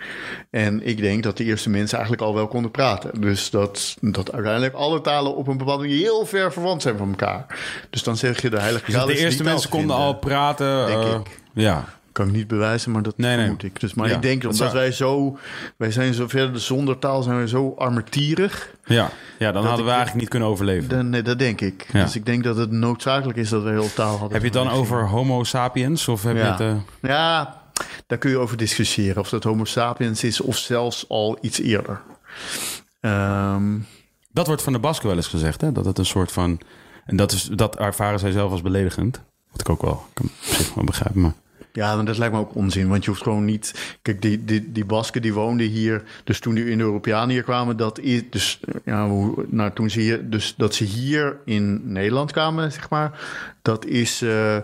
En 0.50 0.86
ik 0.86 1.00
denk 1.00 1.22
dat 1.22 1.36
de 1.36 1.44
eerste 1.44 1.70
mensen 1.70 1.98
eigenlijk 1.98 2.26
al 2.26 2.34
wel 2.34 2.48
konden 2.48 2.70
praten. 2.70 3.20
Dus 3.20 3.50
dat, 3.50 3.96
dat 4.00 4.32
uiteindelijk 4.32 4.74
alle 4.74 5.00
talen 5.00 5.36
op 5.36 5.48
een 5.48 5.56
bepaalde 5.56 5.82
manier 5.82 5.98
heel 5.98 6.26
ver 6.26 6.52
verwant 6.52 6.82
zijn 6.82 6.96
van 6.96 7.08
elkaar. 7.08 7.58
Dus 7.90 8.02
dan 8.02 8.16
zeg 8.16 8.42
je 8.42 8.50
de 8.50 8.60
heilige 8.60 8.92
Dus 8.92 9.04
de 9.04 9.18
eerste 9.18 9.42
mensen 9.42 9.70
konden 9.70 9.96
al 9.96 10.14
praten. 10.14 10.86
Denk 10.86 11.02
eh, 11.02 11.14
ik. 11.14 11.40
Ja. 11.52 11.84
Kan 12.18 12.26
ik 12.28 12.32
niet 12.34 12.46
bewijzen, 12.48 12.90
maar 12.92 13.02
dat 13.02 13.16
Nee, 13.16 13.30
nee. 13.30 13.40
vermoed 13.40 13.62
ik. 13.62 13.80
Dus, 13.80 13.94
maar 13.94 14.08
Ja, 14.08 14.14
ik 14.14 14.22
denk 14.22 14.42
dat 14.42 14.52
omdat 14.52 14.72
wij 14.72 14.92
zo... 14.92 15.38
Wij 15.76 15.90
zijn 15.90 16.14
zo 16.14 16.28
verder 16.28 16.60
zonder 16.60 16.98
taal 16.98 17.22
zijn 17.22 17.38
we 17.40 17.48
zo 17.48 17.74
armetierig. 17.78 18.74
Ja. 18.84 19.10
ja, 19.38 19.52
dan 19.52 19.64
hadden 19.64 19.84
we 19.84 19.90
eigenlijk 19.90 20.20
niet 20.20 20.28
kunnen 20.28 20.48
overleven. 20.48 20.88
Dan, 20.88 21.08
nee, 21.10 21.22
dat 21.22 21.38
denk 21.38 21.60
ik. 21.60 21.86
Ja. 21.92 22.04
Dus 22.04 22.16
ik 22.16 22.26
denk 22.26 22.44
dat 22.44 22.56
het 22.56 22.70
noodzakelijk 22.70 23.38
is 23.38 23.48
dat 23.48 23.62
we 23.62 23.70
heel 23.70 23.92
taal 23.94 24.10
hadden. 24.10 24.30
Heb 24.32 24.40
je 24.52 24.58
het 24.58 24.66
dan 24.66 24.70
over 24.70 25.08
homo 25.08 25.44
sapiens? 25.44 26.08
Of 26.08 26.22
heb 26.22 26.34
je 26.36 26.42
Ja. 26.42 26.50
het... 26.50 26.60
eh, 26.60 26.74
Ja, 27.02 27.62
daar 28.06 28.18
kun 28.18 28.30
je 28.30 28.38
over 28.38 28.56
discussiëren. 28.56 29.18
Of 29.22 29.28
dat 29.28 29.44
homo 29.44 29.64
sapiens 29.64 30.24
is 30.24 30.40
of 30.40 30.56
zelfs 30.56 31.08
al 31.08 31.38
iets 31.40 31.60
eerder. 31.60 32.00
Ehm, 33.00 33.78
Dat 34.32 34.46
wordt 34.46 34.62
van 34.62 34.72
de 34.72 34.78
Basken 34.78 35.06
wel 35.08 35.16
eens 35.16 35.26
gezegd, 35.26 35.60
hè? 35.60 35.72
Dat 35.72 35.84
het 35.84 35.98
een 35.98 36.06
soort 36.06 36.32
van... 36.32 36.60
En 37.06 37.16
dat, 37.16 37.32
is, 37.32 37.42
dat 37.52 37.76
ervaren 37.76 38.18
zij 38.18 38.30
zelf 38.30 38.50
als 38.50 38.62
beledigend. 38.62 39.20
Wat 39.50 39.60
ik 39.60 39.68
ook 39.68 39.82
wel 39.82 39.92
ik 40.08 40.14
kan 40.14 40.26
op 40.26 40.54
zich 40.54 40.74
wel 40.74 40.84
begrijpen, 40.84 41.20
maar... 41.20 41.32
ja, 41.72 42.02
dat 42.02 42.18
lijkt 42.18 42.34
me 42.34 42.40
ook 42.40 42.54
onzin. 42.54 42.88
Want 42.88 43.04
je 43.04 43.10
hoeft 43.10 43.22
gewoon 43.22 43.44
niet... 43.44 43.96
Kijk, 44.02 44.22
die, 44.22 44.44
die, 44.44 44.72
die 44.72 44.84
Basken 44.84 45.22
die 45.22 45.34
woonden 45.34 45.66
hier... 45.66 46.02
Dus 46.24 46.40
toen 46.40 46.54
die 46.54 46.70
Indo-Europeanen 46.70 47.28
hier 47.28 47.42
kwamen... 47.42 47.76
Dat 47.76 47.98
is, 47.98 48.22
dus, 48.30 48.60
ja, 48.84 49.06
nou, 49.46 49.72
toen 49.74 49.90
ze 49.90 50.00
hier... 50.00 50.30
Dus 50.30 50.54
dat 50.56 50.74
ze 50.74 50.84
hier 50.84 51.36
in 51.44 51.92
Nederland 51.92 52.32
kwamen, 52.32 52.72
zeg 52.72 52.90
maar... 52.90 53.20
Dat 53.62 53.84
is... 53.84 54.22
eh 54.22 54.56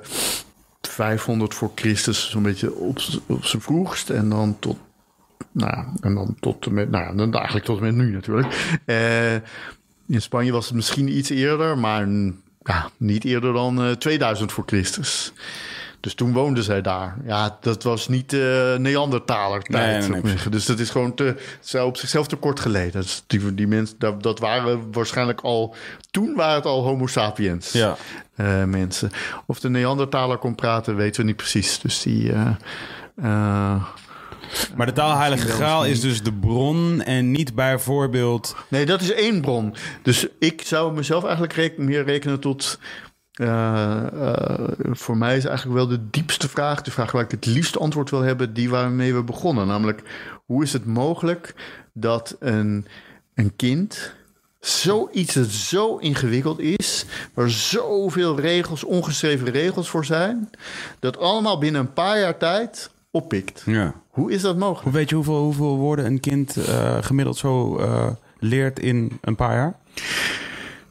500 0.89 1.55
voor 1.55 1.73
Christus, 1.75 2.31
zo'n 2.31 2.43
beetje 2.43 2.75
op, 2.75 2.99
op 3.27 3.45
zijn 3.45 3.63
vroegst. 3.63 4.11
En 4.11 4.29
dan 4.29 4.57
tot 4.59 4.77
Nou 5.53 5.87
en 6.01 6.15
dan 6.15 6.37
tot 6.41 6.71
met, 6.71 6.91
nou 6.91 7.17
dan 7.17 7.35
eigenlijk 7.35 7.65
tot 7.65 7.81
met 7.81 7.95
nu 7.95 8.13
natuurlijk. 8.13 8.79
Eh, 8.85 9.35
in 10.07 10.23
Spanje 10.23 10.53
was 10.53 10.67
het 10.67 10.75
misschien 10.75 11.17
iets 11.17 11.31
eerder, 11.31 11.79
maar 11.79 12.09
ja, 12.63 12.91
niet 12.97 13.25
eerder 13.25 13.53
dan 13.53 13.83
eh, 13.83 13.91
2000 13.91 14.53
voor 14.53 14.65
Christus. 14.67 15.33
Dus 16.05 16.15
toen 16.15 16.33
woonden 16.33 16.65
zij 16.65 16.83
daar. 16.83 17.17
Ja, 17.27 17.57
dat 17.61 17.83
was 17.83 18.09
niet 18.09 18.33
eh 18.33 18.75
Neandertaler 18.77 19.63
tijd. 19.63 20.09
Nee, 20.09 20.21
nee. 20.23 20.35
Dus 20.51 20.65
dat 20.67 20.79
is 20.79 20.91
gewoon 20.91 21.15
te, 21.15 21.37
op 21.85 21.97
zichzelf 21.97 22.27
te 22.27 22.37
kort 22.37 22.61
geleden. 22.61 23.01
Dus 23.01 23.23
die, 23.27 23.55
die 23.55 23.67
mensen, 23.67 23.97
dat, 23.99 24.23
dat 24.23 24.39
waren 24.39 24.93
waarschijnlijk 24.93 25.41
al, 25.41 25.75
toen 26.11 26.35
waren 26.35 26.55
het 26.55 26.65
al 26.67 26.83
homo 26.83 27.07
sapiens 27.07 27.73
Ja. 27.73 27.97
eh, 28.37 28.65
mensen. 28.65 29.11
Of 29.47 29.61
de 29.61 29.69
Neandertaler 29.69 30.39
kon 30.39 30.55
praten, 30.55 30.97
weten 30.97 31.21
we 31.21 31.27
niet 31.27 31.37
precies. 31.37 31.79
Dus 31.79 32.03
die... 32.03 32.33
eh, 32.33 33.85
Maar 34.77 34.87
de 34.87 34.93
taalheilige 34.93 35.49
graal 35.49 35.85
is 35.85 36.01
dus 36.01 36.23
de 36.23 36.33
bron 36.33 37.03
en 37.03 37.31
niet 37.31 37.55
bijvoorbeeld... 37.55 38.57
Nee, 38.69 38.87
dat 38.87 39.01
is 39.01 39.13
één 39.13 39.41
bron. 39.41 39.75
Dus 40.03 40.27
ik 40.39 40.63
zou 40.65 40.95
mezelf 40.95 41.23
eigenlijk 41.25 41.53
reken- 41.53 41.85
meer 41.85 42.05
rekenen 42.05 42.41
tot 42.41 42.79
eh, 43.35 44.07
eh, 44.07 44.69
voor 44.91 45.17
mij 45.17 45.37
is 45.37 45.45
eigenlijk 45.45 45.77
wel 45.77 45.89
de 45.89 46.11
diepste 46.11 46.49
vraag, 46.49 46.83
de 46.83 46.91
vraag 46.91 47.13
waar 47.13 47.23
ik 47.23 47.31
het 47.31 47.47
liefste 47.47 47.79
antwoord 47.79 48.11
wil 48.11 48.21
hebben, 48.21 48.55
die 48.55 48.71
waarmee 48.71 49.15
we 49.15 49.23
begonnen. 49.23 49.67
Namelijk, 49.67 50.03
hoe 50.47 50.63
is 50.63 50.73
het 50.73 50.87
mogelijk 50.87 51.55
dat 51.93 52.37
een, 52.39 52.87
een 53.35 53.57
kind 53.57 54.15
zoiets 54.61 55.35
dat 55.35 55.47
zo 55.49 55.97
ingewikkeld 55.97 56.59
is, 56.61 57.05
waar 57.35 57.51
zoveel 57.51 58.41
regels, 58.41 58.85
ongeschreven 58.85 59.51
regels 59.51 59.89
voor 59.89 60.05
zijn, 60.05 60.51
dat 60.99 61.19
allemaal 61.19 61.59
binnen 61.59 61.81
een 61.81 61.93
paar 61.93 62.19
jaar 62.19 62.37
tijd 62.37 62.91
oppikt? 63.11 63.63
Ja. 63.67 63.95
Hoe 64.09 64.33
is 64.33 64.43
dat 64.43 64.57
mogelijk? 64.57 64.83
Hoe 64.85 64.93
weet 64.93 65.09
je 65.09 65.15
hoeveel, 65.15 65.43
hoeveel 65.43 65.77
woorden 65.77 66.05
een 66.05 66.21
kind 66.21 66.57
eh, 66.57 66.99
gemiddeld 67.01 67.37
zo 67.37 67.79
eh, 67.79 68.07
leert 68.39 68.79
in 68.79 69.19
een 69.21 69.37
paar 69.37 69.55
jaar? 69.57 69.77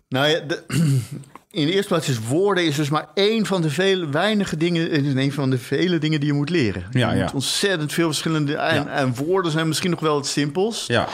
Nou 0.10 0.28
ja, 0.28 0.40
de- 0.40 0.64
in 1.54 1.66
de 1.66 1.72
eerste 1.74 1.88
plaats 1.88 2.10
is 2.10 2.20
woorden 2.28 2.66
is 2.66 2.76
dus 2.76 2.90
maar 2.90 3.08
één 3.14 3.46
van 3.46 3.62
de 3.62 3.70
vele 3.70 4.10
weinige 4.10 4.58
dingen, 4.58 5.18
een 5.18 5.32
van 5.32 5.50
de 5.50 5.58
vele 5.58 5.98
dingen 5.98 6.20
die 6.20 6.30
je 6.30 6.36
moet 6.36 6.50
leren. 6.50 6.84
Ja, 6.92 7.12
je 7.12 7.18
ja. 7.18 7.24
moet 7.24 7.34
ontzettend 7.34 7.94
veel 7.94 8.06
verschillende 8.08 8.56
en, 8.56 8.76
Ja. 8.76 8.88
en 8.88 9.16
woorden 9.16 9.52
zijn 9.52 9.68
misschien 9.68 9.90
nog 9.90 10.00
wel 10.00 10.16
het 10.16 10.26
simpels. 10.26 10.86
Ja. 10.88 11.08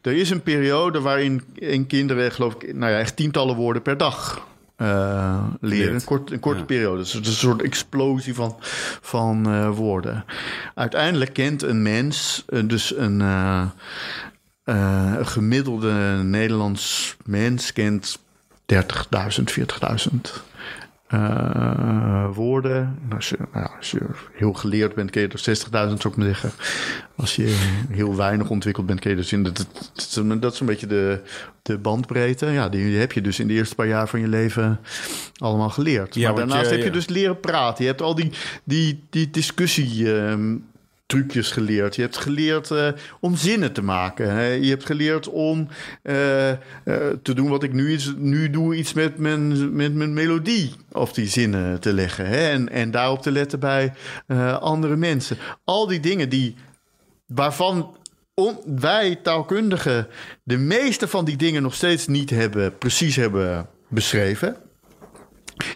Er 0.00 0.12
is 0.12 0.30
een 0.30 0.42
periode 0.42 1.00
waarin 1.00 1.42
in 1.54 1.86
kinderen, 1.86 2.32
geloof 2.32 2.54
ik, 2.54 2.74
nou 2.74 2.92
ja, 2.92 2.98
echt 2.98 3.16
tientallen 3.16 3.56
woorden 3.56 3.82
per 3.82 3.96
dag 3.96 4.46
eh, 4.76 5.44
leren. 5.60 5.94
Een, 5.94 6.04
kort, 6.04 6.30
een 6.30 6.40
korte 6.40 6.58
Ja. 6.58 6.64
periode. 6.64 6.98
Dus 6.98 7.14
een 7.14 7.24
soort 7.24 7.62
explosie 7.62 8.34
van, 8.34 8.56
van 9.00 9.46
eh, 9.46 9.70
woorden. 9.76 10.24
Uiteindelijk 10.74 11.32
kent 11.32 11.62
een 11.62 11.82
mens 11.82 12.44
eh, 12.48 12.60
dus 12.64 12.96
een, 12.96 13.20
eh, 13.20 13.62
eh, 14.64 15.12
een 15.18 15.26
gemiddelde 15.26 15.92
Nederlands 16.22 17.16
mens 17.24 17.72
kent 17.72 18.18
30.000, 18.66 18.78
40.000 19.44 20.42
eh, 21.06 22.26
woorden. 22.34 22.98
En 23.08 23.16
Als 23.16 23.28
je, 23.28 23.36
nou 23.52 23.64
ja, 23.64 23.70
als 23.76 23.90
je 23.90 24.00
heel 24.32 24.52
geleerd 24.52 24.94
bent, 24.94 25.10
ken 25.10 25.22
je 25.22 25.28
er 25.28 25.56
60.000, 25.58 25.70
zou 26.00 26.08
ik 26.08 26.16
maar 26.16 26.26
zeggen. 26.26 26.50
Als 27.16 27.36
je 27.36 27.56
heel 27.90 28.16
weinig 28.16 28.50
ontwikkeld 28.50 28.86
bent, 28.86 29.00
ken 29.00 29.10
je 29.10 29.16
dus 29.16 29.32
in 29.32 29.42
dat, 29.42 29.56
dat, 29.56 29.92
is 29.96 30.16
een- 30.16 30.40
dat 30.40 30.52
is 30.52 30.60
een 30.60 30.66
beetje 30.66 30.86
de, 30.86 31.20
de 31.62 31.78
bandbreedte. 31.78 32.46
Ja, 32.46 32.68
die 32.68 32.96
heb 32.96 33.12
je 33.12 33.20
dus 33.20 33.38
in 33.40 33.46
de 33.48 33.54
eerste 33.54 33.74
paar 33.74 33.86
jaar 33.86 34.08
van 34.08 34.20
je 34.20 34.28
leven 34.28 34.80
allemaal 35.36 35.70
geleerd. 35.70 36.14
Ja, 36.14 36.28
maar 36.28 36.36
daarnaast 36.38 36.70
je- 36.70 36.76
heb 36.76 36.84
je 36.84 36.90
dus 36.90 37.08
leren 37.08 37.40
praten. 37.40 37.84
Je 37.84 37.90
hebt 37.90 38.02
al 38.02 38.14
die, 38.14 38.30
die, 38.64 39.04
die 39.10 39.30
discussie. 39.30 40.14
ehm, 40.16 40.56
trucjes 41.06 41.50
geleerd. 41.50 41.96
Je 41.96 42.02
hebt 42.02 42.16
geleerd 42.16 42.70
eh, 42.70 42.88
om 43.20 43.36
zinnen 43.36 43.72
te 43.72 43.82
maken. 43.82 44.30
Hè? 44.34 44.46
Je 44.46 44.68
hebt 44.68 44.86
geleerd 44.86 45.28
om 45.28 45.68
eh, 46.02 46.50
eh, 46.50 46.56
te 47.22 47.34
doen 47.34 47.48
wat 47.48 47.62
ik 47.62 47.72
nu, 47.72 47.98
nu 48.16 48.50
doe, 48.50 48.74
iets 48.74 48.92
met 48.92 49.18
mijn, 49.18 49.74
met 49.76 49.94
mijn 49.94 50.12
melodie 50.12 50.72
of 50.92 51.12
die 51.12 51.28
zinnen 51.28 51.80
te 51.80 51.92
leggen. 51.92 52.26
Hè? 52.26 52.50
En, 52.50 52.68
en 52.68 52.90
daarop 52.90 53.22
te 53.22 53.30
letten 53.30 53.60
bij 53.60 53.92
andere 54.60 54.96
mensen. 54.96 55.36
Al 55.64 55.86
die 55.86 56.00
dingen 56.00 56.28
die, 56.28 56.54
waarvan 57.26 57.96
wij 58.64 59.16
taalkundigen 59.22 60.06
de 60.42 60.56
meeste 60.56 61.08
van 61.08 61.24
die 61.24 61.36
dingen 61.36 61.62
nog 61.62 61.74
steeds 61.74 62.06
niet 62.06 62.30
hebben, 62.30 62.78
precies 62.78 63.16
hebben 63.16 63.68
beschreven. 63.88 64.56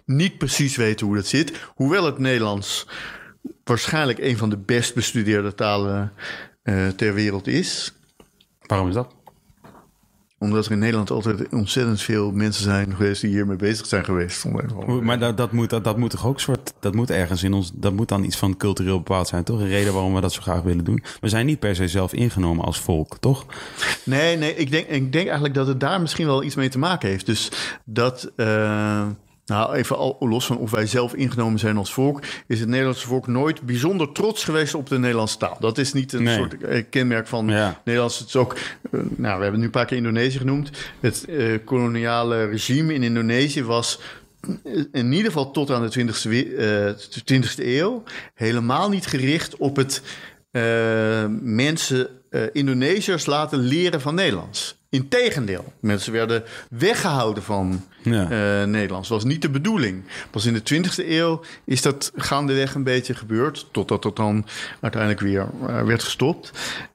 Niet 0.05 0.39
precies 0.39 0.77
weten 0.77 1.07
hoe 1.07 1.17
dat 1.17 1.27
zit. 1.27 1.53
Hoewel 1.75 2.05
het 2.05 2.19
Nederlands 2.19 2.87
waarschijnlijk 3.69 4.19
een 4.19 4.37
van 4.37 4.51
de 4.51 4.57
best 4.57 4.95
bestudeerde 4.95 5.55
talen 5.55 6.13
eh, 6.63 6.89
ter 6.89 7.15
wereld 7.15 7.47
is. 7.47 7.95
Waarom 8.67 8.89
is 8.89 8.95
dat? 8.95 9.15
Omdat 10.39 10.67
er 10.67 10.73
in 10.73 10.79
Nederland 10.79 11.11
altijd 11.11 11.49
ontzettend 11.49 12.03
veel 12.03 12.33
mensen 12.33 12.63
zijn 12.63 12.97
geweest 12.97 13.21
die 13.21 13.31
hiermee 13.31 13.57
bezig 13.57 13.87
zijn 13.87 14.05
geweest. 14.05 14.45
Maar 15.03 15.19
dat, 15.19 15.37
dat, 15.37 15.53
moet, 15.53 15.71
dat, 15.71 15.85
dat 15.85 15.97
moet 15.97 16.11
toch 16.11 16.27
ook 16.27 16.41
soort. 16.41 16.73
Dat 16.81 16.95
moet 16.95 17.11
ergens 17.11 17.43
in 17.43 17.53
ons. 17.53 17.71
Dat 17.75 17.93
moet 17.93 18.09
dan 18.09 18.25
iets 18.25 18.37
van 18.37 18.57
cultureel 18.57 18.97
bepaald 18.97 19.29
zijn, 19.29 19.45
toch? 19.45 19.61
Een 19.61 19.69
reden 19.69 19.93
waarom 19.93 20.15
we 20.15 20.21
dat 20.21 20.33
zo 20.33 20.43
graag 20.43 20.63
willen 20.63 20.85
doen. 20.85 21.03
We 21.21 21.29
zijn 21.29 21.47
niet 21.47 21.59
per 21.59 21.75
se 21.75 21.89
zelf 21.89 22.13
ingenomen 22.13 22.65
als 22.65 22.81
volk, 22.81 23.17
toch? 23.21 23.47
Nee, 24.03 24.37
nee, 24.37 24.55
ik 24.55 24.71
denk, 24.71 24.87
ik 24.89 25.13
denk 25.13 25.25
eigenlijk 25.25 25.55
dat 25.55 25.67
het 25.67 25.81
daar 25.81 26.01
misschien 26.01 26.27
wel 26.27 26.43
iets 26.43 26.55
mee 26.55 26.69
te 26.69 26.79
maken 26.79 27.09
heeft. 27.09 27.27
Dus 27.27 27.51
dat, 27.85 28.33
eh, 28.37 29.07
nou 29.47 29.75
even 29.75 29.97
al, 29.97 30.17
los 30.21 30.47
van 30.47 30.59
of 30.59 30.71
wij 30.71 30.87
zelf 30.87 31.15
ingenomen 31.15 31.59
zijn 31.59 31.77
als 31.77 31.93
volk, 31.93 32.23
is 32.47 32.61
het 32.61 32.69
Nederlandse 32.69 33.07
volk 33.07 33.27
nooit 33.27 33.61
bijzonder 33.63 34.13
trots 34.13 34.45
geweest 34.45 34.75
op 34.75 34.89
de 34.89 34.99
Nederlandse 34.99 35.37
taal. 35.39 35.57
Dat 35.61 35.79
is 35.79 35.93
niet 35.93 36.13
een 36.13 36.23
Nee. 36.23 36.37
soort 36.37 36.63
eh, 36.63 36.85
kenmerk 36.91 37.27
van 37.27 37.49
Ja. 37.49 37.81
Nederlands. 37.85 38.19
Het 38.19 38.29
is 38.29 38.37
ook, 38.37 38.53
eh, 38.91 39.01
nou, 39.17 39.37
we 39.37 39.43
hebben 39.43 39.59
nu 39.61 39.65
een 39.67 39.71
paar 39.73 39.87
keer 39.87 39.97
Indonesië 39.97 40.39
genoemd. 40.39 40.71
Het 41.01 41.25
eh, 41.29 41.45
koloniale 41.65 42.45
regime 42.45 42.95
in 42.95 43.03
Indonesië 43.03 43.65
was 43.65 44.01
in 44.93 45.13
ieder 45.13 45.27
geval 45.27 45.51
tot 45.51 45.71
aan 45.71 45.83
de 45.83 45.89
20e, 45.91 46.29
we- 46.29 46.95
eh, 46.95 47.21
20e 47.25 47.77
eeuw 47.79 48.03
helemaal 48.35 48.89
niet 48.89 49.07
gericht 49.07 49.57
op 49.57 49.77
het 49.77 50.03
eh, 50.51 51.25
mensen, 51.41 52.09
eh, 52.31 52.43
Indonesiërs 52.53 53.27
laten 53.27 53.59
leren 53.59 54.01
van 54.01 54.15
Nederlands. 54.15 54.77
Integendeel, 54.97 55.73
mensen 55.81 56.13
werden 56.13 56.43
weggehouden 56.71 57.43
van 57.43 57.85
Ja. 58.03 58.23
eh, 58.31 58.67
Nederlands. 58.69 59.09
Dat 59.09 59.23
was 59.23 59.33
niet 59.33 59.43
de 59.43 59.51
bedoeling. 59.51 60.03
Pas 60.31 60.47
in 60.47 60.53
de 60.55 60.63
20e 60.63 61.09
eeuw 61.11 61.41
is 61.65 61.83
dat 61.83 62.13
gaandeweg 62.17 62.75
een 62.75 62.83
beetje 62.83 63.15
gebeurd. 63.15 63.67
Totdat 63.73 64.05
het 64.05 64.17
dan 64.17 64.47
uiteindelijk 64.81 65.21
weer 65.23 65.47
eh, 65.67 65.83
werd 65.83 66.03
gestopt. 66.03 66.51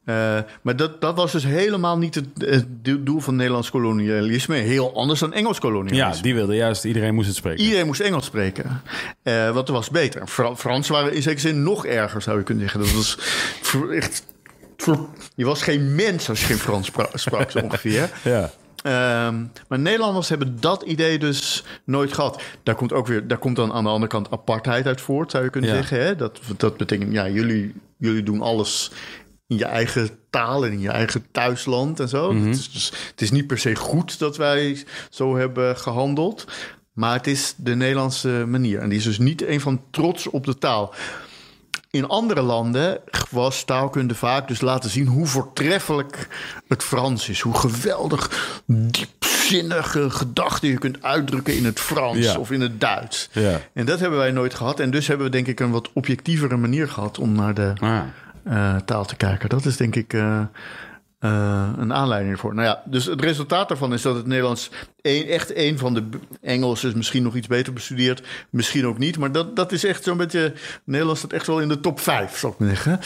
Eh, 0.06 0.40
maar 0.62 0.76
dat, 0.76 1.02
dat 1.02 1.16
was 1.16 1.32
dus 1.32 1.44
helemaal 1.44 1.98
niet 1.98 2.16
het, 2.16 2.26
het 2.38 2.66
doel 2.82 3.20
van 3.20 3.36
Nederlands 3.36 3.70
kolonialisme. 3.70 4.56
Heel 4.56 4.96
anders 4.96 5.20
dan 5.20 5.34
Engels 5.34 5.60
kolonialisme. 5.60 6.16
Ja, 6.16 6.22
die 6.22 6.34
wilde 6.34 6.56
juist. 6.56 6.84
Iedereen 6.84 7.14
moest 7.14 7.28
het 7.28 7.36
spreken. 7.36 7.64
Iedereen 7.64 7.86
moest 7.86 8.00
Engels 8.02 8.26
spreken. 8.26 8.82
Wat 9.54 9.68
was 9.68 9.90
beter. 9.90 10.28
Fra- 10.28 10.56
Frans 10.56 10.88
waren 10.88 11.14
in 11.14 11.22
zekere 11.22 11.42
zin 11.42 11.64
nog 11.64 11.86
erger, 11.86 12.22
zou 12.22 12.38
je 12.38 12.44
kunnen 12.44 12.64
zeggen. 12.64 12.80
Dat 12.82 12.92
was 12.94 13.18
echt. 13.92 14.24
Je 15.36 15.46
was 15.46 15.62
geen 15.62 15.96
mens 15.96 16.30
als 16.30 16.40
je 16.40 16.46
geen 16.46 16.58
Frans 16.58 16.86
spra- 16.88 17.10
sprak, 17.26 17.52
zo 17.52 17.60
ongeveer. 17.60 18.10
Ja. 18.24 18.52
Ehm, 18.84 19.44
maar 19.68 19.80
Nederlanders 19.80 20.30
hebben 20.30 20.58
dat 20.60 20.82
idee 20.84 21.20
dus 21.20 21.64
nooit 21.86 22.14
gehad. 22.14 22.42
Daar 22.64 22.76
komt 22.76 22.94
ook 22.94 23.08
weer, 23.08 23.28
daar 23.28 23.38
komt 23.38 23.56
dan 23.56 23.74
aan 23.74 23.84
de 23.84 23.90
andere 23.90 24.12
kant 24.12 24.32
apartheid 24.32 24.86
uit 24.88 25.02
voort, 25.02 25.32
zou 25.32 25.44
je 25.44 25.50
kunnen 25.50 25.70
Ja. 25.70 25.76
zeggen. 25.76 26.04
Hè? 26.06 26.16
Dat, 26.16 26.40
dat 26.58 26.78
betekent, 26.78 27.14
ja, 27.14 27.30
jullie, 27.30 27.74
jullie 27.98 28.24
doen 28.24 28.42
alles 28.42 28.92
in 29.48 29.58
je 29.58 29.66
eigen 29.66 30.10
taal 30.30 30.66
en 30.66 30.72
in 30.72 30.80
je 30.80 30.90
eigen 30.90 31.26
thuisland 31.32 32.00
en 32.00 32.10
zo. 32.10 32.34
Mhm. 32.34 32.48
het, 32.48 32.56
is 32.58 32.72
dus, 32.72 32.92
het 33.12 33.22
is 33.22 33.32
niet 33.32 33.48
per 33.48 33.58
se 33.60 33.76
goed 33.76 34.20
dat 34.20 34.38
wij 34.38 34.84
zo 35.10 35.36
hebben 35.38 35.78
gehandeld. 35.78 36.46
Maar 36.94 37.14
het 37.14 37.28
is 37.28 37.54
de 37.58 37.76
Nederlandse 37.76 38.44
manier. 38.48 38.80
En 38.80 38.90
die 38.90 38.98
is 38.98 39.04
dus 39.04 39.20
niet 39.20 39.46
een 39.48 39.62
van 39.62 39.82
trots 39.92 40.28
op 40.28 40.46
de 40.46 40.58
taal. 40.58 40.94
In 41.92 42.08
andere 42.08 42.42
landen 42.42 43.00
was 43.30 43.64
taalkunde 43.64 44.16
vaak 44.16 44.48
dus 44.48 44.62
laten 44.62 44.90
zien 44.90 45.08
hoe 45.08 45.26
voortreffelijk 45.26 46.28
het 46.68 46.84
Frans 46.84 47.30
is. 47.30 47.40
Hoe 47.40 47.54
geweldig 47.58 48.32
diepzinnige 48.66 50.10
gedachten 50.10 50.70
je 50.70 50.78
kunt 50.78 51.04
uitdrukken 51.04 51.56
in 51.56 51.66
het 51.66 51.80
Frans 51.80 52.18
Ja. 52.18 52.38
of 52.38 52.52
in 52.52 52.62
het 52.62 52.80
Duits. 52.82 53.30
Ja. 53.32 53.60
En 53.74 53.86
dat 53.86 54.00
hebben 54.00 54.20
wij 54.20 54.32
nooit 54.32 54.54
gehad. 54.54 54.80
En 54.80 54.92
dus 54.92 55.08
hebben 55.08 55.26
we 55.26 55.32
denk 55.32 55.48
ik 55.48 55.60
een 55.60 55.72
wat 55.72 55.90
objectievere 55.94 56.58
manier 56.58 56.88
gehad 56.90 57.20
om 57.20 57.32
naar 57.32 57.54
de 57.54 57.74
Ah. 57.80 58.00
eh, 58.44 58.76
taal 58.86 59.06
te 59.06 59.16
kijken. 59.16 59.50
Dat 59.50 59.66
is 59.66 59.78
denk 59.78 59.96
ik 59.96 60.14
eh, 60.14 60.42
eh, 61.22 61.70
een 61.78 61.94
aanleiding 61.94 62.40
voor. 62.40 62.54
Nou 62.54 62.68
ja, 62.68 62.82
dus 62.86 63.06
het 63.06 63.22
resultaat 63.22 63.68
daarvan 63.68 63.94
is 63.94 64.02
dat 64.02 64.16
het 64.16 64.26
Nederlands 64.26 64.70
een, 65.02 65.28
echt 65.28 65.56
een 65.56 65.78
van 65.78 65.94
de... 65.94 66.04
Engels 66.42 66.84
is 66.84 66.94
misschien 66.94 67.24
nog 67.24 67.36
iets 67.36 67.48
beter 67.48 67.74
bestudeerd, 67.74 68.28
misschien 68.50 68.88
ook 68.88 68.98
niet. 68.98 69.18
Maar 69.18 69.32
dat, 69.32 69.56
dat 69.56 69.72
is 69.72 69.84
echt 69.84 70.04
zo'n 70.04 70.18
beetje... 70.18 70.54
Nederlands 70.84 71.20
staat 71.20 71.34
echt 71.34 71.48
wel 71.48 71.60
in 71.60 71.68
de 71.68 71.80
top 71.80 72.00
5, 72.00 72.38
zou 72.38 72.54
ik 72.54 72.60
maar 72.60 72.68
zeggen. 72.68 73.00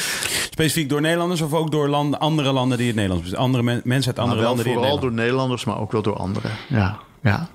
Specifiek 0.50 0.90
door 0.90 1.02
Nederlanders 1.02 1.42
of 1.42 1.54
ook 1.54 1.72
door 1.72 1.88
landen, 1.88 2.20
andere 2.20 2.52
landen 2.52 2.78
die 2.78 2.88
het 2.88 2.96
Nederlands? 2.96 3.36
Andere 3.36 3.64
men- 3.64 3.82
mensen 3.84 4.12
uit 4.12 4.20
andere 4.20 4.40
wel 4.40 4.48
landen 4.48 4.66
die 4.66 4.74
het 4.74 4.84
vooral 4.84 5.02
door 5.02 5.14
Nederlanders, 5.14 5.66
maar 5.66 5.80
ook 5.80 5.92
wel 5.92 6.02
door 6.02 6.16
anderen. 6.18 6.52
Ja, 6.68 6.98
ja. 7.22 7.48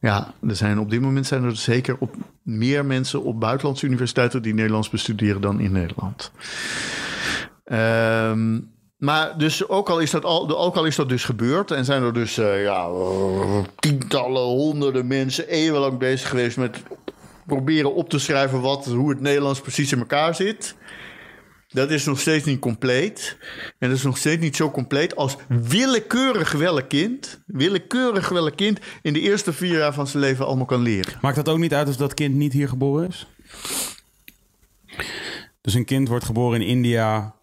Ja, 0.00 0.32
er 0.48 0.56
zijn 0.56 0.78
op 0.78 0.90
dit 0.90 1.00
moment 1.00 1.26
zijn 1.26 1.44
er 1.44 1.56
zeker 1.56 1.96
op 1.98 2.14
meer 2.42 2.84
mensen 2.84 3.22
op 3.22 3.40
buitenlandse 3.40 3.86
universiteiten 3.86 4.42
die 4.42 4.54
Nederlands 4.54 4.88
bestuderen 4.90 5.40
dan 5.40 5.60
in 5.60 5.72
Nederland. 5.72 6.32
Ehm, 7.64 8.58
maar 8.98 9.38
dus 9.38 9.68
ook 9.68 9.90
al, 9.90 10.00
is 10.00 10.10
dat 10.10 10.24
al, 10.24 10.58
ook 10.58 10.76
al 10.76 10.84
is 10.84 10.96
dat 10.96 11.08
dus 11.08 11.24
gebeurd 11.24 11.70
en 11.70 11.84
zijn 11.84 12.02
er 12.02 12.12
dus 12.12 12.38
eh, 12.38 12.62
ja, 12.62 12.90
tientallen, 13.76 14.42
honderden 14.42 15.06
mensen 15.06 15.48
eeuwenlang 15.48 15.98
bezig 15.98 16.28
geweest 16.28 16.56
met 16.56 16.82
proberen 17.46 17.94
op 17.94 18.08
te 18.08 18.18
schrijven 18.18 18.60
wat, 18.60 18.86
hoe 18.86 19.10
het 19.10 19.20
Nederlands 19.20 19.60
precies 19.60 19.92
in 19.92 19.98
elkaar 19.98 20.34
zit. 20.34 20.76
Dat 21.68 21.90
is 21.90 22.04
nog 22.04 22.20
steeds 22.20 22.44
niet 22.44 22.58
compleet. 22.58 23.36
En 23.78 23.88
dat 23.88 23.98
is 23.98 24.04
nog 24.04 24.16
steeds 24.16 24.42
niet 24.42 24.56
zo 24.56 24.70
compleet 24.70 25.16
als 25.16 25.36
willekeurig 25.48 26.52
welk 26.52 26.88
kind, 26.88 27.42
willekeurig 27.46 28.28
welk 28.28 28.56
kind 28.56 28.78
in 29.02 29.12
de 29.12 29.20
eerste 29.20 29.52
vier 29.52 29.78
jaar 29.78 29.94
van 29.94 30.06
zijn 30.06 30.22
leven 30.22 30.46
allemaal 30.46 30.66
kan 30.66 30.82
leren. 30.82 31.18
Maakt 31.20 31.36
dat 31.36 31.48
ook 31.48 31.58
niet 31.58 31.74
uit 31.74 31.88
of 31.88 31.96
dat 31.96 32.14
kind 32.14 32.34
niet 32.34 32.52
hier 32.52 32.68
geboren 32.68 33.08
is? 33.08 33.26
Dus 35.60 35.74
een 35.74 35.84
kind 35.84 36.08
wordt 36.08 36.24
geboren 36.24 36.60
in 36.60 36.66
India, 36.66 37.34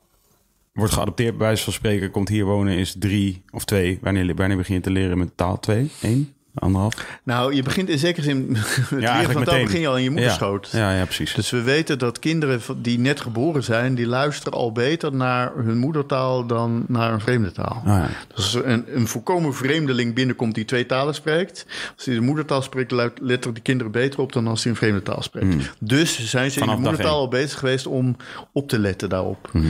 wordt 0.75 0.93
geadopteerd 0.93 1.37
bij 1.37 1.47
wijze 1.47 1.63
van 1.63 1.73
spreken, 1.73 2.11
komt 2.11 2.29
hier 2.29 2.45
wonen, 2.45 2.77
is 2.77 2.95
drie 2.99 3.43
of 3.51 3.65
twee. 3.65 3.99
Wanneer, 4.01 4.35
wanneer 4.35 4.57
begin 4.57 4.75
je 4.75 4.81
te 4.81 4.91
leren 4.91 5.17
met 5.17 5.37
taal? 5.37 5.59
Twee? 5.59 5.91
Eén? 6.01 6.33
Anderhalf? 6.55 7.19
Nou, 7.23 7.55
je 7.55 7.63
begint 7.63 7.89
in 7.89 7.97
zekere 7.99 8.25
zin... 8.25 8.57
Eigenlijk 8.91 9.31
van 9.31 9.43
taal 9.43 9.63
begin 9.63 9.79
je 9.79 9.87
al 9.87 9.97
in 9.97 10.03
je 10.03 10.09
moederschoot. 10.09 10.69
Ja, 10.71 10.79
ja, 10.79 10.97
ja 10.97 11.03
precies. 11.03 11.33
Dus 11.33 11.49
we 11.49 11.61
weten 11.61 11.99
dat 11.99 12.19
kinderen 12.19 12.61
die 12.77 12.99
net 12.99 13.21
geboren 13.21 13.63
zijn... 13.63 13.95
die 13.95 14.07
luisteren 14.07 14.53
al 14.53 14.71
beter 14.71 15.15
naar 15.15 15.51
hun 15.55 15.77
moedertaal 15.77 16.45
dan 16.45 16.85
naar 16.87 17.13
een 17.13 17.19
vreemde 17.19 17.51
taal. 17.51 17.81
Ah, 17.85 17.85
ja. 17.85 18.09
Dus 18.35 18.55
als 18.55 18.65
een, 18.65 18.85
een 18.95 19.07
volkomen 19.07 19.53
vreemdeling 19.53 20.13
binnenkomt 20.13 20.55
die 20.55 20.65
twee 20.65 20.85
talen 20.85 21.13
spreekt... 21.13 21.65
als 21.95 22.05
hij 22.05 22.15
de 22.15 22.21
moedertaal 22.21 22.61
spreekt, 22.61 22.91
letten 23.21 23.53
die 23.53 23.63
kinderen 23.63 23.91
beter 23.91 24.19
op... 24.19 24.33
dan 24.33 24.47
als 24.47 24.63
hij 24.63 24.71
een 24.71 24.77
vreemde 24.77 25.01
taal 25.01 25.21
spreekt. 25.21 25.73
Dus 25.79 26.29
zijn 26.29 26.51
ze 26.51 26.53
Hmm. 26.55 26.67
Vanaf 26.67 26.75
in 26.77 26.83
de 26.83 26.89
moedertaal 26.89 27.19
al 27.19 27.27
bezig 27.27 27.59
geweest 27.59 27.87
om 27.87 28.15
op 28.51 28.67
te 28.67 28.79
letten 28.79 29.09
daarop. 29.09 29.49
Mhm. 29.53 29.67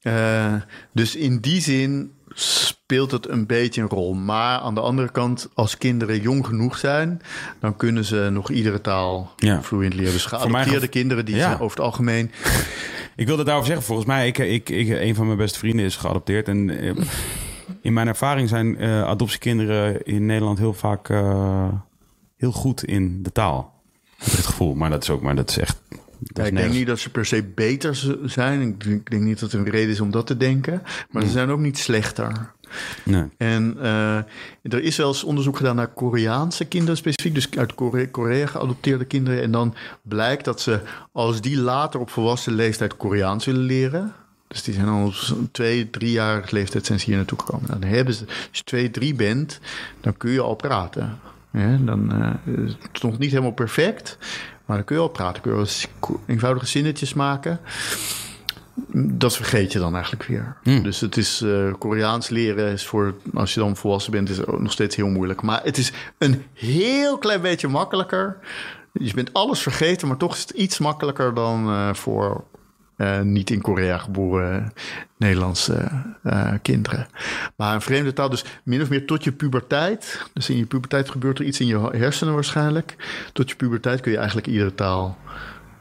Eh, 0.00 0.54
dus 0.92 1.16
in 1.16 1.38
die 1.40 1.60
zin 1.60 2.12
speelt 2.34 3.10
het 3.10 3.28
een 3.28 3.46
beetje 3.46 3.80
een 3.82 3.88
rol. 3.88 4.14
Maar 4.14 4.58
aan 4.58 4.74
de 4.74 4.80
andere 4.80 5.10
kant, 5.10 5.48
als 5.54 5.78
kinderen 5.78 6.20
jong 6.20 6.46
genoeg 6.46 6.78
zijn... 6.78 7.20
dan 7.60 7.76
kunnen 7.76 8.04
ze 8.04 8.28
nog 8.32 8.50
iedere 8.50 8.80
taal 8.80 9.32
Ja. 9.36 9.62
vloeiend 9.62 9.94
leren. 9.94 10.12
Dus 10.12 10.24
geadopteerde 10.24 10.88
kinderen, 10.88 11.24
die 11.24 11.34
Ja. 11.36 11.42
zijn 11.42 11.54
over 11.60 11.76
het 11.76 11.80
algemeen... 11.86 12.30
Ik 13.16 13.26
wilde 13.26 13.44
daarover 13.44 13.66
zeggen, 13.68 13.86
volgens 13.86 14.06
mij, 14.08 14.26
ik, 14.26 14.38
ik, 14.38 14.68
ik, 14.68 14.88
een 14.88 15.14
van 15.14 15.26
mijn 15.26 15.38
beste 15.38 15.58
vrienden 15.58 15.84
is 15.84 15.96
geadopteerd. 15.96 16.48
En 16.48 16.70
eh, 16.80 16.92
in 17.82 17.92
mijn 17.92 18.08
ervaring 18.08 18.48
zijn 18.48 18.76
eh, 18.78 19.02
adoptiekinderen 19.02 20.02
in 20.02 20.26
Nederland 20.26 20.58
heel 20.58 20.74
vaak 20.74 21.08
heel 22.36 22.52
goed 22.52 22.84
in 22.84 23.22
de 23.22 23.32
taal. 23.32 23.82
Heb 24.18 24.28
ik 24.28 24.36
het 24.36 24.46
gevoel, 24.46 24.74
maar 24.74 24.90
dat 24.90 25.02
is 25.02 25.10
ook, 25.10 25.22
maar 25.22 25.36
dat 25.36 25.50
is 25.50 25.58
echt. 25.58 25.82
Dat 26.20 26.44
Ja, 26.44 26.50
ik 26.50 26.56
denk 26.56 26.72
niet 26.72 26.86
dat 26.86 26.98
ze 26.98 27.10
per 27.10 27.26
se 27.26 27.44
beter 27.54 28.06
zijn. 28.24 28.60
Ik 28.60 28.84
denk, 28.84 29.00
ik 29.00 29.10
denk 29.10 29.22
niet 29.22 29.40
dat 29.40 29.52
er 29.52 29.58
een 29.58 29.70
reden 29.70 29.90
is 29.90 30.00
om 30.00 30.10
dat 30.10 30.26
te 30.26 30.36
denken. 30.36 30.82
Maar 31.10 31.22
ze 31.22 31.30
zijn 31.30 31.50
ook 31.50 31.58
niet 31.58 31.78
slechter. 31.78 32.52
Nee. 33.04 33.24
En 33.36 33.76
eh, 33.80 34.16
er 34.62 34.82
is 34.82 34.96
wel 34.96 35.08
eens 35.08 35.24
onderzoek 35.24 35.56
gedaan 35.56 35.76
naar 35.76 35.88
Koreaanse 35.88 36.64
kinderen 36.64 36.96
specifiek. 36.96 37.34
Dus 37.34 37.50
uit 37.56 37.74
Korea, 37.74 38.06
Korea 38.10 38.46
geadopteerde 38.46 39.04
kinderen. 39.04 39.42
En 39.42 39.50
dan 39.50 39.74
blijkt 40.02 40.44
dat 40.44 40.60
ze, 40.60 40.80
als 41.12 41.40
die 41.40 41.58
later 41.58 42.00
op 42.00 42.10
volwassen 42.10 42.52
leeftijd 42.52 42.96
Koreaans 42.96 43.44
willen 43.44 43.62
leren... 43.62 44.14
Dus 44.50 44.62
die 44.62 44.74
zijn 44.74 44.88
al 44.88 45.06
op 45.06 45.52
twee, 45.52 45.90
driejarige 45.90 46.54
leeftijd 46.54 46.86
zijn 46.86 47.00
ze 47.00 47.06
hier 47.06 47.16
naartoe 47.16 47.38
gekomen. 47.38 47.80
Dan 47.80 47.82
hebben 47.82 48.14
ze, 48.14 48.24
als 48.26 48.58
je 48.58 48.64
twee, 48.64 48.90
drie 48.90 49.14
bent, 49.14 49.60
dan 50.00 50.16
kun 50.16 50.30
je 50.30 50.40
al 50.40 50.54
praten. 50.54 51.18
Ja, 51.52 51.76
dan 51.76 52.12
eh, 52.12 52.54
het 52.54 52.88
is 52.92 53.00
nog 53.00 53.18
niet 53.18 53.30
helemaal 53.30 53.52
perfect, 53.52 54.18
maar 54.70 54.78
dan 54.78 54.88
kun 54.88 54.96
je 54.96 55.02
al 55.02 55.08
praten. 55.08 55.42
Kun 55.42 55.50
je 55.50 55.56
wel 55.56 56.20
eenvoudige 56.26 56.66
zinnetjes 56.66 57.14
maken. 57.14 57.60
Dat 58.94 59.36
vergeet 59.36 59.72
je 59.72 59.78
dan 59.78 59.92
eigenlijk 59.94 60.24
weer. 60.24 60.56
Dus 60.62 61.00
het 61.00 61.16
is 61.16 61.40
eh, 61.42 61.72
Koreaans 61.78 62.28
leren 62.28 62.72
is 62.72 62.86
voor 62.86 63.14
als 63.34 63.54
je 63.54 63.60
dan 63.60 63.76
volwassen 63.76 64.12
bent, 64.12 64.28
is 64.28 64.46
ook 64.46 64.60
nog 64.60 64.72
steeds 64.72 64.96
heel 64.96 65.08
moeilijk. 65.08 65.42
Maar 65.42 65.60
het 65.62 65.78
is 65.78 65.92
een 66.18 66.44
heel 66.52 67.18
klein 67.18 67.40
beetje 67.40 67.68
makkelijker. 67.68 68.38
Je 68.92 69.14
bent 69.14 69.32
alles 69.32 69.62
vergeten, 69.62 70.08
maar 70.08 70.16
toch 70.16 70.34
is 70.34 70.40
het 70.40 70.50
iets 70.50 70.78
makkelijker 70.78 71.34
dan 71.34 71.68
eh, 71.68 71.94
voor 71.94 72.44
eh, 73.00 73.20
niet 73.20 73.50
in 73.50 73.60
Korea 73.60 73.98
geboren 73.98 74.72
Nederlandse 75.16 75.88
eh, 76.22 76.52
kinderen. 76.62 77.06
Maar 77.56 77.74
een 77.74 77.80
vreemde 77.80 78.12
taal, 78.12 78.30
dus 78.30 78.44
min 78.64 78.82
of 78.82 78.90
meer 78.90 79.06
tot 79.06 79.24
je 79.24 79.32
puberteit. 79.32 80.26
Dus 80.32 80.50
in 80.50 80.56
je 80.56 80.66
puberteit 80.66 81.10
gebeurt 81.10 81.38
er 81.38 81.44
iets 81.44 81.60
in 81.60 81.66
je 81.66 81.78
hersenen 81.78 82.34
waarschijnlijk. 82.34 82.96
Tot 83.32 83.50
je 83.50 83.56
puberteit 83.56 84.00
kun 84.00 84.10
je 84.10 84.16
eigenlijk 84.16 84.46
iedere 84.46 84.74
taal 84.74 85.18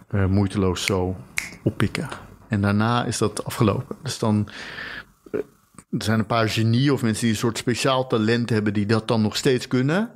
eh, 0.07 0.25
moeiteloos 0.25 0.85
zo 0.85 1.15
oppikken. 1.63 2.09
En 2.47 2.61
daarna 2.61 3.05
is 3.05 3.17
dat 3.17 3.45
afgelopen. 3.45 3.95
Dus 4.03 4.19
dan 4.19 4.49
er 5.91 6.03
zijn 6.03 6.19
een 6.19 6.25
paar 6.25 6.49
genieën 6.49 6.91
of 6.91 7.01
mensen 7.01 7.21
die 7.21 7.31
een 7.31 7.39
soort 7.39 7.57
speciaal 7.57 8.07
talent 8.07 8.49
hebben 8.49 8.73
die 8.73 8.85
dat 8.85 9.07
dan 9.07 9.21
nog 9.21 9.35
steeds 9.35 9.67
kunnen. 9.67 10.11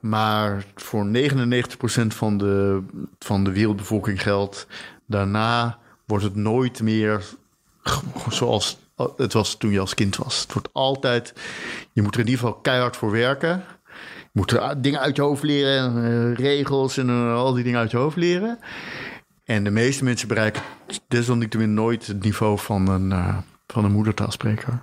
Maar 0.00 0.64
voor 0.74 1.06
99% 1.06 2.06
van 2.06 2.38
de, 2.38 2.82
van 3.18 3.44
de 3.44 3.52
wereldbevolking 3.52 4.22
geldt, 4.22 4.66
daarna 5.06 5.78
wordt 6.04 6.24
het 6.24 6.34
nooit 6.34 6.82
meer 6.82 7.24
zoals 8.30 8.78
het 9.16 9.32
was 9.32 9.54
toen 9.54 9.70
je 9.70 9.80
als 9.80 9.94
kind 9.94 10.16
was. 10.16 10.40
Het 10.40 10.52
wordt 10.52 10.68
altijd, 10.72 11.32
je 11.92 12.02
moet 12.02 12.14
er 12.14 12.20
in 12.20 12.26
ieder 12.26 12.40
geval 12.40 12.60
keihard 12.60 12.96
voor 12.96 13.10
werken. 13.10 13.64
Je 14.20 14.42
moet 14.42 14.50
er 14.50 14.82
dingen 14.82 15.00
uit 15.00 15.16
je 15.16 15.22
hoofd 15.22 15.42
leren, 15.42 16.04
eh, 16.04 16.34
regels 16.34 16.96
en 16.96 17.08
eh, 17.08 17.34
al 17.34 17.52
die 17.52 17.64
dingen 17.64 17.80
uit 17.80 17.90
je 17.90 17.96
hoofd 17.96 18.16
leren. 18.16 18.58
En 19.44 19.64
de 19.64 19.70
meeste 19.70 20.04
mensen 20.04 20.28
bereiken 20.28 20.62
desalniettemin 21.08 21.74
nooit 21.74 22.06
het 22.06 22.22
niveau 22.22 22.58
van 22.58 22.88
een, 22.88 23.12
eh, 23.12 23.38
van 23.66 23.84
een 23.84 23.92
moedertaalspreker. 23.92 24.82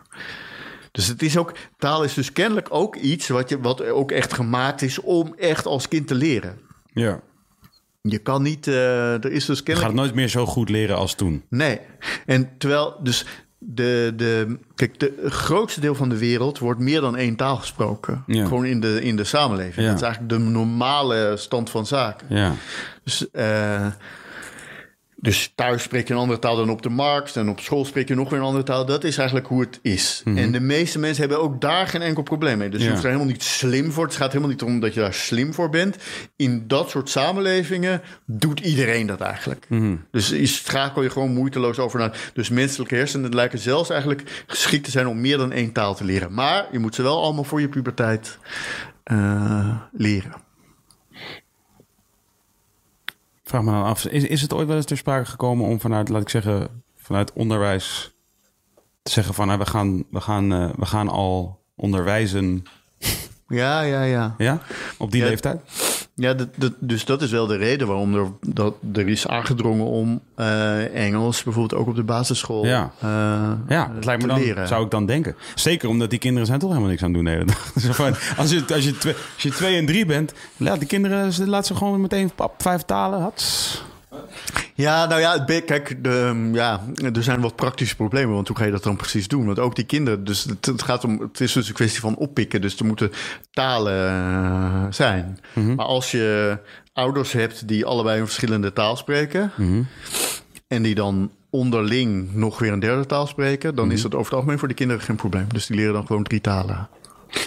Dus 0.91 1.07
het 1.07 1.21
is 1.21 1.37
ook, 1.37 1.53
taal 1.77 2.03
is 2.03 2.13
dus 2.13 2.31
kennelijk 2.31 2.67
ook 2.69 2.95
iets 2.95 3.27
wat, 3.27 3.49
je, 3.49 3.59
wat 3.59 3.85
ook 3.89 4.11
echt 4.11 4.33
gemaakt 4.33 4.81
is 4.81 4.99
om 4.99 5.33
echt 5.37 5.65
als 5.65 5.87
kind 5.87 6.07
te 6.07 6.15
leren. 6.15 6.59
Ja. 6.93 7.19
Je 8.09 8.17
kan 8.17 8.41
niet, 8.41 8.67
eh, 8.67 9.13
er 9.13 9.31
is 9.31 9.45
dus 9.45 9.45
Je 9.45 9.53
gaat 9.55 9.63
kennelijk... 9.63 9.93
het 9.93 10.01
nooit 10.01 10.15
meer 10.15 10.27
zo 10.27 10.45
goed 10.45 10.69
leren 10.69 10.95
als 10.95 11.15
toen. 11.15 11.43
Nee. 11.49 11.79
En 12.25 12.49
terwijl 12.57 12.95
dus 13.03 13.25
de, 13.57 14.13
de, 14.15 14.57
kijk, 14.75 14.99
de 14.99 15.13
grootste 15.25 15.79
deel 15.79 15.95
van 15.95 16.09
de 16.09 16.17
wereld 16.17 16.59
wordt 16.59 16.79
meer 16.79 17.01
dan 17.01 17.17
één 17.17 17.35
taal 17.35 17.57
gesproken. 17.57 18.23
Ja. 18.27 18.45
Gewoon 18.45 18.65
in 18.65 18.79
de, 18.79 19.01
in 19.03 19.15
de 19.15 19.23
samenleving. 19.23 19.75
Ja. 19.75 19.87
Dat 19.87 19.95
is 19.95 20.01
eigenlijk 20.01 20.33
de 20.33 20.39
normale 20.39 21.33
stand 21.37 21.69
van 21.69 21.85
zaken. 21.85 22.27
Ja. 22.29 22.53
Dus, 23.03 23.31
eh, 23.31 23.87
dus 25.23 25.51
thuis 25.55 25.83
spreek 25.83 26.07
je 26.07 26.13
een 26.13 26.19
andere 26.19 26.39
taal 26.39 26.55
dan 26.55 26.69
op 26.69 26.81
de 26.81 26.89
markt. 26.89 27.35
En 27.35 27.49
op 27.49 27.59
school 27.59 27.85
spreek 27.85 28.07
je 28.07 28.15
nog 28.15 28.29
weer 28.29 28.39
een 28.39 28.45
andere 28.45 28.63
taal. 28.63 28.85
Dat 28.85 29.03
is 29.03 29.17
eigenlijk 29.17 29.47
hoe 29.47 29.61
het 29.61 29.79
is. 29.81 30.21
En 30.25 30.51
de 30.51 30.59
meeste 30.59 30.99
mensen 30.99 31.19
hebben 31.19 31.41
ook 31.41 31.61
daar 31.61 31.87
geen 31.87 32.01
enkel 32.01 32.23
probleem 32.23 32.57
mee. 32.57 32.69
Dus 32.69 32.83
je 32.83 32.89
hoeft 32.89 33.01
er 33.01 33.07
helemaal 33.07 33.27
niet 33.27 33.43
slim 33.43 33.91
voor. 33.91 34.05
Het 34.05 34.15
gaat 34.15 34.27
helemaal 34.27 34.49
niet 34.49 34.61
om 34.61 34.79
dat 34.79 34.93
je 34.93 34.99
daar 34.99 35.13
slim 35.13 35.53
voor 35.53 35.69
bent. 35.69 35.97
In 36.35 36.67
dat 36.67 36.89
soort 36.89 37.09
samenlevingen 37.09 38.01
doet 38.25 38.59
iedereen 38.59 39.07
dat 39.07 39.21
eigenlijk. 39.21 39.67
Dus 40.11 40.29
je 40.29 40.45
schakel 40.45 41.03
je 41.03 41.09
gewoon 41.09 41.33
moeiteloos 41.33 41.79
over 41.79 41.99
naar. 41.99 42.31
Dus 42.33 42.49
menselijke 42.49 42.95
hersenen 42.95 43.35
lijken 43.35 43.59
zelfs 43.59 43.89
eigenlijk 43.89 44.43
geschikt 44.47 44.83
te 44.83 44.91
zijn 44.91 45.07
om 45.07 45.21
meer 45.21 45.37
dan 45.37 45.51
één 45.51 45.71
taal 45.71 45.95
te 45.95 46.03
leren. 46.03 46.33
Maar 46.33 46.67
je 46.71 46.79
moet 46.79 46.95
ze 46.95 47.01
wel 47.01 47.23
allemaal 47.23 47.43
voor 47.43 47.61
je 47.61 47.69
puberteit 47.69 48.37
eh, 49.03 49.77
leren. 49.91 50.33
Vraag 53.43 53.63
me 53.63 53.71
dan 53.71 53.83
af, 53.83 54.05
is, 54.05 54.23
is 54.23 54.41
het 54.41 54.53
ooit 54.53 54.67
wel 54.67 54.75
eens 54.75 54.85
ter 54.85 54.97
sprake 54.97 55.25
gekomen 55.25 55.67
om 55.67 55.79
vanuit, 55.79 56.09
laat 56.09 56.21
ik 56.21 56.29
zeggen, 56.29 56.83
vanuit 56.95 57.33
onderwijs 57.33 58.11
te 59.01 59.11
zeggen 59.11 59.33
van, 59.33 59.47
nou, 59.47 59.59
we, 59.59 59.65
gaan, 59.65 60.03
we, 60.09 60.21
gaan, 60.21 60.53
eh, 60.53 60.69
we 60.75 60.85
gaan 60.85 61.09
al 61.09 61.63
onderwijzen, 61.75 62.63
Ja, 63.47 63.81
ja, 63.81 64.03
ja. 64.03 64.35
ja, 64.37 64.59
op 64.97 65.11
die 65.11 65.21
Ja. 65.21 65.27
leeftijd? 65.27 65.61
Ja, 66.15 66.33
dat, 66.33 66.47
dat, 66.55 66.71
dus 66.79 67.05
dat 67.05 67.21
is 67.21 67.31
wel 67.31 67.47
de 67.47 67.55
reden 67.55 67.87
waarom 67.87 68.15
er, 68.15 68.25
dat, 68.41 68.75
er 68.93 69.07
is 69.07 69.27
aangedrongen 69.27 69.85
om 69.85 70.21
eh, 70.35 71.05
Engels 71.05 71.43
bijvoorbeeld 71.43 71.81
ook 71.81 71.87
op 71.87 71.95
de 71.95 72.03
basisschool 72.03 72.65
Ja. 72.65 72.91
eh, 72.99 73.09
Ja, 73.67 73.91
het 73.95 74.05
lijkt 74.05 74.21
me 74.21 74.27
dan, 74.27 74.39
leren. 74.39 74.67
zou 74.67 74.85
ik 74.85 74.91
dan 74.91 75.05
denken. 75.05 75.35
Zeker 75.55 75.89
omdat 75.89 76.09
die 76.09 76.19
kinderen 76.19 76.47
zijn 76.47 76.59
toch 76.59 76.69
helemaal 76.69 76.89
niks 76.89 77.03
aan 77.03 77.07
het 77.13 77.15
doen 77.17 77.25
de 77.25 77.31
hele 77.31 77.45
dag. 77.45 77.73
Als, 78.37 78.49
je, 78.51 78.63
als, 78.73 78.83
je 78.83 78.97
twee, 78.97 79.13
als 79.33 79.43
je 79.43 79.49
twee 79.51 79.77
en 79.77 79.85
drie 79.85 80.05
bent, 80.05 80.33
laat 80.57 80.79
die 80.79 80.87
kinderen, 80.87 81.49
laat 81.49 81.65
ze 81.65 81.75
gewoon 81.75 82.01
meteen 82.01 82.31
pap, 82.35 82.61
vijf 82.61 82.81
talen. 82.81 83.21
Hats. 83.21 83.83
Ja, 84.75 85.05
nou 85.05 85.21
ja, 85.21 85.45
kijk, 85.45 86.03
de, 86.03 86.09
um, 86.09 86.53
ja, 86.55 86.81
er 87.13 87.23
zijn 87.23 87.41
wat 87.41 87.55
praktische 87.55 87.95
problemen. 87.95 88.33
Want 88.33 88.47
hoe 88.47 88.57
ga 88.57 88.65
je 88.65 88.71
dat 88.71 88.83
dan 88.83 88.95
precies 88.95 89.27
doen? 89.27 89.45
Want 89.45 89.59
ook 89.59 89.75
die 89.75 89.85
kinderen, 89.85 90.23
dus 90.23 90.43
het, 90.43 90.65
het 90.65 90.81
gaat 90.81 91.03
om, 91.03 91.19
het 91.21 91.39
is 91.39 91.51
dus 91.51 91.67
een 91.67 91.73
kwestie 91.73 91.99
van 91.99 92.15
oppikken. 92.15 92.61
Dus 92.61 92.79
er 92.79 92.85
moeten 92.85 93.11
talen 93.51 94.07
eh, 94.07 94.85
zijn. 94.89 95.39
Maar 95.75 95.85
als 95.85 96.11
je 96.11 96.57
ouders 96.93 97.31
hebt 97.31 97.67
die 97.67 97.85
allebei 97.85 98.19
een 98.19 98.25
verschillende 98.25 98.73
taal 98.73 98.95
spreken, 98.95 99.51
en 100.67 100.83
die 100.83 100.95
dan 100.95 101.31
onderling 101.49 102.33
nog 102.33 102.59
weer 102.59 102.71
een 102.71 102.79
derde 102.79 103.05
taal 103.05 103.27
spreken, 103.27 103.75
dan 103.75 103.91
is 103.91 104.01
dat 104.01 104.13
over 104.13 104.25
het 104.25 104.33
algemeen 104.33 104.59
voor 104.59 104.67
de 104.67 104.73
kinderen 104.73 105.03
geen 105.03 105.15
probleem. 105.15 105.45
Dus 105.47 105.65
die 105.65 105.75
leren 105.75 105.93
dan 105.93 106.05
gewoon 106.05 106.23
drie 106.23 106.41
talen. 106.41 106.89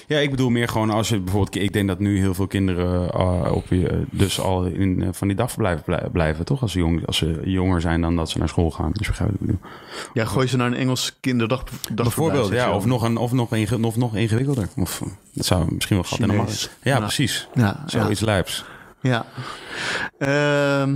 Ja, 0.07 0.19
ik 0.19 0.31
bedoel 0.31 0.51
meer 0.51 0.69
gewoon 0.69 0.91
als 0.91 1.09
je 1.09 1.21
bijvoorbeeld... 1.21 1.55
Ik 1.57 1.73
denk 1.73 1.89
dat 1.89 1.99
nu 1.99 2.19
heel 2.19 2.35
veel 2.35 2.47
kinderen 2.47 3.11
eh, 3.13 3.51
op, 3.55 3.67
je- 3.69 4.05
dus 4.11 4.41
al 4.41 4.65
in 4.65 5.03
eh, 5.03 5.09
van 5.13 5.29
die 5.29 5.37
dagverblijven 5.37 5.85
blij- 5.85 6.09
blijven, 6.13 6.45
toch? 6.45 6.63
Als 6.63 6.73
ze, 6.73 6.79
jong, 6.79 7.07
als 7.07 7.17
ze 7.17 7.41
jonger 7.45 7.81
zijn 7.81 8.01
dan 8.01 8.17
dat 8.17 8.31
ze 8.31 8.39
naar 8.39 8.49
school 8.49 8.71
gaan. 8.71 8.91
Dus 8.93 9.07
begrijp 9.07 9.31
ik 9.31 9.39
bedoel. 9.41 9.59
Ja, 10.13 10.25
gooi 10.25 10.47
ze 10.47 10.57
naar 10.57 10.67
een 10.67 10.75
Engels 10.75 11.17
kinderdag. 11.21 11.65
Bijvoorbeeld, 11.95 12.53
ja. 12.53 12.75
Of 12.75 12.85
nog, 12.87 13.03
een, 13.03 13.17
of, 13.17 13.33
nog 13.33 13.55
inge- 13.55 13.87
of 13.87 13.97
nog 13.97 14.17
ingewikkelder. 14.17 14.69
Of, 14.77 15.03
dat 15.33 15.47
zou 15.47 15.75
misschien 15.75 15.97
wel 15.97 16.05
gat 16.05 16.19
in 16.19 16.27
de 16.27 16.33
Chinees. 16.33 16.47
markt. 16.49 16.79
Ja, 16.83 16.95
Ja. 16.95 16.99
precies. 17.01 17.49
Ja, 17.55 17.83
Zoiets 17.87 18.21
lijps. 18.21 18.65
Ja. 19.01 19.27
Ehm, 20.19 20.95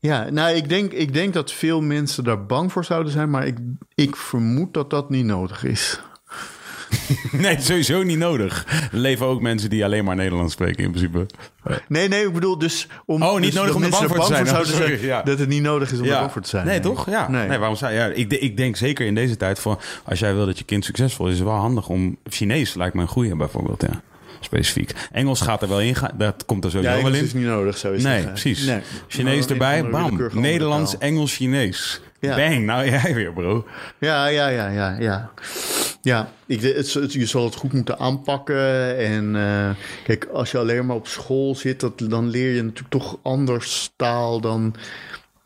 ja, 0.00 0.30
nou, 0.30 0.54
ik 0.54 0.68
denk, 0.68 0.92
ik 0.92 1.12
denk 1.12 1.32
dat 1.34 1.52
veel 1.52 1.80
mensen 1.80 2.24
daar 2.24 2.46
bang 2.46 2.72
voor 2.72 2.84
zouden 2.84 3.12
zijn, 3.12 3.30
maar 3.30 3.46
ik, 3.46 3.58
ik 3.94 4.16
vermoed 4.16 4.74
dat 4.74 4.90
dat 4.90 5.10
niet 5.10 5.24
nodig 5.24 5.64
is. 5.64 6.00
Nee, 7.32 7.56
sowieso 7.60 8.02
niet 8.02 8.18
nodig. 8.18 8.66
Er 8.92 8.98
leven 8.98 9.26
ook 9.26 9.40
mensen 9.40 9.70
die 9.70 9.84
alleen 9.84 10.04
maar 10.04 10.16
Nederlands 10.16 10.52
spreken 10.52 10.84
in 10.84 10.90
principe. 10.90 11.26
Nee, 11.88 12.08
nee, 12.08 12.26
ik 12.26 12.32
bedoel 12.32 12.58
dus 12.58 12.88
om. 13.06 13.22
Oh, 13.22 13.34
niet 13.34 13.42
dus 13.42 13.54
nodig 13.54 13.74
om 13.74 13.82
er 13.82 13.90
bang 13.90 14.08
voor 14.08 14.20
te 14.20 14.26
zijn. 14.26 14.48
Oh, 14.48 14.62
sorry, 14.62 15.04
ja. 15.04 15.22
Dat 15.22 15.38
het 15.38 15.48
niet 15.48 15.62
nodig 15.62 15.92
is 15.92 16.00
om 16.00 16.06
er 16.06 16.18
bang 16.18 16.32
voor 16.32 16.42
te 16.42 16.48
zijn. 16.48 16.66
Nee, 16.66 16.80
toch? 16.80 17.10
Ja. 17.10 17.28
Nee. 17.28 17.48
Nee. 17.48 17.58
waarom 17.58 17.76
zou 17.76 17.92
ja, 17.92 18.06
ik, 18.06 18.32
ik 18.32 18.56
denk 18.56 18.76
zeker 18.76 19.06
in 19.06 19.14
deze 19.14 19.36
tijd 19.36 19.58
van 19.58 19.78
als 20.04 20.18
jij 20.18 20.34
wil 20.34 20.46
dat 20.46 20.58
je 20.58 20.64
kind 20.64 20.84
succesvol 20.84 21.26
is, 21.26 21.32
is 21.32 21.38
het 21.38 21.48
wel 21.48 21.56
handig 21.56 21.88
om 21.88 22.16
Chinees 22.24 22.74
lijkt 22.74 22.94
me 22.94 23.02
een 23.02 23.08
goede 23.08 23.36
bijvoorbeeld. 23.36 23.82
Ja. 23.82 24.00
specifiek. 24.40 24.92
Engels 25.12 25.40
gaat 25.40 25.62
er 25.62 25.68
wel 25.68 25.80
in, 25.80 25.96
dat 26.14 26.44
komt 26.44 26.64
er 26.64 26.70
Ja, 26.70 26.76
sowieso 26.76 26.94
wel 26.94 27.04
Engels 27.04 27.18
in. 27.18 27.24
is 27.24 27.34
niet 27.34 27.46
nodig, 27.46 27.82
je 27.82 27.88
Nee, 27.88 28.26
precies. 28.26 28.64
Nee. 28.64 28.80
Chinees 29.08 29.46
erbij, 29.46 29.88
bam. 29.88 30.28
Nederlands. 30.32 30.98
Engels, 30.98 31.34
Chinees. 31.34 32.00
Ja. 32.24 32.36
Bang, 32.36 32.64
nou 32.64 32.88
jij 32.90 33.14
weer, 33.20 33.32
bro. 33.32 33.66
Ja, 33.98 34.26
ja, 34.26 34.48
ja, 34.48 34.68
ja, 34.68 34.96
ja. 34.98 35.30
Ja, 36.02 36.28
ik, 36.46 36.60
het, 36.60 36.92
het- 36.94 37.12
je 37.12 37.26
zal 37.26 37.44
het 37.44 37.54
goed 37.54 37.72
moeten 37.72 37.98
aanpakken. 37.98 38.96
En 38.98 39.36
eh, 39.36 39.70
kijk, 40.04 40.24
als 40.32 40.50
je 40.50 40.58
alleen 40.58 40.86
maar 40.86 40.96
op 40.96 41.06
school 41.06 41.54
zit, 41.54 41.80
dat, 41.80 41.92
dan 41.98 42.28
leer 42.28 42.54
je 42.54 42.62
natuurlijk 42.62 42.90
toch 42.90 43.18
anders 43.22 43.92
taal 43.96 44.40
dan... 44.40 44.74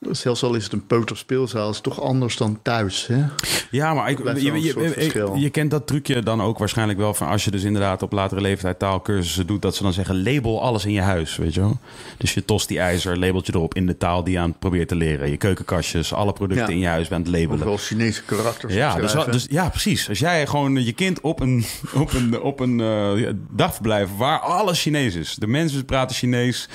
Zelfs 0.01 0.43
al 0.43 0.55
is 0.55 0.65
het 0.65 0.73
een 0.73 0.87
peuterspeelzaal, 0.87 1.69
is 1.69 1.75
het 1.75 1.85
toch 1.85 2.01
anders 2.01 2.37
dan 2.37 2.59
thuis, 2.63 3.07
hè? 3.07 3.25
Ja, 3.71 3.95
maar 3.95 4.11
ik, 4.11 4.19
je, 4.19 5.13
wel 5.15 5.37
je, 5.37 5.51
kent 5.51 5.71
dat 5.71 5.87
trucje 5.87 6.23
dan 6.23 6.43
ook 6.43 6.59
waarschijnlijk 6.59 6.99
wel 6.99 7.15
van 7.15 7.29
als 7.29 7.45
je 7.45 7.51
dus 7.51 7.63
inderdaad 7.63 8.03
op 8.03 8.13
latere 8.13 8.41
leeftijd 8.41 8.79
taalkursussen 8.79 9.47
doet, 9.47 9.63
dat 9.63 9.77
ze 9.77 9.83
dan 9.83 9.93
zeggen 9.93 10.23
label 10.23 10.63
alles 10.63 10.85
in 10.85 10.93
je 10.93 11.01
huis, 11.01 11.37
weet 11.37 11.55
je 11.55 11.61
wel. 11.61 11.79
Dus 12.17 12.35
je 12.35 12.45
tost 12.45 12.69
die 12.69 12.79
ijzer, 12.79 13.19
labelt 13.19 13.47
je 13.47 13.55
erop 13.55 13.75
in 13.75 13.87
de 13.87 13.97
taal 13.97 14.25
die 14.25 14.33
je 14.33 14.41
aan 14.41 14.51
het 14.51 14.59
probeert 14.59 14.89
te 14.89 14.97
leren. 14.97 15.31
Je 15.31 15.37
keukenkastjes, 15.37 16.13
alle 16.13 16.33
producten 16.33 16.67
Ja. 16.67 16.73
in 16.73 16.79
je 16.79 16.87
huis 16.87 17.09
bent 17.09 17.27
labelen. 17.27 17.55
Overal 17.55 17.77
Chinese 17.77 18.23
karakters 18.25 18.75
Ja, 18.75 18.95
dus, 18.95 19.13
dus, 19.31 19.47
ja, 19.51 19.69
precies. 19.69 20.09
Als 20.09 20.19
jij 20.19 20.47
gewoon 20.47 20.85
je 20.85 20.93
kind 20.93 21.21
op 21.21 21.41
een, 21.41 21.65
op 21.95 22.13
een, 22.13 22.41
op 22.41 22.61
een 22.61 22.81
eh, 22.81 23.29
dagverblijf 23.51 24.09
waar 24.17 24.39
alles 24.39 24.83
Chinees 24.83 25.15
is. 25.15 25.35
De 25.35 25.47
mensen 25.47 25.85
praten 25.85 26.17
Chinees. 26.17 26.69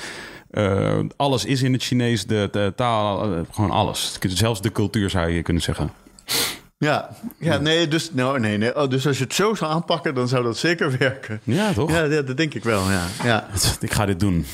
Eh, 0.54 0.98
alles 1.16 1.44
is 1.44 1.62
in 1.62 1.72
het 1.72 1.82
Chinees. 1.82 2.26
De, 2.26 2.48
de 2.52 2.72
taal, 2.76 3.34
eh, 3.34 3.40
gewoon 3.50 3.70
alles. 3.70 4.18
Zelfs 4.20 4.62
de 4.62 4.72
cultuur 4.72 5.10
zou 5.10 5.30
je 5.30 5.42
kunnen 5.42 5.62
zeggen. 5.62 5.90
Ja, 6.78 7.08
ja 7.38 7.58
nee, 7.58 7.88
dus, 7.88 8.12
nou, 8.12 8.40
nee, 8.40 8.58
nee. 8.58 8.76
Oh, 8.76 8.90
dus 8.90 9.06
als 9.06 9.18
je 9.18 9.24
het 9.24 9.34
zo 9.34 9.54
zou 9.54 9.72
aanpakken, 9.72 10.14
dan 10.14 10.28
zou 10.28 10.44
dat 10.44 10.56
zeker 10.56 10.98
werken. 10.98 11.40
Ja, 11.44 11.72
toch? 11.72 11.90
Ja, 11.90 12.04
ja, 12.04 12.22
dat 12.22 12.36
denk 12.36 12.54
ik 12.54 12.64
wel, 12.64 12.90
ja. 12.90 13.06
ja. 13.24 13.46
Ik 13.80 13.92
ga 13.92 14.06
dit 14.06 14.20
doen. 14.20 14.34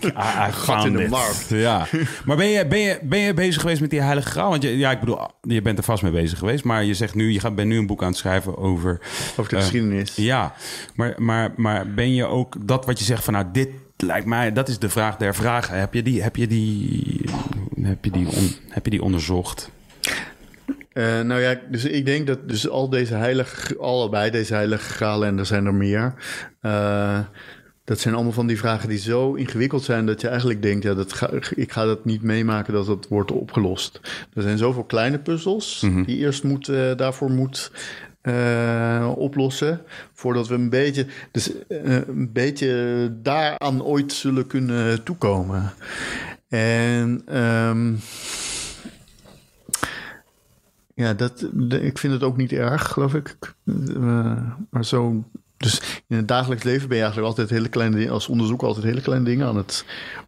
Ik- 0.00 0.04
I- 0.04 0.52
found 0.52 0.84
in 0.84 0.96
de 0.96 1.08
markt. 1.08 1.48
Ja. 1.48 1.86
Maar 2.26 2.36
ben 2.36 2.46
je, 2.46 2.66
ben, 2.66 2.78
je, 2.78 2.98
ben 3.02 3.18
je 3.18 3.34
bezig 3.34 3.60
geweest 3.60 3.80
met 3.80 3.90
die 3.90 4.00
Heilige 4.00 4.28
Graal? 4.28 4.50
Want 4.50 4.62
je, 4.62 4.78
ja, 4.78 4.90
ik 4.90 5.00
bedoel, 5.00 5.18
je 5.40 5.62
bent 5.62 5.78
er 5.78 5.84
vast 5.84 6.02
mee 6.02 6.12
bezig 6.12 6.38
geweest. 6.38 6.64
Maar 6.64 6.84
je 6.84 6.94
zegt 6.94 7.14
nu, 7.14 7.32
je 7.32 7.40
gaat, 7.40 7.54
bent 7.54 7.68
nu 7.68 7.78
een 7.78 7.86
boek 7.86 8.02
aan 8.02 8.08
het 8.08 8.16
schrijven 8.16 8.58
over... 8.58 9.00
Over 9.36 9.50
de 9.50 9.56
eh, 9.56 9.62
geschiedenis. 9.62 10.16
Ja, 10.16 10.54
maar, 10.94 11.14
maar, 11.16 11.52
maar 11.56 11.94
ben 11.94 12.14
je 12.14 12.24
ook 12.24 12.66
dat 12.66 12.86
wat 12.86 12.98
je 12.98 13.04
zegt 13.04 13.24
van 13.24 13.32
nou, 13.32 13.46
dit 13.52 13.68
lijkt 14.02 14.26
mij, 14.26 14.52
dat 14.52 14.68
is 14.68 14.78
de 14.78 14.88
vraag 14.88 15.16
der 15.16 15.34
vragen. 15.34 15.78
Heb 15.78 15.94
je 15.94 16.02
die, 16.02 16.22
heb 16.22 16.36
je 16.36 16.46
die, 16.46 17.20
heb 17.82 18.04
je 18.04 18.10
die, 18.10 18.26
on- 18.28 18.54
heb 18.68 18.84
je 18.84 18.90
die 18.90 19.02
onderzocht? 19.02 19.70
Eh, 20.92 21.20
nou 21.20 21.40
ja, 21.40 21.60
dus 21.70 21.84
ik 21.84 22.06
denk 22.06 22.26
dat 22.26 22.48
dus 22.48 22.68
al 22.68 22.88
deze 22.88 23.14
heilige, 23.14 23.78
allebei 23.78 24.30
deze 24.30 24.54
heilige 24.54 24.90
gralen, 24.92 25.28
en 25.28 25.38
er 25.38 25.46
zijn 25.46 25.66
er 25.66 25.74
meer, 25.74 26.14
eh, 26.60 27.18
dat 27.84 28.00
zijn 28.00 28.14
allemaal 28.14 28.32
van 28.32 28.46
die 28.46 28.58
vragen 28.58 28.88
die 28.88 28.98
zo 28.98 29.34
ingewikkeld 29.34 29.82
zijn 29.82 30.06
dat 30.06 30.20
je 30.20 30.28
eigenlijk 30.28 30.62
denkt, 30.62 30.82
ja, 30.84 30.94
dat 30.94 31.12
ga, 31.12 31.30
ik 31.54 31.72
ga 31.72 31.84
dat 31.84 32.04
niet 32.04 32.22
meemaken 32.22 32.72
dat 32.72 32.86
dat 32.86 33.06
wordt 33.08 33.30
opgelost. 33.32 34.00
Er 34.34 34.42
zijn 34.42 34.58
zoveel 34.58 34.84
kleine 34.84 35.18
puzzels 35.18 35.80
die 35.80 36.04
je 36.06 36.16
eerst 36.24 36.44
moet, 36.44 36.68
eh, 36.68 36.96
daarvoor 36.96 37.30
moet 37.30 37.70
eh, 38.22 39.12
oplossen, 39.16 39.80
voordat 40.12 40.48
we 40.48 40.54
een 40.54 40.70
beetje, 40.70 41.06
dus, 41.30 41.66
eh, 41.66 42.06
een 42.06 42.32
beetje 42.32 43.12
daaraan 43.22 43.82
ooit 43.82 44.12
zullen 44.12 44.46
kunnen 44.46 45.02
toekomen. 45.02 45.72
En 46.48 47.22
ehm, 47.26 47.94
ja, 50.94 51.14
dat, 51.14 51.48
ik 51.70 51.98
vind 51.98 52.12
het 52.12 52.22
ook 52.22 52.36
niet 52.36 52.52
erg, 52.52 52.88
geloof 52.88 53.14
ik. 53.14 53.54
Eh, 53.64 54.50
maar 54.70 54.84
zo. 54.84 55.24
Dus 55.62 55.80
in 56.08 56.16
het 56.16 56.28
dagelijks 56.28 56.64
leven 56.64 56.88
ben 56.88 56.96
je 56.96 57.02
eigenlijk 57.02 57.32
altijd 57.32 57.50
hele 57.50 57.68
kleine 57.68 57.96
dingen, 57.96 58.12
als 58.12 58.28
onderzoeker 58.28 58.66
altijd 58.66 58.84
hele 58.84 59.00
kleine 59.00 59.24
dingen 59.24 59.46
aan 59.46 59.56
het 59.56 59.84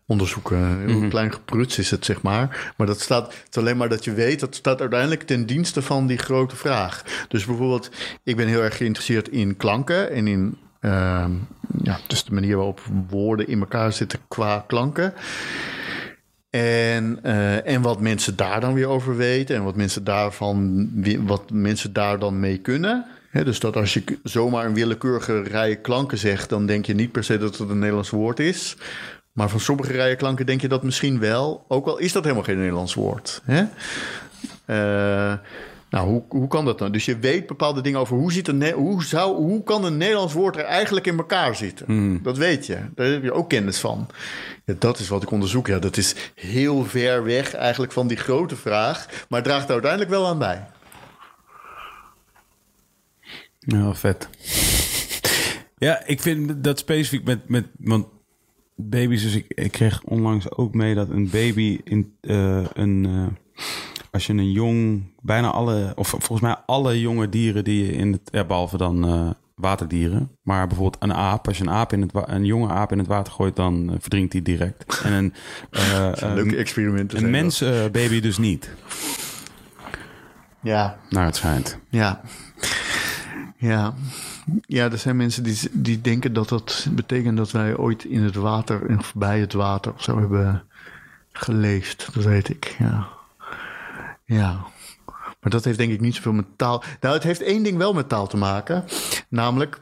onderzoeken. 0.06 0.88
Heel 0.88 1.08
klein 1.08 1.32
gepruts 1.32 1.78
is 1.78 1.90
het, 1.90 2.04
zeg 2.04 2.22
maar. 2.22 2.72
Maar 2.76 2.86
dat 2.86 3.00
staat, 3.00 3.26
het 3.26 3.46
is 3.50 3.56
alleen 3.56 3.76
maar 3.76 3.88
dat 3.88 4.04
je 4.04 4.12
weet, 4.12 4.40
dat 4.40 4.54
staat 4.54 4.80
uiteindelijk 4.80 5.22
ten 5.22 5.46
dienste 5.46 5.82
van 5.82 6.06
die 6.06 6.18
grote 6.18 6.56
vraag. 6.56 7.04
Dus 7.28 7.44
bijvoorbeeld, 7.44 7.90
ik 8.22 8.36
ben 8.36 8.48
heel 8.48 8.62
erg 8.62 8.76
geïnteresseerd 8.76 9.28
in 9.28 9.56
klanken 9.56 10.10
en 10.10 10.26
in. 10.26 10.58
ehm, 10.80 11.32
ja, 11.82 11.98
dus 12.06 12.24
de 12.24 12.34
manier 12.34 12.56
waarop 12.56 12.80
woorden 13.08 13.48
in 13.48 13.60
elkaar 13.60 13.92
zitten 13.92 14.18
qua 14.28 14.64
klanken. 14.66 15.14
En, 16.50 17.18
eh, 17.22 17.66
en 17.66 17.82
wat 17.82 18.00
mensen 18.00 18.36
daar 18.36 18.60
dan 18.60 18.74
weer 18.74 18.86
over 18.86 19.16
weten. 19.16 19.56
En 19.56 19.64
wat 19.64 19.76
mensen, 19.76 20.04
daarvan, 20.04 20.90
wat 21.20 21.50
mensen 21.50 21.92
daar 21.92 22.18
dan 22.18 22.40
mee 22.40 22.58
kunnen. 22.58 23.06
Dus 23.42 23.60
dat 23.60 23.76
als 23.76 23.94
je 23.94 24.04
zomaar 24.22 24.66
een 24.66 24.74
willekeurige 24.74 25.42
rij 25.42 25.76
klanken 25.76 26.18
zegt... 26.18 26.48
dan 26.48 26.66
denk 26.66 26.86
je 26.86 26.94
niet 26.94 27.12
per 27.12 27.24
se 27.24 27.38
dat 27.38 27.58
het 27.58 27.68
een 27.70 27.78
Nederlands 27.78 28.10
woord 28.10 28.40
is. 28.40 28.76
Maar 29.32 29.48
van 29.48 29.60
sommige 29.60 29.92
rijen 29.92 30.16
klanken 30.16 30.46
denk 30.46 30.60
je 30.60 30.68
dat 30.68 30.82
misschien 30.82 31.18
wel. 31.18 31.64
Ook 31.68 31.86
al 31.86 31.98
is 31.98 32.12
dat 32.12 32.22
helemaal 32.22 32.44
geen 32.44 32.58
Nederlands 32.58 32.94
woord. 32.94 33.42
Hè? 33.44 33.64
Eh, 34.64 35.38
nou, 35.90 36.08
hoe, 36.08 36.22
hoe 36.28 36.48
kan 36.48 36.64
dat 36.64 36.78
dan? 36.78 36.92
Dus 36.92 37.04
je 37.04 37.18
weet 37.18 37.46
bepaalde 37.46 37.80
dingen 37.80 38.00
over 38.00 38.16
hoe, 38.16 38.32
zit 38.32 38.48
een, 38.48 38.72
hoe, 38.72 39.04
zou, 39.04 39.36
hoe 39.36 39.62
kan 39.62 39.84
een 39.84 39.96
Nederlands 39.96 40.32
woord 40.32 40.56
er 40.56 40.64
eigenlijk 40.64 41.06
in 41.06 41.16
elkaar 41.16 41.56
zitten. 41.56 42.20
Dat 42.22 42.38
weet 42.38 42.66
je. 42.66 42.78
Daar 42.94 43.06
heb 43.06 43.22
je 43.22 43.32
ook 43.32 43.48
kennis 43.48 43.78
van. 43.78 44.08
Ja, 44.64 44.74
dat 44.78 44.98
is 44.98 45.08
wat 45.08 45.22
ik 45.22 45.30
onderzoek. 45.30 45.66
Ja, 45.66 45.78
dat 45.78 45.96
is 45.96 46.14
heel 46.34 46.84
ver 46.84 47.24
weg 47.24 47.54
eigenlijk 47.54 47.92
van 47.92 48.06
die 48.06 48.16
grote 48.16 48.56
vraag. 48.56 49.06
Maar 49.28 49.42
draagt 49.42 49.66
er 49.66 49.72
uiteindelijk 49.72 50.10
wel 50.10 50.26
aan 50.26 50.38
bij. 50.38 50.66
Ja, 53.66 53.94
vet. 53.94 54.28
ja, 55.76 56.06
ik 56.06 56.20
vind 56.20 56.64
dat 56.64 56.78
specifiek 56.78 57.24
met, 57.24 57.48
met 57.48 57.64
want 57.78 58.06
baby's, 58.76 59.22
dus 59.22 59.34
ik, 59.34 59.44
ik 59.48 59.72
kreeg 59.72 60.02
onlangs 60.02 60.50
ook 60.50 60.74
mee 60.74 60.94
dat 60.94 61.08
een 61.08 61.30
baby 61.30 61.80
in 61.84 62.16
eh, 62.20 62.64
een, 62.72 63.06
eh, 63.06 63.62
als 64.10 64.26
je 64.26 64.32
een 64.32 64.52
jong, 64.52 65.02
bijna 65.20 65.50
alle, 65.50 65.92
of 65.94 66.08
volgens 66.08 66.40
mij 66.40 66.56
alle 66.66 67.00
jonge 67.00 67.28
dieren 67.28 67.64
die 67.64 67.86
je 67.86 67.92
in 67.92 68.12
het, 68.12 68.20
ja, 68.24 68.44
behalve 68.44 68.76
dan 68.76 69.04
eh, 69.04 69.30
waterdieren, 69.54 70.30
maar 70.42 70.66
bijvoorbeeld 70.66 71.02
een 71.02 71.14
aap, 71.14 71.46
als 71.46 71.58
je 71.58 71.64
een 71.64 71.70
aap 71.70 71.92
in 71.92 72.00
het, 72.00 72.10
een 72.14 72.44
jonge 72.44 72.68
aap 72.68 72.92
in 72.92 72.98
het 72.98 73.06
water 73.06 73.32
gooit, 73.32 73.56
dan 73.56 73.96
verdrinkt 74.00 74.32
hij 74.32 74.42
direct. 74.42 75.00
En 75.04 75.12
een, 75.12 75.32
Leuke 76.34 76.40
een, 76.40 76.56
experimenten. 76.56 77.24
een 77.24 77.30
mensenbaby 77.30 78.20
dus 78.20 78.38
niet, 78.38 78.70
Ja, 80.60 80.98
naar 81.10 81.24
het 81.26 81.36
schijnt. 81.36 81.78
ja. 81.90 82.20
Ja. 83.64 83.94
Ja, 84.66 84.90
er 84.90 84.98
zijn 84.98 85.16
mensen 85.16 85.42
die, 85.42 85.58
die 85.72 86.00
denken 86.00 86.32
dat 86.32 86.48
dat 86.48 86.86
betekent 86.90 87.36
dat 87.36 87.50
wij 87.50 87.76
ooit 87.76 88.04
in 88.04 88.22
het 88.22 88.34
water, 88.34 88.98
of 88.98 89.14
bij 89.14 89.40
het 89.40 89.52
water 89.52 89.92
zo 89.96 90.18
hebben 90.18 90.64
geleefd. 91.32 92.08
Dat 92.14 92.24
weet 92.24 92.48
ik, 92.48 92.76
ja. 92.78 93.08
Ja. 94.24 94.66
Maar 95.40 95.50
dat 95.50 95.64
heeft 95.64 95.78
denk 95.78 95.92
ik 95.92 96.00
niet 96.00 96.14
zoveel 96.14 96.32
met 96.32 96.46
taal. 96.56 96.82
Nou, 97.00 97.14
het 97.14 97.22
heeft 97.22 97.42
één 97.42 97.62
ding 97.62 97.76
wel 97.76 97.92
met 97.92 98.08
taal 98.08 98.26
te 98.26 98.36
maken. 98.36 98.84
Namelijk, 99.28 99.80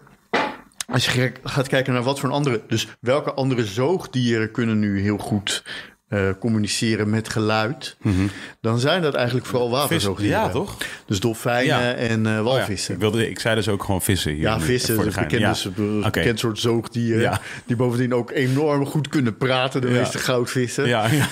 als 0.87 1.07
je 1.07 1.33
gaat 1.43 1.69
kijken 1.69 1.93
naar 1.93 2.03
wat 2.03 2.21
voor 2.21 2.31
andere. 2.31 2.63
Dus 2.67 2.89
welke 3.01 3.33
andere 3.33 3.65
zoogdieren 3.65 4.51
kunnen 4.51 4.79
nu 4.79 5.01
heel 5.01 5.19
goed 5.19 5.65
eh, 6.13 6.21
communiceren 6.41 7.11
met 7.11 7.29
geluid. 7.29 7.97
Dan 8.61 8.79
zijn 8.79 9.03
dat 9.03 9.15
eigenlijk 9.15 9.47
vooral 9.47 9.71
waterzoogdieren. 9.71 10.39
ja, 10.39 10.49
toch? 10.49 10.77
Dus 11.07 11.21
dolfijnen 11.21 11.65
Ja. 11.85 11.93
en 11.95 12.27
eh, 12.27 12.33
Oh 12.33 12.37
ja, 12.37 12.43
walvissen. 12.43 12.95
ik, 12.95 13.01
wilde, 13.01 13.31
ik 13.31 13.39
zei 13.39 13.55
dus 13.55 13.69
ook 13.69 13.85
gewoon 13.85 14.03
vissen. 14.03 14.33
Hier 14.33 14.41
Ja, 14.41 14.61
vissen, 14.61 14.99
een 14.99 15.05
bekend, 15.05 15.31
Ja. 15.33 16.11
bekend 16.11 16.39
soort 16.39 16.59
zoogdier. 16.59 17.21
Ja. 17.21 17.41
Die 17.67 17.77
bovendien 17.77 18.15
ook 18.15 18.31
enorm 18.31 18.87
goed 18.87 19.09
kunnen 19.09 19.37
praten, 19.37 19.81
de 19.81 19.89
Ja. 19.89 19.99
meeste 19.99 20.19
goudvissen. 20.19 20.87
Ja, 20.89 21.07
ja. 21.07 21.11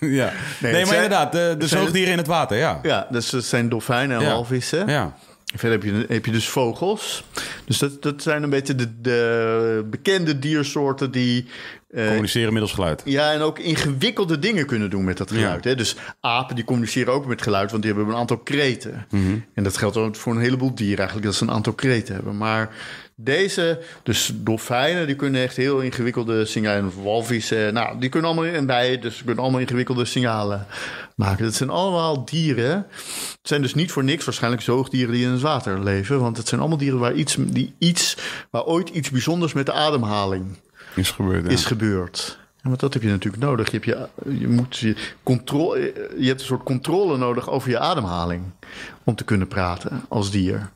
ja. 0.00 0.32
Nee, 0.60 0.72
het 0.72 0.72
maar 0.72 0.86
zijn- 0.86 1.02
inderdaad, 1.02 1.32
de, 1.32 1.38
de 1.38 1.44
het 1.60 1.68
zijn- 1.68 1.82
zoogdieren 1.82 2.12
in 2.12 2.18
het 2.18 2.26
water, 2.26 2.56
ja. 2.58 2.78
Ja, 2.82 3.06
dus 3.10 3.30
dat 3.30 3.44
zijn 3.44 3.68
dolfijnen 3.68 4.16
en 4.16 4.22
Ja. 4.22 4.28
walvissen. 4.32 4.88
Ja. 4.88 5.16
Verder 5.56 5.80
heb 5.80 5.82
je, 5.82 6.04
heb 6.14 6.24
je 6.26 6.32
dus 6.32 6.48
vogels. 6.48 7.24
Dus 7.64 7.78
dat, 7.78 8.02
dat 8.02 8.22
zijn 8.22 8.42
een 8.42 8.50
beetje 8.50 8.74
de, 8.74 9.00
de 9.00 9.84
bekende 9.90 10.38
diersoorten 10.38 11.10
die... 11.10 11.46
eh, 11.92 12.06
Communiceren 12.06 12.52
middels 12.52 12.72
geluid. 12.72 13.02
ja, 13.04 13.32
en 13.32 13.40
ook 13.40 13.58
ingewikkelde 13.58 14.38
dingen 14.38 14.66
kunnen 14.66 14.90
doen 14.90 15.04
met 15.04 15.16
dat 15.16 15.30
geluid. 15.30 15.64
Ja. 15.64 15.70
Hè? 15.70 15.76
Dus 15.76 15.96
apen 16.20 16.54
die 16.54 16.64
communiceren 16.64 17.12
ook 17.12 17.26
met 17.26 17.42
geluid, 17.42 17.70
want 17.70 17.82
die 17.82 17.92
hebben 17.92 18.12
een 18.12 18.20
aantal 18.20 18.38
kreten. 18.38 19.06
Mhm. 19.10 19.38
En 19.54 19.64
dat 19.64 19.76
geldt 19.76 19.96
ook 19.96 20.16
voor 20.16 20.34
een 20.34 20.40
heleboel 20.40 20.74
dieren 20.74 20.98
eigenlijk, 20.98 21.26
dat 21.26 21.36
ze 21.36 21.42
een 21.42 21.50
aantal 21.50 21.72
kreten 21.72 22.14
hebben. 22.14 22.36
Maar 22.36 22.74
deze, 23.16 23.82
dus 24.02 24.32
dolfijnen, 24.34 25.06
die 25.06 25.16
kunnen 25.16 25.42
echt 25.42 25.56
heel 25.56 25.80
ingewikkelde 25.80 26.44
signalen. 26.44 26.92
En 26.96 27.02
Walvissen, 27.02 27.74
nou, 27.74 27.98
die 27.98 28.08
kunnen 28.08 28.30
allemaal 28.30 28.52
en 28.52 28.66
bijen, 28.66 29.00
dus 29.00 29.22
kunnen 29.24 29.42
allemaal 29.42 29.60
ingewikkelde 29.60 30.04
signalen 30.04 30.66
maken. 31.16 31.44
Dat 31.44 31.54
zijn 31.54 31.70
allemaal 31.70 32.24
dieren. 32.24 32.86
Het 33.30 33.48
zijn 33.48 33.62
dus 33.62 33.74
niet 33.74 33.92
voor 33.92 34.04
niks 34.04 34.24
waarschijnlijk 34.24 34.62
zoogdieren 34.62 35.12
die 35.12 35.24
in 35.24 35.30
het 35.30 35.40
water 35.40 35.82
leven. 35.82 36.20
Want 36.20 36.36
het 36.36 36.48
zijn 36.48 36.60
allemaal 36.60 36.78
dieren 36.78 36.98
waar, 36.98 37.14
iets, 37.14 37.36
die 37.38 37.74
iets, 37.78 38.16
waar 38.50 38.64
ooit 38.64 38.88
iets 38.88 39.10
bijzonders 39.10 39.52
met 39.52 39.66
de 39.66 39.72
ademhaling 39.72 40.56
Is 40.94 41.10
gebeurd, 41.10 41.44
ja. 41.44 41.50
is 41.50 41.64
gebeurd. 41.64 42.38
Ja, 42.62 42.68
want 42.68 42.80
dat 42.80 42.92
heb 42.92 43.02
je 43.02 43.08
natuurlijk 43.08 43.42
nodig. 43.42 43.70
Je 43.70 43.80
hebt, 43.80 43.84
je, 43.84 44.38
je, 44.38 44.48
moet 44.48 44.76
je, 44.76 44.96
controle, 45.22 45.78
je 46.18 46.26
hebt 46.26 46.40
een 46.40 46.46
soort 46.46 46.62
controle 46.62 47.16
nodig 47.18 47.50
over 47.50 47.70
je 47.70 47.78
ademhaling. 47.78 48.42
Om 49.04 49.14
te 49.14 49.24
kunnen 49.24 49.48
praten 49.48 50.04
als 50.08 50.30
dier. 50.30 50.70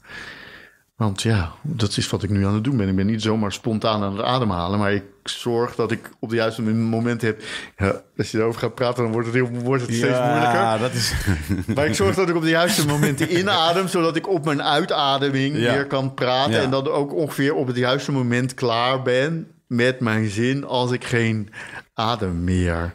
Want 0.97 1.22
ja, 1.22 1.52
dat 1.62 1.97
is 1.97 2.10
wat 2.10 2.22
ik 2.22 2.30
nu 2.30 2.47
aan 2.47 2.55
het 2.55 2.64
doen 2.64 2.76
ben. 2.76 2.88
Ik 2.88 2.97
ben 2.97 3.06
niet 3.06 3.22
zomaar 3.22 3.52
spontaan 3.52 4.02
aan 4.02 4.16
het 4.16 4.26
ademhalen, 4.26 4.78
maar 4.78 4.93
ik 4.93 5.05
zorg 5.24 5.74
dat 5.74 5.90
ik 5.90 6.10
op 6.18 6.28
de 6.28 6.36
juiste 6.36 6.62
moment 6.62 7.22
heb. 7.22 7.43
Ja, 7.76 8.02
als 8.16 8.30
je 8.30 8.38
erover 8.38 8.60
gaat 8.60 8.74
praten, 8.74 9.02
dan 9.02 9.12
wordt 9.12 9.26
het, 9.26 9.36
heel, 9.36 9.48
wordt 9.48 9.82
het 9.82 9.94
steeds 9.94 10.18
moeilijker. 10.18 10.60
Ja, 10.60 10.78
dat 10.78 10.93
is... 10.93 11.14
Maar 11.74 11.86
ik 11.86 11.94
zorg 11.94 12.14
dat 12.14 12.28
ik 12.28 12.36
op 12.36 12.43
de 12.43 12.48
juiste 12.48 12.86
momenten 12.86 13.38
inadem, 13.38 13.88
zodat 13.88 14.16
ik 14.16 14.28
op 14.28 14.44
mijn 14.44 14.62
uitademing 14.62 15.56
Ja. 15.56 15.72
weer 15.72 15.86
kan 15.86 16.14
praten. 16.14 16.60
En 16.60 16.70
dat 16.70 16.88
ook 16.88 17.14
ongeveer 17.14 17.55
op 17.55 17.66
het 17.66 17.76
juiste 17.76 18.12
moment 18.12 18.55
klaar 18.55 19.02
ben 19.02 19.51
met 19.66 20.01
mijn 20.01 20.28
zin 20.28 20.64
als 20.64 20.90
ik 20.90 21.05
geen 21.05 21.51
adem 21.94 22.44
meer. 22.44 22.94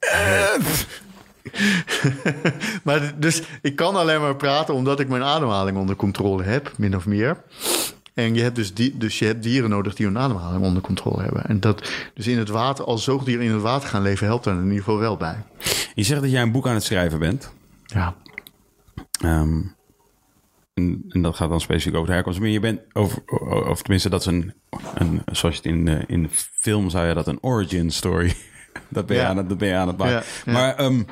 heb. 0.00 0.62
maar 2.84 3.14
dus 3.16 3.42
ik 3.62 3.76
kan 3.76 3.96
alleen 3.96 4.20
maar 4.20 4.36
praten 4.36 4.74
omdat 4.74 5.00
ik 5.00 5.08
mijn 5.08 5.22
ademhaling 5.22 5.76
onder 5.76 5.96
controle 5.96 6.42
heb, 6.42 6.72
min 6.76 6.96
of 6.96 7.06
meer. 7.06 7.42
En 8.14 8.34
je 8.34 8.42
hebt 8.42 8.56
dus, 8.56 8.74
die, 8.74 8.96
dus 8.96 9.18
je 9.18 9.24
hebt 9.24 9.42
dieren 9.42 9.70
nodig 9.70 9.94
die 9.94 10.06
hun 10.06 10.18
ademhaling 10.18 10.64
onder 10.64 10.82
controle 10.82 11.22
hebben. 11.22 11.44
En 11.44 11.60
dat 11.60 11.90
dus 12.14 12.26
in 12.26 12.38
het 12.38 12.48
water, 12.48 12.84
als 12.84 13.04
zoogdieren 13.04 13.44
in 13.44 13.52
het 13.52 13.62
water 13.62 13.88
gaan 13.88 14.02
leven, 14.02 14.26
helpt 14.26 14.44
daar 14.44 14.56
in 14.56 14.62
ieder 14.62 14.78
geval 14.78 14.98
wel 14.98 15.16
bij. 15.16 15.44
Je 15.94 16.02
zegt 16.02 16.20
dat 16.20 16.30
jij 16.30 16.42
een 16.42 16.52
boek 16.52 16.66
aan 16.66 16.74
het 16.74 16.84
schrijven 16.84 17.18
bent. 17.18 17.52
Ja. 17.84 18.14
Ehm, 19.20 19.60
en, 20.78 21.04
en 21.08 21.22
dat 21.22 21.36
gaat 21.36 21.48
dan 21.48 21.60
specifiek 21.60 21.94
over 21.94 22.06
de 22.06 22.12
herkomst. 22.12 22.38
Maar 22.40 22.48
je 22.48 22.60
bent, 22.60 22.80
over, 22.92 23.22
of 23.68 23.80
tenminste, 23.82 24.08
dat 24.08 24.20
is 24.20 24.26
een, 24.26 24.54
een 24.94 25.22
zoals 25.32 25.54
je 25.56 25.60
het 25.62 25.70
in 25.72 25.84
de, 25.84 26.04
in 26.06 26.22
de 26.22 26.28
film 26.58 26.90
zou 26.90 27.06
je 27.06 27.14
dat 27.14 27.26
een 27.26 27.38
origin 27.42 27.90
story. 27.90 28.34
dat, 28.88 29.06
ben 29.06 29.16
je 29.16 29.22
Ja. 29.22 29.28
aan 29.28 29.36
het, 29.36 29.48
dat 29.48 29.58
ben 29.58 29.68
je 29.68 29.74
aan 29.74 29.88
het 29.88 29.96
maken. 29.96 30.22
Ja. 30.44 30.52
Maar 30.52 30.74
ehm, 30.76 31.02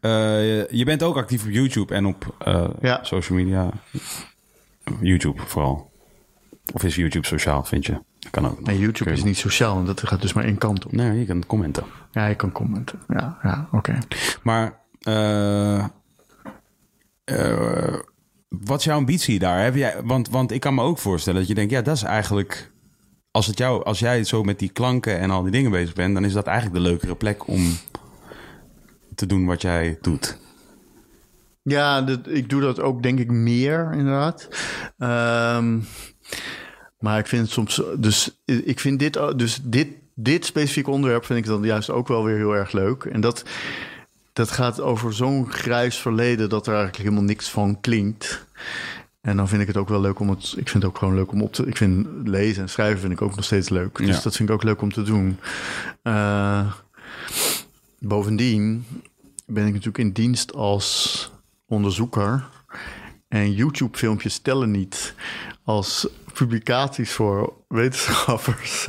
eh, 0.00 0.68
je 0.70 0.84
bent 0.84 1.02
ook 1.02 1.16
actief 1.16 1.44
op 1.44 1.50
YouTube 1.50 1.94
en 1.94 2.06
op 2.06 2.34
eh, 2.38 2.68
Ja. 2.80 2.98
social 3.04 3.38
media. 3.38 3.70
YouTube 5.00 5.42
vooral. 5.46 5.90
Of 6.72 6.82
is 6.84 6.94
YouTube 6.96 7.26
sociaal, 7.26 7.64
vind 7.64 7.86
je? 7.86 7.92
Dat 8.18 8.30
kan 8.30 8.46
ook. 8.46 8.60
Nee, 8.66 8.78
YouTube 8.78 9.10
is 9.10 9.24
niet 9.24 9.36
sociaal, 9.36 9.74
want 9.74 9.86
dat 9.86 10.06
gaat 10.08 10.20
dus 10.20 10.32
maar 10.32 10.44
één 10.44 10.58
kant 10.58 10.84
op. 10.86 10.92
Nee, 10.92 11.18
je 11.18 11.26
kan 11.26 11.46
commenten. 11.46 11.84
Ja, 12.12 12.26
je 12.26 12.34
kan 12.34 12.52
commenten. 12.52 12.98
Ja, 13.08 13.38
ja 13.42 13.68
oké. 13.72 13.98
Maar 14.42 14.80
eh, 15.00 15.84
eh, 17.24 17.94
wat 18.48 18.78
is 18.78 18.84
jouw 18.84 18.96
ambitie 18.96 19.38
daar? 19.38 19.62
Heb 19.62 19.74
jij, 19.74 20.02
want, 20.04 20.28
want 20.28 20.52
ik 20.52 20.60
kan 20.60 20.74
me 20.74 20.82
ook 20.82 20.98
voorstellen 20.98 21.38
dat 21.38 21.48
je 21.48 21.54
denkt, 21.54 21.72
ja, 21.72 21.82
dat 21.82 21.96
is 21.96 22.02
eigenlijk. 22.02 22.72
Als, 23.30 23.46
het 23.46 23.58
jou, 23.58 23.84
als 23.84 23.98
jij 23.98 24.24
zo 24.24 24.42
met 24.42 24.58
die 24.58 24.68
klanken 24.68 25.18
en 25.18 25.30
al 25.30 25.42
die 25.42 25.52
dingen 25.52 25.70
bezig 25.70 25.94
bent, 25.94 26.14
dan 26.14 26.24
is 26.24 26.32
dat 26.32 26.46
eigenlijk 26.46 26.76
de 26.76 26.88
leukere 26.88 27.14
plek 27.14 27.46
om 27.46 27.76
te 29.14 29.26
doen 29.26 29.46
wat 29.46 29.62
jij 29.62 29.98
doet. 30.00 30.38
Ja, 31.62 32.02
dat, 32.02 32.28
ik 32.28 32.50
doe 32.50 32.60
dat 32.60 32.80
ook 32.80 33.02
denk 33.02 33.18
ik 33.18 33.30
meer 33.30 33.92
inderdaad. 33.92 34.48
Ehm, 34.98 35.78
maar 36.98 37.18
ik 37.18 37.26
vind 37.26 37.42
het 37.42 37.50
soms... 37.50 37.82
Dus 37.98 38.40
ik 38.44 38.80
vind 38.80 38.98
dit... 38.98 39.20
Dus 39.36 39.60
dit, 39.62 39.88
dit 40.14 40.44
specifieke 40.44 40.90
onderwerp 40.90 41.24
vind 41.24 41.38
ik 41.38 41.46
dan 41.46 41.62
juist 41.62 41.90
ook 41.90 42.08
wel 42.08 42.24
weer 42.24 42.36
heel 42.36 42.56
erg 42.56 42.72
leuk. 42.72 43.04
En 43.04 43.20
dat, 43.20 43.44
dat 44.38 44.50
gaat 44.50 44.80
over 44.80 45.14
zo'n 45.14 45.52
grijs 45.52 45.96
verleden... 45.96 46.48
dat 46.48 46.66
er 46.66 46.72
eigenlijk 46.74 47.02
helemaal 47.02 47.24
niks 47.24 47.50
van 47.50 47.80
klinkt. 47.80 48.46
En 49.20 49.36
dan 49.36 49.48
vind 49.48 49.60
ik 49.60 49.66
het 49.66 49.76
ook 49.76 49.88
wel 49.88 50.00
leuk 50.00 50.18
om 50.18 50.30
het... 50.30 50.42
Ik 50.56 50.68
vind 50.68 50.72
het 50.82 50.84
ook 50.84 50.98
gewoon 50.98 51.14
leuk 51.14 51.32
om 51.32 51.42
op 51.42 51.52
te... 51.52 51.66
Ik 51.66 51.76
vind 51.76 52.06
lezen 52.24 52.62
en 52.62 52.68
schrijven 52.68 53.00
vind 53.00 53.12
ik 53.12 53.22
ook 53.22 53.34
nog 53.34 53.44
steeds 53.44 53.68
leuk. 53.68 53.96
Dus 53.96 54.16
Ja. 54.16 54.22
dat 54.22 54.36
vind 54.36 54.48
ik 54.48 54.54
ook 54.54 54.62
leuk 54.62 54.82
om 54.82 54.92
te 54.92 55.02
doen. 55.02 55.38
Eh, 56.02 56.72
bovendien 57.98 58.84
ben 59.46 59.62
ik 59.66 59.70
natuurlijk 59.70 59.98
in 59.98 60.12
dienst 60.12 60.54
als 60.54 61.30
onderzoeker. 61.66 62.44
En 63.28 63.52
YouTube-filmpjes 63.52 64.38
tellen 64.38 64.70
niet 64.70 65.14
als 65.64 66.08
publicaties 66.32 67.12
voor 67.12 67.52
wetenschappers. 67.68 68.86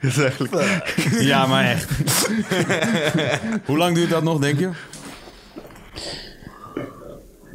is 0.00 0.18
eigenlijk... 0.18 0.94
Ja, 1.18 1.46
maar 1.46 1.64
echt. 1.64 1.90
Hoe 3.64 3.76
lang 3.76 3.94
duurt 3.94 4.10
dat 4.10 4.22
nog, 4.22 4.38
denk 4.38 4.58
je? 4.58 4.70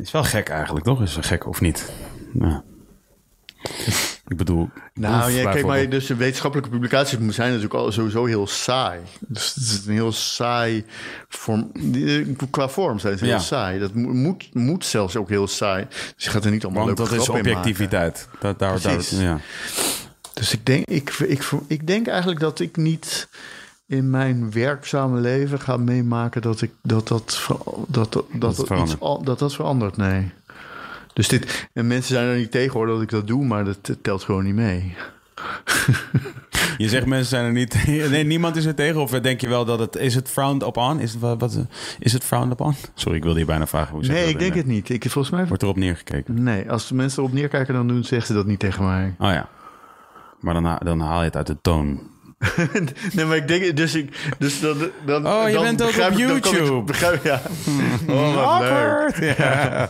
Is 0.01 0.11
wel 0.11 0.23
gek 0.23 0.49
eigenlijk, 0.49 0.85
toch? 0.85 1.01
Is 1.01 1.15
het 1.15 1.25
gek 1.25 1.47
of 1.47 1.61
niet? 1.61 1.91
Ja. 2.33 2.63
Ik 4.29 4.37
bedoel. 4.37 4.69
Nou, 4.93 5.31
ja, 5.31 5.51
kijk, 5.51 5.65
maar 5.65 5.89
dus 5.89 6.05
de 6.07 6.15
wetenschappelijke 6.15 6.71
publicaties 6.71 7.17
zijn 7.35 7.47
natuurlijk 7.47 7.73
al 7.73 7.91
sowieso 7.91 8.25
heel 8.25 8.47
saai. 8.47 8.99
Dus 9.19 9.53
het 9.55 9.63
is 9.63 9.85
een 9.85 9.93
heel 9.93 10.11
saai 10.11 10.85
vorm. 11.29 11.71
die- 11.73 12.35
Qua 12.49 12.69
vorm 12.69 12.99
zijn 12.99 13.17
ze 13.17 13.23
heel 13.25 13.33
Ja. 13.33 13.39
saai. 13.39 13.79
Dat 13.79 13.93
mo- 13.93 14.09
moet, 14.13 14.53
moet 14.53 14.85
zelfs 14.85 15.15
ook 15.15 15.29
heel 15.29 15.47
saai. 15.47 15.85
Dus 16.15 16.23
je 16.25 16.29
gaat 16.29 16.45
er 16.45 16.51
niet 16.51 16.63
allemaal 16.63 16.85
Want 16.85 16.97
dat 16.97 17.11
is 17.11 17.29
objectiviteit. 17.29 18.27
Dat, 18.39 18.59
daar, 18.59 18.81
daar, 18.81 19.01
ja. 19.09 19.39
Dus 20.33 20.53
ik 20.53 20.65
denk, 20.65 20.85
ik, 20.85 21.09
ik, 21.09 21.49
ik 21.67 21.87
denk 21.87 22.07
eigenlijk 22.07 22.39
dat 22.39 22.59
ik 22.59 22.77
niet 22.77 23.27
in 23.87 24.09
mijn 24.09 24.51
werkzame 24.51 25.19
leven 25.19 25.59
ga 25.59 25.77
meemaken 25.77 26.41
dat 26.41 26.61
ik 26.61 26.71
dat 26.81 27.07
dat 27.07 27.39
dat 27.87 28.11
dat, 28.11 28.23
dat, 28.33 28.55
dat, 28.67 28.79
iets 28.79 28.99
al- 28.99 29.23
dat 29.23 29.39
dat 29.39 29.53
verandert. 29.55 29.97
Nee. 29.97 30.31
Dus 31.13 31.27
dit 31.27 31.67
en 31.73 31.87
mensen 31.87 32.15
zijn 32.15 32.27
er 32.27 32.37
niet 32.37 32.51
tegen 32.51 32.73
hoor 32.73 32.87
dat 32.87 33.01
ik 33.01 33.09
dat 33.09 33.27
doe, 33.27 33.45
maar 33.45 33.65
dat 33.65 33.97
telt 34.01 34.23
gewoon 34.23 34.43
niet 34.43 34.55
mee. 34.55 34.95
Je 36.77 36.89
zegt 36.89 37.05
mensen 37.05 37.27
zijn 37.27 37.45
er 37.45 37.51
niet. 37.51 37.85
Nee, 38.09 38.23
niemand 38.23 38.55
is 38.55 38.65
er 38.65 38.75
tegen. 38.75 39.01
Of 39.01 39.11
denk 39.11 39.41
je 39.41 39.47
wel 39.47 39.65
dat 39.65 39.79
het. 39.79 39.95
Is 39.95 40.15
het 40.15 40.29
frowned 40.29 40.63
upon? 40.63 40.99
Is 40.99 41.11
het, 41.11 41.21
wat, 41.21 41.39
wat, 41.39 41.65
is 41.99 42.13
het 42.13 42.23
frowned 42.23 42.51
upon? 42.51 42.75
Sorry, 42.93 43.17
ik 43.17 43.23
wilde 43.23 43.39
je 43.39 43.45
bijna 43.45 43.67
vragen. 43.67 43.95
Hoe 43.95 44.05
Nee, 44.05 44.29
ik 44.29 44.39
denk 44.39 44.53
het 44.53 44.65
niet. 44.65 44.89
Ik 44.89 45.01
volgens 45.09 45.29
mij. 45.29 45.47
Wordt 45.47 45.63
erop 45.63 45.77
neergekeken. 45.77 46.43
Nee, 46.43 46.71
als 46.71 46.87
de 46.87 46.95
mensen 46.95 47.23
erop 47.23 47.33
neerkijken, 47.33 47.73
dan 47.73 47.87
doen 47.87 48.03
zeggen 48.03 48.27
ze 48.27 48.33
dat 48.33 48.45
niet 48.45 48.59
tegen 48.59 48.85
mij. 48.85 49.15
Oh 49.19 49.31
ja. 49.31 49.49
Maar 50.39 50.83
dan 50.83 50.99
haal 50.99 51.19
je 51.19 51.25
het 51.25 51.35
uit 51.35 51.47
de 51.47 51.57
toon. 51.61 52.01
nee, 53.13 53.25
maar 53.25 53.35
ik 53.35 53.47
denk 53.47 53.75
dus 53.77 53.95
ik 53.95 54.33
dus 54.37 54.59
dan 54.59 54.77
dan. 55.05 55.27
Oh, 55.27 55.47
je 55.47 55.53
dan 55.53 55.63
bent 55.63 55.81
ook 55.81 55.89
op 55.89 56.11
ik- 56.11 56.17
YouTube. 56.17 56.81
begrijp, 56.81 57.23
ja. 57.23 57.41
Oh, 58.07 58.35
wat 58.35 58.59
leuk. 58.61 59.37
Ja. 59.37 59.89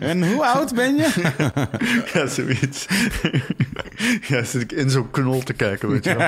en 0.10 0.28
hoe 0.32 0.46
oud 0.46 0.74
ben 0.74 0.94
je? 0.96 1.08
Ja, 2.12 2.26
zoiets. 2.26 2.86
ja, 4.28 4.42
zit 4.42 4.62
ik 4.62 4.72
in 4.72 4.90
zo'n 4.90 5.10
knol 5.10 5.42
te 5.42 5.52
kijken, 5.52 5.88
weet 5.88 6.04
je 6.04 6.16
wel. 6.16 6.26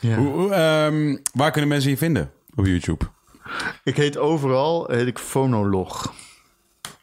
ja. 0.00 0.16
Hoe, 0.16 0.28
hoe, 0.28 0.52
ehm, 0.52 1.16
waar 1.32 1.50
kunnen 1.50 1.70
mensen 1.70 1.90
je 1.90 1.96
vinden 1.96 2.30
op 2.54 2.66
YouTube? 2.66 3.04
Ik 3.84 3.96
heet 3.96 4.16
overal, 4.18 4.86
heet 4.90 5.06
ik 5.06 5.18
fonoloog. 5.18 6.12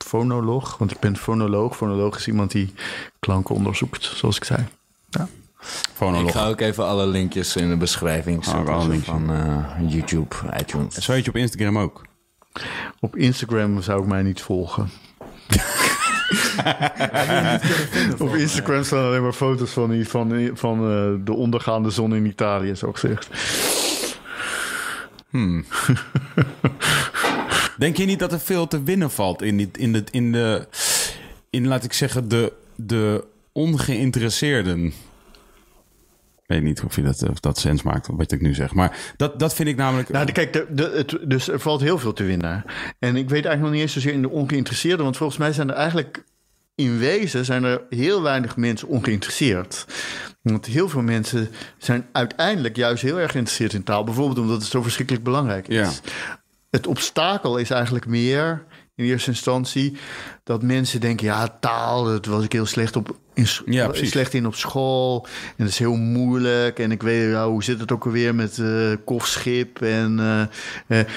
Fonoloog, 0.06 0.78
want 0.78 0.92
ik 0.92 1.00
ben 1.00 1.18
fonoloog. 1.18 1.76
Fonoloog 1.76 2.18
is 2.18 2.28
iemand 2.28 2.52
die 2.52 2.74
klanken 3.20 3.56
onderzoekt, 3.56 4.04
zoals 4.04 4.36
ik 4.36 4.44
zei. 4.44 4.66
Ja. 5.10 5.28
Ik 5.60 5.68
Fonolog. 5.94 6.32
ga 6.32 6.48
ook 6.48 6.62
even 6.62 6.86
alle 6.86 7.08
linkjes 7.08 7.56
in 7.56 7.70
de 7.70 7.78
beschrijving 7.78 8.38
Oh, 8.38 8.44
zetten 8.56 8.74
alle 8.74 9.00
van 9.00 9.32
eh, 9.32 9.66
YouTube, 9.88 10.36
iTunes. 10.60 10.96
Zo 10.96 11.12
heet 11.12 11.24
je 11.26 11.30
op 11.30 11.36
Instagram 11.36 11.78
ook. 11.78 12.02
Op 13.00 13.16
Instagram 13.16 13.82
zou 13.82 14.02
ik 14.02 14.08
mij 14.08 14.22
niet 14.22 14.42
volgen. 14.42 14.90
Op 18.18 18.36
Instagram 18.36 18.84
staan 18.84 19.06
alleen 19.06 19.24
maar 19.24 19.34
foto's 19.34 19.72
van, 19.72 19.90
die, 19.90 20.08
van, 20.08 20.50
van 20.54 20.78
eh, 20.80 21.26
de 21.26 21.34
ondergaande 21.34 21.90
zon 21.90 22.16
in 22.16 22.26
Italië, 22.26 22.76
zo 22.76 22.92
gezegd. 22.92 23.30
Denk 27.78 27.98
je 27.98 28.06
niet 28.06 28.20
dat 28.20 28.32
er 28.32 28.40
veel 28.40 28.68
te 28.68 28.84
winnen 28.84 29.12
valt 29.12 29.42
in, 29.42 29.58
die, 29.58 29.70
in, 29.78 29.94
de, 29.94 30.04
in 30.12 30.32
de, 30.32 30.68
in, 31.50 31.68
laat 31.68 31.84
ik 31.84 31.94
zeggen, 31.94 32.30
de, 32.30 32.54
de 32.76 33.24
ongeïnteresseerden? 33.52 34.86
Ik 34.86 36.54
weet 36.56 36.64
niet 36.64 36.84
of, 36.84 36.96
je 36.96 37.02
dat, 37.02 37.30
of 37.30 37.40
dat 37.40 37.60
sens 37.60 37.84
maakt, 37.84 38.08
wat 38.12 38.32
ik 38.32 38.42
nu 38.42 38.54
zeg. 38.54 38.74
Maar 38.74 38.98
dat, 39.18 39.40
dat 39.40 39.54
vind 39.54 39.70
ik 39.70 39.76
namelijk... 39.76 40.10
Nou, 40.10 40.32
kijk, 40.32 40.54
de, 40.54 40.66
de, 40.70 40.92
het, 40.96 41.18
dus 41.30 41.48
er 41.48 41.60
valt 41.60 41.82
heel 41.82 41.98
veel 41.98 42.14
te 42.14 42.24
winnen. 42.24 42.66
En 43.00 43.16
ik 43.16 43.30
weet 43.30 43.46
eigenlijk 43.46 43.62
nog 43.62 43.72
niet 43.72 43.82
eens 43.82 43.94
zozeer 43.94 44.14
in 44.14 44.22
de 44.22 44.30
ongeïnteresseerden, 44.30 45.04
want 45.04 45.18
volgens 45.18 45.40
mij 45.40 45.54
zijn 45.54 45.70
er 45.70 45.76
eigenlijk 45.76 46.24
in 46.76 46.98
wezen 46.98 47.46
zijn 47.46 47.64
er 47.64 47.82
heel 47.90 48.22
weinig 48.22 48.58
mensen 48.58 48.88
ongeïnteresseerd. 48.88 49.86
Want 50.42 50.66
heel 50.66 50.90
veel 50.90 51.02
mensen 51.02 51.50
zijn 51.78 52.06
uiteindelijk 52.12 52.76
juist 52.76 53.04
heel 53.04 53.20
erg 53.20 53.32
geïnteresseerd 53.32 53.74
in 53.74 53.84
taal, 53.84 54.04
bijvoorbeeld 54.04 54.40
omdat 54.40 54.62
het 54.62 54.72
zo 54.72 54.82
verschrikkelijk 54.82 55.24
belangrijk 55.24 55.68
is. 55.68 55.76
Ja. 55.76 56.12
Het 56.76 56.88
obstakel 56.88 57.58
is 57.58 57.70
eigenlijk 57.70 58.06
meer 58.06 58.66
in 58.96 59.06
eerste 59.06 59.30
instantie 59.30 59.98
dat 60.44 60.62
mensen 60.62 61.00
denken: 61.00 61.26
ja, 61.26 61.58
taal, 61.60 62.04
dat 62.04 62.26
was 62.26 62.44
ik 62.44 62.52
heel 62.52 62.66
slecht 62.66 62.96
op. 62.96 63.18
In, 63.34 63.48
Ja, 63.66 63.88
precies. 63.88 64.10
slecht 64.10 64.34
in 64.34 64.46
op 64.46 64.56
school. 64.56 65.28
En 65.46 65.54
dat 65.58 65.68
is 65.68 65.80
heel 65.80 65.96
moeilijk. 65.96 66.80
En 66.80 66.92
ik 66.92 67.04
weet, 67.04 67.30
ja, 67.30 67.48
hoe 67.48 67.64
zit 67.64 67.80
het 67.80 67.92
ook 67.92 68.06
alweer 68.06 68.36
met 68.36 68.58
eh 68.58 68.92
kofschip? 69.06 69.82
En 69.82 70.20
eh, 70.88 71.00
eh, 71.00 71.08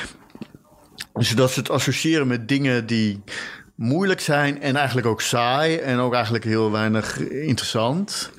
zodat 1.14 1.51
ze 1.51 1.59
het 1.59 1.70
associëren 1.70 2.26
met 2.26 2.48
dingen 2.48 2.86
die 2.86 3.22
moeilijk 3.78 4.20
zijn 4.20 4.62
en 4.62 4.76
eigenlijk 4.76 5.06
ook 5.06 5.20
saai 5.20 5.76
en 5.76 5.98
ook 5.98 6.14
eigenlijk 6.14 6.44
heel 6.44 6.70
weinig 6.70 7.18
interessant. 7.28 8.30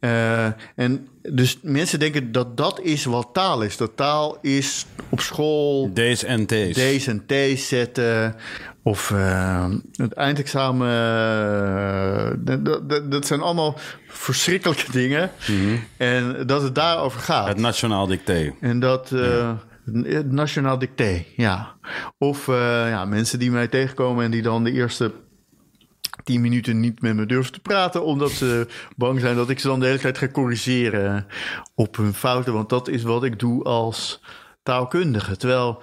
Eh, 0.00 0.44
en 0.76 1.08
dus 1.22 1.58
mensen 1.62 1.98
denken 1.98 2.32
dat 2.32 2.56
dat 2.56 2.80
is 2.80 3.04
wat 3.04 3.28
taal 3.32 3.62
is. 3.62 3.76
Dat 3.76 3.96
taal 3.96 4.38
is 4.40 4.86
op 5.08 5.20
school 5.20 5.90
D's 5.94 6.24
en 6.24 6.46
T's. 6.46 6.72
D's 6.72 7.06
en 7.06 7.22
T's 7.26 7.68
zetten. 7.68 8.34
Of 8.82 9.10
eh, 9.10 9.66
het 9.96 10.12
eindexamen. 10.12 10.88
eh, 10.88 12.56
dat- 12.88 13.10
dat, 13.10 13.26
zijn 13.26 13.40
allemaal 13.40 13.78
verschrikkelijke 14.08 14.92
dingen. 14.92 15.30
En 15.96 16.46
dat 16.46 16.62
het 16.62 16.74
daarover 16.74 17.20
gaat. 17.20 17.48
Het 17.48 17.56
nationaal 17.58 18.06
dicté. 18.06 18.54
En 18.60 18.80
dat 18.80 19.12
nationaal 20.24 20.78
dicté, 20.78 21.24
ja. 21.36 21.74
Of 22.18 22.48
eh, 22.48 22.88
ja, 22.88 23.04
mensen 23.04 23.38
die 23.38 23.50
mij 23.50 23.68
tegenkomen 23.68 24.24
en 24.24 24.30
die 24.30 24.42
dan 24.42 24.64
de 24.64 24.72
eerste 24.72 25.12
tien 26.24 26.40
minuten 26.40 26.80
niet 26.80 27.02
met 27.02 27.14
me 27.14 27.26
durven 27.26 27.52
te 27.52 27.60
praten, 27.60 28.04
omdat 28.04 28.30
ze 28.30 28.66
bang 28.96 29.20
zijn 29.20 29.36
dat 29.36 29.50
ik 29.50 29.58
ze 29.58 29.66
dan 29.66 29.80
de 29.80 29.86
hele 29.86 29.98
tijd 29.98 30.18
ga 30.18 30.28
corrigeren 30.28 31.26
op 31.74 31.96
hun 31.96 32.14
fouten. 32.14 32.52
Want 32.52 32.68
dat 32.68 32.88
is 32.88 33.02
wat 33.02 33.24
ik 33.24 33.38
doe 33.38 33.64
als 33.64 34.22
taalkundige. 34.62 35.36
Terwijl, 35.36 35.82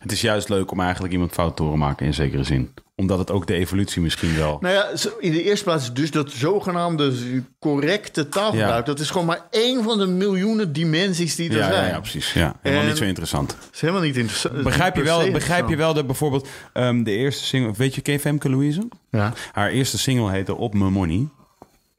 Het 0.00 0.12
is 0.12 0.20
juist 0.20 0.48
leuk 0.48 0.70
om 0.70 0.80
eigenlijk 0.80 1.12
iemand 1.12 1.32
fout 1.32 1.56
te 1.56 1.62
horen 1.62 1.78
maken 1.78 2.06
in 2.06 2.14
zekere 2.14 2.44
zin. 2.44 2.74
Omdat 2.96 3.18
het 3.18 3.30
ook 3.30 3.46
de 3.46 3.54
evolutie 3.54 4.02
misschien 4.02 4.36
wel... 4.36 4.58
nou 4.60 4.74
ja, 4.74 4.88
in 5.18 5.32
de 5.32 5.42
eerste 5.42 5.64
plaats 5.64 5.92
dus 5.92 6.10
dat 6.10 6.30
zogenaamde 6.30 7.12
correcte 7.58 8.28
taalgebruik. 8.28 8.86
Ja. 8.86 8.92
Dat 8.92 9.00
is 9.00 9.10
gewoon 9.10 9.26
maar 9.26 9.46
één 9.50 9.82
van 9.82 9.98
de 9.98 10.06
miljoenen 10.06 10.72
dimensies 10.72 11.34
die 11.34 11.50
er 11.50 11.56
Ja, 11.56 11.66
ja, 11.66 11.72
zijn. 11.72 11.88
ja, 11.90 12.00
precies. 12.00 12.32
Ja. 12.32 12.54
Helemaal 12.62 12.82
En- 12.84 12.88
niet 12.90 12.98
zo 12.98 13.04
interessant. 13.04 13.56
Is 13.72 13.80
helemaal 13.80 14.02
niet 14.02 14.16
interessant. 14.16 14.62
Begrijp 14.62 14.96
je 14.96 15.02
wel, 15.02 15.30
begrijp 15.30 15.68
je 15.68 15.76
wel 15.76 15.94
dat 15.94 16.06
bijvoorbeeld 16.06 16.48
ehm, 16.72 17.02
de 17.02 17.10
eerste 17.10 17.44
single... 17.44 17.72
Weet 17.76 17.94
je, 17.94 18.00
je 18.12 18.20
Femke 18.20 18.50
Louise? 18.50 18.88
Ja. 19.10 19.32
Haar 19.52 19.70
eerste 19.70 19.98
single 19.98 20.30
heette 20.30 20.54
Op 20.54 20.74
Me 20.74 20.90
Money. 20.90 21.28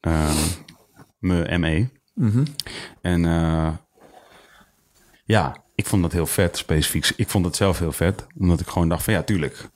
Ehm 0.01 0.35
me 1.19 1.57
ME. 1.57 1.89
Mhm. 2.13 2.45
En 3.01 3.25
eh, 3.25 3.69
ja, 5.25 5.55
ik 5.75 5.85
vond 5.85 6.01
dat 6.01 6.11
heel 6.11 6.25
vet, 6.25 6.57
specifiek. 6.57 7.11
Ik 7.15 7.29
vond 7.29 7.45
het 7.45 7.55
zelf 7.55 7.79
heel 7.79 7.91
vet, 7.91 8.25
omdat 8.39 8.59
ik 8.59 8.67
gewoon 8.67 8.89
dacht 8.89 9.03
van 9.03 9.13
ja, 9.13 9.23
tuurlijk. 9.23 9.69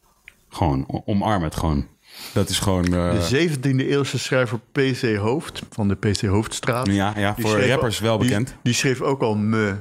Gewoon, 0.53 1.01
omarm 1.05 1.43
het 1.43 1.55
gewoon. 1.55 1.87
Dat 2.33 2.49
is 2.49 2.59
gewoon... 2.59 2.83
eh, 2.93 3.29
De 3.29 3.49
17e 3.49 3.75
eeuwse 3.75 4.19
schrijver 4.19 4.59
P.C. 4.71 5.15
Hoofd 5.15 5.61
van 5.69 5.87
de 5.87 5.95
P.C. 5.95 6.21
Hoofdstraat. 6.21 6.87
ja, 6.87 7.13
ja, 7.17 7.35
voor 7.37 7.65
rappers 7.67 7.99
wel 7.99 8.17
bekend. 8.17 8.55
Die, 8.63 8.73
schreef 8.73 9.01
ook 9.01 9.21
al 9.21 9.35
me. 9.35 9.75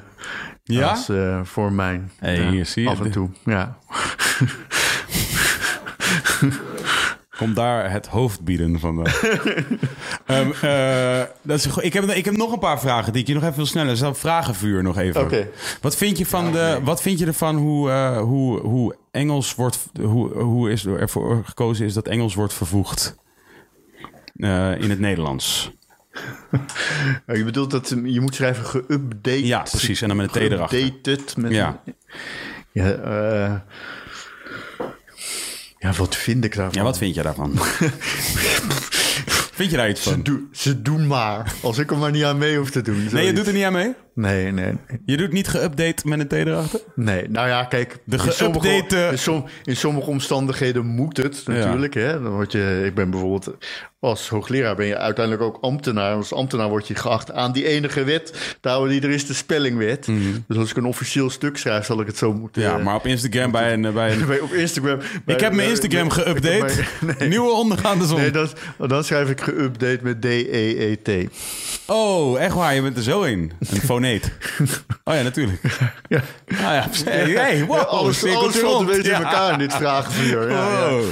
Ja? 0.65 0.91
Als, 0.91 1.09
eh, 1.09 1.41
voor 1.45 1.73
mijn. 1.73 2.11
Hey, 2.19 2.41
ja, 2.41 2.51
hier 2.51 2.67
zie 2.67 2.83
je 2.83 2.89
Af 2.89 3.01
en 3.01 3.11
toe, 3.11 3.29
ja. 3.45 3.79
Komt 7.41 7.57
daar 7.57 7.91
het 7.91 8.07
hoofd 8.07 8.41
bieden 8.41 8.81
van. 8.81 9.07
Ehm 10.27 10.51
eh, 10.61 11.23
dat 11.43 11.59
is, 11.59 11.67
ik, 11.67 11.93
heb, 11.93 12.05
ik 12.05 12.25
heb 12.25 12.37
nog 12.37 12.53
een 12.53 12.59
paar 12.59 12.81
vragen 12.81 13.13
die 13.13 13.23
ik 13.23 13.29
je 13.29 13.35
nog 13.35 13.43
even 13.43 13.57
wil 13.57 13.67
sneller. 13.67 13.97
Zelf 13.97 14.19
vragenvuur 14.19 14.83
nog 14.83 14.99
even. 14.99 15.21
Oké. 15.21 15.49
Wat 15.81 15.97
vind 15.97 16.19
je 16.19 16.27
van 16.27 16.53
de? 16.53 16.79
Wat 16.83 17.03
vind 17.03 17.19
je 17.19 17.27
ervan 17.27 17.57
hoe, 17.57 17.91
eh, 17.91 18.21
hoe, 18.21 18.61
hoe 18.61 18.97
Engels 19.11 19.55
wordt? 19.55 19.79
Hoe, 20.01 20.39
hoe 20.39 20.71
is 20.71 20.85
er 20.85 21.09
voor 21.09 21.43
gekozen 21.45 21.87
is 21.87 21.95
dat 21.95 22.07
Engels 22.07 22.35
wordt 22.35 22.53
vervoegd 22.53 23.17
eh, 24.37 24.81
in 24.81 24.91
het 24.91 25.01
Nederlands? 25.01 25.71
Je 27.27 27.45
bedoelt 27.45 27.71
dat 27.71 27.95
je 28.05 28.21
moet 28.21 28.35
schrijven 28.35 28.65
geüpdate. 28.65 29.45
Ja, 29.45 29.63
precies. 29.63 30.03
En 30.03 30.09
dan 30.09 30.17
met 30.17 30.37
een 30.37 30.49
T 30.49 30.53
erachter. 30.53 30.79
Geüpdated 30.79 31.37
met 31.37 31.53
Ja. 31.53 31.83
ja, 32.73 33.65
ja, 35.83 35.93
wat 35.93 36.17
vind 36.17 36.45
ik 36.45 36.55
daarvan? 36.57 36.75
Ja, 36.75 36.83
wat 36.83 36.99
vind 36.99 37.15
je 37.15 37.23
daarvan? 37.23 37.59
vind 39.59 39.71
je 39.71 39.77
daar 39.77 39.89
iets 39.91 40.03
Ze, 40.03 40.11
van? 40.11 40.23
doen- 40.23 40.49
ze 40.53 40.83
doen 40.83 41.07
maar. 41.07 41.53
Als 41.63 41.79
ik 41.79 41.91
er 41.91 41.97
maar 41.99 42.11
niet 42.11 42.25
aan 42.25 42.39
mee 42.39 42.57
hoef 42.59 42.71
te 42.71 42.83
doen. 42.83 43.09
Nee, 43.13 43.27
je 43.27 43.33
doet 43.33 43.47
er 43.47 43.53
niet 43.53 43.65
aan 43.65 43.73
mee. 43.73 43.95
Nee, 44.15 44.53
nee, 44.53 44.73
Je 45.05 45.17
doet 45.17 45.33
niet 45.33 45.49
geüpdate 45.57 46.05
met 46.05 46.21
een 46.21 46.29
T 46.29 46.33
erachter. 46.33 46.81
nee. 46.95 47.29
Nou 47.29 47.49
ja, 47.49 47.65
kijk. 47.65 47.99
De 48.05 48.17
in 48.17 48.33
sommige- 48.33 48.69
geüpdate- 48.83 49.11
In, 49.11 49.19
som- 49.19 49.45
in 49.65 49.77
sommige 49.77 50.11
omstandigheden 50.11 50.87
moet 50.87 51.17
het 51.17 51.43
natuurlijk. 51.47 51.95
Hè? 51.95 52.23
Dan 52.23 52.33
word 52.33 52.53
je, 52.53 52.83
ik 52.87 52.95
ben 52.95 53.11
bijvoorbeeld 53.11 53.55
als 54.01 54.29
hoogleraar 54.29 54.77
ben 54.77 54.87
je 54.87 54.97
uiteindelijk 54.97 55.45
ook 55.45 55.59
ambtenaar. 55.61 56.15
Als 56.15 56.33
ambtenaar 56.33 56.69
word 56.69 56.89
je 56.89 56.95
geacht 56.95 57.33
aan 57.33 57.53
die 57.53 57.67
enige 57.67 58.05
wet 58.05 58.57
houden 58.61 58.91
die 58.93 59.01
er 59.09 59.15
is, 59.15 59.27
de 59.27 59.35
spellingwet. 59.35 60.09
Dus 60.49 60.57
als 60.57 60.71
ik 60.71 60.77
een 60.77 60.85
officieel 60.85 61.31
stuk 61.31 61.57
schrijf, 61.57 61.85
zal 61.85 62.01
ik 62.01 62.07
het 62.07 62.17
zo 62.17 62.33
moeten... 62.33 62.63
Mhm. 62.63 62.71
Ja, 62.77 62.79
maar 62.79 62.95
op 62.95 63.07
Instagram 63.07 63.51
bij 63.51 63.73
een, 63.73 63.93
bij 63.93 64.13
een 64.13 64.27
bij- 64.27 64.41
op 64.41 64.53
Instagram... 64.53 64.99
bij- 65.25 65.35
Ik 65.35 65.41
heb 65.41 65.53
mijn 65.53 65.69
Instagram 65.69 66.09
geüpdate. 66.11 66.73
Nieuwe 67.29 67.51
ondergaande 67.51 68.07
zon. 68.07 68.19
Nee, 68.19 68.31
dat, 68.31 68.53
dan 68.79 69.05
schrijf 69.05 69.31
ik 69.31 69.41
geüpdate 69.41 70.03
met 70.03 70.21
D-E-E-T. 70.21 71.31
Oh, 71.87 72.41
echt 72.41 72.55
waar? 72.55 72.75
Je 72.75 72.83
bent 72.83 72.97
er 72.97 73.03
zo 73.03 73.23
in. 73.23 73.53
Een 73.71 73.81
foneet. 74.01 74.33
Oh 75.05 75.15
ja, 75.15 75.23
natuurlijk. 75.23 75.61
Ja. 76.09 76.21
Ah 76.49 76.57
ja, 76.59 76.87
hey, 77.05 77.31
hey, 77.31 77.65
wow. 77.65 77.77
Ja, 77.77 77.83
alles 77.83 78.25
alles 78.25 78.57
valt 78.59 78.81
een 78.81 78.87
beetje 78.87 79.11
in 79.13 79.23
elkaar 79.25 79.53
in 79.53 79.59
dit 79.59 79.75
vragenvuur. 79.75 80.51
Ja. 80.51 80.89
Wow. 80.89 81.05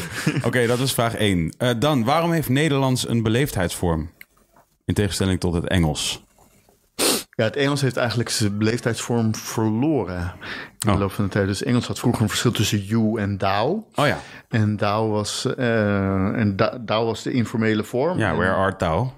Oké, 0.43 0.67
dat 0.67 0.79
was 0.79 0.93
vraag 0.95 1.15
1. 1.15 1.55
dan, 1.79 2.05
waarom 2.05 2.33
heeft 2.33 2.49
Nederlands 2.49 3.09
een 3.09 3.23
beleefdheidsvorm? 3.23 4.11
In 4.85 4.95
tegenstelling 4.95 5.41
tot 5.41 5.55
het 5.55 5.69
Engels. 5.69 6.25
Ja, 7.31 7.45
het 7.45 7.57
Engels 7.57 7.81
heeft 7.81 7.97
eigenlijk 7.97 8.29
zijn 8.29 8.59
beleefdheidsvorm 8.59 9.35
verloren 9.35 10.33
in 10.79 10.89
Oh. 10.89 10.95
de 10.95 11.01
loop 11.01 11.13
van 11.13 11.25
de 11.25 11.31
tijd. 11.31 11.47
Dus 11.47 11.63
Engels 11.63 11.87
had 11.87 11.99
vroeger 11.99 12.23
een 12.23 12.29
verschil 12.29 12.53
tussen 12.53 12.79
you 12.85 13.21
en 13.21 13.39
thou. 13.39 13.83
Oh 13.95 14.07
ja. 14.07 14.19
En 14.49 14.77
thou 14.77 15.11
was, 15.11 15.55
eh, 15.57 16.39
en 16.39 16.57
da- 16.57 16.79
thou 16.85 17.05
was 17.07 17.23
de 17.23 17.33
informele 17.33 17.85
vorm. 17.85 18.19
Ja, 18.19 18.37
where 18.37 18.53
art 18.55 18.79
thou? 18.79 19.09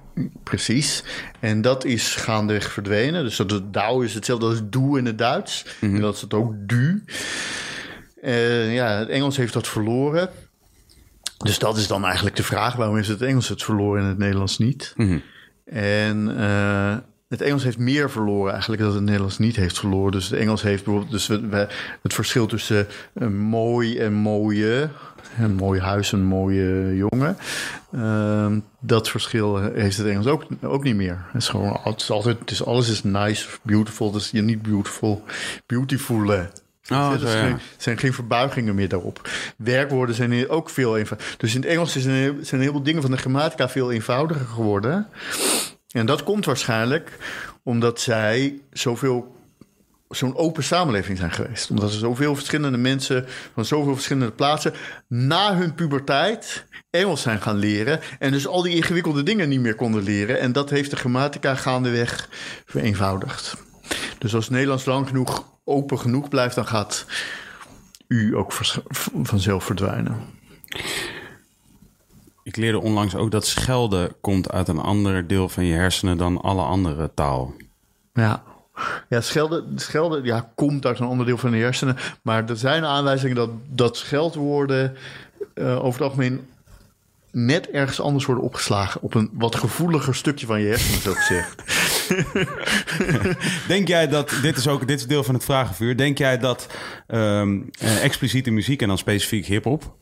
Precies. 0.44 1.02
En 1.40 1.62
dat 1.62 1.84
is 1.84 2.14
gaandeweg 2.14 2.72
verdwenen. 2.72 3.24
Dus 3.24 3.36
dat 3.36 3.62
is 4.02 4.14
hetzelfde 4.14 4.47
als 4.47 4.60
doe 4.64 4.98
in 4.98 5.06
het 5.06 5.18
Duits. 5.18 5.64
Mhm. 5.80 5.94
En 5.94 6.01
dat 6.01 6.14
is 6.14 6.20
het 6.20 6.34
ook 6.34 6.52
du. 6.59 7.05
Eh, 8.22 8.74
ja, 8.74 8.98
het 8.98 9.09
Engels 9.09 9.36
heeft 9.36 9.52
dat 9.52 9.68
verloren. 9.68 10.30
Dus 11.36 11.59
dat 11.59 11.76
is 11.76 11.86
dan 11.86 12.05
eigenlijk 12.05 12.36
de 12.36 12.42
vraag. 12.42 12.76
Waarom 12.76 12.97
is 12.97 13.09
het 13.09 13.22
Engels 13.22 13.48
het 13.48 13.62
verloren 13.62 14.02
en 14.02 14.09
het 14.09 14.18
Nederlands 14.18 14.59
niet? 14.59 14.92
Mhm. 14.97 15.18
En 15.64 16.36
eh, 16.38 16.97
het 17.28 17.40
Engels 17.42 17.62
heeft 17.64 17.78
meer 17.78 18.10
verloren 18.10 18.52
eigenlijk 18.52 18.82
dan 18.82 18.94
het 18.94 19.02
Nederlands 19.02 19.38
niet 19.38 19.56
heeft 19.56 19.78
verloren. 19.78 20.12
Dus 20.12 20.28
het 20.30 20.38
Engels 20.40 20.62
heeft 20.62 20.84
bijvoorbeeld 20.84 21.12
dus 21.12 21.26
we, 21.26 21.47
we- 21.48 21.68
het 22.02 22.14
verschil 22.14 22.47
tussen 22.47 22.86
eh, 23.14 23.28
mooi 23.28 23.98
en 23.98 24.12
mooie. 24.12 24.90
Een 25.39 25.55
mooi 25.55 25.81
huis, 25.81 26.12
een 26.12 26.24
mooie 26.24 26.97
jongen. 26.97 27.36
Ehm, 27.93 28.59
dat 28.81 29.09
verschil 29.11 29.57
heeft 29.57 29.97
het 29.97 30.07
Engels 30.07 30.27
ook, 30.27 30.47
ook 30.62 30.85
niet 30.85 30.94
meer. 30.97 31.19
Het 31.32 31.43
is 31.43 31.48
gewoon 31.48 31.81
het 31.85 32.01
is 32.01 32.11
altijd, 32.11 32.39
het 32.39 32.51
is, 32.51 32.65
alles 32.65 32.89
is 32.89 33.02
nice, 33.02 33.48
beautiful. 33.62 34.11
Dus 34.11 34.31
je 34.31 34.43
niet 34.43 34.62
beautiful, 34.62 35.24
beautiful. 35.66 36.32
eh. 36.32 36.40
Oh, 36.90 37.12
er 37.23 37.48
ja. 37.48 37.59
zijn 37.77 37.98
geen 37.98 38.12
verbuigingen 38.12 38.74
meer 38.74 38.89
daarop. 38.89 39.28
Werkwoorden 39.57 40.15
zijn 40.15 40.48
ook 40.48 40.70
veel 40.70 40.98
eenvoudiger. 40.98 41.36
Dus 41.39 41.55
in 41.55 41.61
het 41.61 41.70
Engels 41.70 41.94
een, 41.94 42.11
heel- 42.11 42.35
zijn 42.40 42.61
een 42.61 42.61
heleboel 42.61 42.82
dingen 42.82 43.02
van 43.02 43.11
de 43.11 43.16
grammatica 43.16 43.69
veel 43.69 43.93
eenvoudiger 43.93 44.47
geworden. 44.47 45.07
En 45.90 46.07
dat 46.07 46.23
komt 46.23 46.44
waarschijnlijk 46.44 47.12
omdat 47.62 48.01
zij 48.01 48.61
zoveel 48.73 49.35
zo'n 50.10 50.36
open 50.36 50.64
samenleving 50.64 51.18
zijn 51.18 51.32
geweest. 51.32 51.70
Omdat 51.70 51.92
er 51.92 51.98
zoveel 51.98 52.34
verschillende 52.34 52.78
mensen 52.78 53.26
van 53.54 53.64
zoveel 53.64 53.94
verschillende 53.94 54.32
plaatsen 54.32 54.72
na 55.08 55.56
hun 55.56 55.74
puberteit 55.74 56.66
Engels 56.90 57.22
zijn 57.22 57.42
gaan 57.42 57.56
leren. 57.56 58.00
En 58.18 58.32
dus 58.32 58.46
al 58.46 58.62
die 58.62 58.74
ingewikkelde 58.74 59.22
dingen 59.22 59.48
niet 59.48 59.60
meer 59.60 59.74
konden 59.74 60.02
leren. 60.02 60.40
En 60.40 60.52
dat 60.52 60.70
heeft 60.70 60.90
de 60.90 60.97
grammatica 60.97 61.55
gaandeweg 61.55 62.28
vereenvoudigd. 62.66 63.56
Dus 64.18 64.34
als 64.34 64.48
Nederlands 64.48 64.84
lang 64.84 65.06
genoeg 65.06 65.44
open 65.64 65.98
genoeg 65.98 66.28
blijft, 66.28 66.55
dan 66.55 66.66
gaat 66.66 67.06
u 68.08 68.36
ook 68.36 68.52
vanzelf 69.22 69.64
verdwijnen. 69.64 70.16
Ik 72.42 72.56
leerde 72.56 72.80
onlangs 72.80 73.14
ook 73.14 73.30
dat 73.30 73.47
schelden 73.47 74.20
komt 74.20 74.50
uit 74.50 74.68
een 74.68 74.78
ander 74.78 75.26
deel 75.26 75.48
van 75.48 75.64
je 75.64 75.74
hersenen 75.74 76.16
dan 76.16 76.40
alle 76.40 76.62
andere 76.62 77.14
taal. 77.14 77.55
Ja. 78.12 78.49
Ja, 79.09 79.20
schelden, 79.20 79.73
schelden 79.76 80.25
ja, 80.25 80.50
komt 80.55 80.86
uit 80.86 80.99
een 80.99 81.07
ander 81.07 81.26
deel 81.26 81.39
van 81.39 81.50
de 81.50 81.57
hersenen. 81.57 81.97
Maar 82.23 82.49
er 82.49 82.57
zijn 82.57 82.84
aanwijzingen 82.84 83.36
dat, 83.36 83.50
dat 83.68 83.97
scheldwoorden 83.97 84.97
eh, 85.55 85.84
over 85.84 86.00
het 86.00 86.10
algemeen 86.10 86.41
net 87.33 87.70
ergens 87.70 88.00
anders 88.00 88.25
worden 88.25 88.44
opgeslagen. 88.44 89.02
Op 89.02 89.15
een 89.15 89.31
wat 89.33 89.57
gevoeliger 89.57 90.15
stukje 90.15 90.47
van 90.47 90.60
je 90.60 90.68
hersenen, 90.68 91.00
zo 91.00 91.12
gezegd. 91.15 91.62
Denk 93.68 93.89
jij 93.89 94.09
dat, 94.09 94.33
dit 94.42 94.57
is 94.57 94.68
ook 94.68 94.89
dit 94.89 95.00
is 95.00 95.07
deel 95.07 95.25
van 95.25 95.34
het 95.34 95.44
vragenvuur, 95.44 95.97
denk 95.97 96.18
jij 96.18 96.39
dat 96.39 96.67
ehm, 97.07 97.60
eh, 97.78 98.05
expliciete 98.05 98.50
muziek 98.50 98.83
en 98.83 98.89
dan 98.89 98.99
specifiek 98.99 99.47
hip-hop 99.47 99.94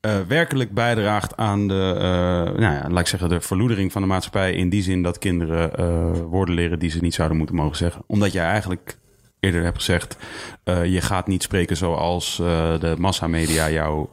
eh, 0.00 0.20
werkelijk 0.28 0.74
bijdraagt 0.74 1.36
aan 1.36 1.68
de, 1.68 1.94
eh, 1.94 2.60
nou 2.60 2.74
ja, 2.74 2.84
laat 2.88 3.00
ik 3.00 3.06
zeggen, 3.06 3.28
de 3.28 3.40
verloedering 3.40 3.92
van 3.92 4.02
de 4.02 4.08
maatschappij 4.08 4.52
in 4.52 4.68
die 4.68 4.82
zin 4.82 5.02
dat 5.02 5.18
kinderen 5.18 5.74
eh, 5.74 6.10
woorden 6.20 6.54
leren 6.54 6.78
die 6.78 6.90
ze 6.90 6.98
niet 7.00 7.14
zouden 7.14 7.36
moeten 7.36 7.56
mogen 7.56 7.76
zeggen? 7.76 8.02
Omdat 8.06 8.32
jij 8.32 8.44
eigenlijk 8.44 8.98
eerder 9.40 9.62
hebt 9.62 9.76
gezegd, 9.76 10.16
je 10.64 11.00
gaat 11.00 11.26
niet 11.26 11.42
spreken 11.42 11.76
zoals 11.76 12.36
de 12.80 12.94
massamedia 12.98 13.70
jou 13.70 14.06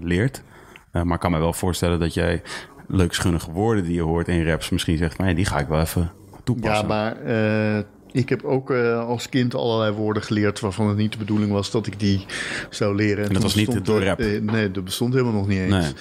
leert. 0.00 0.42
Maar 0.92 1.14
ik 1.14 1.20
kan 1.20 1.30
me 1.30 1.38
wel 1.38 1.52
voorstellen 1.52 2.00
dat 2.00 2.14
jij 2.14 2.42
leuk 2.88 3.14
schunnige 3.14 3.52
woorden 3.52 3.84
die 3.84 3.94
je 3.94 4.02
hoort 4.02 4.28
in 4.28 4.46
raps 4.46 4.70
misschien 4.70 4.96
zegt, 4.96 5.18
maar 5.18 5.28
ja, 5.28 5.34
die 5.34 5.44
ga 5.44 5.58
ik 5.58 5.66
wel 5.66 5.80
even 5.80 6.12
toepassen. 6.44 6.88
Ja, 6.88 6.94
maar 6.94 7.16
ik 8.14 8.28
heb 8.28 8.44
ook 8.44 8.70
eh, 8.70 9.06
als 9.06 9.28
kind 9.28 9.54
allerlei 9.54 9.92
woorden 9.92 10.22
geleerd 10.22 10.60
waarvan 10.60 10.88
het 10.88 10.96
niet 10.96 11.12
de 11.12 11.18
bedoeling 11.18 11.52
was 11.52 11.70
dat 11.70 11.86
ik 11.86 11.98
die 12.00 12.26
zou 12.70 12.94
leren. 12.94 13.22
dat 13.24 13.32
toen 13.32 13.42
was 13.42 13.54
niet 13.54 13.88
er- 13.88 14.04
rap? 14.04 14.20
eh, 14.20 14.40
nee, 14.40 14.70
dat 14.70 14.84
bestond 14.84 15.12
helemaal 15.12 15.32
nog 15.32 15.48
niet 15.48 15.58
eens. 15.58 15.92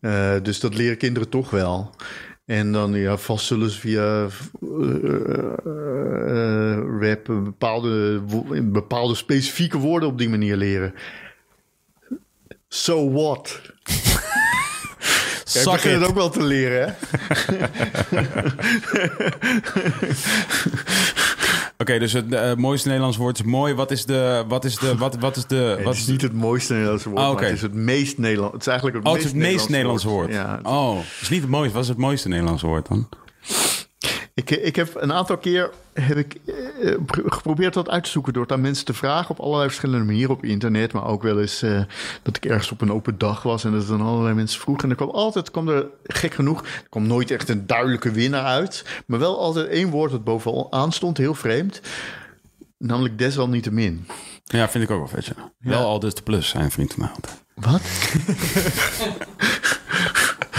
Nee. 0.00 0.34
Eh, 0.36 0.42
dus 0.42 0.60
dat 0.60 0.74
leren 0.74 0.96
kinderen 0.96 1.28
toch 1.28 1.50
wel. 1.50 1.94
En 2.46 2.72
dan 2.72 2.94
ja, 2.94 3.16
vast 3.16 3.46
zullen 3.46 3.70
ze 3.70 3.78
via 3.80 4.22
rap 7.00 7.24
bepaalde, 7.24 8.20
bepaalde 8.62 9.14
specifieke 9.14 9.78
woorden 9.78 10.08
op 10.08 10.18
die 10.18 10.28
manier 10.28 10.56
leren. 10.56 10.94
So 12.68 13.12
what? 13.12 13.60
Kijk, 15.52 15.64
Suck 15.66 15.74
ik 15.74 15.82
begin 15.82 15.94
it. 15.94 16.00
het 16.00 16.08
ook 16.08 16.14
wel 16.14 16.30
te 16.30 16.42
leren, 16.42 16.86
hè? 16.86 16.92
Oké, 21.78 21.98
dus 21.98 22.12
het 22.12 22.32
eh, 22.32 22.54
mooiste 22.54 22.86
Nederlands 22.88 23.16
woord 23.18 23.38
is 23.38 23.44
mooi. 23.44 23.74
Wat 23.74 23.90
is 23.90 24.04
de... 24.04 24.44
Wat 24.48 24.64
is 24.64 24.76
de... 24.76 24.96
Wat, 24.96 25.16
wat 25.18 25.36
is 25.36 25.46
de... 25.46 25.54
Het 25.76 25.82
Wat 25.84 25.94
is 25.94 26.00
is 26.00 26.06
niet 26.06 26.22
het 26.22 26.32
mooiste 26.32 26.72
Nederlandse 26.72 27.08
woord, 27.08 27.20
Ah, 27.22 27.34
maar 27.34 27.42
het 27.42 27.52
is 27.52 27.62
het 27.62 27.74
meest 27.74 28.18
Nederlands. 28.18 28.52
Het 28.52 28.60
is 28.60 28.66
eigenlijk 28.66 28.96
het 28.98 29.06
oh, 29.06 29.12
het 29.12 29.22
meest 29.22 29.34
is 29.34 29.42
het 29.42 29.52
meest 29.52 29.68
Nederlandse 29.68 30.08
woord. 30.08 30.32
Ja, 30.32 30.56
het- 30.56 30.66
Oh, 30.66 30.96
het 30.98 31.20
is 31.20 31.28
niet 31.28 31.40
het 31.40 31.50
mooiste. 31.50 31.72
Wat 31.74 31.82
is 31.82 31.88
het 31.88 31.98
mooiste 31.98 32.28
Nederlandse 32.28 32.66
woord 32.66 32.88
dan? 32.88 33.08
Ik, 34.38 34.50
ik 34.50 34.76
heb 34.76 34.94
een 34.94 35.12
aantal 35.12 35.36
keer 35.38 35.70
heb 35.92 36.16
ik, 36.16 36.36
eh, 36.82 36.94
pro- 37.06 37.22
geprobeerd 37.26 37.74
dat 37.74 37.88
uit 37.88 38.04
te 38.04 38.10
zoeken 38.10 38.32
door 38.32 38.42
het 38.42 38.52
aan 38.52 38.60
mensen 38.60 38.84
te 38.84 38.94
vragen 38.94 39.30
op 39.30 39.40
allerlei 39.40 39.68
verschillende 39.68 40.04
manieren 40.04 40.30
op 40.34 40.44
internet, 40.44 40.92
maar 40.92 41.06
ook 41.06 41.22
wel 41.22 41.40
eens 41.40 41.62
eh, 41.62 41.80
dat 42.22 42.36
ik 42.36 42.44
ergens 42.44 42.70
op 42.70 42.80
een 42.80 42.92
open 42.92 43.18
dag 43.18 43.42
was 43.42 43.64
en 43.64 43.72
dat 43.72 43.86
dan 43.86 44.00
allerlei 44.00 44.34
mensen 44.34 44.60
vroegen. 44.60 44.84
En 44.84 44.90
er 44.90 44.96
kwam 44.96 45.10
altijd, 45.10 45.50
kwam 45.50 45.68
er 45.68 45.86
gek 46.04 46.34
genoeg, 46.34 46.62
er 46.62 46.88
kwam 46.88 47.06
nooit 47.06 47.30
echt 47.30 47.48
een 47.48 47.66
duidelijke 47.66 48.10
winnaar 48.10 48.44
uit, 48.44 48.84
maar 49.06 49.18
wel 49.18 49.38
altijd 49.40 49.66
één 49.68 49.90
woord 49.90 50.10
dat 50.10 50.24
bovenaan 50.24 50.92
stond, 50.92 51.16
heel 51.18 51.34
vreemd, 51.34 51.80
namelijk 52.78 53.18
desalniettemin. 53.18 54.06
Ja, 54.44 54.68
vind 54.68 54.84
ik 54.84 54.90
ook 54.90 54.98
wel 54.98 55.08
vet, 55.22 55.26
ja. 55.26 55.52
Wel 55.58 55.84
al 55.86 55.98
dus 55.98 56.14
de 56.14 56.22
plus, 56.22 56.48
zijn 56.48 56.70
vriend 56.70 56.92
van 56.94 57.02
mij 57.02 57.10
altijd. 57.14 57.42
Wat? 57.54 57.80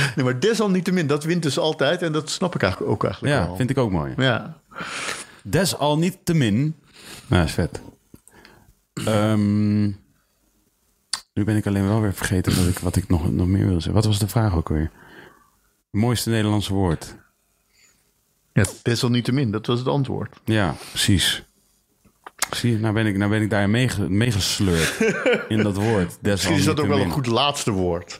nee, 0.16 0.26
maar 0.26 0.40
desalniettemin, 0.40 1.08
dat 1.08 1.24
wint 1.24 1.44
dus 1.44 1.58
altijd. 1.60 2.02
En 2.02 2.12
dat 2.12 2.30
snap 2.30 2.56
ik 2.56 2.62
eigenlijk 2.62 2.92
ook 2.92 3.04
eigenlijk 3.04 3.34
Ja, 3.36 3.46
wel. 3.46 3.56
vind 3.56 3.70
ik 3.70 3.78
ook 3.78 3.92
mooi. 3.92 4.14
Ja. 4.18 4.62
Desalniettemin... 5.44 6.76
Nou, 7.28 7.44
is 7.44 7.52
vet. 7.52 7.82
Ehm, 8.94 9.84
nu 11.34 11.44
ben 11.46 11.56
ik 11.56 11.68
alleen 11.68 11.88
wel 11.88 12.02
weer 12.02 12.14
vergeten 12.14 12.56
wat 12.56 12.68
ik, 12.68 12.80
wat 12.80 12.96
ik 12.96 13.08
nog, 13.10 13.32
nog 13.32 13.48
meer 13.48 13.66
wil 13.66 13.74
zeggen. 13.74 13.94
Wat 13.94 14.06
was 14.06 14.20
de 14.20 14.28
vraag 14.28 14.56
ook 14.56 14.70
weer? 14.70 14.92
Mooiste 15.92 16.30
Nederlandse 16.30 16.74
woord. 16.74 17.16
ja, 18.54 18.66
desalniettemin, 18.84 19.52
dat 19.52 19.66
was 19.66 19.80
het 19.80 19.88
antwoord. 19.88 20.36
Ja, 20.46 20.76
precies. 20.90 21.44
Zie 22.56 22.72
je, 22.72 22.78
nou 22.80 22.94
ben 22.94 23.06
ik, 23.06 23.18
nou 23.18 23.30
ben 23.32 23.42
ik 23.42 23.50
daar 23.50 23.70
meege- 23.70 24.10
meegesleurd 24.10 24.96
in 25.48 25.64
dat 25.64 25.76
woord. 25.76 26.18
Misschien 26.22 26.56
is 26.56 26.66
dat 26.66 26.80
ook 26.80 26.88
wel 26.88 27.00
een 27.00 27.12
goed 27.12 27.26
laatste 27.26 27.72
woord. 27.72 28.18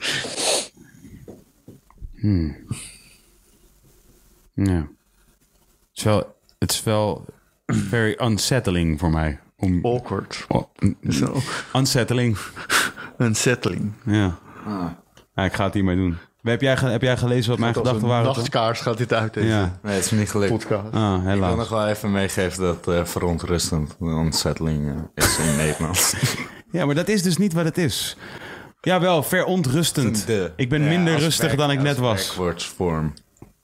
Ja. 4.54 4.88
Het 5.90 5.98
is 5.98 6.04
wel, 6.04 6.36
het 6.60 6.72
is 6.72 6.84
wel 6.84 7.26
very 7.68 8.18
unsettling 8.22 9.00
voor 9.00 9.10
mij. 9.12 9.40
Om, 9.58 9.86
Awkward. 9.86 10.46
oh, 10.48 10.64
Zo. 11.10 11.38
unsettling. 11.76 12.38
Een 13.18 13.36
settling. 13.36 13.92
Ja. 14.06 14.38
ja. 15.36 15.46
Ik 15.46 15.54
ga 15.54 15.64
het 15.64 15.74
hiermee 15.74 15.96
doen. 15.96 16.18
Heb 16.42 16.62
jij, 16.62 16.74
heb 16.76 17.02
jij 17.02 17.18
gelezen 17.18 17.50
wat 17.50 17.60
mijn 17.60 17.74
gedachten 17.74 18.08
waren? 18.08 18.26
Nachtkaars 18.26 18.80
gaat 18.82 18.98
dit 18.98 19.14
uit, 19.14 19.34
deze 19.34 19.48
Ja. 19.48 19.80
Nee, 19.84 19.96
het 19.96 20.06
is 20.06 20.12
niet 20.12 20.30
gelukt. 20.30 20.52
podcast. 20.52 20.94
Ah, 20.94 21.16
Ik 21.18 21.24
wil 21.24 21.32
helaas. 21.32 21.56
nog 21.56 21.70
wel 21.70 21.88
even 21.88 22.12
meegeven 22.12 22.64
dat 22.64 22.88
eh 22.88 23.06
verontrustend, 23.06 23.96
unsettling 24.02 24.90
eh, 24.90 25.26
is 25.26 25.38
in 25.40 25.56
Nederlands. 25.56 26.14
Ja, 26.72 26.86
maar 26.86 26.96
dat 26.96 27.08
is 27.08 27.22
dus 27.24 27.38
niet 27.38 27.54
wat 27.54 27.66
het 27.66 27.78
is. 27.78 28.18
Jawel, 28.82 29.24
verontrustend. 29.24 30.26
De- 30.28 30.52
ik 30.56 30.70
ben 30.70 30.82
ja, 30.82 30.88
minder 30.90 31.18
rustig 31.18 31.46
werk- 31.46 31.58
dan 31.58 31.72
ik 31.72 31.82
net 31.82 31.98
was. 31.98 32.26
werkwoordsvorm. 32.28 33.14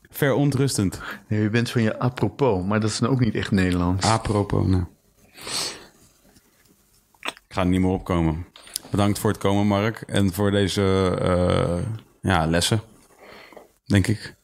Verontrustend. 0.10 1.02
Nee, 1.27 1.42
je 1.42 1.50
bent 1.50 1.69
van 1.72 1.82
je 1.82 2.00
apropos, 2.00 2.64
maar 2.66 2.80
dat 2.80 2.90
is 2.90 3.00
nou 3.00 3.14
ook 3.14 3.19
niet 3.19 3.35
echt 3.35 3.52
Nederlands. 3.52 4.06
Apropos, 4.06 4.66
nou. 4.68 4.84
Ik 7.24 7.53
ga 7.61 7.61
er 7.61 7.68
niet 7.68 7.82
meer 7.82 7.90
opkomen. 7.90 8.45
Bedankt 8.90 9.19
voor 9.19 9.30
het 9.30 9.40
komen, 9.40 9.68
Mark. 9.68 10.02
En 10.02 10.34
voor 10.34 10.52
deze 10.52 11.16
eh, 11.22 11.92
ja, 12.22 12.45
lessen. 12.45 12.82
Denk 13.85 14.08
ik. 14.08 14.35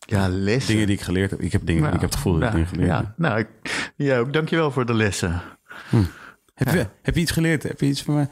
Ja, 0.00 0.28
lessen. 0.28 0.72
Dingen 0.72 0.86
die 0.86 0.96
ik 0.96 1.02
geleerd 1.02 1.30
heb. 1.30 1.40
Ik 1.40 1.52
heb, 1.52 1.66
dingen, 1.66 1.82
Nou, 1.82 1.94
ik 1.94 2.00
heb 2.00 2.10
het 2.10 2.18
gevoel 2.18 2.38
dat 2.38 2.42
ik 2.42 2.48
ja, 2.48 2.52
dingen 2.54 2.68
geleerd 2.68 2.90
heb. 2.90 3.00
ja. 3.06 3.14
Nou, 3.16 3.38
ik, 3.38 3.48
ja, 3.96 4.18
ook 4.18 4.32
dankjewel 4.32 4.70
voor 4.70 4.86
de 4.86 4.94
lessen. 4.94 5.42
Heb, 6.58 6.74
je, 6.74 6.86
heb 7.02 7.14
je 7.14 7.20
iets 7.20 7.30
geleerd? 7.30 7.62
Heb 7.62 7.80
je 7.80 7.86
iets 7.86 8.02
van 8.02 8.14
mij? 8.14 8.28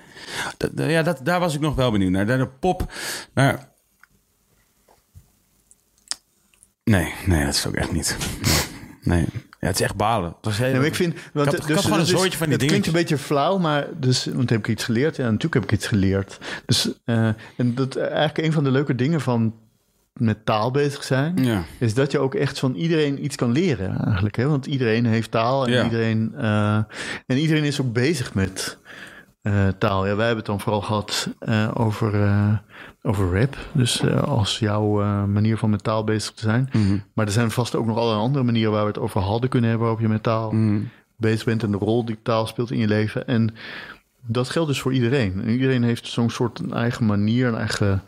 Dat- 0.56 0.76
dat- 0.76 0.90
ja, 0.90 1.02
dat, 1.02 1.20
daar 1.22 1.40
was 1.40 1.54
ik 1.54 1.60
nog 1.60 1.74
wel 1.74 1.90
benieuwd 1.90 2.10
naar. 2.10 2.24
Naar 2.26 2.38
de 2.38 2.48
pop. 2.48 2.92
Naar... 3.34 3.68
Nee, 6.84 7.14
nee, 7.26 7.44
dat 7.44 7.54
is 7.54 7.66
ook 7.66 7.74
echt 7.74 7.92
niet. 7.92 8.16
Nee. 9.02 9.26
Ja, 9.60 9.66
het 9.66 9.74
is 9.74 9.80
echt 9.80 9.96
balen. 9.96 10.36
Heel- 10.50 10.72
maar 10.74 10.84
ik 10.84 10.94
vind, 10.94 11.14
want, 11.32 11.52
ik 11.52 11.58
had 11.58 11.80
gewoon 11.80 11.98
dat 11.98 12.08
een 12.08 12.16
zooitje 12.16 12.38
van 12.38 12.46
die 12.48 12.56
Het 12.56 12.66
klinkt 12.66 12.86
een 12.86 12.92
beetje 12.92 13.18
flauw, 13.18 13.58
maar 13.58 13.86
dus, 14.00 14.24
want 14.26 14.50
heb 14.50 14.58
ik 14.58 14.68
iets 14.68 14.84
geleerd? 14.84 15.16
Ja, 15.16 15.24
natuurlijk 15.24 15.54
heb 15.54 15.62
ik 15.62 15.72
iets 15.72 15.86
geleerd. 15.86 16.38
Dus, 16.66 16.92
eh, 17.04 17.28
en 17.56 17.74
dat 17.74 17.96
eigenlijk 17.96 18.38
een 18.38 18.52
van 18.52 18.64
de 18.64 18.70
leuke 18.70 18.94
dingen 18.94 19.20
van 19.20 19.54
met 20.16 20.44
taal 20.44 20.70
bezig 20.70 21.04
zijn, 21.04 21.44
Ja. 21.44 21.62
is 21.78 21.94
dat 21.94 22.10
je 22.12 22.18
ook 22.18 22.34
echt 22.34 22.58
van 22.58 22.74
iedereen 22.74 23.24
iets 23.24 23.36
kan 23.36 23.52
leren 23.52 24.04
eigenlijk. 24.04 24.36
Hè? 24.36 24.48
Want 24.48 24.66
iedereen 24.66 25.06
heeft 25.06 25.30
taal 25.30 25.66
en, 25.66 25.72
Ja. 25.72 25.84
iedereen, 25.84 26.34
eh, 26.36 26.76
en 27.26 27.36
iedereen 27.38 27.64
is 27.64 27.80
ook 27.80 27.92
bezig 27.92 28.34
met 28.34 28.78
eh, 29.42 29.68
taal. 29.78 30.06
Ja, 30.06 30.16
wij 30.16 30.26
hebben 30.26 30.44
het 30.44 30.46
dan 30.46 30.60
vooral 30.60 30.80
gehad 30.82 31.28
eh, 31.38 31.70
over, 31.74 32.12
over 33.02 33.40
rap. 33.40 33.56
Dus 33.72 34.06
als 34.14 34.58
jouw 34.58 34.92
manier 35.26 35.56
van 35.58 35.70
met 35.70 35.82
taal 35.84 36.04
bezig 36.04 36.32
te 36.32 36.42
zijn. 36.42 36.68
Mhm. 36.72 36.98
Maar 37.14 37.26
er 37.26 37.32
zijn 37.32 37.50
vast 37.50 37.74
ook 37.74 37.86
nog 37.86 37.96
allerlei 37.96 38.20
andere 38.20 38.44
manieren 38.44 38.72
waar 38.72 38.82
we 38.82 38.88
het 38.88 38.98
over 38.98 39.20
hadden 39.20 39.50
kunnen 39.50 39.68
hebben, 39.70 39.86
waarop 39.88 40.04
je 40.06 40.12
met 40.12 40.22
taal 40.22 40.50
Mhm. 40.52 40.80
bezig 41.16 41.44
bent 41.44 41.62
en 41.62 41.70
de 41.70 41.76
rol 41.76 42.04
die 42.04 42.18
taal 42.22 42.46
speelt 42.46 42.70
in 42.70 42.78
je 42.78 42.88
leven. 42.88 43.26
En 43.26 43.54
dat 44.26 44.48
geldt 44.50 44.68
dus 44.68 44.80
voor 44.80 44.92
iedereen. 44.92 45.40
En 45.42 45.48
iedereen 45.48 45.82
heeft 45.82 46.06
zo'n 46.06 46.30
soort 46.30 46.58
een 46.58 46.72
eigen 46.72 47.06
manier, 47.06 47.46
een 47.46 47.56
eigen 47.56 48.02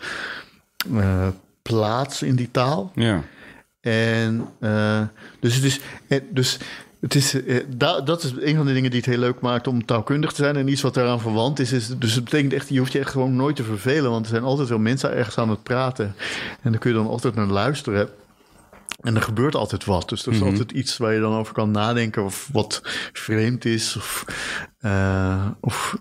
eh, 0.96 1.26
plaats 1.68 2.22
in 2.22 2.34
die 2.36 2.50
taal. 2.50 2.92
Ja. 2.94 3.22
En 3.80 4.48
eh, 4.60 5.00
dus 5.40 5.55
het 5.55 5.64
is. 5.64 5.80
eh, 6.08 6.20
dus 6.30 6.58
het 7.00 7.14
is 7.14 7.44
eh, 7.44 7.64
da- 7.76 8.00
dat 8.00 8.22
is 8.22 8.32
een 8.40 8.56
van 8.56 8.66
de 8.66 8.72
dingen 8.72 8.90
die 8.90 9.00
het 9.00 9.08
heel 9.08 9.18
leuk 9.18 9.40
maakt 9.40 9.66
om 9.66 9.84
taalkundig 9.84 10.30
te 10.32 10.42
zijn. 10.42 10.56
En 10.56 10.68
iets 10.68 10.82
wat 10.82 10.94
daaraan 10.94 11.20
verwant 11.20 11.58
is. 11.58 11.72
is 11.72 11.88
dus 11.98 12.14
het 12.14 12.24
betekent 12.24 12.52
echt, 12.52 12.68
je 12.68 12.78
hoeft 12.78 12.92
je 12.92 12.98
echt 12.98 13.10
gewoon 13.10 13.36
nooit 13.36 13.56
te 13.56 13.64
vervelen. 13.64 14.10
Want 14.10 14.24
er 14.24 14.30
zijn 14.30 14.42
altijd 14.42 14.68
wel 14.68 14.78
mensen 14.78 15.14
ergens 15.14 15.38
aan 15.38 15.50
het 15.50 15.62
praten. 15.62 16.14
En 16.62 16.70
daar 16.70 16.80
kun 16.80 16.90
je 16.90 16.97
dan 16.97 17.06
altijd 17.06 17.34
naar 17.34 17.47
luisteren. 17.47 18.08
En 19.00 19.14
er 19.16 19.22
gebeurt 19.22 19.55
altijd 19.55 19.84
wat. 19.84 20.08
Dus 20.08 20.26
er 20.26 20.32
is 20.32 20.42
altijd 20.42 20.70
iets 20.72 20.97
waar 20.97 21.12
je 21.14 21.20
dan 21.20 21.34
over 21.34 21.55
kan 21.55 21.70
nadenken. 21.70 22.24
Of 22.24 22.48
wat 22.52 22.80
vreemd 23.12 23.64
is. 23.64 23.97
Of, 23.97 24.24
of 25.60 25.97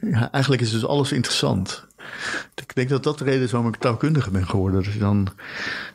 ja, 0.00 0.32
eigenlijk 0.32 0.62
is 0.62 0.70
dus 0.70 0.86
alles 0.86 1.12
interessant. 1.12 1.86
Ik 2.54 2.74
denk 2.74 2.88
dat 2.88 3.02
dat 3.02 3.18
de 3.18 3.24
reden 3.24 3.42
is 3.42 3.50
waarom 3.50 3.72
ik 3.72 3.80
taalkundige 3.80 4.30
ben 4.30 4.46
geworden. 4.46 4.84
Dat 4.84 4.92
je 4.92 4.98
dan, 4.98 5.24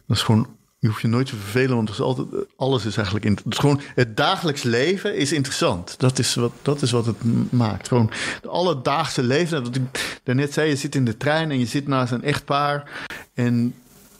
dat 0.08 0.18
is 0.18 0.24
gewoon, 0.24 0.48
je 0.80 0.88
hoeft 0.88 1.02
je 1.02 1.08
nooit 1.08 1.28
te 1.28 1.36
vervelen, 1.36 1.76
want 1.76 1.90
is 1.90 2.00
altijd, 2.00 2.28
alles 2.56 2.86
is 2.86 2.96
eigenlijk, 2.96 3.26
in, 3.26 3.38
het, 3.44 3.60
gewoon, 3.60 3.82
het 3.96 4.18
dagelijks 4.18 4.64
leven 4.64 5.16
is 5.16 5.32
interessant. 5.32 6.00
Dat 6.00 6.20
is 6.20 6.36
wat, 6.36 6.52
dat 6.62 6.82
is 6.82 6.92
wat 6.92 7.06
het 7.06 7.52
maakt. 7.52 7.88
Gewoon 7.88 8.12
het 8.36 8.48
alledaagse 8.48 9.24
leven. 9.24 9.64
Wat 9.64 9.76
ik 9.76 10.20
daarnet 10.24 10.54
zei, 10.54 10.70
je 10.70 10.76
zit 10.76 10.96
in 10.96 11.06
de 11.06 11.18
trein 11.18 11.52
en 11.52 11.60
je 11.60 11.66
zit 11.66 11.88
naast 11.88 12.12
een 12.12 12.24
echtpaar. 12.24 13.08
En 13.34 13.76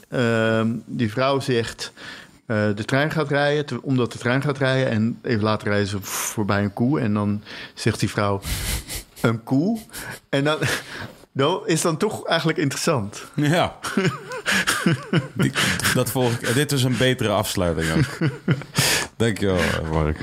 ehm, 0.10 0.70
die 0.86 1.12
vrouw 1.12 1.40
zegt, 1.40 1.94
eh, 2.46 2.76
de 2.76 2.86
trein 2.86 3.12
gaat 3.12 3.30
rijden, 3.30 3.84
omdat 3.84 4.12
de 4.12 4.18
trein 4.18 4.42
gaat 4.42 4.58
rijden. 4.58 4.90
En 4.90 5.20
even 5.22 5.44
later 5.44 5.68
rijden 5.68 5.88
ze 5.88 6.02
voorbij 6.02 6.64
een 6.64 6.74
koe. 6.74 7.00
En 7.00 7.14
dan 7.14 7.44
zegt 7.74 8.00
die 8.00 8.10
vrouw, 8.10 8.42
een 9.22 9.44
koe. 9.44 9.80
En 10.30 10.44
dan, 10.44 10.58
dat 11.34 11.68
is 11.68 11.82
dan 11.82 11.98
toch 11.98 12.26
eigenlijk 12.26 12.58
interessant. 12.60 13.24
Ja. 13.36 13.76
Die- 15.34 15.52
dat 15.94 16.12
volg 16.12 16.32
ik. 16.32 16.54
Dit 16.54 16.72
is 16.72 16.84
een 16.84 16.98
betere 16.98 17.30
afsluiting 17.30 17.88
ook. 17.98 18.30
Dankjewel, 19.18 19.60
Mark. 19.92 20.20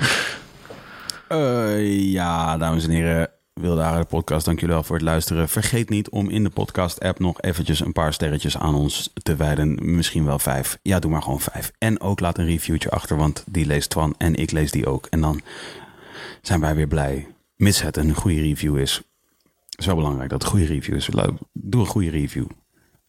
Eh, 1.28 2.12
ja, 2.12 2.56
dames 2.58 2.84
en 2.84 2.90
heren. 2.90 3.30
Wilde 3.54 3.80
Haren 3.82 4.00
de 4.00 4.06
podcast, 4.06 4.44
dank 4.44 4.60
jullie 4.60 4.74
wel 4.74 4.84
voor 4.84 4.96
het 4.96 5.04
luisteren. 5.04 5.48
Vergeet 5.48 5.88
niet 5.88 6.08
om 6.08 6.28
in 6.30 6.44
de 6.44 6.50
podcast-app 6.50 7.18
nog 7.18 7.40
eventjes 7.40 7.80
een 7.80 7.92
paar 7.92 8.12
sterretjes 8.12 8.58
aan 8.58 8.74
ons 8.74 9.12
te 9.22 9.36
wijden. 9.36 9.78
Misschien 9.94 10.24
wel 10.24 10.38
vijf. 10.38 10.78
Ja, 10.82 10.98
doe 10.98 11.10
maar 11.10 11.22
gewoon 11.22 11.40
vijf. 11.40 11.72
En 11.78 12.00
ook 12.00 12.20
laat 12.20 12.38
een 12.38 12.46
reviewtje 12.46 12.90
achter, 12.90 13.16
want 13.16 13.44
die 13.46 13.66
leest 13.66 13.90
Twan 13.90 14.14
en 14.18 14.34
ik 14.34 14.50
lees 14.50 14.70
die 14.70 14.86
ook. 14.86 15.06
En 15.10 15.20
dan 15.20 15.40
zijn 16.42 16.60
wij 16.60 16.74
weer 16.74 16.86
blij. 16.86 17.26
Mits 17.56 17.82
het 17.82 17.96
een 17.96 18.14
goede 18.14 18.40
review 18.40 18.78
is. 18.78 19.02
Wel 19.86 19.94
belangrijk 19.94 20.31
dat 20.31 20.44
goede 20.44 20.66
review 20.66 20.94
is. 20.94 21.08
Doe 21.52 21.81
een 21.81 21.86
goede 21.86 22.10
review. 22.10 22.47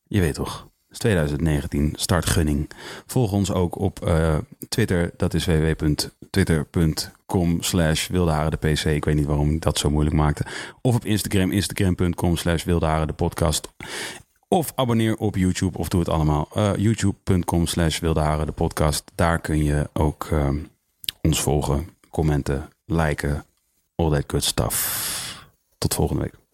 Je 0.07 0.19
weet 0.19 0.33
toch? 0.33 0.69
is 0.89 0.98
2019, 0.98 1.93
startgunning. 1.95 2.69
Volg 3.06 3.31
ons 3.31 3.51
ook 3.51 3.80
op 3.80 4.06
eh, 4.06 4.38
Twitter. 4.69 5.11
Dat 5.17 5.33
is 5.33 5.45
www.twitter.com 5.45 7.61
slash 7.61 8.09
PC. 8.59 8.85
Ik 8.85 9.06
weet 9.06 9.15
niet 9.15 9.25
waarom 9.25 9.51
ik 9.51 9.61
dat 9.61 9.77
zo 9.77 9.89
moeilijk 9.89 10.15
maakte. 10.15 10.45
Of 10.81 10.95
op 10.95 11.06
Instagram, 11.06 11.51
instagram.com 11.51 12.38
slash 12.38 12.64
de 12.64 13.14
podcast. 13.15 13.67
Of 14.48 14.72
abonneer 14.75 15.17
op 15.17 15.35
YouTube 15.35 15.77
of 15.77 15.88
doe 15.88 15.99
het 15.99 16.09
allemaal. 16.09 16.48
Eh, 16.53 16.75
YouTube.com 16.75 17.67
slash 17.67 17.99
de 17.99 18.53
podcast. 18.56 19.11
Daar 19.15 19.39
kun 19.39 19.64
je 19.64 19.89
ook 19.93 20.27
ehm, 20.31 20.57
ons 21.22 21.41
volgen, 21.41 21.89
commenten, 22.09 22.69
liken, 22.85 23.45
all 23.95 24.09
that 24.09 24.23
good 24.27 24.43
stuff. 24.43 25.07
Tot 25.77 25.93
volgende 25.93 26.22
week. 26.22 26.48